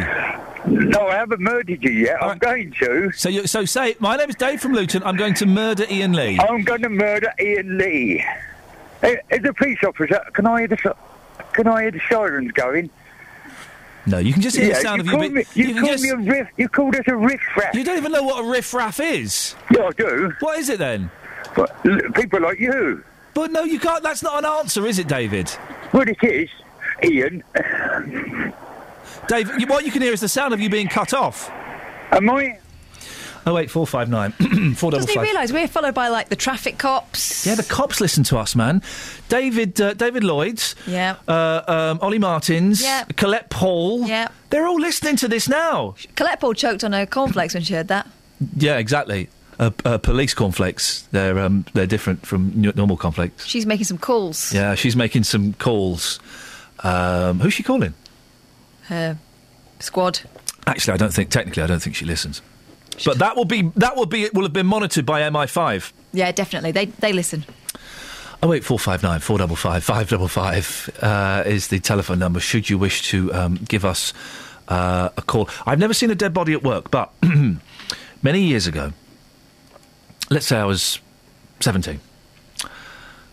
No, 0.66 1.08
I 1.08 1.16
haven't 1.16 1.40
murdered 1.40 1.82
you 1.84 1.90
yet. 1.90 2.22
I'm 2.22 2.38
going 2.38 2.72
to. 2.80 3.12
So, 3.12 3.28
you, 3.28 3.46
so 3.46 3.64
say, 3.66 3.96
my 4.00 4.16
name 4.16 4.30
is 4.30 4.34
Dave 4.34 4.60
from 4.60 4.72
Luton. 4.72 5.02
I'm 5.04 5.16
going 5.16 5.34
to 5.34 5.46
murder 5.46 5.84
Iain 5.90 6.12
Lee. 6.12 6.38
I'm 6.38 6.62
going 6.64 6.82
to 6.82 6.88
murder 6.88 7.32
Iain 7.38 7.76
Lee. 7.78 8.24
As 9.02 9.44
a 9.44 9.52
police 9.52 9.78
officer, 9.86 10.24
can 10.32 10.46
I 10.46 10.60
hear 10.60 10.68
the 10.68 10.96
can 11.52 11.68
I 11.68 11.82
hear 11.82 11.90
the 11.90 12.00
sirens 12.08 12.50
going? 12.52 12.88
No, 14.06 14.18
you 14.18 14.32
can 14.32 14.42
just 14.42 14.56
hear 14.56 14.66
yeah, 14.68 14.74
the 14.74 14.80
sound 14.80 15.06
you 15.06 15.14
of 15.16 15.22
you. 15.22 15.28
be- 15.28 15.34
Me, 15.34 15.44
you, 15.54 15.64
can 15.66 15.74
called 15.76 15.86
just- 15.88 16.02
me 16.02 16.10
a 16.10 16.16
riff. 16.16 16.48
You 16.56 16.68
called 16.68 16.94
us 16.96 17.04
a 17.06 17.16
riff-raff. 17.16 17.74
You 17.74 17.84
don't 17.84 17.96
even 17.96 18.12
know 18.12 18.22
what 18.22 18.44
a 18.44 18.48
riff-raff 18.48 19.00
is. 19.00 19.54
Yeah, 19.70 19.84
I 19.84 19.90
do. 19.92 20.32
What 20.40 20.58
is 20.58 20.68
it 20.68 20.78
then? 20.78 21.10
But 21.54 21.74
l- 21.86 22.00
people 22.14 22.40
like 22.40 22.58
you. 22.60 23.02
But 23.34 23.50
no, 23.52 23.62
you 23.64 23.78
can't. 23.80 24.02
That's 24.02 24.22
not 24.22 24.38
an 24.38 24.44
answer, 24.44 24.86
is 24.86 24.98
it, 24.98 25.08
David? 25.08 25.50
Well, 25.92 26.06
it 26.08 26.22
is, 26.22 26.50
Iain. 27.02 27.42
Dave, 29.28 29.50
you, 29.58 29.66
what 29.66 29.84
you 29.84 29.90
can 29.92 30.02
hear 30.02 30.12
is 30.12 30.20
the 30.20 30.28
sound 30.28 30.52
of 30.54 30.60
you 30.60 30.68
being 30.68 30.88
cut 30.88 31.14
off. 31.14 31.50
Am 32.10 32.28
I? 32.30 32.58
Oh 33.46 33.58
eight 33.58 33.70
four 33.70 33.86
five 33.86 34.08
nine 34.08 34.32
four 34.74 34.90
double 34.90 34.90
Doesn't 34.92 35.08
he 35.10 35.16
five. 35.16 35.24
realise 35.24 35.52
we're 35.52 35.68
followed 35.68 35.92
by 35.94 36.08
like 36.08 36.30
the 36.30 36.36
traffic 36.36 36.78
cops? 36.78 37.46
Yeah, 37.46 37.54
the 37.56 37.62
cops 37.62 38.00
listen 38.00 38.24
to 38.24 38.38
us, 38.38 38.56
man. 38.56 38.80
David, 39.28 39.78
uh, 39.80 39.92
David 39.92 40.24
Lloyd's, 40.24 40.74
Yeah. 40.86 41.16
uh, 41.28 41.62
um, 41.68 41.98
Olly 42.00 42.18
Martins, 42.18 42.82
Yeah. 42.82 43.04
Colette 43.16 43.50
Paull. 43.50 44.06
Yeah. 44.06 44.28
They're 44.48 44.66
all 44.66 44.80
listening 44.80 45.16
to 45.16 45.28
this 45.28 45.46
now. 45.46 45.94
Colette 46.16 46.40
Paull 46.40 46.54
choked 46.54 46.84
on 46.84 46.92
her 46.94 47.04
cornflakes 47.04 47.52
when 47.52 47.62
she 47.62 47.74
heard 47.74 47.88
that. 47.88 48.08
Yeah, 48.56 48.78
exactly. 48.78 49.28
Uh, 49.58 49.70
uh, 49.84 49.98
police 49.98 50.34
cornflakes. 50.34 51.02
They're 51.12 51.38
um, 51.38 51.64
they're 51.74 51.86
different 51.86 52.26
from 52.26 52.52
n- 52.64 52.72
normal 52.74 52.96
cornflakes. 52.96 53.46
She's 53.46 53.66
making 53.66 53.84
some 53.84 53.98
calls. 53.98 54.52
Yeah, 54.52 54.74
she's 54.74 54.96
making 54.96 55.24
some 55.24 55.52
calls. 55.54 56.18
Um, 56.80 57.40
who's 57.40 57.54
she 57.54 57.62
calling? 57.62 57.94
Her 58.84 59.16
squad. 59.78 60.20
Actually, 60.66 60.94
I 60.94 60.96
don't 60.96 61.14
think 61.14 61.30
technically, 61.30 61.62
I 61.62 61.66
don't 61.66 61.80
think 61.80 61.94
she 61.96 62.04
listens. 62.04 62.42
But 63.04 63.18
that 63.18 63.36
will 63.36 63.44
be 63.44 63.70
that 63.76 63.96
will 63.96 64.06
be 64.06 64.24
it 64.24 64.34
will 64.34 64.42
have 64.42 64.52
been 64.52 64.66
monitored 64.66 65.06
by 65.06 65.20
MI5. 65.22 65.92
Yeah, 66.12 66.32
definitely. 66.32 66.72
They 66.72 66.86
they 66.86 67.12
listen. 67.12 67.44
Oh 68.42 68.48
wait, 68.48 68.64
four 68.64 68.78
five 68.78 69.02
nine 69.02 69.20
four 69.20 69.38
double 69.38 69.56
five 69.56 69.84
five 69.84 70.08
double 70.10 70.28
five 70.28 70.90
uh, 71.00 71.42
is 71.46 71.68
the 71.68 71.80
telephone 71.80 72.18
number. 72.18 72.40
Should 72.40 72.68
you 72.68 72.76
wish 72.78 73.08
to 73.10 73.32
um, 73.32 73.54
give 73.68 73.84
us 73.84 74.12
uh, 74.68 75.10
a 75.16 75.22
call, 75.22 75.48
I've 75.66 75.78
never 75.78 75.94
seen 75.94 76.10
a 76.10 76.14
dead 76.14 76.32
body 76.34 76.52
at 76.52 76.62
work, 76.62 76.90
but 76.90 77.12
many 78.22 78.40
years 78.42 78.66
ago, 78.66 78.92
let's 80.30 80.46
say 80.46 80.56
I 80.58 80.64
was 80.64 81.00
seventeen, 81.60 82.00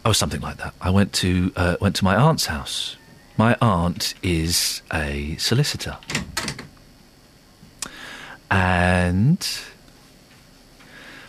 I 0.06 0.08
was 0.08 0.18
something 0.18 0.42
like 0.42 0.58
that. 0.58 0.74
I 0.82 0.90
went 0.90 1.14
to 1.14 1.52
uh, 1.56 1.76
went 1.82 1.96
to 1.98 2.04
my 2.04 2.16
aunt's 2.16 2.46
house. 2.48 2.98
My 3.38 3.56
aunt 3.62 4.14
is 4.22 4.82
a 4.94 5.36
solicitor, 5.38 5.98
and 8.50 9.48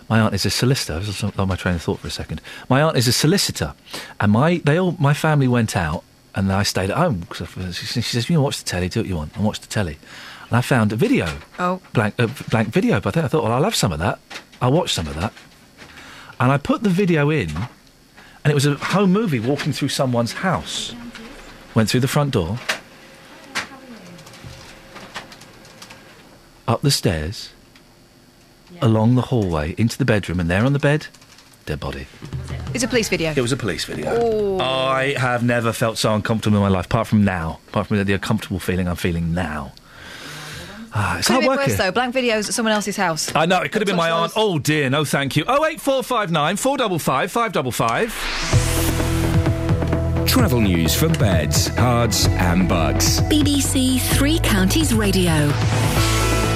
my 0.09 0.21
aunt 0.21 0.35
is 0.35 0.45
a 0.45 0.51
solicitor. 0.51 0.95
I 0.95 0.99
was 0.99 1.23
on 1.23 1.49
my 1.49 1.57
train 1.57 1.77
of 1.77 1.83
thought 1.83 2.01
for 2.01 2.09
a 2.09 2.11
second. 2.11 2.41
My 2.69 2.83
aunt 2.83 2.97
is 2.97 3.09
a 3.09 3.13
solicitor, 3.13 3.75
and 4.21 4.33
my 4.33 4.61
they 4.65 4.79
all 4.79 4.97
my 4.99 5.15
family 5.15 5.49
went 5.49 5.77
out, 5.77 6.03
and 6.35 6.53
I 6.53 6.65
stayed 6.65 6.91
at 6.91 6.97
home 6.97 7.21
because 7.21 7.77
she, 7.77 8.03
says, 8.03 8.29
"You 8.29 8.41
watch 8.41 8.59
the 8.59 8.65
telly, 8.65 8.89
do 8.89 9.01
what 9.01 9.07
you 9.09 9.17
want." 9.17 9.35
and 9.37 9.45
watch 9.45 9.61
the 9.61 9.69
telly, 9.69 9.99
and 10.51 10.57
I 10.59 10.61
found 10.61 10.93
a 10.93 10.97
video, 10.97 11.29
Oh. 11.59 11.81
blank 11.93 12.15
uh, 12.19 12.27
blank 12.51 12.69
video. 12.69 13.01
But 13.01 13.15
then 13.15 13.25
I 13.25 13.29
thought, 13.29 13.45
well, 13.45 13.53
I'll 13.53 13.65
have 13.65 13.77
some 13.77 13.93
of 13.93 14.01
that. 14.01 14.19
I'll 14.61 14.73
watch 14.73 14.93
some 14.93 15.07
of 15.07 15.15
that, 15.15 15.33
and 16.43 16.51
I 16.51 16.59
put 16.59 16.83
the 16.83 16.91
video 16.91 17.31
in, 17.31 17.51
and 18.43 18.51
it 18.51 18.55
was 18.55 18.67
a 18.67 18.75
home 18.75 19.13
movie 19.13 19.39
walking 19.39 19.73
through 19.73 19.91
someone's 19.91 20.33
house. 20.33 20.93
Went 21.73 21.89
through 21.89 22.01
the 22.01 22.09
front 22.09 22.33
door. 22.33 22.59
up 26.69 26.81
the 26.81 26.91
stairs, 26.91 27.51
along 28.81 29.15
the 29.15 29.23
hallway, 29.23 29.75
into 29.77 29.99
the 29.99 30.05
bedroom, 30.05 30.41
and 30.41 30.49
there 30.49 30.65
on 30.65 30.73
the 30.73 30.79
bed, 30.79 31.07
dead 31.67 31.79
body. 31.79 32.07
It's 32.73 32.83
a 32.83 32.89
police 32.89 33.09
video. 33.09 33.33
It 33.37 33.43
was 33.43 33.53
a 33.53 33.57
police 33.57 33.85
video. 33.85 34.09
Oh. 34.11 34.59
I 34.61 35.13
have 35.19 35.45
never 35.45 35.73
felt 35.73 35.99
so 35.99 36.15
uncomfortable 36.15 36.57
in 36.57 36.63
my 36.63 36.69
life, 36.69 36.87
apart 36.87 37.09
from 37.09 37.25
now. 37.25 37.61
Apart 37.69 37.89
from 37.89 38.03
the 38.03 38.13
uncomfortable 38.15 38.59
feeling 38.59 38.89
I'm 38.89 38.97
feeling 38.97 39.35
now. 39.35 39.73
Ah, 40.95 41.19
it's 41.19 41.27
Could 41.27 41.35
have 41.35 41.41
been 41.43 41.49
working. 41.51 41.69
worse 41.71 41.79
though. 41.79 41.91
Blank 41.91 42.15
videos 42.15 42.49
at 42.49 42.55
someone 42.55 42.73
else's 42.75 42.97
house. 42.97 43.31
I 43.35 43.47
know, 43.47 43.61
it 43.63 43.73
could 43.73 43.81
have 43.83 43.87
been 43.87 43.97
my 43.97 44.11
Touch 44.11 44.23
aunt. 44.23 44.33
Oh 44.37 44.59
dear, 44.59 44.91
no 44.91 45.05
thank 45.05 45.37
you. 45.37 45.45
Oh 45.49 45.65
eight 45.65 45.81
four 45.81 46.03
five 46.03 46.31
nine 46.31 46.57
four 46.57 46.77
double 46.77 46.99
five 46.99 47.33
five 47.33 47.53
double 47.53 47.73
five. 47.73 48.13
Travel 50.27 50.61
news 50.61 50.95
for 50.95 51.09
beds, 51.11 51.69
cards, 51.71 52.27
and 52.27 52.69
bugs. 52.69 53.21
BBC 53.23 54.01
Three 54.17 54.39
Counties 54.41 54.93
Radio. 54.95 55.51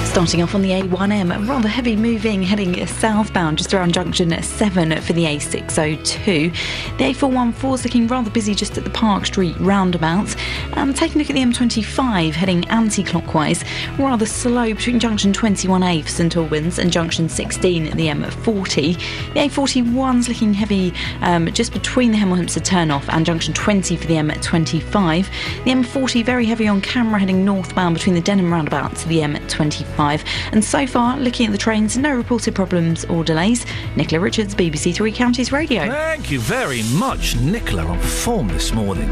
Starting 0.07 0.41
off 0.41 0.55
on 0.55 0.63
the 0.63 0.71
A1M, 0.71 1.47
rather 1.47 1.67
heavy 1.67 1.95
moving 1.95 2.41
heading 2.41 2.87
southbound 2.87 3.59
just 3.59 3.71
around 3.73 3.93
junction 3.93 4.41
7 4.41 5.01
for 5.01 5.13
the 5.13 5.25
A602. 5.25 6.51
The 6.97 7.03
A414 7.03 7.73
is 7.75 7.83
looking 7.83 8.07
rather 8.07 8.31
busy 8.31 8.55
just 8.55 8.79
at 8.79 8.83
the 8.83 8.89
Park 8.89 9.27
Street 9.27 9.55
roundabout. 9.59 10.35
Um, 10.73 10.91
taking 10.91 11.17
a 11.17 11.19
look 11.19 11.29
at 11.29 11.33
the 11.33 11.41
M25 11.41 12.31
heading 12.31 12.67
anti 12.69 13.03
clockwise, 13.03 13.63
rather 13.99 14.25
slow 14.25 14.73
between 14.73 14.99
junction 14.99 15.33
21A 15.33 16.01
for 16.03 16.09
St 16.09 16.35
Albans 16.35 16.79
and 16.79 16.91
junction 16.91 17.29
16 17.29 17.87
at 17.87 17.93
the 17.95 18.07
M40. 18.07 18.95
The 19.33 19.39
A41 19.39 20.19
is 20.19 20.29
looking 20.29 20.53
heavy 20.53 20.93
um, 21.21 21.51
just 21.53 21.73
between 21.73 22.11
the 22.11 22.17
Hemel 22.17 22.37
Hempstead 22.37 22.65
turnoff 22.65 23.07
and 23.09 23.23
junction 23.23 23.53
20 23.53 23.95
for 23.97 24.07
the 24.07 24.15
M25. 24.15 25.27
The 25.63 25.71
M40 25.71 26.25
very 26.25 26.45
heavy 26.45 26.67
on 26.67 26.81
camera 26.81 27.19
heading 27.19 27.45
northbound 27.45 27.95
between 27.95 28.15
the 28.15 28.21
Denham 28.21 28.51
roundabout 28.51 28.95
to 28.95 29.07
the 29.07 29.19
M25. 29.19 30.06
And 30.51 30.63
so 30.63 30.87
far, 30.87 31.17
looking 31.17 31.45
at 31.45 31.51
the 31.51 31.57
trains, 31.57 31.97
no 31.97 32.11
reported 32.11 32.55
problems 32.55 33.05
or 33.05 33.23
delays. 33.23 33.65
Nicola 33.95 34.21
Richards, 34.21 34.55
BBC 34.55 34.95
Three 34.95 35.11
Counties 35.11 35.51
Radio. 35.51 35.87
Thank 35.87 36.31
you 36.31 36.39
very 36.39 36.83
much, 36.93 37.35
Nicola, 37.37 37.85
on 37.85 37.99
form 37.99 38.47
this 38.47 38.73
morning. 38.73 39.09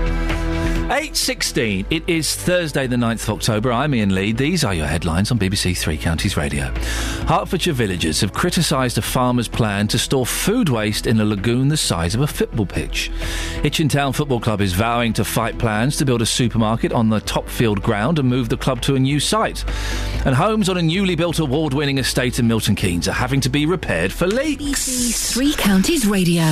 8.16. 0.85 1.87
It 1.89 2.07
is 2.07 2.35
Thursday, 2.35 2.85
the 2.85 2.95
9th 2.95 3.23
of 3.23 3.29
October. 3.37 3.71
I'm 3.71 3.91
Iain 3.95 4.13
Lee. 4.13 4.33
These 4.33 4.63
are 4.63 4.73
your 4.75 4.85
headlines 4.85 5.31
on 5.31 5.39
BBC 5.39 5.75
Three 5.75 5.97
Counties 5.97 6.37
Radio. 6.37 6.65
Hertfordshire 7.25 7.73
villagers 7.73 8.21
have 8.21 8.33
criticised 8.33 8.99
a 8.99 9.01
farmer's 9.01 9.47
plan 9.47 9.87
to 9.87 9.97
store 9.97 10.27
food 10.27 10.69
waste 10.69 11.07
in 11.07 11.19
a 11.19 11.25
lagoon 11.25 11.69
the 11.69 11.75
size 11.75 12.13
of 12.13 12.21
a 12.21 12.27
football 12.27 12.67
pitch. 12.67 13.07
Hitchin 13.63 13.89
Town 13.89 14.13
Football 14.13 14.39
Club 14.39 14.61
is 14.61 14.73
vowing 14.73 15.11
to 15.13 15.25
fight 15.25 15.57
plans 15.57 15.97
to 15.97 16.05
build 16.05 16.21
a 16.21 16.25
supermarket 16.25 16.91
on 16.91 17.09
the 17.09 17.19
Topfield 17.21 17.81
ground 17.81 18.19
and 18.19 18.29
move 18.29 18.49
the 18.49 18.57
club 18.57 18.79
to 18.81 18.93
a 18.93 18.99
new 18.99 19.19
site. 19.19 19.65
And 20.23 20.35
homes 20.35 20.69
on 20.69 20.77
a 20.77 20.83
newly 20.83 21.15
built 21.15 21.39
award-winning 21.39 21.97
estate 21.97 22.37
in 22.37 22.47
Milton 22.47 22.75
Keynes 22.75 23.07
are 23.07 23.13
having 23.13 23.41
to 23.41 23.49
be 23.49 23.65
repaired 23.65 24.13
for 24.13 24.27
leaks. 24.27 24.61
BBC 24.61 25.33
Three 25.33 25.53
Counties 25.55 26.05
Radio. 26.05 26.43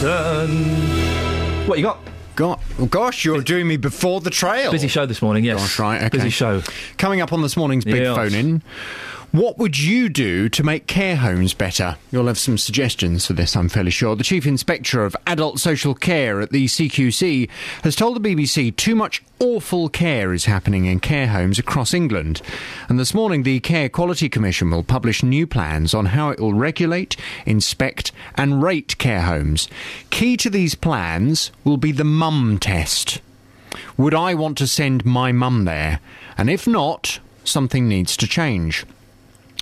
Jonathan. 0.00 1.66
What 1.66 1.78
you 1.78 1.84
got? 1.84 1.98
Got, 2.36 2.60
oh 2.78 2.84
gosh, 2.86 3.24
you're 3.24 3.40
doing 3.40 3.66
me 3.66 3.78
before 3.78 4.20
the 4.20 4.28
trail. 4.28 4.70
Busy 4.70 4.88
show 4.88 5.06
this 5.06 5.22
morning, 5.22 5.42
yes. 5.44 5.58
Gosh, 5.58 5.78
right, 5.78 5.96
okay. 6.02 6.08
Busy 6.10 6.28
show. 6.28 6.62
Coming 6.98 7.22
up 7.22 7.32
on 7.32 7.40
this 7.40 7.56
morning's 7.56 7.86
big 7.86 8.02
Yes. 8.02 8.14
phone 8.14 8.34
in. 8.34 8.62
What 9.32 9.58
would 9.58 9.78
you 9.78 10.08
do 10.08 10.48
to 10.48 10.62
make 10.62 10.86
care 10.86 11.16
homes 11.16 11.52
better? 11.52 11.96
You'll 12.10 12.28
have 12.28 12.38
some 12.38 12.56
suggestions 12.56 13.26
for 13.26 13.34
this, 13.34 13.54
I'm 13.54 13.68
fairly 13.68 13.90
sure. 13.90 14.16
The 14.16 14.24
Chief 14.24 14.46
Inspector 14.46 14.98
of 15.04 15.14
Adult 15.26 15.58
Social 15.60 15.94
Care 15.94 16.40
at 16.40 16.52
the 16.52 16.64
CQC 16.66 17.50
has 17.82 17.96
told 17.96 18.16
the 18.16 18.34
BBC 18.34 18.74
too 18.74 18.94
much 18.94 19.22
awful 19.38 19.90
care 19.90 20.32
is 20.32 20.46
happening 20.46 20.86
in 20.86 21.00
care 21.00 21.26
homes 21.26 21.58
across 21.58 21.92
England. 21.92 22.40
And 22.88 22.98
this 22.98 23.12
morning, 23.12 23.42
the 23.42 23.60
Care 23.60 23.90
Quality 23.90 24.30
Commission 24.30 24.70
will 24.70 24.82
publish 24.82 25.22
new 25.22 25.46
plans 25.46 25.92
on 25.92 26.06
how 26.06 26.30
it 26.30 26.40
will 26.40 26.54
regulate, 26.54 27.16
inspect, 27.44 28.12
and 28.36 28.62
rate 28.62 28.96
care 28.96 29.22
homes. 29.22 29.68
Key 30.08 30.38
to 30.38 30.48
these 30.48 30.74
plans 30.74 31.50
will 31.62 31.76
be 31.76 31.92
the 31.92 32.04
mum 32.04 32.58
test. 32.58 33.20
Would 33.98 34.14
I 34.14 34.32
want 34.32 34.56
to 34.58 34.66
send 34.66 35.04
my 35.04 35.32
mum 35.32 35.66
there? 35.66 36.00
And 36.38 36.48
if 36.48 36.66
not, 36.66 37.18
something 37.44 37.86
needs 37.86 38.16
to 38.16 38.26
change. 38.26 38.86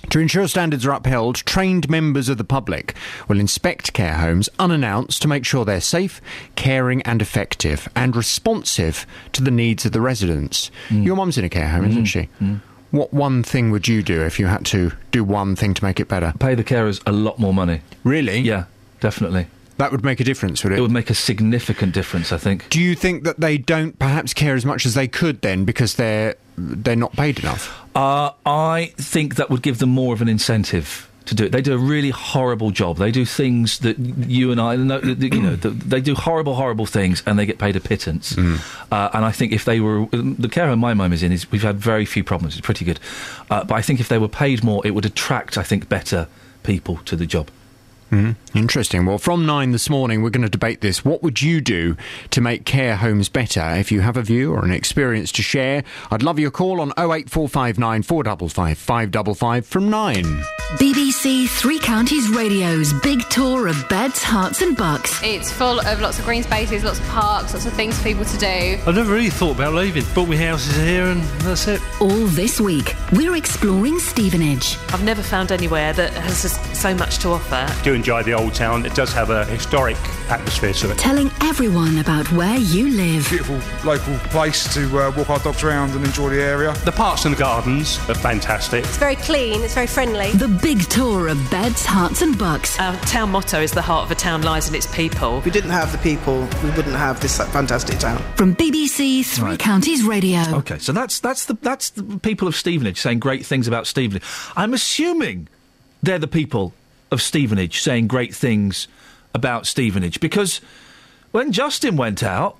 To 0.09 0.19
ensure 0.19 0.47
standards 0.47 0.85
are 0.85 0.91
upheld, 0.91 1.35
trained 1.37 1.89
members 1.89 2.29
of 2.29 2.37
the 2.37 2.43
public 2.43 2.95
will 3.27 3.39
inspect 3.39 3.93
care 3.93 4.15
homes 4.15 4.49
unannounced 4.59 5.21
to 5.21 5.27
make 5.27 5.45
sure 5.45 5.65
they're 5.65 5.81
safe, 5.81 6.21
caring, 6.55 7.01
and 7.03 7.21
effective, 7.21 7.89
and 7.95 8.15
responsive 8.15 9.05
to 9.33 9.43
the 9.43 9.51
needs 9.51 9.85
of 9.85 9.91
the 9.91 10.01
residents. 10.01 10.71
Mm. 10.89 11.05
Your 11.05 11.15
mum's 11.15 11.37
in 11.37 11.45
a 11.45 11.49
care 11.49 11.69
home, 11.69 11.85
isn't 11.85 12.03
mm-hmm. 12.03 12.05
she? 12.05 12.29
Mm. 12.41 12.61
What 12.91 13.13
one 13.13 13.43
thing 13.43 13.71
would 13.71 13.87
you 13.87 14.03
do 14.03 14.21
if 14.21 14.39
you 14.39 14.45
had 14.45 14.65
to 14.67 14.91
do 15.11 15.23
one 15.23 15.55
thing 15.55 15.73
to 15.73 15.83
make 15.83 15.99
it 15.99 16.07
better? 16.07 16.33
Pay 16.39 16.55
the 16.55 16.63
carers 16.63 17.01
a 17.05 17.11
lot 17.11 17.39
more 17.39 17.53
money. 17.53 17.81
Really? 18.03 18.39
Yeah, 18.39 18.65
definitely. 19.01 19.47
That 19.77 19.91
would 19.91 20.05
make 20.05 20.19
a 20.19 20.23
difference, 20.23 20.63
would 20.63 20.71
it? 20.73 20.79
It 20.79 20.81
would 20.81 20.91
make 20.91 21.09
a 21.09 21.15
significant 21.15 21.93
difference, 21.93 22.31
I 22.31 22.37
think. 22.37 22.69
Do 22.69 22.79
you 22.81 22.95
think 22.95 23.23
that 23.25 23.39
they 23.41 23.57
don't 23.57 23.97
perhaps 23.99 24.33
care 24.33 24.55
as 24.55 24.65
much 24.65 24.85
as 24.85 24.93
they 24.93 25.07
could 25.07 25.41
then 25.41 25.65
because 25.65 25.95
they're 25.95 26.35
they're 26.57 26.95
not 26.95 27.13
paid 27.13 27.39
enough? 27.39 27.77
Uh, 27.93 28.31
I 28.45 28.93
think 28.95 29.35
that 29.35 29.49
would 29.49 29.61
give 29.61 29.79
them 29.79 29.89
more 29.89 30.13
of 30.13 30.21
an 30.21 30.29
incentive 30.29 31.09
to 31.25 31.35
do 31.35 31.45
it. 31.45 31.51
They 31.51 31.61
do 31.61 31.73
a 31.73 31.77
really 31.77 32.11
horrible 32.11 32.71
job. 32.71 32.97
They 32.97 33.11
do 33.11 33.25
things 33.25 33.79
that 33.79 33.97
you 33.99 34.51
and 34.51 34.61
I 34.61 34.75
know. 34.75 34.99
that, 34.99 35.21
You 35.21 35.41
know, 35.41 35.55
they 35.55 35.99
do 35.99 36.15
horrible, 36.15 36.55
horrible 36.55 36.85
things, 36.85 37.23
and 37.25 37.37
they 37.37 37.45
get 37.45 37.57
paid 37.57 37.75
a 37.75 37.79
pittance. 37.81 38.37
Uh, 38.37 39.09
and 39.13 39.25
I 39.25 39.31
think 39.31 39.51
if 39.51 39.65
they 39.65 39.79
were 39.79 40.05
the 40.11 40.49
care 40.49 40.67
home 40.67 40.79
my 40.79 40.93
mum 40.93 41.11
is 41.13 41.23
in, 41.23 41.31
is 41.31 41.51
we've 41.51 41.63
had 41.63 41.77
very 41.77 42.05
few 42.05 42.23
problems. 42.23 42.55
It's 42.57 42.65
pretty 42.65 42.85
good. 42.85 42.99
Uh, 43.49 43.63
but 43.63 43.75
I 43.75 43.81
think 43.81 43.99
if 43.99 44.07
they 44.07 44.17
were 44.19 44.29
paid 44.29 44.63
more, 44.63 44.85
it 44.85 44.91
would 44.91 45.05
attract, 45.05 45.57
I 45.57 45.63
think, 45.63 45.89
better 45.89 46.27
people 46.63 46.97
to 47.05 47.15
the 47.15 47.25
job. 47.25 47.49
Mhm. 48.11 48.35
Interesting. 48.53 49.05
Well, 49.05 49.17
from 49.17 49.45
nine 49.45 49.71
this 49.71 49.89
morning, 49.89 50.21
we're 50.21 50.29
going 50.29 50.43
to 50.43 50.49
debate 50.49 50.81
this. 50.81 51.03
What 51.03 51.23
would 51.23 51.41
you 51.41 51.59
do 51.59 51.97
to 52.31 52.39
make 52.39 52.63
care 52.63 52.95
homes 52.95 53.29
better? 53.29 53.61
If 53.75 53.91
you 53.91 54.01
have 54.01 54.15
a 54.15 54.21
view 54.21 54.53
or 54.53 54.63
an 54.63 54.71
experience 54.71 55.31
to 55.33 55.41
share, 55.41 55.83
I'd 56.11 56.23
love 56.23 56.39
your 56.39 56.51
call 56.51 56.79
on 56.81 56.91
08459 56.97 58.03
455 58.03 58.77
555 58.77 59.65
from 59.65 59.89
nine. 59.89 60.43
BBC 60.77 61.47
Three 61.47 61.79
Counties 61.79 62.29
Radio's 62.29 62.93
big 63.01 63.21
tour 63.29 63.67
of 63.67 63.89
beds, 63.89 64.21
Herts, 64.23 64.61
and 64.61 64.77
bucks. 64.77 65.19
It's 65.23 65.51
full 65.51 65.79
of 65.79 65.99
lots 65.99 66.19
of 66.19 66.25
green 66.25 66.43
spaces, 66.43 66.83
lots 66.83 66.99
of 66.99 67.05
parks, 67.07 67.53
lots 67.53 67.65
of 67.65 67.73
things 67.73 67.97
for 67.97 68.03
people 68.03 68.25
to 68.25 68.37
do. 68.37 68.77
I've 68.85 68.95
never 68.95 69.11
really 69.11 69.29
thought 69.29 69.55
about 69.55 69.73
leaving. 69.73 70.03
Bought 70.13 70.29
me 70.29 70.37
houses 70.37 70.75
here 70.75 71.05
and 71.05 71.23
that's 71.41 71.67
it. 71.67 71.81
All 71.99 72.09
this 72.27 72.61
week, 72.61 72.93
we're 73.13 73.35
exploring 73.35 73.97
Stevenage. 73.99 74.77
I've 74.89 75.03
never 75.03 75.23
found 75.23 75.51
anywhere 75.51 75.91
that 75.93 76.13
has 76.13 76.43
just 76.43 76.75
so 76.75 76.93
much 76.93 77.17
to 77.19 77.29
offer. 77.29 77.65
do 77.83 77.94
enjoy 77.95 78.23
the 78.23 78.33
old 78.33 78.53
town. 78.53 78.85
It 78.85 78.93
does 78.93 79.11
have 79.13 79.29
a 79.29 79.45
historic 79.45 79.97
atmosphere 80.29 80.73
to 80.73 80.91
it. 80.91 80.97
Telling 80.97 81.31
everyone 81.41 81.97
about 81.97 82.31
where 82.31 82.57
you 82.57 82.89
live. 82.89 83.27
Beautiful 83.29 83.59
local 83.85 84.17
place 84.29 84.71
to 84.73 84.85
uh, 84.99 85.11
walk 85.17 85.29
our 85.29 85.39
dogs 85.39 85.63
around 85.63 85.91
and 85.91 86.05
enjoy 86.05 86.29
the 86.29 86.41
area. 86.41 86.73
The 86.85 86.91
parks 86.91 87.25
and 87.25 87.33
the 87.33 87.39
gardens 87.39 87.97
are 88.09 88.15
fantastic. 88.15 88.83
It's 88.83 88.97
very 88.97 89.15
clean, 89.15 89.61
it's 89.61 89.73
very 89.73 89.87
friendly. 89.87 90.31
The 90.31 90.47
big 90.47 90.81
tour 90.89 91.27
of 91.27 91.51
beds, 91.51 91.85
Herts, 91.85 92.21
and 92.21 92.37
bucks. 92.37 92.79
Our 92.79 92.95
town 93.01 93.31
motto 93.31 93.61
is 93.61 93.71
the 93.71 93.81
heart 93.81 94.05
of 94.05 94.11
a 94.11 94.15
town 94.15 94.41
lies 94.41 94.69
in 94.69 94.75
its 94.75 94.87
people. 94.93 95.39
If 95.39 95.45
we 95.45 95.51
didn't 95.51 95.71
have 95.71 95.91
the 95.91 95.97
people, 95.99 96.47
we 96.63 96.69
wouldn't 96.71 96.95
have 96.95 97.21
this 97.21 97.37
fantastic 97.37 97.99
town. 97.99 98.21
From 98.35 98.55
BBC 98.55 99.25
Three 99.25 99.57
Counties 99.57 100.03
Radio. 100.03 100.41
Okay, 100.57 100.79
so 100.79 100.91
that's 100.91 101.19
that's 101.19 101.45
the 101.45 101.53
that's 101.61 101.91
the 101.91 102.19
people 102.19 102.47
of 102.47 102.55
Stevenage 102.55 102.99
saying 102.99 103.19
great 103.19 103.45
things 103.45 103.67
about 103.67 103.87
Stevenage. 103.87 104.23
I'm 104.55 104.73
assuming 104.73 105.47
they're 106.03 106.19
the 106.19 106.27
people 106.27 106.73
of 107.11 107.21
Stevenage 107.21 107.81
saying 107.81 108.07
great 108.07 108.33
things 108.33 108.87
about 109.33 109.67
Stevenage 109.67 110.19
because 110.19 110.61
when 111.31 111.51
Justin 111.51 111.97
went 111.97 112.23
out, 112.23 112.57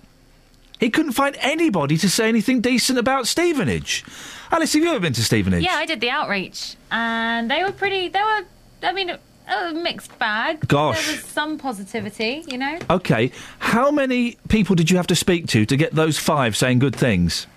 he 0.80 0.90
couldn't 0.90 1.14
find 1.14 1.38
anybody 1.40 1.98
to 1.98 2.10
say 2.10 2.28
anything 2.28 2.60
decent 2.62 3.00
about 3.00 3.28
Stevenage. 3.28 4.04
Alice, 4.52 4.74
have 4.74 4.84
you 4.84 4.90
ever 4.90 5.00
been 5.00 5.14
to 5.14 5.24
Stevenage? 5.24 5.64
Yeah, 5.64 5.76
I 5.76 5.86
did 5.86 6.02
the 6.02 6.10
outreach, 6.10 6.76
and 6.92 7.50
they 7.50 7.64
were 7.64 7.72
pretty. 7.72 8.10
They 8.10 8.20
were, 8.20 8.42
I 8.84 8.92
mean, 8.92 9.18
a 9.48 9.74
mixed 9.74 10.18
bag. 10.20 10.68
Gosh. 10.68 11.06
there 11.06 11.16
was 11.16 11.26
some 11.26 11.58
positivity, 11.58 12.44
you 12.48 12.58
know. 12.58 12.78
Okay, 12.90 13.32
how 13.60 13.92
many 13.92 14.38
people 14.50 14.76
did 14.76 14.92
you 14.92 14.98
have 14.98 15.08
to 15.08 15.16
speak 15.16 15.48
to 15.48 15.66
to 15.66 15.78
get 15.78 15.94
those 15.94 16.18
five 16.18 16.58
saying 16.58 16.80
good 16.80 16.96
things? 16.96 17.48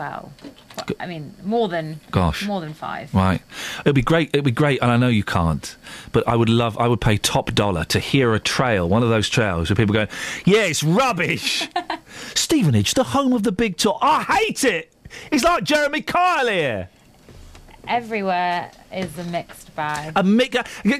Well, 0.00 0.32
I 0.98 1.04
mean, 1.04 1.34
more 1.44 1.68
than 1.68 2.00
Gosh. 2.10 2.46
more 2.46 2.62
than 2.62 2.72
five. 2.72 3.14
Right. 3.14 3.42
It'd 3.80 3.94
be 3.94 4.00
great. 4.00 4.30
It'd 4.32 4.46
be 4.46 4.50
great, 4.50 4.80
and 4.80 4.90
I 4.90 4.96
know 4.96 5.08
you 5.08 5.22
can't, 5.22 5.76
but 6.10 6.26
I 6.26 6.36
would 6.36 6.48
love. 6.48 6.78
I 6.78 6.88
would 6.88 7.02
pay 7.02 7.18
top 7.18 7.52
dollar 7.52 7.84
to 7.84 7.98
hear 8.00 8.32
a 8.32 8.40
trail, 8.40 8.88
one 8.88 9.02
of 9.02 9.10
those 9.10 9.28
trails 9.28 9.68
where 9.68 9.76
people 9.76 9.92
go, 9.92 10.06
"Yeah, 10.46 10.62
it's 10.62 10.82
rubbish." 10.82 11.68
Stevenage, 12.34 12.94
the 12.94 13.04
home 13.04 13.34
of 13.34 13.42
the 13.42 13.52
big 13.52 13.76
tour. 13.76 13.98
I 14.00 14.22
hate 14.22 14.64
it. 14.64 14.90
It's 15.30 15.44
like 15.44 15.64
Jeremy 15.64 16.00
Kyle 16.00 16.48
here. 16.48 16.88
Everywhere 17.88 18.70
is 18.92 19.16
a 19.18 19.24
mixed 19.24 19.74
bag. 19.76 20.12
A 20.16 20.22
mi- 20.22 20.48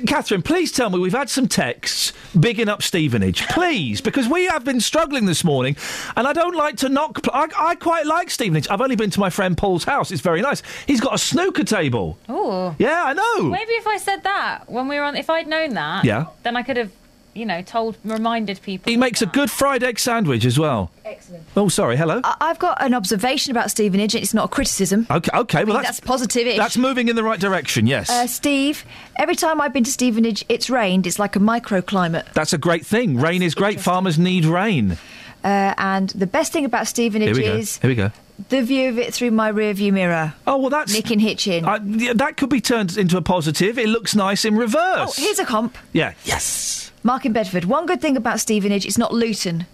Catherine, 0.06 0.42
please 0.42 0.72
tell 0.72 0.90
me 0.90 0.98
we've 0.98 1.12
had 1.12 1.28
some 1.30 1.48
texts 1.48 2.12
bigging 2.38 2.68
up 2.68 2.82
Stevenage, 2.82 3.46
please, 3.48 4.00
because 4.00 4.28
we 4.28 4.44
have 4.46 4.64
been 4.64 4.80
struggling 4.80 5.26
this 5.26 5.42
morning, 5.44 5.76
and 6.16 6.26
I 6.26 6.32
don't 6.32 6.54
like 6.56 6.76
to 6.78 6.88
knock. 6.88 7.22
pl- 7.22 7.32
I, 7.34 7.48
I 7.58 7.74
quite 7.74 8.06
like 8.06 8.30
Stevenage. 8.30 8.68
I've 8.70 8.80
only 8.80 8.96
been 8.96 9.10
to 9.10 9.20
my 9.20 9.30
friend 9.30 9.56
Paul's 9.56 9.84
house; 9.84 10.10
it's 10.10 10.20
very 10.22 10.40
nice. 10.42 10.62
He's 10.86 11.00
got 11.00 11.14
a 11.14 11.18
snooker 11.18 11.64
table. 11.64 12.18
Oh. 12.28 12.74
Yeah, 12.78 13.02
I 13.04 13.12
know. 13.12 13.50
Maybe 13.50 13.72
if 13.72 13.86
I 13.86 13.96
said 13.98 14.22
that 14.22 14.68
when 14.70 14.88
we 14.88 14.96
were 14.96 15.02
on, 15.04 15.16
if 15.16 15.28
I'd 15.30 15.46
known 15.46 15.74
that, 15.74 16.04
Yeah. 16.04 16.26
then 16.42 16.56
I 16.56 16.62
could 16.62 16.76
have, 16.76 16.90
you 17.40 17.46
know, 17.46 17.62
told, 17.62 17.96
reminded 18.04 18.60
people. 18.62 18.90
He 18.90 18.96
makes 18.96 19.22
a 19.22 19.26
good 19.26 19.50
fried 19.50 19.82
egg 19.82 19.98
sandwich 19.98 20.44
as 20.44 20.58
well. 20.58 20.90
Excellent. 21.04 21.42
Oh, 21.56 21.68
sorry. 21.68 21.96
Hello. 21.96 22.20
I- 22.22 22.36
I've 22.40 22.58
got 22.58 22.80
an 22.82 22.94
observation 22.94 23.50
about 23.50 23.70
Stevenage. 23.70 24.14
It's 24.14 24.34
not 24.34 24.44
a 24.44 24.48
criticism. 24.48 25.06
Okay. 25.10 25.30
Okay. 25.34 25.64
Well, 25.64 25.76
I 25.76 25.80
think 25.80 25.86
that's 25.86 25.98
that's 26.00 26.06
positive-ish. 26.06 26.58
That's 26.58 26.76
moving 26.76 27.08
in 27.08 27.16
the 27.16 27.24
right 27.24 27.40
direction. 27.40 27.86
Yes. 27.86 28.10
Uh, 28.10 28.26
Steve, 28.26 28.84
every 29.16 29.34
time 29.34 29.60
I've 29.60 29.72
been 29.72 29.84
to 29.84 29.90
Stevenage, 29.90 30.44
it's 30.48 30.68
rained. 30.70 31.06
It's 31.06 31.18
like 31.18 31.34
a 31.34 31.40
microclimate. 31.40 32.32
that's 32.34 32.52
a 32.52 32.58
great 32.58 32.84
thing. 32.86 33.16
Rain 33.18 33.42
is 33.42 33.54
great. 33.54 33.80
Farmers 33.80 34.18
need 34.18 34.44
rain. 34.44 34.98
Uh, 35.42 35.72
and 35.78 36.10
the 36.10 36.26
best 36.26 36.52
thing 36.52 36.64
about 36.66 36.86
Stevenage 36.86 37.34
Here 37.34 37.34
we 37.36 37.42
go. 37.42 37.56
Here 37.62 37.88
we 37.88 37.94
go. 37.94 38.10
The 38.48 38.62
view 38.62 38.88
of 38.88 38.98
it 38.98 39.12
through 39.12 39.30
my 39.32 39.48
rear 39.48 39.72
view 39.74 39.92
mirror. 39.92 40.34
Oh 40.46 40.56
well, 40.56 40.70
that's 40.70 40.92
Nick 40.92 41.10
and 41.10 41.20
Hitchin. 41.20 41.64
Uh, 41.64 41.78
yeah, 41.84 42.12
that 42.14 42.36
could 42.36 42.48
be 42.50 42.60
turned 42.60 42.96
into 42.96 43.16
a 43.16 43.22
positive. 43.22 43.78
It 43.78 43.88
looks 43.88 44.14
nice 44.14 44.44
in 44.44 44.56
reverse. 44.56 45.18
oh, 45.18 45.22
here's 45.22 45.38
a 45.38 45.44
comp. 45.44 45.76
yeah. 45.92 46.14
Yes. 46.24 46.90
Mark 47.02 47.24
in 47.26 47.32
Bedford. 47.32 47.64
One 47.64 47.86
good 47.86 48.00
thing 48.00 48.16
about 48.16 48.40
Stevenage, 48.40 48.84
it's 48.86 48.98
not 48.98 49.12
Luton. 49.14 49.66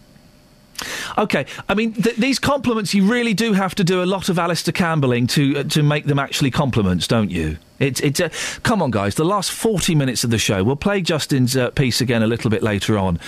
Okay. 1.17 1.47
I 1.69 1.75
mean, 1.75 1.95
th- 1.95 2.17
these 2.17 2.39
compliments, 2.39 2.93
you 2.93 3.07
really 3.11 3.33
do 3.33 3.55
have 3.55 3.75
to 3.77 3.85
do 3.85 4.03
a 4.03 4.05
lot 4.05 4.29
of 4.29 4.39
Alastair 4.39 4.73
Campbelling 4.73 5.27
to 5.29 5.59
uh, 5.59 5.63
to 5.65 5.83
make 5.83 6.05
them 6.05 6.19
actually 6.19 6.51
compliments, 6.51 7.07
don't 7.09 7.31
you? 7.31 7.57
It's 7.79 8.01
it's. 8.01 8.21
Uh, 8.21 8.29
come 8.63 8.83
on, 8.83 8.91
guys. 8.91 9.15
The 9.15 9.25
last 9.25 9.51
forty 9.51 9.95
minutes 9.95 10.23
of 10.25 10.31
the 10.31 10.39
show. 10.39 10.63
We'll 10.63 10.77
play 10.77 11.01
Justin's 11.01 11.57
uh, 11.57 11.71
piece 11.71 12.01
again 12.01 12.23
a 12.23 12.27
little 12.27 12.51
bit 12.51 12.63
later 12.63 12.99
on. 12.99 13.19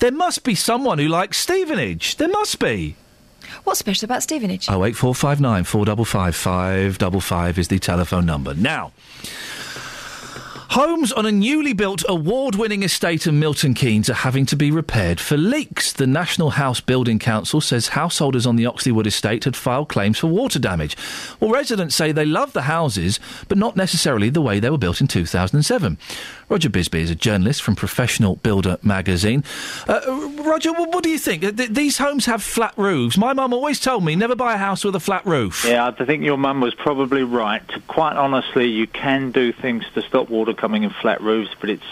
There 0.00 0.10
must 0.12 0.42
be 0.42 0.54
someone 0.56 0.98
who 0.98 1.06
likes 1.08 1.38
Stevenage. 1.38 2.16
There 2.16 2.28
must 2.28 2.58
be. 2.58 2.96
What's 3.64 3.78
special 3.78 4.06
about 4.06 4.22
Stevenage? 4.22 4.68
Oh 4.70 4.84
eight 4.84 4.96
four 4.96 5.14
five 5.14 5.40
nine 5.40 5.64
four 5.64 5.84
double 5.84 6.04
five 6.04 6.34
five 6.36 6.98
double 6.98 7.20
five 7.20 7.58
is 7.58 7.68
the 7.68 7.78
telephone 7.78 8.26
number. 8.26 8.54
Now, 8.54 8.92
homes 10.76 11.10
on 11.10 11.24
a 11.24 11.32
newly 11.32 11.72
built 11.72 12.04
award-winning 12.06 12.82
estate 12.82 13.26
in 13.26 13.40
Milton 13.40 13.72
Keynes 13.72 14.10
are 14.10 14.12
having 14.28 14.44
to 14.44 14.54
be 14.54 14.70
repaired 14.70 15.18
for 15.18 15.38
leaks. 15.38 15.90
The 15.90 16.06
National 16.06 16.50
House 16.50 16.82
Building 16.82 17.18
Council 17.18 17.62
says 17.62 17.88
householders 17.88 18.44
on 18.44 18.56
the 18.56 18.66
Oxleywood 18.66 19.06
estate 19.06 19.44
had 19.44 19.56
filed 19.56 19.88
claims 19.88 20.18
for 20.18 20.26
water 20.26 20.58
damage. 20.58 20.94
Well, 21.40 21.50
residents 21.50 21.96
say 21.96 22.12
they 22.12 22.26
love 22.26 22.52
the 22.52 22.62
houses, 22.62 23.18
but 23.48 23.56
not 23.56 23.74
necessarily 23.74 24.28
the 24.28 24.42
way 24.42 24.60
they 24.60 24.68
were 24.68 24.76
built 24.76 25.00
in 25.00 25.06
2007. 25.06 25.96
Roger 26.50 26.68
Bisbee 26.68 27.00
is 27.00 27.10
a 27.10 27.14
journalist 27.14 27.62
from 27.62 27.74
Professional 27.74 28.36
Builder 28.36 28.76
magazine. 28.82 29.44
Uh, 29.88 30.00
Roger, 30.44 30.74
what 30.74 31.02
do 31.02 31.08
you 31.08 31.18
think? 31.18 31.42
Uh, 31.42 31.52
th- 31.52 31.70
these 31.70 31.96
homes 31.96 32.26
have 32.26 32.42
flat 32.42 32.74
roofs. 32.76 33.16
My 33.16 33.32
mum 33.32 33.54
always 33.54 33.80
told 33.80 34.04
me 34.04 34.14
never 34.14 34.36
buy 34.36 34.52
a 34.52 34.58
house 34.58 34.84
with 34.84 34.94
a 34.94 35.00
flat 35.00 35.24
roof. 35.24 35.64
Yeah, 35.66 35.86
I 35.86 36.04
think 36.04 36.22
your 36.22 36.36
mum 36.36 36.60
was 36.60 36.74
probably 36.74 37.22
right. 37.22 37.62
Quite 37.88 38.16
honestly, 38.16 38.66
you 38.66 38.86
can 38.86 39.32
do 39.32 39.54
things 39.54 39.82
to 39.94 40.02
stop 40.02 40.28
water 40.28 40.52
coming 40.52 40.65
in 40.74 40.90
flat 40.90 41.20
roofs, 41.20 41.50
but 41.60 41.70
it's 41.70 41.84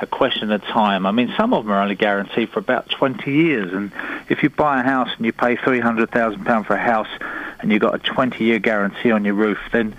a 0.00 0.06
question 0.06 0.50
of 0.50 0.62
time. 0.64 1.06
I 1.06 1.12
mean, 1.12 1.32
some 1.36 1.52
of 1.52 1.64
them 1.64 1.72
are 1.72 1.82
only 1.82 1.94
guaranteed 1.94 2.50
for 2.50 2.58
about 2.58 2.88
20 2.88 3.30
years, 3.30 3.72
and 3.72 3.92
if 4.28 4.42
you 4.42 4.50
buy 4.50 4.80
a 4.80 4.82
house 4.82 5.10
and 5.16 5.26
you 5.26 5.32
pay 5.32 5.56
£300,000 5.56 6.66
for 6.66 6.74
a 6.74 6.80
house 6.80 7.08
and 7.60 7.70
you've 7.70 7.82
got 7.82 7.94
a 7.94 7.98
20-year 7.98 8.58
guarantee 8.58 9.10
on 9.10 9.24
your 9.24 9.34
roof, 9.34 9.58
then 9.72 9.94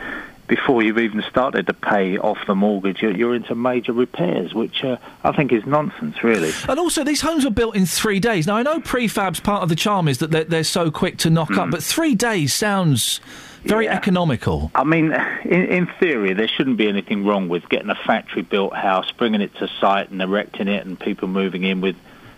before 0.52 0.84
you've 0.84 0.98
even 0.98 1.24
started 1.30 1.66
to 1.68 1.74
pay 1.74 2.18
off 2.18 2.38
the 2.46 2.56
mortgage, 2.56 3.02
you're, 3.02 3.16
you're 3.16 3.34
into 3.34 3.56
major 3.56 3.94
repairs, 3.94 4.54
which 4.54 4.84
uh, 4.84 4.98
I 5.24 5.32
think 5.32 5.54
is 5.54 5.66
nonsense, 5.66 6.22
really. 6.26 6.52
And 6.68 6.78
also, 6.78 7.06
these 7.06 7.22
homes 7.22 7.46
were 7.46 7.52
built 7.52 7.74
in 7.74 7.86
three 7.86 8.20
days. 8.20 8.48
Now, 8.48 8.58
I 8.58 8.64
know 8.64 8.82
prefab's 8.82 9.40
part 9.40 9.64
of 9.64 9.70
the 9.70 9.78
charm 9.78 10.10
is 10.10 10.18
that 10.18 10.32
they're, 10.32 10.44
they're 10.44 10.64
so 10.66 10.92
quick 10.92 11.18
to 11.20 11.30
knock 11.30 11.52
up, 11.52 11.72
but 11.72 11.82
three 11.82 12.16
days 12.16 12.54
sounds 12.54 13.22
very 13.64 13.88
economical. 13.88 14.72
I 14.74 14.84
mean, 14.84 15.14
in, 15.44 15.66
in 15.66 15.88
theory, 16.00 16.34
there 16.34 16.48
shouldn't 16.48 16.78
be 16.78 16.88
anything 16.88 17.26
wrong 17.26 17.50
with 17.50 17.70
getting 17.70 17.90
a 17.90 17.96
factory-built 17.96 18.74
house, 18.74 19.12
bringing 19.12 19.42
it 19.42 19.56
to 19.56 19.68
site 19.80 20.10
and 20.10 20.22
erecting 20.22 20.68
it, 20.68 20.86
and 20.86 21.00
people 21.00 21.28
moving 21.28 21.64
in 21.64 21.82
with 21.82 21.96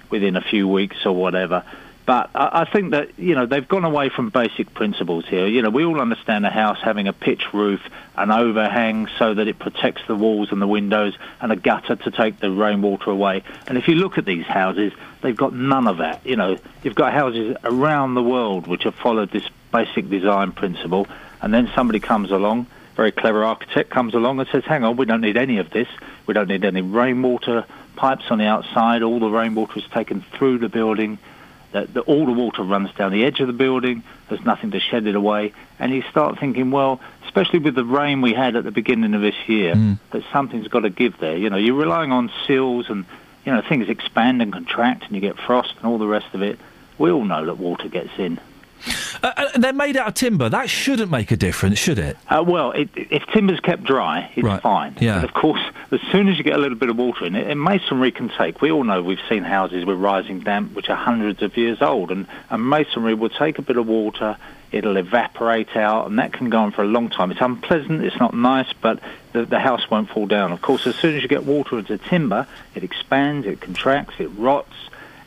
within 0.10 0.35
a 0.35 0.42
few 0.42 0.68
weeks 0.68 1.06
or 1.06 1.14
whatever. 1.14 1.64
But 2.06 2.30
I, 2.35 2.61
I 2.61 2.66
think 2.66 2.92
that 2.92 3.18
you 3.18 3.35
know 3.35 3.45
they've 3.45 3.68
gone 3.68 3.85
away 3.85 4.10
from 4.10 4.30
basic 4.30 4.74
principles 4.74 5.26
here. 5.26 5.48
You 5.48 5.61
know, 5.61 5.69
we 5.69 5.85
all 5.85 6.02
understand 6.02 6.45
a 6.45 6.50
house 6.50 6.80
having 6.82 7.08
a 7.08 7.14
pitch 7.14 7.53
roof, 7.53 7.82
an 8.16 8.32
overhang 8.32 9.08
so 9.18 9.34
that 9.34 9.48
it 9.48 9.60
protects 9.60 10.02
the 10.08 10.16
walls 10.16 10.52
and 10.52 10.61
the 10.61 10.68
windows, 10.68 11.18
and 11.42 11.52
a 11.52 11.56
gutter 11.56 11.95
to 11.95 12.11
take 12.11 12.40
the 12.40 12.52
rainwater 12.52 13.10
away. 13.10 13.43
And 13.68 13.77
if 13.77 13.88
you 13.88 13.95
look 13.95 14.18
at 14.18 14.26
these 14.26 14.45
houses, 14.45 14.92
they've 15.22 15.35
got 15.35 15.53
none 15.53 15.88
of 15.88 15.98
that. 15.98 16.26
You 16.26 16.35
know, 16.35 16.58
you've 16.84 16.95
got 16.95 17.14
houses 17.14 17.56
around 17.64 18.16
the 18.16 18.24
world 18.24 18.68
which 18.68 18.84
have 18.84 18.95
followed 18.95 19.32
this 19.32 19.48
basic 19.74 20.10
design 20.10 20.53
principle, 20.53 21.08
and 21.42 21.53
then 21.53 21.69
somebody 21.76 22.00
comes 22.00 22.32
along, 22.32 22.68
very 22.95 23.11
clever 23.11 23.43
architect 23.43 23.90
comes 23.90 24.14
along 24.14 24.40
and 24.40 24.48
says, 24.50 24.64
"Hang 24.64 24.85
on, 24.85 24.95
we 24.95 25.06
don't 25.06 25.22
need 25.22 25.35
any 25.35 25.58
of 25.58 25.69
this. 25.72 25.90
We 26.27 26.34
don't 26.34 26.48
need 26.48 26.64
any 26.64 26.82
rainwater 26.82 27.66
pipes 27.98 28.26
on 28.30 28.38
the 28.38 28.45
outside. 28.45 29.03
All 29.03 29.19
the 29.19 29.30
rainwater 29.30 29.80
is 29.80 29.85
taken 29.92 30.22
through 30.22 30.60
the 30.60 30.69
building." 30.69 31.18
that 31.74 31.93
the, 31.93 32.02
all 32.02 32.26
the 32.26 32.32
water 32.32 32.64
runs 32.64 32.93
down 32.93 33.11
the 33.11 33.26
edge 33.26 33.40
of 33.40 33.48
the 33.48 33.53
building. 33.53 34.03
There's 34.30 34.45
nothing 34.45 34.72
to 34.72 34.80
shed 34.80 35.06
it 35.06 35.16
away, 35.16 35.53
and 35.80 35.92
you 35.92 36.03
start 36.03 36.40
thinking, 36.40 36.72
well, 36.72 37.02
especially 37.26 37.60
with 37.60 37.76
the 37.76 37.84
rain 37.84 38.22
we 38.22 38.34
had 38.34 38.56
at 38.56 38.64
the 38.64 38.72
beginning 38.72 39.14
of 39.14 39.22
this 39.22 39.35
year, 39.48 39.76
hmm. 39.76 39.93
that 40.11 40.24
something's 40.32 40.68
got 40.68 40.82
to 40.82 40.90
give 40.90 41.18
there. 41.19 41.35
You 41.35 41.50
know, 41.50 41.58
you're 41.58 41.76
relying 41.76 42.11
on 42.11 42.32
seals 42.48 42.90
and 42.90 43.06
you 43.43 43.52
know 43.52 43.61
things 43.68 43.90
expand 43.90 44.42
and 44.42 44.53
contract, 44.53 45.06
and 45.06 45.16
you 45.16 45.19
get 45.19 45.38
frost 45.38 45.74
and 45.77 45.85
all 45.85 45.98
the 45.98 46.08
rest 46.08 46.27
of 46.34 46.42
it. 46.42 46.60
We 46.98 47.11
all 47.11 47.26
know 47.26 47.45
that 47.45 47.58
water 47.58 47.90
gets 47.90 48.11
in. 48.18 48.40
Uh, 49.22 49.32
uh, 49.38 49.48
they're 49.58 49.72
made 49.74 49.95
out 49.95 50.08
of 50.10 50.14
timber. 50.16 50.50
That 50.50 50.70
shouldn't 50.70 51.10
make 51.10 51.32
a 51.32 51.38
difference, 51.38 51.80
should 51.80 52.00
it? 52.00 52.18
Uh, 52.30 52.44
well, 52.45 52.72
it, 52.72 52.90
if 52.95 53.24
timber's 53.28 53.60
kept 53.62 53.84
dry, 53.84 54.30
it's 54.36 54.44
Right. 54.44 54.62
fine. 54.62 54.95
Yeah. 55.00 55.22
But 55.22 55.30
of 55.30 55.34
course, 55.34 55.62
as 55.92 56.02
soon 56.12 56.28
as 56.28 56.38
you 56.38 56.44
get 56.44 56.56
a 56.56 56.58
little 56.58 56.78
bit 56.78 56.90
of 56.90 56.98
water 56.98 57.26
in 57.26 57.36
it, 57.36 57.48
and 57.50 57.62
masonry 57.62 58.12
can 58.12 58.30
take. 58.30 58.62
We 58.62 58.72
all 58.72 58.84
know 58.84 59.02
we've 59.02 59.20
seen 59.30 59.44
houses 59.44 59.86
with 59.86 59.98
rising 59.98 60.40
damp 60.42 60.74
which 60.76 60.90
are 60.90 60.95
hundreds 60.98 61.42
of 61.42 61.56
years 61.56 61.82
old, 61.82 62.12
and, 62.12 62.28
and 62.50 62.68
masonry 62.70 63.14
will 63.14 63.30
take 63.30 63.60
a 63.60 63.62
bit 63.62 63.78
of 63.78 63.88
water. 63.88 64.38
It'll 64.72 64.98
evaporate 64.98 65.76
out, 65.78 66.08
and 66.08 66.18
that 66.20 66.34
can 66.34 66.50
go 66.50 66.58
on 66.60 66.72
for 66.72 66.82
a 66.82 66.88
long 66.88 67.10
time. 67.10 67.32
It's 67.32 67.40
unpleasant. 67.42 68.03
It's 68.03 68.20
not 68.20 68.34
nice, 68.34 68.74
but 68.82 69.00
the, 69.32 69.45
the 69.45 69.60
house 69.60 69.90
won't 69.90 70.10
fall 70.10 70.26
down. 70.26 70.52
Of 70.52 70.62
course, 70.64 70.88
as 70.88 70.95
soon 70.95 71.16
as 71.16 71.22
you 71.22 71.30
get 71.30 71.45
water 71.45 71.78
into 71.78 71.98
timber, 72.00 72.48
it 72.74 72.84
expands, 72.84 73.45
it 73.45 73.62
contracts, 73.62 74.16
it 74.20 74.28
rots. 74.36 74.74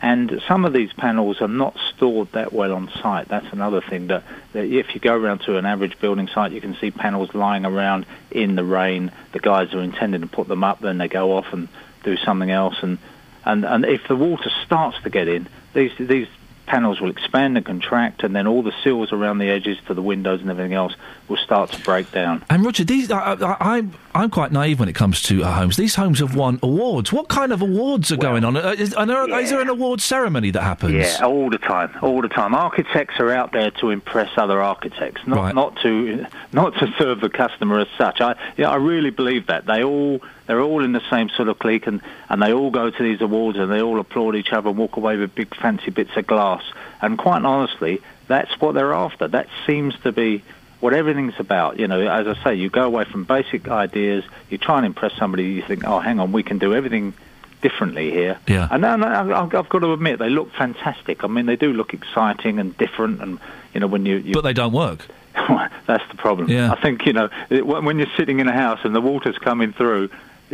And 0.02 0.42
some 0.46 0.64
of 0.64 0.72
these 0.72 0.92
panels 0.92 1.40
are 1.40 1.48
not 1.48 1.76
stored 1.94 2.32
that 2.32 2.52
well 2.52 2.72
on 2.74 2.90
site. 3.02 3.28
That's 3.28 3.50
another 3.52 3.80
thing 3.80 4.08
that, 4.08 4.24
that 4.52 4.64
if 4.64 4.94
you 4.94 5.00
go 5.00 5.14
around 5.14 5.40
to 5.40 5.56
an 5.56 5.64
average 5.64 5.98
building 5.98 6.28
site, 6.28 6.52
you 6.52 6.60
can 6.60 6.76
see 6.76 6.90
panels 6.90 7.34
lying 7.34 7.64
around 7.64 8.06
in 8.30 8.56
the 8.56 8.64
rain. 8.64 9.10
The 9.32 9.40
guys 9.40 9.72
are 9.74 9.80
intending 9.80 10.20
to 10.20 10.26
put 10.26 10.48
them 10.48 10.62
up, 10.62 10.80
then 10.80 10.98
they 10.98 11.08
go 11.08 11.36
off 11.36 11.52
and 11.52 11.68
do 12.04 12.16
something 12.16 12.50
else. 12.50 12.76
And, 12.82 12.98
and, 13.44 13.64
and 13.64 13.84
if 13.86 14.06
the 14.06 14.16
water 14.16 14.50
starts 14.64 15.00
to 15.02 15.10
get 15.10 15.28
in, 15.28 15.48
these, 15.72 15.92
these 15.98 16.28
panels 16.66 17.00
will 17.00 17.10
expand 17.10 17.56
and 17.56 17.64
contract, 17.64 18.22
and 18.22 18.36
then 18.36 18.46
all 18.46 18.62
the 18.62 18.74
sills 18.82 19.12
around 19.12 19.38
the 19.38 19.48
edges 19.48 19.78
to 19.86 19.94
the 19.94 20.02
windows 20.02 20.40
and 20.40 20.50
everything 20.50 20.74
else 20.74 20.94
will 21.28 21.36
start 21.38 21.72
to 21.72 21.80
break 21.82 22.10
down. 22.12 22.44
And 22.50 22.64
Roger, 22.64 22.84
these 22.84 23.10
I, 23.10 23.34
I, 23.34 23.76
I'm 23.76 23.92
I'm 24.14 24.30
quite 24.30 24.52
naive 24.52 24.78
when 24.80 24.88
it 24.88 24.94
comes 24.94 25.20
to 25.22 25.44
uh, 25.44 25.52
homes. 25.52 25.76
These 25.76 25.94
homes 25.94 26.20
have 26.20 26.34
won 26.34 26.58
awards. 26.62 27.12
What 27.12 27.28
kind 27.28 27.52
of 27.52 27.60
awards 27.62 28.10
are 28.12 28.16
going 28.16 28.44
on? 28.44 28.56
Uh, 28.56 28.74
is, 28.78 28.94
are 28.94 29.04
there, 29.04 29.40
is 29.40 29.50
there 29.50 29.60
an 29.60 29.68
award 29.68 30.00
ceremony 30.00 30.50
that 30.52 30.62
happens? 30.62 30.94
Yeah, 30.94 31.26
all 31.26 31.50
the 31.50 31.58
time, 31.58 31.90
all 32.00 32.22
the 32.22 32.28
time. 32.28 32.54
Architects 32.54 33.20
are 33.20 33.30
out 33.30 33.52
there 33.52 33.70
to 33.72 33.90
impress 33.90 34.30
other 34.36 34.60
architects, 34.62 35.26
not 35.26 35.36
Right. 35.36 35.54
not 35.54 35.76
to 35.82 36.26
not 36.52 36.74
to 36.78 36.92
serve 36.98 37.20
the 37.20 37.28
customer 37.28 37.80
as 37.80 37.88
such. 37.98 38.20
I 38.20 38.36
yeah, 38.56 38.70
I 38.70 38.76
really 38.76 39.10
believe 39.10 39.48
that 39.48 39.66
they 39.66 39.82
all 39.84 40.20
they're 40.46 40.60
all 40.62 40.84
in 40.84 40.92
the 40.92 41.02
same 41.10 41.28
sort 41.30 41.48
of 41.48 41.58
clique, 41.58 41.86
and 41.86 42.00
and 42.30 42.40
they 42.42 42.52
all 42.52 42.70
go 42.70 42.90
to 42.90 43.02
these 43.02 43.20
awards 43.20 43.58
and 43.58 43.70
they 43.70 43.82
all 43.82 43.98
applaud 44.00 44.36
each 44.36 44.52
other 44.52 44.68
and 44.70 44.78
walk 44.78 44.96
away 44.96 45.16
with 45.16 45.34
big 45.34 45.54
fancy 45.56 45.90
bits 45.90 46.16
of 46.16 46.26
glass. 46.26 46.62
And 47.02 47.18
quite 47.18 47.44
honestly, 47.44 48.00
that's 48.28 48.58
what 48.60 48.74
they're 48.74 48.94
after. 48.94 49.28
That 49.28 49.48
seems 49.66 49.94
to 50.00 50.12
be 50.12 50.42
what 50.80 50.92
everything's 50.92 51.38
about. 51.38 51.78
You 51.78 51.88
know, 51.88 52.00
as 52.06 52.26
I 52.26 52.42
say, 52.44 52.54
you 52.54 52.68
go 52.70 52.84
away 52.84 53.04
from 53.04 53.24
basic 53.24 53.68
ideas, 53.68 54.24
you 54.50 54.58
try 54.58 54.76
and 54.78 54.86
impress 54.86 55.12
somebody, 55.14 55.44
you 55.44 55.62
think, 55.62 55.84
oh, 55.86 55.98
hang 56.00 56.20
on, 56.20 56.32
we 56.32 56.42
can 56.42 56.58
do 56.58 56.74
everything 56.74 57.14
differently 57.62 58.10
here. 58.10 58.38
Yeah. 58.46 58.68
And 58.70 58.84
then 58.84 59.02
I- 59.02 59.40
I've 59.42 59.50
got 59.68 59.78
to 59.80 59.92
admit, 59.92 60.18
they 60.18 60.28
look 60.30 60.52
fantastic. 60.52 61.24
I 61.24 61.26
mean, 61.28 61.46
they 61.46 61.56
do 61.56 61.72
look 61.72 61.94
exciting 61.94 62.58
and 62.58 62.76
different, 62.76 63.20
and 63.22 63.38
you 63.74 63.80
know, 63.80 63.86
when 63.86 64.04
you, 64.06 64.16
you 64.18 64.34
But 64.34 64.42
they 64.44 64.52
don't 64.52 64.72
work. 64.72 65.06
that's 65.86 66.06
the 66.10 66.16
problem. 66.16 66.48
Yeah. 66.48 66.72
I 66.72 66.80
think 66.80 67.04
you 67.06 67.12
know 67.12 67.28
it, 67.50 67.66
when 67.66 67.98
you're 67.98 68.14
sitting 68.16 68.40
in 68.40 68.48
a 68.48 68.52
house 68.52 68.80
and 68.84 68.94
the 68.94 69.00
water's 69.02 69.36
coming 69.38 69.72
through, 69.72 70.08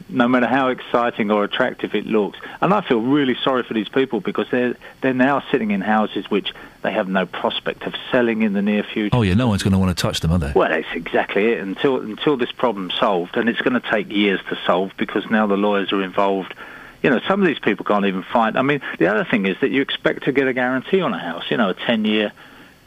no 0.08 0.28
matter 0.28 0.46
how 0.46 0.68
exciting 0.68 1.30
or 1.30 1.44
attractive 1.44 1.94
it 1.94 2.06
looks. 2.06 2.38
And 2.60 2.72
I 2.72 2.80
feel 2.80 3.00
really 3.00 3.36
sorry 3.42 3.62
for 3.62 3.74
these 3.74 3.88
people 3.88 4.20
because 4.20 4.46
they're 4.50 4.76
they're 5.00 5.14
now 5.14 5.42
sitting 5.50 5.70
in 5.70 5.80
houses 5.80 6.30
which 6.30 6.52
they 6.82 6.92
have 6.92 7.08
no 7.08 7.26
prospect 7.26 7.82
of 7.84 7.94
selling 8.10 8.42
in 8.42 8.52
the 8.52 8.62
near 8.62 8.82
future. 8.82 9.14
Oh 9.16 9.22
yeah, 9.22 9.34
no 9.34 9.48
one's 9.48 9.62
going 9.62 9.72
to 9.72 9.78
want 9.78 9.96
to 9.96 10.00
touch 10.00 10.20
them, 10.20 10.32
are 10.32 10.38
they? 10.38 10.52
Well, 10.54 10.68
that's 10.68 10.86
exactly 10.94 11.52
it. 11.52 11.60
Until 11.60 12.00
until 12.00 12.36
this 12.36 12.52
problem's 12.52 12.94
solved, 12.94 13.36
and 13.36 13.48
it's 13.48 13.60
going 13.60 13.80
to 13.80 13.90
take 13.90 14.10
years 14.10 14.40
to 14.48 14.58
solve 14.66 14.92
because 14.96 15.28
now 15.30 15.46
the 15.46 15.56
lawyers 15.56 15.92
are 15.92 16.02
involved. 16.02 16.54
You 17.02 17.10
know, 17.10 17.20
some 17.26 17.40
of 17.40 17.48
these 17.48 17.58
people 17.58 17.84
can't 17.84 18.06
even 18.06 18.22
find. 18.22 18.56
I 18.56 18.62
mean, 18.62 18.80
the 18.98 19.08
other 19.08 19.24
thing 19.24 19.46
is 19.46 19.56
that 19.60 19.70
you 19.70 19.82
expect 19.82 20.24
to 20.24 20.32
get 20.32 20.46
a 20.46 20.52
guarantee 20.52 21.00
on 21.00 21.12
a 21.12 21.18
house. 21.18 21.44
You 21.50 21.56
know, 21.56 21.70
a 21.70 21.74
ten-year 21.74 22.32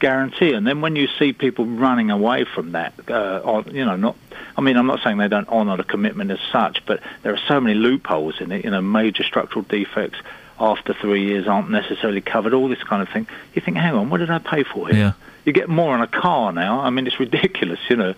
guarantee, 0.06 0.53
and 0.53 0.67
then 0.67 0.82
when 0.82 0.95
you 0.95 1.08
see 1.17 1.34
people 1.34 1.66
running 1.66 2.11
away 2.11 2.45
from 2.45 2.74
that, 2.74 2.93
uh, 3.09 3.64
you 3.72 3.84
know, 3.84 3.95
not. 3.95 4.16
I 4.58 4.61
mean, 4.61 4.77
I'm 4.77 4.85
not 4.85 5.01
saying 5.03 5.17
they 5.17 5.27
don't 5.27 5.50
honour 5.50 5.77
the 5.77 5.84
commitment 5.84 6.30
as 6.30 6.40
such, 6.51 6.85
but 6.85 7.00
there 7.24 7.34
are 7.34 7.43
so 7.48 7.59
many 7.59 7.74
loopholes 7.74 8.40
in 8.40 8.51
it. 8.51 8.64
You 8.66 8.72
know, 8.72 8.82
major 8.82 9.24
structural 9.24 9.64
defects 9.64 10.19
after 10.59 10.93
three 10.93 11.25
years 11.25 11.48
aren't 11.48 11.72
necessarily 11.72 12.22
covered. 12.22 12.53
All 12.53 12.67
this 12.67 12.84
kind 12.84 13.01
of 13.01 13.09
thing. 13.09 13.25
You 13.56 13.61
think, 13.64 13.77
hang 13.77 13.95
on, 13.95 14.11
what 14.11 14.19
did 14.19 14.30
I 14.30 14.38
pay 14.38 14.64
for 14.64 14.88
here? 14.88 14.98
Yeah. 14.98 15.14
You 15.45 15.53
get 15.53 15.69
more 15.69 15.93
on 15.93 16.01
a 16.01 16.07
car 16.07 16.51
now. 16.51 16.80
I 16.82 16.90
mean, 16.90 17.06
it's 17.06 17.19
ridiculous, 17.19 17.80
you 17.88 17.95
know. 17.95 18.15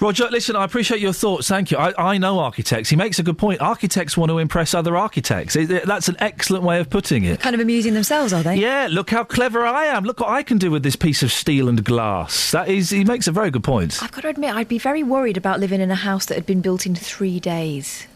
Roger, 0.00 0.28
listen, 0.30 0.56
I 0.56 0.64
appreciate 0.64 1.00
your 1.00 1.12
thoughts. 1.12 1.46
Thank 1.46 1.70
you. 1.70 1.78
I, 1.78 1.94
I 2.14 2.18
know 2.18 2.40
architects. 2.40 2.88
He 2.90 2.96
makes 2.96 3.20
a 3.20 3.22
good 3.22 3.38
point. 3.38 3.60
Architects 3.60 4.16
want 4.16 4.30
to 4.30 4.38
impress 4.38 4.74
other 4.74 4.96
architects. 4.96 5.54
It- 5.54 5.70
it- 5.70 5.86
that's 5.86 6.08
an 6.08 6.16
excellent 6.18 6.64
way 6.64 6.80
of 6.80 6.90
putting 6.90 7.22
it. 7.24 7.38
Kind 7.38 7.54
of 7.54 7.60
amusing 7.60 7.94
themselves, 7.94 8.32
are 8.32 8.42
they? 8.42 8.56
Yeah, 8.56 8.88
look 8.90 9.10
how 9.10 9.22
clever 9.22 9.64
I 9.64 9.84
am. 9.84 10.02
Look 10.02 10.18
what 10.18 10.30
I 10.30 10.42
can 10.42 10.58
do 10.58 10.70
with 10.72 10.82
this 10.82 10.96
piece 10.96 11.22
of 11.22 11.30
steel 11.30 11.68
and 11.68 11.84
glass. 11.84 12.50
That 12.50 12.68
is, 12.68 12.90
he 12.90 13.04
makes 13.04 13.28
a 13.28 13.32
very 13.32 13.52
good 13.52 13.62
point. 13.62 14.02
I've 14.02 14.10
got 14.10 14.22
to 14.22 14.28
admit, 14.28 14.52
I'd 14.54 14.66
be 14.68 14.78
very 14.78 15.04
worried 15.04 15.36
about 15.36 15.60
living 15.60 15.80
in 15.80 15.92
a 15.92 15.94
house 15.94 16.26
that 16.26 16.34
had 16.34 16.44
been 16.46 16.60
built 16.60 16.86
in 16.86 16.96
three 16.96 17.38
days. 17.38 18.08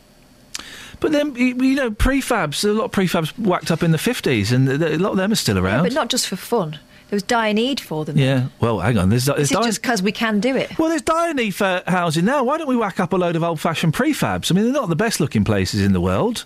But 1.01 1.13
then, 1.13 1.37
you 1.37 1.55
you 1.63 1.77
know, 1.77 1.93
prefabs, 1.93 2.65
a 2.65 2.73
lot 2.73 2.87
of 2.87 2.91
prefabs 2.91 3.39
whacked 3.39 3.71
up 3.71 3.85
in 3.85 3.93
the 3.93 3.99
50s, 3.99 4.51
and 4.51 4.69
a 4.69 4.99
lot 4.99 5.13
of 5.13 5.17
them 5.17 5.31
are 5.31 5.37
still 5.37 5.55
Yeah, 5.57 5.63
around. 5.63 5.85
but 5.85 5.93
not 5.93 6.09
just 6.09 6.27
for 6.27 6.35
fun. 6.35 6.81
There 7.11 7.17
was 7.17 7.23
dire 7.23 7.55
need 7.55 7.81
for 7.81 8.05
them. 8.05 8.19
Yeah, 8.19 8.49
well, 8.61 8.81
hang 8.81 8.99
on. 8.99 9.09
There's, 9.09 9.25
there's 9.25 9.49
dire- 9.49 9.63
just 9.63 9.81
because 9.81 10.03
we 10.03 10.13
can 10.13 10.41
do 10.41 10.55
it. 10.57 10.79
well, 10.79 10.91
there's 10.91 11.03
dire 11.03 11.33
need 11.33 11.53
for 11.55 11.83
housing 11.87 12.27
now. 12.27 12.45
Why 12.45 12.59
don't 12.59 12.69
we 12.69 12.77
whack 12.77 13.01
up 13.01 13.13
a 13.15 13.17
load 13.17 13.35
of 13.35 13.43
old-fashioned 13.43 13.95
prefabs? 13.95 14.51
I 14.51 14.55
mean, 14.55 14.65
they're 14.65 14.73
not 14.75 14.91
the 14.91 14.97
best-looking 14.97 15.45
places 15.45 15.81
in 15.81 15.93
the 15.95 16.01
world, 16.03 16.45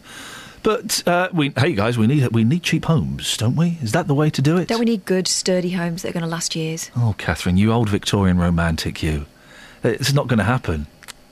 but 0.62 1.02
uh, 1.08 1.28
we, 1.32 1.52
hey 1.56 1.72
guys, 1.74 1.98
we 1.98 2.06
need 2.06 2.28
we 2.32 2.44
need 2.44 2.62
cheap 2.62 2.84
homes, 2.84 3.36
don't 3.36 3.56
we? 3.56 3.78
Is 3.82 3.90
that 3.92 4.06
the 4.06 4.14
way 4.14 4.30
to 4.30 4.40
do 4.40 4.56
it? 4.56 4.68
Don't 4.68 4.78
we 4.78 4.84
need 4.84 5.04
good, 5.04 5.26
sturdy 5.26 5.70
homes 5.70 6.02
that 6.02 6.10
are 6.10 6.12
going 6.12 6.22
to 6.22 6.28
last 6.28 6.54
years? 6.54 6.92
Oh, 6.96 7.16
Catherine, 7.18 7.56
you 7.56 7.72
old 7.72 7.88
Victorian 7.88 8.38
romantic, 8.38 9.02
you. 9.02 9.26
It's 9.82 10.12
not 10.12 10.28
going 10.28 10.38
to 10.38 10.44
happen. 10.44 10.86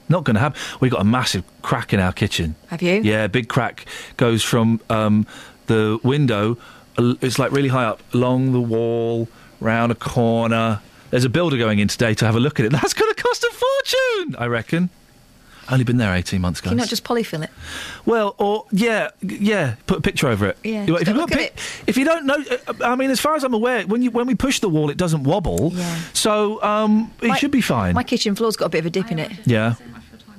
Not 0.09 0.25
going 0.25 0.35
to 0.35 0.41
happen. 0.41 0.61
We've 0.81 0.91
got 0.91 1.03
a 1.03 1.05
massive 1.05 1.45
crack 1.63 1.93
in 1.93 2.01
our 2.01 2.13
kitchen. 2.13 2.57
Have 2.67 2.83
you? 2.83 2.95
Yeah, 2.95 3.29
big 3.29 3.47
crack 3.49 3.87
goes 4.17 4.43
from 4.43 4.81
um, 4.91 5.25
the 5.69 6.01
window. 6.03 6.59
Uh, 6.99 7.15
It's 7.21 7.39
like 7.39 7.53
really 7.53 7.69
high 7.69 7.85
up, 7.85 8.01
along 8.15 8.53
the 8.53 8.61
wall, 8.61 9.29
round 9.61 9.93
a 9.93 9.95
corner. 9.95 10.81
There's 11.11 11.25
a 11.25 11.29
builder 11.31 11.57
going 11.59 11.79
in 11.81 11.89
today 11.89 12.15
to 12.15 12.25
have 12.27 12.37
a 12.37 12.41
look 12.41 12.61
at 12.61 12.67
it. 12.67 12.73
That's 12.73 12.95
going 12.95 13.13
to 13.15 13.23
cost 13.23 13.43
a 13.45 13.51
fortune, 13.53 14.37
I 14.39 14.47
reckon. 14.47 14.91
Only 15.69 15.85
been 15.85 15.99
there 15.99 16.13
18 16.13 16.41
months, 16.41 16.61
guys. 16.61 16.71
Can 16.71 16.79
you 16.79 16.83
not 16.83 16.89
just 16.89 17.05
polyfill 17.05 17.45
it? 17.45 17.51
Well, 18.05 18.35
or 18.39 18.67
yeah, 18.73 19.11
yeah, 19.23 19.77
put 19.87 19.99
a 19.99 20.03
picture 20.03 20.27
over 20.27 20.47
it. 20.49 20.59
Yeah, 20.65 20.83
if, 20.83 20.89
you 20.89 20.95
don't 20.97 21.05
put 21.05 21.09
a 21.09 21.19
look 21.19 21.33
at 21.33 21.39
pic- 21.39 21.59
if 21.87 21.97
you 21.97 22.05
don't 22.05 22.27
know, 22.27 22.43
uh, 22.67 22.73
I 22.83 22.97
mean, 22.97 23.11
as 23.11 23.21
far 23.21 23.37
as 23.37 23.45
I'm 23.45 23.55
aware, 23.55 23.87
when 23.87 24.03
you 24.03 24.11
when 24.11 24.27
we 24.27 24.35
push 24.35 24.59
the 24.59 24.69
wall, 24.69 24.91
it 24.91 24.97
doesn't 24.97 25.23
wobble. 25.23 25.71
Yeah. 25.73 25.97
So 26.13 26.61
um, 26.65 27.13
it 27.23 27.29
My- 27.29 27.37
should 27.37 27.53
be 27.53 27.61
fine. 27.61 27.95
My 27.95 28.03
kitchen 28.03 28.35
floor's 28.35 28.57
got 28.57 28.67
a 28.67 28.69
bit 28.69 28.81
of 28.81 28.87
a 28.87 28.91
dip 28.91 29.13
in 29.13 29.21
it. 29.21 29.31
yeah. 29.47 29.75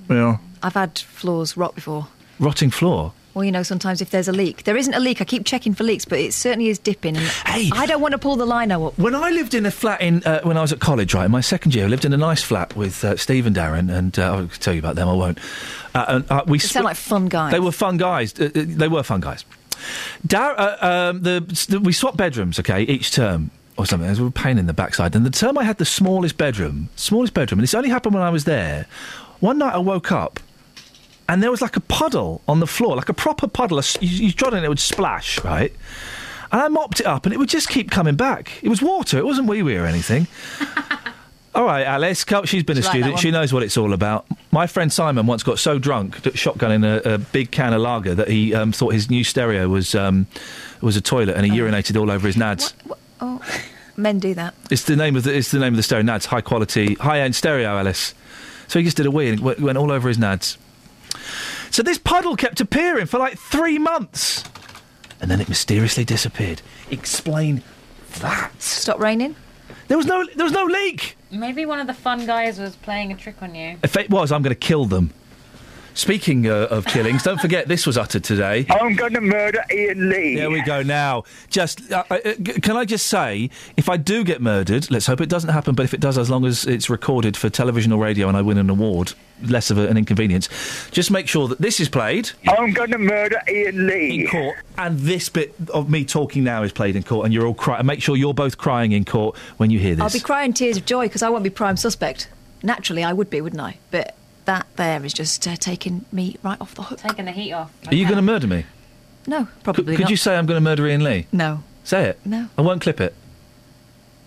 Yeah. 0.10 0.38
I've 0.62 0.74
had 0.74 1.00
floors 1.00 1.56
rot 1.56 1.76
before. 1.76 2.08
Rotting 2.38 2.70
floor. 2.70 3.14
Well, 3.34 3.46
you 3.46 3.52
know, 3.52 3.64
sometimes 3.64 4.02
if 4.02 4.10
there's 4.10 4.28
a 4.28 4.34
leak, 4.34 4.64
there 4.64 4.76
isn't 4.76 4.94
a 4.94 5.00
leak. 5.00 5.22
I 5.22 5.26
keep 5.26 5.46
checking 5.46 5.74
for 5.74 5.84
leaks, 5.84 6.04
but 6.04 6.20
it 6.20 6.34
certainly 6.34 6.70
is 6.70 6.78
dipping. 6.80 7.16
And 7.16 7.32
I 7.46 7.86
don't 7.86 8.02
want 8.02 8.12
to 8.12 8.18
pull 8.18 8.36
the 8.36 8.46
lino 8.46 8.88
up. 8.88 9.00
When 9.00 9.16
I 9.16 9.30
lived 9.30 9.54
in 9.54 9.66
a 9.66 9.72
flat 9.72 10.02
in 10.02 10.24
uh, 10.24 10.42
when 10.42 10.58
I 10.58 10.62
was 10.62 10.74
at 10.74 10.80
college, 10.80 11.14
right, 11.14 11.26
in 11.26 11.32
my 11.32 11.42
second 11.42 11.74
year, 11.74 11.86
I 11.86 11.88
lived 11.88 12.04
in 12.04 12.14
a 12.14 12.18
nice 12.18 12.44
flat 12.44 12.76
with 12.76 13.04
uh, 13.04 13.16
Steve 13.16 13.46
and 13.46 13.56
Darren, 13.56 13.94
and 13.94 14.18
uh, 14.20 14.36
I'll 14.36 14.48
tell 14.48 14.74
you 14.74 14.80
about 14.80 14.96
them. 14.96 15.08
I 15.08 15.14
won't. 15.14 15.40
Uh, 15.96 16.06
and, 16.08 16.32
uh, 16.32 16.44
we 16.48 16.58
They 16.58 16.68
sound 16.68 16.86
like 16.86 16.98
fun 16.98 17.28
guys. 17.28 17.52
They 17.54 17.60
were 17.60 17.72
fun 17.72 17.98
guys. 17.98 18.38
Uh, 18.40 18.50
they 18.54 18.88
were 18.88 19.04
fun 19.04 19.22
guys. 19.22 19.46
Dar- 20.26 20.60
uh, 20.60 21.10
um, 21.10 21.22
the, 21.24 21.66
the, 21.70 21.80
we 21.80 21.92
swapped 21.94 22.18
bedrooms, 22.18 22.60
okay, 22.60 22.84
each 22.84 23.12
term 23.12 23.50
or 23.78 23.86
something. 23.86 24.08
It 24.08 24.12
was 24.12 24.20
a 24.20 24.32
pain 24.32 24.58
in 24.58 24.68
the 24.68 24.74
backside. 24.74 25.16
And 25.16 25.26
the 25.26 25.32
term 25.32 25.58
I 25.58 25.64
had 25.64 25.78
the 25.78 25.86
smallest 25.86 26.38
bedroom, 26.38 26.90
smallest 26.96 27.34
bedroom, 27.34 27.60
and 27.60 27.64
this 27.64 27.74
only 27.74 27.90
happened 27.90 28.14
when 28.14 28.24
I 28.24 28.30
was 28.30 28.44
there. 28.44 28.86
One 29.40 29.58
night 29.58 29.74
I 29.74 29.80
woke 29.80 30.12
up. 30.12 30.40
And 31.32 31.42
there 31.42 31.50
was 31.50 31.62
like 31.62 31.78
a 31.78 31.80
puddle 31.80 32.42
on 32.46 32.60
the 32.60 32.68
floor, 32.68 32.98
like 32.98 33.08
a 33.08 33.14
proper 33.14 33.48
puddle. 33.48 33.80
A 33.80 33.84
You, 34.02 34.26
you 34.26 34.32
trod 34.34 34.54
on 34.54 34.60
it, 34.60 34.66
it 34.66 34.68
would 34.70 34.80
splash, 34.82 35.42
right? 35.46 35.74
And 36.52 36.60
I 36.62 36.68
mopped 36.68 37.00
it 37.00 37.06
up, 37.06 37.26
and 37.26 37.32
it 37.34 37.38
would 37.38 37.48
just 37.48 37.70
keep 37.70 37.90
coming 37.90 38.16
back. 38.16 38.52
It 38.62 38.68
was 38.68 38.82
water. 38.82 39.18
It 39.18 39.24
wasn't 39.26 39.48
wee 39.48 39.64
wee 39.64 39.78
or 39.78 39.86
anything. 39.86 40.28
All 41.56 41.64
right, 41.64 41.86
Alice. 41.86 42.26
co- 42.26 42.44
She's 42.44 42.64
been 42.64 42.78
a 42.78 42.82
She 42.82 42.88
that 42.88 42.92
student. 42.92 43.20
She 43.20 43.32
knows 43.32 43.54
what 43.54 43.64
it's 43.64 43.78
all 43.78 43.94
about. 43.94 44.26
My 44.52 44.68
friend 44.68 44.92
Simon 44.92 45.26
once 45.26 45.42
got 45.44 45.58
so 45.58 45.80
drunk, 45.80 46.22
shotgunning 46.22 46.84
a, 46.86 47.14
a 47.14 47.18
big 47.18 47.52
can 47.52 47.74
of 47.74 47.80
lager, 47.82 48.14
that 48.16 48.28
he 48.28 48.54
um, 48.54 48.74
thought 48.74 48.94
his 48.94 49.10
new 49.10 49.24
stereo 49.24 49.70
was 49.70 49.96
um, 49.96 50.28
was 50.82 50.98
a 50.98 51.02
toilet, 51.02 51.38
and 51.38 51.46
he 51.46 51.52
urinated 51.58 51.98
all 52.00 52.12
over 52.12 52.28
his 52.28 52.36
nads. 52.36 52.74
Oh, 53.22 53.42
men 53.96 54.20
do 54.20 54.34
that. 54.34 54.54
It's 54.70 54.84
the 54.84 54.98
name 54.98 55.16
of 55.16 55.24
the 55.24 55.34
it's 55.38 55.52
the 55.52 55.60
name 55.60 55.74
of 55.74 55.78
the 55.78 55.84
stereo. 55.84 56.04
Nads, 56.06 56.26
high 56.26 56.42
quality, 56.42 56.96
high 56.96 57.22
end 57.22 57.36
stereo, 57.36 57.78
Alice. 57.78 58.14
So 58.68 58.80
he 58.80 58.86
just 58.86 58.98
did 58.98 59.06
a 59.06 59.12
wee 59.12 59.30
and 59.30 59.40
went 59.40 59.78
all 59.78 59.92
over 59.92 60.10
his 60.10 60.18
nads. 60.18 60.58
So 61.70 61.84
this 61.84 61.98
puddle 61.98 62.36
kept 62.36 62.60
appearing 62.60 63.06
for 63.06 63.18
like 63.20 63.38
three 63.38 63.78
months, 63.78 64.44
and 65.20 65.30
then 65.30 65.40
it 65.42 65.50
mysteriously 65.50 66.04
disappeared. 66.04 66.62
Explain 66.90 67.64
that. 68.20 68.62
Stop 68.62 69.00
raining. 69.00 69.36
There 69.88 69.98
was 69.98 70.06
no 70.06 70.26
there 70.36 70.44
was 70.46 70.54
no 70.54 70.66
leak. 70.66 71.18
Maybe 71.32 71.66
one 71.66 71.80
of 71.80 71.88
the 71.88 71.94
fun 71.94 72.26
guys 72.26 72.60
was 72.60 72.76
playing 72.76 73.12
a 73.12 73.16
trick 73.16 73.42
on 73.42 73.56
you. 73.56 73.78
If 73.84 73.96
it 73.96 74.10
was, 74.10 74.32
I'm 74.32 74.42
going 74.42 74.56
to 74.56 74.60
kill 74.60 74.86
them. 74.86 75.14
Speaking 75.94 76.48
uh, 76.48 76.68
of 76.70 76.86
killings, 76.86 77.24
don't 77.24 77.40
forget 77.40 77.68
this 77.68 77.86
was 77.86 77.98
uttered 77.98 78.24
today. 78.24 78.66
I'm 78.70 78.96
going 78.96 79.14
to 79.14 79.22
murder 79.22 79.64
Iain 79.72 80.10
Lee. 80.10 80.36
There 80.36 80.50
we 80.50 80.62
go. 80.62 80.82
Now, 80.82 81.24
just 81.50 81.92
uh, 81.92 82.04
uh, 82.10 82.18
can 82.62 82.78
I 82.78 82.86
just 82.86 83.08
say, 83.08 83.50
if 83.76 83.90
I 83.90 83.98
do 83.98 84.24
get 84.24 84.42
murdered, 84.42 84.90
let's 84.90 85.06
hope 85.06 85.22
it 85.22 85.30
doesn't 85.30 85.50
happen. 85.50 85.76
But 85.76 85.84
if 85.84 85.94
it 85.94 86.00
does, 86.00 86.18
as 86.18 86.30
long 86.30 86.46
as 86.46 86.66
it's 86.66 86.90
recorded 86.90 87.36
for 87.36 87.50
television 87.50 87.92
or 87.92 88.02
radio 88.02 88.28
and 88.28 88.38
I 88.38 88.42
win 88.42 88.58
an 88.58 88.70
award, 88.70 89.14
less 89.44 89.72
of 89.72 89.78
a, 89.78 89.88
an 89.88 89.98
inconvenience. 89.98 90.48
Just 90.92 91.12
make 91.12 91.28
sure 91.28 91.48
that 91.48 91.60
this 91.60 91.80
is 91.80 91.90
played 91.90 92.32
I'm 92.48 92.74
going 92.74 92.92
to 92.92 92.98
murder 92.98 93.42
Iain 93.48 93.88
Lee. 93.88 94.22
in 94.22 94.28
court, 94.28 94.58
and 94.78 95.00
this 95.00 95.30
bit 95.30 95.54
of 95.74 95.90
me 95.90 96.06
talking 96.06 96.44
now 96.44 96.64
is 96.64 96.72
played 96.72 96.96
in 96.96 97.04
court, 97.04 97.26
and 97.26 97.34
you're 97.34 97.46
all 97.46 97.54
crying. 97.54 97.86
Make 97.86 98.02
sure 98.02 98.16
you're 98.16 98.34
both 98.34 98.58
crying 98.58 98.92
in 98.92 99.06
court 99.06 99.38
when 99.58 99.70
you 99.72 99.80
hear 99.80 99.96
this. 99.96 100.04
I'll 100.04 100.10
be 100.10 100.20
crying 100.20 100.54
tears 100.54 100.78
of 100.78 100.86
joy 100.86 101.08
because 101.08 101.24
I 101.24 101.30
won't 101.30 101.44
be 101.44 101.50
prime 101.50 101.78
suspect. 101.78 102.30
Naturally, 102.64 103.04
I 103.04 103.14
would 103.14 103.30
be, 103.30 103.42
wouldn't 103.42 103.62
I? 103.62 103.78
But 103.90 104.16
that 104.46 104.66
there 104.76 105.04
is 105.06 105.14
just 105.14 105.48
uh, 105.48 105.56
taking 105.56 106.06
me 106.12 106.38
right 106.44 106.60
off 106.62 106.74
the 106.76 106.84
hook. 106.84 107.00
Taking 107.00 107.26
the 107.26 107.32
heat 107.32 107.54
off. 107.54 107.72
Are 107.88 107.96
you 107.96 108.06
going 108.06 108.16
to 108.18 108.22
murder 108.22 108.48
me? 108.48 108.66
No, 109.28 109.48
probably 109.64 109.84
not. 109.86 109.98
Could 109.98 110.04
not. 110.06 110.10
you 110.12 110.18
say 110.18 110.36
I'm 110.36 110.46
going 110.46 110.58
to 110.58 110.62
murder 110.62 110.86
Iain 110.88 111.04
Lee? 111.04 111.28
No, 111.32 111.64
Say 111.84 112.06
it. 112.10 112.20
No. 112.26 112.48
I 112.58 112.62
won't 112.62 112.82
clip 112.82 113.00
it. 113.02 113.14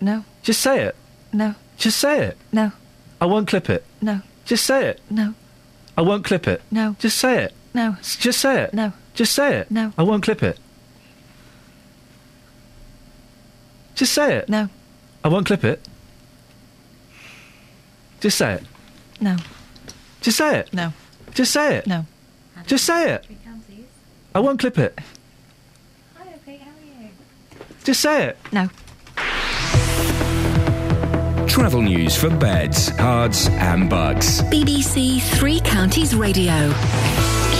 no, 0.01 0.23
Just 0.43 0.61
say 0.61 0.83
it. 0.83 0.95
no, 1.33 1.55
Just 1.77 1.97
say 1.99 2.21
it. 2.27 2.37
no, 2.51 2.71
I 3.21 3.25
won't 3.25 3.47
clip 3.47 3.69
it. 3.69 3.83
no, 4.01 4.21
Just 4.45 4.65
say 4.65 4.87
it. 4.87 5.01
no, 5.09 5.33
I 5.97 6.01
won't 6.01 6.23
clip 6.25 6.47
it. 6.47 6.61
no, 6.71 6.95
Just 6.99 7.17
say 7.17 7.43
it. 7.43 7.53
no, 7.73 7.95
Just 8.01 8.39
say 8.39 8.63
it. 8.63 8.73
no. 8.73 8.93
Just 9.13 9.33
say 9.33 9.55
it. 9.57 9.71
No. 9.71 9.93
I 9.97 10.03
won't 10.03 10.23
clip 10.23 10.43
it. 10.43 10.59
Just 13.95 14.11
say 14.13 14.35
it. 14.35 14.49
No. 14.49 14.67
I 15.23 15.29
won't 15.29 15.45
clip 15.45 15.63
it. 15.63 15.87
Just 18.19 18.37
say 18.37 18.55
it. 18.55 18.63
No. 19.21 19.37
Just 20.25 20.37
say 20.37 20.57
it. 20.57 20.73
No. 20.73 20.91
Just 21.35 21.51
say 21.51 21.75
it. 21.75 21.85
No. 21.85 22.03
Just 22.65 22.83
say 22.83 23.13
it. 23.13 23.27
I 24.33 24.39
won't 24.39 24.59
clip 24.59 24.79
it. 24.79 24.97
Hi, 26.17 26.25
okay, 26.37 26.57
how 26.57 26.71
are 26.71 27.03
you? 27.03 27.09
Just 27.83 28.01
say 28.01 28.29
it. 28.29 28.37
No. 28.51 28.67
Travel 31.45 31.83
news 31.83 32.17
for 32.17 32.31
beds, 32.31 32.89
cards, 32.93 33.49
and 33.49 33.87
bugs. 33.87 34.41
BBC 34.49 35.21
Three 35.37 35.59
Counties 35.59 36.15
Radio. 36.15 36.73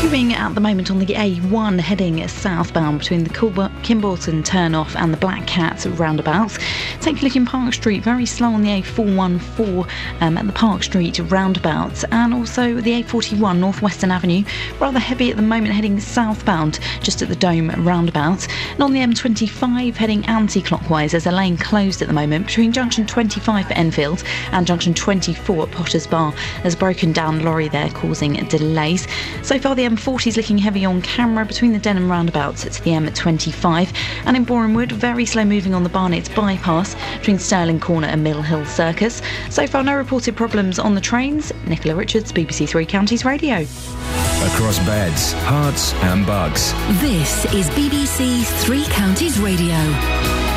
Moving 0.06 0.36
at 0.36 0.54
the 0.54 0.62
moment 0.62 0.92
on 0.92 1.00
the 1.00 1.08
A1 1.08 1.80
heading 1.80 2.28
southbound 2.28 3.00
between 3.00 3.24
the 3.24 3.32
Kimbolton 3.32 4.44
turnoff 4.46 4.96
and 4.96 5.12
the 5.12 5.18
Black 5.18 5.48
Cat 5.48 5.84
roundabouts. 5.98 6.60
Take 7.02 7.22
a 7.22 7.26
look 7.26 7.36
in 7.36 7.44
Park 7.44 7.74
Street, 7.74 8.04
very 8.04 8.28
slow 8.28 8.50
on 8.50 8.62
the 8.62 8.70
A414 8.70 9.90
um, 10.22 10.38
at 10.38 10.46
the 10.46 10.54
Park 10.54 10.84
Street 10.84 11.18
roundabouts, 11.32 12.04
and 12.12 12.36
also 12.36 12.76
the 12.76 13.02
A41 13.02 13.58
Northwestern 13.58 14.12
Avenue, 14.12 14.44
rather 14.80 15.00
heavy 15.00 15.32
at 15.32 15.38
the 15.38 15.42
moment 15.42 15.74
heading 15.74 16.00
southbound 16.00 16.80
just 17.02 17.24
at 17.24 17.28
the 17.28 17.36
Dome 17.36 17.72
roundabout. 17.84 18.48
And 18.74 18.84
on 18.84 18.94
the 18.94 19.00
M25 19.00 19.96
heading 19.96 20.24
anti 20.28 20.62
clockwise, 20.62 21.12
there's 21.12 21.26
a 21.26 21.32
lane 21.32 21.58
closed 21.58 22.04
at 22.04 22.08
the 22.08 22.14
moment 22.14 22.46
between 22.46 22.72
junction 22.72 23.08
25 23.08 23.68
for 23.68 23.74
Enfield 23.74 24.24
and 24.52 24.68
junction 24.68 24.94
24 24.94 25.64
at 25.64 25.72
Potters 25.72 26.06
Bar. 26.06 26.32
There's 26.62 26.76
a 26.76 26.78
broken 26.78 27.12
down 27.12 27.44
lorry 27.44 27.70
there 27.70 27.90
causing 27.90 28.34
delays. 28.50 29.08
So 29.42 29.58
far, 29.58 29.74
the 29.74 29.84
M 29.84 29.95
M40's 29.96 30.36
looking 30.36 30.58
heavy 30.58 30.84
on 30.84 31.02
camera 31.02 31.46
between 31.46 31.72
the 31.72 31.80
Denham 31.80 32.12
roundabouts 32.12 32.66
at 32.66 32.74
the 32.74 32.92
M25, 32.92 33.94
and 34.26 34.36
in 34.36 34.46
Borehamwood, 34.46 34.92
very 34.92 35.26
slow 35.26 35.46
moving 35.46 35.74
on 35.74 35.84
the 35.84 35.90
Barnet's 35.90 36.28
bypass 36.28 36.96
between 37.18 37.40
Stirling 37.40 37.80
Corner 37.80 38.08
and 38.08 38.24
Mill 38.24 38.42
Hill 38.42 38.66
Circus. 38.66 39.22
So 39.50 39.66
far, 39.68 39.84
no 39.84 39.96
reported 39.96 40.36
problems 40.36 40.80
on 40.80 40.96
the 40.96 41.02
trains. 41.02 41.54
Nicola 41.66 41.96
Richards, 41.96 42.34
BBC 42.34 42.68
Three 42.68 42.86
Counties 42.86 43.24
Radio. 43.24 43.62
Across 43.62 44.80
beds, 44.80 45.34
Herts, 45.34 45.94
and 46.04 46.26
bugs. 46.26 46.74
This 47.00 47.46
is 47.54 47.70
BBC 47.70 48.46
Three 48.64 48.84
Counties 48.86 49.40
Radio. 49.40 50.55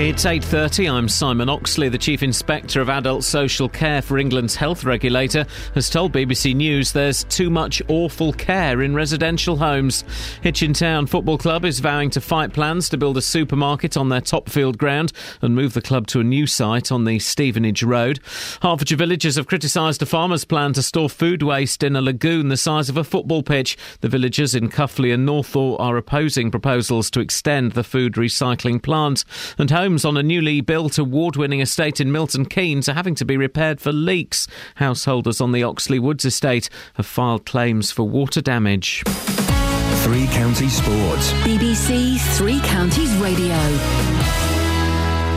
It's 0.00 0.26
8:30. 0.26 0.88
I'm 0.88 1.08
Simon 1.08 1.48
Oxley. 1.48 1.88
The 1.88 1.98
Chief 1.98 2.22
Inspector 2.22 2.80
of 2.80 2.88
Adult 2.88 3.24
Social 3.24 3.68
Care 3.68 4.00
for 4.00 4.16
England's 4.16 4.54
health 4.54 4.84
regulator 4.84 5.44
has 5.74 5.90
told 5.90 6.12
BBC 6.12 6.54
News 6.54 6.92
there's 6.92 7.24
too 7.24 7.50
much 7.50 7.82
awful 7.88 8.32
care 8.32 8.80
in 8.80 8.94
residential 8.94 9.56
homes. 9.56 10.04
Hitchin 10.40 10.72
Town 10.72 11.08
Football 11.08 11.36
Club 11.36 11.64
is 11.64 11.80
vowing 11.80 12.10
to 12.10 12.20
fight 12.20 12.52
plans 12.52 12.88
to 12.90 12.96
build 12.96 13.16
a 13.16 13.20
supermarket 13.20 13.96
on 13.96 14.08
their 14.08 14.20
Topfield 14.20 14.78
ground 14.78 15.12
and 15.42 15.56
move 15.56 15.74
the 15.74 15.82
club 15.82 16.06
to 16.06 16.20
a 16.20 16.24
new 16.24 16.46
site 16.46 16.92
on 16.92 17.02
the 17.02 17.18
Stevenage 17.18 17.82
Road. 17.82 18.20
Hertfordshire 18.62 18.98
villagers 18.98 19.34
have 19.34 19.48
criticised 19.48 20.00
a 20.00 20.06
farmer's 20.06 20.44
plan 20.44 20.74
to 20.74 20.82
store 20.82 21.10
food 21.10 21.42
waste 21.42 21.82
in 21.82 21.96
a 21.96 22.00
lagoon 22.00 22.50
the 22.50 22.56
size 22.56 22.88
of 22.88 22.96
a 22.96 23.02
football 23.02 23.42
pitch. 23.42 23.76
The 24.00 24.08
villagers 24.08 24.54
in 24.54 24.68
Cuffley 24.68 25.12
and 25.12 25.28
Northaw 25.28 25.76
are 25.80 25.96
opposing 25.96 26.52
proposals 26.52 27.10
to 27.10 27.20
extend 27.20 27.72
the 27.72 27.82
food 27.82 28.12
recycling 28.12 28.80
plant 28.80 29.24
and 29.58 29.68
homes 29.88 30.04
on 30.04 30.18
a 30.18 30.22
newly 30.22 30.60
built 30.60 30.98
award 30.98 31.34
winning 31.36 31.60
estate 31.60 31.98
in 31.98 32.12
Milton 32.12 32.44
Keynes 32.44 32.90
are 32.90 32.92
having 32.92 33.14
to 33.14 33.24
be 33.24 33.38
repaired 33.38 33.80
for 33.80 33.90
leaks. 33.90 34.46
Householders 34.74 35.40
on 35.40 35.52
the 35.52 35.62
Oxley 35.62 35.98
Woods 35.98 36.26
estate 36.26 36.68
have 36.96 37.06
filed 37.06 37.46
claims 37.46 37.90
for 37.90 38.06
water 38.06 38.42
damage. 38.42 39.02
Three 40.02 40.26
Counties 40.26 40.74
Sports. 40.74 41.32
BBC 41.42 42.20
Three 42.36 42.60
Counties 42.60 43.14
Radio. 43.16 44.47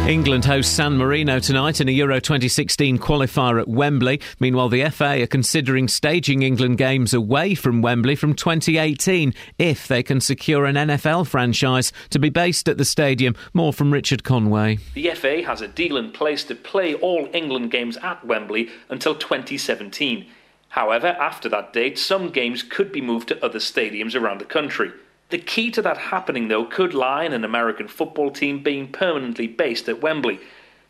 England 0.08 0.44
hosts 0.44 0.74
San 0.74 0.98
Marino 0.98 1.40
tonight 1.40 1.80
in 1.80 1.88
a 1.88 1.92
Euro 1.92 2.20
2016 2.20 2.98
qualifier 2.98 3.62
at 3.62 3.68
Wembley. 3.68 4.20
Meanwhile, 4.40 4.70
the 4.70 4.90
FA 4.90 5.22
are 5.22 5.28
considering 5.28 5.88
staging 5.88 6.42
England 6.42 6.80
games 6.80 7.14
away 7.14 7.54
from 7.54 7.84
Wembley 7.84 8.16
from 8.16 8.34
2018 8.34 9.32
if 9.60 9.88
they 9.88 10.02
can 10.02 10.20
secure 10.20 10.66
an 10.66 10.76
NFL 10.76 11.28
franchise 11.28 11.94
to 12.10 12.18
be 12.18 12.30
based 12.30 12.68
at 12.68 12.80
the 12.80 12.84
stadium. 12.84 13.36
More 13.54 13.72
from 13.72 13.94
Richard 13.94 14.24
Conway. 14.24 14.80
The 14.96 15.12
FA 15.12 15.44
has 15.44 15.62
a 15.62 15.68
deal 15.68 15.96
in 15.96 16.12
place 16.12 16.44
to 16.46 16.56
play 16.56 16.96
all 16.96 17.30
England 17.32 17.70
games 17.70 17.96
at 17.98 18.26
Wembley 18.26 18.70
until 18.90 19.14
2017. 19.14 20.26
However, 20.70 21.08
after 21.08 21.48
that 21.50 21.74
date, 21.74 22.00
some 22.00 22.32
games 22.32 22.64
could 22.64 22.92
be 22.92 23.02
moved 23.02 23.28
to 23.28 23.46
other 23.46 23.60
stadiums 23.60 24.20
around 24.20 24.42
the 24.42 24.46
country. 24.46 24.92
The 25.32 25.38
key 25.38 25.72
to 25.72 25.82
that 25.84 25.98
happening, 25.98 26.50
though, 26.50 26.66
could 26.66 26.94
lie 26.94 27.24
in 27.24 27.32
an 27.32 27.46
American 27.46 27.88
football 27.88 28.32
team 28.32 28.62
being 28.62 28.92
permanently 28.92 29.48
based 29.48 29.88
at 29.88 30.02
Wembley. 30.02 30.42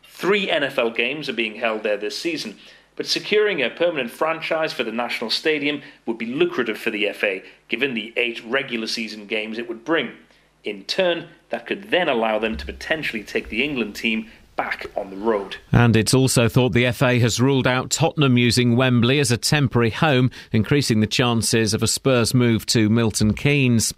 Three 0.02 0.48
NFL 0.48 0.96
games 0.96 1.28
are 1.28 1.32
being 1.32 1.54
held 1.54 1.84
there 1.84 1.96
this 1.96 2.18
season, 2.18 2.58
but 2.96 3.06
securing 3.06 3.62
a 3.62 3.70
permanent 3.70 4.10
franchise 4.10 4.72
for 4.72 4.82
the 4.82 4.90
national 4.90 5.30
stadium 5.30 5.80
would 6.06 6.18
be 6.18 6.26
lucrative 6.26 6.76
for 6.76 6.90
the 6.90 7.08
FA, 7.12 7.42
given 7.68 7.94
the 7.94 8.12
eight 8.16 8.44
regular 8.44 8.88
season 8.88 9.26
games 9.26 9.58
it 9.58 9.68
would 9.68 9.84
bring. 9.84 10.10
In 10.64 10.82
turn, 10.84 11.28
that 11.50 11.66
could 11.66 11.90
then 11.90 12.08
allow 12.08 12.40
them 12.40 12.56
to 12.56 12.66
potentially 12.66 13.22
take 13.22 13.48
the 13.48 13.62
England 13.62 13.94
team 13.94 14.28
back 14.62 14.86
on 14.96 15.10
the 15.10 15.16
road. 15.16 15.56
And 15.72 15.96
it's 15.96 16.14
also 16.14 16.48
thought 16.48 16.72
the 16.72 16.92
FA 16.92 17.18
has 17.18 17.40
ruled 17.40 17.66
out 17.66 17.90
Tottenham 17.90 18.38
using 18.38 18.76
Wembley 18.76 19.18
as 19.18 19.32
a 19.32 19.36
temporary 19.36 19.90
home, 19.90 20.30
increasing 20.52 21.00
the 21.00 21.08
chances 21.08 21.74
of 21.74 21.82
a 21.82 21.88
Spurs 21.88 22.32
move 22.32 22.64
to 22.66 22.88
Milton 22.88 23.34
Keynes. 23.34 23.92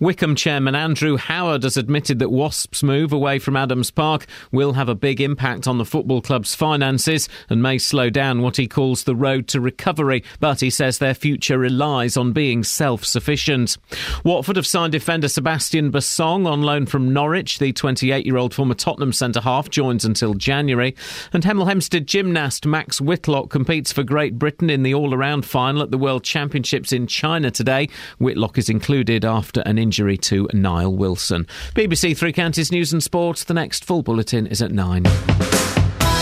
Wycombe 0.00 0.34
chairman 0.34 0.74
Andrew 0.74 1.18
Howard 1.18 1.62
has 1.62 1.76
admitted 1.76 2.18
that 2.18 2.32
Wasps' 2.32 2.82
move 2.82 3.12
away 3.12 3.38
from 3.38 3.54
Adams 3.54 3.92
Park 3.92 4.26
will 4.50 4.72
have 4.72 4.88
a 4.88 4.94
big 4.96 5.20
impact 5.20 5.68
on 5.68 5.78
the 5.78 5.84
football 5.84 6.20
club's 6.20 6.52
finances 6.52 7.28
and 7.48 7.62
may 7.62 7.78
slow 7.78 8.10
down 8.10 8.42
what 8.42 8.56
he 8.56 8.66
calls 8.66 9.04
the 9.04 9.14
road 9.14 9.46
to 9.48 9.60
recovery, 9.60 10.24
but 10.40 10.58
he 10.58 10.68
says 10.68 10.98
their 10.98 11.14
future 11.14 11.58
relies 11.58 12.16
on 12.16 12.32
being 12.32 12.64
self 12.64 13.04
sufficient. 13.04 13.78
Watford 14.24 14.56
have 14.56 14.66
signed 14.66 14.90
defender 14.90 15.28
Sebastian 15.28 15.92
Bassong 15.92 16.44
on 16.44 16.62
loan 16.62 16.86
from 16.86 17.12
Norwich. 17.12 17.60
The 17.60 17.72
28 17.72 18.26
year 18.26 18.36
old 18.36 18.52
former 18.52 18.74
Tottenham 18.74 19.12
centre 19.12 19.40
half 19.40 19.70
joins 19.70 20.07
until 20.08 20.34
January. 20.34 20.96
And 21.32 21.44
Hemel 21.44 21.68
Hempstead 21.68 22.08
gymnast 22.08 22.66
Max 22.66 23.00
Whitlock 23.00 23.50
competes 23.50 23.92
for 23.92 24.02
Great 24.02 24.38
Britain 24.38 24.70
in 24.70 24.82
the 24.82 24.94
all 24.94 25.14
around 25.14 25.44
final 25.44 25.82
at 25.82 25.92
the 25.92 25.98
World 25.98 26.24
Championships 26.24 26.92
in 26.92 27.06
China 27.06 27.52
today. 27.52 27.88
Whitlock 28.18 28.58
is 28.58 28.68
included 28.68 29.24
after 29.24 29.60
an 29.60 29.78
injury 29.78 30.16
to 30.18 30.48
Nile 30.52 30.92
Wilson. 30.92 31.46
BBC 31.74 32.16
Three 32.16 32.32
Counties 32.32 32.72
News 32.72 32.92
and 32.92 33.02
Sports. 33.02 33.44
The 33.44 33.54
next 33.54 33.84
full 33.84 34.02
bulletin 34.02 34.48
is 34.48 34.60
at 34.62 34.72
nine. 34.72 35.04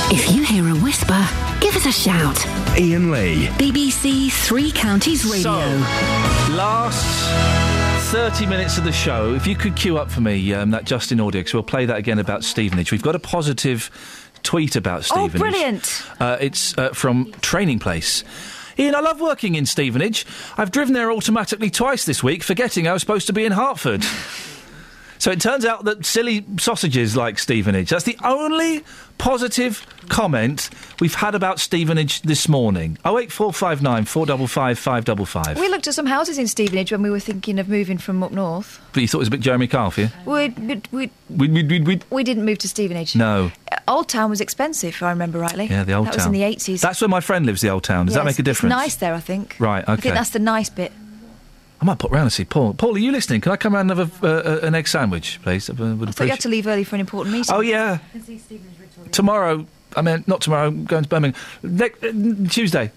If 0.09 0.31
you 0.31 0.45
hear 0.45 0.69
a 0.69 0.75
whisper, 0.75 1.27
give 1.61 1.75
us 1.75 1.87
a 1.87 1.93
shout. 1.93 2.47
Iain 2.79 3.11
Lee. 3.11 3.47
BBC 3.59 4.31
Three 4.31 4.71
Counties 4.71 5.25
Radio. 5.25 5.53
Last 6.55 7.66
30 8.17 8.47
minutes 8.47 8.79
of 8.79 8.85
the 8.85 8.93
show, 8.93 9.35
if 9.35 9.47
you 9.47 9.55
could 9.55 9.77
queue 9.77 9.99
up 9.99 10.11
for 10.11 10.23
me 10.23 10.55
um, 10.55 10.71
that 10.71 10.85
Justin 10.85 11.21
audio, 11.21 11.41
because 11.41 11.53
we'll 11.53 11.63
play 11.63 11.85
that 11.85 11.99
again 11.99 12.19
about 12.19 12.43
Stevenage. 12.43 12.91
We've 12.91 13.03
got 13.03 13.15
a 13.15 13.19
positive 13.19 13.91
tweet 14.43 14.75
about 14.75 15.05
Stevenage. 15.05 15.25
Oh, 15.25 15.29
Stevenage. 15.29 15.53
brilliant. 15.53 16.03
Uh, 16.19 16.39
it's 16.41 16.79
uh, 16.79 16.95
from 16.95 17.31
Training 17.43 17.79
Place. 17.79 18.25
Iain, 18.79 18.95
I 18.95 19.01
love 19.01 19.21
working 19.21 19.55
in 19.55 19.67
Stevenage. 19.67 20.25
I've 20.57 20.71
driven 20.71 20.95
there 20.95 21.13
automatically 21.13 21.69
twice 21.69 22.07
this 22.07 22.23
week, 22.23 22.43
forgetting 22.43 22.89
I 22.89 22.95
was 22.95 23.03
supposed 23.03 23.27
to 23.27 23.35
be 23.35 23.45
in 23.45 23.53
Hertford. 23.53 24.03
so 25.19 25.31
it 25.31 25.41
turns 25.41 25.65
out 25.65 25.85
that 25.85 26.05
silly 26.05 26.45
sausages 26.59 27.17
like 27.17 27.39
Stevenage. 27.39 27.91
That's 27.91 28.05
the 28.05 28.19
only 28.25 28.85
positive 29.19 29.87
comment 30.09 30.69
we've 31.01 31.15
had 31.15 31.35
about 31.35 31.59
Stevenage 31.59 32.23
this 32.23 32.49
morning. 32.49 32.99
Oh 33.05 33.19
eight 33.19 33.33
four 33.33 33.53
five 33.53 33.83
nine 33.83 34.05
four 34.05 34.27
double 34.27 34.47
five 34.47 34.79
five 34.79 35.05
double 35.05 35.27
five. 35.27 35.59
We 35.59 35.69
looked 35.69 35.87
at 35.89 35.95
some 35.95 36.07
houses 36.07 36.39
in 36.39 36.47
Stevenage 36.47 36.93
when 36.93 37.03
we 37.03 37.11
were 37.11 37.21
thinking 37.21 37.59
of 37.59 37.69
moving 37.69 37.99
from 37.99 38.23
up 38.23 38.31
north. 38.33 38.81
But 38.93 39.01
you 39.01 39.09
thought 39.09 39.19
it 39.19 39.21
was 39.21 39.29
a 39.29 39.33
bit 39.33 39.41
Jeremy 39.41 39.67
Kyle, 39.67 39.93
yeah? 39.97 40.09
We 40.25 40.49
we 40.51 40.81
we, 41.31 41.49
we'd, 41.63 41.87
we'd- 41.87 42.05
we 42.11 42.25
didn't 42.25 42.45
move 42.45 42.59
to 42.59 42.69
Stevenage. 42.69 43.17
No. 43.17 43.51
Uh, 43.73 43.77
Old 43.89 44.09
Town 44.09 44.31
was 44.31 44.41
expensive, 44.41 44.91
if 44.91 45.03
I 45.03 45.11
remember 45.11 45.39
rightly. 45.39 45.67
Yeah, 45.67 45.85
the 45.85 45.93
old 45.95 46.07
that 46.09 46.13
town. 46.13 46.19
was 46.19 46.27
in 46.27 46.33
the 46.33 46.43
eighties. 46.43 46.81
That's 46.81 47.01
where 47.01 47.09
my 47.09 47.21
friend 47.21 47.47
lives, 47.47 47.61
the 47.63 47.71
old 47.71 47.85
town. 47.85 48.07
Does 48.07 48.15
that 48.17 48.25
make 48.25 48.39
a 48.39 48.43
difference? 48.43 48.73
It's 48.75 48.81
nice 48.83 48.97
there, 48.97 49.15
I 49.15 49.21
think. 49.21 49.57
Right, 49.59 49.85
I 49.89 49.97
think 49.97 50.15
that's 50.15 50.31
the 50.31 50.39
nice 50.41 50.69
bit. 50.71 50.93
I 51.81 51.85
might 51.85 51.99
pop 51.99 52.11
round 52.11 52.23
and 52.23 52.33
see 52.33 52.45
Paul. 52.45 52.75
Paul, 52.75 52.95
are 52.95 52.99
you 52.99 53.13
listening? 53.13 53.41
Can 53.43 53.53
I 53.53 53.57
come 53.57 53.75
round 53.75 53.91
and 53.91 53.99
have 54.01 54.25
a, 54.25 54.27
uh, 54.27 54.55
uh, 54.55 54.67
an 54.67 54.75
egg 54.75 54.89
sandwich, 54.89 55.41
please? 55.43 55.69
I 55.69 55.75
would 55.75 56.09
I 56.09 56.13
thought 56.13 56.25
you 56.25 56.31
had 56.31 56.41
to 56.41 56.49
leave 56.49 56.67
early 56.67 56.85
for 56.85 56.97
an 56.97 57.01
important 57.01 57.35
meeting. 57.35 57.55
Oh, 57.55 57.61
yeah. 57.61 57.99
Tomorrow, 59.13 59.67
I 59.95 60.03
mean, 60.03 60.25
not 60.27 60.41
tomorrow, 60.41 60.69
I'm 60.69 60.85
going 60.85 61.03
to 61.03 61.09
Birmingham. 61.09 61.41
Ne- 61.63 61.91
uh, 62.03 62.49
Tuesday. 62.49 62.91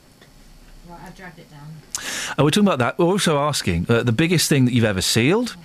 Right, 0.87 0.99
I've 1.05 1.15
dragged 1.15 1.39
it 1.39 1.51
down. 1.51 1.59
Uh, 2.37 2.43
we're 2.43 2.51
talking 2.51 2.67
about 2.67 2.79
that. 2.79 2.97
We're 2.97 3.05
also 3.05 3.37
asking 3.39 3.85
uh, 3.89 4.03
the 4.03 4.13
biggest 4.13 4.47
thing 4.47 4.65
that 4.65 4.73
you've 4.73 4.85
ever 4.85 5.01
sealed. 5.01 5.57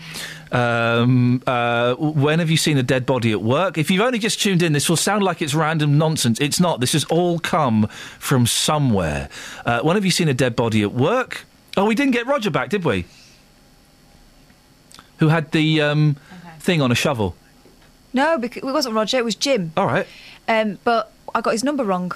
Um, 0.51 1.43
uh, 1.47 1.95
when 1.95 2.41
have 2.41 2.51
you 2.51 2.57
seen 2.57 2.79
a 2.79 2.83
dead 2.83 3.07
body 3.07 3.33
at 3.33 3.43
work? 3.43 3.79
If 3.79 3.91
you've 3.91 4.03
only 4.03 4.19
just 4.19 4.41
tuned 4.41 4.63
in, 4.63 4.73
this 4.73 4.89
will 4.89 4.97
sound 4.97 5.23
like 5.23 5.41
it's 5.41 5.55
random 5.55 5.99
nonsense. 5.99 6.41
It's 6.41 6.59
not. 6.61 6.81
This 6.81 6.93
has 6.93 7.05
all 7.05 7.39
come 7.39 7.87
from 8.19 8.47
somewhere. 8.47 9.29
Uh, 9.65 9.81
when 9.83 9.97
have 9.97 10.05
you 10.05 10.11
seen 10.11 10.29
a 10.29 10.35
dead 10.35 10.57
body 10.57 10.83
at 10.83 10.93
work? 10.93 11.45
Oh, 11.77 11.85
we 11.87 11.95
didn't 11.95 12.13
get 12.13 12.27
Roger 12.27 12.51
back, 12.51 12.69
did 12.71 12.85
we? 12.85 13.05
Who 15.19 15.29
had 15.29 15.51
the 15.53 15.81
um, 15.81 16.17
thing 16.59 16.81
on 16.81 16.91
a 16.93 16.95
shovel? 16.95 17.35
No, 18.13 18.39
because 18.39 18.63
it 18.63 18.65
wasn't 18.67 18.95
Roger. 18.95 19.19
It 19.19 19.25
was 19.25 19.35
Jim. 19.35 19.73
All 19.77 19.87
right. 19.87 20.07
Um, 20.49 20.79
but 20.85 21.13
I 21.35 21.41
got 21.41 21.51
his 21.53 21.65
number 21.65 21.85
wrong, 21.85 22.13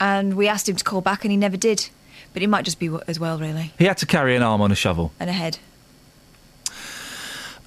and 0.00 0.34
we 0.36 0.48
asked 0.48 0.68
him 0.68 0.76
to 0.76 0.84
call 0.84 1.00
back, 1.00 1.24
and 1.24 1.30
he 1.30 1.36
never 1.36 1.56
did. 1.56 1.88
But 2.32 2.42
it 2.42 2.48
might 2.48 2.64
just 2.64 2.78
be 2.78 2.90
as 3.08 3.18
well, 3.18 3.38
really, 3.38 3.72
He 3.78 3.84
had 3.86 3.98
to 3.98 4.06
carry 4.06 4.36
an 4.36 4.42
arm 4.42 4.60
on 4.60 4.70
a 4.70 4.76
shovel. 4.76 5.12
and 5.20 5.28
a 5.28 5.32
head. 5.32 5.58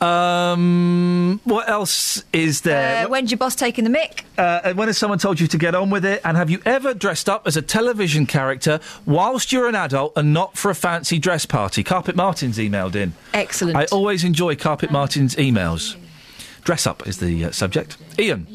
Um, 0.04 1.40
what 1.46 1.70
else 1.70 2.24
is 2.34 2.62
there? 2.62 3.06
Uh, 3.06 3.10
when's 3.10 3.32
your 3.32 3.38
boss 3.38 3.56
taking 3.56 3.86
the 3.86 3.90
mic? 3.90 4.26
Uh, 4.38 4.60
and 4.66 4.78
when 4.78 4.90
has 4.90 4.98
someone 4.98 5.18
told 5.18 5.40
you 5.40 5.48
to 5.48 5.58
get 5.58 5.76
on 5.76 5.90
with 5.90 6.04
it? 6.04 6.20
And 6.26 6.36
have 6.36 6.50
you 6.50 6.62
ever 6.66 6.94
dressed 6.94 7.30
up 7.30 7.48
as 7.48 7.56
a 7.56 7.62
television 7.62 8.26
character 8.26 8.82
whilst 9.06 9.54
you're 9.54 9.68
an 9.68 9.76
adult 9.76 10.14
and 10.18 10.34
not 10.34 10.58
for 10.58 10.70
a 10.70 10.76
fancy 10.76 11.20
dress 11.20 11.46
party? 11.46 11.84
Carpet 11.84 12.18
Martin's 12.18 12.58
emailed 12.58 12.96
in. 12.96 13.14
Excellent. 13.34 13.78
I 13.78 13.86
always 13.86 14.26
enjoy 14.26 14.58
Carpet 14.58 14.92
Martin's 14.92 15.36
emails. 15.36 15.96
Dress 16.66 16.86
up 16.86 17.08
is 17.08 17.20
the 17.20 17.46
uh, 17.46 17.52
subject. 17.52 17.98
Iain. 18.20 18.48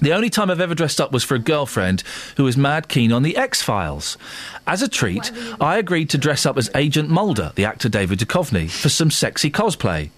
The 0.00 0.12
only 0.12 0.28
time 0.28 0.50
I've 0.50 0.60
ever 0.60 0.74
dressed 0.74 1.00
up 1.00 1.12
was 1.12 1.24
for 1.24 1.34
a 1.34 1.38
girlfriend 1.38 2.02
who 2.36 2.44
was 2.44 2.56
mad 2.56 2.88
keen 2.88 3.12
on 3.12 3.22
the 3.22 3.36
X 3.36 3.62
Files. 3.62 4.18
As 4.66 4.82
a 4.82 4.88
treat, 4.88 5.30
I 5.60 5.78
agreed 5.78 6.10
to 6.10 6.18
dress 6.18 6.44
up 6.44 6.58
as 6.58 6.68
Agent 6.74 7.08
Mulder, 7.08 7.52
the 7.54 7.64
actor 7.64 7.88
David 7.88 8.18
Duchovny, 8.18 8.68
for 8.68 8.88
some 8.90 9.10
sexy 9.10 9.50
cosplay. 9.50 10.10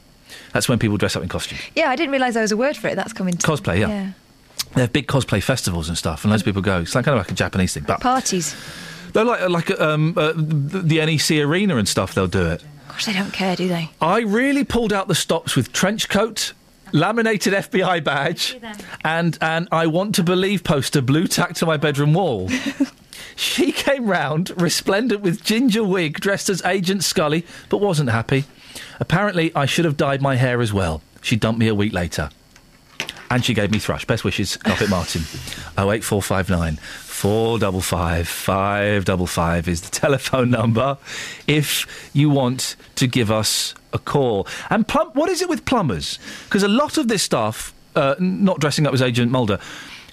That's 0.56 0.70
when 0.70 0.78
people 0.78 0.96
dress 0.96 1.14
up 1.14 1.22
in 1.22 1.28
costume. 1.28 1.58
Yeah, 1.74 1.90
I 1.90 1.96
didn't 1.96 2.12
realise 2.12 2.32
there 2.32 2.40
was 2.40 2.50
a 2.50 2.56
word 2.56 2.78
for 2.78 2.88
it. 2.88 2.94
That's 2.94 3.12
coming. 3.12 3.36
To, 3.36 3.46
Cosplay, 3.46 3.78
yeah. 3.78 4.12
They 4.74 4.80
have 4.80 4.90
big 4.90 5.06
cosplay 5.06 5.42
festivals 5.42 5.90
and 5.90 5.98
stuff, 5.98 6.24
and 6.24 6.30
loads 6.30 6.40
of 6.40 6.46
people 6.46 6.62
go. 6.62 6.80
It's 6.80 6.94
like 6.94 7.04
kind 7.04 7.14
of 7.18 7.22
like 7.22 7.30
a 7.30 7.34
Japanese 7.34 7.74
thing, 7.74 7.84
but 7.86 8.00
Parties. 8.00 8.56
they're 9.12 9.22
like 9.22 9.46
like 9.50 9.70
um, 9.78 10.14
uh, 10.16 10.32
the, 10.34 10.78
the 10.80 11.04
NEC 11.04 11.44
arena 11.46 11.76
and 11.76 11.86
stuff. 11.86 12.14
They'll 12.14 12.26
do 12.26 12.46
it. 12.46 12.64
Gosh, 12.88 13.04
they 13.04 13.12
don't 13.12 13.34
care, 13.34 13.54
do 13.54 13.68
they? 13.68 13.90
I 14.00 14.20
really 14.20 14.64
pulled 14.64 14.94
out 14.94 15.08
the 15.08 15.14
stops 15.14 15.56
with 15.56 15.74
trench 15.74 16.08
coat, 16.08 16.54
laminated 16.90 17.52
FBI 17.52 18.02
badge, 18.02 18.58
and 19.04 19.36
and 19.42 19.68
I 19.70 19.88
want 19.88 20.14
to 20.14 20.22
believe 20.22 20.64
poster 20.64 21.02
blue 21.02 21.26
tacked 21.26 21.56
to 21.56 21.66
my 21.66 21.76
bedroom 21.76 22.14
wall. 22.14 22.48
she 23.36 23.72
came 23.72 24.06
round, 24.06 24.58
resplendent 24.58 25.20
with 25.20 25.44
ginger 25.44 25.84
wig, 25.84 26.18
dressed 26.18 26.48
as 26.48 26.64
Agent 26.64 27.04
Scully, 27.04 27.44
but 27.68 27.76
wasn't 27.76 28.08
happy. 28.08 28.46
Apparently, 29.00 29.54
I 29.54 29.66
should 29.66 29.84
have 29.84 29.96
dyed 29.96 30.22
my 30.22 30.36
hair 30.36 30.60
as 30.60 30.72
well. 30.72 31.02
She 31.22 31.36
dumped 31.36 31.58
me 31.58 31.68
a 31.68 31.74
week 31.74 31.92
later. 31.92 32.30
And 33.30 33.44
she 33.44 33.54
gave 33.54 33.72
me 33.72 33.78
thrush. 33.80 34.04
Best 34.04 34.22
wishes, 34.22 34.56
Carpet 34.56 34.88
Martin. 34.88 35.22
08459 35.78 36.76
455 36.76 38.28
555 38.28 39.68
is 39.68 39.80
the 39.80 39.90
telephone 40.00 40.50
number 40.50 40.96
if 41.46 42.10
you 42.12 42.30
want 42.30 42.76
to 42.94 43.06
give 43.06 43.30
us 43.30 43.74
a 43.92 43.98
call. 43.98 44.46
And 44.70 44.86
plum- 44.86 45.10
what 45.14 45.28
is 45.28 45.42
it 45.42 45.48
with 45.48 45.64
plumbers? 45.64 46.18
Because 46.44 46.62
a 46.62 46.68
lot 46.68 46.98
of 46.98 47.08
this 47.08 47.22
stuff, 47.22 47.74
uh, 47.96 48.14
not 48.20 48.60
dressing 48.60 48.86
up 48.86 48.94
as 48.94 49.02
Agent 49.02 49.32
Mulder, 49.32 49.58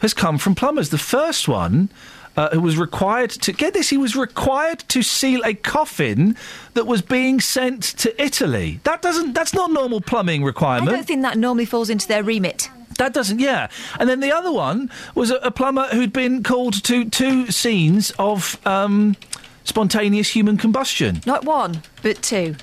has 0.02 0.14
come 0.14 0.38
from 0.38 0.56
plumbers. 0.56 0.90
The 0.90 0.98
first 0.98 1.48
one. 1.48 1.90
Uh, 2.36 2.50
who 2.50 2.62
was 2.62 2.78
required 2.78 3.30
to 3.30 3.52
get 3.52 3.76
this? 3.76 3.90
He 3.90 3.98
was 3.98 4.16
required 4.16 4.80
to 4.90 5.04
seal 5.04 5.42
a 5.46 5.54
coffin 5.54 6.36
that 6.74 6.88
was 6.88 7.04
being 7.04 7.40
sent 7.40 7.84
to 7.84 8.22
Italy. 8.22 8.80
That 8.86 9.04
doesn't. 9.04 9.34
That's 9.34 9.54
not 9.54 9.72
normal 9.72 10.02
plumbing 10.02 10.44
requirement. 10.44 10.90
I 10.90 10.96
don't 10.96 11.06
think 11.06 11.22
that 11.22 11.38
normally 11.38 11.66
falls 11.66 11.92
into 11.92 12.08
their 12.08 12.24
remit. 12.24 12.70
That 12.98 13.14
doesn't, 13.14 13.40
yeah. 13.40 13.70
And 14.00 14.10
then 14.10 14.20
the 14.20 14.32
other 14.32 14.52
one 14.52 14.90
was 15.16 15.32
a, 15.32 15.36
a 15.38 15.52
plumber 15.52 15.88
who'd 15.88 16.14
been 16.14 16.44
called 16.44 16.84
to 16.86 17.10
two 17.10 17.52
scenes 17.52 18.12
of 18.20 18.60
um, 18.66 19.16
spontaneous 19.64 20.30
human 20.30 20.58
combustion. 20.58 21.22
Not 21.26 21.46
one, 21.46 21.82
but 22.02 22.22
two. 22.22 22.56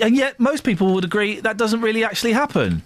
And 0.00 0.16
yet, 0.16 0.40
most 0.40 0.64
people 0.64 0.94
would 0.94 1.04
agree 1.04 1.40
that 1.40 1.56
doesn't 1.56 1.80
really 1.80 2.04
actually 2.04 2.32
happen. 2.32 2.82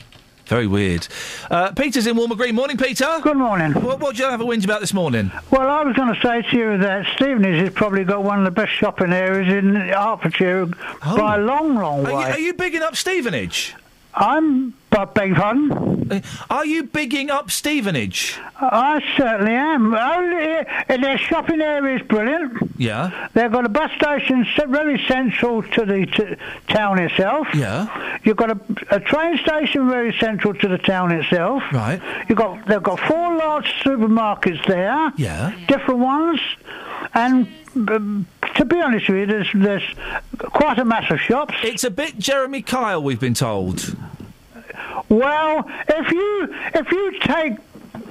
Very 0.46 0.66
weird. 0.68 1.08
Uh, 1.50 1.72
Peter's 1.72 2.06
in 2.06 2.16
Walmer 2.16 2.36
Green. 2.36 2.54
Morning, 2.54 2.76
Peter. 2.76 3.18
Good 3.20 3.36
morning. 3.36 3.72
What, 3.72 3.98
what 3.98 4.14
do 4.14 4.22
you 4.22 4.28
have 4.28 4.40
a 4.40 4.44
whinge 4.44 4.62
about 4.64 4.80
this 4.80 4.94
morning? 4.94 5.32
Well, 5.50 5.68
I 5.68 5.82
was 5.82 5.96
going 5.96 6.14
to 6.14 6.20
say 6.20 6.42
to 6.42 6.56
you 6.56 6.78
that 6.78 7.04
Stevenage 7.16 7.60
has 7.64 7.72
probably 7.72 8.04
got 8.04 8.22
one 8.22 8.38
of 8.38 8.44
the 8.44 8.52
best 8.52 8.72
shopping 8.72 9.12
areas 9.12 9.52
in 9.52 9.74
Hertfordshire 9.74 10.66
by 11.02 11.34
a 11.36 11.38
long, 11.40 11.74
long 11.74 12.06
Oh. 12.06 12.10
Are 12.10 12.14
way. 12.14 12.28
you, 12.28 12.32
are 12.34 12.38
you 12.38 12.54
bigging 12.54 12.82
up 12.82 12.94
Stevenage? 12.94 13.74
I'm, 14.14 14.72
but 14.96 15.14
beg 15.14 15.34
pardon? 15.34 16.22
Are 16.48 16.64
you 16.64 16.84
bigging 16.84 17.28
up 17.28 17.50
Stevenage? 17.50 18.38
I 18.58 19.02
certainly 19.14 19.52
am. 19.52 19.94
Only, 19.94 20.64
their 20.88 21.18
shopping 21.18 21.60
area 21.60 21.96
is 21.96 22.02
brilliant. 22.06 22.72
Yeah. 22.78 23.28
They've 23.34 23.52
got 23.52 23.66
a 23.66 23.68
bus 23.68 23.90
station 23.92 24.46
very 24.68 24.98
central 25.06 25.62
to 25.62 25.84
the 25.84 26.06
t- 26.06 26.36
town 26.72 26.98
itself. 26.98 27.46
Yeah. 27.54 28.18
You've 28.24 28.38
got 28.38 28.52
a, 28.52 28.60
a 28.90 29.00
train 29.00 29.36
station 29.36 29.86
very 29.90 30.16
central 30.18 30.54
to 30.54 30.66
the 30.66 30.78
town 30.78 31.12
itself. 31.12 31.62
Right. 31.72 32.00
You've 32.30 32.38
got 32.38 32.66
they've 32.66 32.82
got 32.82 32.98
four 33.00 33.36
large 33.36 33.70
supermarkets 33.84 34.66
there. 34.66 35.12
Yeah. 35.18 35.52
Different 35.68 36.00
ones, 36.00 36.40
and 37.12 37.48
um, 37.76 38.26
to 38.54 38.64
be 38.64 38.80
honest 38.80 39.10
with 39.10 39.18
you, 39.18 39.26
there's 39.26 39.50
there's 39.54 39.94
quite 40.38 40.78
a 40.78 40.86
mass 40.86 41.10
of 41.10 41.20
shops. 41.20 41.54
It's 41.62 41.84
a 41.84 41.90
bit 41.90 42.18
Jeremy 42.18 42.62
Kyle, 42.62 43.02
we've 43.02 43.20
been 43.20 43.34
told. 43.34 43.94
Well, 45.08 45.64
if 45.88 46.10
you 46.12 46.48
if 46.74 46.90
you 46.90 47.18
take 47.20 47.54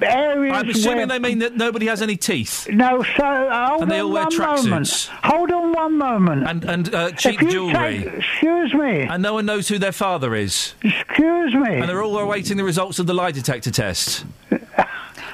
areas 0.02 0.54
I'm 0.56 0.68
assuming 0.68 1.08
they 1.08 1.18
mean 1.18 1.38
that 1.38 1.56
nobody 1.56 1.86
has 1.86 2.02
any 2.02 2.16
teeth. 2.16 2.68
No, 2.68 3.02
so 3.16 3.24
uh, 3.24 3.68
hold 3.70 3.82
And 3.82 3.90
they 3.90 4.00
on 4.00 4.06
all 4.06 4.12
wear 4.12 4.26
tracksuits. 4.26 5.06
Hold 5.24 5.52
on 5.52 5.72
one 5.72 5.96
moment. 5.96 6.46
And 6.48 6.64
and 6.64 6.94
uh, 6.94 7.12
cheap 7.12 7.40
jewellery. 7.40 8.02
take- 8.02 8.14
excuse 8.14 8.74
me. 8.74 9.02
And 9.02 9.22
no 9.22 9.34
one 9.34 9.46
knows 9.46 9.68
who 9.68 9.78
their 9.78 9.92
father 9.92 10.34
is. 10.34 10.74
Excuse 10.82 11.54
me. 11.54 11.74
And 11.76 11.88
they're 11.88 12.02
all 12.02 12.18
awaiting 12.18 12.56
the 12.56 12.64
results 12.64 12.98
of 12.98 13.06
the 13.06 13.14
lie 13.14 13.30
detector 13.32 13.70
test. 13.70 14.24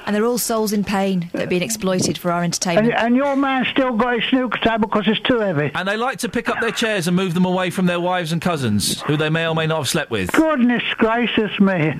And 0.05 0.15
they're 0.15 0.25
all 0.25 0.37
souls 0.37 0.73
in 0.73 0.83
pain 0.83 1.29
that 1.33 1.43
are 1.43 1.47
being 1.47 1.61
exploited 1.61 2.17
for 2.17 2.31
our 2.31 2.43
entertainment. 2.43 2.87
And, 2.93 2.97
and 2.97 3.15
your 3.15 3.35
man 3.35 3.65
still 3.71 3.95
got 3.95 4.19
his 4.19 4.29
snooker 4.29 4.59
table 4.59 4.87
because 4.87 5.07
it's 5.07 5.21
too 5.21 5.39
heavy. 5.39 5.71
And 5.73 5.87
they 5.87 5.95
like 5.97 6.19
to 6.19 6.29
pick 6.29 6.49
up 6.49 6.59
their 6.59 6.71
chairs 6.71 7.07
and 7.07 7.15
move 7.15 7.33
them 7.33 7.45
away 7.45 7.69
from 7.69 7.85
their 7.85 7.99
wives 7.99 8.31
and 8.33 8.41
cousins, 8.41 9.01
who 9.03 9.15
they 9.15 9.29
may 9.29 9.47
or 9.47 9.55
may 9.55 9.65
not 9.65 9.77
have 9.77 9.87
slept 9.89 10.11
with. 10.11 10.31
Goodness 10.33 10.83
gracious 10.97 11.57
me. 11.59 11.99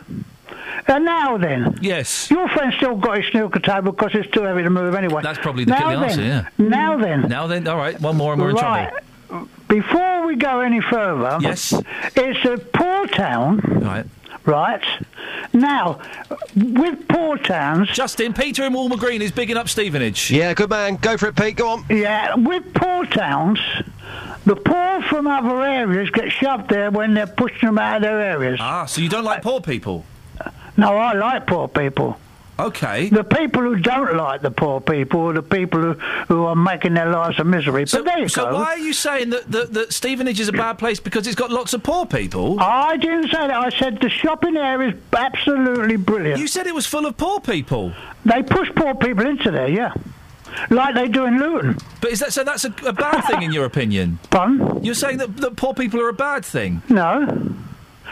And 0.88 1.06
now 1.06 1.38
then. 1.38 1.78
Yes. 1.82 2.30
Your 2.30 2.50
friend 2.50 2.74
still 2.76 2.98
got 2.98 3.18
his 3.22 3.32
snooker 3.32 3.60
table 3.60 3.94
because 3.94 4.12
it's 4.16 4.30
too 4.32 4.44
heavy 4.44 4.64
to 4.64 4.70
move 4.70 4.96
anyway. 4.96 5.22
That's 5.24 5.40
probably 5.40 5.64
the, 5.64 5.72
now 5.72 5.90
the 5.90 6.06
answer, 6.06 6.18
then, 6.22 6.50
yeah. 6.60 6.66
Now 6.68 6.98
then. 6.98 7.22
Now 7.30 7.48
then, 7.48 7.68
all 7.68 7.78
right, 7.78 8.00
one 8.02 8.18
more 8.18 8.34
and 8.34 8.42
we're 8.42 8.50
in 8.50 8.56
right. 8.58 8.90
trouble. 9.30 9.48
Before 9.70 10.28
we 10.28 10.36
go 10.36 10.60
any 10.60 10.82
further, 10.82 11.38
Yes. 11.42 11.74
it's 12.16 12.46
a 12.46 12.58
poor 12.58 13.08
town. 13.08 13.60
Right. 13.60 14.06
Right. 14.46 14.84
Now, 15.54 16.00
with 16.56 17.08
poor 17.08 17.38
towns. 17.38 17.90
Justin, 17.90 18.34
Peter 18.34 18.66
in 18.66 18.74
Walmer 18.74 18.98
Green 18.98 19.22
is 19.22 19.32
bigging 19.32 19.56
up 19.56 19.70
Stevenage. 19.70 20.32
Yeah, 20.32 20.54
good 20.54 20.70
man. 20.70 20.98
Go 20.98 21.18
for 21.18 21.28
it, 21.28 21.36
Pete. 21.36 21.56
Go 21.56 21.70
on. 21.70 21.86
Yeah, 21.90 22.36
with 22.36 22.74
poor 22.74 23.06
towns, 23.06 23.60
the 24.46 24.56
poor 24.56 25.02
from 25.04 25.28
other 25.28 25.62
areas 25.62 26.10
get 26.10 26.32
shoved 26.32 26.70
there 26.70 26.92
when 26.92 27.14
they're 27.14 27.28
pushing 27.28 27.68
them 27.68 27.78
out 27.78 27.98
of 27.98 28.02
their 28.02 28.20
areas. 28.20 28.60
Ah, 28.62 28.86
so 28.86 29.02
you 29.02 29.10
don't 29.10 29.24
like 29.24 29.42
poor 29.42 29.62
people? 29.62 30.06
No, 30.76 30.98
I 30.98 31.14
like 31.14 31.48
poor 31.48 31.68
people. 31.68 32.18
Okay. 32.60 33.10
The 33.10 33.24
people 33.24 33.62
who 33.62 33.78
don't 33.78 34.16
like 34.16 34.42
the 34.42 34.52
poor 34.52 34.80
people 34.80 35.30
are 35.30 35.34
the 35.34 35.42
people 35.42 35.82
who, 35.82 35.94
who 36.28 36.44
are 36.46 36.56
making 36.56 36.94
their 36.94 37.10
lives 37.10 37.40
a 37.40 37.44
misery. 37.44 37.88
So, 37.88 38.00
but 38.00 38.06
there 38.06 38.20
you 38.20 38.28
so 38.28 38.54
why 38.54 38.74
are 38.74 38.78
you 38.78 38.94
saying 38.94 39.32
that, 39.32 39.52
that, 39.52 39.74
that 39.74 39.94
Stevenage 39.94 40.40
is 40.40 40.48
a 40.50 40.54
bad 40.54 40.78
place 40.78 41.00
because 41.00 41.26
it's 41.26 41.36
got 41.36 41.50
lots 41.50 41.74
of 41.74 41.82
poor 41.82 42.06
people? 42.06 42.60
I 42.60 42.98
didn't 42.98 43.30
say 43.30 43.48
that. 43.48 43.52
I 43.52 43.70
said 43.70 44.00
the 44.00 44.10
shopping 44.10 44.56
area 44.56 44.90
is 44.90 45.00
absolutely 45.12 45.96
brilliant. 45.96 46.40
You 46.40 46.48
said 46.48 46.68
it 46.68 46.76
was 46.76 46.86
full 46.86 47.06
of 47.06 47.18
poor 47.18 47.40
people. 47.40 47.94
They 48.26 48.44
push 48.44 48.70
poor 48.76 48.94
people 48.96 49.26
into 49.26 49.50
there, 49.50 49.68
yeah. 49.68 49.94
Like 50.70 50.94
they 50.94 51.08
do 51.08 51.26
in 51.26 51.40
Luton. 51.40 51.78
But 52.02 52.12
is 52.12 52.20
that 52.20 52.32
so? 52.34 52.44
That's 52.44 52.66
a, 52.66 52.74
a 52.86 52.94
bad 52.94 53.22
thing 53.22 53.42
in 53.42 53.52
your 53.52 53.66
opinion? 53.66 54.20
Pardon? 54.30 54.84
You're 54.84 54.94
saying 54.94 55.18
that, 55.18 55.38
that 55.38 55.56
poor 55.56 55.74
people 55.74 56.00
are 56.00 56.10
a 56.10 56.14
bad 56.14 56.46
thing? 56.46 56.84
No. 56.90 57.56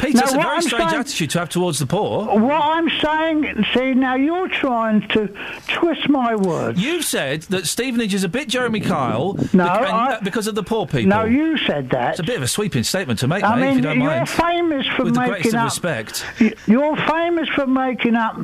Peter, 0.01 0.13
No, 0.15 0.19
that's 0.21 0.33
a 0.33 0.37
very 0.37 0.47
I'm 0.47 0.61
strange 0.61 0.89
saying- 0.89 0.99
attitude 1.01 1.29
to 1.31 1.39
have 1.39 1.49
towards 1.49 1.79
the 1.79 1.85
poor. 1.85 2.25
What 2.39 2.61
I'm 2.61 2.89
saying, 3.01 3.65
see, 3.73 3.93
now 3.93 4.15
you're 4.15 4.47
trying 4.49 5.07
to 5.09 5.27
twist 5.67 6.09
my 6.09 6.35
words. 6.35 6.79
You've 6.81 7.05
said 7.05 7.43
that 7.43 7.67
Stevenage 7.67 8.13
is 8.13 8.23
a 8.23 8.29
bit 8.29 8.49
Jeremy 8.49 8.79
Kyle 8.79 9.37
No, 9.53 9.65
I- 9.67 10.17
because 10.23 10.47
of 10.47 10.55
the 10.55 10.63
poor 10.63 10.85
people. 10.87 11.09
No, 11.09 11.25
you 11.25 11.57
said 11.59 11.89
that. 11.91 12.11
It's 12.11 12.19
a 12.19 12.23
bit 12.23 12.37
of 12.37 12.41
a 12.43 12.47
sweeping 12.47 12.83
statement 12.83 13.19
to 13.19 13.27
make, 13.27 13.43
I 13.43 13.55
mate, 13.55 13.69
if 13.69 13.75
you 13.75 13.81
don't 13.81 13.99
mind. 13.99 14.01
you're 14.01 14.11
mind. 14.17 14.29
famous 14.29 14.87
for 14.87 15.03
With 15.03 15.13
the 15.13 15.19
making 15.19 15.33
greatest 15.33 15.55
up. 15.55 15.65
respect. 15.65 16.25
You're 16.67 16.97
famous 16.97 17.47
for 17.49 17.67
making 17.67 18.15
up 18.15 18.37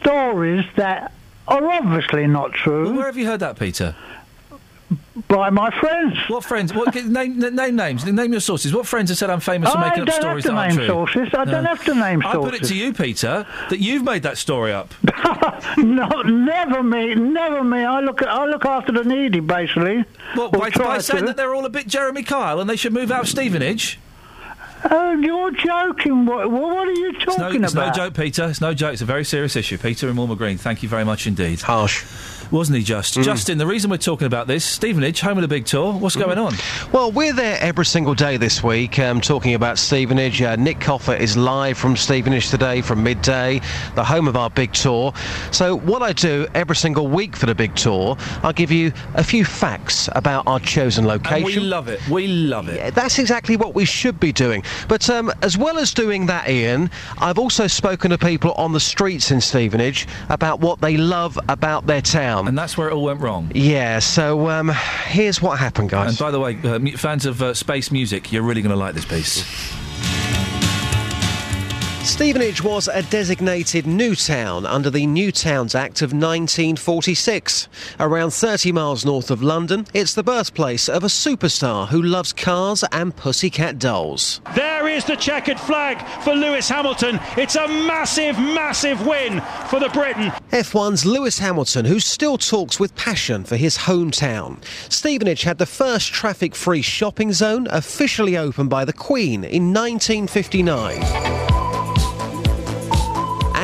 stories 0.00 0.64
that 0.76 1.12
are 1.46 1.66
obviously 1.70 2.26
not 2.26 2.52
true. 2.52 2.94
Where 2.96 3.06
have 3.06 3.16
you 3.16 3.26
heard 3.26 3.40
that, 3.40 3.58
Peter? 3.58 3.94
By 5.28 5.50
my 5.50 5.70
friends. 5.78 6.16
What 6.28 6.42
friends? 6.44 6.72
What, 6.72 6.94
name, 6.94 7.38
name 7.38 7.76
names. 7.76 8.06
Name 8.06 8.32
your 8.32 8.40
sources. 8.40 8.72
What 8.72 8.86
friends 8.86 9.10
have 9.10 9.18
said 9.18 9.28
I'm 9.28 9.40
famous 9.40 9.70
for 9.70 9.76
I 9.76 9.90
making 9.90 10.02
up 10.02 10.08
don't 10.08 10.14
have 10.14 10.22
stories 10.22 10.44
to 10.44 10.50
that 10.50 10.56
aren't 10.56 10.76
name 10.76 10.86
sources. 10.86 11.28
I 11.34 11.44
don't 11.44 11.64
have 11.66 11.84
to 11.84 11.94
name 11.94 12.22
sources. 12.22 12.40
I 12.40 12.50
put 12.50 12.54
it 12.54 12.64
to 12.64 12.74
you, 12.74 12.94
Peter, 12.94 13.46
that 13.68 13.78
you've 13.78 14.04
made 14.04 14.22
that 14.22 14.38
story 14.38 14.72
up. 14.72 14.94
no, 15.76 16.08
never 16.22 16.82
me, 16.82 17.14
never 17.14 17.62
me. 17.62 17.84
I 17.84 18.00
look, 18.00 18.22
I 18.22 18.46
look 18.46 18.64
after 18.64 18.90
the 18.90 19.04
needy, 19.04 19.40
basically. 19.40 20.04
What, 20.34 20.56
Or 20.56 20.60
by, 20.60 20.70
by 20.70 20.98
saying 20.98 21.20
to. 21.20 21.26
that 21.26 21.36
they're 21.36 21.54
all 21.54 21.66
a 21.66 21.70
bit 21.70 21.86
Jeremy 21.86 22.22
Kyle 22.22 22.58
and 22.58 22.68
they 22.68 22.76
should 22.76 22.94
move 22.94 23.10
out 23.10 23.22
of 23.22 23.28
Stevenage? 23.28 23.98
Oh, 24.90 25.12
you're 25.12 25.50
joking. 25.50 26.24
What, 26.24 26.50
what 26.50 26.88
are 26.88 26.92
you 26.92 27.10
It's 27.10 27.26
no, 27.26 27.36
talking 27.36 27.64
it's 27.64 27.74
no 27.74 27.90
joke, 27.90 28.14
Peter. 28.14 28.44
It's 28.48 28.60
no 28.60 28.74
joke. 28.74 28.92
It's 28.92 29.02
a 29.02 29.06
very 29.06 29.24
serious 29.24 29.56
issue. 29.56 29.76
Peter 29.76 30.08
and 30.08 30.16
Walmer 30.16 30.36
Green, 30.36 30.56
thank 30.56 30.82
you 30.82 30.88
very 30.88 31.04
much 31.04 31.26
indeed. 31.26 31.60
Harsh. 31.60 32.04
Wasn't 32.50 32.78
he 32.78 32.82
just? 32.82 33.16
Mm. 33.16 33.24
Justin, 33.24 33.58
the 33.58 33.66
reason 33.66 33.90
we're 33.90 33.98
talking 33.98 34.26
about 34.26 34.46
this, 34.46 34.64
Stevenage, 34.64 35.20
home 35.20 35.36
of 35.36 35.42
the 35.42 35.48
big 35.48 35.66
tour, 35.66 35.92
what's 35.92 36.16
going 36.16 36.38
on? 36.38 36.54
Well, 36.92 37.12
we're 37.12 37.34
there 37.34 37.58
every 37.60 37.84
single 37.84 38.14
day 38.14 38.38
this 38.38 38.62
week 38.62 38.98
um, 38.98 39.20
talking 39.20 39.54
about 39.54 39.78
Stevenage. 39.78 40.40
Uh, 40.40 40.56
Nick 40.56 40.80
Coffer 40.80 41.14
is 41.14 41.36
live 41.36 41.76
from 41.76 41.94
Stevenage 41.94 42.48
today 42.48 42.80
from 42.80 43.02
midday, 43.02 43.60
the 43.96 44.04
home 44.04 44.28
of 44.28 44.36
our 44.36 44.48
big 44.48 44.72
tour. 44.72 45.12
So, 45.50 45.76
what 45.76 46.02
I 46.02 46.14
do 46.14 46.46
every 46.54 46.76
single 46.76 47.06
week 47.06 47.36
for 47.36 47.44
the 47.44 47.54
big 47.54 47.74
tour, 47.74 48.16
I'll 48.42 48.54
give 48.54 48.72
you 48.72 48.92
a 49.14 49.24
few 49.24 49.44
facts 49.44 50.08
about 50.14 50.46
our 50.46 50.60
chosen 50.60 51.06
location. 51.06 51.36
And 51.36 51.44
we 51.44 51.56
love 51.60 51.88
it. 51.88 52.06
We 52.08 52.28
love 52.28 52.68
it. 52.70 52.76
Yeah, 52.76 52.90
that's 52.90 53.18
exactly 53.18 53.56
what 53.56 53.74
we 53.74 53.84
should 53.84 54.18
be 54.18 54.32
doing. 54.32 54.62
But 54.88 55.10
um, 55.10 55.30
as 55.42 55.58
well 55.58 55.78
as 55.78 55.92
doing 55.92 56.24
that, 56.26 56.48
Iain, 56.48 56.90
I've 57.18 57.38
also 57.38 57.66
spoken 57.66 58.10
to 58.10 58.18
people 58.18 58.52
on 58.52 58.72
the 58.72 58.80
streets 58.80 59.30
in 59.30 59.40
Stevenage 59.40 60.06
about 60.30 60.60
what 60.60 60.80
they 60.80 60.96
love 60.96 61.38
about 61.48 61.86
their 61.86 62.00
town. 62.00 62.37
And 62.46 62.56
that's 62.56 62.76
where 62.78 62.88
it 62.88 62.92
all 62.92 63.02
went 63.02 63.20
wrong. 63.20 63.50
Yeah, 63.54 63.98
so 63.98 64.48
um, 64.48 64.70
here's 65.06 65.42
what 65.42 65.58
happened, 65.58 65.90
guys. 65.90 66.10
And 66.10 66.18
by 66.18 66.30
the 66.30 66.38
way, 66.38 66.58
uh, 66.62 66.78
fans 66.96 67.26
of 67.26 67.42
uh, 67.42 67.54
space 67.54 67.90
music, 67.90 68.30
you're 68.32 68.42
really 68.42 68.62
going 68.62 68.70
to 68.70 68.76
like 68.76 68.94
this 68.94 69.04
piece. 69.04 69.42
Stevenage 72.08 72.64
was 72.64 72.88
a 72.88 73.02
designated 73.02 73.86
new 73.86 74.16
town 74.16 74.64
under 74.64 74.88
the 74.88 75.06
New 75.06 75.30
Towns 75.30 75.74
Act 75.74 76.00
of 76.00 76.14
1946. 76.14 77.68
Around 78.00 78.30
30 78.30 78.72
miles 78.72 79.04
north 79.04 79.30
of 79.30 79.42
London, 79.42 79.86
it's 79.92 80.14
the 80.14 80.22
birthplace 80.22 80.88
of 80.88 81.04
a 81.04 81.08
superstar 81.08 81.86
who 81.86 82.00
loves 82.00 82.32
cars 82.32 82.82
and 82.92 83.14
pussycat 83.14 83.78
dolls. 83.78 84.40
There 84.56 84.88
is 84.88 85.04
the 85.04 85.16
checkered 85.16 85.60
flag 85.60 86.04
for 86.22 86.34
Lewis 86.34 86.66
Hamilton. 86.68 87.20
It's 87.36 87.56
a 87.56 87.68
massive, 87.68 88.38
massive 88.38 89.06
win 89.06 89.42
for 89.68 89.78
the 89.78 89.90
Briton. 89.90 90.30
F1's 90.50 91.04
Lewis 91.04 91.38
Hamilton, 91.38 91.84
who 91.84 92.00
still 92.00 92.38
talks 92.38 92.80
with 92.80 92.96
passion 92.96 93.44
for 93.44 93.56
his 93.56 93.76
hometown. 93.76 94.64
Stevenage 94.88 95.42
had 95.42 95.58
the 95.58 95.66
first 95.66 96.10
traffic 96.12 96.56
free 96.56 96.82
shopping 96.82 97.34
zone 97.34 97.68
officially 97.70 98.36
opened 98.36 98.70
by 98.70 98.86
the 98.86 98.94
Queen 98.94 99.44
in 99.44 99.74
1959. 99.74 101.67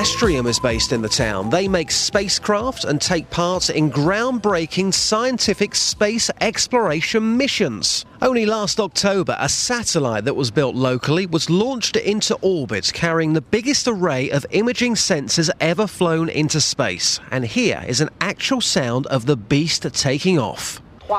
Astrium 0.04 0.46
is 0.46 0.60
based 0.60 0.92
in 0.92 1.00
the 1.00 1.08
town. 1.08 1.48
They 1.48 1.66
make 1.66 1.90
spacecraft 1.90 2.84
and 2.84 3.00
take 3.00 3.30
part 3.30 3.70
in 3.70 3.90
groundbreaking 3.90 4.92
scientific 4.92 5.74
space 5.74 6.30
exploration 6.42 7.38
missions. 7.38 8.04
Only 8.20 8.44
last 8.44 8.80
October, 8.80 9.34
a 9.40 9.48
satellite 9.48 10.26
that 10.26 10.36
was 10.36 10.50
built 10.50 10.76
locally 10.76 11.24
was 11.24 11.48
launched 11.48 11.96
into 11.96 12.34
orbit 12.42 12.92
carrying 12.92 13.32
the 13.32 13.40
biggest 13.40 13.88
array 13.88 14.28
of 14.28 14.44
imaging 14.50 14.94
sensors 14.94 15.48
ever 15.58 15.86
flown 15.86 16.28
into 16.28 16.60
space. 16.60 17.18
And 17.30 17.42
here 17.42 17.82
is 17.88 18.02
an 18.02 18.10
actual 18.20 18.60
sound 18.60 19.06
of 19.06 19.24
the 19.24 19.38
beast 19.38 19.90
taking 19.94 20.38
off. 20.38 20.82
3, 21.08 21.16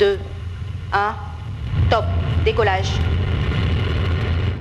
2, 0.00 0.18
1, 0.90 1.14
top, 1.90 2.04
décollage. 2.44 3.33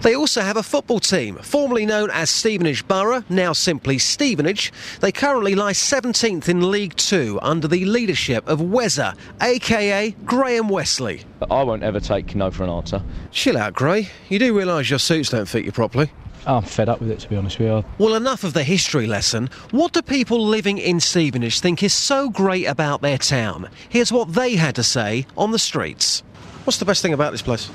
They 0.03 0.15
also 0.15 0.41
have 0.41 0.57
a 0.57 0.63
football 0.63 0.99
team, 0.99 1.37
formerly 1.37 1.85
known 1.85 2.11
as 2.11 2.29
Stevenage 2.29 2.85
Borough, 2.89 3.23
now 3.29 3.53
simply 3.53 3.97
Stevenage. 3.97 4.73
They 4.99 5.13
currently 5.13 5.55
lie 5.55 5.71
17th 5.71 6.49
in 6.49 6.69
League 6.69 6.97
Two 6.97 7.39
under 7.41 7.69
the 7.69 7.85
leadership 7.85 8.45
of 8.45 8.59
Wezza, 8.59 9.15
aka 9.41 10.11
Graham 10.25 10.67
Westley. 10.67 11.21
I 11.49 11.63
won't 11.63 11.83
ever 11.83 12.01
take 12.01 12.35
no 12.35 12.51
for 12.51 12.65
an 12.65 12.69
answer. 12.69 13.01
Chill 13.31 13.57
out, 13.57 13.75
Gray. 13.75 14.09
You 14.27 14.39
do 14.39 14.57
realise 14.57 14.89
your 14.89 14.99
suits 14.99 15.29
don't 15.29 15.45
fit 15.45 15.63
you 15.63 15.71
properly. 15.71 16.11
I'm 16.45 16.63
fed 16.63 16.89
up 16.89 16.99
with 16.99 17.09
it, 17.09 17.19
to 17.19 17.29
be 17.29 17.37
honest 17.37 17.57
with 17.57 17.69
you. 17.69 17.85
Well, 17.97 18.15
enough 18.15 18.43
of 18.43 18.51
the 18.51 18.65
history 18.65 19.07
lesson. 19.07 19.49
What 19.71 19.93
do 19.93 20.01
people 20.01 20.45
living 20.45 20.79
in 20.79 20.99
Stevenage 20.99 21.61
think 21.61 21.81
is 21.81 21.93
so 21.93 22.29
great 22.29 22.65
about 22.65 23.01
their 23.01 23.17
town? 23.17 23.69
Here's 23.87 24.11
what 24.11 24.33
they 24.33 24.57
had 24.57 24.75
to 24.75 24.83
say 24.83 25.27
on 25.37 25.51
the 25.51 25.59
streets. 25.59 26.23
What's 26.65 26.79
the 26.79 26.85
best 26.85 27.01
thing 27.01 27.13
about 27.13 27.31
this 27.31 27.41
place? 27.41 27.69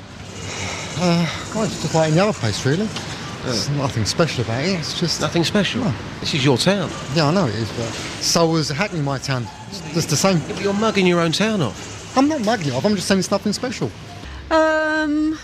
Uh, 1.00 1.52
well, 1.54 1.64
it's 1.64 1.80
just 1.82 1.94
like 1.94 2.10
any 2.10 2.20
other 2.20 2.32
place, 2.32 2.64
really. 2.66 2.88
There's 3.44 3.68
nothing 3.70 4.04
special 4.04 4.44
about 4.44 4.64
it. 4.64 4.78
It's 4.80 4.98
just 4.98 5.20
nothing 5.20 5.44
special. 5.44 5.82
This 6.20 6.34
is 6.34 6.44
your 6.44 6.58
town. 6.58 6.90
Yeah, 7.14 7.28
I 7.28 7.32
know 7.32 7.46
it 7.46 7.54
is, 7.54 7.70
but 7.72 7.88
so 8.20 8.48
was 8.48 8.68
Hackney, 8.68 9.00
my 9.00 9.18
town. 9.18 9.46
It's 9.68 9.80
just 9.94 10.10
the 10.10 10.16
same. 10.16 10.40
but 10.48 10.60
you're 10.60 10.74
mugging 10.74 11.06
your 11.06 11.20
own 11.20 11.32
town 11.32 11.62
off. 11.62 12.16
I'm 12.16 12.28
not 12.28 12.44
mugging 12.44 12.68
it 12.68 12.74
off. 12.74 12.84
I'm 12.84 12.96
just 12.96 13.06
saying 13.06 13.20
it's 13.20 13.30
nothing 13.30 13.52
special. 13.52 13.90
Um. 14.50 15.38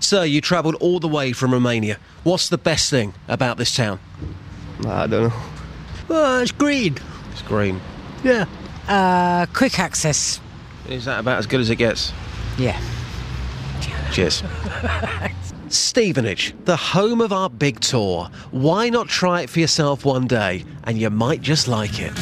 Sir, 0.00 0.24
you 0.24 0.40
travelled 0.40 0.76
all 0.76 0.98
the 1.00 1.08
way 1.08 1.32
from 1.32 1.52
Romania. 1.52 1.98
What's 2.22 2.48
the 2.48 2.58
best 2.58 2.90
thing 2.90 3.12
about 3.28 3.58
this 3.58 3.74
town? 3.74 3.98
I 4.86 5.06
don't 5.06 5.28
know. 5.28 5.32
Well, 6.08 6.40
it's 6.40 6.52
green. 6.52 6.96
It's 7.32 7.42
green. 7.42 7.80
Yeah. 8.22 8.44
Uh, 8.88 9.46
quick 9.52 9.78
access. 9.78 10.40
Is 10.88 11.06
that 11.06 11.20
about 11.20 11.38
as 11.38 11.46
good 11.46 11.60
as 11.60 11.70
it 11.70 11.76
gets? 11.76 12.12
Yeah. 12.56 12.80
Cheers. 14.12 14.42
Stevenage, 15.68 16.54
the 16.64 16.76
home 16.76 17.20
of 17.20 17.32
our 17.32 17.50
big 17.50 17.80
tour. 17.80 18.30
Why 18.50 18.88
not 18.88 19.08
try 19.08 19.42
it 19.42 19.50
for 19.50 19.60
yourself 19.60 20.04
one 20.04 20.26
day? 20.26 20.64
And 20.84 20.98
you 20.98 21.10
might 21.10 21.42
just 21.42 21.68
like 21.68 21.98
it. 21.98 22.12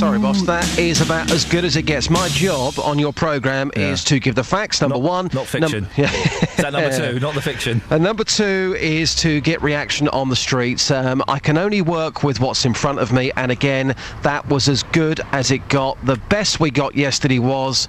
Sorry, 0.00 0.18
boss. 0.18 0.40
That 0.46 0.78
is 0.78 1.02
about 1.02 1.30
as 1.30 1.44
good 1.44 1.62
as 1.62 1.76
it 1.76 1.82
gets. 1.82 2.08
My 2.08 2.26
job 2.28 2.78
on 2.78 2.98
your 2.98 3.12
programme 3.12 3.70
is 3.76 4.02
to 4.04 4.18
give 4.18 4.34
the 4.34 4.42
facts. 4.42 4.80
Number 4.80 4.96
one, 4.96 5.28
Not 5.34 5.46
fiction. 5.46 5.82
Num- 5.82 5.90
yeah. 5.98 6.10
Is 6.10 6.56
that 6.56 6.72
number 6.72 6.96
two, 6.96 7.20
not 7.20 7.34
the 7.34 7.42
fiction? 7.42 7.82
And 7.90 8.02
number 8.02 8.24
two 8.24 8.74
is 8.80 9.14
to 9.16 9.42
get 9.42 9.60
reaction 9.60 10.08
on 10.08 10.30
the 10.30 10.36
streets. 10.36 10.90
Um, 10.90 11.22
I 11.28 11.38
can 11.38 11.58
only 11.58 11.82
work 11.82 12.22
with 12.22 12.40
what's 12.40 12.64
in 12.64 12.72
front 12.72 12.98
of 12.98 13.12
me, 13.12 13.30
and 13.36 13.52
again, 13.52 13.94
that 14.22 14.48
was 14.48 14.70
as 14.70 14.84
good 14.84 15.20
as 15.32 15.50
it 15.50 15.68
got. 15.68 16.02
The 16.06 16.16
best 16.30 16.60
we 16.60 16.70
got 16.70 16.94
yesterday 16.94 17.38
was, 17.38 17.86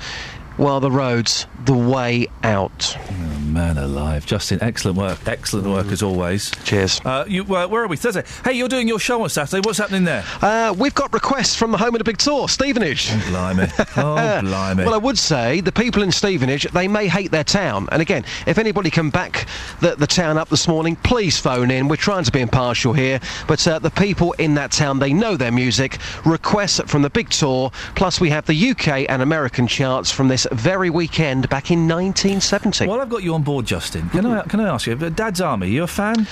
well, 0.58 0.82
the 0.82 0.92
roads, 0.92 1.48
the 1.64 1.78
way 1.78 2.28
out. 2.44 2.98
Oh, 3.00 3.41
man 3.52 3.78
alive. 3.78 4.26
Justin, 4.26 4.60
excellent 4.62 4.98
work. 4.98 5.20
Excellent 5.28 5.68
work 5.68 5.88
as 5.88 6.02
always. 6.02 6.52
Cheers. 6.64 7.02
Uh, 7.04 7.26
you, 7.28 7.44
uh, 7.44 7.68
where 7.68 7.84
are 7.84 7.88
we? 7.88 7.98
Thursday. 7.98 8.24
Hey, 8.44 8.54
you're 8.54 8.68
doing 8.70 8.88
your 8.88 9.00
show 9.00 9.22
on 9.24 9.30
Saturday. 9.30 9.62
What's 9.66 9.78
happening 9.78 10.04
there? 10.04 10.24
Uh, 10.42 10.74
we've 10.78 10.96
got 10.96 11.14
requests 11.14 11.56
from 11.56 11.72
the 11.72 11.78
home 11.78 11.94
of 11.94 12.00
the 12.00 12.04
big 12.04 12.18
tour, 12.18 12.48
Stevenage. 12.48 13.10
Oh, 13.12 13.26
blimey. 13.30 13.68
Oh, 13.98 14.40
blimey. 14.42 14.86
Well, 14.86 14.94
I 14.94 14.98
would 14.98 15.18
say 15.18 15.62
the 15.62 15.72
people 15.72 16.02
in 16.02 16.12
Stevenage, 16.12 16.64
they 16.72 16.88
may 16.88 17.08
hate 17.08 17.30
their 17.32 17.44
town. 17.44 17.88
And 17.92 18.02
again, 18.02 18.24
if 18.48 18.58
anybody 18.58 18.90
can 18.90 19.10
back 19.10 19.48
the, 19.82 19.96
the 19.96 20.08
town 20.08 20.38
up 20.38 20.50
this 20.50 20.68
morning, 20.68 20.96
please 20.98 21.38
phone 21.38 21.72
in. 21.72 21.88
We're 21.88 21.98
trying 21.98 22.24
to 22.24 22.32
be 22.32 22.40
impartial 22.40 22.94
here. 22.94 23.20
But 23.48 23.68
uh, 23.68 23.80
the 23.80 23.92
people 23.92 24.32
in 24.34 24.54
that 24.56 24.72
town, 24.72 25.00
they 25.00 25.14
know 25.14 25.36
their 25.36 25.52
music. 25.52 25.98
Requests 26.26 26.80
from 26.88 27.02
the 27.02 27.10
big 27.10 27.30
tour. 27.30 27.72
Plus, 27.96 28.20
we 28.22 28.30
have 28.30 28.46
the 28.46 28.70
UK 28.72 29.10
and 29.10 29.22
American 29.22 29.68
charts 29.68 30.12
from 30.12 30.28
this 30.28 30.48
very 30.52 30.90
weekend 30.90 31.50
back 31.50 31.72
in 31.72 31.88
1970. 31.88 32.88
While 32.88 33.02
I've 33.02 33.10
got 33.10 33.24
you 33.24 33.34
on 33.34 33.41
board, 33.42 33.66
Justin, 33.66 34.10
can 34.10 34.26
I 34.26 34.44
can 34.44 34.60
I 34.60 34.70
ask 34.70 34.88
you, 34.88 34.96
Dad's 34.96 35.42
Army, 35.42 35.70
you 35.70 35.84
a 35.84 35.88
fan? 35.88 36.28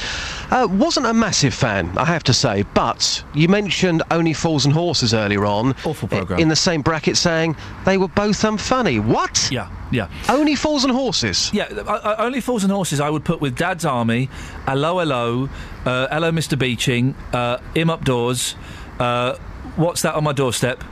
Uh, 0.51 0.67
wasn't 0.69 1.05
a 1.05 1.13
massive 1.13 1.53
fan, 1.53 1.95
I 1.97 2.05
have 2.05 2.23
to 2.25 2.33
say, 2.33 2.63
but 2.73 3.23
you 3.33 3.47
mentioned 3.47 4.03
Only 4.11 4.33
Fools 4.33 4.65
and 4.65 4.73
Horses 4.73 5.13
earlier 5.13 5.45
on. 5.45 5.75
Awful 5.85 6.07
programme. 6.07 6.39
In 6.39 6.49
the 6.49 6.55
same 6.55 6.81
bracket 6.81 7.17
saying 7.17 7.55
they 7.85 7.97
were 7.97 8.07
both 8.07 8.41
unfunny. 8.41 9.03
What? 9.03 9.49
Yeah, 9.51 9.69
yeah. 9.91 10.09
Only 10.27 10.55
Fools 10.55 10.83
and 10.83 10.93
Horses? 10.93 11.51
Yeah, 11.53 11.65
uh, 11.65 12.15
Only 12.19 12.41
Fools 12.41 12.63
and 12.63 12.71
Horses 12.71 12.99
I 12.99 13.09
would 13.09 13.25
put 13.25 13.41
with 13.41 13.55
Dad's 13.55 13.85
Army, 13.85 14.29
Hello 14.65 14.99
Hello, 14.99 15.49
uh, 15.85 16.07
Hello 16.07 16.31
Mr. 16.31 16.57
Beeching, 16.57 17.15
uh, 17.33 17.57
Im 17.75 17.89
Up 17.89 18.03
Doors, 18.05 18.55
uh, 18.99 19.35
What's 19.75 20.01
That 20.01 20.15
on 20.15 20.23
My 20.23 20.33
Doorstep, 20.33 20.83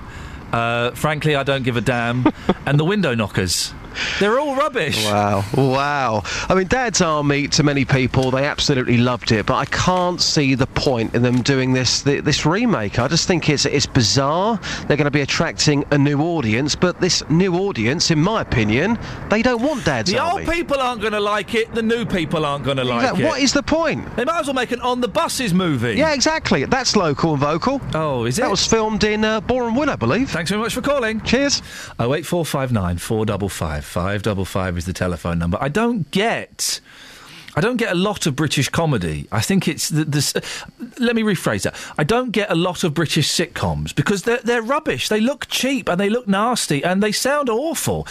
uh, 0.53 0.91
Frankly 0.91 1.35
I 1.35 1.43
Don't 1.43 1.63
Give 1.63 1.77
a 1.77 1.81
Damn, 1.81 2.25
and 2.65 2.79
The 2.79 2.85
Window 2.85 3.13
Knockers. 3.15 3.73
They're 4.19 4.40
all 4.40 4.56
rubbish. 4.56 5.06
Wow, 5.06 5.43
wow. 5.56 6.24
I 6.50 6.56
mean, 6.56 6.67
Dad's 6.67 7.01
Army, 7.01 7.48
to 7.50 7.64
many 7.64 7.85
people, 7.85 8.32
they 8.32 8.45
absolutely 8.45 8.98
loved 8.98 9.32
it, 9.32 9.45
but 9.45 9.56
I 9.56 9.66
can't 9.66 10.22
see 10.22 10.56
the 10.56 10.67
point 10.67 11.16
in 11.16 11.22
them 11.22 11.42
doing 11.42 11.74
this 11.74 12.01
this 12.01 12.45
remake. 12.45 13.00
I 13.00 13.08
just 13.08 13.27
think 13.27 13.50
it's 13.50 13.66
it's 13.66 13.85
bizarre. 13.85 14.59
They're 14.88 14.98
going 14.98 15.06
to 15.06 15.11
be 15.11 15.22
attracting 15.22 15.85
a 15.92 15.98
new 15.98 16.19
audience, 16.22 16.76
but 16.76 17.00
this 17.00 17.27
new 17.30 17.56
audience, 17.56 18.11
in 18.11 18.19
my 18.19 18.42
opinion, 18.42 18.98
they 19.30 19.42
don't 19.42 19.61
want 19.61 19.85
Dad's 19.85 20.11
The 20.11 20.19
Army. 20.19 20.45
old 20.45 20.51
people 20.53 20.77
aren't 20.80 21.01
going 21.01 21.14
to 21.14 21.19
like 21.19 21.53
it. 21.56 21.74
The 21.74 21.82
new 21.84 22.06
people 22.06 22.45
aren't 22.45 22.64
going 22.66 22.77
to 22.77 22.84
like 22.84 23.01
Exactly. 23.01 23.24
it. 23.24 23.27
What 23.27 23.42
is 23.42 23.53
the 23.53 23.64
point? 23.64 24.16
They 24.16 24.26
might 24.26 24.40
as 24.40 24.48
well 24.48 24.53
make 24.53 24.72
an 24.72 24.82
on 24.82 25.01
the 25.01 25.08
buses 25.08 25.53
movie. 25.53 25.95
Yeah, 25.95 26.14
exactly. 26.14 26.66
That's 26.66 26.95
local 26.95 27.32
and 27.34 27.40
vocal. 27.42 27.82
Oh, 27.93 28.26
is 28.26 28.38
it? 28.38 28.42
That 28.42 28.51
was 28.51 28.66
filmed 28.66 29.03
in 29.03 29.24
uh, 29.24 29.42
Boreham 29.42 29.76
Wood, 29.76 29.90
I 29.90 29.95
believe. 29.95 30.30
Thanks 30.30 30.50
very 30.51 30.61
much 30.61 30.74
for 30.74 30.82
calling. 30.82 31.22
Cheers. 31.22 31.61
Oh 32.00 32.14
eight 32.14 32.26
four 32.26 32.45
five 33.88 34.22
double 34.24 34.45
five 34.45 34.77
is 34.77 34.85
the 34.85 34.93
telephone 34.93 35.40
number. 35.40 35.57
I 35.59 35.69
don't 35.69 36.09
get. 36.11 36.80
I 37.56 37.61
don't 37.61 37.77
get 37.77 37.91
a 37.91 37.95
lot 37.95 38.27
of 38.27 38.35
British 38.35 38.69
comedy. 38.69 39.27
I 39.32 39.41
think 39.41 39.67
it's 39.67 39.90
the, 39.90 40.03
let 40.99 41.16
me 41.16 41.24
rephrase 41.24 41.64
that. 41.64 41.74
I 41.98 42.03
don't 42.03 42.30
get 42.30 42.51
a 42.51 42.56
lot 42.56 42.83
of 42.83 42.93
British 42.93 43.30
sitcoms 43.30 43.95
because 43.95 44.22
they're 44.24 44.38
they're 44.43 44.61
rubbish. 44.61 45.09
They 45.09 45.19
look 45.22 45.48
cheap 45.48 45.90
and 45.90 45.99
they 45.99 46.09
look 46.09 46.27
nasty 46.27 46.83
and 46.83 47.01
they 47.01 47.11
sound 47.11 47.49
awful. 47.49 48.07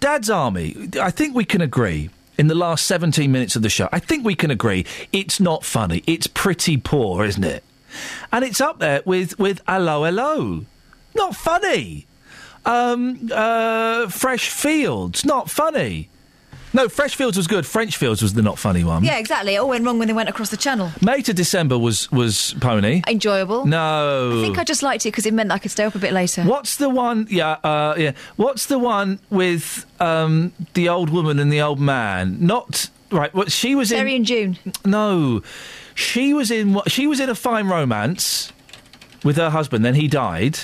Dad's 0.00 0.30
Army. 0.30 0.88
I 1.00 1.10
think 1.10 1.34
we 1.34 1.44
can 1.44 1.60
agree. 1.60 2.08
in 2.38 2.46
the 2.46 2.54
last 2.54 2.86
17 2.86 3.30
minutes 3.32 3.56
of 3.56 3.62
the 3.62 3.68
show. 3.68 3.88
I 3.90 3.98
think 3.98 4.24
we 4.24 4.36
can 4.36 4.50
agree 4.50 4.86
it's 5.12 5.40
not 5.40 5.64
funny. 5.64 6.02
It's 6.06 6.28
pretty 6.28 6.76
poor, 6.76 7.24
isn't 7.24 7.44
it? 7.44 7.64
And 8.32 8.44
it's 8.44 8.60
up 8.60 8.78
there 8.78 9.02
with, 9.04 9.38
with 9.38 9.60
Hello 9.66 10.04
Hello. 10.04 10.64
Not 11.14 11.34
funny. 11.34 12.06
Um, 12.64 13.30
uh, 13.32 14.08
Fresh 14.08 14.50
Fields. 14.50 15.24
Not 15.24 15.50
funny. 15.50 16.10
No, 16.74 16.86
Fresh 16.88 17.16
Fields 17.16 17.34
was 17.38 17.46
good. 17.46 17.64
French 17.64 17.96
Fields 17.96 18.20
was 18.20 18.34
the 18.34 18.42
not 18.42 18.58
funny 18.58 18.84
one. 18.84 19.02
Yeah, 19.02 19.16
exactly. 19.16 19.54
It 19.54 19.58
all 19.58 19.70
went 19.70 19.86
wrong 19.86 19.98
when 19.98 20.06
they 20.06 20.12
went 20.14 20.28
across 20.28 20.50
the 20.50 20.56
channel. 20.58 20.90
May 21.00 21.22
to 21.22 21.32
December 21.32 21.78
was, 21.78 22.12
was 22.12 22.54
Pony. 22.60 23.02
Enjoyable. 23.08 23.64
No. 23.64 24.38
I 24.38 24.42
think 24.42 24.58
I 24.58 24.64
just 24.64 24.82
liked 24.82 25.06
it 25.06 25.08
because 25.08 25.24
it 25.24 25.32
meant 25.32 25.48
that 25.48 25.54
I 25.54 25.58
could 25.60 25.70
stay 25.70 25.84
up 25.84 25.94
a 25.94 25.98
bit 25.98 26.12
later. 26.12 26.44
What's 26.44 26.76
the 26.76 26.90
one? 26.90 27.26
Yeah, 27.30 27.52
uh, 27.64 27.94
yeah. 27.96 28.12
What's 28.36 28.66
the 28.66 28.78
one 28.78 29.18
with 29.30 29.86
um, 29.98 30.52
the 30.74 30.90
old 30.90 31.08
woman 31.08 31.38
and 31.38 31.50
the 31.50 31.62
old 31.62 31.80
man? 31.80 32.36
Not 32.38 32.90
right. 33.10 33.32
What 33.34 33.50
she 33.50 33.74
was 33.74 33.88
Terry 33.88 34.10
in? 34.10 34.16
and 34.18 34.26
June. 34.26 34.58
No, 34.84 35.40
she 35.94 36.34
was 36.34 36.50
in. 36.50 36.74
what- 36.74 36.90
She 36.90 37.06
was 37.06 37.18
in 37.18 37.30
a 37.30 37.34
fine 37.34 37.66
romance 37.68 38.52
with 39.24 39.36
her 39.36 39.48
husband. 39.48 39.86
Then 39.86 39.94
he 39.94 40.06
died. 40.06 40.58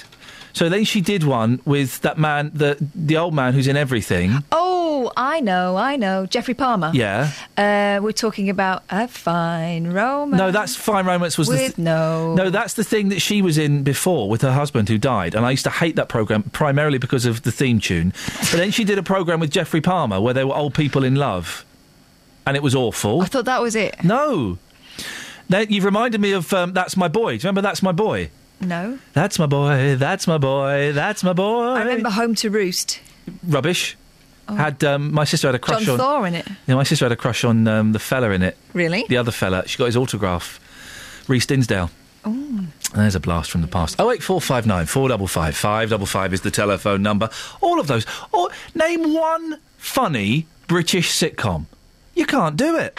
So 0.55 0.69
then 0.69 0.85
she 0.85 1.01
did 1.01 1.25
one 1.25 1.61
with 1.65 2.01
that 2.03 2.17
man, 2.17 2.53
the 2.55 2.77
the 2.95 3.17
old 3.17 3.35
man 3.35 3.55
who's 3.55 3.67
in 3.67 3.77
everything. 3.77 4.45
Oh, 4.53 5.13
I 5.17 5.41
know, 5.41 5.77
I 5.77 5.97
know. 5.97 6.27
Geoffrey 6.27 6.55
Palmer. 6.55 6.93
Yeah. 6.95 7.33
Uh, 7.57 8.01
we're 8.01 8.13
talking 8.13 8.49
about 8.49 8.85
a 8.89 9.09
fine 9.09 9.89
romance. 9.89 10.39
No, 10.39 10.53
that's 10.53 10.77
fine 10.77 11.07
romance 11.07 11.37
was 11.37 11.49
the 11.49 11.55
With 11.55 11.77
no. 11.79 12.35
No, 12.35 12.51
that's 12.51 12.75
the 12.75 12.85
thing 12.85 13.09
that 13.09 13.21
she 13.21 13.43
was 13.43 13.59
in 13.59 13.83
before 13.83 14.29
with 14.29 14.43
her 14.43 14.53
husband 14.53 14.89
who 14.89 14.97
died, 14.97 15.35
and 15.35 15.45
I 15.45 15.51
used 15.51 15.65
to 15.65 15.71
hate 15.71 15.97
that 15.97 16.09
program 16.09 16.45
primarily 16.45 16.99
because 16.99 17.27
of 17.27 17.43
the 17.43 17.51
theme 17.51 17.81
tune. 17.81 18.13
But 18.39 18.53
then 18.59 18.71
she 18.71 18.85
did 18.85 18.97
a 18.97 19.03
program 19.03 19.41
with 19.41 19.51
Geoffrey 19.51 19.81
Palmer 19.81 20.21
where 20.21 20.35
they 20.35 20.45
were 20.45 20.55
old 20.55 20.75
people 20.75 21.03
in 21.03 21.17
love, 21.17 21.65
and 22.47 22.57
it 22.57 22.63
was 22.63 22.77
awful. 22.77 23.23
I 23.23 23.27
thought 23.27 23.47
that 23.47 23.61
was 23.61 23.75
it. 23.75 24.05
No. 24.05 24.59
Now, 25.49 25.59
you've 25.59 25.85
reminded 25.85 26.21
me 26.21 26.31
of 26.33 26.53
um, 26.55 26.73
That's 26.73 26.97
My 26.97 27.09
Boy. 27.09 27.33
Do 27.33 27.35
you 27.35 27.49
remember 27.49 27.61
That's 27.61 27.83
My 27.83 27.93
Boy? 27.93 28.31
No. 28.61 28.99
That's 29.13 29.39
my 29.39 29.47
boy, 29.47 29.97
that's 29.97 30.27
my 30.27 30.39
boy, 30.39 30.93
that's 30.93 31.23
my 31.23 31.33
boy. 31.33 31.65
I 31.73 31.83
remember 31.83 32.11
Home 32.11 32.35
to 32.37 32.51
Roost. 32.51 33.01
Rubbish. 33.47 33.97
Had 34.49 34.85
um, 34.85 35.13
my 35.13 35.25
sister 35.25 35.49
had 35.49 35.55
a 35.55 35.59
crush 35.59 35.79
on 35.79 35.85
John 35.85 35.93
on. 35.95 35.99
Thaw 35.99 36.25
in 36.25 36.35
it. 36.35 36.47
Yeah, 36.67 36.75
my 36.75 36.83
sister 36.83 37.07
had 37.07 37.13
a 37.13 37.17
crush 37.17 37.45
on 37.45 37.67
um, 37.67 37.93
the 37.93 37.99
fella 37.99 38.31
in 38.31 38.43
it. 38.43 38.57
Really? 38.75 39.05
The 39.09 39.17
other 39.17 39.33
fella. 39.33 39.67
She 39.67 39.79
got 39.79 39.87
his 39.87 39.97
autograph. 39.97 40.61
Reece 41.29 41.47
Dinsdale. 41.47 41.91
Oh. 42.27 42.67
There's 42.95 43.15
a 43.15 43.21
blast 43.21 43.51
from 43.51 43.63
the 43.63 43.69
past. 43.69 43.97
Oh 43.99 44.11
eight 44.11 44.23
four 44.23 44.41
five 44.41 44.67
nine 44.67 44.87
four 44.87 45.09
double 45.09 45.27
five 45.27 45.57
five 45.57 45.91
double 45.91 46.07
five 46.07 46.33
is 46.33 46.43
the 46.43 46.51
telephone 46.51 47.03
number. 47.03 47.31
All 47.61 47.81
of 47.81 47.87
those. 47.87 48.07
Or 48.33 48.51
name 48.75 49.15
one 49.15 49.61
funny 49.79 50.47
British 50.67 51.11
sitcom. 51.11 51.67
You 52.15 52.27
can't 52.27 52.57
do 52.57 52.77
it. 52.77 52.99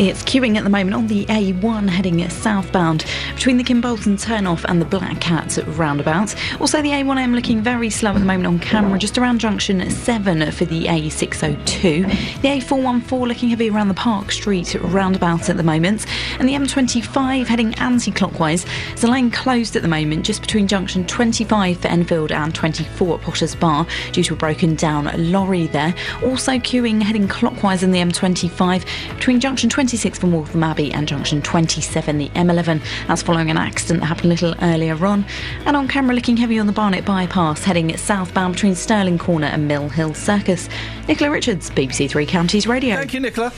It's 0.00 0.22
queuing 0.22 0.56
at 0.56 0.64
the 0.64 0.70
moment 0.70 0.94
on 0.94 1.08
the 1.08 1.26
A1 1.26 1.90
heading 1.90 2.26
southbound 2.30 3.04
between 3.34 3.58
the 3.58 3.62
Kimbolton 3.62 4.18
turnoff 4.18 4.64
and 4.64 4.80
the 4.80 4.86
Black 4.86 5.20
Cat 5.20 5.58
roundabout. 5.76 6.34
Also, 6.58 6.80
the 6.80 6.88
A1M 6.88 7.34
looking 7.34 7.60
very 7.60 7.90
slow 7.90 8.12
at 8.12 8.18
the 8.18 8.24
moment 8.24 8.46
on 8.46 8.58
camera, 8.60 8.98
just 8.98 9.18
around 9.18 9.40
junction 9.40 9.90
7 9.90 10.52
for 10.52 10.64
the 10.64 10.86
A602. 10.86 12.40
The 12.40 12.48
A414 12.48 13.28
looking 13.28 13.50
heavy 13.50 13.68
around 13.68 13.88
the 13.88 13.94
Park 13.94 14.32
Street 14.32 14.74
roundabout 14.80 15.50
at 15.50 15.58
the 15.58 15.62
moment. 15.62 16.06
And 16.38 16.48
the 16.48 16.54
M25 16.54 17.46
heading 17.46 17.74
anti 17.74 18.10
clockwise. 18.10 18.64
is 18.94 19.04
a 19.04 19.06
lane 19.06 19.30
closed 19.30 19.76
at 19.76 19.82
the 19.82 19.88
moment 19.88 20.24
just 20.24 20.40
between 20.40 20.66
junction 20.66 21.06
25 21.06 21.78
for 21.78 21.88
Enfield 21.88 22.32
and 22.32 22.54
24 22.54 23.16
at 23.16 23.20
Potters 23.20 23.54
Bar 23.54 23.86
due 24.12 24.22
to 24.22 24.32
a 24.32 24.36
broken 24.38 24.76
down 24.76 25.10
lorry 25.30 25.66
there. 25.66 25.94
Also, 26.24 26.52
queuing 26.52 27.02
heading 27.02 27.28
clockwise 27.28 27.82
in 27.82 27.90
the 27.92 27.98
M25 27.98 28.86
between 29.14 29.40
junction 29.40 29.68
26 29.90 30.20
for 30.20 30.28
Waltham 30.28 30.62
Abbey 30.62 30.92
and 30.92 31.08
junction 31.08 31.42
27, 31.42 32.16
the 32.18 32.28
M11. 32.28 32.80
That's 33.08 33.22
following 33.22 33.50
an 33.50 33.56
accident 33.56 33.98
that 33.98 34.06
happened 34.06 34.26
a 34.26 34.28
little 34.28 34.54
earlier 34.62 35.04
on. 35.04 35.24
And 35.66 35.76
on 35.76 35.88
camera, 35.88 36.14
looking 36.14 36.36
heavy 36.36 36.60
on 36.60 36.68
the 36.68 36.72
Barnet 36.72 37.04
bypass, 37.04 37.64
heading 37.64 37.96
southbound 37.96 38.54
between 38.54 38.76
Stirling 38.76 39.18
Corner 39.18 39.48
and 39.48 39.66
Mill 39.66 39.88
Hill 39.88 40.14
Circus. 40.14 40.68
Nicola 41.08 41.32
Richards, 41.32 41.70
BBC 41.70 42.08
Three 42.08 42.24
Counties 42.24 42.68
Radio. 42.68 42.94
Thank 42.94 43.14
you, 43.14 43.18
Nicola. 43.18 43.50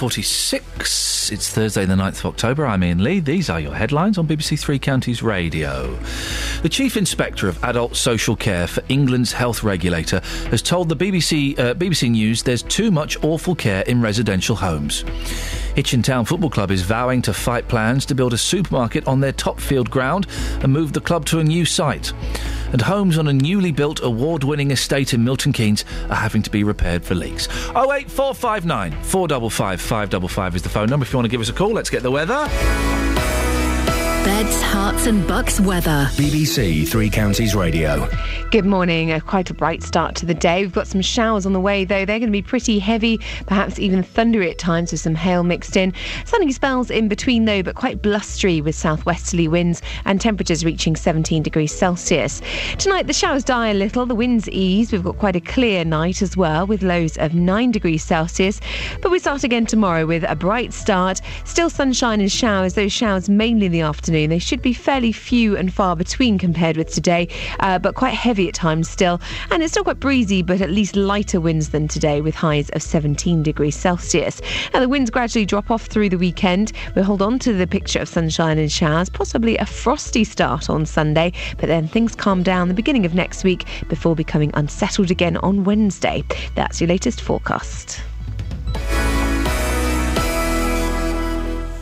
8.46, 0.00 1.30
it's 1.30 1.50
Thursday 1.50 1.84
the 1.84 1.92
9th 1.94 2.20
of 2.20 2.26
October. 2.26 2.64
I'm 2.64 2.82
Iain 2.82 3.04
Lee. 3.04 3.20
These 3.20 3.50
are 3.50 3.60
your 3.60 3.74
headlines 3.74 4.16
on 4.16 4.26
BBC 4.26 4.58
Three 4.58 4.78
Counties 4.78 5.22
Radio. 5.22 5.94
The 6.62 6.70
Chief 6.70 6.96
Inspector 6.96 7.46
of 7.46 7.62
Adult 7.62 7.94
Social 7.94 8.34
Care 8.34 8.66
for 8.66 8.82
England's 8.88 9.30
health 9.30 9.62
regulator 9.62 10.20
has 10.48 10.62
told 10.62 10.88
the 10.88 10.96
BBC, 10.96 11.58
uh, 11.58 11.74
BBC 11.74 12.10
News 12.12 12.42
there's 12.42 12.62
too 12.62 12.90
much 12.90 13.22
awful 13.22 13.54
care 13.54 13.82
in 13.82 14.00
residential 14.00 14.56
homes. 14.56 15.04
Hitchin 15.74 16.02
Town 16.02 16.24
Football 16.24 16.50
Club 16.50 16.70
is 16.70 16.82
vowing 16.82 17.22
to 17.22 17.32
fight 17.32 17.68
plans 17.68 18.04
to 18.06 18.14
build 18.14 18.32
a 18.32 18.38
supermarket 18.38 19.06
on 19.06 19.20
their 19.20 19.32
Topfield 19.32 19.90
ground 19.90 20.26
and 20.62 20.72
move 20.72 20.92
the 20.92 21.00
club 21.00 21.24
to 21.26 21.38
a 21.38 21.44
new 21.44 21.64
site. 21.64 22.12
And 22.72 22.80
homes 22.80 23.18
on 23.18 23.28
a 23.28 23.32
newly 23.32 23.72
built 23.72 24.00
award 24.02 24.44
winning 24.44 24.70
estate 24.70 25.14
in 25.14 25.24
Milton 25.24 25.52
Keynes 25.52 25.84
are 26.08 26.16
having 26.16 26.42
to 26.42 26.50
be 26.50 26.64
repaired 26.64 27.04
for 27.04 27.14
leaks. 27.14 27.48
08459 27.70 28.92
455 29.02 29.80
555 29.80 30.56
is 30.56 30.62
the 30.62 30.68
phone 30.68 30.88
number 30.88 31.04
if 31.04 31.12
you 31.12 31.18
want 31.18 31.26
to 31.26 31.30
give 31.30 31.40
us 31.40 31.48
a 31.48 31.52
call. 31.52 31.72
Let's 31.72 31.90
get 31.90 32.02
the 32.02 32.10
weather. 32.10 32.48
Beds, 34.24 34.60
Herts 34.62 35.06
and 35.06 35.26
Bucks 35.26 35.58
weather. 35.60 36.06
BBC 36.12 36.86
Three 36.86 37.08
Counties 37.08 37.54
Radio. 37.54 38.06
Good 38.50 38.66
morning. 38.66 39.12
Uh, 39.12 39.20
quite 39.20 39.48
a 39.48 39.54
bright 39.54 39.82
start 39.82 40.14
to 40.16 40.26
the 40.26 40.34
day. 40.34 40.60
We've 40.60 40.74
got 40.74 40.86
some 40.86 41.00
showers 41.00 41.46
on 41.46 41.54
the 41.54 41.60
way, 41.60 41.86
though. 41.86 42.04
They're 42.04 42.18
going 42.18 42.28
to 42.28 42.30
be 42.30 42.42
pretty 42.42 42.78
heavy, 42.78 43.18
perhaps 43.46 43.78
even 43.78 44.02
thundery 44.02 44.50
at 44.50 44.58
times 44.58 44.92
with 44.92 45.00
some 45.00 45.14
hail 45.14 45.42
mixed 45.42 45.74
in. 45.74 45.94
Sunny 46.26 46.52
spells 46.52 46.90
in 46.90 47.08
between, 47.08 47.46
though, 47.46 47.62
but 47.62 47.76
quite 47.76 48.02
blustery 48.02 48.60
with 48.60 48.74
southwesterly 48.74 49.48
winds 49.48 49.80
and 50.04 50.20
temperatures 50.20 50.66
reaching 50.66 50.96
17 50.96 51.42
degrees 51.42 51.74
Celsius. 51.74 52.42
Tonight, 52.76 53.06
the 53.06 53.14
showers 53.14 53.42
die 53.42 53.68
a 53.68 53.74
little, 53.74 54.04
the 54.04 54.14
winds 54.14 54.50
ease. 54.50 54.92
We've 54.92 55.02
got 55.02 55.16
quite 55.16 55.36
a 55.36 55.40
clear 55.40 55.82
night 55.82 56.20
as 56.20 56.36
well, 56.36 56.66
with 56.66 56.82
lows 56.82 57.16
of 57.16 57.32
9 57.32 57.70
degrees 57.70 58.04
Celsius. 58.04 58.60
But 59.00 59.12
we 59.12 59.18
start 59.18 59.44
again 59.44 59.64
tomorrow 59.64 60.04
with 60.04 60.24
a 60.24 60.36
bright 60.36 60.74
start. 60.74 61.22
Still 61.44 61.70
sunshine 61.70 62.20
and 62.20 62.30
showers, 62.30 62.74
those 62.74 62.92
showers 62.92 63.30
mainly 63.30 63.66
in 63.66 63.72
the 63.72 63.80
afternoon. 63.80 64.09
They 64.10 64.38
should 64.38 64.60
be 64.60 64.72
fairly 64.72 65.12
few 65.12 65.56
and 65.56 65.72
far 65.72 65.94
between 65.94 66.38
compared 66.38 66.76
with 66.76 66.92
today, 66.92 67.28
uh, 67.60 67.78
but 67.78 67.94
quite 67.94 68.14
heavy 68.14 68.48
at 68.48 68.54
times 68.54 68.88
still. 68.88 69.20
And 69.50 69.62
it's 69.62 69.72
still 69.72 69.84
quite 69.84 70.00
breezy, 70.00 70.42
but 70.42 70.60
at 70.60 70.70
least 70.70 70.96
lighter 70.96 71.40
winds 71.40 71.68
than 71.68 71.86
today, 71.86 72.20
with 72.20 72.34
highs 72.34 72.70
of 72.70 72.82
17 72.82 73.42
degrees 73.42 73.76
Celsius. 73.76 74.40
And 74.74 74.82
the 74.82 74.88
winds 74.88 75.10
gradually 75.10 75.46
drop 75.46 75.70
off 75.70 75.86
through 75.86 76.08
the 76.08 76.18
weekend. 76.18 76.72
We'll 76.94 77.04
hold 77.04 77.22
on 77.22 77.38
to 77.40 77.52
the 77.52 77.66
picture 77.66 78.00
of 78.00 78.08
sunshine 78.08 78.58
and 78.58 78.70
showers, 78.70 79.08
possibly 79.08 79.56
a 79.58 79.66
frosty 79.66 80.24
start 80.24 80.68
on 80.68 80.86
Sunday, 80.86 81.32
but 81.58 81.68
then 81.68 81.86
things 81.86 82.14
calm 82.16 82.42
down 82.42 82.68
the 82.68 82.74
beginning 82.74 83.06
of 83.06 83.14
next 83.14 83.44
week 83.44 83.66
before 83.88 84.16
becoming 84.16 84.50
unsettled 84.54 85.10
again 85.10 85.36
on 85.38 85.64
Wednesday. 85.64 86.24
That's 86.54 86.80
your 86.80 86.88
latest 86.88 87.20
forecast. 87.20 88.00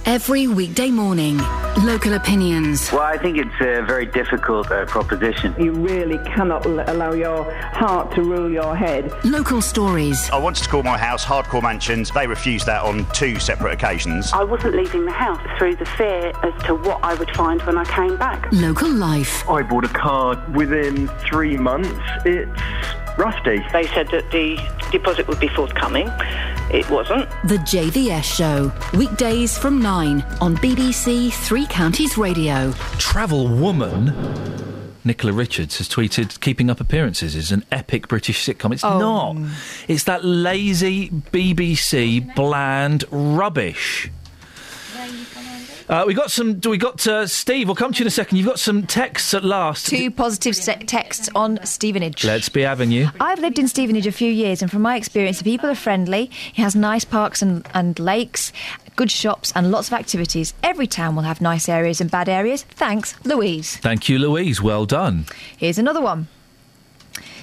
Every 0.09 0.47
weekday 0.47 0.91
morning, 0.91 1.37
local 1.85 2.15
opinions. 2.15 2.91
Well, 2.91 3.03
I 3.03 3.19
think 3.19 3.37
it's 3.37 3.55
a 3.61 3.85
very 3.85 4.07
difficult 4.07 4.71
uh, 4.71 4.87
proposition. 4.87 5.55
You 5.59 5.73
really 5.73 6.17
cannot 6.25 6.65
l- 6.65 6.83
allow 6.87 7.13
your 7.13 7.45
heart 7.53 8.15
to 8.15 8.23
rule 8.23 8.51
your 8.51 8.75
head. 8.75 9.13
Local 9.23 9.61
stories. 9.61 10.31
I 10.31 10.39
wanted 10.39 10.65
to 10.65 10.71
call 10.71 10.83
my 10.83 10.97
house 10.97 11.27
Hardcore 11.27 11.63
Mansions. 11.63 12.11
They 12.11 12.27
refused 12.27 12.65
that 12.65 12.85
on 12.85 13.05
two 13.13 13.39
separate 13.39 13.75
occasions. 13.75 14.33
I 14.33 14.45
wasn't 14.45 14.77
leaving 14.77 15.05
the 15.05 15.13
house 15.13 15.47
through 15.59 15.77
the 15.77 15.85
fear 15.85 16.33
as 16.43 16.63
to 16.65 16.75
what 16.75 17.05
I 17.05 17.13
would 17.13 17.31
find 17.33 17.61
when 17.65 17.77
I 17.77 17.85
came 17.85 18.17
back. 18.17 18.51
Local 18.51 18.91
life. 18.91 19.47
I 19.47 19.63
bought 19.63 19.85
a 19.85 19.89
car 19.89 20.43
within 20.55 21.09
three 21.29 21.59
months. 21.59 21.91
It's 22.25 22.51
rusty. 23.19 23.59
They 23.75 23.87
said 23.89 24.09
that 24.09 24.31
the 24.31 24.57
deposit 24.91 25.29
would 25.29 25.39
be 25.39 25.49
forthcoming. 25.49 26.11
It 26.71 26.89
wasn't. 26.91 27.29
The 27.45 27.57
JVS 27.59 28.25
Show. 28.25 28.71
Weekdays 28.97 29.57
from 29.57 29.81
9 29.81 30.23
on 30.41 30.57
BBC 30.57 31.33
Three 31.33 31.67
Counties 31.67 32.19
Radio. 32.19 32.73
Travel 32.99 33.49
woman. 33.49 34.15
Nicola 35.05 35.33
Richards 35.33 35.79
has 35.79 35.89
tweeted, 35.89 36.39
"Keeping 36.41 36.69
Up 36.69 36.81
Appearances 36.81 37.35
is 37.35 37.51
an 37.53 37.65
epic 37.73 38.07
British 38.09 38.45
sitcom. 38.45 38.73
It's 38.75 38.85
Oh. 38.85 38.99
not. 38.99 39.51
It's 39.87 40.05
that 40.05 40.25
lazy 40.25 41.09
BBC 41.33 42.21
bland 42.35 43.05
rubbish." 43.11 44.11
Uh, 45.89 46.05
we 46.07 46.13
got 46.13 46.31
some. 46.31 46.61
We 46.61 46.77
got 46.77 47.07
uh, 47.07 47.27
Steve. 47.27 47.67
We'll 47.67 47.75
come 47.75 47.93
to 47.95 47.99
you 47.99 48.03
in 48.05 48.09
a 48.09 48.11
second. 48.11 48.37
You've 48.37 48.47
got 48.47 48.59
some 48.59 48.87
texts 48.87 49.33
at 49.33 49.43
last. 49.43 49.87
Two 49.87 50.11
positive 50.11 50.55
se- 50.55 50.85
texts 50.87 51.31
on 51.35 51.59
Stevenage. 51.65 52.25
Let's 52.25 52.51
be 52.51 52.61
having 52.61 52.91
you. 52.91 53.09
I've 53.21 53.39
lived 53.39 53.59
in 53.59 53.69
Stevenage 53.69 54.07
a 54.07 54.13
few 54.13 54.31
years, 54.31 54.61
and 54.61 54.71
from 54.71 54.83
my 54.83 54.97
experience, 54.97 55.39
the 55.39 55.45
people 55.45 55.71
are 55.71 55.75
friendly. 55.75 56.31
It 56.51 56.61
has 56.61 56.77
nice 56.77 57.05
parks 57.07 57.41
and, 57.41 57.67
and 57.73 57.99
lakes. 57.99 58.53
good 58.97 59.11
shops, 59.11 59.53
and 59.55 59.71
lots 59.71 59.89
of 59.89 59.95
activities. 59.95 60.53
Every 60.63 60.87
town 60.87 61.17
will 61.17 61.23
have 61.23 61.41
nice 61.41 61.69
areas 61.69 62.01
and 62.01 62.11
bad 62.11 62.29
areas. 62.29 62.65
Thanks, 62.65 63.15
Louise. 63.25 63.77
Thank 63.79 64.09
you, 64.09 64.19
Louise. 64.19 64.61
Well 64.61 64.85
done. 64.85 65.25
Here's 65.57 65.79
another 65.79 66.01
one. 66.03 66.29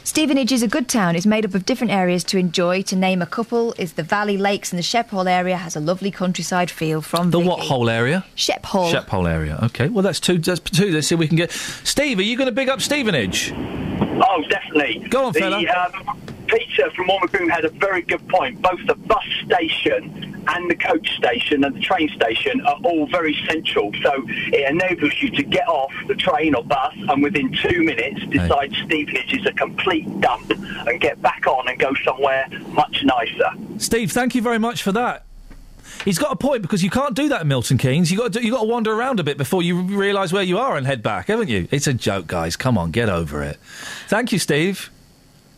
Stevenage 0.06 0.52
is 0.52 0.62
a 0.62 0.68
good 0.68 0.88
town. 0.88 1.16
It's 1.16 1.26
made 1.26 1.46
up 1.46 1.56
of 1.56 1.66
different 1.66 1.92
areas 1.92 2.24
to 2.26 2.38
enjoy. 2.38 2.84
To 2.84 2.96
name 2.96 3.24
a 3.24 3.26
couple 3.26 3.74
is 3.80 3.94
the 3.94 4.04
Valley 4.04 4.38
Lakes 4.38 4.72
and 4.72 4.78
the 4.78 4.84
Shephall 4.84 5.28
area 5.28 5.58
has 5.58 5.76
a 5.76 5.80
lovely 5.80 6.12
countryside 6.12 6.70
feel 6.70 7.02
from 7.02 7.32
The 7.32 7.40
Vicky. 7.40 7.50
what 7.50 7.60
hole 7.62 7.90
area? 7.90 8.24
Shephall. 8.36 8.92
Shep 8.92 9.10
hole 9.10 9.26
area. 9.26 9.58
Okay. 9.64 9.88
Well, 9.90 10.04
that's 10.04 10.20
two. 10.20 10.38
That's 10.38 10.60
two. 10.60 10.92
Let's 10.92 11.08
see 11.08 11.16
if 11.16 11.20
we 11.20 11.28
can 11.28 11.38
get. 11.38 11.52
Steve, 11.52 12.20
are 12.20 12.22
you 12.24 12.38
going 12.38 12.46
to 12.46 12.52
big 12.52 12.70
up 12.70 12.82
Stevenage? 12.82 13.52
Oh, 13.52 14.44
definitely. 14.48 15.00
Go 15.10 15.26
on, 15.26 15.34
the, 15.34 15.40
fella. 15.40 15.58
Um, 15.66 16.22
Peter 16.46 16.92
from 16.92 17.08
Warmagoon 17.08 17.50
had 17.50 17.66
a 17.66 17.70
very 17.70 18.04
good 18.04 18.26
point. 18.30 18.62
Both 18.62 18.86
the 18.86 18.94
bus 18.94 19.24
station 19.44 20.25
and 20.48 20.70
the 20.70 20.76
coach 20.76 21.16
station 21.16 21.64
and 21.64 21.76
the 21.76 21.80
train 21.80 22.10
station 22.10 22.62
are 22.62 22.78
all 22.84 23.08
very 23.08 23.36
central. 23.48 23.92
So 24.02 24.12
it 24.28 24.70
enables 24.70 25.14
you 25.22 25.30
to 25.32 25.44
get 25.44 25.68
off 25.68 25.94
the 26.08 26.16
train 26.16 26.56
or 26.56 26.64
bus 26.64 26.94
and 26.96 27.24
within 27.24 27.52
two 27.62 27.84
minutes 27.84 28.26
decide 28.28 28.74
Stevenage 28.86 29.34
is 29.34 29.46
a 29.46 29.54
complete 29.54 30.22
dump 30.22 30.50
and 30.52 31.00
get 31.02 31.22
back 31.22 31.48
on 31.48 31.68
and 31.68 31.80
go 31.80 31.94
somewhere 32.04 32.48
much 32.70 33.04
nicer. 33.04 33.50
Steve, 33.78 34.12
thank 34.12 34.36
you 34.36 34.42
very 34.42 34.60
much 34.60 34.84
for 34.84 34.92
that. 34.92 35.26
He's 36.04 36.20
got 36.20 36.32
a 36.32 36.36
point 36.36 36.62
because 36.62 36.84
you 36.84 36.90
can't 36.90 37.16
do 37.16 37.30
that 37.30 37.42
in 37.44 37.48
Milton 37.48 37.78
Keynes. 37.78 38.12
You 38.12 38.18
got 38.18 38.34
to, 38.34 38.44
you 38.44 38.52
got 38.52 38.62
to 38.62 38.68
wander 38.68 38.94
around 38.94 39.20
a 39.20 39.24
bit 39.24 39.38
before 39.38 39.64
you 39.64 39.82
realise 39.82 40.34
where 40.34 40.44
you 40.44 40.58
are 40.58 40.76
and 40.76 40.86
head 40.86 41.02
back, 41.02 41.28
haven't 41.28 41.48
you? 41.48 41.68
It's 41.72 41.88
a 41.88 41.94
joke, 41.94 42.28
guys. 42.28 42.56
Come 42.56 42.78
on, 42.78 42.92
get 42.92 43.08
over 43.08 43.42
it. 43.44 43.58
Thank 44.08 44.32
you, 44.32 44.40
Steve. 44.40 44.92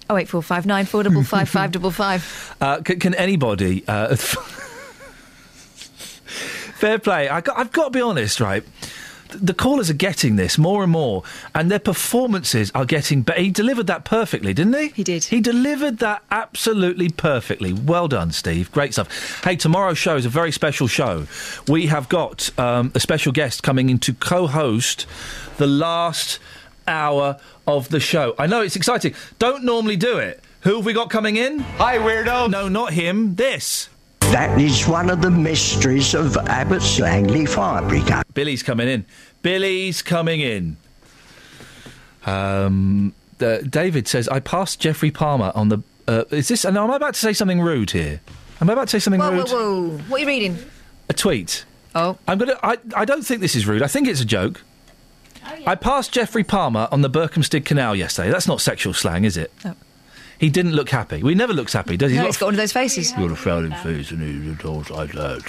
Oh 0.10 0.18
eight 0.18 0.30
four 0.30 0.42
five 0.42 0.66
nine 0.66 0.86
four 0.86 1.04
double 1.04 1.24
five 1.24 1.50
five 1.50 1.72
double 1.72 1.92
five. 1.92 2.56
Uh, 2.62 2.82
can, 2.82 3.00
can 3.00 3.14
anybody? 3.16 3.84
Uh, 3.88 4.16
fair 6.78 7.00
play. 7.00 7.28
I 7.28 7.42
got, 7.42 7.58
I've 7.58 7.72
got 7.72 7.86
to 7.86 7.90
be 7.92 8.02
honest, 8.02 8.40
right? 8.40 8.64
The 9.30 9.54
callers 9.54 9.90
are 9.90 9.94
getting 9.96 10.38
this 10.38 10.58
more 10.58 10.84
and 10.84 10.92
more, 10.92 11.24
and 11.54 11.70
their 11.70 11.80
performances 11.80 12.72
are 12.74 12.86
getting 12.86 13.24
better. 13.24 13.42
He 13.42 13.50
delivered 13.50 13.88
that 13.88 14.06
perfectly, 14.06 14.54
didn't 14.54 14.76
he? 14.76 14.88
He 14.90 15.04
did. 15.04 15.26
He 15.26 15.42
delivered 15.42 15.98
that 15.98 16.24
absolutely 16.32 17.10
perfectly. 17.10 17.74
Well 17.74 18.08
done, 18.08 18.32
Steve. 18.32 18.72
Great 18.72 18.94
stuff. 18.94 19.44
Hey, 19.44 19.58
tomorrow's 19.58 19.98
show 19.98 20.16
is 20.16 20.26
a 20.26 20.30
very 20.30 20.54
special 20.54 20.88
show. 20.88 21.28
We 21.68 21.88
have 21.88 22.08
got 22.08 22.58
um, 22.58 22.94
a 22.96 23.02
special 23.02 23.34
guest 23.34 23.64
coming 23.64 23.90
in 23.90 24.00
to 24.00 24.14
co-host 24.14 25.06
the 25.58 25.68
last 25.68 26.40
hour 26.88 27.38
of 27.68 27.90
the 27.90 28.00
show. 28.00 28.34
I 28.40 28.48
know 28.48 28.62
it's 28.62 28.78
exciting. 28.78 29.14
Don't 29.40 29.66
normally 29.66 29.98
do 29.98 30.20
it. 30.20 30.42
Who 30.62 30.78
have 30.78 30.86
we 30.86 30.94
got 30.94 31.10
coming 31.10 31.36
in? 31.36 31.60
Hi, 31.60 31.98
weirdo. 31.98 32.50
No, 32.50 32.70
not 32.70 32.94
him. 32.94 33.36
This. 33.36 33.90
That 34.32 34.60
is 34.60 34.88
one 34.88 35.10
of 35.10 35.22
the 35.22 35.32
mysteries 35.32 36.14
of 36.14 36.36
Abbots 36.38 37.00
Langley 37.00 37.46
Fire 37.46 37.82
Brigade. 37.88 38.24
Billy's 38.34 38.62
coming 38.62 38.88
in. 38.88 39.06
Billy's 39.42 40.02
coming 40.02 40.42
in. 40.42 40.78
Um, 42.26 43.14
uh, 43.40 43.60
David 43.60 44.08
says, 44.08 44.28
I 44.28 44.40
passed 44.40 44.80
Geoffrey 44.80 45.12
Palmer 45.12 45.52
on 45.56 45.70
the. 45.70 45.80
Uh, 46.08 46.26
is 46.30 46.50
this. 46.50 46.66
No, 46.66 46.84
am 46.84 46.92
I 46.92 46.98
about 46.98 47.14
to 47.14 47.20
say 47.20 47.34
something 47.34 47.62
rude 47.62 47.92
here? 47.92 48.22
Am 48.60 48.70
I 48.70 48.74
about 48.74 48.90
to 48.90 48.92
say 48.92 49.00
something 49.00 49.22
Whoa, 49.22 49.32
rude? 49.32 49.48
whoa, 49.48 49.88
whoa! 49.90 49.98
What 50.10 50.18
are 50.18 50.22
you 50.22 50.28
reading? 50.28 50.58
A 51.10 51.14
tweet. 51.14 51.66
Oh. 51.96 52.18
I'm 52.28 52.38
gonna. 52.38 52.60
I, 52.62 52.78
I 52.96 53.06
don't 53.06 53.24
think 53.26 53.42
this 53.42 53.56
is 53.56 53.66
rude. 53.66 53.82
I 53.82 53.88
think 53.88 54.08
it's 54.08 54.22
a 54.22 54.26
joke. 54.26 54.62
Oh, 55.46 55.56
yeah. 55.56 55.70
I 55.72 55.76
passed 55.76 56.12
Geoffrey 56.12 56.44
Palmer 56.44 56.88
on 56.92 57.02
the 57.02 57.10
Berkhamsted 57.10 57.66
Canal 57.66 57.96
yesterday. 57.96 58.30
That's 58.30 58.48
not 58.48 58.60
sexual 58.62 58.94
slang, 58.94 59.24
is 59.24 59.38
it? 59.38 59.52
No. 59.64 59.76
He 60.40 60.50
didn't 60.50 60.74
look 60.74 60.90
happy. 60.90 61.24
Well, 61.24 61.30
he 61.30 61.36
never 61.36 61.54
looks 61.54 61.74
happy, 61.74 61.98
does 61.98 62.12
he? 62.12 62.18
no, 62.18 62.26
He's 62.26 62.36
he's 62.36 62.38
got 62.40 62.48
one 62.48 62.54
of 62.54 62.58
those 62.60 62.72
faces. 62.74 63.12
You've 63.12 63.20
got 63.20 63.32
a 63.32 63.36
frowning 63.36 63.72
face 63.72 64.12
and 64.12 64.22
he 64.22 64.56
talks 64.56 64.90
like 64.90 65.12
that. 65.14 65.42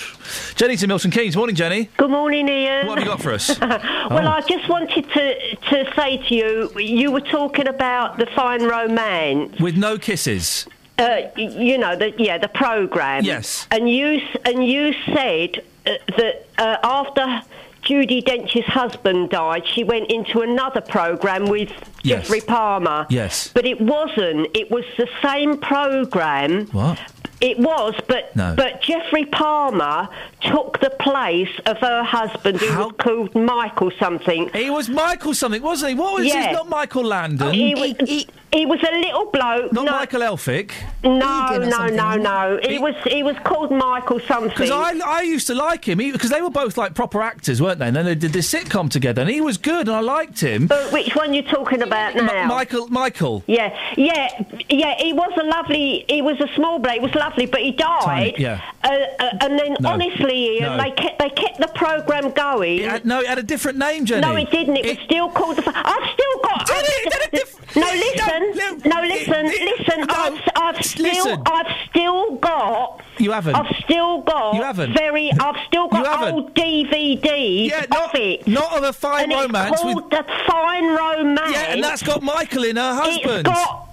Jenny 0.56 0.76
to 0.76 0.86
Milton 0.86 1.10
Keynes. 1.10 1.36
Morning, 1.36 1.54
Jenny. 1.54 1.90
Good 1.98 2.10
morning, 2.10 2.48
Iain. 2.48 2.86
What 2.86 2.98
have 2.98 3.06
you 3.06 3.10
got 3.12 3.20
for 3.22 3.32
us? 3.32 3.58
well, 3.60 3.80
Oh. 4.10 4.16
I 4.16 4.40
just 4.42 4.68
wanted 4.68 5.08
to 5.10 5.56
to 5.56 5.92
say 5.94 6.16
to 6.28 6.34
you, 6.34 6.70
you 6.80 7.10
were 7.10 7.20
talking 7.20 7.68
about 7.68 8.16
the 8.18 8.26
fine 8.26 8.62
romance. 8.64 9.58
With 9.60 9.76
no 9.76 9.98
kisses. 9.98 10.66
Uh, 10.98 11.20
you 11.36 11.78
know, 11.78 11.94
the 11.94 12.12
yeah, 12.18 12.38
the 12.38 12.48
program. 12.48 13.24
Yes. 13.24 13.66
And 13.70 13.88
you 13.90 14.20
and 14.44 14.66
you 14.66 14.94
said 15.14 15.62
uh, 15.86 15.92
that 16.16 16.46
uh, 16.58 16.76
after. 16.82 17.42
Judi 17.88 18.22
Dench's 18.22 18.66
husband 18.66 19.30
died. 19.30 19.66
She 19.66 19.82
went 19.82 20.10
into 20.10 20.40
another 20.40 20.80
program 20.82 21.46
with 21.46 21.70
Yes. 22.02 22.22
Geoffrey 22.26 22.42
Palmer. 22.42 23.06
Yes. 23.08 23.50
But 23.54 23.64
it 23.66 23.80
wasn't. 23.80 24.48
It 24.54 24.70
was 24.70 24.84
the 24.98 25.08
same 25.22 25.58
program. 25.58 26.66
What? 26.66 26.98
It 27.40 27.58
was, 27.58 27.94
but 28.08 28.34
No. 28.34 28.54
but 28.56 28.82
Geoffrey 28.82 29.24
Palmer 29.24 30.08
took 30.40 30.80
the 30.80 30.90
place 30.90 31.50
of 31.66 31.78
her 31.78 32.02
husband, 32.02 32.58
who 32.60 32.78
was 32.78 32.92
called 32.98 33.34
Michael 33.34 33.92
something. 33.98 34.50
He 34.52 34.70
was 34.70 34.88
Michael 34.88 35.34
something, 35.34 35.62
wasn't 35.62 35.90
he? 35.92 35.94
What 35.98 36.14
was 36.14 36.26
yeah. 36.26 36.48
his? 36.48 36.52
Not 36.56 36.68
Michael 36.68 37.04
Landon. 37.04 37.54
He, 37.54 37.74
was, 37.74 37.94
he, 38.08 38.26
was 38.52 38.80
a 38.82 38.96
little 38.98 39.26
bloke. 39.26 39.72
Not 39.72 39.84
no, 39.84 39.92
Michael 39.92 40.20
Elphick. 40.20 40.72
No, 41.04 41.58
no, 41.58 41.86
no, 41.86 42.16
no. 42.16 42.60
He, 42.62 42.78
was 42.78 42.94
he 43.06 43.22
was 43.22 43.36
called 43.44 43.70
Michael 43.70 44.20
something. 44.20 44.48
Because 44.48 44.70
I, 44.70 44.98
I 45.04 45.22
used 45.22 45.46
to 45.48 45.54
like 45.54 45.86
him 45.86 45.98
because 45.98 46.30
they 46.30 46.40
were 46.40 46.50
both 46.50 46.76
like 46.76 46.94
proper 46.94 47.20
actors, 47.22 47.60
weren't 47.60 47.78
they? 47.78 47.88
And 47.88 47.96
then 47.96 48.04
they 48.04 48.14
did 48.14 48.32
this 48.32 48.52
sitcom 48.52 48.90
together, 48.90 49.22
and 49.22 49.30
he 49.30 49.40
was 49.40 49.58
good, 49.58 49.86
and 49.88 49.96
I 49.96 50.00
liked 50.00 50.40
him. 50.40 50.66
But 50.66 50.92
which 50.92 51.14
one 51.14 51.34
you 51.34 51.42
talking 51.42 51.82
about 51.82 52.14
now? 52.14 52.46
Michael, 52.46 52.88
Michael. 52.88 53.44
Yeah, 53.46 53.76
yeah, 53.96 54.28
yeah. 54.70 54.94
He 54.98 55.12
was 55.12 55.32
a 55.38 55.44
lovely. 55.44 56.04
He 56.08 56.22
was 56.22 56.40
a 56.40 56.48
small 56.54 56.78
bloke. 56.78 56.94
He 56.94 57.00
was 57.00 57.14
lovely, 57.14 57.46
but 57.46 57.60
he 57.60 57.72
died. 57.72 58.04
Tiny, 58.04 58.34
yeah. 58.38 58.62
Uh, 58.84 58.88
uh, 59.18 59.30
and 59.40 59.58
then, 59.58 59.76
No. 59.80 59.90
honestly, 59.90 60.60
Iain, 60.60 60.76
No. 60.76 60.82
they 60.82 60.90
kept 60.92 61.18
they 61.18 61.30
kept 61.30 61.58
the 61.60 61.66
program 61.68 62.30
going. 62.30 62.78
It 62.78 62.88
had, 62.88 63.04
no, 63.04 63.20
it 63.20 63.26
had 63.26 63.38
a 63.38 63.42
different 63.42 63.78
name, 63.78 64.04
Jenny. 64.04 64.20
No, 64.20 64.36
it 64.36 64.50
didn't. 64.50 64.76
It, 64.76 64.86
was 64.86 64.98
still 65.04 65.28
called 65.30 65.56
the. 65.56 65.72
I've 65.74 66.10
still 66.14 66.40
got. 66.42 66.70
I've, 66.70 67.76
no, 67.76 67.86
listen. 67.92 68.80
No, 68.88 69.02
listen. 69.02 69.46
listen. 69.46 70.06
I've, 70.08 70.40
I've 70.54 70.84
still. 70.84 71.04
Listen. 71.04 71.42
I've 71.46 71.76
still 71.90 72.36
got. 72.36 73.02
You 73.18 73.32
haven't. 73.32 73.56
I've 73.56 73.76
still 73.84 74.22
got. 74.22 74.54
You 74.54 74.62
haven't. 74.62 74.94
Very. 74.94 75.32
I've 75.32 75.56
still 75.66 75.88
got 75.88 76.32
old 76.32 76.54
DVDs 76.54 77.72
of 77.72 78.14
it. 78.14 78.46
Not 78.46 78.76
of 78.76 78.84
a 78.84 78.92
fine 78.92 79.32
and 79.32 79.42
romance 79.42 79.72
It's 79.72 79.82
called 79.82 80.10
the 80.10 80.24
Fine 80.46 80.96
Romance. 80.96 81.50
Yeah, 81.52 81.72
and 81.72 81.82
that's 81.82 82.02
got 82.02 82.22
Michael 82.22 82.64
in 82.64 82.76
her 82.76 82.94
husband. 82.94 83.46
It's 83.46 83.48
got 83.48 83.87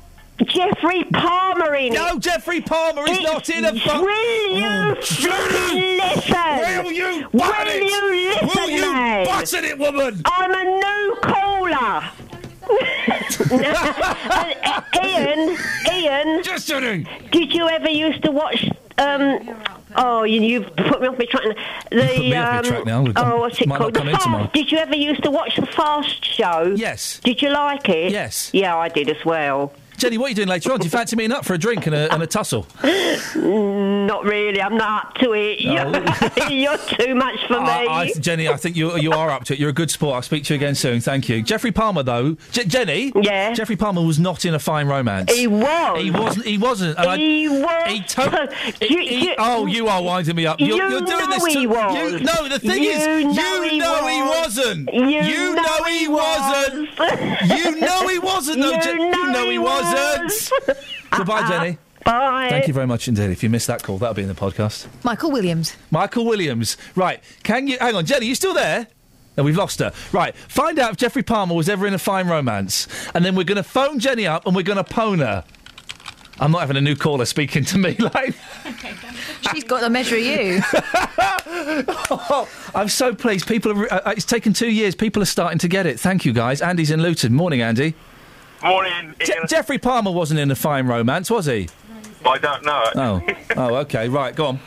Geoffrey 0.56 1.04
Palmer 1.06 1.76
in 1.76 1.94
it. 1.94 1.96
No, 1.96 2.18
Geoffrey 2.18 2.62
Palmer 2.62 3.04
is 3.04 3.18
It's- 3.18 3.24
not 3.34 3.50
in 3.50 3.66
a. 3.66 3.74
Fu- 3.74 4.02
Will 4.02 4.58
you 4.58 4.96
flipping 5.02 5.98
listen? 5.98 6.84
Will 6.84 6.92
you 6.92 7.28
Will 7.34 7.44
it? 7.44 7.84
you 7.84 8.30
listen, 8.32 8.48
Will 8.56 8.70
you 8.70 8.94
mate? 8.94 9.26
button 9.28 9.66
it, 9.66 9.78
woman? 9.78 10.22
I'm 10.26 10.52
a 10.54 10.64
new 10.64 11.16
caller. 11.22 12.04
Uh, 13.48 14.82
Iain, 15.04 15.58
Iain. 15.88 16.44
Just 16.44 16.68
Jenny. 16.68 17.06
Did 17.32 17.54
you 17.54 17.68
ever 17.70 17.90
used 17.90 18.24
to 18.24 18.32
watch? 18.32 18.68
Um, 18.98 19.40
oh, 19.96 20.24
you, 20.24 20.42
you've 20.42 20.76
put 20.76 21.00
me 21.02 21.08
off 21.08 21.18
my 21.20 21.26
track. 21.26 21.44
now. 21.46 21.54
The 21.92 22.08
put 22.08 22.18
me 22.20 22.36
off 22.36 22.48
um, 22.48 22.54
your 22.56 22.64
track 22.74 22.86
now. 22.86 23.06
Oh, 23.18 23.40
what's 23.42 23.62
it 23.62 23.68
called? 23.70 23.94
The 23.94 24.00
come 24.00 24.08
in 24.10 24.18
tomorrow. 24.18 24.44
Fast. 24.46 24.54
Did 24.54 24.72
you 24.72 24.78
ever 24.80 24.96
used 24.96 25.22
to 25.24 25.32
watch 25.32 25.58
the 25.58 25.66
Fast 25.68 26.26
show? 26.26 26.74
Yes. 26.76 27.20
Did 27.24 27.42
you 27.42 27.50
like 27.52 27.88
it? 27.90 28.12
Yes. 28.12 28.50
Yeah, 28.54 28.76
I 28.78 28.90
did 28.90 29.10
as 29.10 29.24
well. 29.24 29.74
Jenny, 29.98 30.18
what 30.18 30.28
are 30.28 30.30
you 30.30 30.36
doing 30.36 30.48
later 30.48 30.72
on? 30.72 30.80
Do 30.80 30.86
you 30.86 30.90
fancy 30.90 31.16
meeting 31.16 31.32
up 31.32 31.46
for 31.46 31.54
a 31.54 31.58
drink 31.58 31.86
and 31.88 31.96
a, 31.96 32.14
and 32.14 32.22
a 32.22 32.28
tussle? 32.28 32.64
Mm, 32.82 34.08
Not 34.08 34.24
really. 34.26 34.62
I'm 34.62 34.78
not 34.78 35.08
up 35.08 35.14
to 35.16 35.34
it. 35.34 35.60
You're, 35.62 36.50
you're 36.50 36.78
too 36.78 37.16
much 37.16 37.40
for 37.48 37.60
me. 37.60 37.68
I, 37.68 37.86
I, 37.88 38.12
Jenny, 38.20 38.48
I 38.50 38.58
think 38.58 38.76
you 38.76 38.98
you 38.98 39.12
are 39.12 39.30
up 39.30 39.46
to 39.46 39.54
it. 39.54 39.60
You're 39.60 39.70
a 39.70 39.74
good 39.74 39.90
sport. 39.92 40.16
I'll 40.16 40.22
speak 40.22 40.44
to 40.46 40.54
you 40.54 40.58
again 40.58 40.76
soon. 40.76 41.00
Thank 41.02 41.30
you. 41.30 41.42
Geoffrey 41.42 41.72
Palmer, 41.72 42.04
though. 42.04 42.36
Je- 42.52 42.66
Jenny. 42.66 43.12
Yeah. 43.16 43.54
Geoffrey 43.54 43.76
Palmer 43.76 44.04
was 44.06 44.20
not 44.20 44.46
in 44.46 44.54
a 44.54 44.60
fine 44.60 44.88
romance. 44.88 45.32
He 45.34 45.48
was. 45.48 46.02
He 46.02 46.12
wasn't. 46.12 46.46
He 46.46 46.58
wasn't. 46.58 46.98
and 47.00 47.08
I- 47.10 47.18
He 47.18 47.48
was. 47.48 47.84
He 47.88 48.02
to- 48.02 48.50
You- 48.82 48.88
he- 49.00 49.08
he- 49.08 49.26
you- 49.30 49.36
oh, 49.38 49.66
you 49.66 49.88
are 49.88 50.02
winding 50.04 50.36
me 50.36 50.46
up. 50.46 50.60
You're, 50.60 50.70
You 50.70 50.76
you're 50.90 51.02
doing 51.02 51.30
know 51.30 51.30
this. 51.30 51.46
he 51.46 51.54
to, 51.64 51.66
was. 51.68 52.12
You, 52.14 52.20
no, 52.20 52.48
the 52.48 52.60
thing 52.60 52.84
You 52.84 52.90
is, 52.92 53.06
know 53.36 53.62
you 53.64 53.70
he 53.70 53.80
know 53.80 54.08
he 54.08 54.22
was. 54.22 54.58
wasn't. 54.58 54.94
You 54.94 55.02
know, 55.22 55.54
know 55.54 55.84
he 55.86 56.00
he 56.00 56.08
wasn't. 56.08 56.90
you 57.48 57.80
know 57.80 58.08
he 58.10 58.20
wasn't. 58.20 58.60
though, 58.62 58.70
You 58.76 58.96
know 58.96 59.16
you 59.16 59.32
know 59.32 59.46
he 59.46 59.52
he 59.54 59.60
wasn't. 59.94 60.78
Goodbye, 61.12 61.48
Jenny. 61.48 61.78
Bye. 62.04 62.50
Thank 62.50 62.68
you 62.68 62.74
very 62.74 62.86
much 62.86 63.08
indeed. 63.08 63.32
If 63.32 63.42
you 63.42 63.50
missed 63.50 63.68
that 63.68 63.82
call, 63.82 63.98
that'll 63.98 64.14
be 64.14 64.22
in 64.22 64.28
the 64.28 64.36
podcast. 64.36 64.88
Michael 65.04 65.32
Williams. 65.32 65.76
Michael 65.90 66.26
Williams. 66.26 66.78
Right. 66.96 67.20
Can 67.44 67.68
you 67.68 67.78
hang 67.80 67.96
on, 67.96 68.06
Jenny? 68.06 68.28
You 68.28 68.36
still 68.36 68.54
there? 68.54 68.88
No, 69.38 69.44
we've 69.44 69.58
lost 69.58 69.80
her. 69.80 69.92
Right. 70.12 70.36
Find 70.36 70.80
out 70.80 70.92
if 70.92 70.98
Geoffrey 70.98 71.24
Palmer 71.24 71.56
was 71.56 71.68
ever 71.68 71.88
in 71.88 71.94
a 71.94 72.00
fine 72.00 72.28
romance, 72.28 72.88
and 73.14 73.26
then 73.26 73.36
we're 73.36 73.44
going 73.44 73.58
to 73.58 73.64
phone 73.64 74.00
Jenny 74.00 74.28
up 74.28 74.46
and 74.46 74.56
we're 74.56 74.64
going 74.64 74.78
to 74.78 74.84
pwn 74.84 75.20
her. 75.20 75.44
I'm 76.40 76.52
not 76.52 76.60
having 76.60 76.76
a 76.78 76.82
new 76.82 76.96
caller 76.96 77.26
speaking 77.26 77.64
to 77.66 77.78
me 77.78 77.96
like. 78.00 78.36
She's 79.52 79.64
got 79.64 79.82
the 79.82 79.90
measure 79.90 80.18
of 80.18 80.22
you. 80.22 80.62
I'm 82.76 82.90
so 82.90 83.16
pleased. 83.16 83.48
People 83.48 83.72
are. 83.72 83.94
Uh, 83.94 84.12
it's 84.12 84.26
taken 84.26 84.52
two 84.54 84.70
years. 84.70 84.96
People 84.96 85.22
are 85.22 85.28
starting 85.28 85.60
to 85.60 85.68
get 85.68 85.86
it. 85.86 86.00
Thank 86.00 86.26
you, 86.26 86.34
guys. 86.34 86.62
Andy's 86.62 86.92
in 86.92 87.02
Luton. 87.02 87.34
Morning, 87.34 87.62
Andy. 87.62 87.96
Morning. 88.64 89.14
Je- 89.20 89.34
Geoffrey 89.48 89.78
Palmer 89.78 90.12
wasn't 90.12 90.40
in 90.40 90.50
a 90.52 90.56
fine 90.56 90.88
romance, 90.88 91.30
was 91.30 91.46
he? 91.46 91.70
I 92.26 92.38
don't 92.40 92.66
know. 92.66 92.84
Oh. 92.96 93.22
Oh. 93.58 93.76
Okay. 93.78 94.10
Right. 94.10 94.36
Go 94.36 94.48
on. 94.48 94.60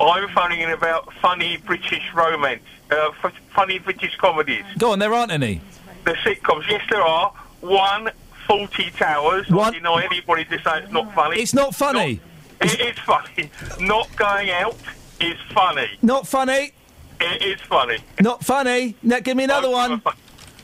I'm 0.00 0.28
phoning 0.30 0.60
in 0.60 0.70
about 0.70 1.12
funny 1.14 1.56
British 1.58 2.02
romance, 2.14 2.62
uh, 2.90 3.10
f- 3.24 3.32
funny 3.54 3.78
British 3.78 4.14
comedies. 4.16 4.64
Go 4.78 4.92
on, 4.92 4.98
there 4.98 5.12
aren't 5.14 5.32
any. 5.32 5.60
The 6.04 6.12
sitcoms, 6.14 6.68
yes, 6.68 6.82
there 6.90 7.02
are. 7.02 7.32
One, 7.60 8.10
Fawlty 8.46 8.94
Towers. 8.96 9.48
One- 9.50 9.74
I 9.74 9.78
deny 9.78 10.04
anybody 10.04 10.44
to 10.46 10.58
say 10.62 10.82
it's 10.82 10.92
not 10.92 11.14
funny. 11.14 11.38
It's 11.40 11.54
not 11.54 11.74
funny. 11.74 12.20
It 12.60 12.80
is 12.80 12.98
funny. 13.00 13.50
Not 13.80 14.14
going 14.16 14.50
out 14.50 14.76
is 15.20 15.36
funny. 15.52 15.88
Not 16.02 16.26
funny. 16.26 16.72
It 17.20 17.42
is 17.42 17.60
funny. 17.62 17.98
Not 18.20 18.44
funny. 18.44 18.94
Now, 19.02 19.20
give 19.20 19.36
me 19.36 19.44
another 19.44 19.70
one. 19.70 20.02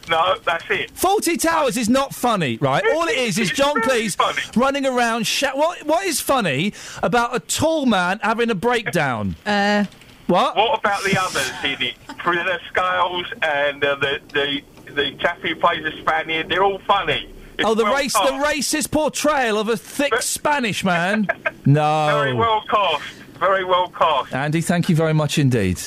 No, 0.08 0.36
that's 0.44 0.64
it. 0.70 0.92
Fawlty 0.94 1.40
Towers 1.40 1.76
is 1.76 1.88
not 1.88 2.14
funny, 2.14 2.58
right? 2.60 2.84
All 2.94 3.06
it 3.08 3.16
is 3.16 3.38
is 3.38 3.50
John 3.54 3.76
Cleese 3.82 4.16
running 4.56 4.86
around. 4.86 5.26
Sh- 5.26 5.44
what 5.54 5.84
What 5.86 6.04
is 6.04 6.20
funny 6.20 6.72
about 7.02 7.34
a 7.34 7.40
tall 7.40 7.86
man 7.86 8.18
having 8.22 8.50
a 8.50 8.54
breakdown? 8.54 9.36
Uh, 9.46 9.84
what? 10.28 10.56
What 10.56 10.78
about 10.78 11.02
the 11.04 11.18
others 11.20 11.52
in 11.64 11.82
it? 11.88 11.94
Prunella 12.18 12.58
Scales 12.68 13.26
and 13.42 13.84
uh, 13.84 13.96
the 13.96 14.20
the 14.32 14.62
the 14.92 15.16
chap 15.18 15.38
who 15.40 15.54
plays 15.56 15.82
the 15.82 15.92
Spaniard. 16.00 16.48
They're 16.48 16.64
all 16.64 16.78
funny. 16.80 17.28
It's 17.58 17.68
oh, 17.68 17.74
the 17.74 17.84
well 17.84 17.96
race, 17.96 18.12
the 18.14 18.42
racist 18.42 18.90
portrayal 18.90 19.58
of 19.58 19.68
a 19.68 19.76
thick 19.76 20.14
Spanish 20.22 20.84
man. 20.84 21.28
No. 21.64 22.08
Very 22.12 22.34
well 22.34 22.64
cast. 22.68 23.04
Very 23.38 23.64
well 23.64 23.88
cast. 23.90 24.34
Andy, 24.34 24.60
thank 24.62 24.88
you 24.88 24.96
very 24.96 25.14
much 25.14 25.38
indeed. 25.38 25.80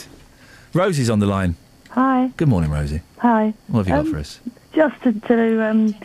Rosie's 0.74 1.10
on 1.10 1.20
the 1.20 1.26
line. 1.26 1.58
Hi. 1.90 2.32
Good 2.38 2.48
morning, 2.48 2.72
Rosie. 2.72 3.02
Hi. 3.26 3.54
What 3.70 3.80
have 3.80 3.88
you 3.88 3.94
got 3.94 4.06
Um, 4.06 4.12
for 4.14 4.20
us? 4.20 4.40
Just 4.74 5.02
to, 5.02 5.14
to 5.14 5.64
um, 5.66 5.96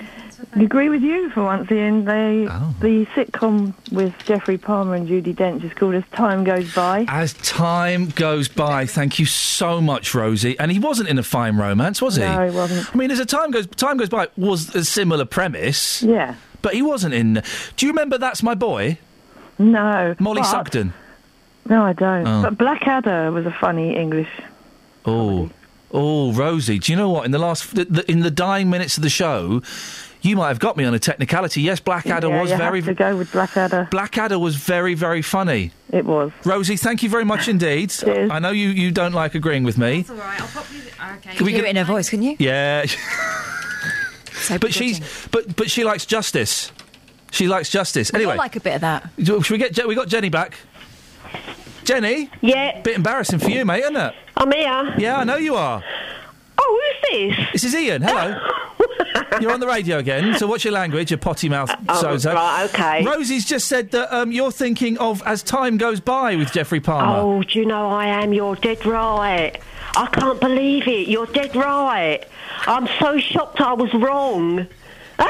agree 0.54 0.88
with 0.88 1.02
you 1.02 1.28
for 1.30 1.42
once, 1.44 1.70
Iain. 1.70 2.06
They, 2.06 2.46
Oh. 2.48 2.74
The 2.80 3.04
sitcom 3.14 3.74
with 3.92 4.14
Geoffrey 4.24 4.56
Palmer 4.56 4.94
and 4.94 5.06
Judi 5.06 5.34
Dench 5.34 5.62
is 5.62 5.74
called 5.74 5.94
As 5.96 6.04
Time 6.12 6.44
Goes 6.44 6.72
By. 6.74 7.04
As 7.08 7.34
time 7.34 8.06
goes 8.08 8.48
by, 8.48 8.86
thank 8.86 9.18
you 9.18 9.26
so 9.26 9.82
much, 9.82 10.14
Rosie. 10.14 10.58
And 10.58 10.72
he 10.72 10.78
wasn't 10.78 11.10
in 11.10 11.18
a 11.18 11.22
fine 11.22 11.58
romance, 11.58 12.00
was 12.00 12.16
he? 12.16 12.22
No, 12.22 12.48
he 12.48 12.56
wasn't. 12.56 12.94
I 12.94 12.96
mean, 12.96 13.10
as 13.10 13.18
a 13.18 13.26
time 13.26 13.50
goes 13.50 13.66
time 13.66 13.98
goes 13.98 14.08
by, 14.08 14.28
was 14.38 14.74
a 14.74 14.82
similar 14.84 15.26
premise. 15.26 16.02
Yeah. 16.02 16.36
But 16.62 16.72
he 16.72 16.80
wasn't 16.80 17.12
in. 17.12 17.42
Do 17.76 17.86
you 17.86 17.92
remember 17.92 18.16
That's 18.16 18.42
My 18.42 18.54
Boy? 18.54 18.98
No. 19.58 20.14
Molly 20.18 20.40
but- 20.40 20.50
Sugden. 20.50 20.94
No, 21.68 21.82
I 21.84 21.92
don't. 21.92 22.26
Oh. 22.26 22.42
But 22.44 22.56
Blackadder 22.56 23.30
was 23.30 23.44
a 23.44 23.52
funny 23.52 23.94
English. 23.94 24.30
Oh, 25.04 25.50
oh, 25.92 26.32
Rosie. 26.32 26.78
Do 26.78 26.92
you 26.92 26.96
know 26.96 27.10
what? 27.10 27.24
In 27.24 27.30
the 27.30 27.38
last, 27.38 27.74
the, 27.74 27.84
the, 27.84 28.10
in 28.10 28.20
the 28.20 28.30
dying 28.30 28.70
minutes 28.70 28.96
of 28.96 29.02
the 29.02 29.10
show, 29.10 29.62
you 30.22 30.36
might 30.36 30.48
have 30.48 30.58
got 30.58 30.76
me 30.76 30.84
on 30.84 30.92
a 30.94 30.98
technicality. 30.98 31.62
Yes, 31.62 31.80
Blackadder 31.80 32.28
yeah, 32.28 32.40
was 32.40 32.50
you 32.50 32.56
very. 32.56 32.80
have 32.80 32.88
to 32.88 32.94
go 32.94 33.16
with 33.16 33.32
Blackadder. 33.32 33.88
Blackadder 33.90 34.38
was 34.38 34.56
very, 34.56 34.94
very 34.94 35.22
funny. 35.22 35.72
It 35.92 36.04
was. 36.04 36.30
Rosie, 36.44 36.76
thank 36.76 37.02
you 37.02 37.08
very 37.08 37.24
much 37.24 37.48
indeed. 37.48 37.92
I 38.06 38.38
know 38.38 38.50
you, 38.50 38.68
you 38.68 38.90
don't 38.90 39.12
like 39.14 39.34
agreeing 39.34 39.64
with 39.64 39.78
me. 39.78 40.02
That's 40.02 40.10
all 40.10 40.16
right. 40.16 40.40
I'll 40.40 40.48
pop 40.48 40.66
you. 40.72 40.80
Ah, 40.98 41.16
okay. 41.16 41.34
Can 41.34 41.46
we 41.46 41.52
hear 41.52 41.62
get- 41.62 41.68
it 41.68 41.70
in 41.70 41.76
her 41.76 41.84
voice, 41.84 42.10
can 42.10 42.22
you? 42.22 42.36
Yeah. 42.38 42.84
but 44.60 44.72
she's 44.72 45.00
but 45.30 45.56
but 45.56 45.70
she 45.70 45.84
likes 45.84 46.06
justice. 46.06 46.72
She 47.30 47.46
likes 47.46 47.70
justice. 47.70 48.12
We 48.12 48.18
all 48.24 48.32
Anyway, 48.32 48.36
like 48.38 48.56
a 48.56 48.60
bit 48.60 48.74
of 48.74 48.80
that. 48.80 49.10
should 49.24 49.50
we 49.50 49.58
get 49.58 49.86
we 49.86 49.94
got 49.94 50.08
Jenny 50.08 50.28
back? 50.28 50.54
Jenny? 51.84 52.30
Yeah. 52.40 52.80
Bit 52.82 52.96
embarrassing 52.96 53.38
for 53.38 53.50
you, 53.50 53.64
mate, 53.64 53.82
isn't 53.82 53.96
it? 53.96 54.14
I'm 54.40 54.50
here. 54.52 54.94
Yeah, 54.96 55.18
I 55.18 55.24
know 55.24 55.36
you 55.36 55.54
are. 55.54 55.84
Oh, 56.56 56.94
who's 57.02 57.36
this? 57.36 57.46
This 57.52 57.64
is 57.64 57.74
Iain. 57.74 58.00
Hello. 58.00 58.40
you're 59.40 59.52
on 59.52 59.60
the 59.60 59.66
radio 59.66 59.98
again. 59.98 60.38
So 60.38 60.46
what's 60.46 60.64
your 60.64 60.72
language? 60.72 61.10
Your 61.10 61.18
potty 61.18 61.50
mouth. 61.50 61.70
Oh, 61.90 62.18
right, 62.24 62.64
okay. 62.70 63.04
Rosie's 63.04 63.44
just 63.44 63.68
said 63.68 63.90
that 63.90 64.10
um, 64.14 64.32
you're 64.32 64.50
thinking 64.50 64.96
of 64.96 65.22
as 65.26 65.42
time 65.42 65.76
goes 65.76 66.00
by 66.00 66.36
with 66.36 66.52
Geoffrey 66.52 66.80
Palmer. 66.80 67.20
Oh, 67.20 67.42
do 67.42 67.58
you 67.58 67.66
know 67.66 67.90
I 67.90 68.06
am? 68.06 68.32
You're 68.32 68.56
dead 68.56 68.86
right. 68.86 69.60
I 69.94 70.06
can't 70.06 70.40
believe 70.40 70.88
it. 70.88 71.08
You're 71.08 71.26
dead 71.26 71.54
right. 71.54 72.24
I'm 72.60 72.88
so 72.98 73.18
shocked 73.18 73.60
I 73.60 73.74
was 73.74 73.92
wrong. 73.92 74.66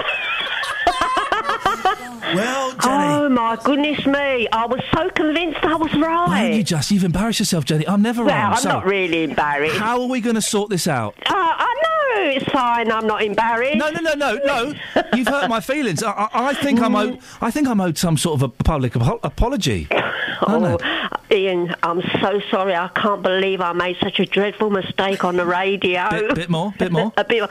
well, 2.34 2.74
Oh 2.82 3.28
my 3.28 3.56
goodness 3.62 4.04
me! 4.06 4.48
I 4.52 4.66
was 4.66 4.80
so 4.94 5.08
convinced 5.10 5.58
I 5.62 5.74
was 5.76 5.92
Why 5.94 6.00
right. 6.00 6.42
don't 6.48 6.56
you 6.56 6.64
just 6.64 6.90
you've 6.90 7.04
embarrassed 7.04 7.40
yourself, 7.40 7.64
Jenny? 7.64 7.86
I'm 7.86 8.02
never 8.02 8.24
well, 8.24 8.34
wrong. 8.36 8.52
I'm 8.52 8.58
so 8.60 8.68
not 8.68 8.86
really 8.86 9.24
embarrassed. 9.24 9.76
How 9.76 10.00
are 10.00 10.08
we 10.08 10.20
going 10.20 10.34
to 10.36 10.42
sort 10.42 10.70
this 10.70 10.86
out? 10.86 11.14
Uh, 11.26 11.34
I 11.34 11.74
know 11.82 12.30
it's 12.32 12.50
fine. 12.50 12.90
I'm 12.90 13.06
not 13.06 13.22
embarrassed. 13.22 13.76
No, 13.76 13.90
no, 13.90 14.00
no, 14.00 14.14
no, 14.14 14.34
no. 14.44 14.74
You've 15.14 15.28
hurt 15.28 15.48
my 15.48 15.60
feelings. 15.60 16.02
I, 16.02 16.10
I, 16.10 16.48
I 16.48 16.54
think 16.54 16.80
I'm 16.80 16.94
owed. 16.94 17.18
I 17.40 17.50
think 17.50 17.68
I'm 17.68 17.80
owed 17.80 17.98
some 17.98 18.16
sort 18.16 18.36
of 18.36 18.42
a 18.42 18.48
public 18.48 18.96
apo- 18.96 19.20
apology. 19.22 19.88
Oh, 20.42 20.78
Iain, 21.30 21.74
I'm 21.82 22.00
so 22.20 22.40
sorry. 22.50 22.74
I 22.74 22.88
can't 22.88 23.22
believe 23.22 23.60
I 23.60 23.72
made 23.74 23.98
such 24.00 24.18
a 24.20 24.24
dreadful 24.24 24.70
mistake 24.70 25.22
on 25.22 25.36
the 25.36 25.44
radio. 25.44 26.08
Bit, 26.08 26.34
bit 26.34 26.50
more, 26.50 26.72
bit 26.78 26.90
more. 26.90 27.12
a 27.18 27.24
bit. 27.24 27.40
More. 27.40 27.50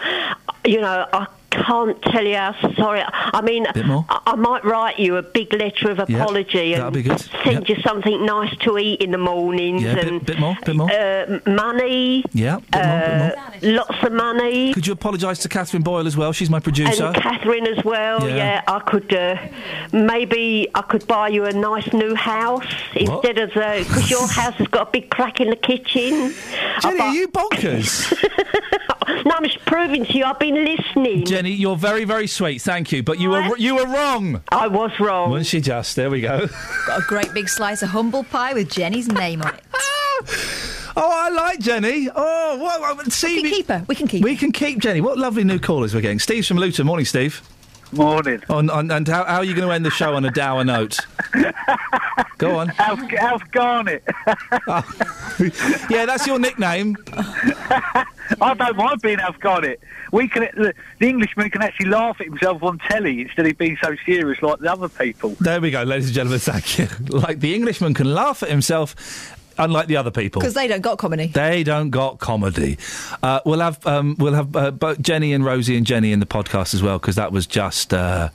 You 0.66 0.82
know, 0.82 1.06
I 1.14 1.28
can't 1.52 2.02
tell 2.04 2.26
you 2.26 2.36
how 2.36 2.56
sorry. 2.76 3.04
I 3.08 3.42
mean, 3.42 3.66
Bit. 3.74 3.86
I, 3.88 4.22
I 4.28 4.36
might 4.36 4.64
write 4.64 5.00
you 5.00 5.18
a 5.18 5.24
big 5.24 5.52
letter 5.54 5.92
of 5.92 6.00
apology 6.00 6.74
and 6.76 7.22
send 7.44 7.68
you 7.70 7.76
something 7.82 8.26
nice 8.26 8.56
to 8.60 8.78
eat 8.78 9.02
in 9.02 9.12
the 9.12 9.18
mornings 9.18 9.82
Yeah, 9.84 9.96
bit- 9.96 10.08
and 10.08 10.26
bit 10.26 10.40
more, 10.40 10.56
bit 10.66 10.76
more. 10.76 10.92
Uh, 10.92 11.40
money. 11.48 12.24
Yeah, 12.34 12.60
bit 12.72 12.86
more, 12.86 13.00
bit 13.00 13.18
more. 13.18 13.74
Uh, 13.76 13.84
lots 13.84 14.04
of 14.04 14.12
money. 14.14 14.74
Could 14.74 14.88
you 14.88 14.94
apologise 14.94 15.40
to 15.40 15.50
Catherine 15.50 15.84
Boyle 15.84 16.08
as 16.08 16.16
well? 16.16 16.32
She's 16.34 16.50
my 16.50 16.60
producer. 16.60 17.06
And 17.06 17.16
Catherine 17.16 17.68
as 17.68 17.84
well. 17.84 18.28
Yeah. 18.28 18.36
Yeah, 18.36 18.62
I 18.68 18.80
could 18.80 19.14
uh, 19.14 19.36
maybe 19.92 20.68
I 20.76 20.82
could 20.84 21.08
buy 21.08 21.30
you 21.30 21.46
a 21.46 21.52
nice 21.54 21.92
new 21.94 22.16
house 22.16 22.66
What? 22.96 23.26
instead 23.26 23.38
of 23.40 23.50
because 23.50 24.10
your 24.10 24.28
house 24.40 24.56
has 24.56 24.68
got 24.68 24.88
a 24.88 24.92
big 24.92 25.10
crack 25.10 25.40
in 25.42 25.50
the 25.50 25.56
kitchen. 25.56 26.34
Jenny, 26.82 27.00
are 27.00 27.14
you 27.14 27.28
bonkers? 27.28 28.14
no, 29.26 29.32
I'm 29.36 29.44
just 29.44 29.64
proving 29.66 30.06
to 30.06 30.14
you 30.14 30.24
I've 30.24 30.40
been 30.40 30.64
listening. 30.64 31.26
Jenny, 31.26 31.52
you're 31.52 31.76
very, 31.76 32.06
very 32.06 32.28
sweet. 32.28 32.62
Thank 32.62 32.92
you, 32.92 33.04
but 33.04 33.20
you 33.20 33.30
were 33.30 33.58
you 33.58 33.76
were 33.76 33.86
wrong. 33.86 34.42
I 34.52 34.68
was 34.68 34.92
wrong. 35.00 35.32
Wasn't 35.32 35.48
she 35.48 35.62
just? 35.62 35.96
There 35.96 36.10
we 36.10 36.22
go. 36.22 36.48
Got 36.88 37.00
a 37.00 37.06
great 37.08 37.34
big 37.34 37.50
slice 37.50 37.82
of 37.82 37.90
humble 37.90 38.24
pie 38.24 38.54
with 38.54 38.70
Jenny's 38.70 39.08
name 39.08 39.42
on 39.42 39.56
it. 39.56 39.64
Oh, 41.02 41.10
I 41.10 41.30
like 41.30 41.60
Jenny. 41.60 42.10
Oh, 42.14 42.58
what? 42.58 42.82
what 42.82 43.12
see, 43.14 43.36
we 43.36 43.42
can 43.44 43.52
keep 43.52 43.68
her. 43.70 43.86
We 43.88 43.96
can 43.96 44.08
keep. 44.08 44.24
We 44.24 44.36
can 44.36 44.52
keep 44.52 44.80
Jenny. 44.80 45.00
What 45.00 45.18
lovely 45.18 45.46
new 45.46 45.58
callers 45.58 45.96
we're 45.96 46.02
getting. 46.02 46.20
Steve's 46.20 46.48
from 46.48 46.58
Luton. 46.58 46.86
Morning, 46.86 47.06
Steve. 47.06 47.42
Morning. 47.92 48.42
On, 48.50 48.70
on, 48.70 48.92
and 48.92 49.08
how, 49.08 49.24
how 49.26 49.38
are 49.38 49.44
you 49.44 49.56
going 49.56 49.68
to 49.68 49.74
end 49.74 49.86
the 49.86 49.90
show 49.90 50.16
on 50.16 50.24
a 50.26 50.32
dour 50.32 50.64
note? 50.64 51.00
Go 52.38 52.58
on. 52.58 52.72
Alf, 52.78 53.14
Alf 53.14 53.52
Garnett. 53.52 54.04
yeah, 55.90 56.06
that's 56.06 56.26
your 56.28 56.40
nickname. 56.40 56.96
I 58.42 58.54
don't 58.54 58.78
mind 58.78 59.02
being 59.02 59.20
Alf 59.20 59.40
Garnett. 59.40 59.80
We 60.12 60.28
can, 60.28 60.48
the, 60.56 60.74
the 61.00 61.08
Englishman 61.08 61.50
can 61.50 61.62
actually 61.62 61.90
laugh 61.90 62.22
at 62.22 62.28
himself 62.28 62.64
on 62.64 62.78
telly 62.78 63.22
instead 63.22 63.46
of 63.46 63.58
being 63.58 63.78
so 63.84 63.96
serious 64.06 64.42
like 64.42 64.60
the 64.60 64.72
other 64.72 64.88
people. 64.90 65.36
There 65.40 65.60
we 65.60 65.72
go, 65.72 65.84
ladies 65.84 66.06
and 66.08 66.16
gentlemen. 66.16 66.40
Thank 66.40 66.80
you. 66.80 66.88
Like 67.20 67.40
the 67.40 67.54
Englishman 67.56 67.94
can 67.94 68.14
laugh 68.14 68.44
at 68.44 68.50
himself, 68.50 68.96
unlike 69.60 69.88
the 69.88 69.98
other 69.98 70.12
people. 70.12 70.42
Because 70.42 70.56
they 70.56 70.68
don't 70.68 70.82
got 70.82 70.98
comedy. 70.98 71.28
They 71.28 71.64
don't 71.64 71.90
got 71.90 72.20
comedy. 72.20 72.78
Uh, 73.22 73.42
we'll 73.46 73.60
have 73.60 73.86
um, 73.86 74.16
we'll 74.18 74.34
have 74.34 74.56
uh, 74.56 74.72
both 74.72 75.02
Jenny 75.02 75.34
and 75.34 75.46
Rosie 75.46 75.78
and 75.78 75.86
Jenny 75.86 76.12
in 76.12 76.20
the 76.20 76.26
podcast 76.26 76.74
as 76.74 76.82
well 76.82 76.98
because 76.98 77.16
that 77.16 77.32
was 77.32 77.46
just 77.46 77.94
uh, 77.94 78.30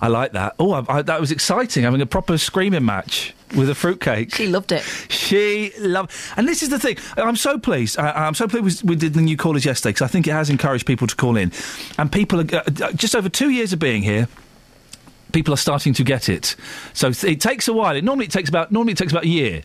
I 0.00 0.08
like 0.08 0.32
that. 0.32 0.54
Oh, 0.58 0.72
I, 0.72 0.84
I, 0.88 1.02
that 1.02 1.20
was 1.20 1.30
exciting 1.30 1.84
having 1.84 2.00
a 2.00 2.06
proper 2.06 2.36
screaming 2.38 2.84
match 2.84 3.34
with 3.56 3.70
a 3.70 3.74
fruitcake. 3.74 4.34
She 4.34 4.48
loved 4.48 4.72
it. 4.72 4.82
She 5.08 5.72
loved, 5.78 6.10
and 6.36 6.48
this 6.48 6.62
is 6.62 6.70
the 6.70 6.78
thing. 6.78 6.98
I'm 7.16 7.36
so 7.36 7.58
pleased. 7.58 7.98
I, 7.98 8.26
I'm 8.26 8.34
so 8.34 8.48
pleased 8.48 8.88
we 8.88 8.96
did 8.96 9.14
the 9.14 9.20
new 9.20 9.36
callers 9.36 9.64
yesterday 9.64 9.90
because 9.90 10.02
I 10.02 10.08
think 10.08 10.26
it 10.26 10.32
has 10.32 10.50
encouraged 10.50 10.86
people 10.86 11.06
to 11.06 11.16
call 11.16 11.36
in, 11.36 11.52
and 11.98 12.10
people 12.10 12.40
are 12.40 12.56
uh, 12.56 12.92
just 12.92 13.14
over 13.14 13.28
two 13.28 13.50
years 13.50 13.72
of 13.72 13.78
being 13.78 14.02
here 14.02 14.28
people 15.34 15.52
are 15.52 15.58
starting 15.58 15.92
to 15.92 16.04
get 16.04 16.28
it. 16.28 16.56
So 16.94 17.08
it 17.08 17.40
takes 17.40 17.68
a 17.68 17.74
while. 17.74 17.96
It 17.96 18.04
normally 18.04 18.26
it 18.26 18.30
takes 18.30 18.48
about 18.48 18.72
normally 18.72 18.92
it 18.92 18.98
takes 18.98 19.12
about 19.12 19.24
a 19.24 19.28
year, 19.28 19.62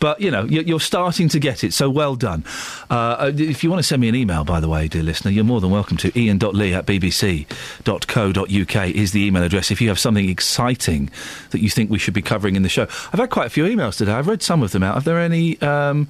but 0.00 0.20
you 0.20 0.30
know 0.30 0.44
you're, 0.44 0.82
starting 0.82 1.28
to 1.28 1.38
get 1.38 1.62
it. 1.62 1.72
So 1.72 1.88
well 1.88 2.16
done. 2.16 2.44
Uh, 2.90 3.30
if 3.36 3.62
you 3.62 3.70
want 3.70 3.78
to 3.78 3.84
send 3.84 4.02
me 4.02 4.08
an 4.08 4.16
email, 4.16 4.44
by 4.44 4.58
the 4.58 4.68
way, 4.68 4.88
dear 4.88 5.04
listener, 5.04 5.30
you're 5.30 5.44
more 5.44 5.60
than 5.60 5.70
welcome 5.70 5.96
to. 5.98 6.18
Ian.lee 6.18 6.74
at 6.74 6.86
bbc.co.uk 6.86 8.88
is 8.88 9.12
the 9.12 9.24
email 9.24 9.44
address. 9.44 9.70
If 9.70 9.80
you 9.80 9.88
have 9.88 10.00
something 10.00 10.28
exciting 10.28 11.08
that 11.50 11.60
you 11.60 11.70
think 11.70 11.88
we 11.88 11.98
should 11.98 12.14
be 12.14 12.22
covering 12.22 12.56
in 12.56 12.62
the 12.62 12.68
show, 12.68 12.82
I've 12.82 13.20
had 13.20 13.30
quite 13.30 13.46
a 13.46 13.50
few 13.50 13.64
emails 13.64 13.96
today. 13.96 14.12
I've 14.12 14.26
read 14.26 14.42
some 14.42 14.62
of 14.62 14.72
them 14.72 14.82
out. 14.82 14.96
Are 14.96 15.02
there 15.02 15.20
any? 15.20 15.60
Um, 15.62 16.08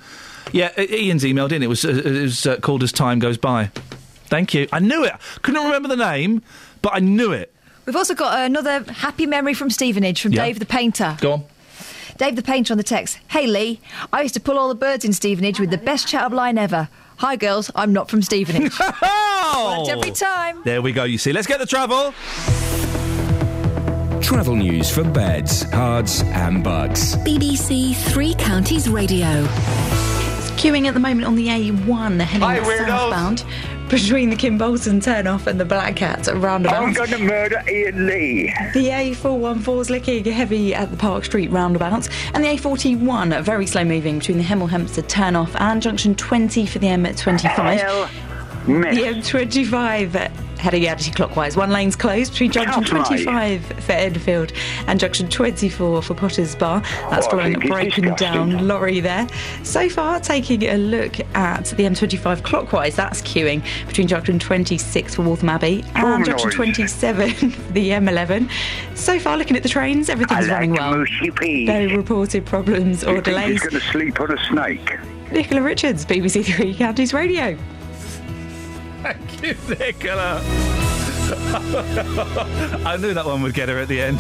yeah, 0.53 0.73
Ian's 0.81 1.25
emailed 1.25 1.53
in. 1.53 1.63
It 1.63 1.69
was 1.69 1.85
uh, 1.85 1.91
it 1.91 2.23
was 2.23 2.47
uh, 2.47 2.57
called 2.57 2.83
as 2.83 2.93
time 2.93 3.19
goes 3.19 3.37
by. 3.37 3.67
Thank 4.25 4.55
you. 4.55 4.69
I 4.73 4.79
knew 4.79 5.05
it. 5.05 5.13
Couldn't 5.43 5.63
remember 5.63 5.89
the 5.89 5.97
name, 5.97 6.41
but 6.81 6.95
I 6.95 7.01
knew 7.01 7.33
it. 7.33 7.52
We've 7.87 7.97
also 7.97 8.15
got 8.15 8.39
another 8.47 8.85
happy 8.93 9.27
memory 9.27 9.55
from 9.55 9.71
Stevenage 9.71 10.21
from 10.23 10.33
Yeah. 10.33 10.45
Dave 10.45 10.59
the 10.59 10.67
Painter. 10.67 11.17
Go 11.21 11.33
on. 11.33 11.45
Dave 12.19 12.37
the 12.37 12.43
Painter 12.43 12.73
on 12.75 12.79
the 12.79 12.85
text. 12.85 13.19
Hey 13.29 13.47
Lee, 13.47 13.81
I 14.13 14.23
used 14.23 14.35
to 14.35 14.41
pull 14.41 14.59
all 14.59 14.69
the 14.69 14.75
birds 14.75 15.05
in 15.05 15.13
Stevenage 15.13 15.59
with 15.59 15.71
the 15.71 15.79
best 15.79 16.07
chat 16.07 16.23
up 16.23 16.33
line 16.33 16.59
ever. 16.59 16.89
Hi 17.17 17.37
girls, 17.37 17.71
I'm 17.75 17.93
not 17.93 18.09
from 18.11 18.23
Stevenage. 18.23 18.73
Oh! 19.55 19.79
Worked 19.81 19.91
every 19.91 20.11
time. 20.13 20.63
There 20.65 20.81
we 20.81 20.93
go, 20.93 21.05
you 21.05 21.19
see. 21.19 21.33
Let's 21.33 21.47
get 21.47 21.59
the 21.59 21.67
travel. 21.67 22.13
Travel 24.23 24.57
news 24.57 24.91
for 24.91 25.05
beds, 25.05 25.65
cards, 25.67 26.23
and 26.23 26.63
bugs. 26.65 27.17
BBC 27.17 27.95
Three 27.95 28.35
Counties 28.35 28.89
Radio. 28.89 29.47
Queuing 30.63 30.87
at 30.87 30.95
the 30.95 31.01
moment 31.01 31.27
on 31.27 31.35
the 31.35 31.49
A1 31.49 32.21
heading 32.21 32.41
Hi, 32.41 32.63
southbound 32.87 33.45
between 33.89 34.31
the 34.31 34.37
Kimbolton 34.37 35.03
turnoff 35.03 35.49
and 35.49 35.59
the 35.59 35.65
Black 35.65 35.97
Cat 35.97 36.29
roundabout. 36.29 36.85
I'm 36.85 36.93
going 36.93 37.11
to 37.11 37.19
murder 37.19 37.61
Iain 37.67 38.07
Lee. 38.07 38.55
The 38.73 38.87
A414 38.87 39.81
is 39.81 39.91
looking 39.91 40.25
heavy 40.25 40.73
at 40.73 40.93
the 40.93 40.97
Park 40.97 41.25
Street 41.25 41.51
roundabouts, 41.51 42.11
and 42.33 42.45
the 42.45 42.49
A41 42.51 43.43
very 43.43 43.67
slow 43.67 43.85
moving 43.85 44.21
between 44.21 44.39
the 44.39 44.45
Hemel 44.45 44.71
Hempstead 44.71 45.09
turnoff 45.09 45.61
and 45.61 45.83
junction 45.83 46.15
20 46.15 46.65
for 46.67 46.79
the 46.79 46.87
M25. 46.87 47.79
Hell. 47.79 48.09
The 48.67 48.71
M25 48.71 50.15
uh, 50.15 50.29
heading 50.63 50.87
anti-clockwise. 50.87 51.57
One 51.57 51.71
lane's 51.71 51.97
closed 51.97 52.33
between 52.33 52.53
junction 52.53 52.85
Come 52.85 52.99
on. 52.99 53.05
25 53.07 53.65
for 53.67 53.93
Enfield 53.93 54.53
and 54.87 55.01
junction 55.01 55.29
24 55.29 56.03
for 56.03 56.15
Potters 56.15 56.55
Bar. 56.55 56.81
That's 57.11 57.27
Oh, 57.27 57.31
following 57.31 57.57
a 57.57 57.67
broken 57.67 58.15
down 58.15 58.69
lorry 58.69 59.01
there. 59.01 59.27
So 59.65 59.89
far, 59.89 60.21
taking 60.21 60.63
a 60.63 60.77
look 60.79 61.19
at 61.35 61.65
the 61.67 61.83
M25 61.83 62.45
clockwise, 62.45 62.95
that's 62.95 63.21
queuing 63.23 63.63
between 63.89 64.07
junction 64.07 64.39
26 64.39 65.17
for 65.17 65.23
Waltham 65.23 65.49
Abbey 65.49 65.85
and 65.97 66.25
junction 66.25 66.51
Humanoids. 66.53 66.55
27 66.99 67.51
for 67.51 67.73
the 67.73 67.91
M11. 67.91 68.49
So 68.97 69.19
far, 69.19 69.37
looking 69.37 69.57
at 69.57 69.65
the 69.65 69.69
trains, 69.69 70.09
everything's 70.09 70.47
like 70.47 70.51
running 70.51 70.73
well. 70.75 71.05
No 71.21 71.87
reported 71.97 72.47
problems 72.47 73.03
or 73.03 73.21
delays. 73.21 73.61
he's 73.61 73.61
going 73.63 73.75
to 73.75 73.81
sleep 73.91 74.21
on 74.21 74.31
a 74.39 74.45
snake? 74.47 74.99
Nicola 75.33 75.63
Richards, 75.63 76.05
BBC 76.07 76.45
Three 76.45 76.75
Counties 76.75 77.13
Radio. 77.13 77.59
Thank 79.03 79.43
you, 79.43 79.57
Nicola. 79.69 80.41
I 82.85 82.97
knew 83.01 83.15
that 83.15 83.25
one 83.25 83.43
would 83.43 83.55
get 83.55 83.69
her 83.69 83.79
at 83.79 83.89
the 83.89 84.01
end. 84.01 84.19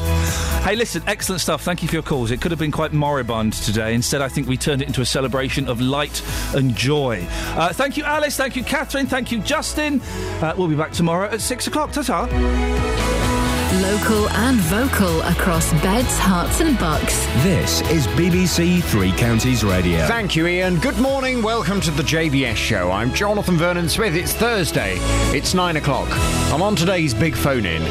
Hey, 0.65 0.77
listen, 0.77 1.02
excellent 1.07 1.41
stuff. 1.41 1.62
Thank 1.62 1.83
you 1.83 1.89
for 1.89 1.94
your 1.94 2.02
calls. 2.02 2.31
It 2.31 2.41
could 2.41 2.51
have 2.51 2.59
been 2.59 2.73
quite 2.73 2.93
moribund 2.93 3.52
today. 3.52 3.94
Instead, 3.94 4.23
I 4.23 4.28
think 4.28 4.49
we 4.49 4.57
turned 4.57 4.83
it 4.83 4.89
into 4.89 5.01
a 5.02 5.07
celebration 5.07 5.69
of 5.69 5.81
light 5.81 6.23
and 6.55 6.75
joy. 6.75 7.27
Uh, 7.31 7.73
thank 7.73 7.97
you, 7.97 8.05
Alice. 8.05 8.36
Thank 8.36 8.57
you, 8.57 8.65
Catherine. 8.65 9.07
Thank 9.07 9.31
you, 9.31 9.41
Justin. 9.41 10.01
Uh, 10.41 10.55
we'll 10.57 10.69
be 10.69 10.77
back 10.77 10.93
tomorrow 10.93 11.28
at 11.28 11.41
six 11.41 11.67
o'clock. 11.67 11.93
Ta 11.93 12.02
ta. 12.02 13.51
Local 13.83 14.28
and 14.31 14.59
vocal 14.59 15.23
across 15.23 15.73
beds, 15.83 16.17
Herts, 16.17 16.65
and 16.65 16.78
bucks. 16.78 17.27
This 17.43 17.81
is 17.91 18.07
BBC 18.07 18.81
Three 18.81 19.11
Counties 19.11 19.65
Radio. 19.65 20.07
Thank 20.07 20.36
you, 20.36 20.47
Iain. 20.47 20.78
Good 20.78 20.99
morning. 20.99 21.43
Welcome 21.43 21.81
to 21.81 21.91
the 21.91 22.05
JVS 22.05 22.55
show. 22.55 22.93
I'm 22.93 23.12
Jonathan 23.12 23.57
Vernon 23.57 23.89
Smith. 23.89 24.15
It's 24.15 24.35
Thursday. 24.35 24.99
It's 25.36 25.52
nine 25.52 25.78
o'clock. 25.78 26.09
I'm 26.52 26.62
on 26.62 26.77
today's 26.77 27.12
big 27.12 27.35
phone 27.35 27.67
in. 27.67 27.83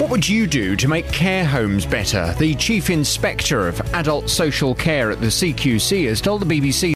What 0.00 0.10
would 0.10 0.28
you 0.28 0.48
do 0.48 0.74
to 0.76 0.88
make 0.88 1.06
care 1.12 1.44
homes 1.44 1.86
better? 1.86 2.34
The 2.38 2.56
Chief 2.56 2.90
Inspector 2.90 3.68
of 3.68 3.80
Adult 3.94 4.28
Social 4.28 4.74
Care 4.74 5.12
at 5.12 5.20
the 5.20 5.28
CQC 5.28 6.08
has 6.08 6.20
told 6.20 6.42
the 6.42 6.60
BBC 6.60 6.90